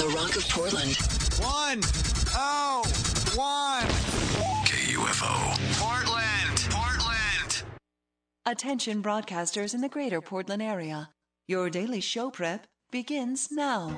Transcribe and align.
The 0.00 0.08
Rock 0.08 0.34
of 0.34 0.48
Portland. 0.48 0.96
One, 1.42 1.80
oh, 2.34 2.82
one. 3.36 3.84
KUFO. 4.64 5.34
Portland, 5.78 6.68
Portland. 6.70 7.62
Attention 8.46 9.02
broadcasters 9.02 9.74
in 9.74 9.82
the 9.82 9.90
greater 9.90 10.22
Portland 10.22 10.62
area. 10.62 11.10
Your 11.48 11.68
daily 11.68 12.00
show 12.00 12.30
prep 12.30 12.66
begins 12.90 13.48
now. 13.52 13.90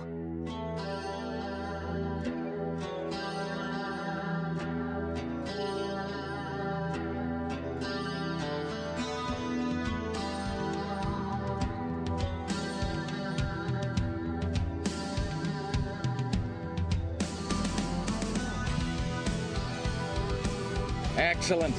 Excellent. 21.52 21.74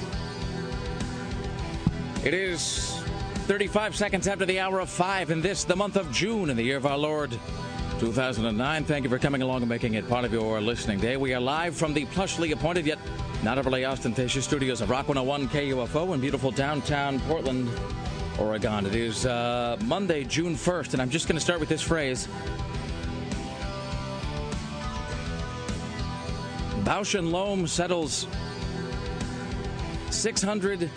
It 2.24 2.36
is 2.36 3.02
35 3.48 3.96
seconds 3.96 4.28
after 4.28 4.46
the 4.46 4.60
hour 4.60 4.80
of 4.80 4.88
5 4.88 5.32
in 5.32 5.42
this, 5.42 5.64
the 5.64 5.76
month 5.76 5.96
of 5.96 6.12
June 6.12 6.52
in 6.52 6.58
the 6.58 6.62
year 6.62 6.78
of 6.78 6.86
our 6.86 6.96
Lord 6.98 7.32
2009. 7.98 8.84
Thank 8.84 9.04
you 9.04 9.10
for 9.10 9.18
coming 9.18 9.42
along 9.42 9.64
and 9.64 9.70
making 9.70 9.96
it 9.96 10.08
part 10.08 10.26
of 10.26 10.32
your 10.32 10.62
listening 10.62 11.00
day. 11.00 11.18
We 11.18 11.34
are 11.34 11.40
live 11.40 11.76
from 11.76 11.96
the 11.96 12.06
plushly 12.06 12.54
appointed 12.54 12.86
yet 12.86 13.00
not 13.42 13.58
overly 13.58 13.84
ostentatious 13.84 14.46
studios 14.46 14.80
of 14.80 14.92
Rock 14.92 15.08
101 15.08 15.50
KUFO 15.50 16.14
in 16.14 16.22
beautiful 16.22 16.52
downtown 16.52 17.20
Portland, 17.22 17.68
Oregon. 18.38 18.86
It 18.86 18.94
is 18.94 19.26
uh, 19.26 19.78
Monday, 19.86 20.24
June 20.24 20.54
1st, 20.54 20.94
and 20.94 21.02
I'm 21.02 21.10
just 21.10 21.28
going 21.28 21.38
to 21.38 21.42
start 21.42 21.60
with 21.60 21.70
this 21.70 21.82
phrase. 21.82 22.28
Bausch 26.84 27.18
and 27.18 27.32
Lomb 27.32 27.66
settles 27.66 28.28
600 30.24 30.90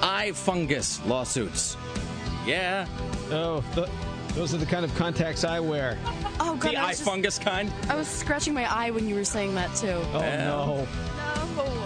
eye 0.00 0.30
fungus 0.32 1.04
lawsuits. 1.06 1.76
Yeah, 2.46 2.86
Oh, 3.32 3.64
th- 3.74 3.88
those 4.34 4.54
are 4.54 4.58
the 4.58 4.66
kind 4.66 4.84
of 4.84 4.94
contacts 4.94 5.42
I 5.42 5.58
wear. 5.58 5.98
Oh 6.38 6.54
god, 6.54 6.70
the 6.72 6.76
eye 6.76 6.90
just- 6.90 7.02
fungus 7.02 7.36
kind. 7.36 7.72
I 7.88 7.96
was 7.96 8.06
scratching 8.06 8.54
my 8.54 8.64
eye 8.72 8.92
when 8.92 9.08
you 9.08 9.16
were 9.16 9.24
saying 9.24 9.56
that 9.56 9.74
too. 9.74 9.88
Oh 10.14 10.20
no. 10.20 10.86
No. 11.56 11.76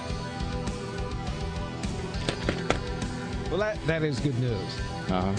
Well, 3.49 3.59
that 3.61 3.79
that 3.87 4.03
is 4.03 4.21
good 4.21 4.39
news. 4.39 4.59
Uh-huh. 5.09 5.33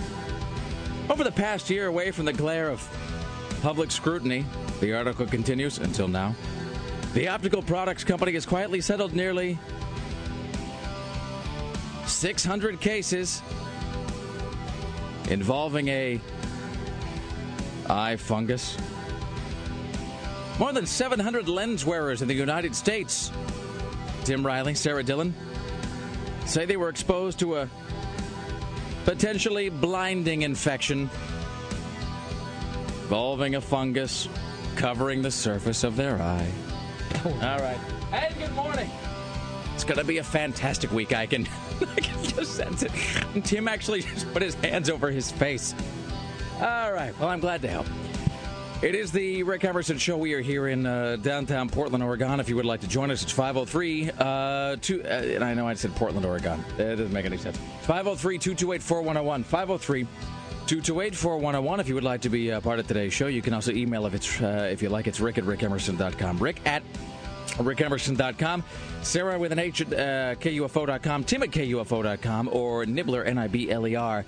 Over 1.13 1.23
the 1.23 1.31
past 1.31 1.69
year, 1.69 1.85
away 1.85 2.09
from 2.09 2.25
the 2.25 2.33
glare 2.33 2.69
of 2.69 2.81
public 3.61 3.91
scrutiny, 3.91 4.45
the 4.79 4.93
article 4.95 5.27
continues 5.27 5.77
until 5.77 6.07
now. 6.07 6.35
The 7.15 7.29
optical 7.29 7.61
products 7.61 8.03
company 8.03 8.33
has 8.33 8.45
quietly 8.45 8.81
settled 8.81 9.13
nearly 9.13 9.57
600 12.05 12.81
cases 12.81 13.41
involving 15.29 15.87
a 15.87 16.19
eye 17.89 18.17
fungus. 18.17 18.77
More 20.59 20.73
than 20.73 20.85
700 20.85 21.47
lens 21.47 21.85
wearers 21.85 22.21
in 22.21 22.27
the 22.27 22.33
United 22.33 22.75
States, 22.75 23.31
Tim 24.25 24.45
Riley, 24.45 24.75
Sarah 24.75 25.01
Dillon, 25.01 25.33
say 26.45 26.65
they 26.65 26.75
were 26.75 26.89
exposed 26.89 27.39
to 27.39 27.55
a 27.55 27.69
potentially 29.05 29.69
blinding 29.69 30.41
infection 30.41 31.09
involving 33.03 33.55
a 33.55 33.61
fungus 33.61 34.27
covering 34.75 35.21
the 35.21 35.31
surface 35.31 35.85
of 35.85 35.95
their 35.95 36.21
eye. 36.21 36.51
All 37.25 37.59
right. 37.59 37.77
Hey, 38.11 38.33
good 38.37 38.53
morning. 38.53 38.89
It's 39.73 39.83
going 39.83 39.97
to 39.99 40.03
be 40.03 40.17
a 40.17 40.23
fantastic 40.23 40.91
week. 40.91 41.13
I 41.13 41.25
can, 41.25 41.47
I 41.95 41.99
can 41.99 42.23
just 42.23 42.55
sense 42.55 42.83
it. 42.83 42.91
And 43.33 43.43
Tim 43.43 43.67
actually 43.67 44.01
just 44.13 44.31
put 44.33 44.41
his 44.41 44.55
hands 44.55 44.89
over 44.89 45.09
his 45.09 45.31
face. 45.31 45.73
All 46.59 46.91
right. 46.91 47.17
Well, 47.19 47.29
I'm 47.29 47.39
glad 47.39 47.61
to 47.61 47.67
help. 47.67 47.87
It 48.81 48.93
is 48.93 49.11
the 49.11 49.43
Rick 49.43 49.63
Emerson 49.63 49.97
Show. 49.97 50.17
We 50.17 50.33
are 50.33 50.41
here 50.41 50.67
in 50.67 50.85
uh, 50.85 51.15
downtown 51.15 51.69
Portland, 51.69 52.03
Oregon. 52.03 52.39
If 52.39 52.49
you 52.49 52.55
would 52.57 52.65
like 52.65 52.81
to 52.81 52.87
join 52.87 53.09
us, 53.09 53.23
it's 53.23 53.31
503 53.31 54.11
uh, 54.19 54.75
two, 54.81 55.01
uh, 55.03 55.07
and 55.07 55.43
I 55.43 55.53
know 55.53 55.67
I 55.67 55.73
said 55.75 55.95
Portland, 55.95 56.25
Oregon. 56.25 56.63
It 56.77 56.97
doesn't 56.97 57.13
make 57.13 57.25
any 57.25 57.37
sense. 57.37 57.57
503 57.83 58.37
228 58.37 58.83
4101. 58.83 59.43
503 59.43 60.07
228 60.67 61.15
4101. 61.15 61.79
If 61.79 61.87
you 61.87 61.95
would 61.95 62.03
like 62.03 62.21
to 62.21 62.29
be 62.29 62.49
a 62.49 62.59
part 62.59 62.79
of 62.79 62.87
today's 62.87 63.13
show, 63.13 63.27
you 63.27 63.41
can 63.41 63.53
also 63.53 63.71
email 63.71 64.05
if 64.07 64.15
it's 64.15 64.41
uh, 64.41 64.67
if 64.71 64.81
you 64.81 64.89
like. 64.89 65.05
It's 65.05 65.19
rick 65.19 65.37
at 65.37 65.43
rickemerson.com. 65.43 66.39
Rick 66.39 66.61
at 66.65 66.81
rickemerson.com. 67.57 68.63
Sarah 69.03 69.37
with 69.37 69.51
an 69.51 69.59
H 69.59 69.81
at 69.81 69.93
uh, 69.93 70.35
KUFO.com. 70.35 71.23
Tim 71.23 71.43
at 71.43 71.51
KUFO.com. 71.51 72.49
Or 72.51 72.85
Nibbler, 72.85 73.23
N 73.25 73.37
I 73.37 73.47
B 73.47 73.69
L 73.69 73.87
E 73.87 73.95
R, 73.95 74.25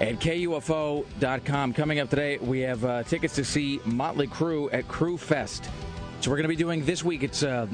at 0.00 0.20
KUFO.com. 0.20 1.74
Coming 1.74 2.00
up 2.00 2.08
today, 2.08 2.38
we 2.38 2.60
have 2.60 2.82
uh, 2.84 3.02
tickets 3.02 3.34
to 3.34 3.44
see 3.44 3.78
Motley 3.84 4.26
Crue 4.26 4.72
at 4.72 4.88
Crue 4.88 5.18
Fest. 5.18 5.68
So 6.20 6.30
we're 6.30 6.38
going 6.38 6.44
to 6.44 6.48
be 6.48 6.56
doing 6.56 6.82
this 6.86 7.04
week. 7.04 7.22
It's 7.22 7.42
uh, 7.42 7.66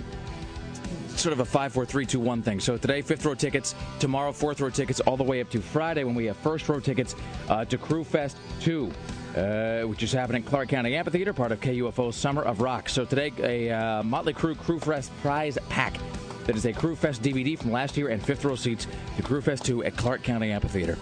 sort 1.20 1.32
of 1.32 1.40
a 1.40 1.44
five, 1.44 1.72
four, 1.72 1.84
three, 1.84 2.06
two, 2.06 2.20
one 2.20 2.42
thing. 2.42 2.60
So 2.60 2.76
today, 2.76 3.02
fifth 3.02 3.24
row 3.24 3.34
tickets. 3.34 3.74
Tomorrow, 3.98 4.32
fourth 4.32 4.60
row 4.60 4.70
tickets, 4.70 5.00
all 5.00 5.16
the 5.16 5.24
way 5.24 5.40
up 5.40 5.50
to 5.50 5.60
Friday 5.60 6.04
when 6.04 6.14
we 6.14 6.26
have 6.26 6.36
first 6.38 6.68
row 6.68 6.80
tickets 6.80 7.14
uh, 7.48 7.64
to 7.66 7.78
Crue 7.78 8.04
Fest 8.04 8.36
2. 8.60 8.90
Uh, 9.30 9.82
which 9.82 10.02
is 10.02 10.12
happening 10.12 10.42
at 10.42 10.48
Clark 10.48 10.68
County 10.68 10.96
Amphitheater, 10.96 11.32
part 11.32 11.52
of 11.52 11.60
KUFO's 11.60 12.16
Summer 12.16 12.42
of 12.42 12.60
Rock. 12.60 12.88
So 12.88 13.04
today, 13.04 13.30
a 13.38 13.70
uh, 13.70 14.02
Motley 14.02 14.34
Crue 14.34 14.58
Crew 14.58 14.80
Fest 14.80 15.12
prize 15.22 15.56
pack. 15.68 15.94
That 16.46 16.56
is 16.56 16.64
a 16.64 16.72
Crue 16.72 16.96
Fest 16.96 17.22
DVD 17.22 17.56
from 17.56 17.70
last 17.70 17.96
year 17.96 18.08
and 18.08 18.20
fifth 18.20 18.44
row 18.44 18.56
seats 18.56 18.88
to 19.16 19.22
Crue 19.22 19.40
Fest 19.40 19.64
2 19.66 19.84
at 19.84 19.96
Clark 19.96 20.24
County 20.24 20.50
Amphitheater. 20.50 20.98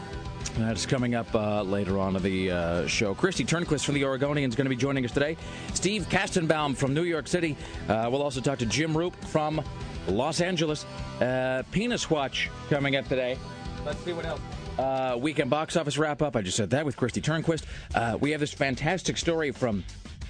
That's 0.58 0.86
coming 0.86 1.14
up 1.14 1.32
uh, 1.34 1.62
later 1.62 1.98
on 1.98 2.16
in 2.16 2.22
the 2.22 2.50
uh, 2.50 2.86
show. 2.86 3.14
Kristi 3.14 3.46
Turnquist 3.46 3.84
from 3.84 3.94
the 3.94 4.04
Oregonian 4.04 4.50
is 4.50 4.56
going 4.56 4.64
to 4.66 4.70
be 4.70 4.76
joining 4.76 5.04
us 5.04 5.12
today. 5.12 5.36
Steve 5.72 6.06
Kastenbaum 6.10 6.76
from 6.76 6.92
New 6.92 7.04
York 7.04 7.28
City. 7.28 7.56
Uh, 7.88 8.08
we'll 8.10 8.22
also 8.22 8.40
talk 8.40 8.58
to 8.58 8.66
Jim 8.66 8.96
Roop 8.96 9.14
from 9.26 9.62
Los 10.08 10.40
Angeles. 10.40 10.84
Uh, 11.20 11.62
Penis 11.70 12.10
Watch 12.10 12.50
coming 12.70 12.96
up 12.96 13.06
today. 13.08 13.38
Let's 13.84 14.00
see 14.00 14.12
what 14.12 14.26
else. 14.26 14.40
Uh, 14.78 15.16
weekend 15.18 15.50
box 15.50 15.76
office 15.76 15.98
wrap 15.98 16.22
up. 16.22 16.36
I 16.36 16.42
just 16.42 16.56
said 16.56 16.70
that 16.70 16.84
with 16.84 16.96
Kristi 16.96 17.20
Turnquist. 17.22 17.64
Uh, 17.94 18.16
we 18.18 18.30
have 18.30 18.40
this 18.40 18.52
fantastic 18.52 19.16
story 19.16 19.50
from 19.50 19.84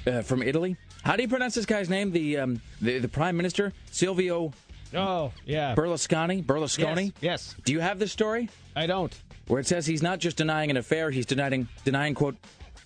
uh, 0.06 0.22
from 0.22 0.43
Italy. 0.43 0.77
How 1.03 1.17
do 1.17 1.22
you 1.22 1.28
pronounce 1.28 1.55
this 1.55 1.67
guy's 1.67 1.91
name? 1.91 2.11
The 2.12 2.38
um, 2.38 2.61
the, 2.81 2.99
the 2.99 3.09
Prime 3.09 3.37
Minister 3.37 3.72
Silvio 3.91 4.53
Oh 4.94 5.33
yeah. 5.44 5.75
Berlusconi. 5.75 6.43
Berlusconi. 6.44 7.12
Yes. 7.21 7.55
yes. 7.55 7.56
Do 7.65 7.72
you 7.72 7.81
have 7.81 7.99
this 7.99 8.11
story? 8.11 8.49
I 8.75 8.87
don't. 8.87 9.15
where 9.49 9.61
it 9.61 9.67
says 9.67 9.84
he's 9.87 10.03
not 10.03 10.19
just 10.19 10.38
denying 10.38 10.71
an 10.71 10.77
affair, 10.78 11.11
he's 11.11 11.27
denying, 11.27 11.69
denying 11.84 12.15
quote, 12.15 12.37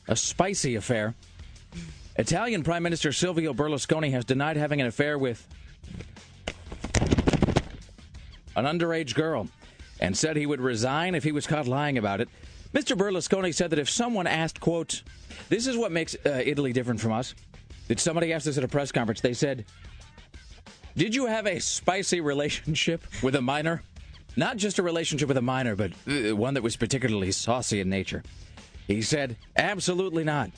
a 0.08 0.16
spicy 0.16 0.74
affair. 0.74 1.14
Italian 2.16 2.62
Prime 2.64 2.82
Minister 2.82 3.12
Silvio 3.12 3.54
Berlusconi 3.54 4.10
has 4.10 4.24
denied 4.24 4.56
having 4.56 4.80
an 4.80 4.86
affair 4.88 5.16
with 5.16 5.46
an 8.56 8.64
underage 8.64 9.14
girl 9.14 9.48
and 10.00 10.16
said 10.16 10.36
he 10.36 10.46
would 10.46 10.60
resign 10.60 11.14
if 11.14 11.24
he 11.24 11.32
was 11.32 11.46
caught 11.46 11.66
lying 11.66 11.98
about 11.98 12.20
it. 12.20 12.28
Mr. 12.74 12.96
Berlusconi 12.96 13.54
said 13.54 13.70
that 13.70 13.78
if 13.78 13.90
someone 13.90 14.26
asked, 14.26 14.60
quote, 14.60 15.02
this 15.48 15.66
is 15.66 15.76
what 15.76 15.92
makes 15.92 16.16
uh, 16.26 16.42
Italy 16.44 16.72
different 16.72 17.00
from 17.00 17.12
us, 17.12 17.34
that 17.88 18.00
somebody 18.00 18.32
asked 18.32 18.46
us 18.46 18.56
at 18.56 18.64
a 18.64 18.68
press 18.68 18.90
conference, 18.90 19.20
they 19.20 19.34
said, 19.34 19.66
did 20.96 21.14
you 21.14 21.26
have 21.26 21.46
a 21.46 21.58
spicy 21.58 22.20
relationship 22.20 23.04
with 23.22 23.34
a 23.34 23.42
minor? 23.42 23.82
Not 24.36 24.56
just 24.56 24.78
a 24.78 24.82
relationship 24.82 25.28
with 25.28 25.36
a 25.36 25.42
minor, 25.42 25.76
but 25.76 25.92
uh, 26.08 26.34
one 26.34 26.54
that 26.54 26.62
was 26.62 26.76
particularly 26.76 27.32
saucy 27.32 27.80
in 27.80 27.90
nature. 27.90 28.22
He 28.86 29.02
said, 29.02 29.36
absolutely 29.56 30.24
not. 30.24 30.50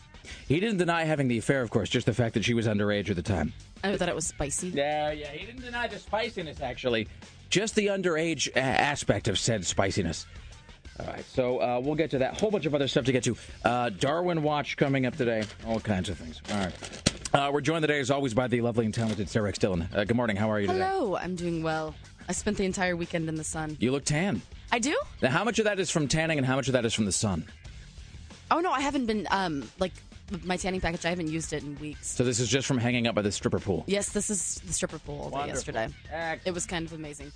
He 0.48 0.58
didn't 0.60 0.78
deny 0.78 1.04
having 1.04 1.28
the 1.28 1.38
affair, 1.38 1.60
of 1.62 1.70
course, 1.70 1.88
just 1.90 2.06
the 2.06 2.14
fact 2.14 2.34
that 2.34 2.44
she 2.44 2.54
was 2.54 2.66
underage 2.66 3.10
at 3.10 3.16
the 3.16 3.22
time. 3.22 3.52
I 3.82 3.96
thought 3.96 4.08
it 4.08 4.14
was 4.14 4.26
spicy. 4.26 4.68
Yeah, 4.68 5.12
yeah, 5.12 5.28
he 5.28 5.44
didn't 5.44 5.62
deny 5.62 5.88
the 5.88 5.98
spiciness, 5.98 6.60
actually. 6.60 7.08
Just 7.54 7.76
the 7.76 7.86
underage 7.86 8.48
aspect 8.56 9.28
of 9.28 9.38
said 9.38 9.64
spiciness. 9.64 10.26
All 10.98 11.06
right, 11.06 11.24
so 11.24 11.58
uh, 11.62 11.80
we'll 11.80 11.94
get 11.94 12.10
to 12.10 12.18
that. 12.18 12.40
Whole 12.40 12.50
bunch 12.50 12.66
of 12.66 12.74
other 12.74 12.88
stuff 12.88 13.04
to 13.04 13.12
get 13.12 13.22
to. 13.22 13.36
Uh, 13.64 13.90
Darwin 13.90 14.42
Watch 14.42 14.76
coming 14.76 15.06
up 15.06 15.14
today. 15.14 15.44
All 15.64 15.78
kinds 15.78 16.08
of 16.08 16.18
things. 16.18 16.42
All 16.50 16.56
right. 16.58 17.12
Uh, 17.32 17.50
we're 17.52 17.60
joined 17.60 17.84
today, 17.84 18.00
as 18.00 18.10
always, 18.10 18.34
by 18.34 18.48
the 18.48 18.60
lovely 18.60 18.86
and 18.86 18.92
talented 18.92 19.28
Sarah 19.28 19.50
X. 19.50 19.58
Dillon. 19.58 19.88
Uh, 19.94 20.02
good 20.02 20.16
morning. 20.16 20.34
How 20.34 20.50
are 20.50 20.58
you 20.58 20.66
today? 20.66 20.80
Hello, 20.80 21.14
I'm 21.14 21.36
doing 21.36 21.62
well. 21.62 21.94
I 22.28 22.32
spent 22.32 22.56
the 22.56 22.64
entire 22.64 22.96
weekend 22.96 23.28
in 23.28 23.36
the 23.36 23.44
sun. 23.44 23.76
You 23.78 23.92
look 23.92 24.04
tan. 24.04 24.42
I 24.72 24.80
do? 24.80 24.98
Now, 25.22 25.30
how 25.30 25.44
much 25.44 25.60
of 25.60 25.66
that 25.66 25.78
is 25.78 25.92
from 25.92 26.08
tanning 26.08 26.38
and 26.38 26.46
how 26.48 26.56
much 26.56 26.66
of 26.66 26.72
that 26.72 26.84
is 26.84 26.92
from 26.92 27.04
the 27.04 27.12
sun? 27.12 27.46
Oh 28.50 28.58
no, 28.58 28.72
I 28.72 28.80
haven't 28.80 29.06
been 29.06 29.28
um 29.30 29.70
like 29.78 29.92
my 30.44 30.56
tanning 30.56 30.80
package. 30.80 31.04
I 31.04 31.10
haven't 31.10 31.28
used 31.28 31.52
it 31.52 31.62
in 31.62 31.78
weeks. 31.78 32.06
So 32.08 32.24
this 32.24 32.40
is 32.40 32.48
just 32.48 32.66
from 32.66 32.78
hanging 32.78 33.06
out 33.06 33.14
by 33.14 33.22
the 33.22 33.32
stripper 33.32 33.58
pool. 33.58 33.84
Yes, 33.86 34.10
this 34.10 34.30
is 34.30 34.56
the 34.66 34.72
stripper 34.72 34.98
pool 34.98 35.20
all 35.20 35.30
day 35.30 35.36
Wonderful. 35.36 35.56
yesterday. 35.74 35.88
Excellent. 36.10 36.42
It 36.44 36.54
was 36.54 36.66
kind 36.66 36.86
of 36.86 36.92
amazing. 36.92 37.30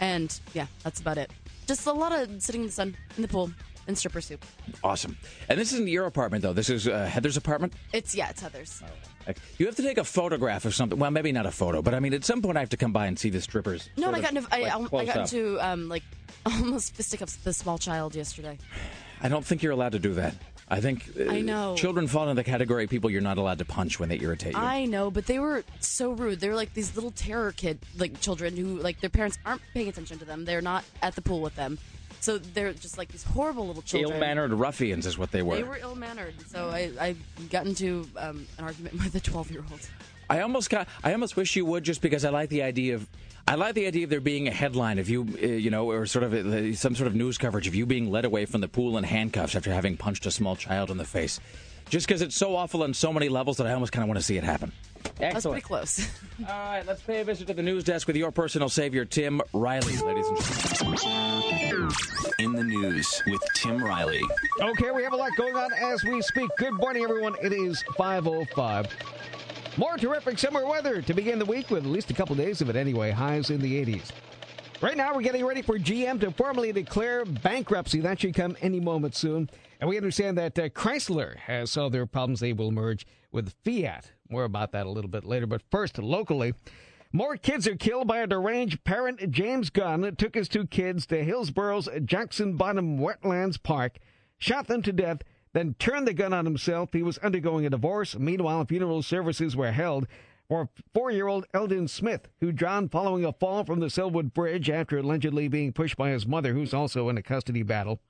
And 0.00 0.38
yeah, 0.54 0.66
that's 0.82 1.00
about 1.00 1.18
it. 1.18 1.30
Just 1.66 1.86
a 1.86 1.92
lot 1.92 2.12
of 2.12 2.42
sitting 2.42 2.62
in 2.62 2.66
the 2.68 2.72
sun 2.72 2.96
in 3.16 3.22
the 3.22 3.28
pool. 3.28 3.50
and 3.88 3.96
stripper 3.96 4.20
soup. 4.20 4.44
Awesome. 4.82 5.16
And 5.48 5.58
this 5.60 5.72
isn't 5.72 5.88
your 5.88 6.06
apartment, 6.06 6.42
though. 6.42 6.52
This 6.52 6.68
is 6.70 6.88
uh, 6.88 7.06
Heather's 7.06 7.36
apartment. 7.36 7.72
It's 7.92 8.14
yeah, 8.14 8.30
it's 8.30 8.42
Heather's. 8.42 8.82
Like, 9.26 9.38
You 9.58 9.66
have 9.66 9.76
to 9.76 9.82
take 9.82 9.98
a 9.98 10.04
photograph 10.04 10.64
of 10.64 10.74
something. 10.74 10.98
Well, 10.98 11.10
maybe 11.10 11.32
not 11.32 11.46
a 11.46 11.50
photo, 11.50 11.82
but 11.82 11.94
I 11.94 12.00
mean, 12.00 12.12
at 12.14 12.24
some 12.24 12.42
point, 12.42 12.56
I 12.56 12.60
have 12.60 12.68
to 12.70 12.76
come 12.76 12.92
by 12.92 13.06
and 13.06 13.18
see 13.18 13.30
the 13.30 13.40
strippers. 13.40 13.88
No, 13.96 14.08
and 14.08 14.16
I 14.16 14.20
got 14.20 14.34
into 14.36 14.48
I, 14.52 14.60
like, 14.60 14.72
I 14.72 14.84
close 14.88 15.06
got 15.06 15.16
into 15.32 15.58
um 15.66 15.88
like 15.88 16.02
almost 16.46 16.94
fisticuffs 16.94 17.36
with 17.36 17.44
the 17.44 17.52
small 17.52 17.78
child 17.78 18.14
yesterday. 18.14 18.58
I 19.22 19.28
don't 19.28 19.44
think 19.44 19.62
you're 19.62 19.72
allowed 19.72 19.92
to 19.92 19.98
do 19.98 20.14
that. 20.14 20.34
I 20.68 20.80
think 20.80 21.10
uh, 21.18 21.30
I 21.30 21.42
know. 21.42 21.76
children 21.76 22.08
fall 22.08 22.24
into 22.24 22.34
the 22.34 22.44
category 22.44 22.84
of 22.84 22.90
people 22.90 23.08
you're 23.08 23.20
not 23.20 23.38
allowed 23.38 23.58
to 23.58 23.64
punch 23.64 24.00
when 24.00 24.08
they 24.08 24.18
irritate 24.18 24.54
you. 24.54 24.58
I 24.58 24.84
know, 24.84 25.10
but 25.10 25.26
they 25.26 25.38
were 25.38 25.64
so 25.80 26.10
rude. 26.10 26.40
They 26.40 26.48
were 26.48 26.56
like 26.56 26.74
these 26.74 26.94
little 26.96 27.12
terror 27.12 27.52
kid 27.52 27.78
like 27.96 28.20
children 28.20 28.56
who 28.56 28.78
like 28.78 29.00
their 29.00 29.10
parents 29.10 29.38
aren't 29.46 29.62
paying 29.74 29.88
attention 29.88 30.18
to 30.18 30.24
them. 30.24 30.44
They're 30.44 30.60
not 30.60 30.84
at 31.02 31.14
the 31.14 31.22
pool 31.22 31.40
with 31.40 31.54
them. 31.54 31.78
So 32.20 32.38
they're 32.38 32.72
just 32.72 32.98
like 32.98 33.12
these 33.12 33.22
horrible 33.22 33.68
little 33.68 33.82
children. 33.82 34.14
Ill-mannered 34.14 34.52
ruffians 34.52 35.06
is 35.06 35.16
what 35.16 35.30
they 35.30 35.42
were. 35.42 35.56
They 35.56 35.62
were 35.62 35.76
ill 35.76 35.94
mannered. 35.94 36.34
So 36.48 36.70
I, 36.70 36.90
I 37.00 37.16
got 37.50 37.66
into 37.66 38.08
um, 38.16 38.46
an 38.58 38.64
argument 38.64 38.94
with 39.04 39.14
a 39.14 39.20
12 39.20 39.52
year 39.52 39.64
old. 39.70 39.80
I 40.28 40.40
almost 40.40 40.70
got. 40.70 40.88
I 41.04 41.12
almost 41.12 41.36
wish 41.36 41.54
you 41.54 41.64
would, 41.66 41.84
just 41.84 42.00
because 42.00 42.24
I 42.24 42.30
like 42.30 42.48
the 42.48 42.62
idea 42.62 42.96
of. 42.96 43.06
I 43.48 43.54
like 43.54 43.74
the 43.74 43.86
idea 43.86 44.04
of 44.04 44.10
there 44.10 44.20
being 44.20 44.48
a 44.48 44.50
headline 44.50 44.98
of 44.98 45.08
you, 45.08 45.22
uh, 45.40 45.46
you 45.46 45.70
know, 45.70 45.88
or 45.90 46.04
sort 46.06 46.24
of 46.24 46.34
uh, 46.34 46.74
some 46.74 46.96
sort 46.96 47.06
of 47.06 47.14
news 47.14 47.38
coverage 47.38 47.68
of 47.68 47.76
you 47.76 47.86
being 47.86 48.10
led 48.10 48.24
away 48.24 48.44
from 48.44 48.60
the 48.60 48.66
pool 48.66 48.98
in 48.98 49.04
handcuffs 49.04 49.54
after 49.54 49.72
having 49.72 49.96
punched 49.96 50.26
a 50.26 50.32
small 50.32 50.56
child 50.56 50.90
in 50.90 50.96
the 50.96 51.04
face. 51.04 51.38
Just 51.88 52.08
because 52.08 52.22
it's 52.22 52.34
so 52.34 52.56
awful 52.56 52.82
on 52.82 52.92
so 52.92 53.12
many 53.12 53.28
levels 53.28 53.58
that 53.58 53.68
I 53.68 53.72
almost 53.72 53.92
kind 53.92 54.02
of 54.02 54.08
want 54.08 54.18
to 54.18 54.24
see 54.24 54.36
it 54.36 54.42
happen. 54.42 54.72
That's 55.20 55.46
pretty 55.46 55.60
close. 55.60 56.08
All 56.40 56.46
right, 56.46 56.84
let's 56.84 57.00
pay 57.02 57.20
a 57.20 57.24
visit 57.24 57.46
to 57.46 57.54
the 57.54 57.62
news 57.62 57.84
desk 57.84 58.08
with 58.08 58.16
your 58.16 58.32
personal 58.32 58.68
savior, 58.68 59.04
Tim 59.04 59.40
Riley, 59.52 59.96
ladies 59.98 60.26
and 60.26 60.96
gentlemen. 60.96 61.90
In 62.40 62.52
the 62.52 62.64
news 62.64 63.22
with 63.26 63.40
Tim 63.54 63.82
Riley. 63.82 64.20
Okay, 64.60 64.90
we 64.90 65.04
have 65.04 65.12
a 65.12 65.16
lot 65.16 65.30
going 65.36 65.54
on 65.54 65.72
as 65.74 66.02
we 66.02 66.20
speak. 66.22 66.50
Good 66.58 66.74
morning, 66.74 67.04
everyone. 67.04 67.36
It 67.40 67.52
is 67.52 67.84
5.05. 67.96 68.90
More 69.78 69.98
terrific 69.98 70.38
summer 70.38 70.64
weather 70.66 71.02
to 71.02 71.12
begin 71.12 71.38
the 71.38 71.44
week 71.44 71.70
with 71.70 71.84
at 71.84 71.90
least 71.90 72.10
a 72.10 72.14
couple 72.14 72.34
days 72.34 72.62
of 72.62 72.70
it 72.70 72.76
anyway. 72.76 73.10
Highs 73.10 73.50
in 73.50 73.60
the 73.60 73.84
80s. 73.84 74.10
Right 74.80 74.96
now, 74.96 75.14
we're 75.14 75.20
getting 75.20 75.44
ready 75.44 75.60
for 75.60 75.78
GM 75.78 76.18
to 76.20 76.30
formally 76.30 76.72
declare 76.72 77.26
bankruptcy. 77.26 78.00
That 78.00 78.18
should 78.18 78.34
come 78.34 78.56
any 78.62 78.80
moment 78.80 79.14
soon. 79.14 79.50
And 79.78 79.90
we 79.90 79.98
understand 79.98 80.38
that 80.38 80.58
uh, 80.58 80.70
Chrysler 80.70 81.36
has 81.40 81.72
solved 81.72 81.94
their 81.94 82.06
problems. 82.06 82.40
They 82.40 82.54
will 82.54 82.70
merge 82.70 83.06
with 83.32 83.52
Fiat. 83.64 84.12
More 84.30 84.44
about 84.44 84.72
that 84.72 84.86
a 84.86 84.90
little 84.90 85.10
bit 85.10 85.24
later. 85.24 85.46
But 85.46 85.60
first, 85.70 85.98
locally, 85.98 86.54
more 87.12 87.36
kids 87.36 87.68
are 87.68 87.76
killed 87.76 88.08
by 88.08 88.20
a 88.20 88.26
deranged 88.26 88.82
parent. 88.84 89.30
James 89.30 89.68
Gunn 89.68 90.16
took 90.16 90.34
his 90.34 90.48
two 90.48 90.66
kids 90.66 91.04
to 91.06 91.22
Hillsboro's 91.22 91.86
Jackson 92.02 92.56
Bottom 92.56 92.98
Wetlands 92.98 93.62
Park, 93.62 93.98
shot 94.38 94.68
them 94.68 94.80
to 94.80 94.92
death, 94.92 95.18
then 95.56 95.74
turned 95.78 96.06
the 96.06 96.12
gun 96.12 96.32
on 96.32 96.44
himself. 96.44 96.92
He 96.92 97.02
was 97.02 97.18
undergoing 97.18 97.64
a 97.64 97.70
divorce. 97.70 98.16
Meanwhile, 98.18 98.66
funeral 98.66 99.02
services 99.02 99.56
were 99.56 99.72
held 99.72 100.06
for 100.48 100.68
four-year-old 100.94 101.46
Eldon 101.54 101.88
Smith, 101.88 102.28
who 102.40 102.52
drowned 102.52 102.92
following 102.92 103.24
a 103.24 103.32
fall 103.32 103.64
from 103.64 103.80
the 103.80 103.90
Sellwood 103.90 104.34
Bridge 104.34 104.68
after 104.68 104.98
allegedly 104.98 105.48
being 105.48 105.72
pushed 105.72 105.96
by 105.96 106.10
his 106.10 106.26
mother, 106.26 106.52
who's 106.52 106.74
also 106.74 107.08
in 107.08 107.16
a 107.16 107.22
custody 107.22 107.62
battle. 107.62 108.00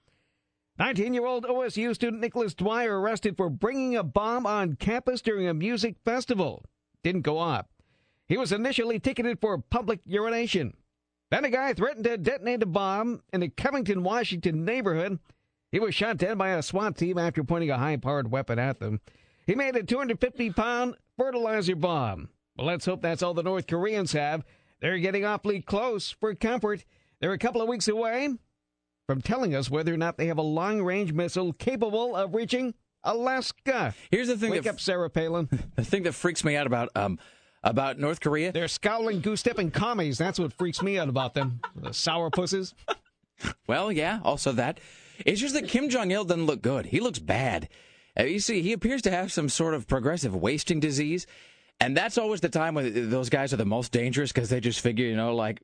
19-year-old 0.81 1.45
OSU 1.45 1.95
student 1.95 2.21
Nicholas 2.21 2.53
Dwyer 2.53 3.01
arrested 3.01 3.37
for 3.37 3.49
bringing 3.49 3.97
a 3.97 4.03
bomb 4.03 4.45
on 4.45 4.75
campus 4.75 5.23
during 5.23 5.49
a 5.49 5.55
music 5.55 5.97
festival. 6.05 6.65
Didn't 7.03 7.23
go 7.23 7.39
off. 7.39 7.67
He 8.29 8.37
was 8.37 8.53
initially 8.53 8.99
ticketed 8.99 9.41
for 9.41 9.57
public 9.57 10.01
urination. 10.05 10.75
Then 11.31 11.45
a 11.45 11.51
guy 11.51 11.73
threatened 11.73 12.05
to 12.05 12.19
detonate 12.19 12.63
a 12.63 12.67
bomb 12.67 13.23
in 13.33 13.43
a 13.43 13.49
Covington, 13.49 14.03
Washington 14.03 14.65
neighborhood. 14.65 15.19
He 15.73 15.81
was 15.81 15.95
shot 15.95 16.17
dead 16.17 16.39
by 16.39 16.51
a 16.51 16.63
SWAT 16.63 16.97
team 16.97 17.19
after 17.19 17.43
pointing 17.45 17.71
a 17.71 17.79
high-powered 17.79 18.31
weapon 18.31 18.59
at 18.59 18.79
them. 18.79 19.01
He 19.47 19.55
made 19.55 19.77
a 19.77 19.83
250-pound 19.83 20.97
fertilizer 21.17 21.77
bomb. 21.77 22.29
Well, 22.57 22.67
let's 22.67 22.87
hope 22.87 23.03
that's 23.03 23.23
all 23.23 23.35
the 23.35 23.43
North 23.43 23.67
Koreans 23.67 24.13
have. 24.13 24.45
They're 24.81 24.99
getting 24.99 25.25
awfully 25.25 25.61
close 25.61 26.11
for 26.11 26.35
comfort. 26.35 26.85
They're 27.21 27.33
a 27.33 27.39
couple 27.39 27.63
of 27.63 27.69
weeks 27.69 27.89
away 27.89 28.31
from 29.07 29.23
telling 29.23 29.55
us 29.55 29.71
whether 29.71 29.93
or 29.93 29.97
not 29.97 30.17
they 30.17 30.27
have 30.27 30.39
a 30.39 30.43
long-range 30.43 31.13
missile 31.13 31.53
capable 31.53 32.15
of 32.17 32.35
reaching 32.35 32.75
Alaska. 33.05 33.95
Here's 34.11 34.29
the 34.29 34.37
thing 34.37 34.51
Wake 34.51 34.65
that 34.65 34.71
up, 34.75 34.81
Sarah 34.81 35.09
Palin. 35.09 35.49
the 35.77 35.85
thing 35.85 36.03
that 36.03 36.13
freaks 36.13 36.45
me 36.45 36.57
out 36.57 36.67
about 36.67 36.91
um 36.97 37.19
about 37.63 37.99
North 37.99 38.21
Korea. 38.21 38.53
They're 38.53 38.69
scowling, 38.69 39.21
goose-stepping 39.21 39.73
commies. 39.73 40.19
That's 40.19 40.39
what 40.39 40.53
freaks 40.53 40.83
me 40.83 40.99
out 40.99 41.09
about 41.09 41.35
them. 41.35 41.61
The 41.75 41.93
sour 41.93 42.31
pusses. 42.31 42.75
Well, 43.67 43.91
yeah, 43.91 44.21
also 44.23 44.53
that. 44.53 44.79
It's 45.25 45.41
just 45.41 45.55
that 45.55 45.69
Kim 45.69 45.89
Jong 45.89 46.11
Il 46.11 46.25
doesn't 46.25 46.47
look 46.47 46.63
good. 46.63 46.87
He 46.87 47.01
looks 47.01 47.19
bad. 47.19 47.69
Uh, 48.19 48.25
you 48.25 48.41
see, 48.41 48.63
he 48.63 48.73
appears 48.73 49.03
to 49.03 49.11
have 49.11 49.33
some 49.33 49.49
sort 49.49 49.75
of 49.75 49.87
progressive 49.87 50.35
wasting 50.35 50.81
disease, 50.81 51.27
and 51.81 51.97
that's 51.97 52.17
always 52.19 52.41
the 52.41 52.49
time 52.49 52.75
when 52.75 53.11
those 53.11 53.29
guys 53.29 53.53
are 53.53 53.59
the 53.59 53.65
most 53.65 53.93
dangerous 53.93 54.33
because 54.33 54.49
they 54.49 54.61
just 54.61 54.81
figure, 54.81 55.05
you 55.07 55.17
know, 55.17 55.35
like, 55.35 55.63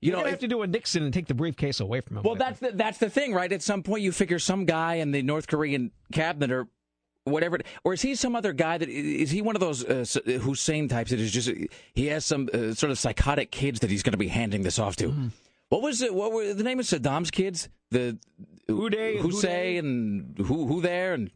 you 0.00 0.12
know, 0.12 0.18
don't 0.18 0.26
if- 0.26 0.30
have 0.32 0.40
to 0.40 0.48
do 0.48 0.62
a 0.62 0.66
Nixon 0.66 1.02
and 1.02 1.12
take 1.12 1.26
the 1.26 1.34
briefcase 1.34 1.80
away 1.80 2.00
from 2.00 2.18
him. 2.18 2.22
Well, 2.22 2.36
that's 2.36 2.60
the 2.60 2.70
that's 2.72 2.98
the 2.98 3.10
thing, 3.10 3.34
right? 3.34 3.50
At 3.52 3.62
some 3.62 3.82
point, 3.82 4.02
you 4.02 4.12
figure 4.12 4.38
some 4.38 4.64
guy 4.66 4.94
in 4.94 5.10
the 5.10 5.22
North 5.22 5.48
Korean 5.48 5.90
cabinet 6.12 6.52
or 6.52 6.68
whatever, 7.24 7.58
or 7.82 7.92
is 7.94 8.02
he 8.02 8.14
some 8.14 8.36
other 8.36 8.52
guy 8.52 8.78
that 8.78 8.88
is 8.88 9.30
he 9.32 9.42
one 9.42 9.56
of 9.56 9.60
those 9.60 9.84
uh, 9.84 10.04
Hussein 10.42 10.88
types 10.88 11.10
that 11.10 11.18
is 11.18 11.32
just 11.32 11.50
he 11.92 12.06
has 12.06 12.24
some 12.24 12.48
uh, 12.54 12.72
sort 12.74 12.92
of 12.92 12.98
psychotic 13.00 13.50
kids 13.50 13.80
that 13.80 13.90
he's 13.90 14.04
going 14.04 14.12
to 14.12 14.18
be 14.18 14.28
handing 14.28 14.62
this 14.62 14.78
off 14.78 14.94
to? 14.96 15.08
Mm-hmm. 15.08 15.28
What 15.72 15.80
was 15.80 16.02
it? 16.02 16.14
What 16.14 16.32
were 16.32 16.52
the 16.52 16.62
name 16.62 16.80
of 16.80 16.84
Saddam's 16.84 17.30
kids? 17.30 17.70
The 17.92 18.18
Houday 18.68 19.14
and 19.14 19.20
Hussein 19.24 19.78
and 19.78 20.38
who 20.46 20.66
who 20.66 20.82
there 20.82 21.14
and 21.14 21.30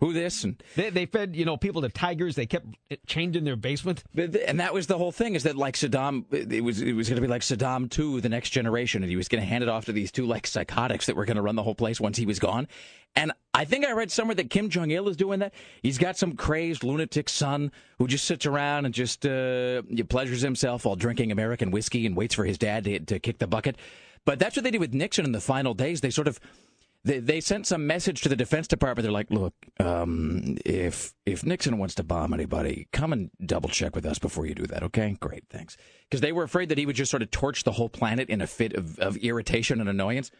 who 0.00 0.12
this 0.12 0.44
and 0.44 0.62
They, 0.76 0.90
they 0.90 1.06
fed, 1.06 1.36
you 1.36 1.44
know, 1.44 1.56
people 1.56 1.82
to 1.82 1.88
tigers. 1.88 2.34
They 2.34 2.46
kept 2.46 2.66
chained 3.06 3.36
in 3.36 3.44
their 3.44 3.56
basement. 3.56 4.02
And 4.16 4.58
that 4.60 4.74
was 4.74 4.86
the 4.86 4.98
whole 4.98 5.12
thing 5.12 5.34
is 5.34 5.44
that 5.44 5.56
like 5.56 5.74
Saddam, 5.74 6.24
it 6.32 6.64
was 6.64 6.80
it 6.80 6.94
was 6.94 7.08
going 7.08 7.16
to 7.16 7.22
be 7.22 7.28
like 7.28 7.42
Saddam 7.42 7.88
two, 7.90 8.20
the 8.20 8.28
next 8.28 8.50
generation, 8.50 9.02
and 9.02 9.10
he 9.10 9.16
was 9.16 9.28
going 9.28 9.42
to 9.42 9.46
hand 9.46 9.62
it 9.62 9.68
off 9.68 9.84
to 9.84 9.92
these 9.92 10.10
two 10.10 10.26
like 10.26 10.46
psychotics 10.46 11.06
that 11.06 11.16
were 11.16 11.26
going 11.26 11.36
to 11.36 11.42
run 11.42 11.54
the 11.54 11.62
whole 11.62 11.74
place 11.74 12.00
once 12.00 12.16
he 12.16 12.26
was 12.26 12.38
gone. 12.38 12.66
And 13.14 13.32
I 13.52 13.64
think 13.64 13.84
I 13.84 13.92
read 13.92 14.10
somewhere 14.10 14.36
that 14.36 14.50
Kim 14.50 14.70
Jong 14.70 14.90
Il 14.90 15.08
is 15.08 15.16
doing 15.16 15.40
that. 15.40 15.52
He's 15.82 15.98
got 15.98 16.16
some 16.16 16.34
crazed 16.34 16.84
lunatic 16.84 17.28
son 17.28 17.72
who 17.98 18.06
just 18.06 18.24
sits 18.24 18.46
around 18.46 18.84
and 18.86 18.94
just 18.94 19.26
uh, 19.26 19.82
pleasures 20.08 20.40
himself 20.40 20.84
while 20.84 20.96
drinking 20.96 21.32
American 21.32 21.70
whiskey 21.70 22.06
and 22.06 22.16
waits 22.16 22.34
for 22.34 22.44
his 22.44 22.56
dad 22.56 22.84
to, 22.84 23.00
to 23.00 23.18
kick 23.18 23.38
the 23.38 23.48
bucket. 23.48 23.76
But 24.24 24.38
that's 24.38 24.56
what 24.56 24.64
they 24.64 24.70
did 24.70 24.80
with 24.80 24.94
Nixon 24.94 25.24
in 25.24 25.32
the 25.32 25.40
final 25.40 25.74
days. 25.74 26.00
They 26.00 26.10
sort 26.10 26.28
of 26.28 26.38
they, 27.04 27.18
they 27.18 27.40
sent 27.40 27.66
some 27.66 27.86
message 27.86 28.20
to 28.22 28.28
the 28.28 28.36
Defense 28.36 28.68
Department. 28.68 29.04
They're 29.04 29.12
like, 29.12 29.30
look, 29.30 29.54
um, 29.78 30.58
if 30.64 31.14
if 31.24 31.44
Nixon 31.44 31.78
wants 31.78 31.94
to 31.96 32.04
bomb 32.04 32.34
anybody, 32.34 32.88
come 32.92 33.12
and 33.12 33.30
double 33.44 33.68
check 33.68 33.94
with 33.94 34.04
us 34.04 34.18
before 34.18 34.46
you 34.46 34.54
do 34.54 34.66
that, 34.66 34.82
okay? 34.82 35.16
Great, 35.20 35.44
thanks. 35.48 35.76
Because 36.08 36.20
they 36.20 36.32
were 36.32 36.42
afraid 36.42 36.68
that 36.68 36.78
he 36.78 36.86
would 36.86 36.96
just 36.96 37.10
sort 37.10 37.22
of 37.22 37.30
torch 37.30 37.64
the 37.64 37.72
whole 37.72 37.88
planet 37.88 38.28
in 38.28 38.40
a 38.40 38.46
fit 38.46 38.74
of, 38.74 38.98
of 38.98 39.16
irritation 39.18 39.80
and 39.80 39.88
annoyance. 39.88 40.30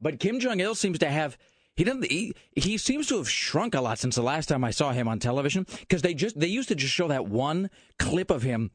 But 0.00 0.18
Kim 0.18 0.40
Jong 0.40 0.60
Il 0.60 0.74
seems 0.74 0.98
to 1.00 1.08
have. 1.08 1.38
He 1.76 1.84
doesn't. 1.84 2.10
He, 2.10 2.34
he 2.56 2.76
seems 2.78 3.06
to 3.08 3.18
have 3.18 3.30
shrunk 3.30 3.76
a 3.76 3.80
lot 3.80 4.00
since 4.00 4.16
the 4.16 4.22
last 4.22 4.48
time 4.48 4.64
I 4.64 4.72
saw 4.72 4.90
him 4.90 5.06
on 5.06 5.20
television. 5.20 5.66
Because 5.80 6.02
they 6.02 6.14
just 6.14 6.38
they 6.38 6.48
used 6.48 6.68
to 6.68 6.74
just 6.74 6.92
show 6.92 7.06
that 7.08 7.26
one 7.26 7.70
clip 8.00 8.32
of 8.32 8.42
him 8.42 8.72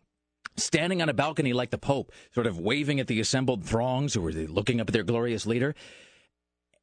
standing 0.56 1.02
on 1.02 1.10
a 1.10 1.14
balcony 1.14 1.52
like 1.52 1.72
the 1.72 1.78
Pope, 1.78 2.12
sort 2.34 2.48
of 2.48 2.60
waving 2.60 3.00
at 3.00 3.08
the 3.08 3.20
assembled 3.20 3.66
throngs 3.66 4.14
who 4.14 4.22
were 4.22 4.32
looking 4.32 4.80
up 4.80 4.88
at 4.88 4.94
their 4.94 5.04
glorious 5.04 5.46
leader. 5.46 5.76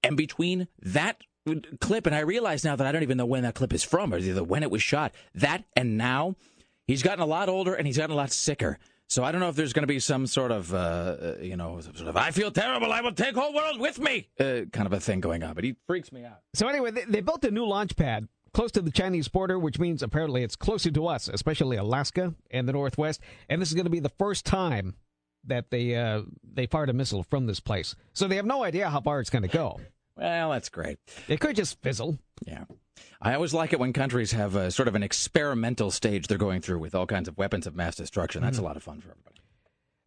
And 0.03 0.17
between 0.17 0.69
that 0.83 1.21
clip, 1.81 2.07
and 2.07 2.15
I 2.15 2.21
realize 2.21 2.65
now 2.65 2.77
that 2.77 2.87
I 2.87 2.93
don't 2.93 3.03
even 3.03 3.19
know 3.19 3.27
when 3.27 3.43
that 3.43 3.55
clip 3.55 3.73
is 3.73 3.83
from, 3.83 4.13
or 4.15 4.21
when 4.45 4.63
it 4.63 4.71
was 4.71 4.83
shot, 4.83 5.13
that 5.35 5.65
and 5.77 5.97
now, 5.97 6.37
he's 6.87 7.03
gotten 7.03 7.21
a 7.21 7.27
lot 7.27 7.49
older 7.49 7.75
and 7.75 7.87
he's 7.87 7.99
gotten 7.99 8.13
a 8.13 8.17
lot 8.17 8.31
sicker. 8.33 8.79
So 9.09 9.25
I 9.25 9.33
don't 9.33 9.41
know 9.41 9.49
if 9.49 9.57
there's 9.57 9.73
going 9.73 9.83
to 9.83 9.89
be 9.89 9.99
some 9.99 10.29
sort 10.29 10.53
of, 10.53 10.73
uh, 10.73 10.77
uh, 10.77 11.37
you 11.43 11.57
know, 11.57 11.81
sort 11.81 12.09
of 12.09 12.17
"I 12.17 12.31
feel 12.31 12.53
terrible, 12.53 12.93
I 12.93 13.01
will 13.01 13.13
take 13.13 13.35
whole 13.35 13.53
world 13.53 13.81
with 13.81 13.99
me" 13.99 14.29
uh, 14.39 14.63
kind 14.73 14.87
of 14.87 14.93
a 14.93 15.01
thing 15.01 15.21
going 15.21 15.43
on. 15.43 15.55
But 15.55 15.65
he 15.65 15.75
freaks 15.87 16.13
me 16.13 16.25
out. 16.25 16.39
So 16.55 16.69
anyway, 16.69 16.93
they, 16.93 17.05
they 17.05 17.21
built 17.21 17.45
a 17.45 17.51
new 17.51 17.67
launch 17.67 17.97
pad 17.97 18.29
close 18.53 18.71
to 18.73 18.83
the 18.83 18.91
Chinese 18.93 19.27
border, 19.27 19.59
which 19.59 19.81
means 19.81 20.03
apparently 20.05 20.45
it's 20.45 20.55
closer 20.55 20.93
to 20.93 21.07
us, 21.09 21.29
especially 21.29 21.77
Alaska 21.77 22.35
and 22.53 22.69
the 22.69 22.73
Northwest. 22.73 23.21
And 23.49 23.61
this 23.61 23.69
is 23.69 23.75
going 23.75 23.85
to 23.85 23.91
be 23.91 24.01
the 24.01 24.11
first 24.11 24.47
time 24.47 24.95
that 25.45 25.71
they 25.71 25.97
uh, 25.97 26.23
they 26.43 26.67
fired 26.67 26.91
a 26.91 26.93
missile 26.93 27.23
from 27.23 27.47
this 27.47 27.61
place. 27.61 27.95
So 28.13 28.29
they 28.29 28.37
have 28.37 28.47
no 28.47 28.63
idea 28.63 28.89
how 28.91 29.01
far 29.01 29.21
it's 29.21 29.31
going 29.31 29.43
to 29.43 29.49
go. 29.49 29.81
Well, 30.17 30.51
that's 30.51 30.69
great. 30.69 30.99
It 31.29 31.41
could 31.41 31.57
just 31.57 31.81
fizzle. 31.81 32.19
Yeah. 32.47 32.65
I 33.23 33.35
always 33.35 33.55
like 33.55 33.73
it 33.73 33.81
when 33.81 33.93
countries 33.93 34.33
have 34.33 34.55
a, 34.55 34.71
sort 34.71 34.89
of 34.89 34.95
an 34.95 35.03
experimental 35.03 35.91
stage 35.91 36.27
they're 36.27 36.39
going 36.39 36.61
through 36.61 36.79
with 36.79 36.95
all 36.95 37.07
kinds 37.07 37.29
of 37.29 37.39
weapons 37.39 37.67
of 37.67 37.75
mass 37.75 37.97
destruction. 37.97 38.43
That's 38.43 38.59
a 38.59 38.63
lot 38.63 38.77
of 38.77 38.83
fun 38.83 39.01
for 39.01 39.11
everybody. 39.11 39.37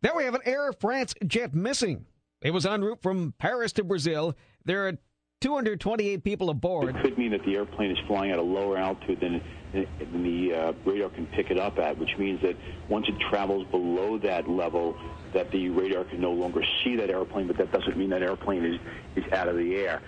Then 0.02 0.12
we 0.16 0.26
have 0.26 0.36
an 0.36 0.42
Air 0.46 0.74
France 0.74 1.14
jet 1.26 1.56
missing. 1.56 2.06
It 2.42 2.52
was 2.52 2.66
en 2.66 2.84
route 2.84 3.02
from 3.02 3.34
Paris 3.40 3.72
to 3.74 3.84
Brazil. 3.84 4.36
There 4.66 4.88
are 4.88 4.94
228 5.42 6.24
people 6.24 6.50
aboard. 6.50 6.96
It 6.96 7.02
could 7.02 7.18
mean 7.18 7.32
that 7.32 7.44
the 7.46 7.56
airplane 7.56 7.92
is 7.92 7.98
flying 8.08 8.32
at 8.32 8.40
a 8.40 8.44
lower 8.44 8.78
altitude 8.78 9.20
than, 9.22 9.42
than 9.74 10.24
the 10.24 10.54
uh, 10.54 10.74
radar 10.86 11.10
can 11.10 11.26
pick 11.28 11.50
it 11.50 11.58
up 11.58 11.80
at, 11.80 11.98
which 11.98 12.18
means 12.18 12.42
that 12.42 12.56
once 12.90 13.08
it 13.10 13.16
travels 13.30 13.66
below 13.72 14.18
that 14.20 14.48
level, 14.48 14.96
that 15.34 15.52
the 15.52 15.70
radar 15.70 16.04
can 16.04 16.22
no 16.22 16.32
longer 16.32 16.64
see 16.84 16.96
that 16.96 17.10
airplane, 17.10 17.48
but 17.48 17.58
that 17.58 17.72
doesn't 17.72 17.98
mean 17.98 18.10
that 18.12 18.22
airplane 18.22 18.64
is, 18.64 18.80
is 19.16 19.32
out 19.34 19.48
of 19.48 19.58
the 19.58 19.76
air. 19.76 20.02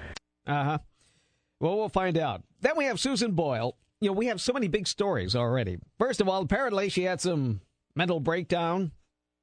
Uh 0.46 0.64
huh. 0.64 0.78
Well, 1.60 1.78
we'll 1.78 1.90
find 1.90 2.18
out. 2.18 2.44
Then 2.62 2.74
we 2.78 2.86
have 2.86 3.00
Susan 3.00 3.32
Boyle. 3.32 3.76
You 4.02 4.10
know, 4.10 4.14
we 4.14 4.28
have 4.28 4.40
so 4.40 4.54
many 4.54 4.68
big 4.68 4.88
stories 4.88 5.36
already. 5.36 5.78
First 5.98 6.22
of 6.22 6.30
all, 6.30 6.42
apparently 6.42 6.90
she 6.90 7.04
had 7.04 7.22
some 7.22 7.62
mental 7.96 8.20
breakdown, 8.20 8.92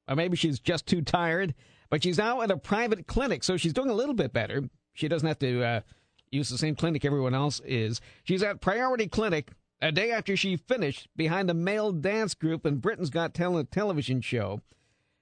or 0.07 0.15
maybe 0.15 0.37
she's 0.37 0.59
just 0.59 0.85
too 0.85 1.01
tired. 1.01 1.53
But 1.89 2.03
she's 2.03 2.17
now 2.17 2.41
at 2.41 2.49
a 2.49 2.57
private 2.57 3.07
clinic, 3.07 3.43
so 3.43 3.57
she's 3.57 3.73
doing 3.73 3.89
a 3.89 3.93
little 3.93 4.15
bit 4.15 4.31
better. 4.31 4.63
She 4.93 5.07
doesn't 5.07 5.27
have 5.27 5.39
to 5.39 5.63
uh, 5.63 5.81
use 6.31 6.49
the 6.49 6.57
same 6.57 6.75
clinic 6.75 7.03
everyone 7.03 7.33
else 7.33 7.61
is. 7.65 7.99
She's 8.23 8.41
at 8.41 8.61
Priority 8.61 9.07
Clinic 9.07 9.51
a 9.83 9.91
day 9.91 10.11
after 10.11 10.35
she 10.37 10.55
finished 10.57 11.07
behind 11.15 11.49
a 11.49 11.53
male 11.53 11.91
dance 11.91 12.33
group 12.33 12.65
in 12.65 12.77
Britain's 12.77 13.09
Got 13.09 13.33
Talent 13.33 13.71
television 13.71 14.21
show. 14.21 14.61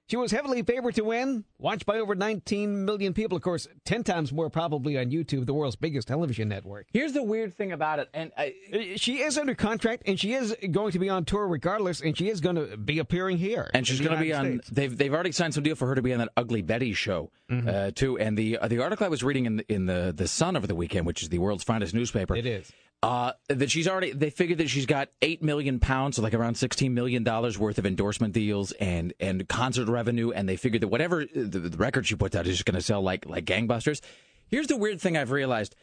She 0.07 0.17
was 0.17 0.31
heavily 0.33 0.61
favored 0.61 0.95
to 0.95 1.05
win, 1.05 1.45
watched 1.57 1.85
by 1.85 1.97
over 1.97 2.15
19 2.15 2.83
million 2.83 3.13
people. 3.13 3.37
Of 3.37 3.43
course, 3.43 3.69
10 3.85 4.03
times 4.03 4.33
more 4.33 4.49
probably 4.49 4.97
on 4.97 5.09
YouTube, 5.09 5.45
the 5.45 5.53
world's 5.53 5.77
biggest 5.77 6.09
television 6.09 6.49
network. 6.49 6.87
Here's 6.91 7.13
the 7.13 7.23
weird 7.23 7.55
thing 7.55 7.71
about 7.71 7.99
it, 7.99 8.09
and 8.13 8.29
I, 8.37 8.53
Uh, 8.73 8.77
She 8.97 9.21
is 9.21 9.37
under 9.37 9.55
contract, 9.55 10.03
and 10.07 10.19
she 10.19 10.33
is 10.33 10.53
going 10.69 10.91
to 10.91 10.99
be 10.99 11.07
on 11.07 11.23
tour 11.23 11.47
regardless, 11.47 12.01
and 12.01 12.17
she 12.17 12.27
is 12.27 12.41
going 12.41 12.57
to 12.57 12.75
be 12.75 12.99
appearing 12.99 13.37
here. 13.37 13.71
and 13.73 13.87
she's 13.87 14.01
going 14.01 14.17
to 14.17 14.21
be 14.21 14.33
on. 14.33 14.45
States. 14.59 14.69
They've 14.69 14.97
they've 14.97 15.13
already 15.13 15.31
signed 15.31 15.53
some 15.53 15.63
deal 15.63 15.75
for 15.75 15.87
her 15.87 15.95
to 15.95 16.01
be 16.01 16.11
on 16.11 16.19
that 16.19 16.29
Ugly 16.35 16.63
Betty 16.63 16.91
show 16.91 17.31
uh, 17.49 17.91
too. 17.95 18.17
And 18.19 18.37
the 18.37 18.57
uh, 18.57 18.67
the 18.67 18.79
article 18.83 19.05
I 19.05 19.09
was 19.09 19.23
reading 19.23 19.45
in 19.45 19.55
the, 19.57 19.73
in 19.73 19.85
the 19.85 20.11
the 20.13 20.27
Sun 20.27 20.57
over 20.57 20.67
the 20.67 20.75
weekend, 20.75 21.05
which 21.05 21.23
is 21.23 21.29
the 21.29 21.39
world's 21.39 21.63
finest 21.63 21.93
newspaper, 21.93 22.35
It 22.35 22.45
is. 22.45 22.69
Uh, 23.03 23.33
that 23.47 23.71
she's 23.71 23.87
already. 23.87 24.11
They 24.11 24.29
figured 24.29 24.59
that 24.59 24.69
she's 24.69 24.85
got 24.85 25.09
eight 25.21 25.41
million 25.41 25.79
pounds, 25.79 26.17
so 26.17 26.21
like 26.21 26.33
around 26.33 26.55
sixteen 26.55 26.93
million 26.93 27.23
dollars 27.23 27.57
worth 27.57 27.77
of 27.79 27.85
endorsement 27.85 28.33
deals 28.33 28.71
and 28.73 29.13
and 29.19 29.47
concert 29.47 29.87
revenue, 29.87 30.31
and 30.31 30.47
they 30.47 30.55
figured 30.55 30.81
that 30.83 30.89
whatever 30.89 31.25
the, 31.25 31.59
the 31.59 31.77
record 31.77 32.05
she 32.05 32.15
puts 32.15 32.35
out 32.35 32.45
is 32.45 32.53
just 32.57 32.65
going 32.65 32.75
to 32.75 32.81
sell 32.81 33.01
like 33.01 33.25
like 33.25 33.45
gangbusters. 33.45 34.01
Here's 34.47 34.67
the 34.67 34.77
weird 34.77 35.01
thing 35.01 35.17
I've 35.17 35.31
realized. 35.31 35.75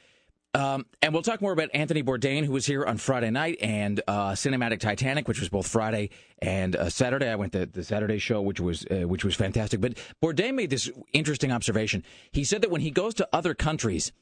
Um, 0.55 0.87
and 1.03 1.13
we'll 1.13 1.23
talk 1.23 1.43
more 1.43 1.53
about 1.53 1.69
Anthony 1.75 2.03
Bourdain, 2.03 2.45
who 2.45 2.53
was 2.53 2.65
here 2.65 2.85
on 2.85 2.97
Friday 2.97 3.31
night, 3.31 3.59
and 3.61 4.01
uh, 4.09 4.31
Cinematic 4.31 4.81
Titanic, 4.81 5.29
which 5.29 5.41
was 5.41 5.51
both 5.51 5.69
Friday 5.69 6.09
and 6.39 6.75
uh, 6.75 6.89
Saturday. 6.89 7.29
I 7.29 7.35
went 7.35 7.53
to 7.53 7.67
the 7.67 7.85
Saturday 7.85 8.19
show, 8.19 8.41
which 8.41 8.59
was 8.59 8.87
uh, 8.87 9.07
which 9.07 9.25
was 9.25 9.35
fantastic. 9.35 9.81
But 9.81 9.99
Bourdain 10.23 10.55
made 10.55 10.71
this 10.71 10.91
interesting 11.13 11.53
observation. 11.53 12.03
He 12.33 12.45
said 12.45 12.63
that 12.63 12.71
when 12.71 12.81
he 12.81 12.91
goes 12.91 13.15
to 13.15 13.29
other 13.33 13.55
countries, 13.55 14.13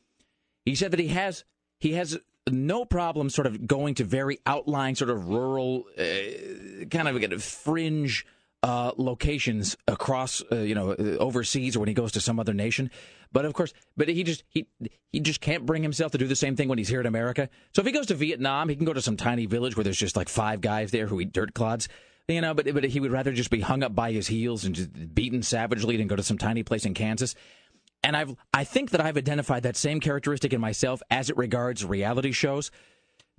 he 0.65 0.75
said 0.75 0.91
that 0.91 1.01
he 1.01 1.09
has 1.09 1.45
he 1.79 1.93
has 1.93 2.19
no 2.51 2.85
problem 2.85 3.31
sort 3.31 3.47
of 3.47 3.67
going 3.67 3.95
to 3.97 4.05
very 4.05 4.39
outlying, 4.47 4.95
sort 4.95 5.11
of 5.11 5.29
rural, 5.29 5.85
uh, 5.99 6.85
kind 6.91 7.09
of 7.09 7.17
uh, 7.17 7.39
fringe 7.39 8.27
uh, 8.63 8.93
locations 8.97 9.77
across, 9.87 10.43
uh, 10.51 10.57
you 10.57 10.75
know, 10.75 10.93
uh, 10.93 11.17
overseas 11.19 11.77
or 11.77 11.81
when 11.81 11.89
he 11.89 11.95
goes 11.95 12.13
to 12.13 12.21
some 12.21 12.41
other 12.41 12.55
nation. 12.55 12.91
But 13.33 13.45
of 13.45 13.55
course, 13.55 13.73
but 13.97 14.09
he 14.09 14.23
just 14.23 14.45
he 14.49 14.67
he 15.13 15.21
just 15.21 15.41
can't 15.41 15.67
bring 15.67 15.83
himself 15.83 16.13
to 16.13 16.19
do 16.19 16.27
the 16.27 16.37
same 16.37 16.57
thing 16.57 16.69
when 16.69 16.79
he's 16.79 16.89
here 16.89 17.01
in 17.01 17.07
America. 17.07 17.49
So 17.75 17.81
if 17.81 17.87
he 17.87 17.93
goes 17.93 18.07
to 18.07 18.15
Vietnam, 18.15 18.69
he 18.69 18.77
can 18.77 18.85
go 18.85 18.93
to 18.93 19.03
some 19.03 19.17
tiny 19.17 19.47
village 19.47 19.77
where 19.77 19.85
there's 19.85 19.99
just 19.99 20.17
like 20.17 20.29
five 20.29 20.61
guys 20.61 20.91
there 20.91 21.07
who 21.07 21.21
eat 21.21 21.33
dirt 21.33 21.55
clods. 21.55 21.89
You 22.29 22.41
know, 22.41 22.55
but 22.55 22.73
but 22.73 22.83
he 22.85 22.99
would 22.99 23.13
rather 23.13 23.33
just 23.33 23.51
be 23.51 23.61
hung 23.61 23.83
up 23.85 23.95
by 23.95 24.11
his 24.11 24.27
heels 24.27 24.65
and 24.65 24.75
just 24.75 25.15
beaten 25.15 25.43
savagely 25.43 25.97
than 25.97 26.09
go 26.09 26.17
to 26.17 26.23
some 26.23 26.39
tiny 26.39 26.65
place 26.65 26.85
in 26.85 26.95
Kansas. 26.95 27.35
And 28.07 28.17
I've 28.17 28.37
I 28.55 28.63
think 28.63 28.93
that 28.93 29.01
I've 29.01 29.17
identified 29.17 29.65
that 29.65 29.77
same 29.77 29.99
characteristic 29.99 30.53
in 30.53 30.61
myself 30.61 31.03
as 31.11 31.29
it 31.29 31.37
regards 31.37 31.85
reality 31.85 32.31
shows 32.31 32.71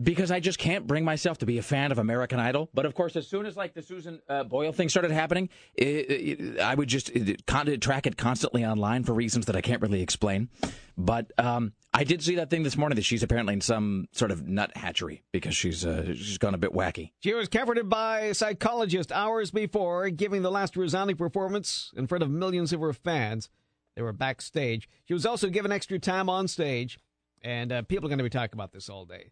because 0.04 0.30
I 0.30 0.42
just 0.42 0.60
can't 0.60 0.86
bring 0.86 1.06
myself 1.06 1.38
to 1.38 1.46
be 1.46 1.58
a 1.58 1.62
fan 1.62 1.94
of 1.94 2.00
American 2.00 2.38
Idol. 2.38 2.70
But 2.74 2.86
of 2.86 2.94
course, 2.94 3.16
as 3.16 3.26
soon 3.28 3.46
as 3.46 3.56
like 3.56 3.74
the 3.74 3.82
Susan 3.82 4.22
uh, 4.28 4.44
Boyle 4.44 4.74
thing 4.74 4.90
started 4.90 5.12
happening, 5.12 5.48
it, 5.74 5.86
it, 5.86 6.60
I 6.60 6.76
would 6.76 6.90
just 6.90 7.10
it, 7.12 7.48
track 7.82 8.08
it 8.08 8.18
constantly 8.18 8.66
online 8.66 9.06
for 9.06 9.14
reasons 9.14 9.46
that 9.46 9.56
I 9.56 9.62
can't 9.62 9.82
really 9.82 10.02
explain. 10.02 10.50
But 10.98 11.32
um, 11.38 11.72
I 11.94 12.04
did 12.04 12.22
see 12.22 12.36
that 12.36 12.50
thing 12.50 12.64
this 12.64 12.76
morning 12.76 12.98
that 12.98 13.06
she's 13.06 13.24
apparently 13.24 13.54
in 13.54 13.62
some 13.62 14.10
sort 14.12 14.32
of 14.32 14.50
nut 14.50 14.76
hatchery 14.76 15.24
because 15.32 15.56
she's 15.56 15.86
uh, 15.86 16.14
she's 16.14 16.40
gone 16.40 16.56
a 16.56 16.58
bit 16.58 16.74
wacky. 16.74 17.12
She 17.22 17.34
was 17.34 17.48
comforted 17.48 17.88
by 17.88 18.20
a 18.24 18.34
psychologist 18.34 19.14
hours 19.14 19.50
before 19.50 20.10
giving 20.10 20.42
the 20.42 20.52
last 20.52 20.76
resounding 20.76 21.16
performance 21.16 21.94
in 21.96 22.06
front 22.06 22.22
of 22.22 22.30
millions 22.30 22.74
of 22.74 22.82
her 22.82 22.92
fans. 22.92 23.50
They 23.98 24.04
were 24.04 24.14
backstage. 24.14 24.88
She 25.06 25.16
was 25.16 25.26
also 25.26 25.50
given 25.50 25.72
extra 25.72 25.98
time 25.98 26.30
on 26.30 26.48
stage, 26.48 27.00
and 27.42 27.72
uh, 27.72 27.82
people 27.82 28.06
are 28.06 28.10
going 28.10 28.20
to 28.20 28.24
be 28.24 28.30
talking 28.30 28.54
about 28.54 28.72
this 28.72 28.90
all 28.90 29.06
day. 29.06 29.32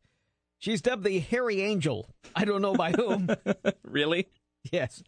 She's 0.57 0.81
dubbed 0.81 1.03
the 1.03 1.19
Hairy 1.19 1.61
Angel. 1.61 2.09
I 2.35 2.45
don't 2.45 2.63
know 2.63 2.73
by 2.73 2.91
whom. 2.91 3.29
Really? 3.83 4.27
yes. 4.71 5.03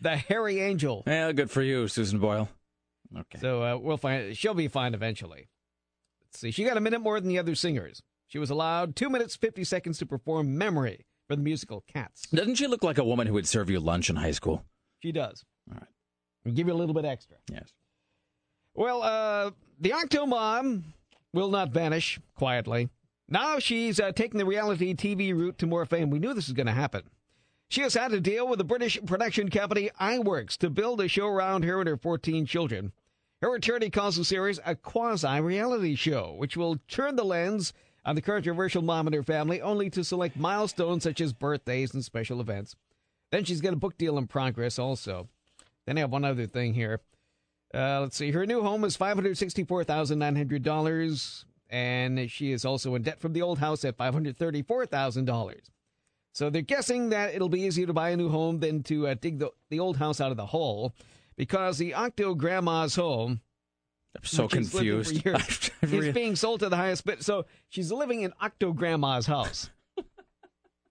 The 0.00 0.16
Hairy 0.16 0.60
Angel. 0.60 1.02
Yeah, 1.04 1.32
good 1.32 1.50
for 1.50 1.62
you, 1.62 1.88
Susan 1.88 2.20
Boyle. 2.20 2.48
Okay. 3.18 3.40
So 3.40 3.60
uh, 3.64 3.76
we'll 3.76 3.96
find 3.96 4.36
she'll 4.36 4.54
be 4.54 4.68
fine 4.68 4.94
eventually. 4.94 5.48
Let's 6.22 6.38
see. 6.38 6.52
She 6.52 6.62
got 6.62 6.76
a 6.76 6.80
minute 6.80 7.00
more 7.00 7.18
than 7.18 7.28
the 7.28 7.40
other 7.40 7.56
singers. 7.56 8.00
She 8.28 8.38
was 8.38 8.50
allowed 8.50 8.94
two 8.94 9.10
minutes 9.10 9.34
fifty 9.34 9.64
seconds 9.64 9.98
to 9.98 10.06
perform 10.06 10.56
"Memory" 10.56 11.04
for 11.26 11.34
the 11.34 11.42
musical 11.42 11.82
Cats. 11.92 12.22
Doesn't 12.32 12.54
she 12.54 12.68
look 12.68 12.84
like 12.84 12.98
a 12.98 13.04
woman 13.04 13.26
who 13.26 13.32
would 13.34 13.48
serve 13.48 13.68
you 13.68 13.80
lunch 13.80 14.08
in 14.08 14.14
high 14.16 14.30
school? 14.30 14.64
She 15.02 15.10
does. 15.10 15.44
All 15.68 15.78
right. 15.78 15.88
And 16.44 16.54
give 16.54 16.68
you 16.68 16.72
a 16.72 16.76
little 16.76 16.94
bit 16.94 17.04
extra. 17.04 17.36
Yes. 17.50 17.72
Well, 18.74 19.02
uh, 19.02 19.50
the 19.80 19.90
Octomom 19.90 20.82
will 21.32 21.50
not 21.50 21.70
vanish 21.70 22.20
quietly. 22.34 22.88
Now 23.28 23.58
she's 23.58 24.00
uh, 24.00 24.12
taking 24.12 24.38
the 24.38 24.44
reality 24.44 24.94
TV 24.94 25.32
route 25.34 25.58
to 25.58 25.66
more 25.66 25.86
fame. 25.86 26.10
We 26.10 26.18
knew 26.18 26.34
this 26.34 26.48
was 26.48 26.54
going 26.54 26.66
to 26.66 26.72
happen. 26.72 27.02
She 27.68 27.82
has 27.82 27.94
had 27.94 28.10
to 28.10 28.20
deal 28.20 28.48
with 28.48 28.58
the 28.58 28.64
British 28.64 28.98
production 29.06 29.48
company 29.48 29.90
Eyeworks 30.00 30.56
to 30.58 30.70
build 30.70 31.00
a 31.00 31.06
show 31.06 31.28
around 31.28 31.64
her 31.64 31.78
and 31.78 31.88
her 31.88 31.96
14 31.96 32.44
children. 32.44 32.92
Her 33.40 33.54
attorney 33.54 33.90
calls 33.90 34.16
the 34.16 34.24
series 34.24 34.58
a 34.66 34.74
quasi 34.74 35.40
reality 35.40 35.94
show, 35.94 36.34
which 36.36 36.56
will 36.56 36.78
turn 36.88 37.14
the 37.14 37.24
lens 37.24 37.72
on 38.04 38.16
the 38.16 38.22
controversial 38.22 38.82
mom 38.82 39.06
and 39.06 39.14
her 39.14 39.22
family 39.22 39.62
only 39.62 39.88
to 39.90 40.02
select 40.02 40.36
milestones 40.36 41.04
such 41.04 41.20
as 41.20 41.32
birthdays 41.32 41.94
and 41.94 42.04
special 42.04 42.40
events. 42.40 42.74
Then 43.30 43.44
she's 43.44 43.60
got 43.60 43.72
a 43.72 43.76
book 43.76 43.96
deal 43.96 44.18
in 44.18 44.26
progress 44.26 44.78
also. 44.78 45.28
Then 45.86 45.96
I 45.96 46.00
have 46.00 46.10
one 46.10 46.24
other 46.24 46.46
thing 46.46 46.74
here. 46.74 47.00
Uh, 47.72 48.00
let's 48.00 48.16
see. 48.16 48.32
Her 48.32 48.46
new 48.46 48.62
home 48.62 48.84
is 48.84 48.96
five 48.96 49.16
hundred 49.16 49.38
sixty-four 49.38 49.84
thousand 49.84 50.18
nine 50.18 50.36
hundred 50.36 50.62
dollars, 50.62 51.44
and 51.68 52.30
she 52.30 52.52
is 52.52 52.64
also 52.64 52.94
in 52.94 53.02
debt 53.02 53.20
from 53.20 53.32
the 53.32 53.42
old 53.42 53.58
house 53.58 53.84
at 53.84 53.96
five 53.96 54.12
hundred 54.12 54.36
thirty-four 54.36 54.86
thousand 54.86 55.26
dollars. 55.26 55.70
So 56.32 56.50
they're 56.50 56.62
guessing 56.62 57.10
that 57.10 57.34
it'll 57.34 57.48
be 57.48 57.62
easier 57.62 57.86
to 57.86 57.92
buy 57.92 58.10
a 58.10 58.16
new 58.16 58.28
home 58.28 58.60
than 58.60 58.82
to 58.84 59.08
uh, 59.08 59.14
dig 59.20 59.38
the 59.38 59.50
the 59.68 59.80
old 59.80 59.96
house 59.96 60.20
out 60.20 60.30
of 60.32 60.36
the 60.36 60.46
hole, 60.46 60.94
because 61.36 61.78
the 61.78 61.94
Octo 61.94 62.34
Grandma's 62.34 62.96
home, 62.96 63.40
I'm 64.16 64.24
so 64.24 64.44
which 64.44 64.52
she's 64.54 64.74
living 64.74 65.02
confused. 65.02 65.24
years, 65.24 65.70
is 65.82 66.14
being 66.14 66.34
sold 66.36 66.60
to 66.60 66.68
the 66.68 66.76
highest 66.76 67.04
bid. 67.04 67.24
So 67.24 67.46
she's 67.68 67.92
living 67.92 68.22
in 68.22 68.32
Octo 68.40 68.72
Grandma's 68.72 69.26
house. 69.26 69.70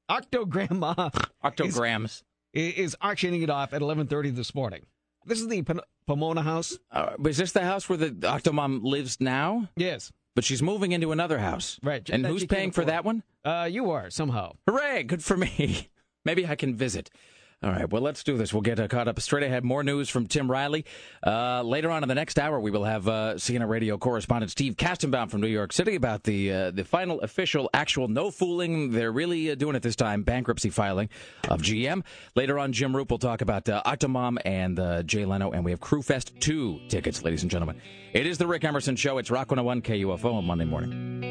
Octo 0.09 0.45
Grandma 0.45 1.09
Octograms. 1.43 2.23
is, 2.53 2.73
is 2.73 2.97
auctioning 3.01 3.41
it 3.41 3.49
off 3.49 3.73
at 3.73 3.81
eleven 3.81 4.07
thirty 4.07 4.29
this 4.29 4.55
morning. 4.55 4.85
This 5.29 5.41
is 5.41 5.47
the 5.47 5.61
P- 5.61 5.73
Pomona 6.07 6.41
house. 6.41 6.79
Uh, 6.91 7.11
is 7.23 7.37
this 7.37 7.51
the 7.51 7.61
house 7.61 7.87
where 7.87 7.99
the 7.99 8.09
Octomom 8.09 8.81
lives 8.83 9.21
now? 9.21 9.69
Yes. 9.75 10.11
But 10.33 10.43
she's 10.43 10.63
moving 10.63 10.91
into 10.91 11.11
another 11.11 11.37
house. 11.37 11.79
Right, 11.83 12.09
And 12.09 12.25
who's 12.25 12.45
paying 12.45 12.71
for 12.71 12.83
that 12.85 13.05
one? 13.05 13.21
Uh, 13.45 13.67
you 13.69 13.91
are 13.91 14.09
somehow. 14.09 14.53
Hooray! 14.67 15.03
Good 15.03 15.23
for 15.23 15.37
me. 15.37 15.89
Maybe 16.25 16.47
I 16.47 16.55
can 16.55 16.75
visit. 16.75 17.11
All 17.61 17.71
right, 17.71 17.91
well, 17.91 18.01
let's 18.01 18.23
do 18.23 18.37
this. 18.37 18.53
We'll 18.53 18.61
get 18.61 18.79
uh, 18.79 18.87
caught 18.87 19.09
up 19.09 19.19
straight 19.19 19.43
ahead. 19.43 19.65
More 19.65 19.83
news 19.83 20.07
from 20.07 20.27
Tim 20.27 20.49
Riley. 20.49 20.85
Uh, 21.27 21.61
later 21.61 21.91
on 21.91 22.03
in 22.03 22.07
the 22.07 22.15
next 22.15 22.39
hour, 22.39 22.57
we 22.57 22.71
will 22.71 22.85
have 22.85 23.05
uh, 23.09 23.33
CNN 23.35 23.67
radio 23.67 23.97
correspondent 23.97 24.49
Steve 24.49 24.77
Kastenbaum 24.77 25.29
from 25.29 25.41
New 25.41 25.47
York 25.47 25.73
City 25.73 25.95
about 25.95 26.23
the 26.23 26.53
uh, 26.53 26.71
the 26.71 26.85
final 26.85 27.19
official, 27.19 27.69
actual, 27.73 28.07
no 28.07 28.31
fooling. 28.31 28.91
They're 28.91 29.11
really 29.11 29.51
uh, 29.51 29.55
doing 29.55 29.75
it 29.75 29.83
this 29.83 29.97
time. 29.97 30.23
Bankruptcy 30.23 30.69
filing 30.69 31.09
of 31.49 31.61
GM. 31.61 32.05
Later 32.33 32.57
on, 32.57 32.71
Jim 32.71 32.95
Roop 32.95 33.11
will 33.11 33.19
talk 33.19 33.41
about 33.41 33.67
uh, 33.67 33.83
Octomom 33.85 34.37
and 34.45 34.79
uh, 34.79 35.03
Jay 35.03 35.25
Leno, 35.25 35.51
and 35.51 35.65
we 35.65 35.71
have 35.71 35.81
Cruefest 35.81 36.39
2 36.39 36.87
tickets, 36.87 37.23
ladies 37.23 37.41
and 37.41 37.51
gentlemen. 37.51 37.81
It 38.13 38.25
is 38.25 38.37
the 38.37 38.47
Rick 38.47 38.63
Emerson 38.63 38.95
Show. 38.95 39.17
It's 39.17 39.29
Rock 39.29 39.51
101 39.51 39.81
KUFO 39.81 40.35
on 40.35 40.45
Monday 40.45 40.65
morning. 40.65 41.28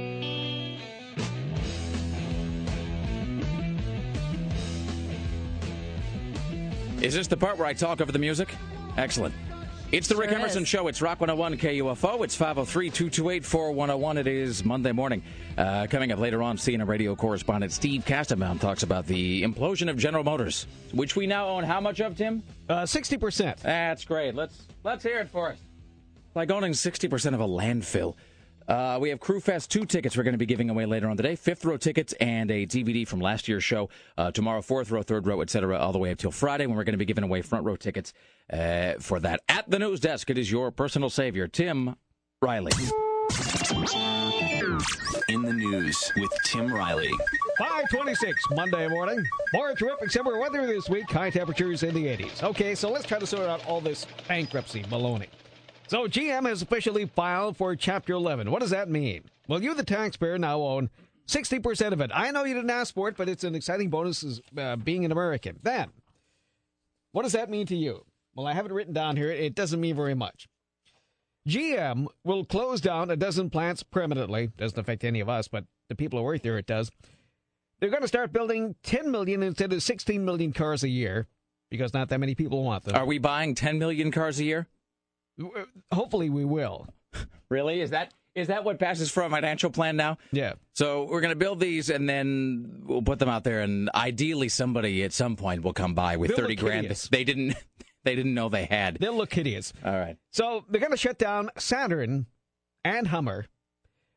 Is 7.01 7.15
this 7.15 7.29
the 7.29 7.37
part 7.37 7.59
where 7.59 7.67
I 7.67 7.75
talk 7.75 8.01
over 8.01 8.11
the 8.11 8.19
music? 8.19 8.55
Excellent. 8.97 9.35
It's 9.93 10.09
the 10.09 10.17
Rick 10.17 10.33
Emerson 10.33 10.65
is. 10.65 10.69
Show. 10.69 10.89
It's 10.89 11.01
Rock 11.01 11.21
101 11.21 11.57
KUFO. 11.57 12.25
It's 12.25 12.35
503 12.35 12.91
228 12.91 13.45
4101. 13.45 14.19
It 14.19 14.27
is 14.27 14.65
Monday 14.65 14.93
morning. 14.93 15.23
Uh, 15.57 15.87
coming 15.89 16.11
up 16.13 16.19
later 16.19 16.43
on, 16.43 16.57
CNN 16.57 16.87
radio 16.89 17.15
correspondent 17.15 17.73
Steve 17.73 18.05
Kastenbaum 18.05 18.61
talks 18.61 18.83
about 18.83 19.07
the 19.07 19.43
implosion 19.45 19.89
of 19.89 19.97
General 19.97 20.25
Motors, 20.25 20.67
which 20.93 21.15
we 21.17 21.27
now 21.27 21.49
own 21.49 21.65
how 21.65 21.81
much 21.81 22.01
of, 22.01 22.17
Tim? 22.17 22.43
Uh, 22.69 22.85
Sixty 22.85 23.17
percent. 23.17 23.59
That's 23.61 24.05
great. 24.05 24.35
Let's 24.35 24.67
let's 24.83 25.05
hear 25.05 25.21
it 25.21 25.31
for 25.31 25.51
us. 25.53 25.59
Like 26.35 26.51
owning 26.51 26.73
60% 26.73 27.35
of 27.35 27.41
a 27.41 27.49
landfill. 27.49 28.15
Uh, 28.69 28.99
we 29.01 29.09
have 29.09 29.19
Cruefest 29.19 29.69
2 29.69 29.87
tickets 29.87 30.17
we're 30.17 30.23
going 30.23 30.35
to 30.35 30.39
be 30.39 30.47
giving 30.47 30.69
away 30.69 30.85
later 30.85 31.09
on 31.09 31.17
today. 31.17 31.35
Fifth 31.37 31.65
row 31.65 31.79
tickets 31.79 32.13
and 32.21 32.51
a 32.51 32.67
DVD 32.67 33.09
from 33.09 33.19
last 33.21 33.49
year's 33.49 33.65
show. 33.65 33.89
Uh, 34.19 34.31
tomorrow, 34.31 34.61
fourth 34.61 34.91
row, 34.91 35.03
third 35.03 35.27
row, 35.27 35.41
etc., 35.41 35.79
all 35.79 35.93
the 35.93 35.99
way 35.99 36.11
up 36.11 36.19
till 36.19 36.31
Friday 36.31 36.67
when 36.67 36.77
we're 36.77 36.85
going 36.85 36.93
to 36.93 36.99
be 36.99 37.07
giving 37.07 37.25
away 37.25 37.41
front 37.41 37.65
row 37.65 37.77
tickets 37.77 38.13
uh, 38.53 38.93
for 39.01 39.21
that. 39.21 39.41
At 39.49 39.71
the 39.71 39.79
news 39.79 40.01
desk, 40.01 40.29
it 40.29 40.37
is 40.37 40.51
your 40.51 40.71
personal 40.71 41.09
savior, 41.09 41.49
Tim 41.49 41.97
Riley. 42.43 42.73
In 45.31 45.43
the 45.43 45.53
news 45.53 46.13
with 46.17 46.31
Tim 46.45 46.73
Riley. 46.73 47.11
526 47.59 48.51
Monday 48.51 48.87
morning. 48.89 49.23
More 49.55 49.75
terrific 49.75 50.11
summer 50.11 50.39
weather 50.39 50.67
this 50.67 50.89
week. 50.89 51.11
High 51.11 51.31
temperatures 51.31 51.83
in 51.83 51.95
the 51.95 52.05
80s. 52.05 52.43
Okay, 52.43 52.75
so 52.75 52.91
let's 52.91 53.07
try 53.07 53.19
to 53.19 53.27
sort 53.27 53.49
out 53.49 53.65
all 53.67 53.81
this 53.81 54.07
bankruptcy 54.29 54.83
baloney. 54.85 55.27
So 55.89 56.07
GM 56.07 56.47
has 56.47 56.61
officially 56.61 57.07
filed 57.07 57.57
for 57.57 57.75
Chapter 57.75 58.13
11. 58.13 58.51
What 58.51 58.61
does 58.61 58.71
that 58.71 58.91
mean? 58.91 59.25
Well, 59.49 59.63
you, 59.63 59.73
the 59.73 59.83
taxpayer, 59.83 60.37
now 60.37 60.61
own 60.61 60.91
60% 61.27 61.93
of 61.93 62.01
it. 62.03 62.11
I 62.13 62.31
know 62.31 62.45
you 62.45 62.55
didn't 62.55 62.69
ask 62.69 62.93
for 62.93 63.09
it, 63.09 63.17
but 63.17 63.29
it's 63.29 63.43
an 63.43 63.55
exciting 63.55 63.89
bonus 63.89 64.23
as 64.23 64.43
uh, 64.59 64.77
being 64.77 65.07
an 65.07 65.13
American. 65.13 65.59
Then, 65.63 65.89
what 67.13 67.23
does 67.23 67.33
that 67.33 67.49
mean 67.49 67.67
to 67.67 67.77
you? 67.77 68.05
Well, 68.35 68.47
I 68.47 68.53
have 68.53 68.67
it 68.67 68.73
written 68.73 68.93
down 68.93 69.17
here. 69.17 69.31
It 69.31 69.55
doesn't 69.55 69.81
mean 69.81 69.97
very 69.97 70.15
much. 70.15 70.47
GM 71.49 72.07
will 72.23 72.45
close 72.45 72.83
down 72.83 73.11
a 73.11 73.17
dozen 73.17 73.49
plants 73.49 73.83
permanently. 73.83 74.51
Doesn't 74.59 74.79
affect 74.79 75.05
any 75.05 75.21
of 75.21 75.31
us, 75.31 75.49
but 75.49 75.65
the 75.89 75.95
people 75.95 76.19
who 76.19 76.25
work 76.27 76.43
there, 76.43 76.59
it 76.59 76.67
does. 76.67 76.91
They're 77.81 77.89
going 77.89 78.03
to 78.03 78.09
start 78.09 78.33
building 78.33 78.75
10 78.83 79.11
million 79.11 79.43
instead 79.43 79.73
of 79.73 79.83
16 79.83 80.23
million 80.23 80.53
cars 80.53 80.83
a 80.83 80.89
year 80.89 81.27
because 81.71 81.95
not 81.95 82.11
that 82.11 82.21
many 82.21 82.35
people 82.35 82.63
want 82.63 82.85
them. 82.85 82.95
Are 82.95 83.07
we 83.07 83.17
buying 83.19 83.55
10 83.55 83.79
million 83.79 84.11
cars 84.11 84.39
a 84.39 84.45
year? 84.45 84.67
Uh, 85.41 85.65
hopefully, 85.93 86.31
we 86.31 86.45
will. 86.45 86.87
Really? 87.51 87.81
Is 87.81 87.89
that 87.91 88.13
is 88.35 88.49
that 88.49 88.63
what 88.63 88.79
passes 88.79 89.11
for 89.11 89.23
a 89.23 89.31
financial 89.31 89.71
plan 89.71 89.97
now? 89.97 90.19
Yeah. 90.33 90.53
So 90.75 91.05
we're 91.05 91.21
going 91.21 91.33
to 91.33 91.37
build 91.37 91.61
these 91.61 91.91
and 91.91 92.09
then 92.09 92.83
we'll 92.85 93.03
put 93.03 93.19
them 93.19 93.29
out 93.29 93.43
there, 93.43 93.61
and 93.61 93.91
ideally 93.95 94.49
somebody 94.49 95.03
at 95.03 95.13
some 95.13 95.35
point 95.35 95.63
will 95.63 95.73
come 95.73 95.95
by 95.95 96.17
with 96.17 96.29
They'll 96.29 96.39
thirty 96.39 96.55
grand 96.55 96.83
hideous. 96.83 97.09
they 97.09 97.25
didn't 97.25 97.57
they 98.05 98.15
didn't 98.15 98.35
know 98.35 98.49
they 98.49 98.67
had. 98.67 98.99
They'll 99.01 99.17
look 99.17 99.33
hideous. 99.33 99.73
All 99.85 99.99
right. 99.99 100.17
So 100.31 100.65
they're 100.69 100.81
going 100.81 100.93
to 100.93 100.99
shut 100.99 101.19
down 101.19 101.51
Saturn 101.57 102.27
and 102.85 103.09
Hummer, 103.09 103.47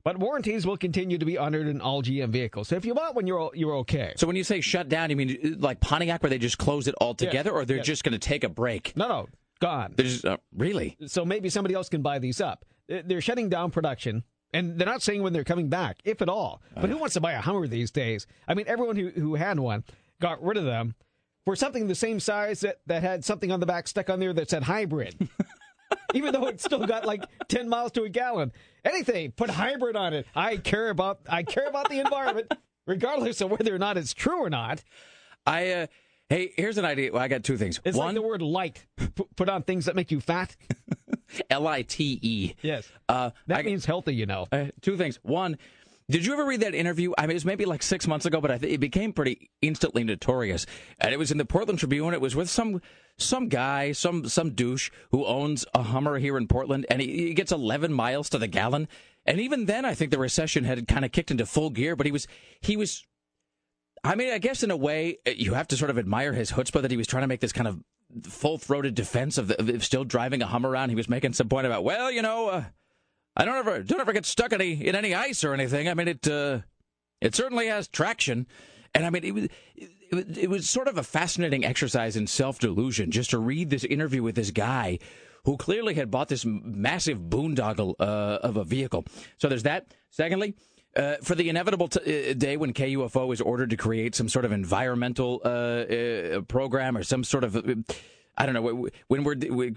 but 0.03 0.17
warranties 0.17 0.65
will 0.65 0.77
continue 0.77 1.17
to 1.17 1.25
be 1.25 1.37
honored 1.37 1.67
in 1.67 1.81
all 1.81 2.03
GM 2.03 2.29
vehicles. 2.29 2.67
So 2.67 2.75
if 2.75 2.85
you 2.85 2.93
bought 2.93 3.15
one, 3.15 3.27
you're 3.27 3.51
you're 3.53 3.75
okay. 3.77 4.13
So 4.17 4.27
when 4.27 4.35
you 4.35 4.43
say 4.43 4.61
shut 4.61 4.89
down, 4.89 5.09
you 5.09 5.15
mean 5.15 5.57
like 5.59 5.79
Pontiac, 5.79 6.21
where 6.21 6.29
they 6.29 6.37
just 6.37 6.57
close 6.57 6.87
it 6.87 6.95
all 6.99 7.15
together, 7.15 7.51
or 7.51 7.65
they're 7.65 7.77
yes. 7.77 7.85
just 7.85 8.03
going 8.03 8.13
to 8.13 8.19
take 8.19 8.43
a 8.43 8.49
break? 8.49 8.95
No, 8.95 9.07
no, 9.07 9.29
gone. 9.61 9.95
Uh, 10.25 10.37
really. 10.55 10.97
So 11.07 11.23
maybe 11.23 11.49
somebody 11.49 11.75
else 11.75 11.87
can 11.87 12.01
buy 12.01 12.19
these 12.19 12.41
up. 12.41 12.65
They're 12.87 13.03
they're 13.03 13.21
shutting 13.21 13.47
down 13.47 13.71
production. 13.71 14.23
And 14.53 14.77
they're 14.77 14.85
not 14.87 15.01
saying 15.01 15.23
when 15.23 15.31
they're 15.31 15.45
coming 15.45 15.69
back, 15.69 16.01
if 16.03 16.21
at 16.21 16.27
all. 16.27 16.61
But 16.75 16.89
who 16.89 16.97
wants 16.97 17.13
to 17.13 17.21
buy 17.21 17.31
a 17.31 17.39
Hummer 17.39 17.67
these 17.67 17.89
days? 17.89 18.27
I 18.49 18.53
mean, 18.53 18.65
everyone 18.67 18.97
who, 18.97 19.07
who 19.09 19.35
had 19.35 19.57
one 19.57 19.85
got 20.19 20.43
rid 20.43 20.57
of 20.57 20.65
them 20.65 20.93
for 21.45 21.55
something 21.55 21.87
the 21.87 21.95
same 21.95 22.19
size 22.19 22.59
that, 22.61 22.81
that 22.87 23.01
had 23.01 23.23
something 23.23 23.51
on 23.51 23.59
the 23.59 23.65
back 23.65 23.87
stuck 23.87 24.09
on 24.09 24.19
there 24.19 24.33
that 24.33 24.49
said 24.49 24.63
hybrid. 24.63 25.29
Even 26.13 26.33
though 26.33 26.47
it's 26.47 26.65
still 26.65 26.85
got 26.85 27.05
like 27.05 27.23
10 27.47 27.69
miles 27.69 27.93
to 27.93 28.03
a 28.03 28.09
gallon. 28.09 28.51
Anything, 28.83 29.31
put 29.31 29.49
hybrid 29.49 29.95
on 29.95 30.13
it. 30.13 30.25
I 30.35 30.57
care 30.57 30.89
about 30.89 31.21
I 31.29 31.43
care 31.43 31.67
about 31.67 31.89
the 31.89 31.99
environment, 31.99 32.53
regardless 32.85 33.39
of 33.39 33.51
whether 33.51 33.73
or 33.73 33.79
not 33.79 33.97
it's 33.97 34.13
true 34.13 34.43
or 34.43 34.49
not. 34.49 34.83
I 35.45 35.71
uh, 35.71 35.87
hey, 36.31 36.53
here's 36.55 36.77
an 36.77 36.85
idea. 36.85 37.11
Well, 37.11 37.21
I 37.21 37.27
got 37.27 37.43
two 37.43 37.57
things. 37.57 37.79
It's 37.83 37.97
One, 37.97 38.07
like 38.07 38.15
the 38.15 38.21
word 38.21 38.41
light. 38.41 38.85
P- 38.97 39.25
put 39.35 39.49
on 39.49 39.63
things 39.63 39.85
that 39.85 39.95
make 39.95 40.11
you 40.11 40.21
fat. 40.21 40.55
L 41.49 41.67
I 41.67 41.81
T 41.81 42.19
E. 42.21 42.55
Yes. 42.61 42.89
Uh, 43.09 43.31
That 43.47 43.59
I- 43.59 43.63
means 43.63 43.85
healthy, 43.85 44.15
you 44.15 44.25
know. 44.25 44.47
Uh, 44.51 44.65
two 44.81 44.97
things. 44.97 45.19
One, 45.23 45.57
did 46.09 46.25
you 46.25 46.33
ever 46.33 46.45
read 46.45 46.61
that 46.61 46.73
interview? 46.73 47.11
I 47.17 47.23
mean, 47.23 47.31
it 47.31 47.33
was 47.35 47.45
maybe 47.45 47.65
like 47.65 47.83
six 47.83 48.07
months 48.07 48.25
ago, 48.25 48.41
but 48.41 48.59
th- 48.61 48.73
it 48.73 48.79
became 48.79 49.13
pretty 49.13 49.49
instantly 49.61 50.03
notorious. 50.03 50.65
And 50.99 51.13
it 51.13 51.17
was 51.17 51.31
in 51.31 51.37
the 51.37 51.45
Portland 51.45 51.79
Tribune. 51.79 52.13
It 52.13 52.21
was 52.21 52.35
with 52.35 52.49
some 52.49 52.81
some 53.17 53.49
guy, 53.49 53.91
some 53.91 54.27
some 54.27 54.51
douche 54.51 54.89
who 55.11 55.25
owns 55.25 55.65
a 55.73 55.83
Hummer 55.83 56.17
here 56.17 56.37
in 56.37 56.47
Portland, 56.47 56.85
and 56.89 57.01
he, 57.01 57.27
he 57.27 57.33
gets 57.33 57.51
11 57.51 57.93
miles 57.93 58.29
to 58.29 58.37
the 58.37 58.47
gallon. 58.47 58.87
And 59.25 59.39
even 59.39 59.65
then, 59.65 59.85
I 59.85 59.93
think 59.93 60.09
the 60.11 60.17
recession 60.17 60.63
had 60.63 60.87
kind 60.87 61.05
of 61.05 61.11
kicked 61.11 61.29
into 61.29 61.45
full 61.45 61.69
gear. 61.69 61.95
But 61.95 62.05
he 62.07 62.11
was 62.11 62.27
he 62.61 62.75
was. 62.77 63.05
I 64.03 64.15
mean, 64.15 64.31
I 64.31 64.39
guess 64.39 64.63
in 64.63 64.71
a 64.71 64.77
way, 64.77 65.17
uh, 65.27 65.31
you 65.31 65.53
have 65.53 65.67
to 65.69 65.77
sort 65.77 65.91
of 65.91 65.97
admire 65.97 66.33
his 66.33 66.51
chutzpah 66.51 66.81
that 66.81 66.91
he 66.91 66.97
was 66.97 67.07
trying 67.07 67.21
to 67.21 67.27
make 67.27 67.39
this 67.39 67.53
kind 67.53 67.67
of 67.67 67.79
full-throated 68.23 68.95
defense 68.95 69.37
of, 69.37 69.47
the, 69.47 69.75
of 69.75 69.85
still 69.85 70.03
driving 70.03 70.41
a 70.41 70.47
Hummer 70.47 70.69
around. 70.69 70.89
He 70.89 70.95
was 70.95 71.07
making 71.07 71.33
some 71.33 71.49
point 71.49 71.67
about, 71.67 71.83
well, 71.83 72.11
you 72.11 72.21
know, 72.21 72.49
uh, 72.49 72.63
I 73.35 73.45
don't 73.45 73.57
ever 73.57 73.83
don't 73.83 74.01
ever 74.01 74.13
get 74.13 74.25
stuck 74.25 74.53
any 74.53 74.73
in 74.85 74.95
any 74.95 75.13
ice 75.13 75.43
or 75.43 75.53
anything. 75.53 75.87
I 75.87 75.93
mean, 75.93 76.07
it 76.07 76.27
uh, 76.27 76.59
it 77.21 77.35
certainly 77.35 77.67
has 77.67 77.87
traction, 77.87 78.47
and 78.93 79.05
I 79.05 79.09
mean, 79.09 79.23
it 79.23 79.33
was 79.33 79.47
it, 79.75 80.37
it 80.37 80.49
was 80.49 80.69
sort 80.69 80.87
of 80.87 80.97
a 80.97 81.03
fascinating 81.03 81.63
exercise 81.63 82.17
in 82.17 82.27
self 82.27 82.59
delusion 82.59 83.11
just 83.11 83.29
to 83.29 83.39
read 83.39 83.69
this 83.69 83.85
interview 83.85 84.21
with 84.21 84.35
this 84.35 84.51
guy 84.51 84.99
who 85.45 85.57
clearly 85.57 85.93
had 85.93 86.11
bought 86.11 86.27
this 86.27 86.45
massive 86.45 87.17
boondoggle 87.19 87.95
uh, 87.99 88.39
of 88.43 88.57
a 88.57 88.63
vehicle. 88.63 89.05
So 89.37 89.47
there's 89.47 89.63
that. 89.63 89.93
Secondly. 90.09 90.55
Uh, 90.95 91.15
for 91.23 91.35
the 91.35 91.47
inevitable 91.47 91.87
t- 91.87 92.31
uh, 92.31 92.33
day 92.33 92.57
when 92.57 92.73
KUFO 92.73 93.31
is 93.33 93.39
ordered 93.39 93.69
to 93.69 93.77
create 93.77 94.13
some 94.13 94.27
sort 94.27 94.43
of 94.43 94.51
environmental 94.51 95.41
uh, 95.45 95.47
uh, 95.47 96.41
program 96.41 96.97
or 96.97 97.03
some 97.03 97.23
sort 97.23 97.45
of, 97.45 97.55
uh, 97.55 97.61
I 98.37 98.45
don't 98.45 98.53
know, 98.53 98.89
when 99.07 99.23
we're, 99.23 99.35
we're 99.49 99.71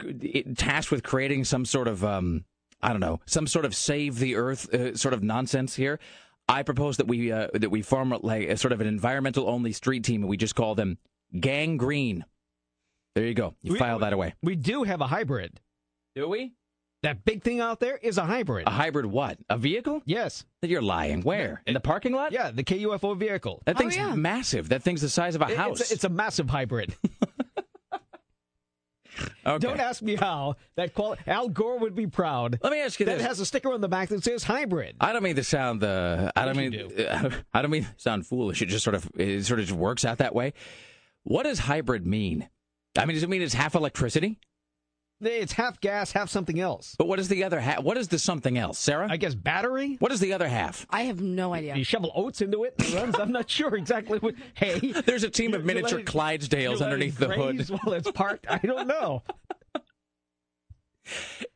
tasked 0.57 0.91
with 0.91 1.05
creating 1.05 1.45
some 1.45 1.65
sort 1.65 1.87
of, 1.87 2.05
um, 2.05 2.45
I 2.83 2.89
don't 2.91 3.01
know, 3.01 3.21
some 3.27 3.47
sort 3.47 3.65
of 3.65 3.77
save 3.77 4.19
the 4.19 4.35
earth 4.35 4.73
uh, 4.75 4.97
sort 4.97 5.15
of 5.15 5.23
nonsense 5.23 5.77
here. 5.77 6.01
I 6.49 6.63
propose 6.65 6.97
that 6.99 7.07
we 7.07 7.31
uh, 7.33 7.47
that 7.55 7.71
we 7.71 7.81
form 7.81 8.11
like 8.23 8.49
a 8.49 8.57
sort 8.57 8.73
of 8.73 8.81
an 8.83 8.87
environmental 8.87 9.49
only 9.49 9.73
street 9.73 10.05
team, 10.05 10.23
and 10.23 10.29
we 10.29 10.37
just 10.37 10.55
call 10.55 10.75
them 10.75 10.99
Gang 11.39 11.77
Green. 11.79 12.25
There 13.15 13.25
you 13.25 13.33
go. 13.35 13.55
You 13.63 13.75
We- 13.75 13.79
file 13.79 14.01
that 14.01 14.13
away. 14.13 14.35
We 14.43 14.55
do 14.57 14.83
have 14.83 15.01
a 15.01 15.07
hybrid. 15.07 15.61
Do 16.15 16.29
we? 16.29 16.53
That 17.05 17.25
big 17.25 17.43
thing 17.43 17.61
out 17.61 17.81
there 17.81 17.97
is 17.97 18.19
a 18.19 18.25
hybrid. 18.25 18.67
A 18.67 18.71
hybrid 18.71 19.07
what? 19.07 19.39
A 19.49 19.57
vehicle? 19.57 20.03
yes. 20.05 20.45
You're 20.63 20.83
lying. 20.83 21.21
Where? 21.23 21.63
In 21.67 21.75
the 21.75 21.81
parking 21.81 22.13
lot? 22.15 22.33
Yeah, 22.33 22.51
the 22.51 22.65
KUFO 22.65 23.17
vehicle. 23.17 23.63
That 23.67 23.77
Oh, 23.77 23.79
thing's 23.79 23.97
yeah. 23.97 24.15
massive. 24.15 24.71
That 24.71 24.83
thing's 24.83 25.03
the 25.03 25.09
size 25.11 25.35
of 25.35 25.43
a 25.43 25.49
It- 25.51 25.57
house. 25.57 25.81
It's, 25.83 25.93
it's 25.93 26.05
a 26.05 26.09
massive 26.09 26.49
hybrid. 26.51 26.95
okay. 29.47 29.59
Don't 29.59 29.79
ask 29.79 30.03
me 30.03 30.17
how. 30.17 30.57
That 30.77 30.95
quali- 30.95 31.19
Al 31.27 31.49
Gore 31.49 31.79
would 31.79 31.95
be 31.95 32.07
proud. 32.07 32.59
Let 32.63 32.73
me 32.73 32.81
ask 32.81 32.99
you 32.99 33.07
That 33.07 33.19
this. 33.19 33.27
has 33.27 33.41
a 33.41 33.47
sticker 33.47 33.73
on 33.73 33.81
the 33.81 33.89
back 33.89 34.09
that 34.09 34.25
says 34.25 34.43
hybrid. 34.45 34.97
I 35.01 35.13
don't 35.13 35.23
mean 35.23 35.37
to 35.37 35.45
sound 35.45 35.85
uh, 35.85 36.33
I 36.37 36.45
don't 36.47 36.57
mean 36.57 36.73
you 36.73 36.91
I 37.53 37.63
don't 37.63 37.71
mean 37.71 37.87
sound 37.97 38.27
foolish. 38.27 38.63
It 38.63 38.67
just 38.67 38.83
sort 38.85 38.95
of 38.95 39.09
it 39.17 39.45
sort 39.45 39.61
of 39.61 39.67
just 39.67 39.79
works 39.79 40.05
out 40.05 40.19
that 40.19 40.35
way. 40.35 40.53
What 41.23 41.45
does 41.45 41.59
hybrid 41.61 42.07
mean? 42.07 42.49
I 42.99 43.05
mean, 43.07 43.15
does 43.15 43.23
it 43.23 43.29
mean 43.29 43.43
it's 43.43 43.55
half 43.55 43.75
electricity? 43.75 44.39
It's 45.21 45.53
half 45.53 45.81
gas, 45.81 46.13
half 46.13 46.29
something 46.29 46.61
else. 46.61 46.97
But 46.99 47.07
what 47.07 47.19
is 47.19 47.29
the 47.29 47.45
other 47.45 47.61
half? 47.61 47.83
What 47.83 47.97
is 47.97 48.09
the 48.09 48.19
something 48.19 48.59
else, 48.59 48.79
Sarah? 48.79 49.07
I 49.11 49.17
guess 49.17 49.35
battery. 49.35 49.97
what 50.01 50.13
is 50.13 50.21
the 50.21 50.33
other 50.33 50.49
half? 50.49 50.87
I 50.91 51.03
have 51.03 51.23
no 51.23 51.55
idea. 51.55 51.77
You 51.77 51.85
shovel 51.85 52.13
oats 52.15 52.41
into 52.43 52.65
it 52.65 52.75
it 52.79 52.95
runs. 52.95 53.19
I'm 53.19 53.33
not 53.33 53.49
sure 53.51 53.75
exactly 53.77 54.19
what. 54.19 54.35
Hey, 54.55 54.79
There's 55.07 55.23
a 55.23 55.31
team 55.31 55.55
of 55.55 55.65
miniature 55.65 56.01
it- 56.01 56.07
Clydesdales 56.07 56.63
you 56.63 56.69
let 56.71 56.81
it 56.81 56.85
underneath 56.85 57.19
the 57.19 57.29
hood. 57.29 57.57
graze 57.57 57.71
While 57.71 57.95
it's 57.95 58.11
parked, 58.11 58.47
I 58.49 58.59
don't 58.59 58.87
know. 58.89 59.23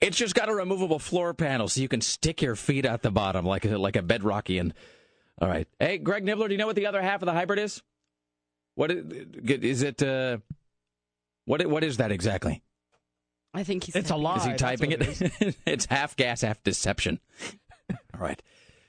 It's 0.01 0.17
just 0.19 0.35
got 0.35 0.51
a 0.51 0.55
removable 0.55 0.99
floor 0.99 1.33
panel, 1.33 1.69
so 1.69 1.81
you 1.81 1.89
can 1.89 2.03
stick 2.03 2.43
your 2.43 2.55
feet 2.55 2.85
out 2.85 3.01
the 3.01 3.11
bottom 3.11 3.47
like 3.47 3.65
a, 3.65 3.79
like 3.79 3.97
a 3.97 4.03
bedrockian. 4.03 4.73
All 5.41 5.49
right. 5.49 5.67
Hey, 5.81 5.97
Greg 5.99 6.23
Nibbler, 6.23 6.49
do 6.49 6.55
you 6.55 6.59
know 6.59 6.67
what 6.67 6.77
the 6.77 6.87
other 6.87 7.01
half 7.01 7.23
of 7.23 7.27
the 7.27 7.33
hybrid 7.33 7.59
is? 7.59 7.83
What 8.75 8.91
is, 8.91 9.05
is 9.47 9.83
it? 9.83 10.03
Uh, 10.03 10.39
what 11.47 11.67
what 11.67 11.83
is 11.83 11.97
that 11.97 12.13
exactly? 12.13 12.63
I 13.59 13.65
think 13.65 13.83
he's. 13.85 13.97
It's 13.97 14.11
a 14.11 14.17
lie. 14.17 14.37
Is 14.37 14.45
he 14.45 14.55
typing 14.55 14.93
it? 14.93 15.03
it? 15.03 15.43
is. 15.43 15.57
it's 15.67 15.87
half 15.87 16.15
gas, 16.15 16.43
half 16.43 16.63
deception. 16.63 17.19
All 17.91 18.21
right. 18.21 18.41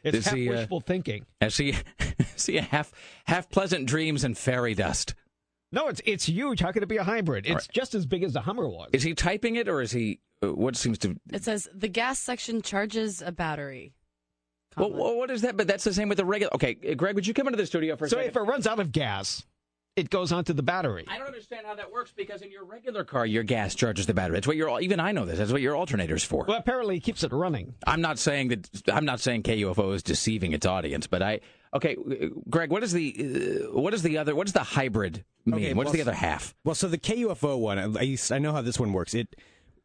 It's 0.03 0.17
Is 0.17 0.25
half 0.25 0.35
he, 0.35 0.47
uh, 0.47 0.51
wishful 0.53 0.79
thinking. 0.81 1.25
I 1.41 1.47
see. 1.47 1.75
see 2.35 2.57
a 2.57 2.61
half 2.61 2.91
half 3.25 3.49
pleasant 3.49 3.87
dreams 3.87 4.23
and 4.23 4.37
fairy 4.37 4.75
dust. 4.75 5.15
No, 5.71 5.87
it's 5.87 6.01
it's 6.05 6.25
huge. 6.25 6.59
How 6.59 6.71
could 6.71 6.83
it 6.83 6.89
be 6.89 6.97
a 6.97 7.03
hybrid? 7.03 7.47
It's 7.47 7.67
just 7.67 7.95
as 7.95 8.05
big 8.05 8.23
as 8.23 8.33
the 8.33 8.41
Hummer 8.41 8.67
was. 8.67 8.89
Is 8.93 9.01
he 9.01 9.15
typing 9.15 9.55
it, 9.55 9.67
or 9.67 9.81
is 9.81 9.91
he? 9.91 10.19
Uh, 10.43 10.53
what 10.53 10.75
seems 10.75 10.99
to? 10.99 11.15
It 11.33 11.43
says 11.43 11.67
the 11.73 11.87
gas 11.87 12.19
section 12.19 12.61
charges 12.61 13.23
a 13.23 13.31
battery. 13.31 13.93
Well, 14.77 14.91
what 14.91 15.31
is 15.31 15.41
that? 15.41 15.57
But 15.57 15.67
that's 15.67 15.83
the 15.83 15.93
same 15.93 16.09
with 16.09 16.19
the 16.19 16.25
regular. 16.25 16.53
Okay, 16.53 16.77
uh, 16.87 16.93
Greg, 16.93 17.15
would 17.15 17.25
you 17.25 17.33
come 17.33 17.47
into 17.47 17.57
the 17.57 17.65
studio 17.65 17.95
for 17.95 18.05
a 18.05 18.09
so 18.09 18.17
second? 18.17 18.29
if 18.29 18.35
it 18.35 18.41
runs 18.41 18.67
out 18.67 18.79
of 18.79 18.91
gas, 18.91 19.43
it 19.99 20.09
goes 20.09 20.31
onto 20.31 20.53
the 20.53 20.63
battery. 20.63 21.05
I 21.07 21.17
don't 21.17 21.27
understand 21.27 21.67
how 21.67 21.75
that 21.75 21.91
works 21.91 22.11
because 22.15 22.41
in 22.41 22.51
your 22.51 22.63
regular 22.63 23.03
car, 23.03 23.25
your 23.25 23.43
gas 23.43 23.75
charges 23.75 24.05
the 24.05 24.13
battery. 24.13 24.35
That's 24.37 24.47
what 24.47 24.55
your 24.55 24.79
even 24.81 24.99
I 24.99 25.11
know 25.11 25.25
this. 25.25 25.37
That's 25.37 25.51
what 25.51 25.61
your 25.61 25.75
alternator's 25.75 26.23
for. 26.23 26.45
Well, 26.45 26.57
apparently 26.57 26.97
it 26.97 27.01
keeps 27.01 27.23
it 27.23 27.31
running. 27.31 27.75
I'm 27.85 28.01
not 28.01 28.17
saying 28.17 28.47
that. 28.49 28.69
I'm 28.91 29.05
not 29.05 29.19
saying 29.19 29.43
KUFO 29.43 29.93
is 29.93 30.03
deceiving 30.03 30.53
its 30.53 30.65
audience, 30.65 31.07
but 31.07 31.21
I. 31.21 31.41
Okay, 31.71 31.95
uh, 31.97 32.27
Greg, 32.49 32.71
what 32.71 32.81
is 32.81 32.93
the 32.93 33.61
uh, 33.71 33.79
what 33.79 33.93
is 33.93 34.01
the 34.01 34.17
other? 34.17 34.33
What 34.33 34.47
does 34.47 34.53
the 34.53 34.63
hybrid 34.63 35.23
mean? 35.45 35.55
Okay, 35.55 35.73
What's 35.73 35.87
well, 35.87 35.93
the 35.93 36.01
other 36.01 36.13
half? 36.13 36.55
Well, 36.63 36.73
so 36.73 36.87
the 36.87 36.97
KUFO 36.97 37.59
one, 37.59 37.97
I, 37.97 38.01
used- 38.01 38.31
I 38.31 38.39
know 38.39 38.53
how 38.53 38.61
this 38.61 38.79
one 38.79 38.91
works. 38.93 39.13
It 39.13 39.35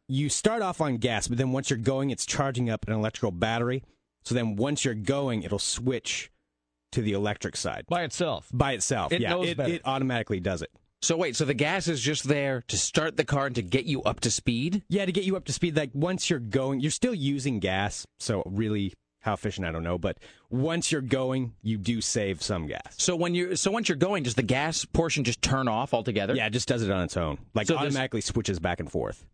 you 0.09 0.29
start 0.29 0.63
off 0.63 0.81
on 0.81 0.97
gas, 0.97 1.29
but 1.29 1.39
then 1.39 1.53
once 1.53 1.71
you're 1.71 1.79
going, 1.79 2.11
it's 2.11 2.27
charging 2.27 2.71
up 2.71 2.87
an 2.87 2.93
electrical 2.93 3.31
battery. 3.33 3.83
So 4.25 4.35
then 4.35 4.57
once 4.57 4.85
you're 4.85 4.95
going, 4.95 5.43
it'll 5.43 5.59
switch 5.59 6.31
to 6.95 7.03
the 7.03 7.13
electric 7.13 7.57
side 7.57 7.85
by 7.89 8.03
itself. 8.03 8.49
by 8.53 8.73
itself. 8.73 9.13
It 9.13 9.21
yeah, 9.21 9.31
knows 9.31 9.49
it, 9.49 9.57
better. 9.57 9.73
it 9.75 9.83
automatically 9.85 10.41
does 10.41 10.63
it. 10.63 10.71
So 11.03 11.17
wait, 11.19 11.37
so 11.37 11.45
the 11.45 11.53
gas 11.55 11.87
is 11.87 12.01
just 12.01 12.25
there 12.25 12.65
to 12.69 12.79
start 12.79 13.17
the 13.19 13.25
car 13.25 13.47
and 13.47 13.55
to 13.57 13.63
get 13.63 13.85
you 13.85 14.03
up 14.05 14.21
to 14.21 14.31
speed? 14.31 14.83
Yeah, 14.89 15.05
to 15.05 15.13
get 15.13 15.25
you 15.25 15.37
up 15.37 15.45
to 15.45 15.53
speed. 15.53 15.77
Like 15.77 15.91
once 15.93 16.31
you're 16.31 16.39
going, 16.39 16.81
you're 16.81 16.91
still 16.91 17.15
using 17.15 17.59
gas, 17.61 18.07
so 18.19 18.43
really 18.47 18.95
How 19.21 19.35
efficient, 19.35 19.67
I 19.67 19.73
don't 19.73 19.83
know. 19.83 19.99
But 19.99 20.17
once 20.51 20.91
you're 20.93 21.01
going, 21.03 21.53
you 21.63 21.77
do 21.79 22.01
save 22.01 22.43
some 22.43 22.67
gas. 22.67 22.95
So 22.97 23.17
when 23.17 23.35
you 23.35 23.55
so 23.57 23.71
once 23.71 23.89
you're 23.89 23.97
going, 23.97 24.23
does 24.23 24.35
the 24.35 24.43
gas 24.43 24.85
portion 24.87 25.25
just 25.25 25.43
turn 25.43 25.69
off 25.69 25.93
altogether? 25.93 26.35
Yeah, 26.35 26.47
it 26.47 26.51
just 26.55 26.69
does 26.69 26.83
it 26.83 26.91
on 26.91 27.03
its 27.03 27.17
own. 27.19 27.39
Like 27.55 27.67
So 27.67 27.75
there's- 27.75 27.87
automatically 27.87 28.21
switches 28.23 28.59
back 28.59 28.81
and 28.81 28.91
forth. 28.91 29.27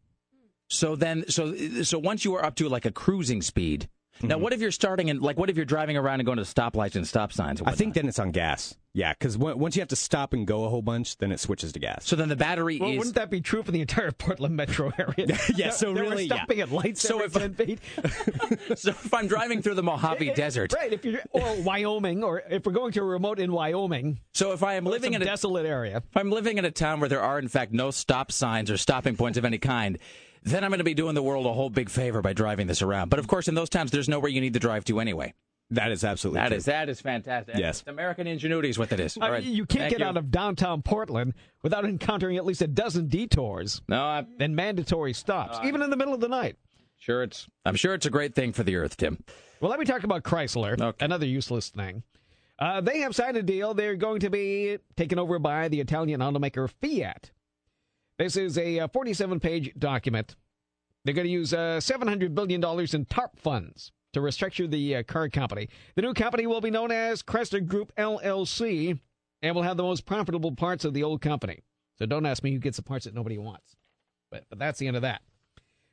So 0.68 0.94
then, 0.96 1.25
so 1.29 1.55
so 1.83 1.99
once 1.99 2.25
you 2.25 2.35
are 2.37 2.44
up 2.44 2.55
to 2.57 2.68
like 2.68 2.85
a 2.87 2.92
cruising 2.92 3.42
speed. 3.42 3.88
Now, 4.23 4.35
Mm-hmm. 4.35 4.43
what 4.43 4.53
if 4.53 4.61
you're 4.61 4.71
starting 4.71 5.09
and 5.11 5.21
like, 5.23 5.39
what 5.39 5.49
if 5.51 5.57
you're 5.57 5.65
driving 5.65 5.97
around 5.97 6.21
and 6.21 6.27
going 6.27 6.37
to 6.39 6.45
stoplights 6.45 6.95
and 6.97 7.07
stop 7.07 7.33
signs? 7.33 7.61
and 7.61 7.69
I 7.69 7.73
think 7.73 7.95
then 7.95 8.07
it's 8.09 8.19
on 8.19 8.31
gas. 8.33 8.75
Yeah, 8.93 9.13
because 9.13 9.39
once 9.39 9.77
you 9.77 9.81
have 9.83 9.89
to 9.91 9.97
stop 9.97 10.33
and 10.33 10.45
go 10.47 10.65
a 10.65 10.69
whole 10.69 10.83
bunch, 10.83 11.17
then 11.19 11.31
it 11.31 11.39
switches 11.39 11.73
to 11.75 11.79
gas. 11.79 12.05
so. 12.07 12.17
Then 12.17 12.29
the 12.29 12.35
battery 12.35 12.79
Well, 12.81 12.91
is. 12.91 12.99
wouldn't 12.99 13.15
that 13.15 13.31
be 13.31 13.41
true 13.41 13.63
for 13.63 13.71
the 13.71 13.81
entire 13.81 14.11
Portland 14.11 14.57
metro 14.57 14.93
area? 14.99 15.39
Yeah, 15.55 15.71
so 15.71 15.95
They 15.95 16.03
were 16.03 16.09
really, 16.09 16.25
yeah. 16.25 16.35
stopping 16.37 16.61
at 16.61 16.73
lights 16.73 17.01
So 17.01 17.21
every 17.23 17.43
if- 17.45 17.57
10 17.57 17.67
feet. 17.67 17.79
so 18.79 18.91
if 18.91 19.15
I'm 19.15 19.29
driving 19.29 19.63
through 19.63 19.75
the 19.75 19.83
Mojave 19.85 20.33
Desert, 20.35 20.73
Right, 20.75 20.93
if 20.93 21.05
you're 21.05 21.21
or 21.31 21.55
Wyoming, 21.63 22.25
or 22.25 22.43
if 22.51 22.67
we're 22.67 22.73
going 22.73 22.91
to 22.93 23.01
a 23.01 23.05
remote 23.05 23.39
in 23.39 23.53
Wyoming, 23.53 24.19
so 24.35 24.53
if 24.53 24.63
I 24.65 24.75
am 24.75 24.85
living 24.85 25.15
in 25.15 25.23
a 25.23 25.25
desolate 25.25 25.67
area. 25.67 25.99
if 25.99 26.17
I'm 26.17 26.31
living 26.31 26.59
in 26.59 26.65
a 26.65 26.71
town 26.73 26.99
where 27.01 27.09
there 27.09 27.23
are 27.23 27.39
in 27.39 27.47
fact 27.49 27.73
no 27.73 27.91
stop 27.93 28.33
signs 28.33 28.71
or 28.73 28.77
stopping 28.77 29.15
points 29.17 29.39
of 29.39 29.45
any 29.45 29.59
kind, 29.59 29.99
then 30.42 30.64
I'm 30.64 30.70
going 30.70 30.79
to 30.79 30.85
be 30.85 30.94
doing 30.94 31.14
the 31.14 31.22
world 31.22 31.46
a 31.46 31.53
whole 31.53 31.70
big 31.70 31.88
favor 31.90 32.22
by 32.22 32.33
driving 32.33 32.66
this 32.66 32.83
around. 32.83 33.09
But 33.11 33.18
of 33.18 33.26
course, 33.29 33.48
in 33.48 33.55
those 33.55 33.68
towns, 33.68 33.90
there's 33.90 34.09
nowhere 34.09 34.31
you 34.31 34.40
need 34.40 34.55
to 34.55 34.61
drive 34.61 34.85
to 34.87 35.00
anyway. 35.00 35.35
That 35.72 35.92
is 35.92 36.03
absolutely 36.03 36.40
That 36.40 36.48
true. 36.48 36.57
is 36.57 36.64
that 36.64 36.88
is 36.88 37.00
fantastic. 37.00 37.55
Yes. 37.57 37.81
It's 37.81 37.88
American 37.88 38.26
ingenuity 38.26 38.70
is 38.70 38.79
what 38.79 38.88
that 38.90 38.98
is. 38.98 39.16
I 39.16 39.20
All 39.20 39.26
mean, 39.29 39.35
right. 39.35 39.44
you 39.44 39.66
can't 39.66 39.83
Thank 39.90 39.98
get 39.98 40.03
out 40.07 40.16
of 40.16 40.31
downtown 40.33 40.83
Portland 40.83 41.35
without 41.62 41.85
encountering 41.88 42.37
at 42.37 42.44
least 42.44 42.61
a 42.62 42.66
dozen 42.66 43.07
detours 43.07 43.81
No, 43.88 44.03
I'm 44.03 44.26
and 44.40 44.57
mandatory 44.57 45.12
stops, 45.12 45.59
even 45.64 45.81
in 45.83 45.90
the 45.90 45.96
middle 45.96 46.12
of 46.12 46.20
the 46.20 46.26
night. 46.29 46.57
sure 46.98 47.22
it's. 47.22 47.46
I'm 47.64 47.76
sure 47.76 47.94
it's 47.94 48.07
a 48.07 48.11
great 48.11 48.35
thing 48.35 48.53
for 48.53 48.64
the 48.64 48.74
earth, 48.76 48.96
Tim. 48.96 49.22
Well, 49.61 49.70
let 49.70 49.79
me 49.79 49.87
talk 49.87 50.03
about 50.03 50.24
Chrysler, 50.24 50.81
Okay. 50.81 51.05
another 51.05 51.26
useless 51.26 51.68
thing. 51.68 52.03
Uh, 52.59 52.81
they 52.81 52.98
have 53.00 53.14
signed 53.14 53.37
a 53.37 53.42
deal. 53.42 53.72
They're 53.72 53.94
going 53.94 54.20
to 54.20 54.29
be 54.31 54.79
taken 54.96 55.18
over 55.20 55.38
by 55.38 55.68
the 55.68 55.81
Italian 55.81 56.20
automaker 56.20 56.68
Fiat. 56.83 57.31
This 58.21 58.37
is 58.37 58.59
a 58.59 58.87
47 58.87 59.41
page 59.41 59.73
document. 59.79 60.37
They're 61.07 61.15
going 61.15 61.27
to 61.27 61.33
use 61.33 61.55
uh, 61.55 61.81
$700 61.81 62.35
billion 62.35 62.63
in 62.63 63.05
TARP 63.07 63.39
funds 63.39 63.93
to 64.13 64.21
restructure 64.21 64.71
the 64.71 64.97
uh, 64.97 65.03
car 65.05 65.31
company. 65.31 65.71
The 65.97 66.03
new 66.03 66.13
company 66.13 66.47
will 66.47 66.61
be 66.61 66.71
known 66.71 66.93
as 66.93 67.23
Chrysler 67.23 67.67
Group 67.67 67.95
LLC 67.97 69.01
and 69.41 69.55
will 69.55 69.63
have 69.63 69.79
the 69.79 69.85
most 69.85 70.05
profitable 70.05 70.53
parts 70.53 70.85
of 70.85 70.93
the 70.93 71.03
old 71.03 71.23
company. 71.23 71.61
So 71.99 72.05
don't 72.05 72.27
ask 72.27 72.43
me 72.45 72.53
who 72.53 72.59
gets 72.59 72.77
the 72.77 72.83
parts 72.83 73.07
that 73.07 73.15
nobody 73.15 73.39
wants. 73.39 73.75
But, 74.31 74.45
but 74.51 74.59
that's 74.59 74.79
the 74.79 74.87
end 74.87 74.97
of 74.97 75.03
that. 75.03 75.23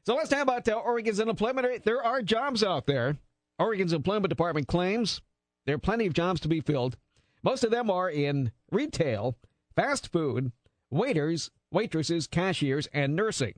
So 0.06 0.14
let's 0.14 0.28
talk 0.28 0.42
about 0.42 0.68
uh, 0.68 0.74
Oregon's 0.74 1.22
unemployment 1.22 1.66
rate. 1.66 1.86
There 1.86 2.04
are 2.04 2.22
jobs 2.22 2.62
out 2.62 2.88
there. 2.88 3.16
Oregon's 3.58 3.94
employment 3.94 4.28
department 4.28 4.68
claims 4.68 5.22
there 5.66 5.76
are 5.76 5.80
plenty 5.80 6.06
of 6.06 6.14
jobs 6.14 6.42
to 6.42 6.50
be 6.50 6.60
filled. 6.60 6.98
Most 7.42 7.64
of 7.64 7.72
them 7.72 7.90
are 7.90 8.10
in 8.10 8.52
retail, 8.70 9.38
fast 9.78 10.12
food, 10.12 10.52
waiters, 10.92 11.52
waitresses, 11.72 12.28
cashiers, 12.28 12.88
and 12.94 13.16
nursing. 13.16 13.54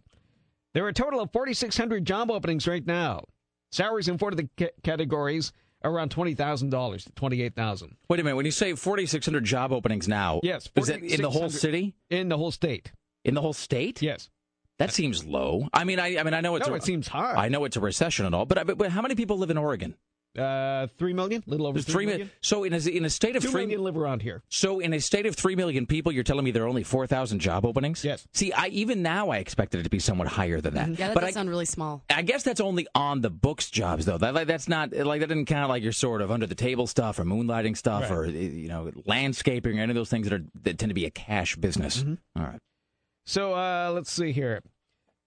There 0.74 0.86
are 0.86 0.90
a 0.90 0.94
total 0.94 1.20
of 1.20 1.32
4,600 1.32 2.06
job 2.06 2.30
openings 2.30 2.68
right 2.68 2.86
now. 2.86 3.24
Salaries 3.72 4.08
in 4.08 4.18
four 4.18 4.30
of 4.30 4.38
the 4.38 4.50
ca- 4.58 4.72
categories 4.84 5.52
around 5.84 6.14
$20,000 6.14 7.04
to 7.06 7.12
28000 7.12 7.96
Wait 8.10 8.20
a 8.20 8.24
minute. 8.24 8.36
When 8.36 8.46
you 8.46 8.52
say 8.52 8.74
4,600 8.74 9.44
job 9.44 9.72
openings 9.72 10.08
now, 10.08 10.40
Yes, 10.44 10.70
is 10.76 10.88
that 10.88 11.02
in 11.02 11.22
the 11.22 11.30
whole 11.30 11.50
city? 11.50 11.96
in 12.10 12.30
the 12.30 12.38
whole 12.38 12.52
state. 12.52 12.92
In 13.24 13.34
the 13.34 13.42
whole 13.42 13.54
state? 13.54 14.02
Yes. 14.02 14.30
That 14.80 14.92
seems 14.94 15.26
low. 15.26 15.68
I 15.74 15.84
mean, 15.84 16.00
I, 16.00 16.18
I 16.18 16.24
mean, 16.24 16.34
I 16.34 16.40
know 16.42 16.56
it's. 16.56 16.66
No, 16.68 16.74
a, 16.74 16.78
it 16.78 16.84
seems 16.84 17.08
high. 17.08 17.36
I 17.36 17.50
know 17.50 17.66
it's 17.66 17.76
a 17.76 17.82
recession 17.82 18.26
and 18.26 18.34
all, 18.34 18.46
but, 18.46 18.66
but, 18.66 18.78
but 18.78 18.92
how 18.92 19.02
many 19.02 19.14
people 19.16 19.38
live 19.38 19.50
in 19.50 19.58
Oregon? 19.58 19.96
Uh, 20.38 20.86
three 20.98 21.12
million, 21.12 21.44
little 21.48 21.66
over 21.66 21.82
three 21.82 21.94
three 21.94 22.06
million. 22.06 22.20
million. 22.20 22.32
So 22.42 22.64
in 22.64 22.74
a, 22.74 22.78
in 22.78 23.04
a 23.04 23.10
state 23.10 23.36
of 23.36 23.42
Two 23.42 23.50
three 23.50 23.66
million 23.66 23.84
live 23.84 23.98
around 23.98 24.22
here. 24.22 24.44
So 24.48 24.80
in 24.80 24.94
a 24.94 25.00
state 25.00 25.26
of 25.26 25.36
three 25.36 25.56
million 25.56 25.88
people, 25.88 26.12
you're 26.12 26.24
telling 26.24 26.46
me 26.46 26.52
there 26.52 26.64
are 26.64 26.68
only 26.68 26.84
four 26.84 27.08
thousand 27.08 27.40
job 27.40 27.66
openings? 27.66 28.06
Yes. 28.06 28.28
See, 28.34 28.54
I 28.54 28.68
even 28.68 29.02
now 29.02 29.30
I 29.30 29.38
expected 29.38 29.80
it 29.80 29.84
to 29.84 29.90
be 29.90 29.98
somewhat 29.98 30.28
higher 30.28 30.62
than 30.62 30.76
that. 30.76 30.90
Yeah, 30.90 31.08
that 31.08 31.14
but 31.16 31.22
does 31.22 31.30
I, 31.30 31.32
sound 31.32 31.50
really 31.50 31.66
small. 31.66 32.04
I 32.10 32.22
guess 32.22 32.44
that's 32.44 32.62
only 32.62 32.88
on 32.94 33.22
the 33.22 33.32
books 33.32 33.72
jobs 33.72 34.06
though. 34.06 34.20
That 34.20 34.36
like, 34.36 34.48
that's 34.48 34.70
not 34.70 34.94
like 34.94 35.22
that 35.22 35.28
didn't 35.28 35.46
count 35.46 35.70
like 35.70 35.82
your 35.82 35.94
sort 35.94 36.22
of 36.22 36.30
under 36.30 36.46
the 36.46 36.56
table 36.56 36.86
stuff 36.86 37.18
or 37.18 37.24
moonlighting 37.24 37.76
stuff 37.76 38.12
or 38.12 38.28
you 38.28 38.68
know 38.68 38.92
landscaping 39.06 39.80
or 39.80 39.82
any 39.82 39.92
of 39.92 39.96
those 39.96 40.10
things 40.10 40.30
that 40.30 40.40
are 40.40 40.46
that 40.62 40.78
tend 40.78 40.92
to 40.92 40.94
be 40.94 41.06
a 41.06 41.12
cash 41.12 41.56
business. 41.56 42.06
All 42.36 42.44
right. 42.44 42.60
So 43.26 43.54
uh, 43.54 43.92
let's 43.94 44.12
see 44.12 44.32
here. 44.32 44.62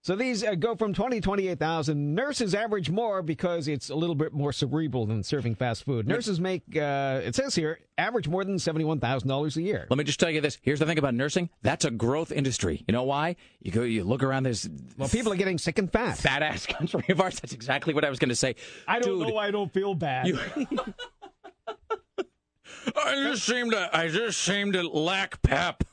So 0.03 0.17
these 0.17 0.43
uh, 0.43 0.55
go 0.55 0.75
from 0.75 0.93
20 0.93 1.21
28,000. 1.21 2.13
Nurses 2.13 2.53
average 2.53 2.89
more 2.89 3.21
because 3.21 3.69
it's 3.69 3.89
a 3.89 3.95
little 3.95 4.15
bit 4.15 4.33
more 4.33 4.51
cerebral 4.51 5.05
than 5.05 5.23
serving 5.23 5.55
fast 5.55 5.85
food. 5.85 6.05
Nurses 6.09 6.41
make, 6.41 6.63
uh, 6.75 7.21
it 7.23 7.35
says 7.35 7.55
here, 7.55 7.79
average 7.97 8.27
more 8.27 8.43
than 8.43 8.57
$71,000 8.57 9.55
a 9.55 9.61
year. 9.61 9.87
Let 9.89 9.97
me 9.97 10.03
just 10.03 10.19
tell 10.19 10.29
you 10.29 10.41
this. 10.41 10.57
Here's 10.61 10.79
the 10.79 10.85
thing 10.85 10.97
about 10.97 11.13
nursing. 11.13 11.49
That's 11.61 11.85
a 11.85 11.91
growth 11.91 12.33
industry. 12.33 12.83
You 12.85 12.91
know 12.91 13.03
why? 13.03 13.37
You 13.61 13.71
go, 13.71 13.83
you 13.83 14.03
look 14.03 14.23
around 14.23 14.43
this 14.43 14.67
Well, 14.97 15.07
people 15.07 15.31
are 15.31 15.37
getting 15.37 15.57
sick 15.57 15.79
and 15.79 15.89
fat. 15.89 16.17
fat 16.17 16.43
ass 16.43 16.65
country 16.65 17.05
of 17.07 17.21
ours. 17.21 17.39
That's 17.39 17.53
exactly 17.53 17.93
what 17.93 18.03
I 18.03 18.09
was 18.09 18.19
going 18.19 18.27
to 18.27 18.35
say. 18.35 18.57
I 18.85 18.99
don't 18.99 19.19
Dude, 19.19 19.29
know. 19.29 19.37
I 19.37 19.51
don't 19.51 19.71
feel 19.71 19.95
bad. 19.95 20.27
You- 20.27 20.39
I 22.97 23.15
just 23.31 23.45
seem 23.45 23.71
to. 23.71 23.89
I 23.97 24.09
just 24.09 24.41
seem 24.41 24.73
to 24.73 24.85
lack 24.85 25.41
pep. 25.43 25.85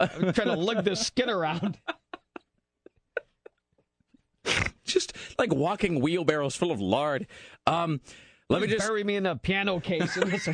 I'm 0.00 0.32
trying 0.32 0.48
to 0.48 0.56
lug 0.56 0.84
this 0.84 1.06
skin 1.06 1.30
around. 1.30 1.78
Just 4.92 5.14
like 5.38 5.52
walking 5.52 6.00
wheelbarrows 6.00 6.56
full 6.56 6.70
of 6.70 6.80
lard. 6.80 7.26
Um, 7.66 8.00
let 8.48 8.62
me 8.62 8.68
just. 8.68 8.86
bury 8.86 9.04
me 9.04 9.16
in 9.16 9.26
a 9.26 9.36
piano 9.36 9.80
case. 9.80 10.18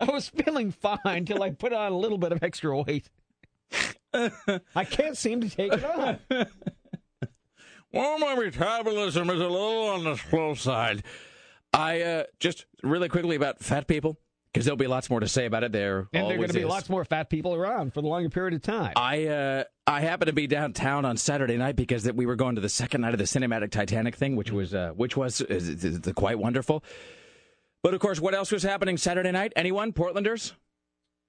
I 0.00 0.04
was 0.06 0.28
feeling 0.28 0.72
fine 0.72 1.24
till 1.24 1.42
I 1.42 1.50
put 1.50 1.72
on 1.72 1.92
a 1.92 1.96
little 1.96 2.18
bit 2.18 2.32
of 2.32 2.42
extra 2.42 2.76
weight. 2.82 3.08
I 4.14 4.84
can't 4.84 5.16
seem 5.16 5.40
to 5.40 5.48
take 5.48 5.72
it 5.72 5.84
off. 5.84 6.18
Well, 7.92 8.18
my 8.18 8.34
metabolism 8.34 9.30
is 9.30 9.40
a 9.40 9.48
little 9.48 9.86
on 9.86 10.02
the 10.02 10.16
slow 10.16 10.54
side. 10.54 11.04
I 11.72 12.02
uh, 12.02 12.24
just 12.40 12.66
really 12.82 13.08
quickly 13.08 13.36
about 13.36 13.60
fat 13.60 13.86
people 13.86 14.18
because 14.54 14.64
there'll 14.64 14.76
be 14.76 14.86
lots 14.86 15.10
more 15.10 15.18
to 15.20 15.26
say 15.28 15.46
about 15.46 15.64
it. 15.64 15.72
There 15.72 16.06
And 16.12 16.26
there 16.28 16.34
are 16.34 16.36
going 16.36 16.48
to 16.48 16.54
be 16.54 16.60
is. 16.60 16.66
lots 16.66 16.88
more 16.88 17.04
fat 17.04 17.28
people 17.28 17.54
around 17.56 17.92
for 17.92 18.00
the 18.02 18.06
longer 18.08 18.30
period 18.30 18.54
of 18.54 18.62
time. 18.62 18.92
I 18.96 19.26
uh, 19.26 19.64
I 19.86 20.00
happened 20.00 20.28
to 20.28 20.32
be 20.32 20.46
downtown 20.46 21.04
on 21.04 21.16
Saturday 21.16 21.56
night 21.56 21.74
because 21.76 22.04
that 22.04 22.14
we 22.14 22.24
were 22.24 22.36
going 22.36 22.54
to 22.54 22.60
the 22.60 22.68
second 22.68 23.00
night 23.00 23.12
of 23.12 23.18
the 23.18 23.24
cinematic 23.24 23.70
Titanic 23.72 24.14
thing, 24.14 24.36
which 24.36 24.52
was 24.52 24.72
uh, 24.72 24.92
which 24.94 25.16
was 25.16 25.40
uh, 25.42 26.12
quite 26.14 26.38
wonderful. 26.38 26.84
But 27.82 27.92
of 27.94 28.00
course, 28.00 28.20
what 28.20 28.34
else 28.34 28.50
was 28.52 28.62
happening 28.62 28.96
Saturday 28.96 29.32
night? 29.32 29.52
Anyone? 29.56 29.92
Portlanders? 29.92 30.52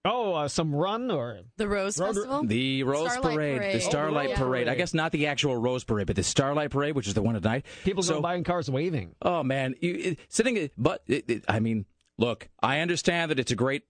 oh, 0.07 0.33
uh, 0.35 0.47
some 0.47 0.73
run 0.75 1.09
or 1.09 1.39
The 1.57 1.67
Rose 1.67 1.99
Road- 1.99 2.13
Festival? 2.13 2.43
The 2.43 2.83
Rose 2.83 3.11
Starlight 3.11 3.33
Parade, 3.35 3.57
Parade. 3.57 3.75
the 3.75 3.79
Starlight 3.81 4.25
Oh, 4.25 4.35
the 4.35 4.41
Rose 4.43 4.49
Parade. 4.49 4.67
I 4.67 4.75
guess 4.75 4.93
not 4.93 5.11
the 5.11 5.25
actual 5.25 5.57
Rose 5.57 5.83
Parade, 5.83 6.05
but 6.05 6.15
the 6.15 6.21
Starlight 6.23 6.69
Parade, 6.69 6.95
which 6.95 7.07
is 7.07 7.15
the 7.15 7.23
one 7.23 7.33
tonight. 7.33 7.65
people 7.83 8.03
so, 8.03 8.13
going 8.13 8.21
by 8.21 8.35
in 8.35 8.43
cars 8.43 8.69
waving. 8.69 9.15
Oh 9.23 9.41
man, 9.41 9.73
you, 9.81 9.93
it- 9.95 10.19
sitting. 10.29 10.69
But 10.77 11.01
it, 11.07 11.27
it, 11.27 11.45
I 11.49 11.59
mean, 11.59 11.87
look, 12.17 12.49
I 12.61 12.79
understand 12.79 13.31
that 13.31 13.39
it's 13.39 13.51
a 13.51 13.55
great. 13.55 13.83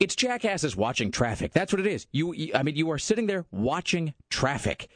It's 0.00 0.14
jackasses 0.14 0.76
watching 0.76 1.10
traffic. 1.10 1.52
That's 1.52 1.72
what 1.72 1.80
it 1.80 1.86
is. 1.86 2.06
You, 2.12 2.52
I 2.54 2.62
mean, 2.62 2.76
you 2.76 2.90
are 2.92 2.98
sitting 2.98 3.26
there 3.26 3.46
watching 3.50 4.14
traffic. 4.30 4.88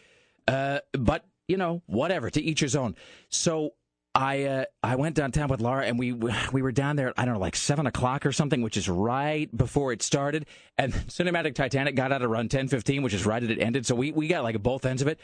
Uh, 0.47 0.79
but 0.93 1.25
you 1.49 1.57
know, 1.57 1.83
whatever. 1.87 2.31
To 2.31 2.43
each 2.43 2.61
his 2.61 2.77
own. 2.77 2.97
So. 3.29 3.71
I 4.15 4.43
uh, 4.43 4.65
I 4.83 4.97
went 4.97 5.17
downtown 5.17 5.49
with 5.49 5.63
Laura 5.63 5.87
and 5.87 5.99
we 5.99 6.13
we 6.13 6.61
were 6.61 6.71
down 6.71 6.97
there 6.97 7.15
I 7.17 7.25
don't 7.25 7.33
know 7.33 7.41
like 7.41 7.57
seven 7.57 7.87
o'clock 7.87 8.27
or 8.27 8.33
something 8.33 8.61
which 8.61 8.77
is 8.77 8.87
right 8.87 9.49
before 9.57 9.91
it 9.91 10.03
started 10.03 10.45
and 10.77 10.93
Cinematic 11.09 11.55
Titanic 11.55 11.95
got 11.97 12.13
out 12.13 12.23
around 12.23 12.51
ten 12.51 12.69
fifteen 12.69 13.03
which 13.03 13.15
is 13.15 13.25
right 13.25 13.43
at 13.43 13.51
it 13.51 13.59
ended 13.59 13.87
so 13.87 13.95
we, 13.95 14.13
we 14.13 14.29
got 14.29 14.43
like 14.43 14.63
both 14.63 14.85
ends 14.85 15.01
of 15.01 15.09
it 15.09 15.19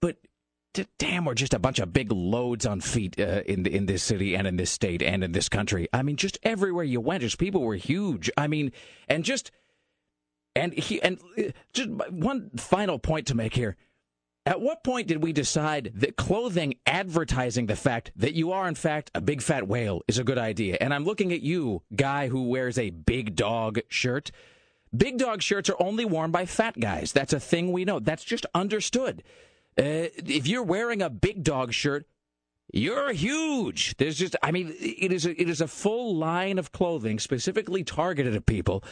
but 0.00 0.16
damn, 0.98 1.24
we're 1.24 1.34
just 1.34 1.54
a 1.54 1.58
bunch 1.58 1.78
of 1.78 1.92
big 1.92 2.12
loads 2.12 2.66
on 2.66 2.80
feet 2.80 3.18
uh, 3.18 3.42
in 3.46 3.66
in 3.66 3.86
this 3.86 4.02
city 4.02 4.34
and 4.34 4.46
in 4.46 4.56
this 4.56 4.70
state 4.70 5.02
and 5.02 5.24
in 5.24 5.32
this 5.32 5.48
country. 5.48 5.88
I 5.92 6.02
mean, 6.02 6.16
just 6.16 6.38
everywhere 6.42 6.84
you 6.84 7.00
went, 7.00 7.22
just 7.22 7.38
people 7.38 7.62
were 7.62 7.74
huge. 7.74 8.30
I 8.36 8.46
mean, 8.46 8.72
and 9.08 9.24
just 9.24 9.50
and 10.54 10.72
he 10.72 11.02
and 11.02 11.18
uh, 11.38 11.42
just 11.72 11.90
one 12.10 12.50
final 12.56 12.98
point 12.98 13.26
to 13.28 13.34
make 13.34 13.54
here. 13.54 13.76
At 14.46 14.62
what 14.62 14.82
point 14.82 15.06
did 15.06 15.22
we 15.22 15.32
decide 15.32 15.92
that 15.96 16.16
clothing 16.16 16.74
advertising 16.86 17.66
the 17.66 17.76
fact 17.76 18.10
that 18.16 18.34
you 18.34 18.52
are 18.52 18.66
in 18.66 18.74
fact 18.74 19.10
a 19.14 19.20
big 19.20 19.42
fat 19.42 19.68
whale 19.68 20.00
is 20.08 20.18
a 20.18 20.24
good 20.24 20.38
idea? 20.38 20.78
And 20.80 20.94
I'm 20.94 21.04
looking 21.04 21.32
at 21.32 21.42
you, 21.42 21.82
guy 21.94 22.28
who 22.28 22.44
wears 22.44 22.78
a 22.78 22.90
big 22.90 23.36
dog 23.36 23.80
shirt. 23.88 24.30
Big 24.96 25.18
dog 25.18 25.42
shirts 25.42 25.68
are 25.68 25.80
only 25.80 26.04
worn 26.04 26.30
by 26.30 26.46
fat 26.46 26.80
guys. 26.80 27.12
That's 27.12 27.32
a 27.32 27.38
thing 27.38 27.70
we 27.70 27.84
know. 27.84 28.00
That's 28.00 28.24
just 28.24 28.46
understood. 28.54 29.22
Uh, 29.78 30.10
if 30.16 30.46
you're 30.46 30.62
wearing 30.62 31.02
a 31.02 31.10
big 31.10 31.42
dog 31.42 31.72
shirt, 31.72 32.06
you're 32.72 33.12
huge. 33.12 33.96
There's 33.96 34.16
just, 34.16 34.36
I 34.42 34.50
mean, 34.50 34.74
it 34.78 35.12
is 35.12 35.26
a, 35.26 35.40
it 35.40 35.48
is 35.48 35.60
a 35.60 35.68
full 35.68 36.16
line 36.16 36.58
of 36.58 36.72
clothing 36.72 37.18
specifically 37.18 37.82
targeted 37.82 38.34
at 38.34 38.46
people 38.46 38.84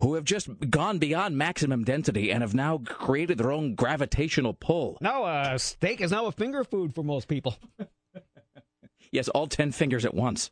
who 0.00 0.14
have 0.14 0.24
just 0.24 0.48
gone 0.70 0.98
beyond 0.98 1.36
maximum 1.38 1.84
density 1.84 2.30
and 2.30 2.42
have 2.42 2.54
now 2.54 2.78
created 2.78 3.38
their 3.38 3.52
own 3.52 3.74
gravitational 3.74 4.52
pull. 4.52 4.98
No, 5.00 5.24
uh, 5.24 5.56
steak 5.58 6.00
is 6.00 6.10
now 6.10 6.26
a 6.26 6.32
finger 6.32 6.62
food 6.64 6.94
for 6.94 7.02
most 7.02 7.28
people. 7.28 7.56
Yes, 9.14 9.28
all 9.28 9.46
10 9.46 9.70
fingers 9.70 10.04
at 10.04 10.12
once. 10.12 10.50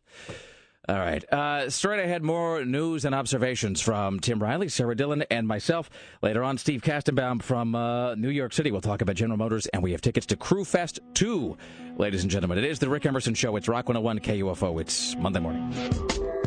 All 0.88 0.98
right. 0.98 1.22
Uh, 1.32 1.70
straight 1.70 2.02
ahead, 2.02 2.24
more 2.24 2.64
news 2.64 3.04
and 3.04 3.14
observations 3.14 3.80
from 3.80 4.18
Tim 4.18 4.42
Riley, 4.42 4.68
Sarah 4.68 4.96
Dillon, 4.96 5.22
and 5.30 5.46
myself. 5.46 5.88
Later 6.22 6.42
on, 6.42 6.58
Steve 6.58 6.82
Kastenbaum 6.82 7.40
from 7.40 7.76
uh, 7.76 8.16
New 8.16 8.30
York 8.30 8.52
City. 8.52 8.72
We'll 8.72 8.80
talk 8.80 9.00
about 9.00 9.14
General 9.14 9.38
Motors, 9.38 9.68
and 9.68 9.80
we 9.80 9.92
have 9.92 10.00
tickets 10.00 10.26
to 10.26 10.36
Crue 10.36 10.66
Fest 10.66 10.98
2. 11.14 11.56
Ladies 11.98 12.22
and 12.22 12.30
gentlemen, 12.32 12.58
it 12.58 12.64
is 12.64 12.80
the 12.80 12.88
Rick 12.88 13.06
Emerson 13.06 13.34
Show. 13.34 13.54
It's 13.54 13.68
Rock 13.68 13.88
101 13.88 14.18
KUFO. 14.20 14.80
It's 14.80 15.14
Monday 15.16 15.38
morning. 15.38 15.72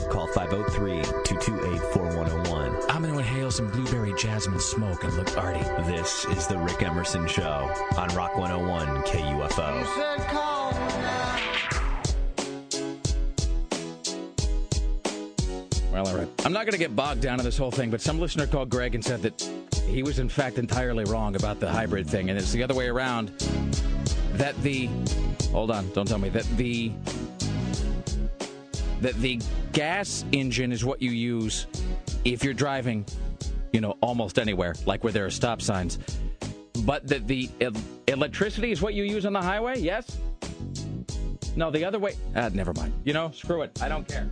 Call 0.09 0.27
503 0.27 1.01
228 1.23 1.81
4101. 1.93 2.75
I'm 2.89 3.03
going 3.03 3.13
to 3.13 3.19
inhale 3.19 3.51
some 3.51 3.71
blueberry 3.71 4.13
jasmine 4.15 4.59
smoke 4.59 5.05
and 5.05 5.15
look 5.15 5.37
arty. 5.37 5.63
This 5.89 6.25
is 6.25 6.45
the 6.47 6.57
Rick 6.57 6.83
Emerson 6.83 7.25
Show 7.27 7.71
on 7.97 8.09
Rock 8.09 8.35
101 8.37 8.85
KUFO. 9.03 11.24
Well, 15.95 16.09
all 16.09 16.17
right. 16.17 16.27
I'm 16.45 16.51
not 16.51 16.65
going 16.65 16.73
to 16.73 16.77
get 16.77 16.93
bogged 16.93 17.21
down 17.21 17.39
in 17.39 17.45
this 17.45 17.57
whole 17.57 17.71
thing, 17.71 17.89
but 17.89 18.01
some 18.01 18.19
listener 18.19 18.45
called 18.45 18.69
Greg 18.69 18.95
and 18.95 19.03
said 19.03 19.21
that 19.21 19.41
he 19.87 20.03
was, 20.03 20.19
in 20.19 20.27
fact, 20.27 20.57
entirely 20.57 21.05
wrong 21.05 21.37
about 21.37 21.61
the 21.61 21.71
hybrid 21.71 22.05
thing, 22.05 22.29
and 22.29 22.37
it's 22.37 22.51
the 22.51 22.61
other 22.61 22.73
way 22.73 22.89
around. 22.89 23.29
That 24.33 24.61
the. 24.61 24.89
Hold 25.53 25.71
on, 25.71 25.89
don't 25.93 26.05
tell 26.05 26.17
me. 26.17 26.27
That 26.27 26.43
the. 26.57 26.91
That 28.99 29.13
the 29.21 29.39
gas 29.71 30.25
engine 30.33 30.73
is 30.73 30.83
what 30.83 31.01
you 31.01 31.11
use 31.11 31.65
if 32.25 32.43
you're 32.43 32.53
driving, 32.53 33.05
you 33.71 33.79
know, 33.79 33.95
almost 34.01 34.37
anywhere, 34.37 34.75
like 34.85 35.01
where 35.05 35.13
there 35.13 35.25
are 35.25 35.31
stop 35.31 35.61
signs. 35.61 35.97
But 36.83 37.07
that 37.07 37.25
the 37.25 37.49
el- 37.61 37.71
electricity 38.09 38.73
is 38.73 38.81
what 38.81 38.95
you 38.95 39.05
use 39.05 39.25
on 39.25 39.31
the 39.31 39.41
highway, 39.41 39.79
yes? 39.79 40.17
No, 41.55 41.71
the 41.71 41.85
other 41.85 41.99
way. 41.99 42.17
Ah, 42.35 42.49
never 42.51 42.73
mind. 42.73 42.91
You 43.05 43.13
know, 43.13 43.31
screw 43.31 43.61
it. 43.61 43.81
I 43.81 43.87
don't 43.87 44.05
care. 44.05 44.29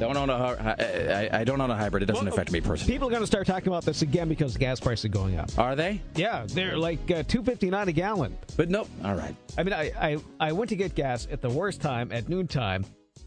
Don't 0.00 0.16
own 0.16 0.30
a. 0.30 0.34
I, 0.34 1.28
I, 1.36 1.40
I 1.40 1.44
don't 1.44 1.60
own 1.60 1.70
a 1.70 1.76
hybrid. 1.76 2.02
It 2.02 2.06
doesn't 2.06 2.24
Well, 2.24 2.32
affect 2.32 2.50
me 2.50 2.60
personally. 2.60 2.92
People 2.92 3.08
are 3.08 3.10
going 3.10 3.22
to 3.22 3.26
start 3.26 3.46
talking 3.46 3.68
about 3.68 3.84
this 3.84 4.00
again 4.02 4.28
because 4.28 4.54
the 4.54 4.58
gas 4.58 4.80
prices 4.80 5.04
are 5.04 5.08
going 5.08 5.36
up. 5.38 5.50
Are 5.58 5.76
they? 5.76 6.00
Yeah, 6.16 6.46
they're 6.48 6.76
like 6.78 7.10
uh, 7.10 7.22
two 7.24 7.42
fifty 7.42 7.68
nine 7.70 7.86
a 7.88 7.92
gallon. 7.92 8.36
But 8.56 8.70
nope. 8.70 8.88
All 9.04 9.14
right. 9.14 9.36
I 9.58 9.62
mean, 9.62 9.74
I, 9.74 9.92
I 10.00 10.18
I 10.40 10.52
went 10.52 10.70
to 10.70 10.76
get 10.76 10.94
gas 10.94 11.28
at 11.30 11.42
the 11.42 11.50
worst 11.50 11.80
time 11.82 12.10
at 12.12 12.28
noontime 12.28 12.86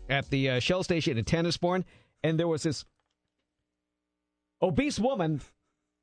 at 0.10 0.30
the 0.32 0.50
uh, 0.50 0.60
Shell 0.60 0.84
station 0.84 1.18
in 1.18 1.26
Tanasbourne, 1.26 1.84
and 2.24 2.40
there 2.40 2.48
was 2.48 2.64
this 2.64 2.86
obese 4.62 5.00
woman 5.00 5.42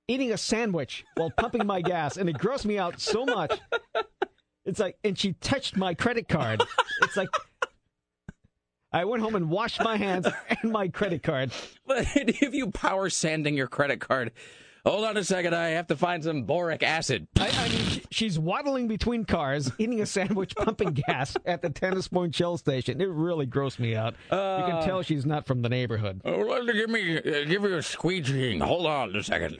eating 0.08 0.32
a 0.32 0.38
sandwich 0.38 1.04
while 1.16 1.30
pumping 1.36 1.66
my 1.66 1.80
gas, 1.82 2.16
and 2.16 2.28
it 2.28 2.36
grossed 2.36 2.64
me 2.64 2.78
out 2.78 3.00
so 3.00 3.24
much. 3.24 3.58
It's 4.64 4.78
like, 4.78 4.96
and 5.02 5.18
she 5.18 5.32
touched 5.34 5.76
my 5.76 5.94
credit 5.94 6.28
card. 6.28 6.62
It's 7.02 7.16
like. 7.16 7.28
I 8.92 9.04
went 9.04 9.22
home 9.22 9.34
and 9.36 9.50
washed 9.50 9.82
my 9.82 9.96
hands 9.96 10.26
and 10.62 10.72
my 10.72 10.88
credit 10.88 11.22
card. 11.22 11.52
But 11.86 12.06
if 12.16 12.54
you 12.54 12.70
power 12.70 13.08
sanding 13.08 13.56
your 13.56 13.68
credit 13.68 14.00
card, 14.00 14.32
hold 14.84 15.04
on 15.04 15.16
a 15.16 15.24
second. 15.24 15.54
I 15.54 15.68
have 15.70 15.86
to 15.88 15.96
find 15.96 16.24
some 16.24 16.42
boric 16.42 16.82
acid. 16.82 17.28
I, 17.38 17.48
I 17.48 17.68
mean, 17.68 18.00
she's 18.10 18.38
waddling 18.38 18.88
between 18.88 19.24
cars, 19.24 19.70
eating 19.78 20.00
a 20.00 20.06
sandwich, 20.06 20.54
pumping 20.56 20.94
gas 21.06 21.36
at 21.44 21.62
the 21.62 21.70
Tennis 21.70 22.08
Point 22.08 22.34
Shell 22.34 22.58
station. 22.58 23.00
It 23.00 23.08
really 23.08 23.46
grossed 23.46 23.78
me 23.78 23.94
out. 23.94 24.14
you 24.30 24.36
can 24.36 24.84
tell 24.84 25.02
she's 25.02 25.26
not 25.26 25.46
from 25.46 25.62
the 25.62 25.68
neighborhood. 25.68 26.20
Oh, 26.24 26.62
me 26.64 26.72
give 26.72 26.90
me 26.90 27.18
uh, 27.18 27.22
give 27.22 27.62
you 27.62 27.74
a 27.74 27.78
squeegeeing. 27.78 28.60
Hold 28.62 28.86
on 28.86 29.14
a 29.14 29.22
second. 29.22 29.58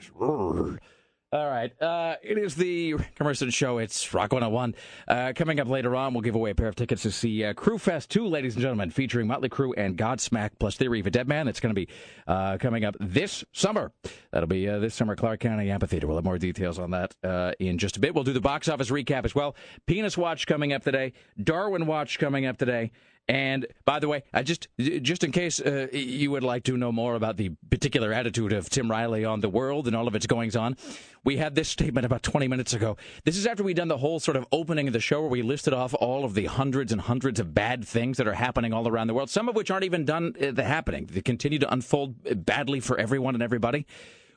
All 1.33 1.49
right. 1.49 1.71
Uh, 1.81 2.17
it 2.21 2.37
is 2.37 2.55
the 2.55 2.95
Rick 2.95 3.13
Emerson 3.21 3.51
Show. 3.51 3.77
It's 3.77 4.13
Rock 4.13 4.33
101. 4.33 4.75
Uh, 5.07 5.31
coming 5.33 5.61
up 5.61 5.69
later 5.69 5.95
on, 5.95 6.13
we'll 6.13 6.19
give 6.19 6.35
away 6.35 6.49
a 6.49 6.55
pair 6.55 6.67
of 6.67 6.75
tickets 6.75 7.03
to 7.03 7.11
see 7.11 7.45
uh, 7.45 7.53
Crue 7.53 7.79
Fest 7.79 8.09
2, 8.09 8.27
ladies 8.27 8.55
and 8.55 8.61
gentlemen, 8.61 8.89
featuring 8.89 9.27
Motley 9.27 9.47
Crue 9.47 9.71
and 9.77 9.97
Godsmack 9.97 10.49
plus 10.59 10.75
Theory 10.75 10.99
of 10.99 11.07
a 11.07 11.09
Dead 11.09 11.29
Man. 11.29 11.47
It's 11.47 11.61
going 11.61 11.73
to 11.73 11.85
be 11.85 11.87
uh, 12.27 12.57
coming 12.57 12.83
up 12.83 12.97
this 12.99 13.45
summer. 13.53 13.93
That'll 14.31 14.49
be 14.49 14.67
uh, 14.67 14.79
this 14.79 14.93
summer, 14.93 15.15
Clark 15.15 15.39
County 15.39 15.71
Amphitheater. 15.71 16.05
We'll 16.05 16.17
have 16.17 16.25
more 16.25 16.37
details 16.37 16.77
on 16.77 16.91
that 16.91 17.15
uh, 17.23 17.53
in 17.61 17.77
just 17.77 17.95
a 17.95 18.01
bit. 18.01 18.13
We'll 18.13 18.25
do 18.25 18.33
the 18.33 18.41
box 18.41 18.67
office 18.67 18.89
recap 18.89 19.23
as 19.23 19.33
well. 19.33 19.55
Penis 19.85 20.17
Watch 20.17 20.47
coming 20.47 20.73
up 20.73 20.83
today. 20.83 21.13
Darwin 21.41 21.85
Watch 21.85 22.19
coming 22.19 22.45
up 22.45 22.57
today. 22.57 22.91
And 23.27 23.67
by 23.85 23.99
the 23.99 24.07
way, 24.07 24.23
I 24.33 24.43
just 24.43 24.67
just 24.77 25.23
in 25.23 25.31
case 25.31 25.61
uh, 25.61 25.87
you 25.93 26.31
would 26.31 26.43
like 26.43 26.63
to 26.65 26.75
know 26.75 26.91
more 26.91 27.15
about 27.15 27.37
the 27.37 27.51
particular 27.69 28.11
attitude 28.11 28.51
of 28.51 28.69
Tim 28.69 28.91
Riley 28.91 29.23
on 29.23 29.39
the 29.39 29.47
world 29.47 29.87
and 29.87 29.95
all 29.95 30.07
of 30.07 30.15
its 30.15 30.25
goings 30.25 30.55
on, 30.55 30.75
we 31.23 31.37
had 31.37 31.55
this 31.55 31.69
statement 31.69 32.05
about 32.05 32.23
20 32.23 32.47
minutes 32.47 32.73
ago. 32.73 32.97
This 33.23 33.37
is 33.37 33.45
after 33.45 33.63
we'd 33.63 33.77
done 33.77 33.87
the 33.87 33.99
whole 33.99 34.19
sort 34.19 34.37
of 34.37 34.45
opening 34.51 34.87
of 34.87 34.93
the 34.93 34.99
show 34.99 35.21
where 35.21 35.29
we 35.29 35.43
listed 35.43 35.73
off 35.73 35.93
all 35.93 36.25
of 36.25 36.33
the 36.33 36.45
hundreds 36.45 36.91
and 36.91 36.99
hundreds 36.99 37.39
of 37.39 37.53
bad 37.53 37.85
things 37.85 38.17
that 38.17 38.27
are 38.27 38.33
happening 38.33 38.73
all 38.73 38.87
around 38.87 39.07
the 39.07 39.13
world, 39.13 39.29
some 39.29 39.47
of 39.47 39.55
which 39.55 39.71
aren't 39.71 39.85
even 39.85 40.03
done 40.03 40.33
uh, 40.41 40.51
the 40.51 40.63
happening. 40.63 41.07
They 41.09 41.21
continue 41.21 41.59
to 41.59 41.71
unfold 41.71 42.45
badly 42.45 42.79
for 42.79 42.97
everyone 42.97 43.35
and 43.35 43.43
everybody. 43.43 43.85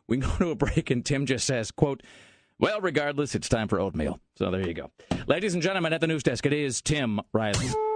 We 0.06 0.16
go 0.18 0.30
to 0.38 0.50
a 0.50 0.54
break 0.54 0.90
and 0.90 1.04
Tim 1.04 1.26
just 1.26 1.46
says, 1.46 1.70
quote, 1.70 2.02
well, 2.60 2.80
regardless, 2.80 3.34
it's 3.34 3.48
time 3.48 3.66
for 3.66 3.80
oatmeal. 3.80 4.20
So 4.36 4.50
there 4.52 4.64
you 4.64 4.74
go. 4.74 4.92
Ladies 5.26 5.54
and 5.54 5.62
gentlemen, 5.62 5.92
at 5.92 6.00
the 6.00 6.06
news 6.06 6.22
desk, 6.22 6.46
it 6.46 6.52
is 6.52 6.80
Tim 6.80 7.20
Riley. 7.32 7.93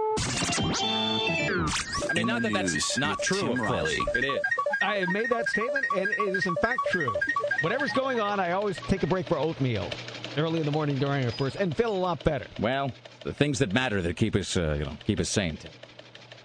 I 0.61 2.13
mean, 2.13 2.27
not 2.27 2.41
that 2.41 2.53
that's 2.53 2.97
not 2.97 3.21
true, 3.21 3.51
of 3.53 3.59
course. 3.59 3.95
It 4.15 4.25
is. 4.25 4.39
I 4.81 4.95
have 4.97 5.09
made 5.09 5.29
that 5.29 5.47
statement, 5.47 5.85
and 5.95 6.09
it 6.09 6.35
is 6.35 6.45
in 6.45 6.55
fact 6.57 6.79
true. 6.91 7.13
Whatever's 7.61 7.91
going 7.93 8.19
on, 8.19 8.39
I 8.39 8.51
always 8.51 8.77
take 8.77 9.03
a 9.03 9.07
break 9.07 9.27
for 9.27 9.37
oatmeal 9.37 9.89
early 10.37 10.59
in 10.59 10.65
the 10.65 10.71
morning 10.71 10.97
during 10.97 11.25
our 11.25 11.31
first, 11.31 11.55
and 11.55 11.75
feel 11.75 11.93
a 11.93 11.97
lot 11.97 12.23
better. 12.23 12.45
Well, 12.59 12.91
the 13.23 13.33
things 13.33 13.59
that 13.59 13.73
matter 13.73 14.01
that 14.01 14.15
keep 14.15 14.35
us, 14.35 14.57
uh, 14.57 14.75
you 14.77 14.85
know, 14.85 14.97
keep 15.05 15.19
us 15.19 15.29
sane. 15.29 15.57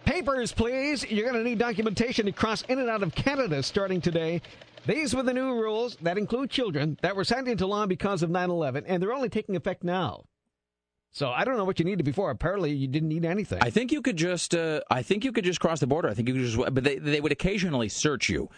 Papers, 0.05 0.53
please. 0.53 1.05
You're 1.11 1.31
going 1.31 1.43
to 1.43 1.49
need 1.49 1.59
documentation 1.59 2.27
to 2.27 2.33
cross 2.33 2.63
in 2.63 2.79
and 2.79 2.91
out 2.91 3.03
of 3.03 3.15
Canada 3.15 3.63
starting 3.63 4.01
today. 4.01 4.43
These 4.87 5.15
were 5.15 5.23
the 5.23 5.33
new 5.33 5.55
rules 5.55 5.97
that 6.03 6.19
include 6.19 6.51
children 6.51 6.99
that 7.03 7.17
were 7.17 7.25
signed 7.25 7.49
into 7.49 7.67
law 7.67 7.87
because 7.87 8.23
of 8.23 8.31
9 8.31 8.51
11, 8.51 8.85
and 8.87 9.03
they're 9.03 9.15
only 9.15 9.31
taking 9.31 9.57
effect 9.57 9.83
now. 9.83 10.25
So 11.15 11.31
I 11.31 11.45
don't 11.45 11.57
know 11.57 11.65
what 11.65 11.79
you 11.79 11.85
needed 11.85 12.03
before. 12.05 12.31
Apparently, 12.33 12.73
you 12.73 12.89
didn't 12.89 13.09
need 13.09 13.25
anything. 13.25 13.59
I 13.63 13.71
think 13.71 13.93
you 13.93 14.03
could 14.03 14.17
just, 14.17 14.53
uh, 14.53 14.81
I 14.91 15.03
think 15.03 15.25
you 15.25 15.31
could 15.31 15.45
just 15.45 15.61
cross 15.61 15.79
the 15.79 15.87
border. 15.87 16.09
I 16.09 16.15
think 16.15 16.27
you 16.27 16.35
could 16.35 16.43
just, 16.43 16.75
but 16.75 16.83
they 16.83 16.99
they 16.99 17.21
would 17.21 17.31
occasionally 17.31 17.89
search 17.89 18.29
you. 18.29 18.51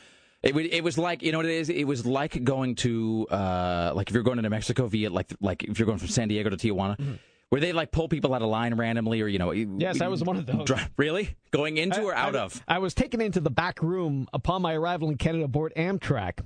It, 0.42 0.55
would, 0.55 0.64
it 0.66 0.83
was 0.83 0.97
like 0.97 1.23
you 1.23 1.33
know 1.33 1.38
what 1.38 1.47
it 1.47 1.53
is. 1.53 1.69
It 1.69 1.85
was 1.85 2.07
like 2.07 2.42
going 2.45 2.75
to 2.77 3.27
uh, 3.31 3.92
like 3.95 4.09
if 4.09 4.14
you're 4.14 4.23
going 4.23 4.37
to 4.37 4.42
New 4.42 4.49
Mexico 4.49 4.87
via 4.87 5.11
like 5.11 5.33
like 5.40 5.64
if 5.64 5.79
you're 5.79 5.87
going 5.87 5.99
from 5.99 6.09
San 6.09 6.29
Diego 6.29 6.49
to 6.49 6.57
Tijuana, 6.57 7.19
where 7.51 7.61
they 7.61 7.75
like 7.75 7.90
pull 7.92 8.09
people 8.09 8.33
out 8.33 8.40
of 8.40 8.49
line 8.49 8.73
randomly 8.75 9.21
or 9.21 9.29
you 9.29 9.38
know. 9.38 9.49
Mm-hmm. 9.49 9.81
Yes, 9.81 10.01
I 10.01 10.09
was 10.09 10.25
one 10.25 10.38
of 10.38 10.47
those. 10.47 10.66
Really, 10.97 11.37
going 11.51 11.77
into 11.77 12.03
or 12.05 12.14
out 12.14 12.35
I, 12.37 12.40
of? 12.40 12.62
I 12.66 12.79
was 12.79 12.95
taken 12.95 13.21
into 13.21 13.40
the 13.40 13.51
back 13.51 13.83
room 13.83 14.29
upon 14.33 14.62
my 14.62 14.73
arrival 14.75 15.11
in 15.11 15.19
Canada 15.19 15.45
aboard 15.45 15.75
Amtrak 15.77 16.38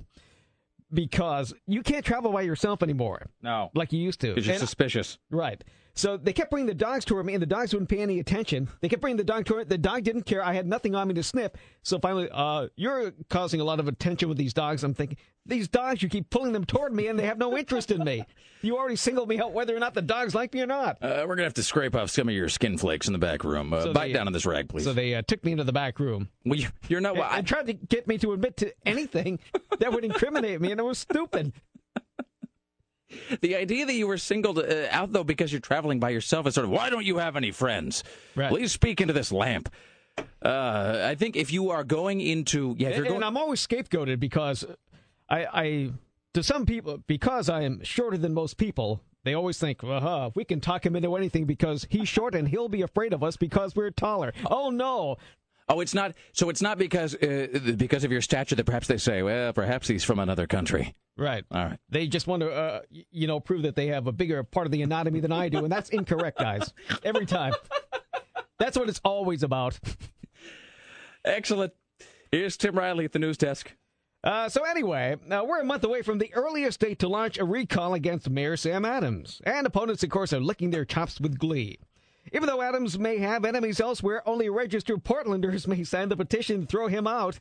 because 0.93 1.53
you 1.67 1.83
can't 1.83 2.03
travel 2.05 2.31
by 2.31 2.41
yourself 2.41 2.83
anymore 2.83 3.27
No, 3.41 3.71
like 3.73 3.93
you 3.93 3.99
used 3.99 4.19
to. 4.21 4.27
because 4.29 4.45
you're 4.45 4.55
And- 4.55 4.59
suspicious. 4.59 5.17
Right. 5.29 5.63
So 5.93 6.17
they 6.17 6.33
kept 6.33 6.51
bringing 6.51 6.67
the 6.67 6.73
dogs 6.73 7.05
toward 7.05 7.25
me, 7.25 7.33
and 7.33 7.41
the 7.41 7.45
dogs 7.47 7.73
wouldn't 7.73 7.89
pay 7.89 7.99
any 7.99 8.19
attention. 8.19 8.69
They 8.79 8.89
kept 8.89 9.01
bringing 9.01 9.17
the 9.17 9.23
dog 9.23 9.45
toward 9.45 9.67
me. 9.67 9.69
The 9.69 9.77
dog 9.77 10.03
didn't 10.03 10.23
care. 10.23 10.43
I 10.43 10.53
had 10.53 10.65
nothing 10.67 10.95
on 10.95 11.07
me 11.07 11.13
to 11.15 11.23
snip. 11.23 11.57
So 11.83 11.99
finally, 11.99 12.29
uh, 12.31 12.67
you're 12.75 13.11
causing 13.29 13.59
a 13.59 13.63
lot 13.63 13.79
of 13.79 13.87
attention 13.87 14.29
with 14.29 14.37
these 14.37 14.53
dogs. 14.53 14.83
I'm 14.83 14.93
thinking, 14.93 15.17
these 15.45 15.67
dogs, 15.67 16.01
you 16.03 16.07
keep 16.09 16.29
pulling 16.29 16.53
them 16.53 16.63
toward 16.65 16.93
me, 16.93 17.07
and 17.07 17.17
they 17.19 17.25
have 17.25 17.37
no 17.37 17.57
interest 17.57 17.91
in 17.91 18.03
me. 18.03 18.25
You 18.63 18.77
already 18.77 18.95
singled 18.95 19.27
me 19.27 19.39
out 19.39 19.53
whether 19.53 19.75
or 19.75 19.79
not 19.79 19.95
the 19.95 20.03
dogs 20.03 20.35
like 20.35 20.53
me 20.53 20.61
or 20.61 20.67
not. 20.67 20.99
Uh, 21.01 21.25
we're 21.27 21.33
gonna 21.35 21.45
have 21.45 21.55
to 21.55 21.63
scrape 21.63 21.95
off 21.95 22.11
some 22.11 22.29
of 22.29 22.35
your 22.35 22.47
skin 22.47 22.77
flakes 22.77 23.07
in 23.07 23.13
the 23.13 23.17
back 23.17 23.43
room. 23.43 23.73
Uh, 23.73 23.81
So 23.81 23.91
bite 23.91 24.09
they- 24.09 24.13
down 24.13 24.27
on 24.27 24.33
this 24.33 24.45
rag, 24.45 24.69
please. 24.69 24.83
So 24.83 24.93
they 24.93 25.15
uh, 25.15 25.23
took 25.23 25.43
me 25.43 25.53
into 25.53 25.63
the 25.63 25.73
back 25.73 25.99
room 25.99 26.29
well, 26.45 26.59
you, 26.59 26.67
you're 26.87 27.01
not. 27.01 27.15
Well, 27.15 27.23
I, 27.27 27.39
and 27.39 27.47
tried 27.47 27.65
to 27.65 27.73
get 27.73 28.07
me 28.07 28.19
to 28.19 28.33
admit 28.33 28.57
to 28.57 28.71
anything 28.85 29.39
that 29.79 29.91
would 29.91 30.05
incriminate 30.05 30.61
me, 30.61 30.69
and 30.69 30.79
it 30.79 30.83
was 30.83 30.99
stupid. 30.99 31.53
The 33.41 33.55
idea 33.55 33.85
that 33.85 33.93
you 33.93 34.07
were 34.07 34.17
singled 34.17 34.59
uh, 34.59 34.87
out, 34.91 35.11
though, 35.11 35.23
because 35.23 35.51
you're 35.51 35.61
traveling 35.61 35.99
by 35.99 36.09
yourself 36.09 36.47
is 36.47 36.55
sort 36.55 36.65
of, 36.65 36.71
why 36.71 36.89
don't 36.89 37.05
you 37.05 37.17
have 37.17 37.35
any 37.35 37.51
friends? 37.51 38.03
Right. 38.35 38.49
Please 38.49 38.71
speak 38.71 39.01
into 39.01 39.13
this 39.13 39.31
lamp. 39.31 39.69
Uh, 40.43 41.05
I 41.05 41.15
think 41.15 41.35
if 41.35 41.53
you 41.53 41.69
are 41.69 41.83
going 41.83 42.19
into, 42.19 42.75
yeah, 42.77 42.89
if 42.89 42.95
you're 42.95 43.05
and, 43.05 43.13
going, 43.13 43.15
and 43.17 43.25
I'm 43.25 43.37
always 43.37 43.65
scapegoated 43.65 44.19
because 44.19 44.65
I, 45.29 45.45
I, 45.45 45.91
to 46.33 46.43
some 46.43 46.65
people, 46.65 46.99
because 47.07 47.49
I 47.49 47.61
am 47.61 47.83
shorter 47.83 48.17
than 48.17 48.33
most 48.33 48.57
people, 48.57 49.01
they 49.23 49.35
always 49.35 49.59
think, 49.59 49.83
uh-huh, 49.83 50.31
we 50.33 50.43
can 50.43 50.59
talk 50.59 50.85
him 50.85 50.95
into 50.95 51.15
anything 51.15 51.45
because 51.45 51.85
he's 51.89 52.07
short 52.07 52.33
and 52.33 52.47
he'll 52.47 52.69
be 52.69 52.81
afraid 52.81 53.13
of 53.13 53.23
us 53.23 53.37
because 53.37 53.75
we're 53.75 53.91
taller. 53.91 54.33
Oh 54.49 54.71
no, 54.71 55.17
oh, 55.71 55.79
it's 55.79 55.93
not. 55.93 56.13
So 56.33 56.49
it's 56.49 56.61
not 56.61 56.77
because 56.77 57.15
uh, 57.15 57.73
because 57.77 58.03
of 58.03 58.11
your 58.11 58.21
stature 58.21 58.55
that 58.55 58.65
perhaps 58.65 58.87
they 58.87 58.97
say, 58.97 59.23
well, 59.23 59.53
perhaps 59.53 59.87
he's 59.87 60.03
from 60.03 60.19
another 60.19 60.47
country. 60.47 60.93
right? 61.17 61.43
All 61.51 61.65
right. 61.65 61.79
They 61.89 62.07
just 62.07 62.27
want 62.27 62.41
to, 62.41 62.51
uh, 62.51 62.81
you 63.11 63.27
know, 63.27 63.39
prove 63.39 63.63
that 63.63 63.75
they 63.75 63.87
have 63.87 64.07
a 64.07 64.11
bigger 64.11 64.43
part 64.43 64.65
of 64.67 64.71
the 64.71 64.81
anatomy 64.81 65.19
than 65.19 65.31
I 65.31 65.49
do, 65.49 65.59
and 65.59 65.71
that's 65.71 65.89
incorrect, 65.89 66.37
guys. 66.39 66.73
Every 67.03 67.25
time. 67.25 67.53
That's 68.59 68.77
what 68.77 68.89
it's 68.89 69.01
always 69.03 69.41
about. 69.43 69.79
Excellent. 71.25 71.73
Here's 72.31 72.57
Tim 72.57 72.75
Riley 72.75 73.05
at 73.05 73.11
the 73.11 73.19
news 73.19 73.37
desk. 73.37 73.75
Uh, 74.23 74.47
so 74.49 74.63
anyway, 74.63 75.15
uh, 75.31 75.43
we're 75.47 75.61
a 75.61 75.65
month 75.65 75.83
away 75.83 76.03
from 76.03 76.19
the 76.19 76.31
earliest 76.35 76.79
date 76.79 76.99
to 76.99 77.07
launch 77.07 77.39
a 77.39 77.43
recall 77.43 77.95
against 77.95 78.29
Mayor 78.29 78.55
Sam 78.55 78.85
Adams, 78.85 79.41
and 79.45 79.65
opponents, 79.65 80.03
of 80.03 80.11
course, 80.11 80.31
are 80.31 80.39
licking 80.39 80.69
their 80.69 80.85
chops 80.85 81.19
with 81.19 81.39
glee. 81.39 81.79
Even 82.33 82.47
though 82.47 82.61
Adams 82.61 82.97
may 82.99 83.17
have 83.17 83.45
enemies 83.45 83.79
elsewhere, 83.79 84.27
only 84.27 84.49
registered 84.49 85.03
Portlanders 85.03 85.67
may 85.67 85.83
sign 85.83 86.09
the 86.09 86.15
petition 86.15 86.61
to 86.61 86.67
throw 86.67 86.87
him 86.87 87.07
out. 87.07 87.39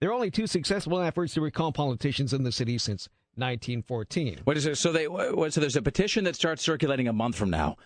There 0.00 0.10
are 0.10 0.14
only 0.14 0.30
two 0.30 0.46
successful 0.46 1.00
efforts 1.00 1.34
to 1.34 1.40
recall 1.40 1.72
politicians 1.72 2.32
in 2.32 2.44
the 2.44 2.52
city 2.52 2.78
since 2.78 3.08
1914. 3.34 4.40
What 4.44 4.56
is 4.56 4.66
it? 4.66 4.76
So 4.76 4.92
they 4.92 5.06
so 5.06 5.60
there's 5.60 5.76
a 5.76 5.82
petition 5.82 6.24
that 6.24 6.36
starts 6.36 6.62
circulating 6.62 7.08
a 7.08 7.12
month 7.12 7.36
from 7.36 7.50
now. 7.50 7.76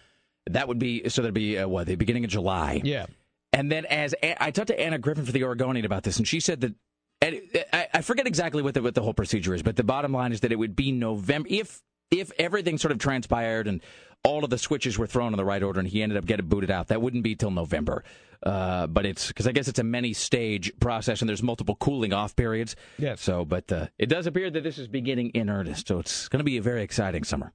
That 0.47 0.69
would 0.69 0.79
be 0.79 1.09
so 1.09 1.23
that'd 1.23 1.35
be 1.35 1.59
uh, 1.59 1.69
what 1.69 1.87
the 1.87 1.95
beginning 1.95 2.25
of 2.25 2.31
July. 2.31 2.81
Yeah. 2.85 3.07
And 3.53 3.71
then 3.71 3.85
as 3.87 4.15
I 4.23 4.51
talked 4.51 4.69
to 4.69 4.81
Anna 4.81 4.99
Griffin 4.99 5.25
for 5.25 5.33
the 5.33 5.45
Oregonian 5.45 5.85
about 5.85 6.03
this, 6.03 6.17
and 6.17 6.27
she 6.27 6.41
said 6.41 6.63
that 6.63 6.75
and 7.23 7.41
I, 7.73 7.89
I 7.95 8.03
forget 8.03 8.27
exactly 8.27 8.63
what 8.63 8.75
the 8.75 8.83
what 8.83 8.95
the 8.95 9.03
whole 9.03 9.15
procedure 9.15 9.55
is, 9.55 9.63
but 9.63 9.77
the 9.77 9.85
bottom 9.85 10.13
line 10.13 10.33
is 10.33 10.41
that 10.41 10.53
it 10.53 10.57
would 10.57 10.75
be 10.75 10.91
November 10.91 11.49
if 11.51 11.81
if 12.11 12.31
everything 12.39 12.77
sort 12.77 12.93
of 12.93 12.99
transpired 12.99 13.67
and 13.67 13.81
all 14.25 14.45
of 14.45 14.51
the 14.51 14.59
switches 14.59 14.99
were 14.99 15.07
thrown 15.07 15.33
in 15.33 15.37
the 15.37 15.45
right 15.45 15.63
order 15.63 15.81
and 15.81 15.89
he 15.89 16.03
ended 16.03 16.17
up 16.17 16.27
getting 16.27 16.47
booted 16.47 16.71
out. 16.71 16.89
That 16.89 17.03
wouldn't 17.03 17.25
be 17.25 17.35
till 17.35 17.51
November. 17.51 18.05
Uh, 18.43 18.87
but 18.89 19.07
it's 19.07 19.29
because 19.29 19.47
I 19.47 19.53
guess 19.53 19.69
it's 19.69 19.79
a 19.79 19.85
many 19.85 20.13
stage 20.13 20.73
process 20.81 21.21
and 21.21 21.29
there's 21.29 21.43
multiple 21.43 21.77
cooling 21.77 22.13
off 22.13 22.35
periods. 22.35 22.75
Yes. 22.99 23.21
So, 23.21 23.45
but 23.45 23.71
uh, 23.71 23.87
it 23.99 24.07
does 24.07 24.27
appear 24.27 24.51
that 24.51 24.63
this 24.63 24.79
is 24.79 24.89
beginning 24.89 25.31
in 25.31 25.49
earnest. 25.49 25.89
So 25.89 25.99
it's 25.99 26.29
going 26.29 26.39
to 26.39 26.45
be 26.45 26.57
a 26.57 26.63
very 26.63 26.83
exciting 26.83 27.25
summer. 27.25 27.53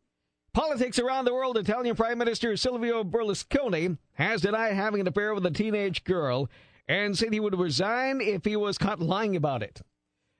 Politics 0.54 0.98
around 0.98 1.26
the 1.26 1.34
world. 1.34 1.58
Italian 1.58 1.96
Prime 1.96 2.18
Minister 2.18 2.56
Silvio 2.58 3.04
Berlusconi 3.04 3.98
has 4.14 4.42
denied 4.42 4.74
having 4.74 5.02
an 5.02 5.08
affair 5.08 5.34
with 5.34 5.46
a 5.46 5.52
teenage 5.52 6.04
girl 6.04 6.50
and 6.88 7.18
said 7.18 7.34
he 7.34 7.40
would 7.40 7.58
resign 7.60 8.22
if 8.22 8.46
he 8.46 8.56
was 8.56 8.78
caught 8.78 9.00
lying 9.00 9.36
about 9.36 9.62
it. 9.62 9.82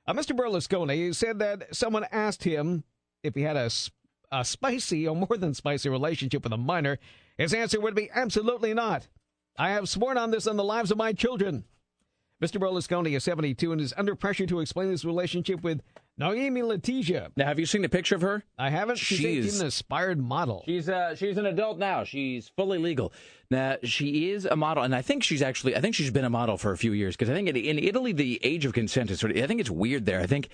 Uh, 0.06 0.14
Mr. 0.14 0.34
Berlusconi 0.34 1.14
said 1.14 1.38
that 1.38 1.74
someone 1.76 2.06
asked 2.10 2.42
him 2.44 2.84
if 3.22 3.34
he 3.34 3.42
had 3.42 3.56
a, 3.56 3.70
a 4.30 4.44
spicy 4.44 5.06
or 5.08 5.16
more 5.16 5.36
than 5.36 5.54
spicy 5.54 5.88
relationship 5.88 6.44
with 6.44 6.52
a 6.52 6.56
minor. 6.58 6.98
His 7.36 7.54
answer 7.54 7.80
would 7.80 7.94
be 7.94 8.10
absolutely 8.14 8.74
not. 8.74 9.08
I 9.56 9.70
have 9.70 9.88
sworn 9.88 10.18
on 10.18 10.30
this 10.30 10.46
on 10.46 10.56
the 10.56 10.64
lives 10.64 10.90
of 10.90 10.98
my 10.98 11.12
children. 11.12 11.64
Mr. 12.42 12.60
Berlusconi 12.60 13.16
is 13.16 13.24
72 13.24 13.72
and 13.72 13.80
is 13.80 13.92
under 13.96 14.14
pressure 14.14 14.46
to 14.46 14.60
explain 14.60 14.90
his 14.90 15.04
relationship 15.04 15.62
with 15.62 15.82
Noemi 16.16 16.60
Letizia. 16.62 17.30
Now, 17.36 17.46
have 17.46 17.58
you 17.58 17.66
seen 17.66 17.84
a 17.84 17.88
picture 17.88 18.14
of 18.14 18.20
her? 18.20 18.44
I 18.56 18.70
haven't. 18.70 18.96
She's, 18.96 19.18
She's- 19.18 19.60
an 19.60 19.66
aspired 19.66 20.18
model. 20.20 20.62
She's 20.64 20.88
uh, 20.88 21.16
she's 21.16 21.36
an 21.36 21.46
adult 21.46 21.78
now. 21.78 22.04
She's 22.04 22.48
fully 22.50 22.78
legal. 22.78 23.12
Now 23.50 23.78
she 23.82 24.30
is 24.30 24.44
a 24.44 24.54
model, 24.56 24.84
and 24.84 24.94
I 24.94 25.02
think 25.02 25.24
she's 25.24 25.42
actually 25.42 25.74
I 25.74 25.80
think 25.80 25.94
she's 25.96 26.10
been 26.10 26.24
a 26.24 26.30
model 26.30 26.58
for 26.58 26.70
a 26.72 26.76
few 26.78 26.92
years 26.92 27.16
because 27.16 27.30
I 27.30 27.34
think 27.34 27.48
in, 27.48 27.56
in 27.56 27.78
Italy 27.78 28.12
the 28.12 28.38
age 28.44 28.64
of 28.66 28.72
consent 28.72 29.10
is 29.10 29.18
sort 29.20 29.36
of 29.36 29.42
I 29.42 29.46
think 29.48 29.60
it's 29.60 29.70
weird 29.70 30.06
there. 30.06 30.20
I 30.20 30.26
think 30.26 30.48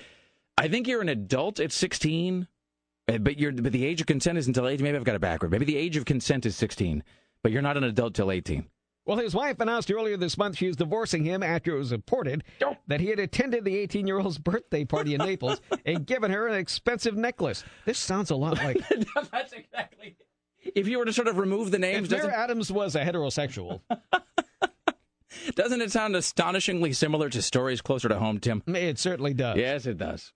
I 0.56 0.68
think 0.68 0.86
you're 0.86 1.02
an 1.02 1.08
adult 1.08 1.60
at 1.60 1.72
16, 1.72 2.42
uh, 2.42 2.46
Uh, 3.06 3.18
but 3.18 3.38
you're 3.38 3.52
but 3.52 3.72
the 3.72 3.84
age 3.84 4.00
of 4.00 4.06
consent 4.06 4.38
is 4.38 4.46
until 4.46 4.66
18. 4.66 4.82
Maybe 4.82 4.96
I've 4.96 5.04
got 5.04 5.14
it 5.14 5.20
backward. 5.20 5.50
Maybe 5.50 5.64
the 5.66 5.76
age 5.76 5.96
of 5.96 6.04
consent 6.04 6.46
is 6.46 6.56
16, 6.56 7.02
but 7.42 7.52
you're 7.52 7.62
not 7.62 7.76
an 7.76 7.84
adult 7.84 8.14
till 8.14 8.30
18. 8.30 8.66
Well, 9.06 9.18
his 9.18 9.34
wife 9.34 9.60
announced 9.60 9.92
earlier 9.92 10.16
this 10.16 10.38
month 10.38 10.56
she 10.56 10.66
was 10.66 10.76
divorcing 10.76 11.24
him 11.24 11.42
after 11.42 11.74
it 11.74 11.78
was 11.78 11.92
reported 11.92 12.42
that 12.86 13.00
he 13.00 13.08
had 13.08 13.18
attended 13.18 13.64
the 13.64 13.76
18 13.76 14.06
year 14.06 14.18
old's 14.18 14.38
birthday 14.38 14.84
party 14.86 15.14
in 15.14 15.18
Naples 15.18 15.60
and 15.84 16.06
given 16.06 16.30
her 16.30 16.48
an 16.48 16.54
expensive 16.54 17.14
necklace. 17.16 17.64
This 17.84 17.98
sounds 17.98 18.30
a 18.30 18.36
lot 18.36 18.56
like. 18.56 18.78
That's 19.30 19.52
exactly. 19.52 20.16
If 20.74 20.88
you 20.88 20.98
were 20.98 21.04
to 21.04 21.12
sort 21.12 21.28
of 21.28 21.36
remove 21.36 21.70
the 21.70 21.78
names, 21.78 22.10
If 22.10 22.22
Mayor 22.22 22.30
Adams 22.30 22.72
was 22.72 22.96
a 22.96 23.04
heterosexual, 23.04 23.82
doesn't 25.54 25.82
it 25.82 25.92
sound 25.92 26.16
astonishingly 26.16 26.94
similar 26.94 27.28
to 27.28 27.42
stories 27.42 27.82
closer 27.82 28.08
to 28.08 28.18
home, 28.18 28.38
Tim? 28.40 28.62
it 28.68 28.98
certainly 28.98 29.34
does. 29.34 29.58
Yes, 29.58 29.84
it 29.84 29.98
does. 29.98 30.32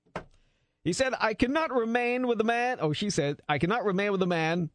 He 0.89 0.95
said, 0.95 1.13
I 1.21 1.35
cannot 1.35 1.71
remain 1.71 2.27
with 2.27 2.41
a 2.41 2.45
man. 2.45 2.79
Oh, 2.81 2.95
she 2.95 3.11
said, 3.11 3.43
I 3.47 3.59
cannot 3.59 3.85
remain 3.85 4.11
with 4.11 4.23
a 4.23 4.27
man 4.27 4.71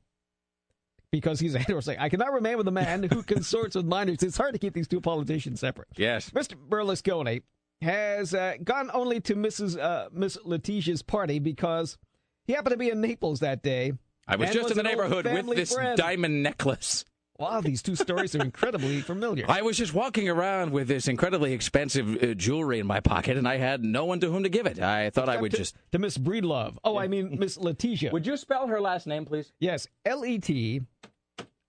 because 1.09 1.39
he's 1.39 1.55
a 1.55 1.59
heterosexual. 1.59 1.99
I 1.99 2.09
cannot 2.09 2.31
remain 2.33 2.55
with 2.55 2.67
a 2.67 2.71
man 2.71 3.01
who 3.01 3.23
consorts 3.33 3.75
with 3.75 3.87
minors. 3.87 4.21
It's 4.21 4.37
hard 4.37 4.53
to 4.53 4.59
keep 4.59 4.75
these 4.75 4.87
two 4.87 5.01
politicians 5.01 5.59
separate. 5.59 5.87
Yes. 5.97 6.29
Mr. 6.29 6.53
Berlusconi 6.53 7.41
has 7.81 8.35
uh, 8.35 8.57
gone 8.63 8.91
only 8.93 9.21
to 9.21 9.35
Mrs. 9.35 9.75
Uh, 9.75 10.09
Miss 10.13 10.37
Letizia's 10.45 11.01
party 11.01 11.39
because 11.39 11.97
he 12.45 12.53
happened 12.53 12.73
to 12.73 12.77
be 12.77 12.91
in 12.91 13.01
Naples 13.01 13.39
that 13.39 13.63
day. 13.63 13.93
I 14.27 14.35
was 14.35 14.51
just 14.51 14.69
in 14.69 14.77
the 14.77 14.83
neighborhood 14.83 15.25
with 15.25 15.55
this 15.55 15.73
friend. 15.73 15.97
diamond 15.97 16.43
necklace. 16.43 17.05
Wow, 17.39 17.61
these 17.61 17.81
two 17.81 17.95
stories 17.95 18.35
are 18.35 18.41
incredibly 18.43 19.01
familiar. 19.01 19.45
I 19.49 19.63
was 19.63 19.75
just 19.75 19.93
walking 19.93 20.29
around 20.29 20.71
with 20.71 20.87
this 20.87 21.07
incredibly 21.07 21.53
expensive 21.53 22.21
uh, 22.23 22.33
jewelry 22.35 22.77
in 22.79 22.85
my 22.85 22.99
pocket, 22.99 23.37
and 23.37 23.47
I 23.47 23.57
had 23.57 23.83
no 23.83 24.05
one 24.05 24.19
to 24.19 24.29
whom 24.29 24.43
to 24.43 24.49
give 24.49 24.67
it. 24.67 24.79
I 24.79 25.09
thought 25.09 25.29
I 25.29 25.37
would 25.37 25.51
to, 25.51 25.57
just. 25.57 25.75
to 25.93 25.99
Miss 25.99 26.17
Breedlove. 26.17 26.77
Oh, 26.83 26.97
I 26.97 27.07
mean 27.07 27.39
Miss 27.39 27.57
Letizia. 27.57 28.11
Would 28.11 28.27
you 28.27 28.37
spell 28.37 28.67
her 28.67 28.79
last 28.79 29.07
name, 29.07 29.25
please? 29.25 29.51
yes, 29.59 29.87
L 30.05 30.23
E 30.25 30.37
T 30.37 30.81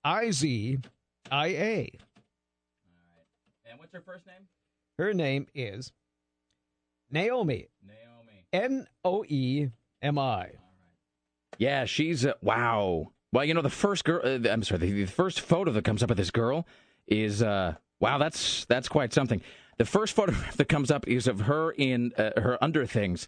I 0.04 0.30
Z 0.30 0.78
I 1.30 1.46
A. 1.46 1.90
All 2.86 3.16
right. 3.16 3.70
And 3.70 3.78
what's 3.80 3.94
her 3.94 4.02
first 4.04 4.26
name? 4.26 4.46
Her 4.98 5.14
name 5.14 5.46
is 5.54 5.92
Naomi. 7.10 7.68
Naomi. 7.82 8.46
N 8.52 8.86
O 9.02 9.24
E 9.26 9.68
M 10.02 10.18
I. 10.18 10.50
Yeah, 11.56 11.86
she's 11.86 12.26
uh, 12.26 12.34
wow. 12.42 13.12
Well, 13.34 13.44
you 13.44 13.52
know, 13.52 13.62
the 13.62 13.68
first 13.68 14.04
girl. 14.04 14.20
Uh, 14.22 14.48
I'm 14.48 14.62
sorry. 14.62 14.78
The, 14.78 14.92
the 14.92 15.06
first 15.06 15.40
photo 15.40 15.72
that 15.72 15.84
comes 15.84 16.04
up 16.04 16.10
of 16.12 16.16
this 16.16 16.30
girl 16.30 16.68
is 17.08 17.42
uh, 17.42 17.74
wow. 17.98 18.16
That's 18.18 18.64
that's 18.66 18.88
quite 18.88 19.12
something. 19.12 19.42
The 19.76 19.84
first 19.84 20.14
photograph 20.14 20.56
that 20.56 20.68
comes 20.68 20.92
up 20.92 21.08
is 21.08 21.26
of 21.26 21.40
her 21.40 21.72
in 21.72 22.12
uh, 22.16 22.40
her 22.40 22.62
under 22.62 22.86
things, 22.86 23.26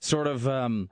sort 0.00 0.26
of 0.26 0.48
um, 0.48 0.90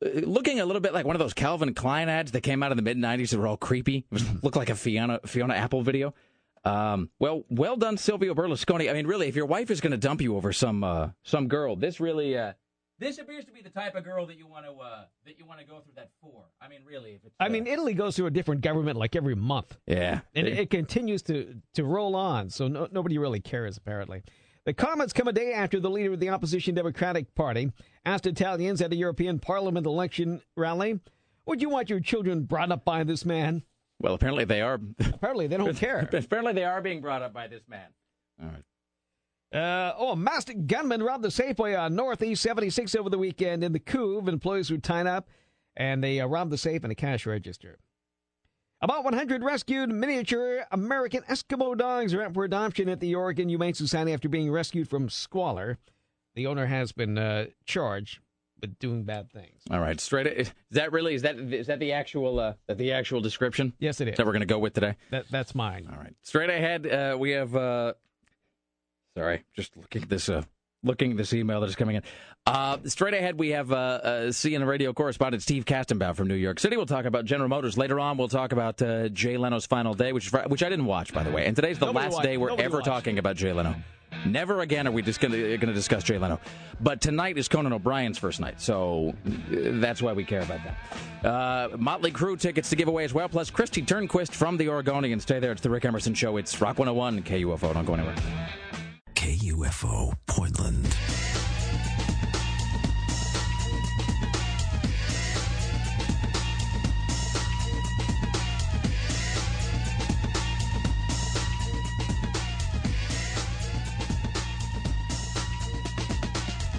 uh, 0.00 0.10
looking 0.20 0.60
a 0.60 0.64
little 0.64 0.80
bit 0.80 0.94
like 0.94 1.06
one 1.06 1.16
of 1.16 1.20
those 1.20 1.34
Calvin 1.34 1.74
Klein 1.74 2.08
ads 2.08 2.30
that 2.30 2.42
came 2.42 2.62
out 2.62 2.70
in 2.70 2.76
the 2.76 2.84
mid 2.84 2.96
'90s 2.98 3.30
that 3.30 3.38
were 3.38 3.48
all 3.48 3.56
creepy. 3.56 4.06
It 4.12 4.22
looked 4.44 4.56
like 4.56 4.70
a 4.70 4.76
Fiona 4.76 5.18
Fiona 5.26 5.54
Apple 5.54 5.82
video. 5.82 6.14
Um, 6.64 7.10
well, 7.18 7.44
well 7.48 7.76
done, 7.76 7.96
Silvio 7.96 8.32
Berlusconi. 8.32 8.88
I 8.88 8.92
mean, 8.92 9.08
really, 9.08 9.26
if 9.26 9.34
your 9.34 9.46
wife 9.46 9.72
is 9.72 9.80
going 9.80 9.90
to 9.90 9.96
dump 9.96 10.20
you 10.20 10.36
over 10.36 10.52
some 10.52 10.84
uh, 10.84 11.08
some 11.24 11.48
girl, 11.48 11.74
this 11.74 11.98
really 11.98 12.36
this 12.98 13.18
appears 13.18 13.44
to 13.44 13.52
be 13.52 13.62
the 13.62 13.70
type 13.70 13.94
of 13.94 14.04
girl 14.04 14.26
that 14.26 14.38
you 14.38 14.46
want 14.46 14.64
to 14.64 14.72
uh, 14.72 15.04
that 15.24 15.38
you 15.38 15.44
want 15.44 15.60
to 15.60 15.66
go 15.66 15.80
through 15.80 15.94
that 15.96 16.10
for. 16.20 16.44
I 16.60 16.68
mean, 16.68 16.80
really, 16.86 17.12
if 17.12 17.24
it's 17.24 17.34
I 17.38 17.46
uh, 17.46 17.50
mean, 17.50 17.66
Italy 17.66 17.94
goes 17.94 18.16
through 18.16 18.26
a 18.26 18.30
different 18.30 18.60
government 18.62 18.96
like 18.98 19.14
every 19.16 19.34
month. 19.34 19.76
yeah, 19.86 20.20
And 20.34 20.46
it, 20.46 20.58
it 20.58 20.70
continues 20.70 21.22
to, 21.24 21.56
to 21.74 21.84
roll 21.84 22.16
on, 22.16 22.50
so 22.50 22.68
no, 22.68 22.88
nobody 22.90 23.18
really 23.18 23.40
cares, 23.40 23.76
apparently. 23.76 24.22
The 24.64 24.72
comments 24.74 25.12
come 25.12 25.28
a 25.28 25.32
day 25.32 25.52
after 25.52 25.78
the 25.78 25.90
leader 25.90 26.12
of 26.14 26.20
the 26.20 26.30
opposition 26.30 26.74
Democratic 26.74 27.34
Party 27.36 27.70
asked 28.04 28.26
Italians 28.26 28.80
at 28.82 28.92
a 28.92 28.96
European 28.96 29.38
Parliament 29.38 29.86
election 29.86 30.40
rally, 30.56 30.98
Would 31.46 31.62
you 31.62 31.68
want 31.68 31.88
your 31.88 32.00
children 32.00 32.42
brought 32.42 32.72
up 32.72 32.84
by 32.84 33.04
this 33.04 33.24
man? 33.24 33.62
well, 34.00 34.14
apparently 34.14 34.44
they 34.44 34.60
are. 34.62 34.80
Apparently, 34.98 35.46
they 35.46 35.56
don't 35.56 35.76
care. 35.76 36.00
apparently 36.12 36.52
they 36.52 36.64
are 36.64 36.82
being 36.82 37.00
brought 37.00 37.22
up 37.22 37.32
by 37.32 37.46
this 37.46 37.62
man. 37.68 37.86
All 38.42 38.48
right. 38.48 38.62
Uh, 39.52 39.92
oh, 39.96 40.12
a 40.12 40.16
masked 40.16 40.66
gunman 40.66 41.02
robbed 41.02 41.22
the 41.24 41.28
Safeway 41.28 41.78
on 41.78 41.94
Northeast 41.94 42.42
76 42.42 42.94
over 42.94 43.08
the 43.08 43.18
weekend. 43.18 43.62
In 43.62 43.72
the 43.72 43.78
coup, 43.78 44.18
employees 44.26 44.70
were 44.70 44.78
tied 44.78 45.06
up, 45.06 45.28
and 45.76 46.02
they 46.02 46.20
uh, 46.20 46.26
robbed 46.26 46.50
the 46.50 46.58
safe 46.58 46.82
and 46.82 46.92
a 46.92 46.96
cash 46.96 47.26
register. 47.26 47.78
About 48.82 49.04
100 49.04 49.42
rescued 49.42 49.90
miniature 49.90 50.66
American 50.70 51.22
Eskimo 51.22 51.76
dogs 51.78 52.12
are 52.12 52.22
up 52.22 52.34
for 52.34 52.44
adoption 52.44 52.88
at 52.90 53.00
the 53.00 53.14
Oregon 53.14 53.48
Humane 53.48 53.72
Society 53.72 54.12
after 54.12 54.28
being 54.28 54.50
rescued 54.50 54.88
from 54.88 55.08
squalor. 55.08 55.78
The 56.34 56.46
owner 56.46 56.66
has 56.66 56.92
been 56.92 57.16
uh, 57.16 57.46
charged 57.64 58.18
with 58.60 58.78
doing 58.78 59.04
bad 59.04 59.30
things. 59.32 59.62
All 59.70 59.80
right. 59.80 59.98
Straight. 59.98 60.26
Is 60.26 60.52
that 60.72 60.92
really? 60.92 61.14
Is 61.14 61.22
that 61.22 61.38
is 61.38 61.68
that 61.68 61.78
the 61.78 61.92
actual 61.92 62.38
uh, 62.38 62.52
the 62.68 62.92
actual 62.92 63.22
description 63.22 63.72
Yes, 63.78 64.02
it 64.02 64.08
is. 64.08 64.16
that 64.18 64.26
we're 64.26 64.32
going 64.32 64.40
to 64.40 64.46
go 64.46 64.58
with 64.58 64.74
today? 64.74 64.96
That, 65.10 65.24
that's 65.30 65.54
mine. 65.54 65.88
All 65.90 65.98
right. 65.98 66.14
Straight 66.22 66.50
ahead, 66.50 66.86
uh, 66.86 67.16
we 67.18 67.30
have. 67.30 67.56
Uh, 67.56 67.94
sorry, 69.16 69.44
just 69.54 69.76
looking 69.76 70.02
at 70.02 70.08
this. 70.08 70.28
Uh, 70.28 70.42
looking 70.84 71.10
at 71.12 71.16
this 71.16 71.32
email 71.32 71.60
that 71.60 71.68
is 71.68 71.74
coming 71.74 71.96
in. 71.96 72.02
Uh, 72.46 72.76
straight 72.84 73.14
ahead, 73.14 73.38
we 73.40 73.48
have 73.48 73.72
uh, 73.72 73.74
uh, 73.74 74.20
CNN 74.28 74.66
radio 74.68 74.92
correspondent 74.92 75.42
Steve 75.42 75.64
Kastenbaum 75.64 76.14
from 76.14 76.28
New 76.28 76.34
York 76.36 76.60
City. 76.60 76.76
We'll 76.76 76.86
talk 76.86 77.06
about 77.06 77.24
General 77.24 77.48
Motors 77.48 77.76
later 77.76 77.98
on. 77.98 78.16
We'll 78.18 78.28
talk 78.28 78.52
about 78.52 78.80
uh, 78.80 79.08
Jay 79.08 79.36
Leno's 79.36 79.66
final 79.66 79.94
day, 79.94 80.12
which 80.12 80.26
is 80.28 80.32
which 80.46 80.62
I 80.62 80.68
didn't 80.68 80.84
watch, 80.86 81.12
by 81.12 81.24
the 81.24 81.30
way. 81.30 81.46
And 81.46 81.56
today's 81.56 81.78
the 81.78 81.86
Nobody 81.86 82.04
last 82.06 82.14
watched- 82.14 82.24
day 82.24 82.36
we're 82.36 82.48
nobody 82.50 82.64
ever 82.66 82.76
watched. 82.76 82.86
talking 82.86 83.18
about 83.18 83.34
Jay 83.36 83.52
Leno. 83.52 83.74
Never 84.24 84.60
again 84.60 84.86
are 84.86 84.92
we 84.92 85.02
just 85.02 85.20
going 85.20 85.32
to 85.32 85.56
discuss 85.72 86.04
Jay 86.04 86.16
Leno. 86.18 86.40
But 86.80 87.00
tonight 87.00 87.36
is 87.36 87.48
Conan 87.48 87.72
O'Brien's 87.72 88.16
first 88.18 88.40
night, 88.40 88.60
so 88.60 89.12
uh, 89.26 89.30
that's 89.80 90.00
why 90.00 90.12
we 90.12 90.24
care 90.24 90.40
about 90.42 90.60
that. 90.64 91.26
Uh, 91.28 91.76
Motley 91.76 92.12
Crue 92.12 92.38
tickets 92.40 92.70
to 92.70 92.76
give 92.76 92.86
away 92.88 93.04
as 93.04 93.12
well, 93.12 93.28
plus 93.28 93.50
Kristi 93.50 93.84
Turnquist 93.84 94.32
from 94.32 94.56
the 94.56 94.68
Oregonian. 94.68 95.18
Stay 95.20 95.40
there. 95.40 95.50
It's 95.52 95.60
the 95.60 95.70
Rick 95.70 95.84
Emerson 95.84 96.14
Show. 96.14 96.36
It's 96.36 96.58
Rock 96.60 96.78
101 96.78 97.24
KUFO. 97.24 97.74
Don't 97.74 97.84
go 97.84 97.94
anywhere. 97.94 98.14
KUFO 99.26 100.16
Portland. 100.26 100.86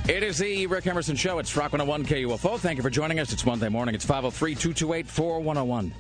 It 0.08 0.24
is 0.24 0.38
the 0.38 0.68
Rick 0.68 0.88
Emerson 0.88 1.18
Show. 1.18 1.40
It's 1.40 1.54
Rock 1.58 1.74
101 1.74 2.06
KUFO. 2.06 2.58
Thank 2.60 2.78
you 2.78 2.82
for 2.82 2.90
joining 2.90 3.20
us. 3.20 3.34
It's 3.34 3.46
Monday 3.46 3.68
morning. 3.68 3.94
It's 3.94 4.06
503 4.06 4.56
228 4.56 5.06
4101. 5.06 5.94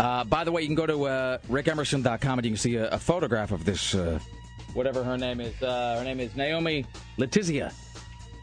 Uh, 0.00 0.24
by 0.24 0.42
the 0.42 0.50
way, 0.50 0.62
you 0.62 0.66
can 0.66 0.74
go 0.74 0.86
to 0.86 1.04
uh, 1.04 1.38
rickemerson.com 1.48 2.40
and 2.40 2.44
you 2.44 2.50
can 2.50 2.58
see 2.58 2.74
a, 2.74 2.90
a 2.90 2.98
photograph 2.98 3.52
of 3.52 3.64
this, 3.64 3.94
uh, 3.94 4.18
whatever 4.76 5.02
her 5.02 5.16
name 5.16 5.40
is. 5.40 5.60
Uh, 5.62 5.96
her 5.98 6.04
name 6.04 6.20
is 6.20 6.36
Naomi 6.36 6.84
Letizia. 7.18 7.72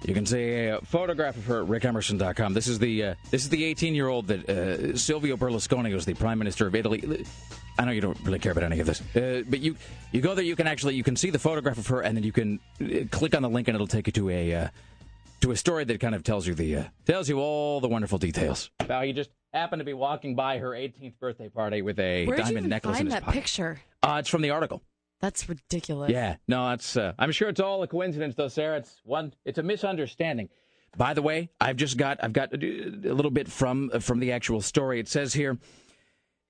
You 0.06 0.14
can 0.14 0.26
see 0.26 0.66
a 0.66 0.82
photograph 0.82 1.38
of 1.38 1.46
her 1.46 1.62
at 1.62 1.70
rickemerson.com. 1.70 2.54
This 2.54 2.68
is 2.68 2.78
the 2.80 3.04
uh, 3.04 3.16
this 3.32 3.44
is 3.44 3.50
the 3.50 3.64
18 3.64 3.96
year 3.96 4.10
old 4.10 4.28
that 4.28 4.50
uh, 4.50 4.98
Silvio 4.98 5.38
Berlusconi 5.38 5.94
was 5.94 6.06
the 6.06 6.14
prime 6.14 6.40
minister 6.40 6.68
of 6.68 6.76
Italy. 6.76 7.26
I 7.80 7.86
know 7.86 7.92
you 7.92 8.02
don't 8.02 8.20
really 8.24 8.40
care 8.40 8.52
about 8.52 8.66
any 8.66 8.80
of 8.82 8.86
this, 8.86 9.02
uh, 9.16 9.44
but 9.48 9.60
you 9.62 9.78
you 10.12 10.20
go 10.20 10.36
there. 10.36 10.44
You 10.44 10.58
can 10.58 10.68
actually 10.68 10.96
you 10.96 11.04
can 11.04 11.16
see 11.16 11.30
the 11.30 11.40
photograph 11.40 11.78
of 11.78 11.88
her, 11.88 12.02
and 12.02 12.18
then 12.18 12.24
you 12.24 12.34
can 12.34 12.60
uh, 12.82 13.06
click 13.12 13.34
on 13.34 13.42
the 13.44 13.50
link, 13.50 13.68
and 13.70 13.76
it'll 13.76 13.88
take 13.88 14.08
you 14.08 14.14
to 14.14 14.30
a 14.30 14.54
uh, 14.56 14.68
to 15.42 15.52
a 15.52 15.56
story 15.56 15.86
that 15.86 16.00
kind 16.02 16.16
of 16.16 16.24
tells 16.24 16.46
you 16.46 16.54
the 16.54 16.76
uh, 16.76 16.84
tells 17.06 17.30
you 17.30 17.40
all 17.40 17.80
the 17.80 17.88
wonderful 17.88 18.18
details. 18.18 18.70
How 18.88 19.04
he 19.04 19.14
just 19.14 19.30
happened 19.54 19.80
to 19.80 19.86
be 19.86 19.94
walking 19.94 20.36
by 20.36 20.58
her 20.58 20.72
18th 20.72 21.18
birthday 21.20 21.48
party 21.48 21.82
with 21.82 21.98
a 22.00 22.26
Where'd 22.26 22.40
you 22.40 22.44
diamond 22.44 22.58
even 22.58 22.70
necklace 22.70 23.00
in 23.00 23.06
find 23.06 23.08
his 23.08 23.14
that 23.14 23.24
pocket. 23.24 23.40
picture? 23.40 23.82
Uh, 24.02 24.18
it's 24.20 24.30
from 24.30 24.42
the 24.42 24.50
article. 24.50 24.82
That's 25.24 25.48
ridiculous. 25.48 26.12
Yeah, 26.12 26.36
no, 26.50 26.70
it's. 26.72 26.98
Uh, 26.98 27.14
I'm 27.18 27.32
sure 27.32 27.48
it's 27.48 27.62
all 27.62 27.82
a 27.82 27.88
coincidence, 27.88 28.36
though, 28.36 28.50
Sarah. 28.50 28.80
It's 28.80 29.00
one. 29.06 29.34
It's 29.46 29.58
a 29.58 29.64
misunderstanding. 29.64 30.50
By 30.98 31.14
the 31.14 31.22
way, 31.22 31.50
I've 31.62 31.78
just 31.78 31.96
got. 31.96 32.22
I've 32.22 32.34
got 32.34 32.54
a 32.54 32.58
little 32.58 33.32
bit 33.32 33.48
from 33.48 33.90
from 34.02 34.20
the 34.20 34.34
actual 34.34 34.60
story. 34.60 35.00
It 35.00 35.08
says 35.08 35.34
here, 35.34 35.58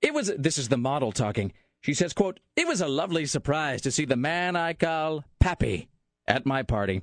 it 0.02 0.12
was. 0.12 0.32
This 0.36 0.58
is 0.58 0.70
the 0.70 0.76
model 0.76 1.12
talking. 1.12 1.52
She 1.82 1.94
says, 1.94 2.12
"quote 2.12 2.40
It 2.56 2.66
was 2.66 2.80
a 2.80 2.88
lovely 2.88 3.26
surprise 3.26 3.80
to 3.82 3.92
see 3.92 4.06
the 4.06 4.16
man 4.16 4.56
I 4.56 4.72
call 4.72 5.22
Pappy 5.38 5.86
at 6.26 6.44
my 6.44 6.64
party. 6.64 7.02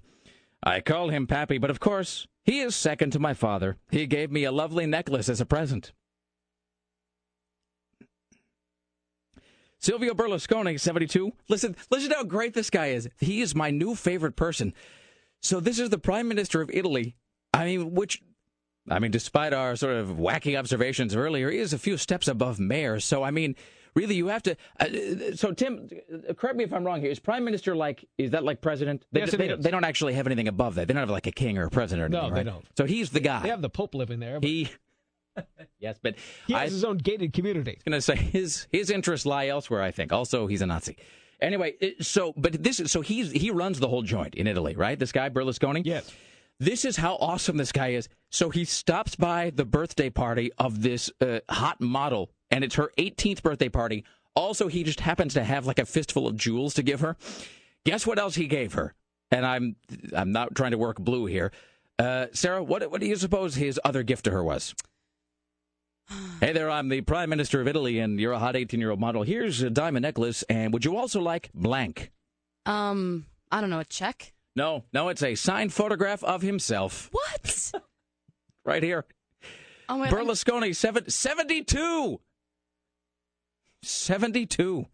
I 0.62 0.82
call 0.82 1.08
him 1.08 1.26
Pappy, 1.26 1.58
but 1.58 1.70
of 1.70 1.80
course 1.80 2.28
he 2.44 2.60
is 2.60 2.76
second 2.76 3.12
to 3.12 3.20
my 3.20 3.34
father. 3.34 3.78
He 3.92 4.08
gave 4.08 4.30
me 4.30 4.44
a 4.44 4.52
lovely 4.52 4.88
necklace 4.88 5.30
as 5.30 5.40
a 5.40 5.46
present." 5.46 5.94
Silvio 9.82 10.14
Berlusconi, 10.14 10.80
72. 10.80 11.32
Listen, 11.50 11.76
listen 11.90 12.10
to 12.12 12.16
how 12.18 12.24
great 12.24 12.54
this 12.54 12.70
guy 12.70 12.88
is. 12.88 13.10
He 13.20 13.42
is 13.42 13.56
my 13.56 13.72
new 13.72 13.96
favorite 13.96 14.36
person. 14.36 14.74
So 15.42 15.60
this 15.60 15.80
is 15.80 15.90
the 15.90 15.98
prime 15.98 16.28
minister 16.28 16.62
of 16.62 16.70
Italy. 16.72 17.16
I 17.54 17.66
mean, 17.66 17.96
which, 17.96 18.22
I 18.90 19.00
mean, 19.00 19.10
despite 19.12 19.54
our 19.54 19.76
sort 19.76 19.96
of 19.96 20.10
wacky 20.10 20.58
observations 20.58 21.16
earlier, 21.16 21.50
he 21.50 21.58
is 21.58 21.74
a 21.74 21.80
few 21.80 21.98
steps 21.98 22.28
above 22.28 22.60
mayor. 22.60 23.00
So 23.00 23.24
I 23.24 23.32
mean, 23.32 23.56
really, 23.96 24.14
you 24.16 24.28
have 24.28 24.44
to. 24.44 24.56
Uh, 24.80 24.86
so 25.36 25.52
Tim, 25.52 25.90
uh, 26.30 26.34
correct 26.36 26.58
me 26.58 26.64
if 26.64 26.72
I'm 26.72 26.84
wrong 26.84 27.02
here. 27.02 27.10
Is 27.10 27.20
prime 27.20 27.44
minister 27.44 27.76
like? 27.76 28.06
Is 28.20 28.32
that 28.32 28.44
like 28.44 28.62
president? 28.62 29.04
They, 29.12 29.22
Yes, 29.22 29.34
it 29.34 29.38
they, 29.38 29.50
is. 29.50 29.64
they 29.64 29.72
don't 29.72 29.84
actually 29.84 30.14
have 30.14 30.28
anything 30.28 30.48
above 30.48 30.76
that. 30.76 30.88
They 30.88 30.94
don't 30.94 31.02
have 31.02 31.10
like 31.10 31.26
a 31.28 31.32
king 31.32 31.58
or 31.58 31.66
a 31.66 31.70
president. 31.72 32.06
Or 32.06 32.10
No, 32.10 32.20
anything, 32.28 32.36
they 32.36 32.52
don't. 32.52 32.66
So 32.78 32.86
he's 32.86 33.10
the 33.10 33.20
guy. 33.20 33.42
They 33.42 33.50
have 33.50 33.64
the 33.64 33.70
Pope 33.70 33.96
living 33.96 34.20
there. 34.20 34.40
But 34.40 34.48
he. 34.48 34.70
Yes, 35.80 36.00
but 36.02 36.16
he 36.48 36.56
I, 36.56 36.64
has 36.64 36.72
his 36.72 36.84
own 36.84 36.98
gated 36.98 37.34
community. 37.34 37.78
going 37.86 37.98
to 37.98 38.02
say 38.02 38.16
his 38.16 38.68
his 38.72 38.90
interests 38.90 39.26
lie 39.26 39.48
elsewhere. 39.48 39.82
I 39.82 39.92
think. 39.92 40.12
Also, 40.12 40.48
he's 40.48 40.62
a 40.62 40.66
Nazi. 40.66 40.98
Anyway, 41.42 41.74
so 42.02 42.34
but 42.38 42.62
this 42.62 42.80
is 42.80 42.92
so 42.92 43.02
he's 43.02 43.32
he 43.32 43.50
runs 43.52 43.80
the 43.80 43.88
whole 43.88 44.04
joint 44.04 44.36
in 44.36 44.48
Italy, 44.48 44.76
right? 44.76 44.98
This 44.98 45.12
guy 45.12 45.30
Berlusconi. 45.30 45.82
Yes. 45.86 46.12
This 46.60 46.86
is 46.86 46.96
how 46.96 47.16
awesome 47.16 47.58
this 47.58 47.72
guy 47.72 47.90
is. 47.94 48.08
So 48.30 48.52
he 48.52 48.66
stops 48.66 49.16
by 49.16 49.50
the 49.50 49.66
birthday 49.66 50.12
party 50.12 50.52
of 50.60 50.84
this 50.84 51.10
uh, 51.20 51.40
hot 51.50 51.82
model, 51.82 52.30
and 52.52 52.64
it's 52.64 52.76
her 52.76 52.92
18th 53.00 53.42
birthday 53.42 53.70
party. 53.70 54.06
Also, 54.36 54.68
he 54.68 54.84
just 54.84 55.00
happens 55.00 55.34
to 55.34 55.44
have 55.44 55.66
like 55.66 55.80
a 55.80 55.86
fistful 55.86 56.28
of 56.28 56.36
jewels 56.36 56.76
to 56.76 56.84
give 56.84 57.00
her. 57.00 57.18
Guess 57.84 58.06
what 58.06 58.20
else 58.20 58.36
he 58.36 58.46
gave 58.48 58.74
her? 58.74 58.94
And 59.32 59.44
I'm 59.46 59.76
I'm 60.16 60.32
not 60.32 60.54
trying 60.54 60.72
to 60.72 60.78
work 60.78 61.00
blue 61.00 61.26
here. 61.26 61.52
Uh, 61.98 62.28
Sarah, 62.32 62.64
what 62.64 62.90
what 62.92 63.02
do 63.02 63.08
you 63.08 63.16
suppose 63.16 63.56
his 63.56 63.80
other 63.84 64.04
gift 64.04 64.26
to 64.26 64.32
her 64.32 64.44
was? 64.44 64.76
Hey 66.40 66.54
there, 66.54 66.70
I'm 66.70 66.90
the 66.90 67.02
Prime 67.02 67.30
Minister 67.30 67.62
of 67.62 67.68
Italy, 67.68 68.00
and 68.00 68.20
you're 68.20 68.34
a 68.34 68.40
hot 68.40 68.56
18 68.56 68.80
year 68.80 68.92
old 68.92 69.00
model. 69.00 69.24
Here's 69.24 69.62
a 69.62 69.70
diamond 69.70 70.04
necklace, 70.04 70.44
and 70.44 70.74
would 70.74 70.84
you 70.84 70.98
also 70.98 71.22
like 71.22 71.50
blank? 71.54 72.12
Um, 72.66 73.26
I 73.52 73.62
don't 73.62 73.70
know, 73.70 73.80
a 73.80 73.86
check? 73.86 74.34
No, 74.56 74.84
no, 74.92 75.10
it's 75.10 75.24
a 75.24 75.36
signed 75.36 75.72
photograph 75.72 76.24
of 76.24 76.42
himself 76.42 77.10
What? 77.12 77.72
right 78.66 78.84
here. 78.84 79.06
Oh 79.88 79.98
my 79.98 80.10
Berlusconi, 80.10 80.76
seven, 80.76 81.10
72. 81.10 82.20
72. 83.84 84.86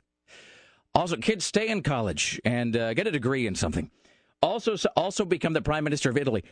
Also, 0.94 1.18
kids 1.18 1.46
stay 1.46 1.70
in 1.70 1.84
college 1.84 2.40
and 2.46 2.76
uh, 2.76 2.94
get 2.94 3.08
a 3.08 3.12
degree 3.12 3.48
in 3.48 3.56
something. 3.56 3.92
Also, 4.42 4.76
also 4.96 5.26
become 5.26 5.54
the 5.54 5.62
prime 5.62 5.84
minister 5.84 6.10
of 6.10 6.18
Italy. 6.18 6.44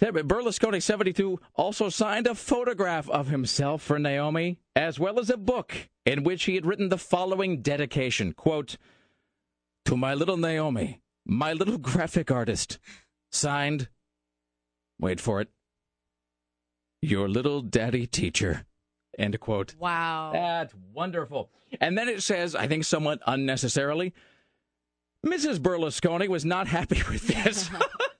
Berlusconi, 0.00 0.82
72, 0.82 1.38
also 1.54 1.88
signed 1.88 2.26
a 2.26 2.34
photograph 2.34 3.08
of 3.10 3.28
himself 3.28 3.82
for 3.82 3.98
Naomi, 3.98 4.58
as 4.74 4.98
well 4.98 5.20
as 5.20 5.30
a 5.30 5.36
book 5.36 5.88
in 6.04 6.24
which 6.24 6.44
he 6.44 6.54
had 6.56 6.66
written 6.66 6.88
the 6.88 6.98
following 6.98 7.62
dedication, 7.62 8.32
quote, 8.32 8.76
To 9.84 9.96
my 9.96 10.14
little 10.14 10.36
Naomi, 10.36 11.00
my 11.24 11.52
little 11.52 11.78
graphic 11.78 12.30
artist, 12.30 12.78
signed, 13.30 13.88
wait 14.98 15.20
for 15.20 15.40
it, 15.40 15.48
your 17.00 17.28
little 17.28 17.62
daddy 17.62 18.06
teacher, 18.06 18.64
end 19.18 19.38
quote. 19.40 19.74
Wow. 19.78 20.30
That's 20.32 20.74
wonderful. 20.92 21.50
And 21.80 21.96
then 21.96 22.08
it 22.08 22.22
says, 22.22 22.54
I 22.54 22.66
think 22.66 22.84
somewhat 22.84 23.20
unnecessarily, 23.26 24.12
Mrs. 25.24 25.58
Berlusconi 25.58 26.28
was 26.28 26.44
not 26.44 26.66
happy 26.66 27.02
with 27.08 27.26
this. 27.26 27.70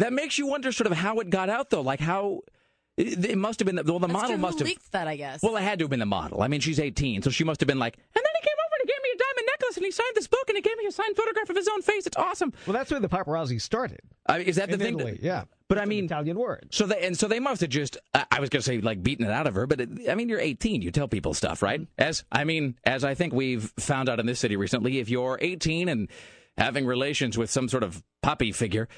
that 0.00 0.12
makes 0.12 0.36
you 0.38 0.46
wonder 0.46 0.72
sort 0.72 0.86
of 0.90 0.96
how 0.96 1.20
it 1.20 1.30
got 1.30 1.48
out, 1.48 1.70
though. 1.70 1.80
Like 1.82 2.00
how 2.00 2.40
it, 2.96 3.24
it 3.24 3.38
must 3.38 3.60
have 3.60 3.66
been. 3.66 3.76
Well, 3.76 3.98
the 3.98 4.06
That's 4.08 4.12
model 4.12 4.36
must 4.38 4.58
have. 4.58 4.68
leaked 4.68 4.92
that, 4.92 5.08
I 5.08 5.16
guess. 5.16 5.42
Well, 5.42 5.56
it 5.56 5.62
had 5.62 5.78
to 5.78 5.84
have 5.84 5.90
been 5.90 6.00
the 6.00 6.06
model. 6.06 6.42
I 6.42 6.48
mean, 6.48 6.60
she's 6.60 6.78
18, 6.80 7.22
so 7.22 7.30
she 7.30 7.44
must 7.44 7.60
have 7.60 7.66
been 7.68 7.78
like, 7.78 7.94
and 7.96 8.02
then 8.14 8.22
he 8.40 8.46
came 8.46 8.56
over 8.66 8.74
and 8.80 8.88
he 8.88 8.92
gave 8.92 9.02
me 9.02 9.08
a 9.14 9.18
diamond 9.18 9.46
necklace 9.46 9.76
and 9.76 9.84
he 9.86 9.90
signed 9.92 10.12
this 10.14 10.26
book 10.26 10.44
and 10.48 10.56
he 10.56 10.62
gave 10.62 10.76
me 10.76 10.86
a 10.86 10.92
signed 10.92 11.16
photograph 11.16 11.48
of 11.48 11.56
his 11.56 11.68
own 11.68 11.82
face. 11.82 12.06
It's 12.06 12.16
awesome. 12.16 12.52
Well, 12.66 12.74
that's 12.74 12.90
where 12.90 13.00
the 13.00 13.08
paparazzi 13.08 13.60
started. 13.60 14.00
I 14.26 14.38
mean, 14.38 14.46
is 14.48 14.56
that 14.56 14.68
the 14.68 14.74
in 14.74 14.80
thing? 14.80 14.96
that- 14.98 15.22
yeah. 15.22 15.44
But 15.68 15.78
I 15.78 15.82
It's 15.82 15.84
an 15.84 15.88
mean, 15.90 16.04
Italian 16.06 16.36
word. 16.36 16.66
so 16.72 16.84
they 16.86 17.00
and 17.06 17.16
so 17.16 17.28
they 17.28 17.38
must 17.38 17.60
have 17.60 17.70
just. 17.70 17.96
I 18.12 18.24
I 18.32 18.40
was 18.40 18.48
going 18.50 18.58
to 18.60 18.66
say 18.66 18.80
like 18.80 19.04
beating 19.04 19.24
it 19.24 19.30
out 19.30 19.46
of 19.46 19.54
her, 19.54 19.68
but 19.68 19.80
it, 19.80 19.88
I 20.10 20.16
mean, 20.16 20.28
you're 20.28 20.40
18. 20.40 20.82
You 20.82 20.90
tell 20.90 21.06
people 21.06 21.32
stuff, 21.32 21.62
right? 21.62 21.86
As 21.96 22.24
I 22.32 22.42
mean, 22.42 22.74
as 22.84 23.04
I 23.04 23.14
think 23.14 23.32
we've 23.32 23.72
found 23.78 24.08
out 24.08 24.18
in 24.18 24.26
this 24.26 24.40
city 24.40 24.56
recently, 24.56 24.98
if 24.98 25.08
you're 25.08 25.38
18 25.40 25.88
and 25.88 26.08
having 26.58 26.86
relations 26.86 27.38
with 27.38 27.50
some 27.50 27.68
sort 27.68 27.84
of 27.84 28.02
poppy 28.20 28.50
figure, 28.50 28.88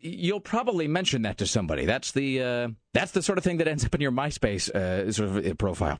you'll 0.00 0.40
probably 0.40 0.88
mention 0.88 1.22
that 1.22 1.38
to 1.38 1.46
somebody. 1.46 1.84
That's 1.84 2.12
the 2.12 2.42
uh, 2.42 2.68
that's 2.92 3.12
the 3.12 3.22
sort 3.22 3.38
of 3.38 3.44
thing 3.44 3.58
that 3.58 3.68
ends 3.68 3.84
up 3.84 3.94
in 3.94 4.00
your 4.00 4.12
MySpace 4.12 4.70
uh, 4.70 5.10
sort 5.12 5.28
of 5.30 5.46
uh, 5.46 5.54
profile. 5.54 5.98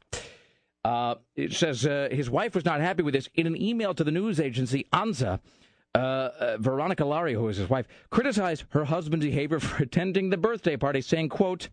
Uh, 0.85 1.15
it 1.35 1.53
says 1.53 1.87
uh, 1.87 2.09
his 2.11 2.29
wife 2.29 2.55
was 2.55 2.65
not 2.65 2.81
happy 2.81 3.03
with 3.03 3.15
this. 3.15 3.29
In 3.35 3.47
an 3.47 3.61
email 3.61 3.95
to 3.95 4.05
the 4.05 4.11
news 4.11 4.39
agency 4.39 4.87
ANSA, 4.93 5.41
uh, 5.95 6.57
Veronica 6.59 7.05
Lario, 7.05 7.35
who 7.37 7.49
is 7.49 7.57
his 7.57 7.71
wife, 7.71 7.87
criticized 8.11 8.65
her 8.71 8.85
husband's 8.85 9.25
behavior 9.25 9.61
for 9.61 9.83
attending 9.83 10.31
the 10.31 10.37
birthday 10.37 10.77
party, 10.77 11.01
saying, 11.01 11.31
"quote 11.31 11.71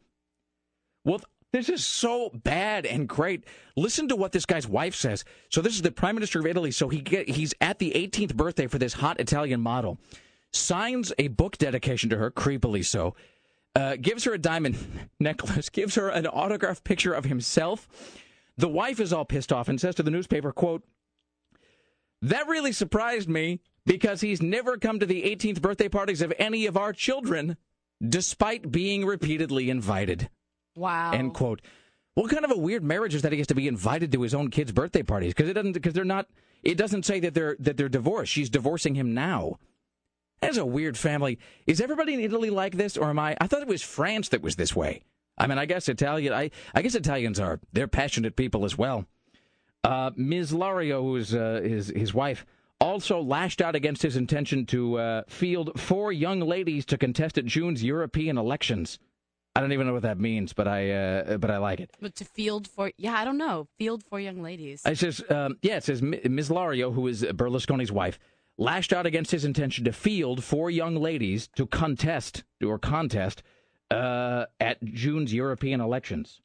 Well, 1.04 1.22
this 1.52 1.68
is 1.68 1.86
so 1.86 2.30
bad 2.34 2.86
and 2.86 3.10
great. 3.10 3.43
Listen 3.76 4.08
to 4.08 4.16
what 4.16 4.32
this 4.32 4.45
guy's 4.45 4.68
wife 4.68 4.95
says. 4.95 5.26
So 5.49 5.62
this 5.62 5.74
is 5.74 5.82
the 5.82 5.91
prime 5.91 6.16
minister 6.16 6.39
of 6.39 6.45
Italy. 6.45 6.72
So 6.72 6.88
he 6.88 7.02
get, 7.02 7.28
he's 7.28 7.54
at 7.60 7.80
the 7.80 7.91
18th 7.91 8.36
birthday 8.36 8.68
for 8.68 8.78
this 8.78 8.93
hot 8.93 9.20
Italian 9.20 9.60
model, 9.60 9.97
signs 10.52 11.14
a 11.18 11.28
book 11.30 11.58
dedication 11.58 12.10
to 12.10 12.18
her, 12.18 12.32
creepily 12.32 12.86
so." 12.86 13.16
Uh, 13.74 13.95
gives 13.95 14.26
her 14.26 14.34
a 14.34 14.38
diamond 14.38 14.76
necklace, 15.20 15.70
gives 15.70 15.95
her 15.95 16.10
an 16.10 16.28
autographed 16.28 16.84
picture 16.84 17.14
of 17.14 17.24
himself. 17.24 17.88
The 18.58 18.68
wife 18.68 18.99
is 18.99 19.14
all 19.14 19.24
pissed 19.24 19.54
off 19.54 19.70
and 19.70 19.80
says 19.80 19.95
to 19.95 20.04
the 20.04 20.12
newspaper, 20.12 20.52
quote, 20.52 20.84
That 22.22 22.47
really 22.47 22.74
surprised 22.74 23.30
me 23.30 23.62
because 23.86 24.20
he's 24.20 24.41
never 24.41 24.78
come 24.78 24.99
to 24.99 25.06
the 25.06 25.24
18th 25.24 25.62
birthday 25.62 25.88
parties 25.88 26.22
of 26.22 26.34
any 26.38 26.66
of 26.66 26.76
our 26.76 26.91
children, 26.91 27.56
despite 28.06 28.72
being 28.72 29.06
repeatedly 29.06 29.70
invited. 29.70 30.30
wow. 30.76 31.12
End 31.14 31.34
quote. 31.34 31.62
What 32.16 32.30
kind 32.30 32.43
of 32.43 32.52
a 32.52 32.58
weird 32.58 32.84
marriage 32.84 33.16
is 33.16 33.22
that 33.22 33.32
he 33.32 33.38
has 33.38 33.47
to 33.47 33.56
be 33.56 33.70
invited 33.70 34.12
to 34.12 34.22
his 34.22 34.36
own 34.36 34.49
kids' 34.49 34.74
birthday 34.74 35.02
parties? 35.02 35.34
Because 35.34 35.49
it 35.49 35.54
doesn't. 35.54 35.72
Because 35.72 35.93
they're 35.93 36.04
not. 36.04 36.28
It 36.62 36.78
doesn't 36.78 37.06
say 37.06 37.22
that 37.22 37.34
they're 37.34 37.56
that 37.60 37.78
they're 37.78 37.88
divorced. 37.88 38.34
She's 38.34 38.49
divorcing 38.49 38.95
him 38.95 39.14
now. 39.14 39.60
That's 40.42 40.58
a 40.58 40.66
weird 40.66 40.98
family. 40.98 41.39
Is 41.68 41.80
everybody 41.80 42.14
in 42.14 42.20
Italy 42.20 42.50
like 42.50 42.76
this, 42.76 42.98
or 42.98 43.10
am 43.10 43.20
I? 43.20 43.38
I 43.39 43.48
thought 43.48 43.62
it 43.62 43.68
was 43.68 43.84
France 43.84 44.30
that 44.30 44.42
was 44.42 44.56
this 44.56 44.76
way. 44.76 45.04
I 45.38 45.48
mean, 45.48 45.58
I 45.58 45.66
guess 45.66 45.88
Italian. 45.88 46.34
I 46.34 46.52
I 46.74 46.82
guess 46.82 46.96
Italians 46.96 47.39
are 47.39 47.60
they're 47.74 47.88
passionate 47.88 48.36
people 48.36 48.66
as 48.66 48.78
well. 48.78 49.06
Uh, 49.84 50.12
Ms. 50.16 50.52
Lario, 50.52 51.02
who 51.02 51.16
is 51.16 51.34
uh, 51.34 51.62
his 51.64 51.92
his 51.96 52.14
wife, 52.14 52.46
also 52.80 53.22
lashed 53.22 53.62
out 53.62 53.76
against 53.76 54.02
his 54.02 54.16
intention 54.16 54.66
to 54.68 54.98
uh, 54.98 55.24
field 55.28 55.80
four 55.80 56.12
young 56.12 56.42
ladies 56.42 56.86
to 56.88 56.98
contest 56.98 57.38
at 57.38 57.46
June's 57.46 57.84
European 57.84 58.38
elections. 58.38 59.00
I 59.56 59.60
don't 59.60 59.74
even 59.74 59.86
know 59.86 59.94
what 59.94 60.04
that 60.04 60.20
means, 60.20 60.54
but 60.54 60.68
I 60.68 60.92
uh, 60.92 61.38
but 61.38 61.52
I 61.52 61.58
like 61.58 61.80
it. 61.80 61.92
But 62.00 62.16
to 62.16 62.26
field 62.26 62.68
for, 62.68 62.92
yeah, 62.98 63.14
I 63.14 63.26
don't 63.26 63.38
know. 63.38 63.68
Field 63.78 64.04
for 64.04 64.20
young 64.20 64.42
ladies. 64.42 64.82
It 64.86 64.98
says, 64.98 65.22
um, 65.30 65.58
yeah, 65.62 65.78
it 65.78 65.84
says 65.84 66.02
Ms. 66.02 66.50
Lario, 66.50 66.94
who 66.94 67.08
is 67.08 67.24
Berlusconi's 67.24 67.92
wife, 67.92 68.18
lashed 68.62 68.93
out 68.93 69.07
against 69.07 69.32
his 69.32 69.43
intention 69.43 69.84
to 69.86 69.91
field 69.91 70.43
four 70.43 70.70
young 70.70 70.95
ladies 70.95 71.49
to 71.55 71.66
contest 71.66 72.43
or 72.64 72.78
contest 72.78 73.41
uh, 73.89 74.45
at 74.59 74.82
June's 74.84 75.34
European 75.34 75.82
elections. 75.82 76.41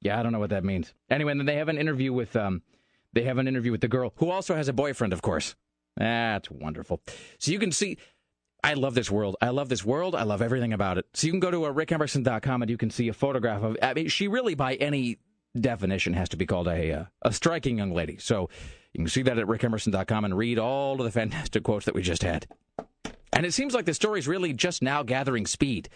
Yeah, 0.00 0.18
I 0.18 0.22
don't 0.22 0.32
know 0.32 0.38
what 0.38 0.50
that 0.50 0.64
means. 0.64 0.94
Anyway, 1.10 1.32
and 1.32 1.40
then 1.40 1.46
they 1.46 1.56
have 1.56 1.68
an 1.68 1.76
interview 1.76 2.12
with 2.12 2.36
um, 2.36 2.62
they 3.12 3.24
have 3.24 3.38
an 3.38 3.48
interview 3.48 3.72
with 3.72 3.80
the 3.80 3.88
girl 3.88 4.12
who 4.16 4.30
also 4.30 4.54
has 4.54 4.68
a 4.68 4.72
boyfriend, 4.72 5.12
of 5.12 5.22
course. 5.22 5.56
That's 5.96 6.50
wonderful. 6.50 7.02
So 7.38 7.50
you 7.50 7.58
can 7.58 7.72
see. 7.72 7.98
I 8.62 8.74
love 8.74 8.94
this 8.94 9.10
world. 9.10 9.36
I 9.40 9.50
love 9.50 9.68
this 9.68 9.84
world. 9.84 10.14
I 10.14 10.24
love 10.24 10.42
everything 10.42 10.72
about 10.72 10.98
it. 10.98 11.06
So 11.14 11.26
you 11.26 11.32
can 11.32 11.40
go 11.40 11.50
to 11.50 11.66
uh, 11.66 11.72
rickemerson.com 11.72 12.62
and 12.62 12.70
you 12.70 12.76
can 12.76 12.90
see 12.90 13.08
a 13.08 13.12
photograph 13.12 13.62
of. 13.62 13.76
I 13.82 13.94
mean, 13.94 14.08
she 14.08 14.28
really, 14.28 14.54
by 14.54 14.74
any 14.74 15.18
definition, 15.58 16.14
has 16.14 16.28
to 16.30 16.36
be 16.36 16.46
called 16.46 16.68
a 16.68 16.92
uh, 16.92 17.04
a 17.22 17.32
striking 17.32 17.78
young 17.78 17.92
lady. 17.92 18.18
So 18.18 18.50
you 18.92 18.98
can 19.00 19.08
see 19.08 19.22
that 19.22 19.38
at 19.38 19.46
rickemerson.com 19.46 20.24
and 20.24 20.36
read 20.36 20.58
all 20.58 20.94
of 20.98 21.04
the 21.04 21.10
fantastic 21.10 21.62
quotes 21.62 21.84
that 21.86 21.94
we 21.94 22.02
just 22.02 22.22
had. 22.22 22.46
And 23.32 23.44
it 23.44 23.52
seems 23.52 23.74
like 23.74 23.84
the 23.84 23.94
story's 23.94 24.26
really 24.28 24.52
just 24.52 24.82
now 24.82 25.02
gathering 25.02 25.46
speed. 25.46 25.88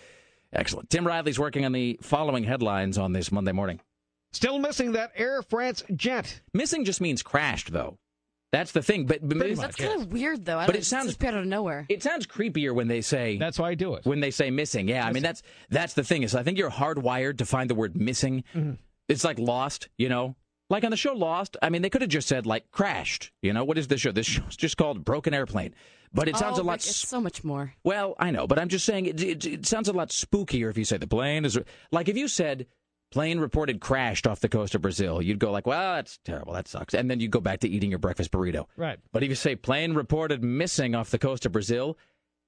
Excellent. 0.52 0.90
Tim 0.90 1.06
Riley's 1.06 1.38
working 1.38 1.64
on 1.64 1.72
the 1.72 1.98
following 2.02 2.44
headlines 2.44 2.98
on 2.98 3.12
this 3.12 3.30
Monday 3.32 3.52
morning. 3.52 3.80
Still 4.32 4.58
missing 4.58 4.92
that 4.92 5.12
Air 5.16 5.42
France 5.42 5.82
jet. 5.94 6.40
Missing 6.52 6.84
just 6.84 7.00
means 7.00 7.22
crashed, 7.22 7.72
though. 7.72 7.98
That's 8.52 8.72
the 8.72 8.82
thing. 8.82 9.06
But, 9.06 9.20
but, 9.26 9.38
Pretty 9.38 9.54
That's 9.54 9.78
much, 9.78 9.88
kind 9.88 10.02
of 10.02 10.12
weird, 10.12 10.44
though. 10.44 10.58
I 10.58 10.66
But 10.66 10.72
don't- 10.72 10.82
it 10.82 10.84
sounds- 10.84 11.06
just 11.06 11.24
out 11.24 11.34
of 11.34 11.46
nowhere. 11.46 11.86
it 11.88 12.02
sounds 12.02 12.26
creepier 12.26 12.74
when 12.74 12.88
they 12.88 13.00
say 13.00 13.38
That's 13.38 13.58
why 13.60 13.70
I 13.70 13.74
do 13.76 13.94
it. 13.94 14.04
when 14.04 14.18
they 14.20 14.32
say 14.32 14.50
missing. 14.50 14.88
Yeah, 14.88 15.06
I 15.06 15.12
mean 15.12 15.22
that's 15.22 15.42
that's 15.68 15.94
the 15.94 16.02
thing 16.02 16.24
is 16.24 16.34
I 16.34 16.42
think 16.42 16.58
you're 16.58 16.70
hardwired 16.70 17.38
to 17.38 17.46
find 17.46 17.70
the 17.70 17.76
word 17.76 17.96
missing. 17.96 18.42
Mm-hmm. 18.54 18.72
It's 19.08 19.22
like 19.24 19.38
lost, 19.38 19.88
you 19.98 20.08
know. 20.08 20.34
Like 20.70 20.84
on 20.84 20.90
the 20.90 20.96
show 20.96 21.12
Lost, 21.12 21.56
I 21.60 21.68
mean 21.68 21.82
they 21.82 21.90
could 21.90 22.00
have 22.00 22.10
just 22.10 22.28
said 22.28 22.46
like 22.46 22.70
crashed. 22.70 23.32
You 23.42 23.52
know 23.52 23.64
what 23.64 23.76
is 23.76 23.88
this 23.88 24.00
show? 24.00 24.12
This 24.12 24.26
show's 24.26 24.56
just 24.56 24.76
called 24.76 25.04
Broken 25.04 25.34
Airplane. 25.34 25.74
But 26.12 26.28
it 26.28 26.36
sounds 26.36 26.58
oh, 26.58 26.62
a 26.62 26.64
lot. 26.64 26.72
Rick, 26.74 26.86
it's 26.86 26.96
so 26.96 27.20
much 27.20 27.44
more. 27.44 27.74
Well, 27.84 28.16
I 28.18 28.30
know, 28.30 28.46
but 28.46 28.58
I'm 28.58 28.68
just 28.68 28.84
saying 28.84 29.06
it, 29.06 29.22
it, 29.22 29.46
it 29.46 29.66
sounds 29.66 29.88
a 29.88 29.92
lot 29.92 30.08
spookier 30.08 30.70
if 30.70 30.78
you 30.78 30.84
say 30.84 30.96
the 30.96 31.06
plane 31.06 31.44
is 31.44 31.58
like 31.92 32.08
if 32.08 32.16
you 32.16 32.26
said 32.26 32.66
plane 33.10 33.40
reported 33.40 33.80
crashed 33.80 34.26
off 34.26 34.40
the 34.40 34.48
coast 34.48 34.74
of 34.74 34.82
Brazil, 34.82 35.20
you'd 35.20 35.38
go 35.38 35.50
like, 35.50 35.66
well, 35.66 35.94
that's 35.94 36.18
terrible, 36.24 36.52
that 36.52 36.68
sucks, 36.68 36.94
and 36.94 37.10
then 37.10 37.20
you 37.20 37.28
go 37.28 37.40
back 37.40 37.60
to 37.60 37.68
eating 37.68 37.90
your 37.90 37.98
breakfast 37.98 38.30
burrito. 38.30 38.66
Right. 38.76 38.98
But 39.12 39.22
if 39.22 39.28
you 39.28 39.34
say 39.34 39.56
plane 39.56 39.94
reported 39.94 40.42
missing 40.42 40.94
off 40.94 41.10
the 41.10 41.18
coast 41.18 41.44
of 41.46 41.52
Brazil, 41.52 41.98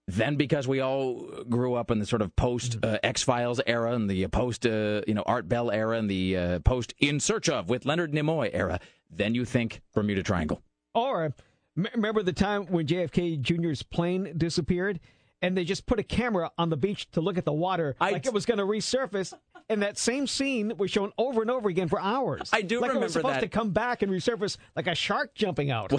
then 0.09 0.37
because 0.37 0.67
we 0.67 0.81
all 0.81 1.27
grew 1.49 1.75
up 1.75 1.91
in 1.91 1.99
the 1.99 2.07
sort 2.07 2.23
of 2.23 2.35
post 2.37 2.77
uh, 2.83 2.99
X 3.03 3.23
Files 3.23 3.61
era 3.67 3.93
and 3.93 4.11
the 4.11 4.27
post 4.29 4.67
uh, 4.67 5.03
you 5.07 5.15
know 5.15 5.23
Art 5.27 5.49
Bell 5.49 5.71
era 5.71 5.97
and 5.99 6.11
the 6.11 6.37
uh, 6.37 6.59
post 6.61 6.95
In 6.99 7.21
Search 7.21 7.49
of 7.49 7.69
with 7.69 7.85
Leonard 7.87 8.13
Nimoy 8.13 8.51
era, 8.53 8.81
then 9.11 9.35
you 9.35 9.45
think 9.45 9.81
Bermuda 9.95 10.23
Triangle. 10.23 10.61
Or 10.95 11.35
m- 11.77 11.87
remember 11.95 12.23
the 12.23 12.33
time 12.33 12.67
when 12.67 12.87
JFK 12.87 13.41
Jr.'s 13.41 13.83
plane 13.83 14.35
disappeared, 14.37 14.99
and 15.41 15.57
they 15.57 15.65
just 15.65 15.87
put 15.87 15.99
a 15.99 16.03
camera 16.03 16.51
on 16.59 16.69
the 16.71 16.77
beach 16.77 17.11
to 17.13 17.21
look 17.21 17.39
at 17.39 17.45
the 17.45 17.53
water 17.53 17.95
I 18.01 18.11
like 18.11 18.23
d- 18.25 18.29
it 18.29 18.35
was 18.35 18.45
going 18.45 18.59
to 18.59 18.65
resurface, 18.65 19.33
and 19.69 19.83
that 19.83 19.99
same 19.99 20.27
scene 20.27 20.77
was 20.77 20.91
shown 20.91 21.13
over 21.17 21.41
and 21.43 21.51
over 21.51 21.69
again 21.69 21.89
for 21.89 22.01
hours. 22.01 22.51
I 22.53 22.63
do 22.63 22.81
like 22.81 22.89
it 22.89 22.95
remember 22.95 23.07
was 23.07 23.13
supposed 23.13 23.37
that. 23.37 23.41
to 23.41 23.49
come 23.49 23.71
back 23.71 24.03
and 24.03 24.11
resurface 24.11 24.57
like 24.75 24.89
a 24.89 24.95
shark 24.97 25.35
jumping 25.35 25.71
out. 25.71 25.93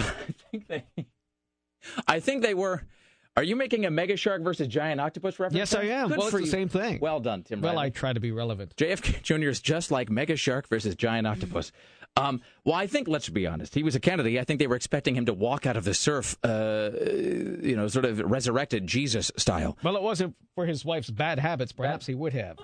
think 0.50 0.68
they, 0.68 0.84
I 2.06 2.20
think 2.20 2.42
they 2.42 2.54
were. 2.54 2.82
Are 3.36 3.42
you 3.42 3.56
making 3.56 3.84
a 3.84 3.90
mega 3.90 4.16
shark 4.16 4.42
versus 4.42 4.68
giant 4.68 5.00
octopus 5.00 5.40
reference? 5.40 5.56
Yes, 5.56 5.74
I 5.74 5.84
am. 5.84 6.08
Good 6.08 6.18
well, 6.18 6.30
for 6.30 6.38
it's 6.38 6.46
you. 6.46 6.50
the 6.52 6.56
same 6.56 6.68
thing. 6.68 7.00
Well 7.00 7.18
done, 7.18 7.42
Tim. 7.42 7.60
well, 7.60 7.78
I 7.78 7.90
try 7.90 8.12
to 8.12 8.20
be 8.20 8.30
relevant. 8.30 8.76
JFK 8.76 9.22
Jr. 9.22 9.48
is 9.48 9.60
just 9.60 9.90
like 9.90 10.08
Mega 10.08 10.36
Shark 10.36 10.68
versus 10.68 10.94
Giant 10.94 11.26
Octopus. 11.26 11.72
Um, 12.16 12.42
well, 12.64 12.76
I 12.76 12.86
think, 12.86 13.08
let's 13.08 13.28
be 13.28 13.44
honest, 13.44 13.74
he 13.74 13.82
was 13.82 13.96
a 13.96 14.00
Kennedy. 14.00 14.38
I 14.38 14.44
think 14.44 14.60
they 14.60 14.68
were 14.68 14.76
expecting 14.76 15.16
him 15.16 15.26
to 15.26 15.34
walk 15.34 15.66
out 15.66 15.76
of 15.76 15.82
the 15.82 15.94
surf, 15.94 16.36
uh, 16.44 16.90
you 17.60 17.74
know, 17.76 17.88
sort 17.88 18.04
of 18.04 18.20
resurrected 18.20 18.86
Jesus 18.86 19.32
style. 19.36 19.76
Well, 19.82 19.96
it 19.96 20.02
wasn't 20.02 20.36
for 20.54 20.64
his 20.64 20.84
wife's 20.84 21.10
bad 21.10 21.40
habits. 21.40 21.72
Perhaps 21.72 22.06
he 22.06 22.14
would 22.14 22.32
have. 22.34 22.58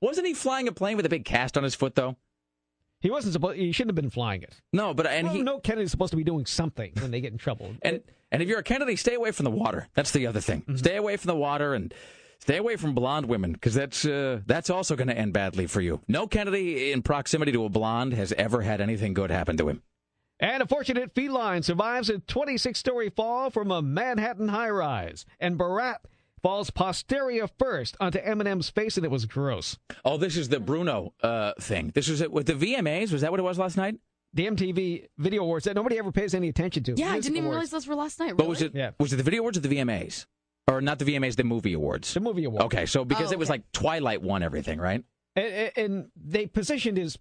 Wasn't 0.00 0.26
he 0.26 0.34
flying 0.34 0.66
a 0.66 0.72
plane 0.72 0.96
with 0.96 1.06
a 1.06 1.08
big 1.08 1.24
cast 1.24 1.56
on 1.56 1.62
his 1.62 1.76
foot, 1.76 1.94
though? 1.94 2.16
He 3.00 3.10
wasn't 3.10 3.32
supposed. 3.32 3.58
He 3.58 3.72
shouldn't 3.72 3.96
have 3.96 4.02
been 4.02 4.10
flying 4.10 4.42
it. 4.42 4.60
No, 4.72 4.92
but 4.92 5.06
and 5.06 5.26
well, 5.26 5.36
he 5.36 5.42
no, 5.42 5.58
Kennedy's 5.60 5.90
supposed 5.90 6.10
to 6.10 6.16
be 6.16 6.24
doing 6.24 6.46
something 6.46 6.92
when 7.00 7.10
they 7.10 7.20
get 7.20 7.32
in 7.32 7.38
trouble. 7.38 7.74
and 7.82 8.02
and 8.32 8.42
if 8.42 8.48
you're 8.48 8.58
a 8.58 8.64
Kennedy, 8.64 8.96
stay 8.96 9.14
away 9.14 9.30
from 9.30 9.44
the 9.44 9.50
water. 9.50 9.88
That's 9.94 10.10
the 10.10 10.26
other 10.26 10.40
thing. 10.40 10.64
Stay 10.76 10.96
away 10.96 11.16
from 11.16 11.28
the 11.28 11.36
water 11.36 11.74
and 11.74 11.94
stay 12.40 12.56
away 12.56 12.76
from 12.76 12.94
blonde 12.94 13.26
women 13.26 13.52
because 13.52 13.74
that's 13.74 14.04
uh, 14.04 14.40
that's 14.46 14.70
also 14.70 14.96
going 14.96 15.08
to 15.08 15.16
end 15.16 15.32
badly 15.32 15.66
for 15.66 15.80
you. 15.80 16.00
No 16.08 16.26
Kennedy 16.26 16.92
in 16.92 17.02
proximity 17.02 17.52
to 17.52 17.64
a 17.64 17.68
blonde 17.68 18.14
has 18.14 18.32
ever 18.32 18.62
had 18.62 18.80
anything 18.80 19.14
good 19.14 19.30
happen 19.30 19.56
to 19.58 19.68
him. 19.68 19.82
And 20.40 20.62
a 20.62 20.66
fortunate 20.66 21.14
feline 21.14 21.62
survives 21.62 22.08
a 22.08 22.20
26 22.20 22.78
story 22.78 23.10
fall 23.10 23.50
from 23.50 23.72
a 23.72 23.82
Manhattan 23.82 24.48
high 24.48 24.70
rise. 24.70 25.24
And 25.40 25.58
Barat 25.58 26.00
falls 26.42 26.70
posterior 26.70 27.46
first 27.58 27.96
onto 28.00 28.18
Eminem's 28.20 28.70
face, 28.70 28.96
and 28.96 29.04
it 29.04 29.10
was 29.10 29.26
gross. 29.26 29.78
Oh, 30.04 30.16
this 30.16 30.36
is 30.36 30.48
the 30.48 30.60
Bruno 30.60 31.14
uh, 31.22 31.52
thing. 31.60 31.90
This 31.94 32.08
was 32.08 32.20
it 32.20 32.32
with 32.32 32.46
the 32.46 32.54
VMAs. 32.54 33.12
Was 33.12 33.22
that 33.22 33.30
what 33.30 33.40
it 33.40 33.44
was 33.44 33.58
last 33.58 33.76
night? 33.76 33.96
The 34.34 34.46
MTV 34.46 35.06
Video 35.18 35.42
Awards 35.42 35.64
that 35.64 35.74
nobody 35.74 35.98
ever 35.98 36.12
pays 36.12 36.34
any 36.34 36.48
attention 36.48 36.82
to. 36.84 36.94
Yeah, 36.96 37.10
I 37.12 37.14
didn't 37.20 37.36
even 37.36 37.44
awards. 37.44 37.54
realize 37.54 37.70
those 37.70 37.86
were 37.86 37.94
last 37.94 38.20
night. 38.20 38.36
But 38.36 38.46
was 38.46 38.60
it 38.62 38.74
Yeah. 38.74 38.90
was 39.00 39.12
it 39.12 39.16
the 39.16 39.22
video 39.22 39.40
awards 39.40 39.56
or 39.56 39.62
the 39.62 39.68
VMAs? 39.70 40.26
Or 40.70 40.82
not 40.82 40.98
the 40.98 41.06
VMAs, 41.06 41.36
the 41.36 41.44
movie 41.44 41.72
awards. 41.72 42.12
The 42.12 42.20
movie 42.20 42.44
award. 42.44 42.64
Okay, 42.64 42.84
so 42.84 43.02
because 43.04 43.30
Oh, 43.30 43.32
it 43.32 43.38
was 43.38 43.48
okay. 43.48 43.54
like 43.54 43.72
Twilight 43.72 44.20
won 44.20 44.42
everything, 44.42 44.78
right? 44.78 45.02
And, 45.34 45.72
and 45.76 46.08
they 46.14 46.46
positioned 46.46 46.98
his. 46.98 47.18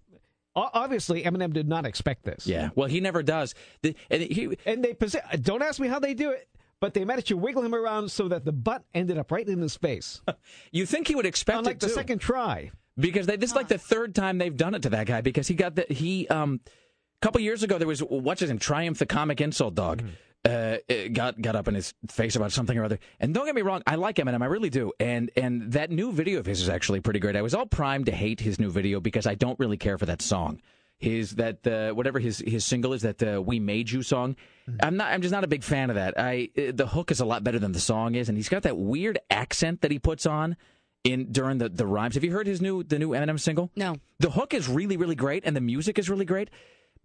Obviously, 0.55 1.23
Eminem 1.23 1.53
did 1.53 1.67
not 1.67 1.85
expect 1.85 2.23
this. 2.23 2.47
Yeah. 2.47 2.69
Well, 2.75 2.87
he 2.89 2.99
never 2.99 3.21
does. 3.21 3.53
The, 3.83 3.95
and 4.09 4.23
he, 4.23 4.57
And 4.65 4.83
they 4.83 4.93
posi- 4.95 5.41
don't 5.43 5.61
ask 5.61 5.79
me 5.79 5.87
how 5.87 5.99
they 5.99 6.13
do 6.15 6.31
it, 6.31 6.47
but 6.79 6.93
they 6.93 7.03
managed 7.05 7.27
to 7.27 7.37
wiggle 7.37 7.63
him 7.63 7.73
around 7.75 8.11
so 8.11 8.27
that 8.27 8.45
the 8.45 8.51
butt 8.51 8.83
ended 8.93 9.17
up 9.17 9.31
right 9.31 9.47
in 9.47 9.59
his 9.61 9.75
face. 9.75 10.21
you 10.71 10.85
think 10.85 11.07
he 11.07 11.15
would 11.15 11.25
expect 11.25 11.59
Unlike 11.59 11.75
it 11.75 11.79
the 11.81 11.87
too. 11.87 11.93
second 11.93 12.19
try. 12.19 12.71
because 12.97 13.25
they, 13.27 13.35
this 13.37 13.51
is 13.51 13.55
like 13.55 13.67
the 13.67 13.77
third 13.77 14.13
time 14.15 14.37
they've 14.37 14.55
done 14.55 14.75
it 14.75 14.83
to 14.83 14.89
that 14.91 15.07
guy 15.07 15.21
because 15.21 15.47
he 15.47 15.53
got 15.55 15.75
the 15.75 15.85
he 15.89 16.27
um 16.29 16.59
a 16.65 17.25
couple 17.25 17.41
years 17.41 17.63
ago 17.63 17.77
there 17.77 17.87
was 17.87 17.99
what's 18.01 18.41
his 18.41 18.49
name 18.49 18.59
Triumph 18.59 18.99
the 18.99 19.05
comic 19.05 19.41
insult 19.41 19.75
dog 19.75 20.03
uh 20.45 20.77
it 20.87 21.13
got 21.13 21.41
got 21.41 21.55
up 21.55 21.67
in 21.67 21.73
his 21.75 21.93
face 22.09 22.35
about 22.35 22.51
something 22.51 22.77
or 22.77 22.83
other 22.83 22.99
and 23.19 23.33
don't 23.33 23.45
get 23.47 23.55
me 23.55 23.63
wrong 23.63 23.81
I 23.87 23.95
like 23.95 24.17
Eminem 24.17 24.41
I 24.43 24.45
really 24.45 24.69
do 24.69 24.91
and 24.99 25.31
and 25.35 25.71
that 25.73 25.89
new 25.91 26.11
video 26.11 26.39
of 26.39 26.45
his 26.45 26.61
is 26.61 26.69
actually 26.69 26.99
pretty 27.01 27.19
great 27.19 27.35
I 27.35 27.41
was 27.41 27.53
all 27.55 27.65
primed 27.65 28.05
to 28.05 28.11
hate 28.11 28.39
his 28.39 28.59
new 28.59 28.69
video 28.69 28.99
because 28.99 29.25
I 29.25 29.33
don't 29.35 29.59
really 29.59 29.77
care 29.77 29.97
for 29.97 30.05
that 30.05 30.21
song 30.21 30.61
his 30.99 31.31
that 31.35 31.65
uh, 31.67 31.91
whatever 31.93 32.19
his 32.19 32.39
his 32.39 32.65
single 32.65 32.93
is 32.93 33.03
that 33.03 33.21
uh, 33.21 33.41
we 33.41 33.59
made 33.59 33.89
you 33.91 34.01
song 34.01 34.35
i'm 34.81 34.97
not 34.97 35.11
i'm 35.13 35.21
just 35.21 35.31
not 35.31 35.43
a 35.43 35.47
big 35.47 35.63
fan 35.63 35.89
of 35.89 35.95
that 35.95 36.13
i 36.19 36.49
uh, 36.57 36.71
the 36.73 36.87
hook 36.87 37.11
is 37.11 37.19
a 37.19 37.25
lot 37.25 37.43
better 37.43 37.59
than 37.59 37.71
the 37.71 37.79
song 37.79 38.15
is 38.15 38.29
and 38.29 38.37
he's 38.37 38.49
got 38.49 38.63
that 38.63 38.77
weird 38.77 39.19
accent 39.29 39.81
that 39.81 39.91
he 39.91 39.99
puts 39.99 40.25
on 40.25 40.57
in 41.03 41.31
during 41.31 41.59
the 41.59 41.69
the 41.69 41.85
rhymes 41.85 42.15
have 42.15 42.23
you 42.23 42.31
heard 42.31 42.47
his 42.47 42.61
new 42.61 42.81
the 42.83 42.97
new 42.97 43.09
eminem 43.11 43.39
single 43.39 43.69
No. 43.75 43.97
the 44.19 44.31
hook 44.31 44.53
is 44.53 44.67
really 44.67 44.97
really 44.97 45.15
great 45.15 45.43
and 45.45 45.55
the 45.55 45.61
music 45.61 45.99
is 45.99 46.09
really 46.09 46.25
great 46.25 46.49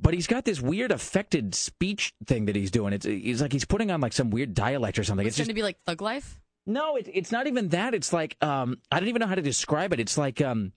but 0.01 0.14
he's 0.14 0.26
got 0.26 0.45
this 0.47 0.61
weird 0.61 0.90
affected 0.90 1.55
speech 1.55 2.14
thing 2.26 2.47
that 2.47 2.57
he's 2.57 2.70
doing 2.70 2.93
it's 2.95 3.05
he's 3.05 3.43
like 3.43 3.53
he's 3.53 3.66
putting 3.66 3.90
on 3.90 4.01
like 4.01 4.14
some 4.14 4.30
weird 4.30 4.55
dialect 4.55 4.99
or 4.99 5.05
something 5.05 5.26
It's, 5.26 5.34
it's 5.34 5.38
just 5.38 5.49
going 5.49 5.55
to 5.55 5.59
be 5.59 5.62
like 5.62 5.78
Thug 5.84 6.01
Life. 6.01 6.40
no, 6.66 6.97
it, 6.97 7.09
it's 7.12 7.30
not 7.30 7.47
even 7.47 7.68
that. 7.68 7.93
It's 7.93 8.12
like 8.12 8.36
um, 8.40 8.78
I 8.90 8.99
don't 9.01 9.09
even 9.11 9.20
know 9.20 9.26
how 9.26 9.34
to 9.34 9.43
describe 9.43 9.93
it. 9.93 10.01
It's 10.01 10.16
like 10.16 10.40
um, 10.40 10.72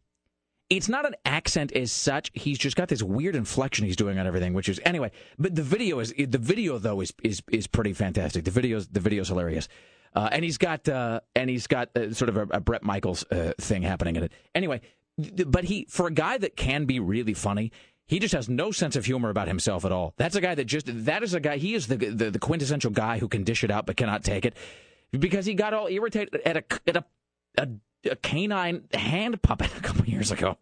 it's 0.70 0.90
not 0.90 1.06
an 1.06 1.16
accent 1.26 1.72
as 1.74 1.92
such. 1.92 2.32
He's 2.34 2.58
just 2.58 2.76
got 2.76 2.88
this 2.88 3.04
weird 3.04 3.36
inflection 3.36 3.86
he's 3.86 3.96
doing 3.96 4.18
on 4.18 4.26
everything, 4.26 4.54
which 4.54 4.70
is 4.70 4.80
anyway. 4.84 5.12
But 5.38 5.56
the 5.56 5.64
video 5.64 6.00
is 6.00 6.14
the 6.18 6.38
video 6.38 6.78
though 6.78 7.02
is 7.02 7.14
is 7.24 7.42
is 7.52 7.68
pretty 7.68 7.94
fantastic. 7.94 8.46
The 8.46 8.52
videos 8.52 8.88
the 8.92 9.00
video's 9.00 9.28
hilarious. 9.28 9.68
Uh, 10.16 10.30
and 10.32 10.46
he's 10.46 10.58
got 10.58 10.88
uh, 10.88 11.20
and 11.36 11.50
he's 11.50 11.68
got 11.68 11.96
uh, 11.98 12.14
sort 12.14 12.30
of 12.30 12.38
a, 12.38 12.48
a 12.52 12.60
Bret 12.62 12.84
Michaels 12.84 13.26
uh, 13.32 13.52
thing 13.60 13.82
happening 13.82 14.16
in 14.16 14.24
it. 14.24 14.32
Anyway, 14.56 14.80
th- 15.22 15.52
but 15.52 15.66
he 15.66 15.86
for 15.90 16.08
a 16.08 16.12
guy 16.12 16.38
that 16.38 16.56
can 16.56 16.86
be 16.86 17.02
really 17.02 17.34
funny, 17.34 17.74
he 18.08 18.20
just 18.20 18.34
has 18.34 18.48
no 18.48 18.72
sense 18.72 18.96
of 18.96 19.06
humor 19.06 19.30
about 19.30 19.50
himself 19.50 19.84
at 19.84 19.92
all. 19.92 20.14
That's 20.16 20.36
a 20.36 20.42
guy 20.42 20.56
that 20.56 20.66
just 20.66 20.86
that 21.06 21.22
is 21.22 21.34
a 21.34 21.42
guy. 21.42 21.58
He 21.58 21.74
is 21.74 21.88
the 21.88 21.98
the, 21.98 22.32
the 22.32 22.40
quintessential 22.40 22.92
guy 22.92 23.20
who 23.20 23.28
can 23.28 23.44
dish 23.44 23.64
it 23.64 23.70
out 23.70 23.86
but 23.86 23.98
cannot 23.98 24.24
take 24.24 24.46
it 24.46 24.56
because 25.12 25.46
he 25.46 25.54
got 25.54 25.74
all 25.74 25.88
irritated 25.88 26.42
at 26.46 26.58
a 26.58 26.64
at 26.88 26.96
a 26.96 27.06
a, 27.58 27.68
a 28.06 28.16
canine 28.16 28.84
hand 28.94 29.42
puppet 29.42 29.72
a 29.78 29.82
couple 29.82 30.06
years 30.06 30.32
ago. 30.32 30.58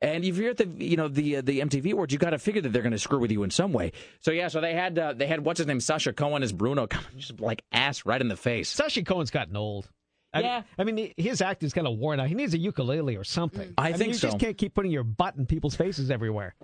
And 0.00 0.24
if 0.24 0.36
you're 0.36 0.50
at 0.50 0.58
the 0.58 0.66
you 0.66 0.96
know 0.96 1.08
the 1.08 1.36
uh, 1.36 1.40
the 1.42 1.60
MTV 1.60 1.92
awards, 1.92 2.12
you 2.12 2.20
got 2.20 2.30
to 2.30 2.38
figure 2.38 2.62
that 2.62 2.72
they're 2.72 2.82
going 2.82 2.92
to 2.92 2.98
screw 2.98 3.18
with 3.18 3.32
you 3.32 3.42
in 3.42 3.50
some 3.50 3.72
way. 3.72 3.92
So 4.20 4.30
yeah, 4.30 4.46
so 4.46 4.60
they 4.60 4.72
had 4.72 4.96
uh, 4.96 5.14
they 5.14 5.26
had 5.26 5.44
what's 5.44 5.58
his 5.58 5.66
name 5.66 5.80
Sacha 5.80 6.12
Cohen 6.12 6.42
as 6.42 6.52
Bruno, 6.52 6.86
come 6.86 7.04
just 7.16 7.40
like 7.40 7.64
ass 7.72 8.06
right 8.06 8.20
in 8.20 8.28
the 8.28 8.36
face. 8.36 8.68
Sacha 8.68 9.02
Cohen's 9.02 9.30
gotten 9.30 9.56
old. 9.56 9.88
I, 10.32 10.40
Yeah. 10.40 10.62
I 10.78 10.84
mean, 10.84 11.12
his 11.16 11.40
act 11.40 11.62
is 11.62 11.72
kind 11.72 11.86
of 11.86 11.98
worn 11.98 12.20
out. 12.20 12.28
He 12.28 12.34
needs 12.34 12.54
a 12.54 12.58
ukulele 12.58 13.16
or 13.16 13.24
something. 13.24 13.72
I 13.78 13.90
mean, 13.90 13.98
think 13.98 14.08
you 14.08 14.14
so. 14.14 14.28
just 14.28 14.38
can't 14.38 14.58
keep 14.58 14.74
putting 14.74 14.90
your 14.90 15.04
butt 15.04 15.36
in 15.36 15.46
people's 15.46 15.74
faces 15.74 16.10
everywhere. 16.10 16.54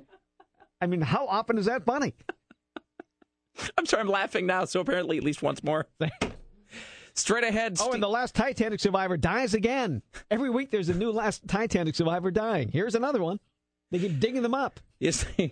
I 0.80 0.86
mean, 0.86 1.00
how 1.00 1.26
often 1.26 1.56
is 1.56 1.64
that 1.64 1.84
funny? 1.84 2.14
I'm 3.78 3.86
sorry, 3.86 4.02
I'm 4.02 4.08
laughing 4.08 4.46
now. 4.46 4.64
So 4.66 4.80
apparently, 4.80 5.16
at 5.16 5.24
least 5.24 5.42
once 5.42 5.64
more. 5.64 5.86
Straight 7.14 7.44
ahead. 7.44 7.76
Oh, 7.80 7.92
and 7.92 8.02
the 8.02 8.08
last 8.08 8.34
Titanic 8.34 8.80
survivor 8.80 9.16
dies 9.16 9.54
again. 9.54 10.02
Every 10.30 10.50
week 10.50 10.70
there's 10.70 10.88
a 10.88 10.94
new 10.94 11.10
last 11.12 11.46
Titanic 11.46 11.94
survivor 11.94 12.30
dying. 12.30 12.68
Here's 12.68 12.94
another 12.96 13.22
one. 13.22 13.38
They 13.90 14.00
keep 14.00 14.18
digging 14.18 14.42
them 14.42 14.54
up. 14.54 14.80
Yes. 14.98 15.24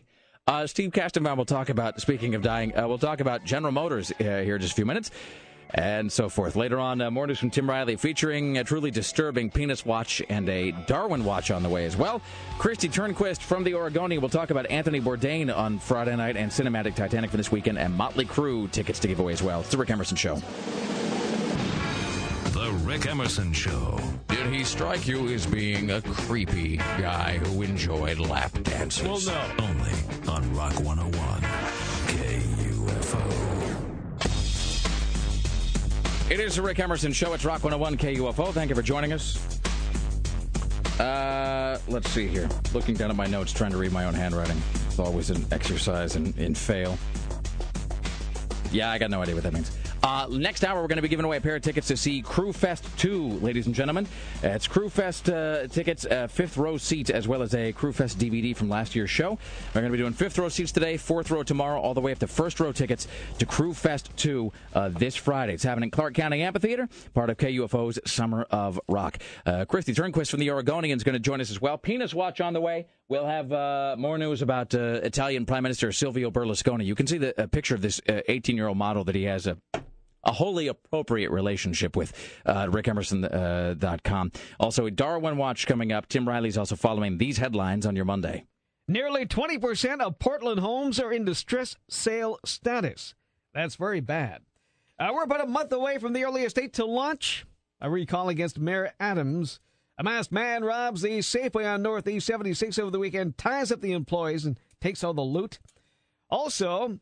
Uh, 0.49 0.67
Steve 0.67 0.91
Kastenbaum 0.91 1.37
will 1.37 1.45
talk 1.45 1.69
about, 1.69 2.01
speaking 2.01 2.35
of 2.35 2.43
dying, 2.43 2.77
uh, 2.77 2.89
we'll 2.89 2.99
talk 2.99 3.21
about 3.21 3.45
General 3.45 3.71
Motors 3.71 4.11
uh, 4.11 4.15
here 4.25 4.57
in 4.57 4.61
just 4.61 4.73
a 4.73 4.75
few 4.75 4.85
minutes. 4.85 5.13
and 5.75 6.11
so 6.11 6.29
forth. 6.29 6.57
Later 6.57 6.81
on, 6.81 7.01
uh, 7.01 7.13
more 7.13 7.29
news 7.29 7.39
from 7.39 7.51
Tim 7.51 7.71
Riley 7.71 7.95
featuring 7.95 8.59
a 8.59 8.65
truly 8.65 8.91
disturbing 8.91 9.51
penis 9.53 9.87
watch 9.87 10.21
and 10.29 10.49
a 10.49 10.73
Darwin 10.89 11.25
watch 11.25 11.53
on 11.53 11.63
the 11.63 11.69
way 11.69 11.85
as 11.87 11.97
well. 11.97 12.21
Kristi 12.59 12.91
Turnquist 12.93 13.41
from 13.41 13.63
the 13.63 13.75
Oregonian 13.75 14.21
will 14.21 14.29
talk 14.29 14.51
about 14.51 14.69
Anthony 14.69 15.01
Bourdain 15.01 15.57
on 15.57 15.79
Friday 15.79 16.17
night 16.17 16.37
and 16.37 16.51
Cinematic 16.51 16.97
Titanic 16.97 17.31
for 17.31 17.37
this 17.37 17.53
weekend 17.53 17.79
and 17.79 17.95
Motley 17.95 18.25
Crue 18.25 18.69
tickets 18.73 18.99
to 18.99 19.07
give 19.07 19.21
away 19.21 19.35
as 19.35 19.45
well. 19.45 19.61
It's 19.61 19.71
the 19.71 19.79
Rick 19.79 19.91
Emerson 19.91 20.17
Show. 20.17 20.43
The 22.63 22.71
Rick 22.85 23.07
Emerson 23.07 23.53
Show. 23.53 23.99
Did 24.29 24.47
he 24.47 24.63
strike 24.63 25.09
you 25.09 25.27
as 25.31 25.45
being 25.47 25.91
a 25.91 26.01
creepy 26.01 26.77
guy 26.77 27.39
who 27.39 27.63
enjoyed 27.63 28.21
lap 28.21 28.53
dances? 28.63 29.03
Well, 29.03 29.19
no. 29.59 29.65
Only 29.65 29.91
on 30.29 30.55
Rock 30.55 30.75
101. 30.75 31.41
KUFO. 32.07 33.21
It 36.31 36.39
is 36.39 36.55
the 36.55 36.63
Rick 36.63 36.79
Emerson 36.79 37.13
Show. 37.13 37.33
It's 37.33 37.45
Rock 37.45 37.65
101 37.65 37.97
KUFO. 37.97 38.53
Thank 38.53 38.69
you 38.69 38.77
for 38.77 38.83
joining 38.83 39.13
us. 39.13 39.59
Uh, 41.01 41.81
let's 41.89 42.09
see 42.11 42.29
here. 42.29 42.49
Looking 42.73 42.95
down 42.95 43.11
at 43.11 43.17
my 43.17 43.27
notes, 43.27 43.53
trying 43.53 43.73
to 43.73 43.77
read 43.77 43.91
my 43.91 44.05
own 44.05 44.15
handwriting. 44.15 44.63
It's 44.87 45.01
always 45.01 45.31
an 45.31 45.45
exercise 45.51 46.15
in, 46.15 46.33
in 46.35 46.55
fail. 46.55 46.97
Yeah, 48.71 48.93
I 48.93 48.99
got 48.99 49.11
no 49.11 49.21
idea 49.21 49.35
what 49.35 49.43
that 49.43 49.53
means. 49.53 49.77
Uh, 50.03 50.27
next 50.33 50.65
hour, 50.65 50.83
we're 50.83 50.89
going 50.89 50.97
to 50.97 51.03
be 51.03 51.09
giving 51.09 51.25
away 51.25 51.37
a 51.37 51.41
pair 51.41 51.55
of 51.55 51.63
tickets 51.63 51.87
to 51.87 51.97
see 51.97 52.23
Crue 52.25 52.53
Fest 52.53 52.85
2, 52.99 53.39
ladies 53.39 53.67
and 53.67 53.75
gentlemen. 53.75 54.09
It's 54.43 54.67
Crue 54.67 54.91
Fest 54.91 55.31
uh, 55.31 55.69
tickets, 55.69 56.05
uh, 56.05 56.27
fifth 56.27 56.57
row 56.57 56.77
seats, 56.77 57.09
as 57.09 57.29
well 57.29 57.41
as 57.41 57.55
a 57.55 57.73
Crue 57.73 57.95
Fest 57.95 58.19
DVD 58.19 58.57
from 58.57 58.69
last 58.69 58.97
year's 58.97 59.11
show. 59.11 59.39
We're 59.73 59.81
going 59.81 59.93
to 59.93 59.97
be 59.97 60.03
doing 60.03 60.13
fifth 60.13 60.37
row 60.39 60.49
seats 60.49 60.73
today, 60.73 60.97
fourth 60.97 61.31
row 61.31 61.45
tomorrow, 61.45 61.81
all 61.81 61.95
the 61.95 62.01
way 62.01 62.11
up 62.11 62.19
to 62.19 62.27
first 62.27 62.59
row 62.59 62.73
tickets 62.73 63.07
to 63.39 63.47
Crue 63.47 63.77
Fest 63.77 64.11
2 64.17 64.53
uh, 64.75 64.89
this 64.89 65.15
Friday. 65.15 65.55
It's 65.55 65.63
happening 65.63 65.87
in 65.87 65.91
Clark 65.93 66.15
County 66.15 66.43
Amphitheater, 66.43 66.89
part 67.15 67.31
of 67.31 67.37
KUFO's 67.37 68.01
Summer 68.05 68.45
of 68.51 68.81
Rock. 68.89 69.19
Uh, 69.47 69.67
Kristi 69.67 69.95
Turnquist 69.95 70.33
from 70.33 70.41
the 70.41 70.51
Oregonian 70.51 70.97
is 70.97 71.05
going 71.05 71.15
to 71.15 71.21
join 71.21 71.41
us 71.41 71.51
as 71.53 71.61
well. 71.61 71.79
Penis 71.79 72.13
Watch 72.13 72.41
on 72.41 72.55
the 72.55 72.61
way. 72.61 72.87
We'll 73.09 73.27
have 73.27 73.53
uh, 73.53 73.95
more 73.97 74.19
news 74.19 74.43
about 74.43 74.75
uh, 74.75 75.01
Italian 75.05 75.47
Prime 75.47 75.63
Minister 75.63 75.93
Silvio 75.93 76.33
Berlusconi. 76.33 76.85
You 76.87 76.97
can 76.97 77.07
see 77.07 77.19
the 77.19 77.49
picture 77.53 77.77
of 77.77 77.83
this 77.83 78.01
18 78.09 78.57
year 78.57 78.67
old 78.67 78.79
model 78.79 79.05
that 79.05 79.15
he 79.15 79.25
has 79.25 79.47
a 80.25 80.33
wholly 80.33 80.68
appropriate 80.68 81.31
relationship 81.31 81.97
with 81.97 82.12
uh, 82.47 82.66
rickemerson.com. 82.66 84.33
Uh, 84.35 84.62
also, 84.62 84.87
a 84.87 84.91
Darwin 84.91 85.37
Watch 85.37 85.66
coming 85.66 85.93
up. 85.93 86.09
Tim 86.09 86.29
Riley's 86.29 86.59
also 86.59 86.77
following 86.77 87.18
these 87.18 87.39
headlines 87.39 87.87
on 87.87 87.97
your 87.97 88.05
Monday. 88.05 88.45
Nearly 88.89 89.27
20% 89.27 90.01
of 90.01 90.18
Portland 90.18 90.61
homes 90.61 90.99
are 91.01 91.12
in 91.12 91.25
distress 91.25 91.77
sale 91.89 92.39
status. 92.45 93.14
That's 93.55 93.77
very 93.77 94.01
bad. 94.01 94.43
Uh, 94.99 95.11
we're 95.14 95.25
about 95.25 95.45
a 95.45 95.47
month 95.47 95.73
away 95.73 95.99
from 95.99 96.12
the 96.12 96.25
earliest 96.25 96.57
date 96.57 96.75
to 96.75 96.85
launch. 96.85 97.45
A 97.81 97.91
recall 97.91 98.29
against 98.29 98.59
Mayor 98.59 98.93
Adams. 99.01 99.61
A 99.99 100.05
masked 100.05 100.33
man 100.33 100.64
robs 100.64 101.03
the 101.03 101.18
Safeway 101.18 101.73
on 101.73 101.83
Northeast 101.83 102.27
76 102.27 102.79
over 102.79 102.91
the 102.91 102.99
weekend, 102.99 103.37
ties 103.37 103.70
up 103.70 103.81
the 103.81 103.93
employees, 103.93 104.45
and 104.45 104.59
takes 104.81 105.05
all 105.05 105.14
the 105.14 105.20
loot. 105.20 105.59
Also, 106.31 106.99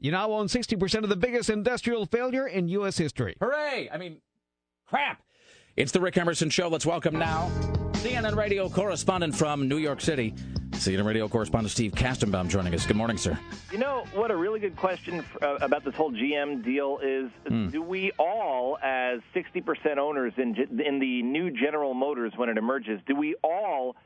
you 0.00 0.10
now 0.10 0.32
own 0.32 0.46
60% 0.46 1.02
of 1.02 1.08
the 1.08 1.16
biggest 1.16 1.50
industrial 1.50 2.06
failure 2.06 2.46
in 2.46 2.68
U.S. 2.68 2.96
history. 2.98 3.36
Hooray! 3.40 3.88
I 3.92 3.98
mean, 3.98 4.16
crap. 4.86 5.22
It's 5.76 5.92
the 5.92 6.00
Rick 6.00 6.16
Emerson 6.18 6.50
Show. 6.50 6.68
Let's 6.68 6.86
welcome 6.86 7.18
now 7.18 7.50
CNN 7.94 8.34
radio 8.36 8.68
correspondent 8.68 9.34
from 9.36 9.68
New 9.68 9.76
York 9.76 10.00
City, 10.00 10.32
CNN 10.70 11.04
radio 11.04 11.28
correspondent 11.28 11.70
Steve 11.70 11.92
Kastenbaum 11.92 12.48
joining 12.48 12.74
us. 12.74 12.86
Good 12.86 12.96
morning, 12.96 13.18
sir. 13.18 13.38
You 13.70 13.78
know 13.78 14.04
what 14.14 14.30
a 14.30 14.36
really 14.36 14.58
good 14.58 14.76
question 14.76 15.24
uh, 15.42 15.56
about 15.60 15.84
this 15.84 15.94
whole 15.94 16.10
GM 16.12 16.64
deal 16.64 16.98
is 17.02 17.30
Mm. 17.50 17.70
do 17.72 17.82
we 17.82 18.12
all 18.18 18.78
as 18.82 19.20
60% 19.34 19.98
owners 19.98 20.32
in 20.36 20.54
in 20.80 20.98
the 20.98 21.22
new 21.22 21.50
General 21.50 21.94
Motors 21.94 22.32
when 22.36 22.48
it 22.48 22.56
emerges 22.58 23.00
do 23.06 23.16
we 23.16 23.34
all 23.42 23.96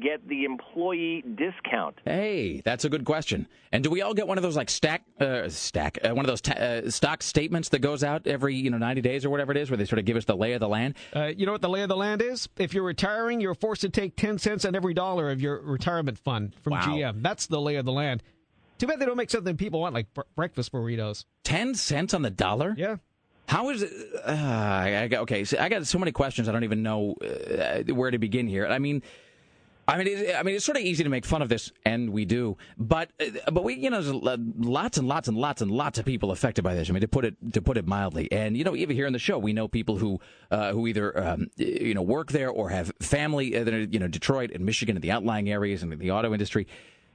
get 0.00 0.26
the 0.28 0.44
employee 0.44 1.22
discount 1.36 1.96
Hey, 2.04 2.60
that's 2.64 2.84
a 2.84 2.88
good 2.88 3.04
question. 3.04 3.46
And 3.72 3.82
do 3.84 3.90
we 3.90 4.02
all 4.02 4.14
get 4.14 4.26
one 4.26 4.38
of 4.38 4.42
those 4.42 4.56
like 4.56 4.68
stack, 4.70 5.02
uh, 5.20 5.48
stack, 5.48 5.98
uh, 6.04 6.14
one 6.14 6.24
of 6.24 6.28
those 6.28 6.40
ta- 6.40 6.52
uh, 6.54 6.90
stock 6.90 7.22
statements 7.22 7.70
that 7.70 7.78
goes 7.80 8.04
out 8.04 8.26
every 8.26 8.54
you 8.54 8.70
know 8.70 8.78
ninety 8.78 9.00
days 9.00 9.24
or 9.24 9.30
whatever 9.30 9.52
it 9.52 9.58
is, 9.58 9.70
where 9.70 9.76
they 9.78 9.84
sort 9.84 9.98
of 9.98 10.04
give 10.04 10.16
us 10.16 10.24
the 10.24 10.36
lay 10.36 10.52
of 10.52 10.60
the 10.60 10.68
land? 10.68 10.94
Uh, 11.14 11.26
you 11.36 11.46
know 11.46 11.52
what 11.52 11.62
the 11.62 11.68
lay 11.68 11.82
of 11.82 11.88
the 11.88 11.96
land 11.96 12.20
is? 12.22 12.48
If 12.58 12.74
you're 12.74 12.84
retiring, 12.84 13.40
you're 13.40 13.54
forced 13.54 13.80
to 13.82 13.88
take 13.88 14.16
10 14.16 14.38
cents 14.38 14.64
on 14.64 14.74
every 14.74 14.94
dollar 14.94 15.30
of 15.30 15.40
your 15.40 15.60
retirement 15.60 16.18
fund 16.18 16.54
from 16.62 16.72
Wow. 16.74 16.80
GM. 16.82 17.22
That's 17.22 17.46
the 17.46 17.60
lay 17.60 17.76
of 17.76 17.84
the 17.86 17.92
land. 17.92 18.22
Too 18.78 18.86
bad 18.86 18.98
they 19.00 19.06
don't 19.06 19.16
make 19.16 19.30
something 19.30 19.56
people 19.56 19.80
want, 19.80 19.94
like 19.94 20.12
br- 20.12 20.22
breakfast 20.36 20.72
burritos. 20.72 21.24
Ten 21.44 21.74
cents 21.74 22.12
on 22.14 22.22
the 22.22 22.30
dollar? 22.30 22.74
Yeah. 22.76 22.96
How 23.46 23.70
is 23.70 23.82
it? 23.82 23.92
Uh, 24.24 24.30
I, 24.30 25.02
I, 25.02 25.08
got- 25.08 25.22
okay, 25.22 25.44
so 25.44 25.58
I 25.58 25.68
got 25.68 25.86
so 25.86 25.98
many 25.98 26.12
questions. 26.12 26.48
I 26.48 26.52
don't 26.52 26.64
even 26.64 26.82
know 26.82 27.14
uh, 27.22 27.82
where 27.94 28.10
to 28.10 28.18
begin 28.18 28.46
here. 28.48 28.66
I 28.66 28.78
mean. 28.78 29.02
I 29.88 29.98
mean, 29.98 30.06
it, 30.06 30.36
I 30.36 30.42
mean, 30.42 30.54
it's 30.54 30.64
sort 30.64 30.78
of 30.78 30.84
easy 30.84 31.02
to 31.02 31.10
make 31.10 31.24
fun 31.24 31.42
of 31.42 31.48
this, 31.48 31.72
and 31.84 32.10
we 32.10 32.24
do. 32.24 32.56
But, 32.78 33.10
uh, 33.20 33.50
but 33.50 33.64
we, 33.64 33.74
you 33.74 33.90
know, 33.90 34.00
there's 34.00 34.14
lots 34.14 34.96
and 34.96 35.08
lots 35.08 35.26
and 35.26 35.36
lots 35.36 35.60
and 35.60 35.70
lots 35.70 35.98
of 35.98 36.04
people 36.04 36.30
affected 36.30 36.62
by 36.62 36.74
this. 36.74 36.88
I 36.88 36.92
mean, 36.92 37.00
to 37.00 37.08
put 37.08 37.24
it 37.24 37.34
to 37.52 37.60
put 37.60 37.76
it 37.76 37.86
mildly. 37.86 38.30
And 38.30 38.56
you 38.56 38.64
know, 38.64 38.76
even 38.76 38.94
here 38.94 39.06
in 39.06 39.12
the 39.12 39.18
show, 39.18 39.38
we 39.38 39.52
know 39.52 39.66
people 39.66 39.96
who 39.96 40.20
uh, 40.50 40.72
who 40.72 40.86
either 40.86 41.18
um, 41.18 41.50
you 41.56 41.94
know 41.94 42.02
work 42.02 42.30
there 42.30 42.50
or 42.50 42.70
have 42.70 42.92
family 43.00 43.56
uh, 43.56 43.64
you 43.64 43.98
know 43.98 44.08
Detroit 44.08 44.52
and 44.54 44.64
Michigan 44.64 44.96
and 44.96 45.02
the 45.02 45.10
outlying 45.10 45.50
areas 45.50 45.82
and 45.82 45.98
the 45.98 46.10
auto 46.10 46.32
industry. 46.32 46.66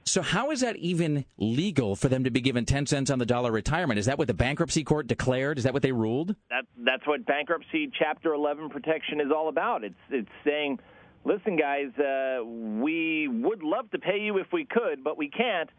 So 0.04 0.22
how 0.22 0.52
is 0.52 0.62
that 0.62 0.78
even 0.78 1.26
legal 1.38 1.98
for 1.98 2.08
them 2.08 2.24
to 2.24 2.32
be 2.32 2.40
given 2.40 2.66
ten 2.66 2.86
cents 2.86 3.10
on 3.10 3.20
the 3.20 3.26
dollar 3.26 3.52
retirement? 3.52 3.98
Is 4.00 4.06
that 4.08 4.18
what 4.18 4.28
the 4.28 4.34
bankruptcy 4.34 4.84
court 4.84 5.08
declared? 5.08 5.58
Is 5.58 5.64
that 5.64 5.74
what 5.74 5.84
they 5.84 5.92
ruled? 5.94 6.36
that 6.50 6.66
that's 6.78 7.06
what 7.08 7.26
bankruptcy 7.26 7.92
chapter 7.98 8.34
11 8.34 8.70
protection 8.70 9.20
is 9.20 9.28
all 9.36 9.50
about 9.50 9.84
it's 9.84 9.96
it's 10.10 10.30
saying 10.46 10.80
listen 11.28 11.58
guys 11.58 11.90
uh, 12.00 12.44
we 12.44 13.28
would 13.28 13.62
love 13.62 13.92
to 13.92 14.00
pay 14.00 14.20
you 14.20 14.38
if 14.38 14.48
we 14.54 14.66
could 14.66 15.04
but 15.04 15.18
we 15.18 15.30
can't. 15.30 15.70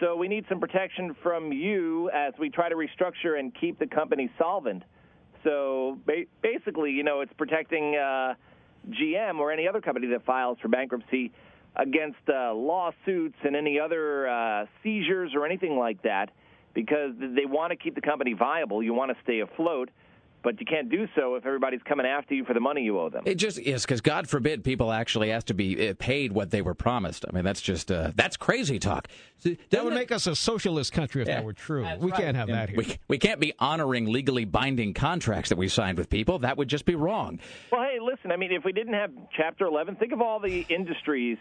So 0.00 0.16
we 0.16 0.28
need 0.28 0.44
some 0.48 0.60
protection 0.60 1.14
from 1.22 1.52
you 1.52 2.10
as 2.10 2.32
we 2.38 2.50
try 2.50 2.68
to 2.68 2.74
restructure 2.74 3.38
and 3.38 3.52
keep 3.60 3.78
the 3.78 3.86
company 3.86 4.30
solvent. 4.38 4.82
So 5.42 5.98
ba- 6.06 6.26
basically 6.42 6.92
you 6.92 7.02
know 7.02 7.20
it's 7.20 7.32
protecting 7.36 7.96
uh, 7.96 8.34
GM 8.88 9.38
or 9.38 9.50
any 9.50 9.66
other 9.66 9.80
company 9.80 10.06
that 10.08 10.24
files 10.24 10.58
for 10.62 10.68
bankruptcy 10.68 11.32
against 11.76 12.18
uh, 12.28 12.54
lawsuits 12.54 13.36
and 13.42 13.56
any 13.56 13.80
other 13.80 14.28
uh, 14.28 14.66
seizures 14.82 15.32
or 15.34 15.44
anything 15.44 15.76
like 15.76 16.00
that 16.02 16.30
because 16.72 17.12
they 17.18 17.46
want 17.46 17.70
to 17.70 17.76
keep 17.76 17.96
the 17.96 18.00
company 18.00 18.32
viable. 18.32 18.80
You 18.82 18.94
want 18.94 19.10
to 19.10 19.16
stay 19.24 19.40
afloat, 19.40 19.90
but 20.44 20.60
you 20.60 20.66
can't 20.66 20.90
do 20.90 21.08
so 21.16 21.34
if 21.34 21.46
everybody's 21.46 21.82
coming 21.82 22.06
after 22.06 22.34
you 22.34 22.44
for 22.44 22.52
the 22.54 22.60
money 22.60 22.82
you 22.82 23.00
owe 23.00 23.08
them. 23.08 23.22
It 23.26 23.36
just 23.36 23.58
is 23.58 23.82
because 23.82 24.02
God 24.02 24.28
forbid 24.28 24.62
people 24.62 24.92
actually 24.92 25.32
ask 25.32 25.46
to 25.46 25.54
be 25.54 25.88
uh, 25.88 25.94
paid 25.98 26.30
what 26.30 26.50
they 26.50 26.62
were 26.62 26.74
promised. 26.74 27.24
I 27.28 27.32
mean, 27.34 27.44
that's 27.44 27.62
just 27.62 27.90
uh, 27.90 28.12
that's 28.14 28.36
crazy 28.36 28.78
talk. 28.78 29.08
That 29.70 29.84
would 29.84 29.94
make 29.94 30.12
us 30.12 30.26
a 30.26 30.36
socialist 30.36 30.92
country 30.92 31.22
if 31.22 31.28
Yeah. 31.28 31.36
that 31.36 31.44
were 31.44 31.54
true. 31.54 31.86
We 31.98 32.10
right. 32.10 32.20
can't 32.20 32.36
have 32.36 32.48
that 32.48 32.68
here. 32.68 32.78
We, 32.78 32.98
we 33.08 33.18
can't 33.18 33.40
be 33.40 33.54
honoring 33.58 34.12
legally 34.12 34.44
binding 34.44 34.94
contracts 34.94 35.48
that 35.48 35.58
we 35.58 35.68
signed 35.68 35.98
with 35.98 36.10
people. 36.10 36.38
That 36.38 36.56
would 36.58 36.68
just 36.68 36.84
be 36.84 36.94
wrong. 36.94 37.40
Well, 37.72 37.82
hey, 37.82 37.98
listen, 38.00 38.30
I 38.30 38.36
mean, 38.36 38.52
if 38.52 38.64
we 38.64 38.72
didn't 38.72 38.94
have 38.94 39.10
Chapter 39.36 39.64
11, 39.64 39.96
think 39.96 40.12
of 40.12 40.20
all 40.20 40.40
the 40.40 40.66
industries 40.68 41.38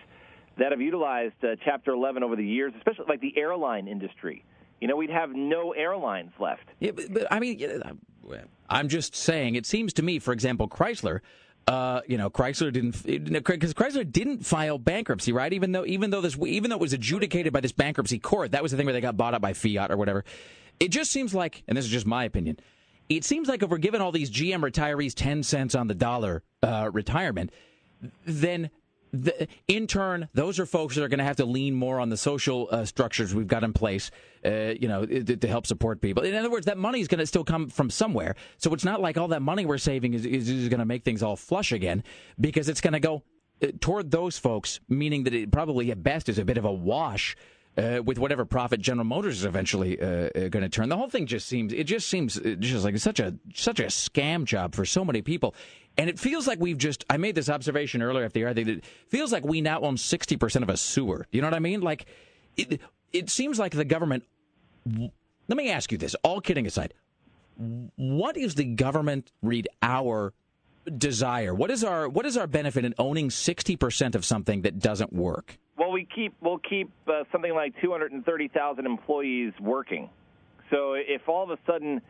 that 0.57 0.71
have 0.71 0.81
utilized 0.81 1.35
uh, 1.43 1.55
Chapter 1.65 1.91
11 1.91 2.23
over 2.23 2.35
the 2.35 2.45
years, 2.45 2.73
especially 2.77 3.05
like 3.09 3.21
the 3.21 3.37
airline 3.37 3.87
industry. 3.87 4.45
You 4.79 4.87
know, 4.87 4.95
we'd 4.95 5.09
have 5.09 5.31
no 5.31 5.71
airlines 5.71 6.31
left. 6.39 6.63
Yeah, 6.79 6.91
but, 6.91 7.13
but 7.13 7.27
I 7.31 7.39
mean, 7.39 7.57
yeah, 7.59 7.77
I'm 8.69 8.89
just 8.89 9.15
saying. 9.15 9.55
It 9.55 9.65
seems 9.65 9.93
to 9.93 10.03
me, 10.03 10.19
for 10.19 10.31
example, 10.33 10.67
Chrysler. 10.67 11.19
Uh, 11.65 12.01
you 12.07 12.17
know, 12.17 12.29
Chrysler 12.29 12.73
didn't 12.73 13.03
because 13.03 13.73
Chrysler 13.73 14.09
didn't 14.09 14.45
file 14.45 14.77
bankruptcy, 14.77 15.31
right? 15.31 15.53
Even 15.53 15.71
though, 15.71 15.85
even 15.85 16.09
though 16.09 16.19
this, 16.19 16.37
even 16.45 16.69
though 16.69 16.75
it 16.75 16.81
was 16.81 16.93
adjudicated 16.93 17.53
by 17.53 17.61
this 17.61 17.71
bankruptcy 17.71 18.19
court, 18.19 18.51
that 18.51 18.61
was 18.61 18.71
the 18.71 18.77
thing 18.77 18.85
where 18.85 18.93
they 18.93 19.01
got 19.01 19.15
bought 19.15 19.33
out 19.33 19.41
by 19.41 19.53
Fiat 19.53 19.89
or 19.89 19.95
whatever. 19.95 20.25
It 20.79 20.89
just 20.89 21.11
seems 21.11 21.33
like, 21.33 21.63
and 21.67 21.77
this 21.77 21.85
is 21.85 21.91
just 21.91 22.05
my 22.05 22.25
opinion, 22.25 22.57
it 23.07 23.23
seems 23.23 23.47
like 23.47 23.63
if 23.63 23.69
we're 23.69 23.77
giving 23.77 24.01
all 24.01 24.11
these 24.11 24.29
GM 24.29 24.59
retirees 24.59 25.13
ten 25.13 25.43
cents 25.43 25.73
on 25.75 25.87
the 25.87 25.95
dollar 25.95 26.43
uh, 26.61 26.89
retirement, 26.91 27.51
then 28.25 28.69
the, 29.13 29.47
in 29.67 29.87
turn, 29.87 30.27
those 30.33 30.59
are 30.59 30.65
folks 30.65 30.95
that 30.95 31.03
are 31.03 31.07
going 31.07 31.19
to 31.19 31.23
have 31.23 31.37
to 31.37 31.45
lean 31.45 31.75
more 31.75 31.99
on 31.99 32.09
the 32.09 32.17
social 32.17 32.67
uh, 32.71 32.83
structures 32.83 33.33
we've 33.33 33.47
got 33.47 33.63
in 33.63 33.71
place, 33.71 34.09
uh, 34.43 34.73
you 34.79 34.87
know, 34.87 35.05
to, 35.05 35.37
to 35.37 35.47
help 35.47 35.67
support 35.67 36.01
people. 36.01 36.23
In 36.23 36.33
other 36.33 36.49
words, 36.49 36.65
that 36.65 36.77
money 36.77 36.99
is 36.99 37.07
going 37.07 37.19
to 37.19 37.27
still 37.27 37.43
come 37.43 37.69
from 37.69 37.89
somewhere. 37.89 38.35
So 38.57 38.73
it's 38.73 38.83
not 38.83 38.99
like 38.99 39.17
all 39.17 39.29
that 39.29 39.43
money 39.43 39.65
we're 39.65 39.77
saving 39.77 40.15
is, 40.15 40.25
is, 40.25 40.49
is 40.49 40.67
going 40.67 40.79
to 40.79 40.85
make 40.85 41.05
things 41.05 41.21
all 41.21 41.35
flush 41.35 41.71
again, 41.71 42.03
because 42.41 42.67
it's 42.67 42.81
going 42.81 42.93
to 42.93 42.99
go 42.99 43.23
uh, 43.61 43.67
toward 43.79 44.09
those 44.09 44.39
folks, 44.39 44.79
meaning 44.89 45.23
that 45.25 45.33
it 45.33 45.51
probably 45.51 45.91
at 45.91 46.01
best 46.01 46.27
is 46.27 46.39
a 46.39 46.43
bit 46.43 46.57
of 46.57 46.65
a 46.65 46.73
wash. 46.73 47.37
Uh, 47.75 48.03
with 48.05 48.19
whatever 48.19 48.45
profit 48.45 48.79
General 48.79 49.03
Motors 49.03 49.39
is 49.39 49.45
eventually 49.45 49.99
uh, 49.99 50.05
uh, 50.05 50.29
going 50.49 50.61
to 50.61 50.69
turn, 50.69 50.89
the 50.89 50.95
whole 50.95 51.09
thing 51.09 51.25
just 51.25 51.47
seems 51.47 51.73
it 51.73 51.85
just 51.85 52.07
seems 52.07 52.37
uh, 52.37 52.55
just 52.59 52.83
like 52.85 52.95
such 52.99 53.19
a 53.19 53.33
such 53.55 53.79
a 53.79 53.85
scam 53.85 54.45
job 54.45 54.75
for 54.75 54.85
so 54.85 55.03
many 55.03 55.23
people, 55.23 55.55
and 55.97 56.09
it 56.09 56.19
feels 56.19 56.47
like 56.47 56.59
we've 56.59 56.77
just. 56.77 57.05
I 57.09 57.17
made 57.17 57.35
this 57.35 57.49
observation 57.49 58.01
earlier 58.01 58.25
after 58.25 58.39
the 58.39 58.45
air. 58.45 58.53
that 58.53 58.67
It 58.67 58.83
feels 59.07 59.31
like 59.31 59.45
we 59.45 59.61
now 59.61 59.81
own 59.81 59.97
sixty 59.97 60.37
percent 60.37 60.63
of 60.63 60.69
a 60.69 60.77
sewer. 60.77 61.27
You 61.31 61.41
know 61.41 61.47
what 61.47 61.55
I 61.55 61.59
mean? 61.59 61.81
Like, 61.81 62.05
it 62.57 62.81
it 63.11 63.29
seems 63.29 63.59
like 63.59 63.73
the 63.73 63.85
government. 63.85 64.23
Let 64.87 65.57
me 65.57 65.69
ask 65.69 65.91
you 65.91 65.97
this: 65.97 66.15
all 66.23 66.41
kidding 66.41 66.65
aside, 66.65 66.93
what 67.95 68.37
is 68.37 68.55
the 68.55 68.65
government 68.65 69.31
read 69.41 69.67
our 69.81 70.33
desire? 70.97 71.53
What 71.53 71.69
is 71.69 71.83
our 71.83 72.09
what 72.09 72.25
is 72.25 72.37
our 72.37 72.47
benefit 72.47 72.85
in 72.85 72.95
owning 72.97 73.29
sixty 73.29 73.75
percent 73.75 74.15
of 74.15 74.25
something 74.25 74.63
that 74.63 74.79
doesn't 74.79 75.13
work? 75.13 75.59
Well, 75.77 75.91
we 75.91 76.07
keep 76.13 76.33
we'll 76.41 76.59
keep 76.59 76.91
uh, 77.07 77.23
something 77.31 77.53
like 77.53 77.73
230,000 77.81 78.85
employees 78.85 79.53
working. 79.59 80.09
So 80.69 80.93
if 80.93 81.27
all 81.27 81.43
of 81.43 81.49
a 81.49 81.57
sudden 81.65 82.01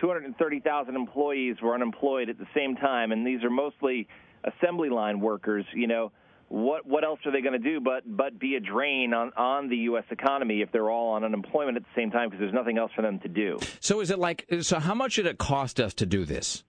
230,000 0.00 0.94
employees 0.94 1.56
were 1.62 1.74
unemployed 1.74 2.28
at 2.28 2.38
the 2.38 2.46
same 2.54 2.76
time, 2.76 3.12
and 3.12 3.26
these 3.26 3.42
are 3.42 3.50
mostly 3.50 4.08
assembly 4.44 4.90
line 4.90 5.20
workers, 5.20 5.64
you 5.74 5.86
know, 5.86 6.12
what 6.48 6.86
what 6.86 7.02
else 7.02 7.18
are 7.26 7.32
they 7.32 7.40
going 7.40 7.60
to 7.60 7.70
do 7.70 7.80
but 7.80 8.04
but 8.06 8.38
be 8.38 8.54
a 8.54 8.60
drain 8.60 9.12
on 9.12 9.32
on 9.36 9.68
the 9.68 9.76
U.S. 9.78 10.04
economy 10.10 10.62
if 10.62 10.70
they're 10.70 10.90
all 10.90 11.14
on 11.14 11.24
unemployment 11.24 11.76
at 11.76 11.82
the 11.82 12.00
same 12.00 12.10
time 12.10 12.28
because 12.28 12.40
there's 12.40 12.54
nothing 12.54 12.78
else 12.78 12.92
for 12.94 13.02
them 13.02 13.18
to 13.20 13.28
do? 13.28 13.58
So 13.80 14.00
is 14.00 14.10
it 14.10 14.18
like 14.18 14.46
so? 14.60 14.78
How 14.78 14.94
much 14.94 15.16
did 15.16 15.26
it 15.26 15.38
cost 15.38 15.80
us 15.80 15.92
to 15.94 16.06
do 16.06 16.24
this? 16.24 16.62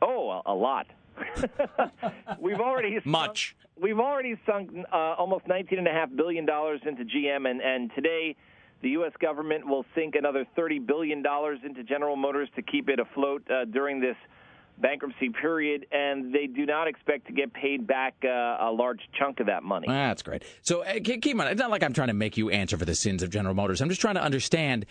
Oh, 0.00 0.30
a, 0.46 0.52
a 0.52 0.54
lot. 0.54 0.86
we've 2.38 2.60
already 2.60 3.00
much. 3.04 3.56
Sunk, 3.58 3.82
we've 3.82 3.98
already 3.98 4.36
sunk 4.46 4.70
uh, 4.92 4.96
almost 4.96 5.48
19 5.48 5.78
and 5.78 5.88
a 5.88 5.92
half 5.92 6.10
billion 6.14 6.46
dollars 6.46 6.80
into 6.86 7.04
GM, 7.04 7.50
and 7.50 7.60
and 7.60 7.90
today 7.94 8.36
the 8.82 8.90
U.S. 8.90 9.12
government 9.20 9.66
will 9.66 9.84
sink 9.94 10.14
another 10.14 10.46
30 10.54 10.80
billion 10.80 11.22
dollars 11.22 11.58
into 11.64 11.82
General 11.82 12.16
Motors 12.16 12.48
to 12.56 12.62
keep 12.62 12.88
it 12.88 12.98
afloat 13.00 13.42
uh, 13.50 13.64
during 13.64 14.00
this 14.00 14.16
bankruptcy 14.78 15.30
period, 15.30 15.86
and 15.90 16.34
they 16.34 16.46
do 16.46 16.66
not 16.66 16.86
expect 16.86 17.26
to 17.26 17.32
get 17.32 17.52
paid 17.52 17.86
back 17.86 18.14
uh, 18.24 18.28
a 18.60 18.70
large 18.70 19.00
chunk 19.18 19.40
of 19.40 19.46
that 19.46 19.62
money. 19.62 19.86
That's 19.88 20.22
great. 20.22 20.42
So 20.62 20.82
uh, 20.82 20.94
keep 21.02 21.24
in 21.26 21.36
mind, 21.36 21.50
it's 21.50 21.60
not 21.60 21.70
like 21.70 21.82
I'm 21.82 21.92
trying 21.92 22.08
to 22.08 22.14
make 22.14 22.36
you 22.36 22.50
answer 22.50 22.76
for 22.76 22.84
the 22.84 22.94
sins 22.94 23.22
of 23.22 23.30
General 23.30 23.54
Motors. 23.54 23.80
I'm 23.80 23.88
just 23.88 24.00
trying 24.00 24.16
to 24.16 24.22
understand. 24.22 24.86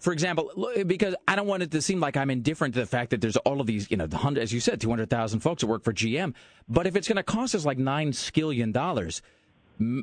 For 0.00 0.12
example, 0.12 0.52
because 0.86 1.16
I 1.26 1.34
don't 1.34 1.48
want 1.48 1.64
it 1.64 1.72
to 1.72 1.82
seem 1.82 1.98
like 1.98 2.16
I'm 2.16 2.30
indifferent 2.30 2.74
to 2.74 2.80
the 2.80 2.86
fact 2.86 3.10
that 3.10 3.20
there's 3.20 3.36
all 3.38 3.60
of 3.60 3.66
these, 3.66 3.90
you 3.90 3.96
know, 3.96 4.06
as 4.36 4.52
you 4.52 4.60
said, 4.60 4.80
200,000 4.80 5.40
folks 5.40 5.62
that 5.62 5.66
work 5.66 5.82
for 5.82 5.92
GM. 5.92 6.34
But 6.68 6.86
if 6.86 6.94
it's 6.94 7.08
going 7.08 7.16
to 7.16 7.24
cost 7.24 7.56
us 7.56 7.64
like 7.64 7.78
nine 7.78 8.12
skillion 8.12 8.72
dollars, 8.72 9.22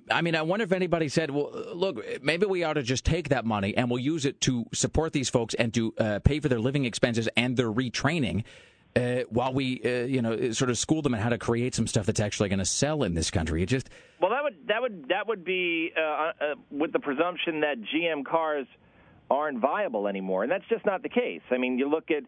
I 0.09 0.21
mean, 0.21 0.35
I 0.35 0.41
wonder 0.41 0.63
if 0.63 0.71
anybody 0.71 1.09
said, 1.09 1.31
well, 1.31 1.51
look, 1.73 2.03
maybe 2.23 2.45
we 2.45 2.63
ought 2.63 2.73
to 2.73 2.83
just 2.83 3.03
take 3.03 3.29
that 3.29 3.45
money 3.45 3.75
and 3.75 3.89
we'll 3.89 3.99
use 3.99 4.25
it 4.25 4.39
to 4.41 4.65
support 4.73 5.11
these 5.11 5.29
folks 5.29 5.53
and 5.53 5.73
to 5.73 5.93
uh, 5.97 6.19
pay 6.19 6.39
for 6.39 6.47
their 6.47 6.59
living 6.59 6.85
expenses 6.85 7.27
and 7.35 7.57
their 7.57 7.71
retraining 7.71 8.43
uh, 8.95 9.23
while 9.29 9.53
we, 9.53 9.81
uh, 9.83 10.05
you 10.05 10.21
know, 10.21 10.51
sort 10.51 10.69
of 10.69 10.77
school 10.77 11.01
them 11.01 11.13
in 11.13 11.19
how 11.19 11.29
to 11.29 11.37
create 11.37 11.75
some 11.75 11.87
stuff 11.87 12.05
that's 12.05 12.21
actually 12.21 12.47
going 12.47 12.59
to 12.59 12.65
sell 12.65 13.03
in 13.03 13.13
this 13.13 13.29
country. 13.29 13.61
It 13.61 13.65
just 13.65 13.89
well, 14.21 14.31
that 14.31 14.43
would 14.43 14.55
that 14.67 14.81
would 14.81 15.09
that 15.09 15.27
would 15.27 15.43
be 15.43 15.91
uh, 15.97 16.01
uh, 16.01 16.31
with 16.71 16.93
the 16.93 16.99
presumption 16.99 17.59
that 17.61 17.75
GM 17.93 18.23
cars 18.25 18.67
aren't 19.29 19.59
viable 19.59 20.07
anymore, 20.07 20.43
and 20.43 20.51
that's 20.51 20.67
just 20.69 20.85
not 20.85 21.03
the 21.03 21.09
case. 21.09 21.41
I 21.51 21.57
mean, 21.57 21.77
you 21.77 21.89
look 21.89 22.09
at 22.11 22.23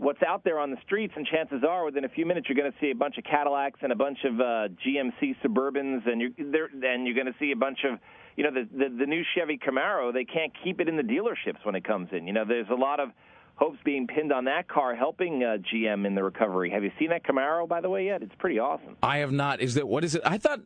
what's 0.00 0.22
out 0.22 0.42
there 0.44 0.58
on 0.58 0.70
the 0.70 0.78
streets, 0.84 1.12
and 1.16 1.26
chances 1.26 1.62
are 1.68 1.84
within 1.84 2.04
a 2.04 2.08
few 2.08 2.24
minutes 2.26 2.48
you're 2.48 2.56
going 2.56 2.70
to 2.70 2.78
see 2.80 2.90
a 2.90 2.94
bunch 2.94 3.18
of 3.18 3.24
Cadillacs 3.24 3.80
and 3.82 3.92
a 3.92 3.96
bunch 3.96 4.18
of 4.24 4.40
uh, 4.40 4.68
GMC 4.84 5.36
Suburbans, 5.44 6.08
and 6.10 6.20
you're 6.20 6.68
then 6.72 7.06
you're 7.06 7.14
going 7.14 7.26
to 7.26 7.34
see 7.38 7.52
a 7.52 7.56
bunch 7.56 7.80
of 7.84 7.98
you 8.36 8.44
know 8.44 8.50
the, 8.50 8.68
the 8.72 8.96
the 9.00 9.06
new 9.06 9.22
Chevy 9.34 9.58
Camaro. 9.58 10.12
They 10.12 10.24
can't 10.24 10.52
keep 10.64 10.80
it 10.80 10.88
in 10.88 10.96
the 10.96 11.02
dealerships 11.02 11.64
when 11.64 11.74
it 11.74 11.84
comes 11.84 12.08
in. 12.12 12.26
You 12.26 12.32
know, 12.32 12.44
there's 12.46 12.70
a 12.70 12.74
lot 12.74 12.98
of 12.98 13.10
hopes 13.56 13.78
being 13.84 14.06
pinned 14.06 14.32
on 14.32 14.46
that 14.46 14.68
car 14.68 14.96
helping 14.96 15.44
uh, 15.44 15.58
GM 15.72 16.06
in 16.06 16.14
the 16.14 16.24
recovery. 16.24 16.70
Have 16.70 16.82
you 16.82 16.92
seen 16.98 17.10
that 17.10 17.24
Camaro, 17.24 17.68
by 17.68 17.82
the 17.82 17.90
way, 17.90 18.06
yet? 18.06 18.22
It's 18.22 18.34
pretty 18.38 18.58
awesome. 18.58 18.96
I 19.02 19.18
have 19.18 19.32
not. 19.32 19.60
Is 19.60 19.74
that 19.74 19.86
what 19.86 20.02
is 20.04 20.14
it? 20.14 20.22
I 20.24 20.38
thought. 20.38 20.60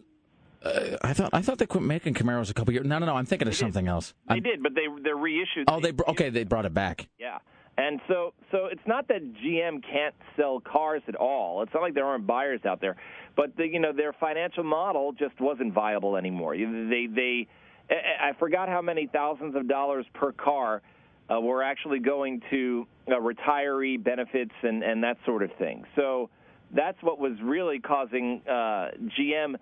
Uh, 0.62 0.96
I 1.02 1.12
thought 1.12 1.30
I 1.34 1.42
thought 1.42 1.58
they 1.58 1.66
quit 1.66 1.82
making 1.82 2.14
Camaros 2.14 2.50
a 2.50 2.54
couple 2.54 2.72
years. 2.72 2.86
No, 2.86 2.98
no, 2.98 3.04
no. 3.04 3.16
I'm 3.16 3.26
thinking 3.26 3.46
they 3.46 3.50
of 3.50 3.56
something 3.56 3.86
else. 3.86 4.14
They 4.28 4.36
I'm, 4.36 4.42
did, 4.42 4.62
but 4.62 4.74
they 4.74 4.86
they're 5.02 5.16
reissued. 5.16 5.66
Oh, 5.68 5.80
they 5.80 5.92
okay. 6.08 6.30
They 6.30 6.44
brought 6.44 6.64
it 6.64 6.72
back. 6.72 7.06
Yeah, 7.18 7.38
and 7.76 8.00
so 8.08 8.32
so 8.50 8.66
it's 8.66 8.86
not 8.86 9.08
that 9.08 9.20
GM 9.34 9.82
can't 9.82 10.14
sell 10.36 10.60
cars 10.60 11.02
at 11.08 11.16
all. 11.16 11.62
It's 11.62 11.72
not 11.74 11.82
like 11.82 11.94
there 11.94 12.06
aren't 12.06 12.26
buyers 12.26 12.60
out 12.64 12.80
there, 12.80 12.96
but 13.36 13.56
the, 13.56 13.66
you 13.66 13.80
know 13.80 13.92
their 13.92 14.12
financial 14.12 14.64
model 14.64 15.12
just 15.12 15.40
wasn't 15.40 15.72
viable 15.72 16.16
anymore. 16.16 16.56
They 16.56 17.08
they 17.12 17.48
I 17.90 18.32
forgot 18.38 18.68
how 18.68 18.80
many 18.80 19.08
thousands 19.12 19.56
of 19.56 19.68
dollars 19.68 20.06
per 20.14 20.32
car 20.32 20.82
uh, 21.30 21.40
were 21.40 21.62
actually 21.62 21.98
going 21.98 22.42
to 22.50 22.86
uh, 23.08 23.12
retiree 23.12 24.02
benefits 24.02 24.52
and, 24.62 24.82
and 24.82 25.02
that 25.04 25.16
sort 25.24 25.42
of 25.42 25.50
thing. 25.58 25.84
So 25.96 26.30
that's 26.74 27.00
what 27.02 27.18
was 27.18 27.32
really 27.42 27.78
causing 27.78 28.42
uh, 28.48 28.90
GM 29.18 29.56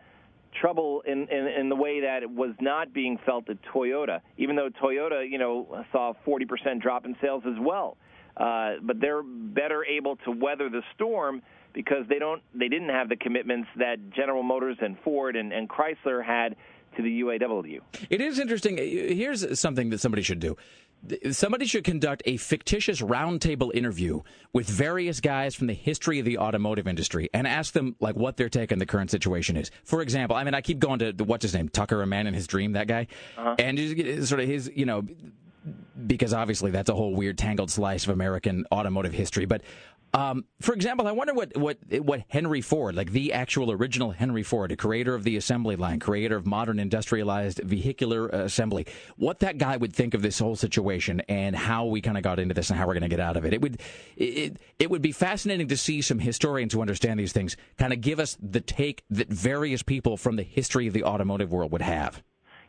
trouble 0.61 1.03
in, 1.07 1.29
in, 1.29 1.47
in 1.47 1.69
the 1.69 1.77
way 1.77 2.01
that 2.01 2.23
it 2.23 2.31
was 2.31 2.55
not 2.61 2.93
being 2.93 3.19
felt 3.25 3.49
at 3.49 3.59
Toyota, 3.75 4.21
even 4.37 4.57
though 4.57 4.69
Toyota, 4.69 5.29
you 5.29 5.39
know, 5.39 5.85
saw 5.93 6.11
a 6.13 6.29
40% 6.29 6.81
drop 6.81 7.05
in 7.05 7.17
sales 7.21 7.43
as 7.47 7.57
well. 7.61 7.97
Uh, 8.37 8.75
but 8.83 9.01
they're 9.01 9.23
better 9.23 9.85
able 9.85 10.17
to 10.17 10.31
weather 10.31 10.69
the 10.69 10.83
storm 10.95 11.43
because 11.75 12.05
they 12.09 12.19
don't 12.19 12.43
they 12.55 12.69
didn't 12.69 12.89
have 12.89 13.09
the 13.09 13.17
commitments 13.17 13.69
that 13.77 13.97
General 14.11 14.43
Motors 14.43 14.77
and 14.81 14.97
Ford 15.05 15.37
and, 15.37 15.53
and 15.53 15.69
Chrysler 15.69 16.25
had 16.25 16.57
to 16.97 17.03
the 17.03 17.21
UAW. 17.21 17.81
It 18.11 18.21
is 18.21 18.39
interesting. 18.39 18.77
Here's 18.77 19.59
something 19.59 19.91
that 19.91 20.01
somebody 20.01 20.23
should 20.23 20.41
do 20.41 20.57
somebody 21.31 21.67
should 21.67 21.85
conduct 21.85 22.23
a 22.27 22.37
fictitious 22.37 23.01
roundtable 23.01 23.75
interview 23.75 24.21
with 24.53 24.69
various 24.69 25.21
guys 25.21 25.55
from 25.55 25.67
the 25.67 25.75
history 25.75 26.19
of 26.19 26.25
the 26.25 26.39
automotive 26.39 26.87
industry 26.87 27.29
and 27.35 27.47
ask 27.47 27.73
them 27.73 27.97
like 28.01 28.15
what 28.17 28.37
their 28.37 28.49
take 28.49 28.73
on 28.73 28.79
the 28.79 28.87
current 28.87 29.11
situation 29.11 29.57
is. 29.57 29.71
For 29.85 30.03
example, 30.03 30.37
I 30.37 30.45
mean, 30.45 30.55
I 30.55 30.61
keep 30.61 30.79
going 30.79 30.99
to 31.01 31.13
what's 31.25 31.43
his 31.43 31.55
name, 31.55 31.69
Tucker, 31.69 32.03
a 32.03 32.07
man 32.07 32.27
in 32.27 32.35
his 32.35 32.47
dream, 32.47 32.73
that 32.73 32.87
guy, 32.87 33.09
uh-huh. 33.37 33.57
and 33.59 33.77
just 33.79 34.29
sort 34.29 34.41
of 34.41 34.49
his, 34.49 34.71
you 34.75 34.87
know, 34.87 35.05
because 36.07 36.33
obviously 36.33 36.71
that's 36.71 36.91
a 36.91 36.95
whole 36.95 37.15
weird 37.15 37.39
tangled 37.39 37.71
slice 37.71 38.05
of 38.05 38.11
American 38.11 38.65
automotive 38.73 39.13
history. 39.13 39.45
But 39.45 39.63
um, 40.15 40.45
for 40.61 40.75
example, 40.75 41.07
I 41.07 41.13
wonder 41.13 41.33
what, 41.33 41.57
what 41.57 41.79
what 42.01 42.23
Henry 42.29 42.61
Ford, 42.61 42.95
like 42.95 43.13
the 43.13 43.33
actual 43.33 43.73
original 43.73 44.11
Henry 44.11 44.43
Ford, 44.43 44.77
creator 44.77 45.15
of 45.15 45.25
the 45.25 45.37
assembly 45.37 45.75
line, 45.75 46.01
creator 46.01 46.37
of 46.37 46.47
modern 46.47 46.79
industrialized 46.79 47.61
vehicular 47.65 48.29
assembly, 48.29 48.87
what 49.17 49.41
that 49.41 49.57
guy 49.57 49.77
would 49.77 49.95
think 49.95 50.13
of 50.13 50.21
this 50.21 50.39
whole 50.39 50.57
situation 50.57 51.21
and 51.29 51.57
how 51.57 51.87
we 51.87 52.03
kind 52.03 52.19
of 52.19 52.23
got 52.23 52.39
into 52.39 52.55
this 52.55 52.69
and 52.69 52.79
how 52.79 52.87
we're 52.87 52.95
going 52.95 53.03
to 53.03 53.09
get 53.09 53.21
out 53.21 53.39
of 53.39 53.47
it. 53.47 53.55
It 53.55 53.63
would 53.63 53.81
it 54.17 54.59
it 54.79 54.91
would 54.91 55.03
be 55.03 55.13
fascinating 55.13 55.69
to 55.69 55.77
see 55.79 56.03
some 56.03 56.19
historians 56.19 56.75
who 56.75 56.83
understand 56.83 57.19
these 57.19 57.33
things 57.33 57.57
kind 57.79 57.93
of 57.93 58.03
give 58.03 58.21
us 58.21 58.37
the 58.41 58.61
take 58.61 59.05
that 59.09 59.29
various 59.29 59.83
people 59.83 60.19
from 60.19 60.37
the 60.37 60.43
history 60.43 60.87
of 60.87 60.93
the 60.93 61.05
automotive 61.05 61.51
world 61.51 61.73
would 61.73 61.83
have. 61.83 62.23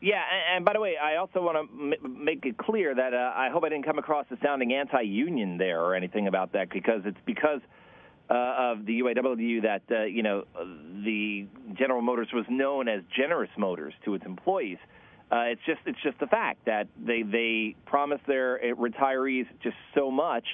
Yeah, 0.04 0.22
and, 0.30 0.58
and 0.58 0.66
by 0.66 0.74
the 0.74 0.82
way, 0.82 0.98
I 1.02 1.16
also 1.16 1.42
want 1.42 1.56
to 1.56 1.96
m- 1.96 2.26
make 2.26 2.46
it 2.46 2.58
clear 2.58 2.94
that 2.94 3.14
uh, 3.14 3.32
I 3.34 3.50
hope 3.50 3.64
I 3.64 3.70
didn't 3.70 3.86
come 3.86 3.98
across 3.98 4.26
as 4.32 4.38
sounding 4.44 4.74
anti-union 4.74 5.58
there 5.58 5.80
or 5.80 5.96
anything 5.96 6.28
about 6.28 6.52
that, 6.52 6.70
because 6.70 7.04
it's 7.06 7.18
because 7.26 7.62
uh, 8.30 8.34
of 8.74 8.86
the 8.86 9.00
UAW 9.00 9.62
that 9.62 9.82
uh, 9.90 10.04
you 10.04 10.22
know 10.22 10.44
the 11.06 11.48
General 11.76 12.02
Motors 12.02 12.28
was 12.34 12.44
known 12.50 12.90
as 12.90 13.02
Generous 13.16 13.52
Motors 13.58 13.94
to 14.04 14.14
its 14.14 14.26
employees. 14.26 14.78
Uh, 15.32 15.52
it's 15.54 15.62
just 15.66 15.80
it's 15.86 16.02
just 16.04 16.20
the 16.20 16.28
fact 16.28 16.66
that 16.66 16.90
they 17.02 17.24
they 17.24 17.74
promised 17.86 18.28
their 18.28 18.58
uh, 18.58 18.76
retirees 18.76 19.46
just 19.64 19.78
so 19.96 20.12
much 20.12 20.46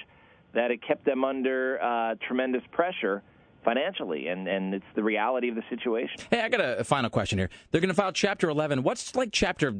that 0.54 0.70
it 0.70 0.80
kept 0.86 1.04
them 1.04 1.24
under 1.24 1.82
uh, 1.82 2.14
tremendous 2.24 2.62
pressure 2.70 3.20
financially, 3.64 4.28
and, 4.28 4.48
and 4.48 4.74
it's 4.74 4.84
the 4.94 5.02
reality 5.02 5.48
of 5.48 5.54
the 5.54 5.64
situation. 5.68 6.20
Hey, 6.30 6.40
I 6.40 6.48
got 6.48 6.60
a, 6.60 6.78
a 6.78 6.84
final 6.84 7.10
question 7.10 7.38
here. 7.38 7.50
They're 7.70 7.80
going 7.80 7.88
to 7.88 7.94
file 7.94 8.12
Chapter 8.12 8.48
11. 8.48 8.82
What's 8.82 9.14
like 9.14 9.30
Chapter 9.32 9.74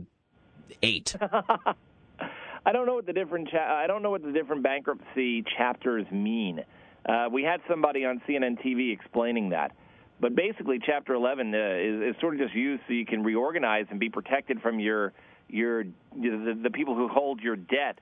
8? 0.83 1.17
I 2.67 2.73
don't 2.73 2.87
know 2.87 2.95
what 2.95 3.07
the 3.07 3.13
different 3.13 3.49
cha- 3.49 3.83
I 3.83 3.87
don't 3.87 4.03
know 4.03 4.11
what 4.11 4.23
the 4.23 4.33
different 4.33 4.63
bankruptcy 4.63 5.43
chapters 5.57 6.07
mean. 6.11 6.63
Uh, 7.09 7.29
we 7.33 7.43
had 7.43 7.61
somebody 7.69 8.05
on 8.05 8.21
CNN 8.29 8.63
TV 8.63 8.93
explaining 8.93 9.51
that. 9.51 9.73
But 10.21 10.37
basically, 10.37 10.79
Chapter 10.85 11.15
11 11.15 11.55
uh, 11.55 11.59
is, 11.59 12.15
is, 12.15 12.21
sort 12.21 12.35
of 12.35 12.41
just 12.41 12.55
used 12.55 12.83
so 12.87 12.93
you 12.93 13.07
can 13.07 13.23
reorganize 13.23 13.87
and 13.91 13.99
be 13.99 14.11
protected 14.11 14.61
from 14.61 14.79
your 14.79 15.13
your 15.49 15.85
the, 15.85 16.59
the 16.63 16.71
people 16.71 16.95
who 16.95 17.09
hold 17.09 17.41
your 17.41 17.57
debt. 17.57 17.99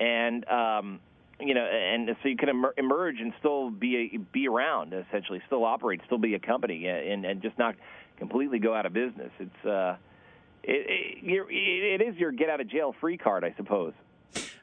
And 0.00 0.48
um, 0.48 1.00
you 1.40 1.54
know, 1.54 1.64
and 1.64 2.08
so 2.22 2.28
you 2.28 2.36
can 2.36 2.48
emer- 2.48 2.74
emerge 2.76 3.20
and 3.20 3.32
still 3.38 3.70
be 3.70 4.10
a, 4.14 4.18
be 4.18 4.48
around, 4.48 4.92
essentially, 4.92 5.40
still 5.46 5.64
operate, 5.64 6.00
still 6.06 6.18
be 6.18 6.34
a 6.34 6.38
company, 6.38 6.86
and 6.86 7.24
and 7.24 7.42
just 7.42 7.58
not 7.58 7.74
completely 8.18 8.58
go 8.58 8.74
out 8.74 8.86
of 8.86 8.92
business. 8.92 9.30
It's 9.38 9.64
uh, 9.64 9.96
it, 10.62 11.20
it, 11.22 12.00
it 12.00 12.06
is 12.06 12.16
your 12.16 12.32
get 12.32 12.50
out 12.50 12.60
of 12.60 12.68
jail 12.68 12.94
free 13.00 13.16
card, 13.16 13.44
I 13.44 13.54
suppose. 13.56 13.92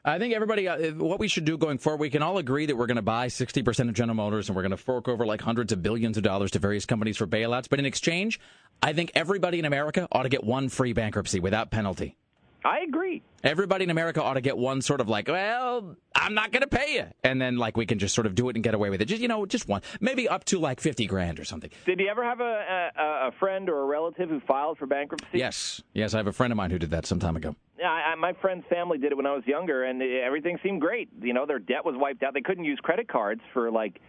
I 0.04 0.18
think 0.18 0.32
everybody, 0.32 0.68
uh, 0.68 0.92
what 0.92 1.18
we 1.18 1.28
should 1.28 1.44
do 1.44 1.58
going 1.58 1.78
forward, 1.78 2.00
we 2.00 2.08
can 2.08 2.22
all 2.22 2.38
agree 2.38 2.66
that 2.66 2.76
we're 2.76 2.86
going 2.86 2.96
to 2.96 3.02
buy 3.02 3.26
60% 3.26 3.88
of 3.88 3.94
General 3.94 4.14
Motors 4.14 4.48
and 4.48 4.56
we're 4.56 4.62
going 4.62 4.70
to 4.70 4.78
fork 4.78 5.08
over 5.08 5.26
like 5.26 5.42
hundreds 5.42 5.72
of 5.72 5.82
billions 5.82 6.16
of 6.16 6.22
dollars 6.22 6.50
to 6.52 6.58
various 6.58 6.86
companies 6.86 7.16
for 7.16 7.26
bailouts. 7.26 7.68
But 7.68 7.78
in 7.78 7.84
exchange, 7.84 8.40
I 8.82 8.92
think 8.92 9.10
everybody 9.14 9.58
in 9.58 9.64
America 9.64 10.08
ought 10.10 10.22
to 10.22 10.28
get 10.28 10.44
one 10.44 10.68
free 10.68 10.92
bankruptcy 10.92 11.40
without 11.40 11.70
penalty. 11.70 12.16
I 12.64 12.80
agree. 12.80 13.22
Everybody 13.44 13.84
in 13.84 13.90
America 13.90 14.22
ought 14.22 14.34
to 14.34 14.40
get 14.40 14.58
one 14.58 14.82
sort 14.82 15.00
of 15.00 15.08
like, 15.08 15.28
well, 15.28 15.96
I'm 16.14 16.34
not 16.34 16.50
going 16.50 16.62
to 16.62 16.68
pay 16.68 16.94
you, 16.94 17.04
and 17.22 17.40
then 17.40 17.56
like 17.56 17.76
we 17.76 17.86
can 17.86 17.98
just 17.98 18.14
sort 18.14 18.26
of 18.26 18.34
do 18.34 18.48
it 18.48 18.56
and 18.56 18.64
get 18.64 18.74
away 18.74 18.90
with 18.90 19.00
it. 19.00 19.04
Just 19.04 19.22
you 19.22 19.28
know, 19.28 19.46
just 19.46 19.68
one, 19.68 19.82
maybe 20.00 20.28
up 20.28 20.44
to 20.46 20.58
like 20.58 20.80
fifty 20.80 21.06
grand 21.06 21.38
or 21.38 21.44
something. 21.44 21.70
Did 21.86 22.00
you 22.00 22.08
ever 22.08 22.24
have 22.24 22.40
a, 22.40 22.90
a, 22.96 23.28
a 23.28 23.32
friend 23.38 23.68
or 23.68 23.82
a 23.82 23.84
relative 23.86 24.28
who 24.28 24.40
filed 24.40 24.78
for 24.78 24.86
bankruptcy? 24.86 25.38
Yes, 25.38 25.82
yes, 25.94 26.14
I 26.14 26.16
have 26.16 26.26
a 26.26 26.32
friend 26.32 26.52
of 26.52 26.56
mine 26.56 26.70
who 26.70 26.78
did 26.78 26.90
that 26.90 27.06
some 27.06 27.20
time 27.20 27.36
ago. 27.36 27.54
Yeah, 27.78 27.90
I, 27.90 28.12
I, 28.12 28.14
my 28.16 28.32
friend's 28.32 28.66
family 28.68 28.98
did 28.98 29.12
it 29.12 29.16
when 29.16 29.26
I 29.26 29.34
was 29.34 29.46
younger, 29.46 29.84
and 29.84 30.02
everything 30.02 30.58
seemed 30.62 30.80
great. 30.80 31.08
You 31.22 31.32
know, 31.32 31.46
their 31.46 31.60
debt 31.60 31.84
was 31.84 31.94
wiped 31.96 32.24
out. 32.24 32.34
They 32.34 32.40
couldn't 32.40 32.64
use 32.64 32.80
credit 32.82 33.06
cards 33.08 33.40
for 33.52 33.70
like 33.70 34.00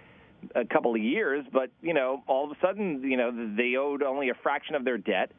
a 0.56 0.66
couple 0.66 0.96
of 0.96 1.02
years, 1.02 1.46
but 1.54 1.70
you 1.82 1.94
know, 1.94 2.24
all 2.26 2.46
of 2.50 2.58
a 2.58 2.60
sudden, 2.66 3.04
you 3.04 3.18
know, 3.18 3.32
they 3.56 3.76
owed 3.76 4.02
only 4.02 4.30
a 4.30 4.34
fraction 4.42 4.74
of 4.74 4.86
their 4.86 4.98
debt, 4.98 5.32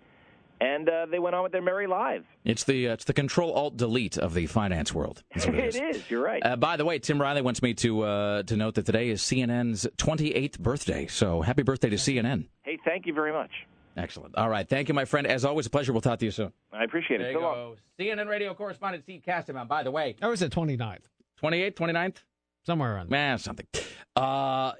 and 0.60 0.88
uh, 0.88 1.06
they 1.10 1.18
went 1.18 1.34
on 1.34 1.42
with 1.42 1.52
their 1.52 1.62
merry 1.62 1.86
lives. 1.86 2.26
It's 2.44 2.64
the 2.64 2.88
uh, 2.88 2.92
it's 2.94 3.04
the 3.04 3.12
Control 3.12 3.52
Alt 3.52 3.76
Delete 3.76 4.18
of 4.18 4.34
the 4.34 4.46
finance 4.46 4.92
world. 4.94 5.22
That's 5.34 5.46
what 5.46 5.54
it, 5.56 5.64
is. 5.68 5.76
it 5.76 5.96
is. 5.96 6.10
You're 6.10 6.22
right. 6.22 6.44
Uh, 6.44 6.56
by 6.56 6.76
the 6.76 6.84
way, 6.84 6.98
Tim 6.98 7.20
Riley 7.20 7.42
wants 7.42 7.62
me 7.62 7.74
to 7.74 8.02
uh, 8.02 8.42
to 8.44 8.56
note 8.56 8.74
that 8.74 8.86
today 8.86 9.08
is 9.10 9.22
CNN's 9.22 9.86
28th 9.96 10.58
birthday. 10.58 11.06
So 11.06 11.40
happy 11.42 11.62
birthday 11.62 11.90
to 11.90 11.96
CNN. 11.96 12.46
Hey, 12.62 12.78
thank 12.84 13.06
you 13.06 13.14
very 13.14 13.32
much. 13.32 13.50
Excellent. 13.96 14.36
All 14.36 14.48
right. 14.48 14.68
Thank 14.68 14.88
you, 14.88 14.94
my 14.94 15.04
friend. 15.04 15.26
As 15.26 15.44
always, 15.44 15.66
a 15.66 15.70
pleasure. 15.70 15.92
We'll 15.92 16.00
talk 16.00 16.20
to 16.20 16.24
you 16.24 16.30
soon. 16.30 16.52
I 16.72 16.84
appreciate 16.84 17.18
there 17.18 17.30
it. 17.30 17.32
You 17.32 17.40
so 17.40 17.76
go. 17.98 18.04
CNN 18.04 18.28
radio 18.28 18.54
correspondent 18.54 19.02
Steve 19.02 19.22
Kastenbaum. 19.26 19.66
By 19.66 19.82
the 19.82 19.90
way, 19.90 20.16
that 20.20 20.28
was 20.28 20.40
the 20.40 20.48
29th. 20.48 21.00
28th, 21.42 21.74
29th? 21.74 22.16
Somewhere 22.64 22.94
around 22.94 23.10
there. 23.10 23.18
Man, 23.18 23.38
something. 23.38 23.66
Uh, 24.14 24.72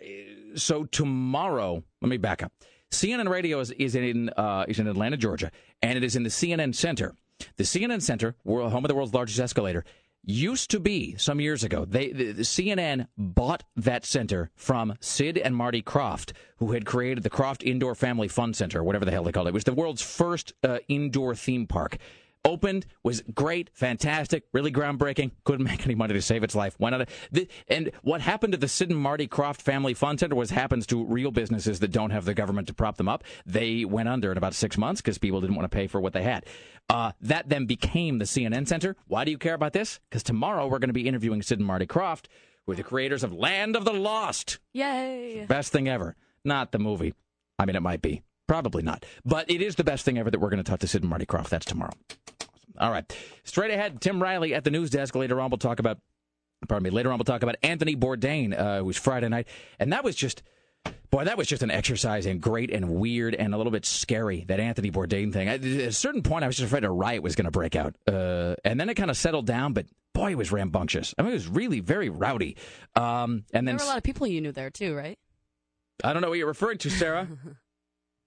so 0.54 0.84
tomorrow, 0.84 1.82
let 2.00 2.08
me 2.08 2.18
back 2.18 2.42
up. 2.42 2.52
CNN 2.90 3.28
Radio 3.28 3.60
is, 3.60 3.70
is 3.72 3.94
in 3.94 4.30
uh, 4.30 4.64
is 4.68 4.78
in 4.78 4.86
Atlanta, 4.86 5.16
Georgia, 5.16 5.50
and 5.82 5.96
it 5.96 6.04
is 6.04 6.16
in 6.16 6.22
the 6.22 6.30
CNN 6.30 6.74
Center. 6.74 7.14
The 7.56 7.64
CNN 7.64 8.02
Center, 8.02 8.34
home 8.44 8.84
of 8.84 8.88
the 8.88 8.94
world's 8.94 9.14
largest 9.14 9.38
escalator, 9.38 9.84
used 10.24 10.70
to 10.70 10.80
be 10.80 11.16
some 11.16 11.40
years 11.40 11.64
ago. 11.64 11.84
They 11.84 12.12
the, 12.12 12.32
the 12.32 12.42
CNN 12.42 13.06
bought 13.16 13.64
that 13.76 14.04
center 14.04 14.50
from 14.54 14.96
Sid 15.00 15.38
and 15.38 15.56
Marty 15.56 15.82
Krofft, 15.82 16.32
who 16.56 16.72
had 16.72 16.84
created 16.84 17.22
the 17.22 17.30
Krofft 17.30 17.62
Indoor 17.62 17.94
Family 17.94 18.28
Fun 18.28 18.54
Center, 18.54 18.82
whatever 18.82 19.04
the 19.04 19.12
hell 19.12 19.24
they 19.24 19.32
called 19.32 19.46
it. 19.46 19.50
It 19.50 19.54
was 19.54 19.64
the 19.64 19.72
world's 19.72 20.02
first 20.02 20.52
uh, 20.62 20.78
indoor 20.88 21.34
theme 21.34 21.66
park 21.66 21.96
opened, 22.44 22.86
was 23.02 23.22
great, 23.34 23.70
fantastic, 23.72 24.44
really 24.52 24.72
groundbreaking. 24.72 25.32
Couldn't 25.44 25.64
make 25.70 25.84
any 25.84 25.94
money 25.94 26.14
to 26.14 26.22
save 26.22 26.42
its 26.42 26.54
life. 26.54 26.78
Went 26.78 26.94
out. 26.94 27.02
Of, 27.02 27.46
and 27.68 27.90
what 28.02 28.20
happened 28.20 28.52
to 28.52 28.58
the 28.58 28.68
Sid 28.68 28.90
and 28.90 28.98
Marty 28.98 29.28
Krofft 29.28 29.62
Family 29.62 29.94
Fun 29.94 30.18
Center 30.18 30.34
was 30.34 30.50
happens 30.50 30.86
to 30.88 31.04
real 31.04 31.30
businesses 31.30 31.80
that 31.80 31.92
don't 31.92 32.10
have 32.10 32.24
the 32.24 32.34
government 32.34 32.68
to 32.68 32.74
prop 32.74 32.96
them 32.96 33.08
up. 33.08 33.24
They 33.46 33.84
went 33.84 34.08
under 34.08 34.30
in 34.32 34.38
about 34.38 34.54
six 34.54 34.76
months 34.78 35.00
because 35.00 35.18
people 35.18 35.40
didn't 35.40 35.56
want 35.56 35.70
to 35.70 35.74
pay 35.74 35.86
for 35.86 36.00
what 36.00 36.12
they 36.12 36.22
had. 36.22 36.46
Uh, 36.88 37.12
that 37.20 37.48
then 37.48 37.66
became 37.66 38.18
the 38.18 38.24
CNN 38.24 38.66
Center. 38.66 38.96
Why 39.06 39.24
do 39.24 39.30
you 39.30 39.38
care 39.38 39.54
about 39.54 39.72
this? 39.72 40.00
Because 40.08 40.22
tomorrow 40.22 40.66
we're 40.66 40.78
going 40.78 40.88
to 40.88 40.94
be 40.94 41.06
interviewing 41.06 41.42
Sid 41.42 41.58
and 41.58 41.66
Marty 41.66 41.86
Krofft, 41.86 42.26
who 42.66 42.72
are 42.72 42.76
the 42.76 42.82
creators 42.82 43.22
of 43.22 43.32
Land 43.32 43.76
of 43.76 43.84
the 43.84 43.92
Lost. 43.92 44.58
Yay! 44.72 45.44
Best 45.48 45.72
thing 45.72 45.88
ever. 45.88 46.16
Not 46.44 46.72
the 46.72 46.78
movie. 46.78 47.14
I 47.58 47.66
mean, 47.66 47.76
it 47.76 47.82
might 47.82 48.02
be. 48.02 48.22
Probably 48.50 48.82
not. 48.82 49.06
But 49.24 49.48
it 49.48 49.62
is 49.62 49.76
the 49.76 49.84
best 49.84 50.04
thing 50.04 50.18
ever 50.18 50.28
that 50.28 50.40
we're 50.40 50.50
going 50.50 50.60
to 50.60 50.68
talk 50.68 50.80
to 50.80 50.88
Sid 50.88 51.02
and 51.02 51.08
Marty 51.08 51.24
Krofft. 51.24 51.50
That's 51.50 51.64
tomorrow. 51.64 51.92
All 52.80 52.90
right. 52.90 53.04
Straight 53.44 53.70
ahead, 53.70 54.00
Tim 54.00 54.20
Riley 54.20 54.54
at 54.54 54.64
the 54.64 54.72
news 54.72 54.90
desk. 54.90 55.14
Later 55.14 55.40
on, 55.40 55.50
we'll 55.50 55.58
talk 55.58 55.78
about, 55.78 55.98
pardon 56.66 56.82
me, 56.82 56.90
later 56.90 57.12
on, 57.12 57.18
we'll 57.18 57.24
talk 57.24 57.44
about 57.44 57.54
Anthony 57.62 57.94
Bourdain, 57.94 58.58
uh, 58.58 58.78
who 58.78 58.86
was 58.86 58.96
Friday 58.96 59.28
night. 59.28 59.46
And 59.78 59.92
that 59.92 60.02
was 60.02 60.16
just, 60.16 60.42
boy, 61.12 61.26
that 61.26 61.38
was 61.38 61.46
just 61.46 61.62
an 61.62 61.70
exercise 61.70 62.26
in 62.26 62.40
great 62.40 62.72
and 62.72 62.88
weird 62.88 63.36
and 63.36 63.54
a 63.54 63.56
little 63.56 63.70
bit 63.70 63.86
scary, 63.86 64.44
that 64.48 64.58
Anthony 64.58 64.90
Bourdain 64.90 65.32
thing. 65.32 65.46
At 65.48 65.62
a 65.62 65.92
certain 65.92 66.22
point, 66.24 66.42
I 66.42 66.48
was 66.48 66.56
just 66.56 66.66
afraid 66.66 66.82
a 66.82 66.90
riot 66.90 67.22
was 67.22 67.36
going 67.36 67.44
to 67.44 67.52
break 67.52 67.76
out. 67.76 67.94
Uh, 68.08 68.56
and 68.64 68.80
then 68.80 68.88
it 68.88 68.94
kind 68.94 69.12
of 69.12 69.16
settled 69.16 69.46
down, 69.46 69.74
but 69.74 69.86
boy, 70.12 70.32
it 70.32 70.38
was 70.38 70.50
rambunctious. 70.50 71.14
I 71.16 71.22
mean, 71.22 71.30
it 71.30 71.34
was 71.34 71.46
really 71.46 71.78
very 71.78 72.08
rowdy. 72.08 72.56
Um, 72.96 73.44
and 73.54 73.68
then 73.68 73.76
there 73.76 73.76
were 73.76 73.84
a 73.84 73.94
lot 73.94 73.98
of 73.98 74.02
people 74.02 74.26
you 74.26 74.40
knew 74.40 74.50
there, 74.50 74.70
too, 74.70 74.96
right? 74.96 75.20
I 76.02 76.12
don't 76.12 76.22
know 76.22 76.30
what 76.30 76.38
you're 76.38 76.48
referring 76.48 76.78
to, 76.78 76.90
Sarah. 76.90 77.28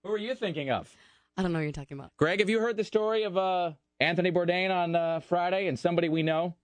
Who 0.03 0.11
are 0.11 0.17
you 0.17 0.35
thinking 0.35 0.69
of? 0.69 0.93
I 1.37 1.41
don't 1.41 1.53
know 1.53 1.59
what 1.59 1.63
you're 1.63 1.71
talking 1.71 1.97
about. 1.97 2.11
Greg, 2.17 2.39
have 2.39 2.49
you 2.49 2.59
heard 2.59 2.75
the 2.77 2.83
story 2.83 3.23
of 3.23 3.37
uh, 3.37 3.71
Anthony 3.99 4.31
Bourdain 4.31 4.69
on 4.69 4.95
uh, 4.95 5.19
Friday 5.21 5.67
and 5.67 5.79
somebody 5.79 6.09
we 6.09 6.23
know? 6.23 6.55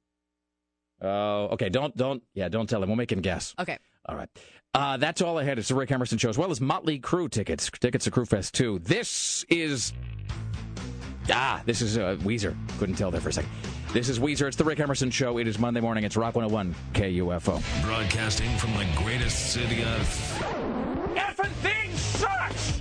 Oh, 1.01 1.45
okay. 1.53 1.69
Don't, 1.69 1.95
don't, 1.95 2.21
yeah, 2.33 2.49
don't 2.49 2.69
tell 2.69 2.83
him. 2.83 2.89
We'll 2.89 2.97
make 2.97 3.11
him 3.11 3.21
guess. 3.21 3.55
Okay. 3.57 3.77
All 4.05 4.15
right. 4.15 4.29
Uh, 4.73 4.97
that's 4.97 5.21
all 5.21 5.37
I 5.37 5.43
had. 5.43 5.57
It's 5.57 5.69
the 5.69 5.75
Rick 5.75 5.91
Emerson 5.91 6.17
show, 6.17 6.29
as 6.29 6.37
well 6.37 6.51
as 6.51 6.59
Motley 6.59 6.99
Crue 6.99 7.29
tickets. 7.29 7.71
Tickets 7.79 8.05
to 8.05 8.11
Crue 8.11 8.27
Fest 8.27 8.53
2. 8.55 8.79
This 8.79 9.45
is. 9.49 9.93
Ah, 11.31 11.61
this 11.65 11.81
is 11.81 11.97
uh, 11.97 12.17
Weezer. 12.21 12.55
Couldn't 12.77 12.95
tell 12.95 13.09
there 13.09 13.21
for 13.21 13.29
a 13.29 13.33
second. 13.33 13.49
This 13.93 14.09
is 14.09 14.19
Weezer. 14.19 14.47
It's 14.47 14.57
the 14.57 14.63
Rick 14.63 14.79
Emerson 14.79 15.09
show. 15.09 15.37
It 15.37 15.47
is 15.47 15.57
Monday 15.57 15.79
morning. 15.79 16.03
It's 16.03 16.17
Rock 16.17 16.35
101 16.35 16.75
KUFO. 16.93 17.83
Broadcasting 17.85 18.55
from 18.57 18.73
the 18.73 18.85
greatest 18.97 19.53
city 19.53 19.83
on. 19.83 19.99
Effing 21.15 21.51
thing 21.61 21.95
sucks! 21.95 22.78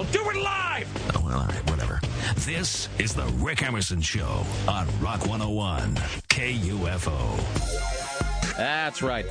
Eff! 0.00 0.12
We'll 0.14 0.24
do 0.24 0.30
it 0.30 0.42
live! 0.42 1.14
Oh, 1.16 1.22
well, 1.24 1.38
all 1.40 1.46
right, 1.46 1.70
whatever. 1.70 2.00
This 2.36 2.88
is 2.98 3.14
the 3.14 3.26
Rick 3.38 3.62
Emerson 3.62 4.00
Show 4.00 4.44
on 4.66 4.86
Rock 5.00 5.26
101 5.26 5.94
KUFO. 6.28 8.56
That's 8.56 9.02
right. 9.02 9.26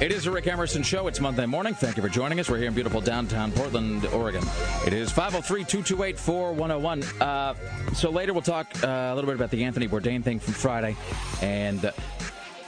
It 0.00 0.12
is 0.12 0.24
the 0.24 0.30
Rick 0.30 0.46
Emerson 0.46 0.82
Show. 0.82 1.06
It's 1.06 1.20
Monday 1.20 1.46
morning. 1.46 1.72
Thank 1.72 1.96
you 1.96 2.02
for 2.02 2.08
joining 2.10 2.38
us. 2.40 2.50
We're 2.50 2.58
here 2.58 2.68
in 2.68 2.74
beautiful 2.74 3.00
downtown 3.00 3.50
Portland, 3.52 4.04
Oregon. 4.06 4.42
It 4.86 4.92
is 4.92 5.10
503 5.10 5.64
228 5.64 6.18
4101. 6.18 7.02
Uh, 7.20 7.54
So 7.94 8.10
later 8.10 8.34
we'll 8.34 8.42
talk 8.42 8.66
uh, 8.84 8.86
a 8.86 9.14
little 9.14 9.28
bit 9.28 9.36
about 9.36 9.50
the 9.50 9.64
Anthony 9.64 9.88
Bourdain 9.88 10.22
thing 10.22 10.38
from 10.38 10.52
Friday. 10.52 10.96
And 11.40 11.86
uh, 11.86 11.92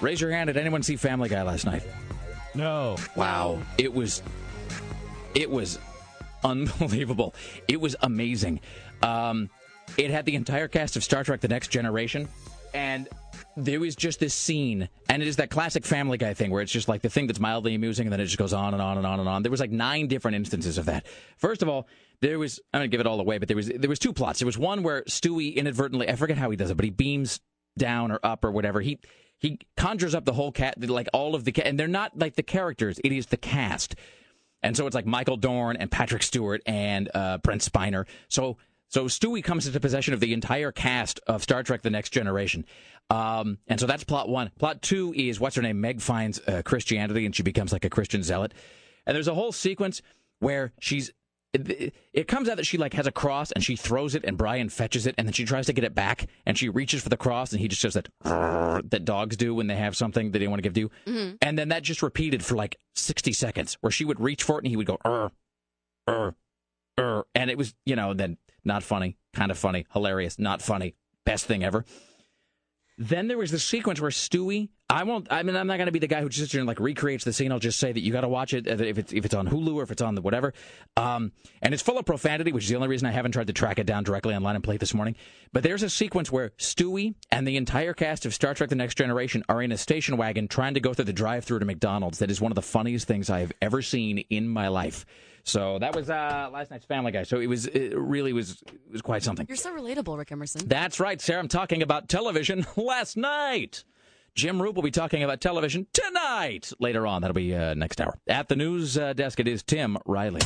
raise 0.00 0.20
your 0.20 0.30
hand. 0.30 0.48
Did 0.48 0.56
anyone 0.56 0.82
see 0.82 0.96
Family 0.96 1.28
Guy 1.28 1.42
last 1.42 1.66
night? 1.66 1.82
No. 2.54 2.96
Wow. 3.14 3.60
It 3.76 3.92
was. 3.92 4.22
It 5.34 5.50
was 5.50 5.78
unbelievable. 6.44 7.34
It 7.66 7.80
was 7.80 7.96
amazing. 8.00 8.60
Um, 9.02 9.50
it 9.96 10.10
had 10.10 10.26
the 10.26 10.34
entire 10.34 10.68
cast 10.68 10.96
of 10.96 11.04
Star 11.04 11.24
Trek: 11.24 11.40
The 11.40 11.48
Next 11.48 11.68
Generation, 11.68 12.28
and 12.74 13.08
there 13.56 13.80
was 13.80 13.96
just 13.96 14.20
this 14.20 14.34
scene, 14.34 14.88
and 15.08 15.22
it 15.22 15.28
is 15.28 15.36
that 15.36 15.50
classic 15.50 15.84
Family 15.84 16.18
Guy 16.18 16.34
thing 16.34 16.50
where 16.50 16.62
it's 16.62 16.72
just 16.72 16.88
like 16.88 17.02
the 17.02 17.08
thing 17.08 17.26
that's 17.26 17.40
mildly 17.40 17.74
amusing, 17.74 18.06
and 18.06 18.12
then 18.12 18.20
it 18.20 18.26
just 18.26 18.38
goes 18.38 18.52
on 18.52 18.74
and 18.74 18.82
on 18.82 18.98
and 18.98 19.06
on 19.06 19.20
and 19.20 19.28
on. 19.28 19.42
There 19.42 19.50
was 19.50 19.60
like 19.60 19.70
nine 19.70 20.06
different 20.08 20.36
instances 20.36 20.78
of 20.78 20.86
that. 20.86 21.06
First 21.36 21.62
of 21.62 21.68
all, 21.68 21.88
there 22.20 22.38
was 22.38 22.60
I'm 22.72 22.80
gonna 22.80 22.88
give 22.88 23.00
it 23.00 23.06
all 23.06 23.20
away, 23.20 23.38
but 23.38 23.48
there 23.48 23.56
was 23.56 23.68
there 23.68 23.88
was 23.88 23.98
two 23.98 24.12
plots. 24.12 24.40
There 24.40 24.46
was 24.46 24.58
one 24.58 24.82
where 24.82 25.02
Stewie 25.02 25.54
inadvertently 25.54 26.08
I 26.08 26.16
forget 26.16 26.38
how 26.38 26.50
he 26.50 26.56
does 26.56 26.70
it, 26.70 26.76
but 26.76 26.84
he 26.84 26.90
beams 26.90 27.40
down 27.76 28.10
or 28.10 28.20
up 28.22 28.44
or 28.44 28.50
whatever. 28.50 28.80
He 28.80 28.98
he 29.38 29.60
conjures 29.76 30.14
up 30.14 30.24
the 30.24 30.32
whole 30.32 30.52
cat, 30.52 30.76
like 30.88 31.08
all 31.12 31.34
of 31.34 31.44
the 31.44 31.52
cat, 31.52 31.66
and 31.66 31.78
they're 31.78 31.86
not 31.86 32.18
like 32.18 32.34
the 32.34 32.42
characters. 32.42 33.00
It 33.04 33.12
is 33.12 33.26
the 33.26 33.36
cast. 33.36 33.94
And 34.62 34.76
so 34.76 34.86
it's 34.86 34.94
like 34.94 35.06
Michael 35.06 35.36
Dorn 35.36 35.76
and 35.76 35.90
Patrick 35.90 36.22
Stewart 36.22 36.62
and 36.66 37.08
uh, 37.14 37.38
Brent 37.38 37.62
Spiner. 37.62 38.06
So 38.28 38.56
so 38.88 39.04
Stewie 39.04 39.44
comes 39.44 39.66
into 39.66 39.78
possession 39.80 40.14
of 40.14 40.20
the 40.20 40.32
entire 40.32 40.72
cast 40.72 41.20
of 41.26 41.42
Star 41.42 41.62
Trek: 41.62 41.82
The 41.82 41.90
Next 41.90 42.10
Generation. 42.10 42.64
Um, 43.10 43.58
and 43.66 43.78
so 43.78 43.86
that's 43.86 44.04
plot 44.04 44.28
one. 44.28 44.50
Plot 44.58 44.82
two 44.82 45.12
is 45.14 45.38
what's 45.38 45.56
her 45.56 45.62
name? 45.62 45.80
Meg 45.80 46.00
finds 46.00 46.40
uh, 46.46 46.62
Christianity 46.64 47.26
and 47.26 47.34
she 47.34 47.42
becomes 47.42 47.72
like 47.72 47.84
a 47.84 47.90
Christian 47.90 48.22
zealot. 48.22 48.52
And 49.06 49.14
there's 49.14 49.28
a 49.28 49.34
whole 49.34 49.52
sequence 49.52 50.02
where 50.40 50.72
she's. 50.80 51.12
It, 51.54 51.94
it 52.12 52.28
comes 52.28 52.48
out 52.48 52.58
that 52.58 52.66
she 52.66 52.76
like 52.76 52.92
has 52.92 53.06
a 53.06 53.12
cross 53.12 53.52
and 53.52 53.64
she 53.64 53.74
throws 53.74 54.14
it 54.14 54.24
and 54.24 54.36
Brian 54.36 54.68
fetches 54.68 55.06
it 55.06 55.14
and 55.16 55.26
then 55.26 55.32
she 55.32 55.46
tries 55.46 55.66
to 55.66 55.72
get 55.72 55.82
it 55.82 55.94
back 55.94 56.26
and 56.44 56.58
she 56.58 56.68
reaches 56.68 57.02
for 57.02 57.08
the 57.08 57.16
cross 57.16 57.52
and 57.52 57.60
he 57.60 57.68
just 57.68 57.80
does 57.80 57.94
that 57.94 58.08
that 58.90 59.04
dogs 59.04 59.36
do 59.36 59.54
when 59.54 59.66
they 59.66 59.76
have 59.76 59.96
something 59.96 60.30
that 60.30 60.38
they 60.38 60.44
don't 60.44 60.50
want 60.50 60.62
to 60.62 60.68
give 60.68 60.74
to 60.74 60.80
you. 60.80 60.90
Mm-hmm. 61.06 61.36
And 61.40 61.58
then 61.58 61.70
that 61.70 61.82
just 61.82 62.02
repeated 62.02 62.44
for 62.44 62.54
like 62.54 62.76
60 62.96 63.32
seconds 63.32 63.78
where 63.80 63.90
she 63.90 64.04
would 64.04 64.20
reach 64.20 64.42
for 64.42 64.58
it 64.58 64.64
and 64.64 64.68
he 64.68 64.76
would 64.76 64.86
go, 64.86 64.98
er, 65.06 65.30
er, 66.08 66.34
er. 66.98 67.24
And 67.34 67.50
it 67.50 67.56
was, 67.56 67.74
you 67.86 67.96
know, 67.96 68.12
then 68.12 68.36
not 68.64 68.82
funny, 68.82 69.16
kind 69.32 69.50
of 69.50 69.56
funny, 69.56 69.86
hilarious, 69.92 70.38
not 70.38 70.60
funny, 70.60 70.94
best 71.24 71.46
thing 71.46 71.64
ever. 71.64 71.84
Then 72.98 73.28
there 73.28 73.38
was 73.38 73.52
the 73.52 73.58
sequence 73.58 74.00
where 74.00 74.10
Stewie. 74.10 74.68
I 74.90 75.02
won't. 75.02 75.26
I 75.30 75.42
mean, 75.42 75.54
I'm 75.54 75.66
not 75.66 75.76
going 75.76 75.86
to 75.86 75.92
be 75.92 75.98
the 75.98 76.06
guy 76.06 76.22
who 76.22 76.30
just 76.30 76.54
and 76.54 76.66
like 76.66 76.80
recreates 76.80 77.22
the 77.22 77.32
scene. 77.32 77.52
I'll 77.52 77.58
just 77.58 77.78
say 77.78 77.92
that 77.92 78.00
you 78.00 78.10
got 78.10 78.22
to 78.22 78.28
watch 78.28 78.54
it 78.54 78.66
if 78.66 78.96
it's 78.96 79.12
if 79.12 79.26
it's 79.26 79.34
on 79.34 79.46
Hulu 79.46 79.74
or 79.74 79.82
if 79.82 79.90
it's 79.90 80.00
on 80.00 80.14
the 80.14 80.22
whatever. 80.22 80.54
Um, 80.96 81.32
and 81.60 81.74
it's 81.74 81.82
full 81.82 81.98
of 81.98 82.06
profanity, 82.06 82.52
which 82.52 82.64
is 82.64 82.70
the 82.70 82.76
only 82.76 82.88
reason 82.88 83.06
I 83.06 83.10
haven't 83.10 83.32
tried 83.32 83.48
to 83.48 83.52
track 83.52 83.78
it 83.78 83.84
down 83.84 84.02
directly 84.02 84.34
online 84.34 84.54
and 84.54 84.64
play 84.64 84.76
it 84.76 84.78
this 84.78 84.94
morning. 84.94 85.14
But 85.52 85.62
there's 85.62 85.82
a 85.82 85.90
sequence 85.90 86.32
where 86.32 86.50
Stewie 86.58 87.14
and 87.30 87.46
the 87.46 87.58
entire 87.58 87.92
cast 87.92 88.24
of 88.24 88.32
Star 88.32 88.54
Trek: 88.54 88.70
The 88.70 88.76
Next 88.76 88.96
Generation 88.96 89.44
are 89.50 89.60
in 89.60 89.72
a 89.72 89.76
station 89.78 90.16
wagon 90.16 90.48
trying 90.48 90.72
to 90.72 90.80
go 90.80 90.94
through 90.94 91.04
the 91.04 91.12
drive-through 91.12 91.58
to 91.58 91.66
McDonald's. 91.66 92.20
That 92.20 92.30
is 92.30 92.40
one 92.40 92.50
of 92.50 92.56
the 92.56 92.62
funniest 92.62 93.06
things 93.06 93.28
I 93.28 93.40
have 93.40 93.52
ever 93.60 93.82
seen 93.82 94.18
in 94.30 94.48
my 94.48 94.68
life. 94.68 95.04
So 95.44 95.78
that 95.80 95.94
was 95.94 96.08
uh, 96.08 96.48
last 96.50 96.70
night's 96.70 96.86
Family 96.86 97.12
Guy. 97.12 97.24
So 97.24 97.40
it 97.40 97.46
was 97.46 97.66
it 97.66 97.94
really 97.94 98.32
was 98.32 98.62
it 98.62 98.92
was 98.92 99.02
quite 99.02 99.22
something. 99.22 99.44
You're 99.46 99.56
so 99.58 99.76
relatable, 99.76 100.16
Rick 100.16 100.32
Emerson. 100.32 100.66
That's 100.66 100.98
right, 100.98 101.20
Sarah. 101.20 101.40
I'm 101.40 101.48
talking 101.48 101.82
about 101.82 102.08
television 102.08 102.66
last 102.76 103.18
night. 103.18 103.84
Jim 104.38 104.62
Roop 104.62 104.76
will 104.76 104.84
be 104.84 104.92
talking 104.92 105.24
about 105.24 105.40
television 105.40 105.84
tonight. 105.92 106.72
Later 106.78 107.08
on, 107.08 107.22
that'll 107.22 107.34
be 107.34 107.52
uh, 107.52 107.74
next 107.74 108.00
hour. 108.00 108.16
At 108.28 108.46
the 108.46 108.54
news 108.54 108.96
uh, 108.96 109.12
desk, 109.12 109.40
it 109.40 109.48
is 109.48 109.64
Tim 109.64 109.98
Riley. 110.06 110.40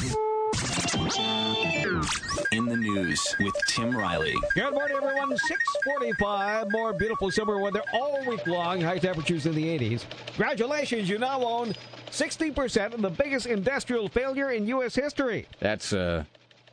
In 2.53 2.65
the 2.65 2.77
news 2.79 3.37
with 3.39 3.55
Tim 3.69 3.95
Riley. 3.95 4.35
Good 4.55 4.73
morning, 4.73 4.97
everyone. 4.97 5.37
645. 5.37 6.73
More 6.73 6.95
beautiful 6.95 7.31
summer 7.31 7.61
weather 7.61 7.83
all 7.93 8.25
week 8.25 8.47
long. 8.47 8.81
High 8.81 8.97
temperatures 8.97 9.45
in 9.45 9.55
the 9.55 9.67
80s. 9.79 10.07
Congratulations, 10.29 11.11
you 11.11 11.19
now 11.19 11.45
own 11.45 11.75
60% 12.11 12.95
of 12.95 13.03
the 13.03 13.11
biggest 13.11 13.45
industrial 13.45 14.09
failure 14.09 14.53
in 14.53 14.67
U.S. 14.69 14.95
history. 14.95 15.47
That's 15.61 15.93
uh, 15.93 16.25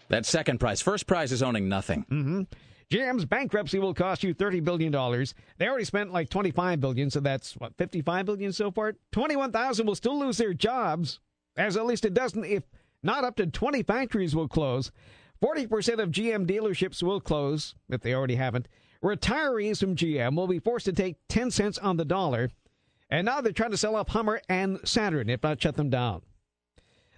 that's 0.07 0.29
second 0.29 0.61
prize. 0.61 0.81
First 0.81 1.05
prize 1.05 1.33
is 1.33 1.43
owning 1.43 1.67
nothing. 1.67 2.05
Mm-hmm. 2.09 2.43
GM's 2.91 3.25
bankruptcy 3.25 3.77
will 3.77 3.93
cost 3.93 4.23
you 4.23 4.33
$30 4.33 4.63
billion. 4.63 4.91
They 5.57 5.67
already 5.67 5.85
spent 5.85 6.11
like 6.11 6.29
$25 6.29 6.79
billion, 6.79 7.09
so 7.11 7.19
that's 7.19 7.53
what, 7.53 7.77
55 7.77 8.25
billion 8.25 8.51
so 8.51 8.71
far? 8.71 8.95
21,000 9.11 9.85
will 9.85 9.95
still 9.95 10.19
lose 10.19 10.37
their 10.37 10.53
jobs, 10.53 11.19
as 11.55 11.77
at 11.77 11.85
least 11.85 12.05
a 12.05 12.09
dozen, 12.09 12.43
if 12.43 12.63
not 13.03 13.23
up 13.23 13.35
to 13.35 13.45
20 13.45 13.83
factories 13.83 14.35
will 14.35 14.47
close. 14.47 14.91
40% 15.41 15.99
of 15.99 16.09
GM 16.09 16.47
dealerships 16.47 17.03
will 17.03 17.21
close, 17.21 17.75
if 17.89 18.01
they 18.01 18.13
already 18.13 18.35
haven't. 18.35 18.67
Retirees 19.03 19.79
from 19.79 19.95
GM 19.95 20.35
will 20.35 20.47
be 20.47 20.59
forced 20.59 20.85
to 20.85 20.93
take 20.93 21.15
10 21.29 21.51
cents 21.51 21.77
on 21.77 21.97
the 21.97 22.05
dollar. 22.05 22.49
And 23.09 23.25
now 23.25 23.39
they're 23.39 23.53
trying 23.53 23.71
to 23.71 23.77
sell 23.77 23.95
off 23.95 24.09
Hummer 24.09 24.41
and 24.49 24.79
Saturn, 24.83 25.29
if 25.29 25.43
not 25.43 25.61
shut 25.61 25.75
them 25.75 25.89
down. 25.89 26.21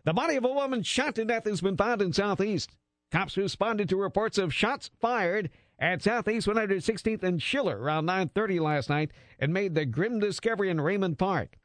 The 0.04 0.14
body 0.14 0.36
of 0.36 0.46
a 0.46 0.52
woman 0.52 0.84
shot 0.84 1.16
to 1.16 1.26
death 1.26 1.46
has 1.46 1.62
been 1.62 1.78
found 1.78 2.02
in 2.02 2.14
Southeast. 2.14 2.72
Cops 3.12 3.36
responded 3.36 3.90
to 3.90 3.98
reports 3.98 4.38
of 4.38 4.54
shots 4.54 4.90
fired 5.00 5.50
at 5.78 6.02
Southeast 6.02 6.48
116th 6.48 7.24
and 7.24 7.42
Schiller 7.42 7.78
around 7.78 8.06
9:30 8.06 8.62
last 8.62 8.90
night 8.90 9.12
and 9.38 9.54
made 9.54 9.76
the 9.76 9.86
grim 9.86 10.20
discovery 10.20 10.70
in 10.70 10.80
Raymond 10.80 11.20
Park. 11.20 11.58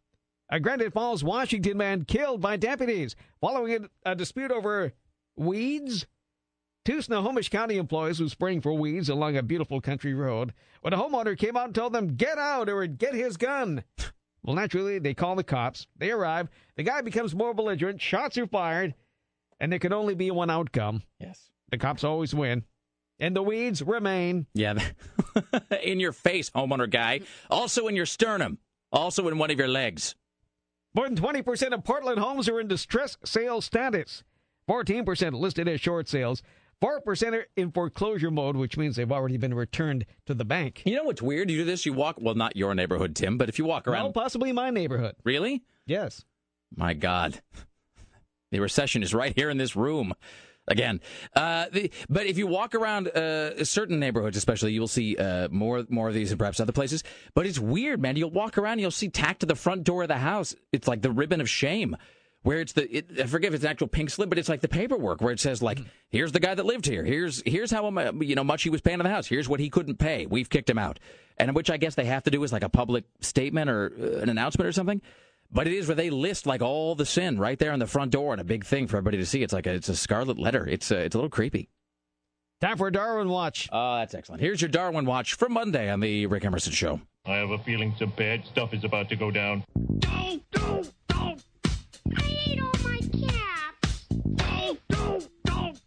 A 0.48 0.58
Granite 0.58 0.92
Falls, 0.92 1.22
Washington 1.22 1.76
man 1.76 2.04
killed 2.04 2.40
by 2.40 2.56
deputies 2.56 3.14
following 3.40 3.84
a, 4.04 4.10
a 4.10 4.14
dispute 4.16 4.50
over 4.50 4.92
weeds. 5.36 6.06
Two 6.84 7.02
Snohomish 7.02 7.48
County 7.48 7.76
employees 7.76 8.20
were 8.20 8.28
spraying 8.28 8.60
for 8.60 8.72
weeds 8.72 9.08
along 9.08 9.36
a 9.36 9.42
beautiful 9.42 9.80
country 9.80 10.14
road 10.14 10.52
when 10.80 10.92
a 10.92 10.96
homeowner 10.96 11.36
came 11.36 11.56
out 11.56 11.66
and 11.66 11.74
told 11.74 11.92
them, 11.92 12.14
Get 12.16 12.38
out 12.38 12.68
or 12.68 12.86
get 12.86 13.14
his 13.14 13.36
gun. 13.36 13.84
Well, 14.42 14.54
naturally, 14.54 15.00
they 15.00 15.12
call 15.12 15.34
the 15.34 15.42
cops. 15.42 15.88
They 15.96 16.12
arrive. 16.12 16.48
The 16.76 16.84
guy 16.84 17.00
becomes 17.00 17.34
more 17.34 17.52
belligerent. 17.52 18.00
Shots 18.00 18.38
are 18.38 18.46
fired. 18.46 18.94
And 19.60 19.72
there 19.72 19.78
can 19.78 19.92
only 19.92 20.14
be 20.14 20.30
one 20.30 20.50
outcome. 20.50 21.02
Yes. 21.18 21.50
The 21.70 21.78
cops 21.78 22.04
always 22.04 22.34
win. 22.34 22.64
And 23.18 23.34
the 23.34 23.42
weeds 23.42 23.82
remain. 23.82 24.46
Yeah. 24.54 24.78
in 25.82 26.00
your 26.00 26.12
face, 26.12 26.50
homeowner 26.50 26.90
guy. 26.90 27.20
Also 27.50 27.88
in 27.88 27.96
your 27.96 28.06
sternum. 28.06 28.58
Also 28.92 29.26
in 29.28 29.38
one 29.38 29.50
of 29.50 29.58
your 29.58 29.68
legs. 29.68 30.14
More 30.94 31.08
than 31.08 31.16
20% 31.16 31.72
of 31.72 31.84
Portland 31.84 32.18
homes 32.18 32.48
are 32.48 32.60
in 32.60 32.68
distress 32.68 33.16
sale 33.24 33.60
status. 33.60 34.22
14% 34.68 35.32
listed 35.34 35.68
as 35.68 35.80
short 35.80 36.08
sales. 36.08 36.42
4% 36.82 37.32
are 37.32 37.46
in 37.56 37.70
foreclosure 37.70 38.30
mode, 38.30 38.56
which 38.56 38.76
means 38.76 38.96
they've 38.96 39.10
already 39.10 39.38
been 39.38 39.54
returned 39.54 40.04
to 40.26 40.34
the 40.34 40.44
bank. 40.44 40.82
You 40.84 40.96
know 40.96 41.04
what's 41.04 41.22
weird? 41.22 41.50
You 41.50 41.58
do 41.58 41.64
this, 41.64 41.86
you 41.86 41.94
walk, 41.94 42.16
well, 42.20 42.34
not 42.34 42.56
your 42.56 42.74
neighborhood, 42.74 43.16
Tim, 43.16 43.38
but 43.38 43.48
if 43.48 43.58
you 43.58 43.64
walk 43.64 43.88
around. 43.88 44.04
Well, 44.04 44.12
possibly 44.12 44.52
my 44.52 44.70
neighborhood. 44.70 45.16
Really? 45.24 45.62
Yes. 45.86 46.24
My 46.74 46.92
God. 46.92 47.40
The 48.50 48.60
recession 48.60 49.02
is 49.02 49.14
right 49.14 49.32
here 49.34 49.50
in 49.50 49.58
this 49.58 49.76
room. 49.76 50.14
Again, 50.68 51.00
uh, 51.34 51.66
the, 51.72 51.92
but 52.08 52.26
if 52.26 52.38
you 52.38 52.48
walk 52.48 52.74
around 52.74 53.08
uh, 53.08 53.64
certain 53.64 54.00
neighborhoods, 54.00 54.36
especially, 54.36 54.72
you 54.72 54.80
will 54.80 54.88
see 54.88 55.16
uh, 55.16 55.48
more 55.48 55.84
more 55.88 56.08
of 56.08 56.14
these, 56.14 56.32
and 56.32 56.38
perhaps 56.40 56.58
other 56.58 56.72
places. 56.72 57.04
But 57.34 57.46
it's 57.46 57.58
weird, 57.58 58.02
man. 58.02 58.16
You'll 58.16 58.30
walk 58.30 58.58
around, 58.58 58.72
and 58.72 58.80
you'll 58.80 58.90
see 58.90 59.08
tacked 59.08 59.40
to 59.40 59.46
the 59.46 59.54
front 59.54 59.84
door 59.84 60.02
of 60.02 60.08
the 60.08 60.18
house. 60.18 60.56
It's 60.72 60.88
like 60.88 61.02
the 61.02 61.12
ribbon 61.12 61.40
of 61.40 61.48
shame, 61.48 61.96
where 62.42 62.60
it's 62.60 62.72
the 62.72 62.96
it, 62.96 63.20
I 63.20 63.26
forget 63.26 63.50
if 63.50 63.54
it's 63.54 63.64
an 63.64 63.70
actual 63.70 63.86
pink 63.86 64.10
slip, 64.10 64.28
but 64.28 64.38
it's 64.38 64.48
like 64.48 64.60
the 64.60 64.68
paperwork 64.68 65.20
where 65.20 65.32
it 65.32 65.38
says 65.38 65.62
like, 65.62 65.78
"Here's 66.08 66.32
the 66.32 66.40
guy 66.40 66.56
that 66.56 66.66
lived 66.66 66.86
here. 66.86 67.04
Here's 67.04 67.44
here's 67.46 67.70
how 67.70 67.88
you 68.20 68.34
know 68.34 68.44
much 68.44 68.64
he 68.64 68.70
was 68.70 68.80
paying 68.80 68.98
to 68.98 69.04
the 69.04 69.10
house. 69.10 69.28
Here's 69.28 69.48
what 69.48 69.60
he 69.60 69.70
couldn't 69.70 69.96
pay. 69.96 70.26
We've 70.26 70.50
kicked 70.50 70.68
him 70.68 70.78
out." 70.78 70.98
And 71.38 71.54
which 71.54 71.70
I 71.70 71.76
guess 71.76 71.94
they 71.94 72.06
have 72.06 72.24
to 72.24 72.30
do 72.30 72.42
is 72.42 72.52
like 72.52 72.64
a 72.64 72.68
public 72.68 73.04
statement 73.20 73.70
or 73.70 73.92
uh, 74.00 74.20
an 74.22 74.30
announcement 74.30 74.66
or 74.66 74.72
something. 74.72 75.00
But 75.50 75.66
it 75.66 75.72
is 75.72 75.86
where 75.88 75.94
they 75.94 76.10
list 76.10 76.46
like 76.46 76.62
all 76.62 76.94
the 76.94 77.06
sin 77.06 77.38
right 77.38 77.58
there 77.58 77.72
on 77.72 77.78
the 77.78 77.86
front 77.86 78.12
door 78.12 78.32
and 78.32 78.40
a 78.40 78.44
big 78.44 78.64
thing 78.64 78.86
for 78.86 78.96
everybody 78.96 79.18
to 79.18 79.26
see. 79.26 79.42
It's 79.42 79.52
like 79.52 79.66
a, 79.66 79.74
it's 79.74 79.88
a 79.88 79.96
scarlet 79.96 80.38
letter. 80.38 80.66
It's 80.66 80.90
uh, 80.90 80.96
it's 80.96 81.14
a 81.14 81.18
little 81.18 81.30
creepy. 81.30 81.68
Time 82.60 82.78
for 82.78 82.86
a 82.88 82.92
Darwin 82.92 83.28
Watch. 83.28 83.68
Oh, 83.70 83.96
that's 83.96 84.14
excellent. 84.14 84.40
Here's 84.40 84.62
your 84.62 84.70
Darwin 84.70 85.04
Watch 85.04 85.34
for 85.34 85.48
Monday 85.48 85.90
on 85.90 86.00
the 86.00 86.26
Rick 86.26 86.44
Emerson 86.44 86.72
Show. 86.72 87.00
I 87.26 87.36
have 87.36 87.50
a 87.50 87.58
feeling 87.58 87.94
some 87.98 88.12
bad 88.16 88.44
stuff 88.46 88.72
is 88.72 88.82
about 88.84 89.08
to 89.10 89.16
go 89.16 89.30
down. 89.30 89.64
Don't, 89.98 90.42
don't, 90.52 90.92
don't. 91.08 91.44
I 92.16 92.36
ate 92.46 92.60
all 92.62 92.72
my 92.82 92.98
caps. 92.98 94.06
Don't, 94.36 94.80
don't, 94.88 95.28
don't. 95.44 95.80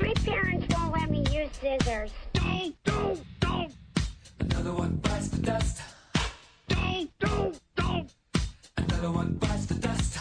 My 0.00 0.14
parents 0.24 0.74
won't 0.74 0.92
let 0.94 1.10
me 1.10 1.24
use 1.30 1.50
scissors. 1.60 2.12
Don't, 2.32 2.74
don't, 2.84 3.20
don't. 3.40 3.72
Another 4.40 4.72
one 4.72 4.96
bites 4.96 5.28
the 5.28 5.38
dust. 5.42 5.82
Don't, 6.68 7.10
don't, 7.18 7.20
don't. 7.20 7.60
Another 8.96 9.12
one 9.12 9.32
bites 9.34 9.66
the 9.66 9.74
dust. 9.74 10.18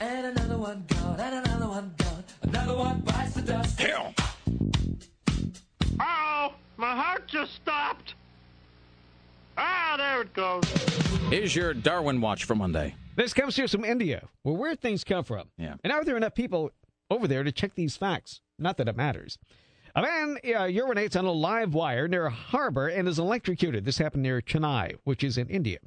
And 0.00 0.26
another 0.26 0.56
one 0.56 0.82
gone. 0.88 1.20
And 1.20 1.46
another 1.46 1.68
one 1.68 1.94
gone. 1.98 2.24
Another 2.40 2.74
one 2.74 3.00
bites 3.00 3.34
the 3.34 3.42
dust. 3.42 3.78
Hell. 3.78 4.14
Oh, 6.00 6.54
my 6.78 6.96
heart 6.96 7.28
just 7.28 7.52
stopped. 7.52 8.14
Ah, 9.58 9.96
there 9.98 10.22
it 10.22 10.32
goes. 10.32 10.64
Here's 11.28 11.54
your 11.54 11.74
Darwin 11.74 12.22
Watch 12.22 12.44
for 12.44 12.54
Monday. 12.54 12.94
This 13.14 13.34
comes 13.34 13.56
to 13.56 13.64
us 13.64 13.72
from 13.72 13.84
India, 13.84 14.26
where 14.42 14.54
weird 14.54 14.80
things 14.80 15.04
come 15.04 15.24
from. 15.24 15.50
Yeah. 15.58 15.74
And 15.84 15.92
are 15.92 16.02
there 16.02 16.16
enough 16.16 16.34
people 16.34 16.70
over 17.10 17.28
there 17.28 17.42
to 17.42 17.52
check 17.52 17.74
these 17.74 17.98
facts? 17.98 18.40
Not 18.58 18.78
that 18.78 18.88
it 18.88 18.96
matters. 18.96 19.36
A 19.94 20.00
man 20.00 20.38
uh, 20.42 20.62
urinates 20.62 21.14
on 21.14 21.26
a 21.26 21.30
live 21.30 21.74
wire 21.74 22.08
near 22.08 22.24
a 22.24 22.30
harbor 22.30 22.88
and 22.88 23.06
is 23.06 23.18
electrocuted. 23.18 23.84
This 23.84 23.98
happened 23.98 24.22
near 24.22 24.40
Chennai, 24.40 24.96
which 25.04 25.22
is 25.22 25.36
in 25.36 25.50
India. 25.50 25.78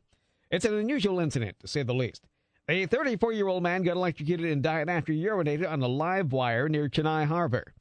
It's 0.50 0.66
an 0.66 0.74
unusual 0.74 1.20
incident, 1.20 1.60
to 1.60 1.68
say 1.68 1.84
the 1.84 1.94
least. 1.94 2.24
A 2.70 2.86
34 2.86 3.34
year 3.34 3.48
old 3.48 3.64
man 3.64 3.84
got 3.84 3.96
electrocuted 3.96 4.52
and 4.52 4.64
died 4.64 4.90
after 4.90 5.12
he 5.12 5.24
urinated 5.24 5.70
on 5.70 5.82
a 5.82 5.88
live 5.88 6.32
wire 6.32 6.68
near 6.70 6.90
Chennai 6.90 7.26
Harbor. 7.26 7.74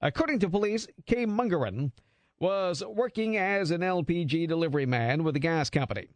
According 0.00 0.40
to 0.40 0.48
police, 0.48 0.86
K. 1.06 1.26
Mungaran 1.26 1.92
was 2.40 2.82
working 2.84 3.36
as 3.36 3.70
an 3.70 3.82
LPG 3.82 4.48
delivery 4.48 4.86
man 4.86 5.22
with 5.22 5.36
a 5.36 5.40
gas 5.40 5.70
company. 5.70 6.08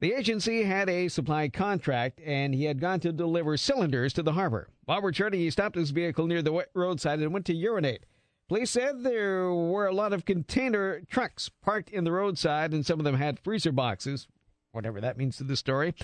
The 0.00 0.14
agency 0.14 0.64
had 0.64 0.88
a 0.88 1.08
supply 1.08 1.48
contract 1.48 2.20
and 2.24 2.54
he 2.54 2.64
had 2.64 2.80
gone 2.80 3.00
to 3.00 3.12
deliver 3.12 3.56
cylinders 3.56 4.12
to 4.14 4.22
the 4.22 4.32
harbor. 4.32 4.68
While 4.86 5.02
returning, 5.02 5.40
he 5.40 5.50
stopped 5.50 5.76
his 5.76 5.90
vehicle 5.90 6.26
near 6.26 6.42
the 6.42 6.66
roadside 6.74 7.20
and 7.20 7.32
went 7.32 7.46
to 7.46 7.54
urinate. 7.54 8.04
Police 8.48 8.70
said 8.70 9.02
there 9.02 9.52
were 9.52 9.86
a 9.86 9.94
lot 9.94 10.12
of 10.12 10.24
container 10.24 11.02
trucks 11.02 11.48
parked 11.48 11.90
in 11.90 12.04
the 12.04 12.12
roadside 12.12 12.72
and 12.72 12.84
some 12.84 12.98
of 12.98 13.04
them 13.04 13.16
had 13.16 13.38
freezer 13.38 13.72
boxes, 13.72 14.26
whatever 14.72 15.00
that 15.00 15.16
means 15.16 15.36
to 15.36 15.44
the 15.44 15.56
story. 15.56 15.94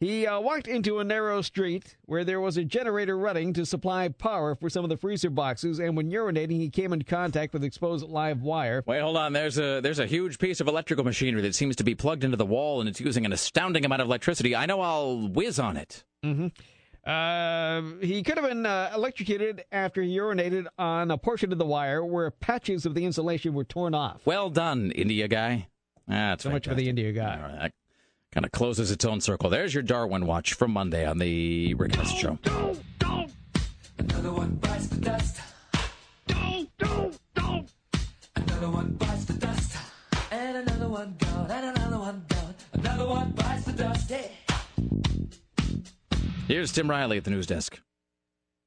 He 0.00 0.28
uh, 0.28 0.38
walked 0.38 0.68
into 0.68 1.00
a 1.00 1.04
narrow 1.04 1.42
street 1.42 1.96
where 2.04 2.22
there 2.22 2.40
was 2.40 2.56
a 2.56 2.62
generator 2.62 3.18
running 3.18 3.52
to 3.54 3.66
supply 3.66 4.08
power 4.08 4.54
for 4.54 4.70
some 4.70 4.84
of 4.84 4.90
the 4.90 4.96
freezer 4.96 5.30
boxes, 5.30 5.80
and 5.80 5.96
when 5.96 6.08
urinating, 6.08 6.60
he 6.60 6.70
came 6.70 6.92
in 6.92 7.02
contact 7.02 7.52
with 7.52 7.64
exposed 7.64 8.06
live 8.06 8.40
wire. 8.40 8.84
Wait, 8.86 9.00
hold 9.00 9.16
on. 9.16 9.32
There's 9.32 9.58
a 9.58 9.80
there's 9.80 9.98
a 9.98 10.06
huge 10.06 10.38
piece 10.38 10.60
of 10.60 10.68
electrical 10.68 11.04
machinery 11.04 11.42
that 11.42 11.56
seems 11.56 11.74
to 11.76 11.84
be 11.84 11.96
plugged 11.96 12.22
into 12.22 12.36
the 12.36 12.46
wall, 12.46 12.78
and 12.78 12.88
it's 12.88 13.00
using 13.00 13.26
an 13.26 13.32
astounding 13.32 13.84
amount 13.84 14.00
of 14.02 14.06
electricity. 14.06 14.54
I 14.54 14.66
know 14.66 14.80
I'll 14.80 15.28
whiz 15.28 15.58
on 15.58 15.76
it. 15.76 16.04
Mm-hmm. 16.24 16.48
Uh, 17.10 17.82
he 18.00 18.22
could 18.22 18.36
have 18.38 18.46
been 18.46 18.66
uh, 18.66 18.92
electrocuted 18.94 19.64
after 19.72 20.00
he 20.00 20.16
urinated 20.16 20.66
on 20.78 21.10
a 21.10 21.18
portion 21.18 21.50
of 21.50 21.58
the 21.58 21.66
wire 21.66 22.04
where 22.04 22.30
patches 22.30 22.86
of 22.86 22.94
the 22.94 23.04
insulation 23.04 23.52
were 23.52 23.64
torn 23.64 23.94
off. 23.94 24.20
Well 24.26 24.48
done, 24.50 24.92
India 24.92 25.26
guy. 25.26 25.68
That's 26.06 26.44
so 26.44 26.50
much 26.50 26.68
for 26.68 26.74
the 26.74 26.88
India 26.88 27.10
guy. 27.12 27.70
All 28.28 28.40
right, 28.40 28.42
that 28.42 28.42
kind 28.42 28.44
of 28.44 28.52
closes 28.52 28.90
its 28.90 29.04
own 29.04 29.20
circle. 29.20 29.50
There's 29.50 29.72
your 29.74 29.82
Darwin 29.82 30.26
Watch 30.26 30.54
from 30.54 30.72
Monday 30.72 31.06
on 31.06 31.18
the 31.18 31.74
Rick 31.74 31.96
Emerson 31.96 32.16
Show. 32.18 32.38
Don't, 32.42 32.82
don't. 32.98 33.32
Another 33.98 34.32
one 34.32 34.50
bites 34.56 34.86
the 34.88 35.00
dust. 35.00 35.40
Don't, 36.26 36.68
don't, 36.78 37.18
don't. 37.34 37.72
Another 38.36 38.70
one 38.70 38.92
bites 38.92 39.24
the 39.24 39.32
dust. 39.34 39.76
And 40.30 40.56
another 40.58 40.88
one 40.88 41.16
gone. 41.18 41.50
And 41.50 41.76
another 41.76 41.98
one 41.98 42.24
gone. 42.28 42.54
Another 42.74 43.06
one 43.06 43.30
bites 43.32 43.64
the 43.64 43.72
dust. 43.72 44.10
Yeah. 44.10 44.28
Here's 46.46 46.72
Tim 46.72 46.90
Riley 46.90 47.18
at 47.18 47.24
the 47.24 47.30
news 47.30 47.46
desk. 47.46 47.80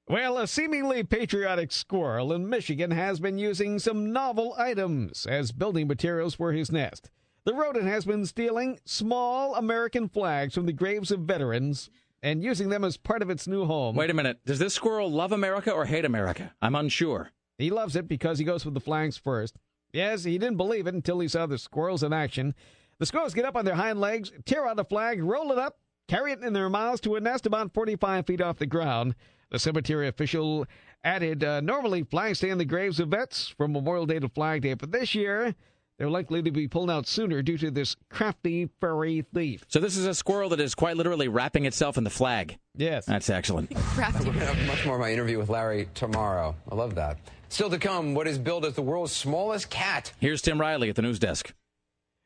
Well, 0.08 0.38
a 0.38 0.48
seemingly 0.48 1.04
patriotic 1.04 1.72
squirrel 1.72 2.34
in 2.34 2.50
Michigan 2.50 2.92
has 2.92 3.20
been 3.20 3.38
using 3.38 3.80
some 3.80 4.12
novel 4.12 4.54
items 4.58 5.26
as 5.26 5.52
building 5.52 5.88
materials 5.88 6.36
for 6.36 6.52
his 6.52 6.72
nest. 6.72 7.10
The 7.44 7.56
rodent 7.56 7.86
has 7.86 8.06
been 8.06 8.28
stealing 8.28 8.80
small 8.86 9.56
American 9.56 10.08
flags 10.08 10.54
from 10.54 10.68
the 10.68 10.74
graves 10.74 11.10
of 11.10 11.22
veterans 11.22 11.90
and 12.22 12.44
using 12.44 12.70
them 12.70 12.84
as 12.84 12.98
part 12.98 13.24
of 13.24 13.32
its 13.32 13.48
new 13.48 13.66
home. 13.66 13.96
Wait 13.96 14.12
a 14.12 14.14
minute. 14.14 14.38
Does 14.46 14.60
this 14.60 14.76
squirrel 14.76 15.12
love 15.12 15.32
America 15.32 15.72
or 15.72 15.86
hate 15.86 16.06
America? 16.06 16.54
I'm 16.62 16.76
unsure. 16.76 17.32
He 17.58 17.72
loves 17.72 17.96
it 17.96 18.08
because 18.08 18.38
he 18.38 18.46
goes 18.46 18.62
for 18.62 18.70
the 18.70 18.80
flags 18.80 19.18
first. 19.18 19.58
Yes, 19.92 20.24
he 20.24 20.38
didn't 20.38 20.58
believe 20.58 20.86
it 20.86 20.94
until 20.94 21.20
he 21.20 21.28
saw 21.28 21.48
the 21.48 21.58
squirrels 21.58 22.04
in 22.04 22.14
action. 22.14 22.54
The 23.00 23.08
squirrels 23.08 23.34
get 23.34 23.46
up 23.46 23.56
on 23.56 23.66
their 23.66 23.74
hind 23.74 24.00
legs, 24.00 24.32
tear 24.46 24.68
out 24.68 24.80
a 24.80 24.84
flag, 24.84 25.24
roll 25.24 25.52
it 25.52 25.58
up, 25.58 25.80
carry 26.08 26.34
it 26.34 26.44
in 26.44 26.54
their 26.54 26.70
mouths 26.70 27.02
to 27.02 27.16
a 27.16 27.20
nest 27.20 27.48
about 27.48 27.74
45 27.74 28.28
feet 28.28 28.42
off 28.42 28.60
the 28.60 28.68
ground. 28.68 29.16
The 29.50 29.58
cemetery 29.58 30.08
official 30.08 30.68
added 31.04 31.44
uh, 31.44 31.62
normally 31.62 32.04
flags 32.04 32.38
stay 32.38 32.52
in 32.52 32.60
the 32.60 32.66
graves 32.66 33.00
of 33.00 33.10
vets 33.10 33.48
from 33.48 33.74
Memorial 33.74 34.06
Day 34.06 34.20
to 34.20 34.30
Flag 34.30 34.62
Day, 34.62 34.76
but 34.76 34.92
this 34.92 35.16
year 35.16 35.56
they're 36.02 36.10
likely 36.10 36.42
to 36.42 36.50
be 36.50 36.68
pulled 36.68 36.90
out 36.90 37.06
sooner 37.06 37.44
due 37.44 37.60
to 37.60 37.70
this 37.70 37.96
crafty 38.10 38.68
furry 38.80 39.24
thief. 39.36 39.64
So 39.68 39.80
this 39.80 39.96
is 39.96 40.08
a 40.08 40.16
squirrel 40.16 40.50
that 40.50 40.60
is 40.60 40.74
quite 40.74 40.98
literally 40.98 41.28
wrapping 41.28 41.66
itself 41.66 41.96
in 41.96 42.04
the 42.04 42.10
flag. 42.10 42.58
Yes. 42.76 43.06
That's 43.06 43.30
excellent. 43.30 43.72
Crafty. 43.76 44.26
We're 44.26 44.34
going 44.34 44.40
to 44.40 44.52
have 44.52 44.68
much 44.68 44.84
more 44.84 44.96
of 44.96 45.02
my 45.02 45.14
interview 45.14 45.38
with 45.38 45.50
Larry 45.50 45.90
tomorrow. 45.94 46.56
I 46.72 46.74
love 46.74 46.96
that. 46.96 47.20
Still 47.50 47.70
to 47.70 47.78
come, 47.78 48.16
what 48.16 48.28
is 48.28 48.40
billed 48.40 48.66
as 48.66 48.74
the 48.74 48.82
world's 48.82 49.16
smallest 49.16 49.70
cat. 49.70 50.12
Here's 50.20 50.42
Tim 50.42 50.60
Riley 50.60 50.90
at 50.90 50.96
the 50.96 51.04
news 51.04 51.20
desk. 51.20 51.54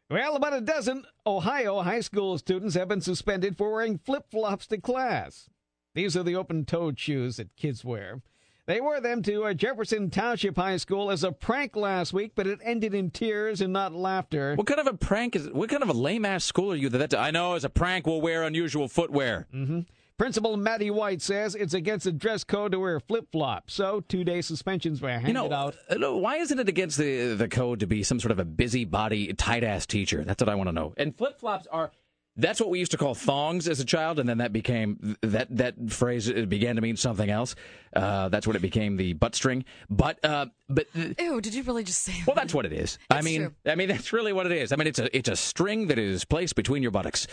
Well, 0.10 0.38
about 0.38 0.54
a 0.54 0.62
dozen 0.62 1.04
Ohio 1.28 1.82
high 1.82 2.00
school 2.00 2.38
students 2.38 2.76
have 2.76 2.88
been 2.88 3.02
suspended 3.02 3.58
for 3.58 3.74
wearing 3.74 3.98
flip 3.98 4.32
flops 4.32 4.68
to 4.68 4.78
class. 4.78 5.50
These 5.96 6.16
are 6.16 6.24
the 6.24 6.38
open 6.38 6.64
toed 6.64 6.98
shoes 6.98 7.36
that 7.36 7.54
kids 7.58 7.84
wear. 7.84 8.22
They 8.68 8.82
wore 8.82 9.00
them 9.00 9.22
to 9.24 9.44
a 9.44 9.54
Jefferson 9.54 10.10
Township 10.10 10.56
High 10.56 10.78
School 10.78 11.12
as 11.12 11.24
a 11.24 11.32
prank 11.32 11.76
last 11.76 12.14
week, 12.14 12.32
but 12.34 12.48
it 12.48 12.60
ended 12.64 12.96
in 12.96 13.12
tears 13.12 13.62
and 13.62 13.72
not 13.72 13.94
laughter. 13.94 14.56
What 14.56 14.66
kind 14.66 14.80
of 14.80 14.88
a 14.88 14.94
prank 14.98 15.36
is? 15.36 15.46
it? 15.46 15.54
What 15.54 15.70
kind 15.70 15.84
of 15.84 15.90
a 15.90 15.94
lame 15.94 16.26
ass 16.26 16.44
school 16.44 16.72
are 16.74 16.76
you? 16.76 16.90
That 16.90 17.14
I 17.14 17.30
know 17.30 17.54
as 17.54 17.64
a 17.64 17.70
prank 17.70 18.08
will 18.08 18.22
wear 18.22 18.42
unusual 18.44 18.88
footwear. 18.88 19.48
Mm-hmm. 19.54 19.82
Principal 20.18 20.56
Matty 20.58 20.90
White 20.90 21.22
says 21.22 21.54
it's 21.56 21.74
against 21.74 22.06
the 22.06 22.12
dress 22.14 22.44
code 22.46 22.72
to 22.72 22.80
wear 22.80 23.00
flip 23.02 23.28
flops, 23.32 23.74
so 23.74 24.02
two 24.08 24.24
day 24.24 24.42
suspensions 24.42 25.02
were 25.02 25.10
handed 25.10 25.28
You 25.28 25.34
know, 25.34 25.52
out. 25.52 25.76
uh, 25.90 25.96
no, 25.96 26.16
why 26.18 26.38
isn't 26.38 26.58
it 26.58 26.70
against 26.70 26.98
the 26.98 27.36
the 27.36 27.50
code 27.50 27.82
to 27.82 27.86
be 27.88 28.02
some 28.02 28.20
sort 28.22 28.32
of 28.32 28.40
a 28.40 28.46
busybody, 28.46 29.32
tight 29.34 29.64
ass 29.66 29.86
teacher? 29.86 30.24
That's 30.24 30.42
what 30.42 30.48
I 30.50 30.56
want 30.56 30.70
to 30.70 30.74
know. 30.74 30.94
And 30.98 31.16
flip 31.16 31.40
flops 31.40 31.68
are. 31.68 31.92
That's 32.38 32.60
what 32.60 32.70
we 32.70 32.80
used 32.80 32.92
to 32.92 32.98
call 32.98 33.16
thongs 33.16 33.68
as 33.68 33.80
a 33.80 33.86
child, 33.86 34.20
and 34.20 34.28
then 34.28 34.40
that 34.40 34.52
became 34.52 35.16
that 35.22 35.48
that 35.56 35.76
phrase 35.90 36.28
it 36.28 36.50
began 36.50 36.76
to 36.76 36.82
mean 36.82 36.98
something 36.98 37.30
else. 37.30 37.56
Uh, 37.96 38.28
that's 38.28 38.46
when 38.46 38.58
it 38.58 38.62
became 38.62 38.98
the 38.98 39.14
butt 39.14 39.36
string. 39.36 39.64
But 39.90 40.24
uh, 40.24 40.48
but 40.68 40.88
Ew, 40.94 41.40
did 41.40 41.54
you 41.54 41.64
really 41.64 41.86
just 41.86 42.04
say 42.04 42.14
well, 42.28 42.36
that's 42.36 42.54
what 42.54 42.66
it 42.66 42.74
is. 42.74 42.98
I 43.10 43.22
mean, 43.22 43.42
true. 43.42 43.54
I 43.66 43.76
mean 43.76 43.88
that's 43.88 44.12
really 44.12 44.34
what 44.34 44.46
it 44.46 44.52
is. 44.52 44.74
I 44.74 44.76
mean, 44.76 44.88
it's 44.88 45.00
a 45.00 45.16
it's 45.16 45.30
a 45.30 45.36
string 45.36 45.88
that 45.88 45.98
is 45.98 46.26
placed 46.26 46.56
between 46.56 46.82
your 46.82 46.92
buttocks 46.92 47.26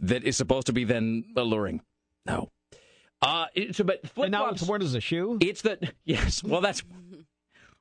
that 0.00 0.24
is 0.24 0.36
supposed 0.36 0.66
to 0.68 0.72
be 0.72 0.84
then 0.84 1.24
alluring. 1.36 1.82
No. 2.24 2.50
Uh, 3.22 3.46
it's 3.54 3.80
but 3.80 4.06
flip 4.08 4.26
And 4.26 4.32
now 4.32 4.48
it's 4.50 4.62
worn 4.62 4.82
as 4.82 4.94
a 4.94 5.00
shoe. 5.00 5.38
It's 5.40 5.62
the 5.62 5.78
yes. 6.04 6.44
Well, 6.44 6.60
that's 6.60 6.82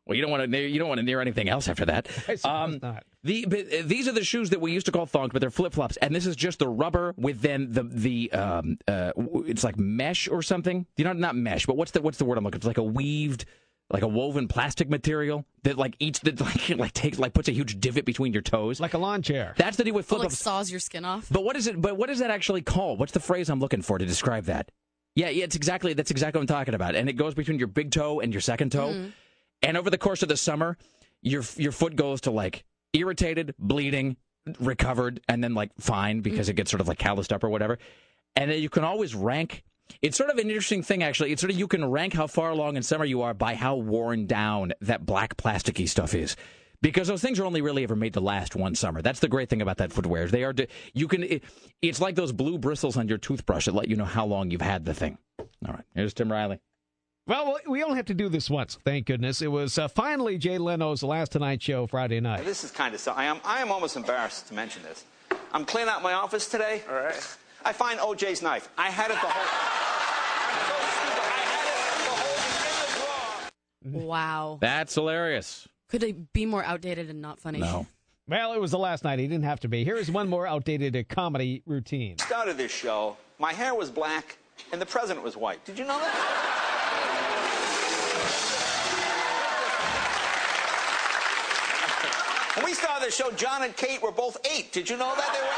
well. 0.06 0.16
You 0.16 0.22
don't 0.22 0.32
want 0.32 0.52
to 0.52 0.58
you 0.60 0.80
don't 0.80 0.88
want 0.88 1.00
to 1.00 1.04
near 1.04 1.22
anything 1.22 1.50
else 1.50 1.68
after 1.68 1.86
that. 1.86 2.08
Um, 2.46 2.80
the 3.24 3.46
but, 3.46 3.74
uh, 3.74 3.82
these 3.86 4.08
are 4.08 4.12
the 4.12 4.24
shoes 4.24 4.52
that 4.52 4.62
we 4.62 4.72
used 4.72 4.86
to 4.86 4.92
call 4.92 5.06
thongs, 5.06 5.32
but 5.32 5.40
they're 5.40 5.50
flip 5.50 5.74
flops, 5.74 5.98
and 5.98 6.14
this 6.14 6.26
is 6.26 6.36
just 6.36 6.60
the 6.60 6.68
rubber 6.68 7.14
with 7.18 7.42
then 7.42 7.72
the 7.72 7.84
the 7.84 8.32
um 8.32 8.78
uh 8.88 9.12
it's 9.48 9.64
like 9.64 9.78
mesh 9.78 10.28
or 10.28 10.42
something. 10.42 10.86
You 10.98 11.06
know, 11.06 11.14
not 11.14 11.36
mesh, 11.36 11.66
but 11.66 11.76
what's 11.78 11.92
the 11.92 12.02
what's 12.02 12.18
the 12.18 12.26
word 12.26 12.38
I'm 12.38 12.44
looking? 12.44 12.60
for? 12.60 12.68
It's 12.70 12.78
like 12.78 12.78
a 12.78 12.84
weaved. 12.84 13.46
Like 13.92 14.02
a 14.02 14.08
woven 14.08 14.48
plastic 14.48 14.90
material 14.90 15.46
that 15.62 15.78
like 15.78 15.96
each 16.00 16.20
that 16.22 16.42
like 16.70 16.70
like 16.70 16.92
takes 16.94 17.20
like 17.20 17.34
puts 17.36 17.48
a 17.50 17.52
huge 17.52 17.80
divot 17.80 18.04
between 18.04 18.34
your 18.34 18.42
toes, 18.42 18.80
like 18.80 18.96
a 18.96 18.98
lawn 18.98 19.22
chair. 19.22 19.54
That's 19.58 19.78
the 19.78 19.84
deal 19.84 19.94
with 19.94 20.08
Or 20.08 20.18
flip 20.18 20.22
like 20.24 20.32
saws 20.32 20.72
your 20.72 20.80
skin 20.80 21.06
off. 21.06 21.28
But 21.30 21.44
what 21.44 21.56
is 21.56 21.68
it? 21.68 21.80
But 21.80 21.96
what 21.96 22.10
is 22.10 22.18
that 22.18 22.32
actually 22.32 22.64
called? 22.64 22.98
What's 22.98 23.12
the 23.12 23.20
phrase 23.20 23.48
I'm 23.48 23.60
looking 23.60 23.84
for 23.84 24.00
to 24.00 24.06
describe 24.06 24.46
that? 24.46 24.72
Yeah, 25.14 25.30
yeah, 25.30 25.44
it's 25.44 25.56
exactly 25.56 25.94
that's 25.94 26.10
exactly 26.10 26.40
what 26.40 26.50
I'm 26.50 26.56
talking 26.56 26.74
about. 26.74 26.96
And 26.96 27.08
it 27.08 27.14
goes 27.14 27.36
between 27.36 27.60
your 27.60 27.68
big 27.68 27.92
toe 27.92 28.22
and 28.22 28.34
your 28.34 28.42
second 28.42 28.72
toe. 28.72 28.88
Mm-hmm. 28.88 29.10
And 29.62 29.78
over 29.78 29.90
the 29.90 29.98
course 29.98 30.22
of 30.24 30.30
the 30.30 30.38
summer, 30.38 30.78
your 31.22 31.44
your 31.58 31.72
foot 31.72 31.96
goes 31.96 32.22
to 32.22 32.32
like 32.32 32.64
irritated, 32.94 33.56
bleeding, 33.60 34.18
recovered, 34.60 35.22
and 35.28 35.44
then 35.44 35.54
like 35.54 35.72
fine 35.80 36.22
because 36.22 36.50
it 36.50 36.54
gets 36.54 36.72
sort 36.72 36.82
of 36.82 36.88
like 36.88 36.98
calloused 37.00 37.34
up 37.34 37.44
or 37.44 37.50
whatever. 37.50 37.78
And 38.36 38.52
then 38.52 38.62
you 38.62 38.70
can 38.70 38.84
always 38.84 39.16
rank. 39.16 39.64
It's 40.02 40.18
sort 40.18 40.30
of 40.30 40.38
an 40.38 40.50
interesting 40.50 40.84
thing, 40.84 41.04
actually. 41.04 41.32
It's 41.32 41.42
sort 41.42 41.52
of 41.52 41.60
you 41.60 41.68
can 41.68 41.86
rank 41.86 42.14
how 42.14 42.28
far 42.28 42.50
along 42.50 42.76
in 42.76 42.84
summer 42.84 43.06
you 43.06 43.22
are 43.22 43.34
by 43.34 43.56
how 43.56 43.76
worn 43.76 44.26
down 44.26 44.74
that 44.82 45.06
black 45.06 45.38
plasticky 45.38 45.88
stuff 45.88 46.14
is. 46.14 46.36
Because 46.82 47.08
those 47.08 47.22
things 47.22 47.40
are 47.40 47.46
only 47.46 47.62
really 47.62 47.84
ever 47.84 47.96
made 47.96 48.14
to 48.14 48.20
last 48.20 48.56
one 48.56 48.76
summer. 48.76 49.02
That's 49.02 49.20
the 49.20 49.28
great 49.28 49.50
thing 49.50 49.62
about 49.62 49.78
that 49.78 49.92
footwear. 49.92 50.28
They 50.28 50.44
are 50.44 50.54
you 50.94 51.08
can. 51.08 51.24
It, 51.24 51.44
it's 51.82 52.02
like 52.02 52.16
those 52.16 52.32
blue 52.32 52.58
bristles 52.58 52.98
on 52.98 53.08
your 53.08 53.18
toothbrush 53.18 53.66
that 53.66 53.74
let 53.74 53.88
you 53.88 53.96
know 53.96 54.06
how 54.06 54.26
long 54.26 54.52
you've 54.52 54.62
had 54.62 54.86
the 54.86 54.94
thing. 54.94 55.18
All 55.40 55.74
right, 55.74 55.86
here's 55.96 56.14
Tim 56.14 56.32
Riley. 56.32 56.60
Well, 57.28 57.58
we 57.68 57.84
only 57.84 57.96
have 57.96 58.06
to 58.06 58.14
do 58.14 58.30
this 58.30 58.52
once, 58.52 58.78
thank 58.84 59.08
goodness. 59.08 59.42
It 59.42 59.48
was 59.48 59.80
uh, 59.80 59.88
finally 59.88 60.38
Jay 60.38 60.60
Leno's 60.60 61.02
Last 61.02 61.32
Tonight 61.32 61.60
Show 61.60 61.88
Friday 61.88 62.20
night. 62.20 62.46
This 62.46 62.64
is 62.64 62.70
kind 62.70 62.94
of 62.94 63.02
so. 63.02 63.14
I 63.14 63.26
am. 63.26 63.40
I 63.44 63.62
am 63.62 63.72
almost 63.72 63.96
embarrassed 63.96 64.48
to 64.50 64.54
mention 64.54 64.84
this. 64.84 65.06
I'm 65.52 65.66
cleaning 65.66 65.90
out 65.90 66.04
my 66.04 66.14
office 66.14 66.48
today. 66.48 66.84
All 66.88 66.96
right. 66.96 67.38
I 67.64 67.74
find 67.74 68.00
OJ's 68.00 68.44
knife. 68.44 68.70
I 68.78 68.92
had 68.92 69.10
it 69.10 69.16
the 69.16 69.28
whole. 69.28 69.44
Time. 73.92 74.06
Wow. 74.06 74.60
That's 74.62 74.94
hilarious. 74.94 75.68
Could 75.90 76.04
it 76.04 76.32
be 76.32 76.46
more 76.46 76.64
outdated 76.64 77.10
and 77.10 77.24
not 77.24 77.40
funny? 77.40 77.60
No. 77.60 77.88
Well, 78.28 78.54
it 78.54 78.62
was 78.62 78.70
the 78.70 78.78
last 78.78 79.04
night. 79.04 79.18
He 79.18 79.28
didn't 79.28 79.46
have 79.46 79.62
to 79.62 79.68
be. 79.68 79.84
Here 79.84 79.96
is 79.96 80.12
one 80.12 80.28
more 80.28 80.46
outdated 80.46 80.96
uh, 80.96 81.02
comedy 81.10 81.64
routine. 81.66 82.20
Started 82.20 82.58
this 82.58 82.72
show. 82.72 83.18
My 83.40 83.52
hair 83.52 83.74
was 83.74 83.90
black, 83.90 84.38
and 84.72 84.80
the 84.80 84.86
president 84.86 85.26
was 85.26 85.36
white. 85.36 85.66
Did 85.66 85.80
you 85.80 85.86
know 85.86 86.00
that? 86.00 86.75
We 92.66 92.74
started 92.74 93.08
the 93.08 93.12
show, 93.12 93.32
John 93.32 93.64
and 93.64 93.76
Kate 93.78 94.02
were 94.02 94.12
both 94.12 94.38
eight. 94.54 94.72
Did 94.72 94.90
you 94.90 94.98
know 94.98 95.14
that 95.16 95.34
they 95.34 95.40
were 95.40 95.46
eight? 95.46 95.52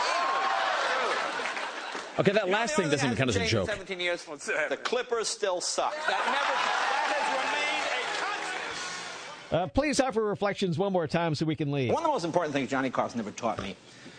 Okay, 2.20 2.32
that 2.32 2.49
last 2.49 2.76
thing 2.76 2.89
doesn't 2.89 3.05
even 3.05 3.16
count 3.18 3.30
as 3.30 3.36
a 3.36 3.45
joke. 3.45 3.70
17 3.70 3.99
years. 3.99 4.24
The 4.26 4.80
Clippers 4.84 5.28
still 5.28 5.62
suck. 5.62 5.93
That 6.08 6.20
never. 6.26 6.38
That 7.08 7.14
has 7.14 7.38
remained 7.38 7.86
a 7.93 8.01
constant. 8.26 9.53
uh, 9.60 9.68
please 9.68 9.99
offer 9.99 10.24
reflections 10.24 10.80
one 10.80 10.91
more 10.91 11.05
time 11.08 11.36
so 11.36 11.45
we 11.45 11.55
can 11.55 11.72
leave. 11.72 11.89
One 11.93 12.01
of 12.03 12.08
the 12.08 12.12
most 12.12 12.26
important 12.26 12.53
things 12.53 12.70
Johnny 12.70 12.89
Carson 12.89 13.20
never 13.20 13.32
taught 13.32 13.62
me 13.62 13.76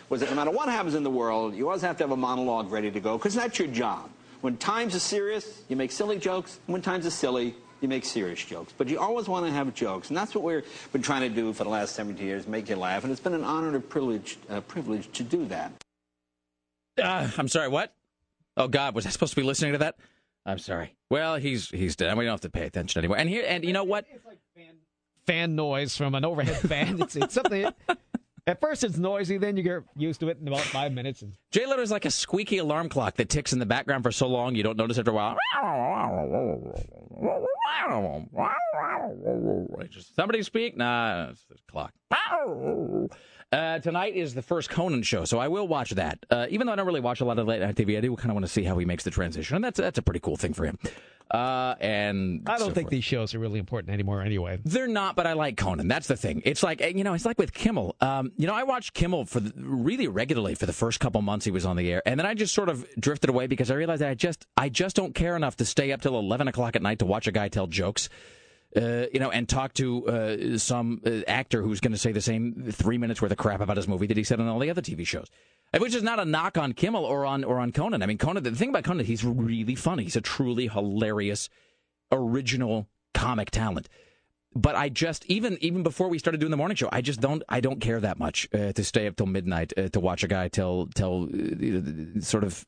was 0.07 0.21
that 0.21 0.29
no 0.29 0.35
matter 0.37 0.51
what 0.51 0.69
happens 0.69 0.95
in 0.95 1.03
the 1.03 1.09
world, 1.09 1.53
you 1.53 1.67
always 1.67 1.81
have 1.81 1.97
to 1.97 2.03
have 2.05 2.11
a 2.11 2.17
monologue 2.17 2.71
ready 2.71 2.89
to 2.89 2.99
go 2.99 3.17
because 3.17 3.35
that's 3.35 3.59
your 3.59 3.67
job. 3.67 4.09
When 4.41 4.55
times 4.55 4.95
are 4.95 4.99
serious, 4.99 5.63
you 5.67 5.75
make 5.75 5.91
silly 5.91 6.17
jokes. 6.17 6.59
When 6.67 6.81
times 6.81 7.05
are 7.05 7.11
silly, 7.11 7.53
you 7.81 7.87
make 7.87 8.05
serious 8.05 8.43
jokes. 8.43 8.73
But 8.77 8.87
you 8.87 8.99
always 8.99 9.27
want 9.27 9.45
to 9.45 9.51
have 9.51 9.73
jokes, 9.73 10.09
and 10.09 10.17
that's 10.17 10.35
what 10.35 10.43
we've 10.43 10.91
been 10.91 11.01
trying 11.01 11.21
to 11.21 11.29
do 11.29 11.53
for 11.53 11.63
the 11.63 11.69
last 11.69 11.95
70 11.95 12.23
years, 12.23 12.47
make 12.47 12.69
you 12.69 12.75
laugh. 12.75 13.03
And 13.03 13.11
it's 13.11 13.21
been 13.21 13.33
an 13.33 13.43
honor 13.43 13.67
and 13.67 13.75
a 13.75 13.79
privilege, 13.79 14.37
uh, 14.49 14.61
privilege 14.61 15.11
to 15.13 15.23
do 15.23 15.45
that. 15.45 15.71
Uh, 17.01 17.29
I'm 17.37 17.47
sorry. 17.47 17.69
What? 17.69 17.93
Oh 18.57 18.67
God, 18.67 18.95
was 18.95 19.05
I 19.05 19.09
supposed 19.09 19.33
to 19.33 19.39
be 19.39 19.45
listening 19.45 19.71
to 19.73 19.77
that? 19.79 19.95
I'm 20.45 20.59
sorry. 20.59 20.95
Well, 21.09 21.35
he's 21.35 21.69
he's 21.69 21.95
dead. 21.95 22.17
We 22.17 22.25
don't 22.25 22.33
have 22.33 22.41
to 22.41 22.49
pay 22.49 22.65
attention 22.65 22.99
anymore. 22.99 23.17
And 23.17 23.29
here, 23.29 23.45
and 23.47 23.63
you 23.63 23.73
know 23.73 23.83
what? 23.83 24.05
It's 24.11 24.25
like 24.25 24.39
fan 25.25 25.55
noise 25.55 25.95
from 25.95 26.15
an 26.15 26.25
overhead 26.25 26.57
fan. 26.57 27.01
It's, 27.01 27.15
it's 27.15 27.35
something. 27.35 27.71
At 28.47 28.61
first, 28.61 28.83
it's 28.83 28.97
noisy. 28.97 29.37
Then 29.37 29.57
you 29.57 29.63
get 29.63 29.83
used 29.95 30.19
to 30.21 30.29
it 30.29 30.37
in 30.39 30.47
about 30.47 30.61
five 30.61 30.91
minutes. 30.91 31.21
And 31.21 31.33
Jay 31.51 31.65
Leno 31.65 31.81
is 31.81 31.91
like 31.91 32.05
a 32.05 32.11
squeaky 32.11 32.57
alarm 32.57 32.89
clock 32.89 33.15
that 33.15 33.29
ticks 33.29 33.53
in 33.53 33.59
the 33.59 33.65
background 33.65 34.03
for 34.03 34.11
so 34.11 34.27
long 34.27 34.55
you 34.55 34.63
don't 34.63 34.77
notice 34.77 34.97
after 34.97 35.11
a 35.11 35.13
while. 35.13 35.37
Just, 39.89 40.15
Somebody 40.15 40.43
speak? 40.43 40.77
Nah, 40.77 41.29
it's 41.31 41.45
the 41.45 41.55
clock. 41.69 41.93
Uh, 43.51 43.79
tonight 43.79 44.15
is 44.15 44.35
the 44.35 44.43
first 44.43 44.69
Conan 44.69 45.01
show, 45.01 45.25
so 45.25 45.39
I 45.39 45.47
will 45.47 45.67
watch 45.67 45.91
that. 45.91 46.23
Uh, 46.29 46.45
even 46.51 46.67
though 46.67 46.73
I 46.73 46.75
don't 46.75 46.85
really 46.85 46.99
watch 46.99 47.19
a 47.19 47.25
lot 47.25 47.39
of 47.39 47.47
late 47.47 47.61
night 47.61 47.75
TV, 47.75 47.97
I 47.97 48.01
do 48.01 48.15
kind 48.15 48.29
of 48.29 48.35
want 48.35 48.45
to 48.45 48.51
see 48.51 48.63
how 48.63 48.77
he 48.77 48.85
makes 48.85 49.03
the 49.03 49.09
transition, 49.09 49.55
and 49.55 49.63
that's 49.63 49.79
that's 49.79 49.97
a 49.97 50.03
pretty 50.03 50.19
cool 50.19 50.37
thing 50.37 50.53
for 50.53 50.65
him. 50.65 50.77
Uh, 51.31 51.75
and 51.79 52.43
I 52.47 52.57
don't 52.57 52.69
so 52.69 52.73
think 52.73 52.85
forth. 52.85 52.91
these 52.91 53.03
shows 53.03 53.33
are 53.35 53.39
really 53.39 53.59
important 53.59 53.91
anymore 53.93 54.21
anyway. 54.21 54.59
They're 54.65 54.87
not, 54.87 55.15
but 55.15 55.25
I 55.25 55.33
like 55.33 55.57
Conan. 55.57 55.87
That's 55.87 56.07
the 56.07 56.17
thing. 56.17 56.43
It's 56.45 56.61
like 56.61 56.79
you 56.81 57.03
know, 57.03 57.13
it's 57.15 57.25
like 57.25 57.39
with 57.39 57.51
Kimmel. 57.51 57.95
Um, 58.01 58.31
you 58.37 58.45
know, 58.45 58.53
I 58.53 58.63
watched 58.63 58.93
Kimmel 58.93 59.25
for 59.25 59.39
the, 59.39 59.51
really 59.55 60.07
regularly 60.07 60.53
for 60.53 60.67
the 60.67 60.73
first 60.73 60.99
couple 60.99 61.19
months 61.23 61.45
he 61.45 61.51
was 61.51 61.65
on 61.65 61.75
the 61.75 61.91
air, 61.91 62.03
and 62.05 62.19
then 62.19 62.27
I 62.27 62.35
just 62.35 62.53
sort 62.53 62.69
of 62.69 62.85
drifted 62.99 63.31
away 63.31 63.47
because 63.47 63.71
I 63.71 63.75
realized 63.75 64.01
that 64.03 64.09
I 64.09 64.15
just 64.15 64.45
I 64.57 64.69
just 64.69 64.95
don't 64.95 65.15
care 65.15 65.35
enough 65.35 65.55
to 65.57 65.65
stay 65.65 65.91
up 65.91 66.01
till 66.01 66.17
eleven 66.19 66.47
o'clock 66.47 66.75
at 66.75 66.83
night 66.83 66.99
to 66.99 67.05
watch 67.07 67.25
a 67.25 67.31
guy 67.31 67.47
tell 67.47 67.65
jokes. 67.65 68.09
Uh, 68.75 69.05
you 69.11 69.19
know, 69.19 69.31
and 69.31 69.49
talk 69.49 69.73
to 69.73 70.07
uh, 70.07 70.57
some 70.59 71.01
uh, 71.03 71.21
actor 71.27 71.63
who's 71.63 71.79
going 71.79 71.91
to 71.91 71.97
say 71.97 72.11
the 72.11 72.21
same 72.21 72.71
three 72.71 72.99
minutes 72.99 73.19
worth 73.19 73.31
of 73.31 73.37
crap 73.37 73.61
about 73.61 73.77
his 73.77 73.87
movie 73.87 74.05
that 74.05 74.15
he 74.15 74.23
said 74.23 74.39
on 74.39 74.47
all 74.47 74.59
the 74.59 74.69
other 74.69 74.81
TV 74.81 75.07
shows. 75.07 75.27
Which 75.77 75.95
is 75.95 76.03
not 76.03 76.19
a 76.19 76.25
knock 76.25 76.57
on 76.57 76.73
Kimmel 76.73 77.05
or 77.05 77.25
on 77.25 77.43
or 77.43 77.59
on 77.59 77.71
Conan. 77.71 78.01
I 78.01 78.05
mean, 78.05 78.17
Conan. 78.17 78.43
The 78.43 78.51
thing 78.51 78.69
about 78.69 78.83
Conan, 78.83 79.05
he's 79.05 79.23
really 79.23 79.75
funny. 79.75 80.03
He's 80.03 80.15
a 80.15 80.21
truly 80.21 80.67
hilarious, 80.67 81.49
original 82.11 82.87
comic 83.13 83.51
talent. 83.51 83.87
But 84.55 84.75
I 84.75 84.89
just 84.89 85.25
even 85.27 85.59
even 85.61 85.83
before 85.83 86.07
we 86.07 86.17
started 86.17 86.39
doing 86.39 86.49
the 86.49 86.57
morning 86.57 86.75
show, 86.75 86.89
I 86.91 87.01
just 87.01 87.21
don't 87.21 87.43
I 87.49 87.59
don't 87.59 87.79
care 87.79 87.99
that 87.99 88.17
much 88.17 88.49
uh, 88.51 88.71
to 88.73 88.83
stay 88.83 89.05
up 89.05 89.15
till 89.15 89.27
midnight 89.27 89.73
uh, 89.77 89.89
to 89.89 89.99
watch 89.99 90.23
a 90.23 90.27
guy 90.27 90.47
tell 90.47 90.87
tell 90.95 91.25
uh, 91.25 92.19
sort 92.21 92.43
of 92.43 92.65